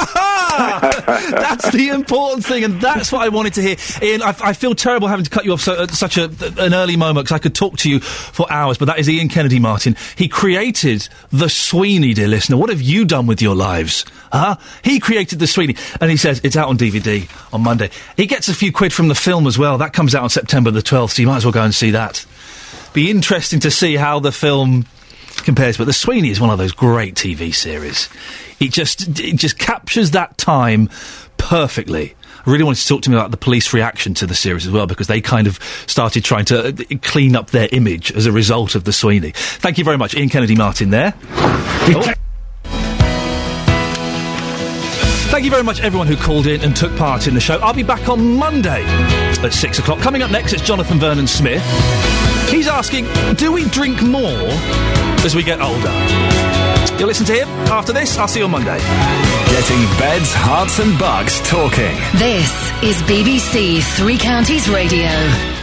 that's 0.66 1.70
the 1.72 1.90
important 1.90 2.44
thing, 2.46 2.64
and 2.64 2.82
that's 2.82 3.12
what 3.12 3.22
I 3.22 3.30
wanted 3.30 3.54
to 3.56 3.62
hear. 3.62 3.76
Ian, 4.02 4.24
I, 4.24 4.36
I 4.44 4.54
feel 4.54 4.74
terrible 4.74 5.08
having 5.08 5.26
to 5.26 5.30
cut 5.30 5.46
you 5.46 5.54
off 5.54 5.62
so, 5.62 5.84
at 5.84 5.92
such 5.92 6.18
a, 6.18 6.26
an 6.58 6.74
early 6.74 6.96
moment 6.98 7.26
because 7.28 7.36
I 7.36 7.40
could 7.40 7.54
talk 7.56 7.78
to 7.78 7.90
you 7.90 8.00
for 8.00 8.52
hours. 8.52 8.78
But 8.80 8.86
that 8.86 9.00
is 9.00 9.08
Ian 9.10 9.30
Kennedy 9.30 9.60
Martin. 9.60 9.96
He 10.16 10.28
created 10.28 10.74
the 10.84 11.50
Sweeney, 11.50 12.14
dear 12.14 12.28
listener. 12.28 12.58
What 12.58 12.70
have 12.70 12.82
you 12.82 13.06
done 13.06 13.26
with 13.28 13.42
your 13.42 13.56
lives? 13.56 14.06
Huh? 14.32 14.56
He 14.84 15.00
created 15.00 15.40
the 15.40 15.48
Sweeney, 15.48 15.76
and 16.00 16.12
he 16.12 16.18
says 16.18 16.42
it's 16.44 16.56
out 16.56 16.70
on 16.70 16.78
DVD 16.78 17.30
on 17.54 17.62
Monday. 17.62 17.90
He 18.18 18.26
gets 18.26 18.50
a 18.50 18.54
few 18.54 18.72
quid 18.72 18.94
from 18.94 19.08
the 19.08 19.16
film 19.16 19.48
as 19.48 19.58
well. 19.58 19.78
That 19.78 19.94
comes 19.94 20.14
out 20.14 20.24
on 20.24 20.30
September 20.30 20.72
the 20.72 20.82
twelfth, 20.82 21.14
so 21.14 21.22
you 21.22 21.28
might 21.28 21.38
as 21.38 21.46
well 21.46 21.52
go 21.52 21.64
and 21.64 21.74
see 21.74 21.92
that. 21.92 22.26
Be 22.94 23.10
interesting 23.10 23.60
to 23.62 23.72
see 23.72 23.96
how 23.96 24.20
the 24.20 24.32
film 24.32 24.86
compares. 25.38 25.78
But 25.78 25.86
The 25.86 25.94
Sweeney 25.94 26.30
is 26.30 26.40
one 26.40 26.50
of 26.50 26.58
those 26.58 26.72
great 26.72 27.16
TV 27.16 27.54
series. 27.54 28.10
It 28.60 28.72
just 28.72 29.20
it 29.20 29.36
just 29.36 29.58
captures 29.58 30.12
that 30.12 30.38
time 30.38 30.90
perfectly. 31.38 32.16
I 32.46 32.52
really 32.52 32.66
wanted 32.66 32.82
to 32.82 32.88
talk 32.88 33.02
to 33.04 33.10
me 33.10 33.16
about 33.16 33.32
the 33.32 33.38
police 33.38 33.74
reaction 33.74 34.14
to 34.16 34.26
the 34.26 34.36
series 34.36 34.68
as 34.68 34.72
well 34.72 34.86
because 34.86 35.08
they 35.08 35.22
kind 35.22 35.48
of 35.48 35.60
started 35.88 36.26
trying 36.26 36.44
to 36.46 36.68
uh, 36.68 36.98
clean 37.02 37.38
up 37.38 37.52
their 37.52 37.70
image 37.72 38.12
as 38.12 38.26
a 38.26 38.34
result 38.34 38.76
of 38.76 38.84
The 38.84 38.92
Sweeney. 38.92 39.32
Thank 39.34 39.78
you 39.78 39.86
very 39.86 39.98
much, 39.98 40.14
Ian 40.16 40.28
Kennedy 40.28 40.56
Martin. 40.56 40.90
There. 40.90 41.14
Oh. 41.26 42.14
Thank 45.32 45.46
you 45.46 45.52
very 45.52 45.64
much, 45.64 45.82
everyone 45.82 46.08
who 46.08 46.18
called 46.18 46.46
in 46.46 46.62
and 46.62 46.76
took 46.76 46.96
part 46.98 47.28
in 47.28 47.34
the 47.34 47.40
show. 47.40 47.58
I'll 47.60 47.74
be 47.74 47.82
back 47.82 48.10
on 48.10 48.36
Monday 48.36 48.84
at 48.86 49.54
six 49.54 49.80
o'clock. 49.80 50.00
Coming 50.00 50.22
up 50.22 50.30
next, 50.30 50.54
it's 50.54 50.62
Jonathan 50.62 51.00
Vernon 51.00 51.28
Smith. 51.28 51.64
He's 52.50 52.68
asking, 52.68 53.08
do 53.36 53.54
we 53.54 53.68
drink 53.70 54.04
more 54.04 54.48
as 55.26 55.34
we 55.34 55.44
get 55.44 55.60
older? 55.62 56.73
You'll 56.98 57.08
listen 57.08 57.26
to 57.28 57.34
him 57.34 57.48
after 57.70 57.94
this. 57.94 58.18
I'll 58.18 58.28
see 58.28 58.40
you 58.40 58.46
on 58.46 58.52
Monday. 58.52 58.78
Getting 59.50 59.84
Beds, 60.00 60.32
Herts, 60.34 60.80
and 60.80 60.98
Bucks 60.98 61.40
talking. 61.50 61.96
This 62.18 62.52
is 62.84 63.02
BBC 63.04 63.82
Three 63.98 64.18
Counties 64.18 64.70
Radio. 64.70 65.54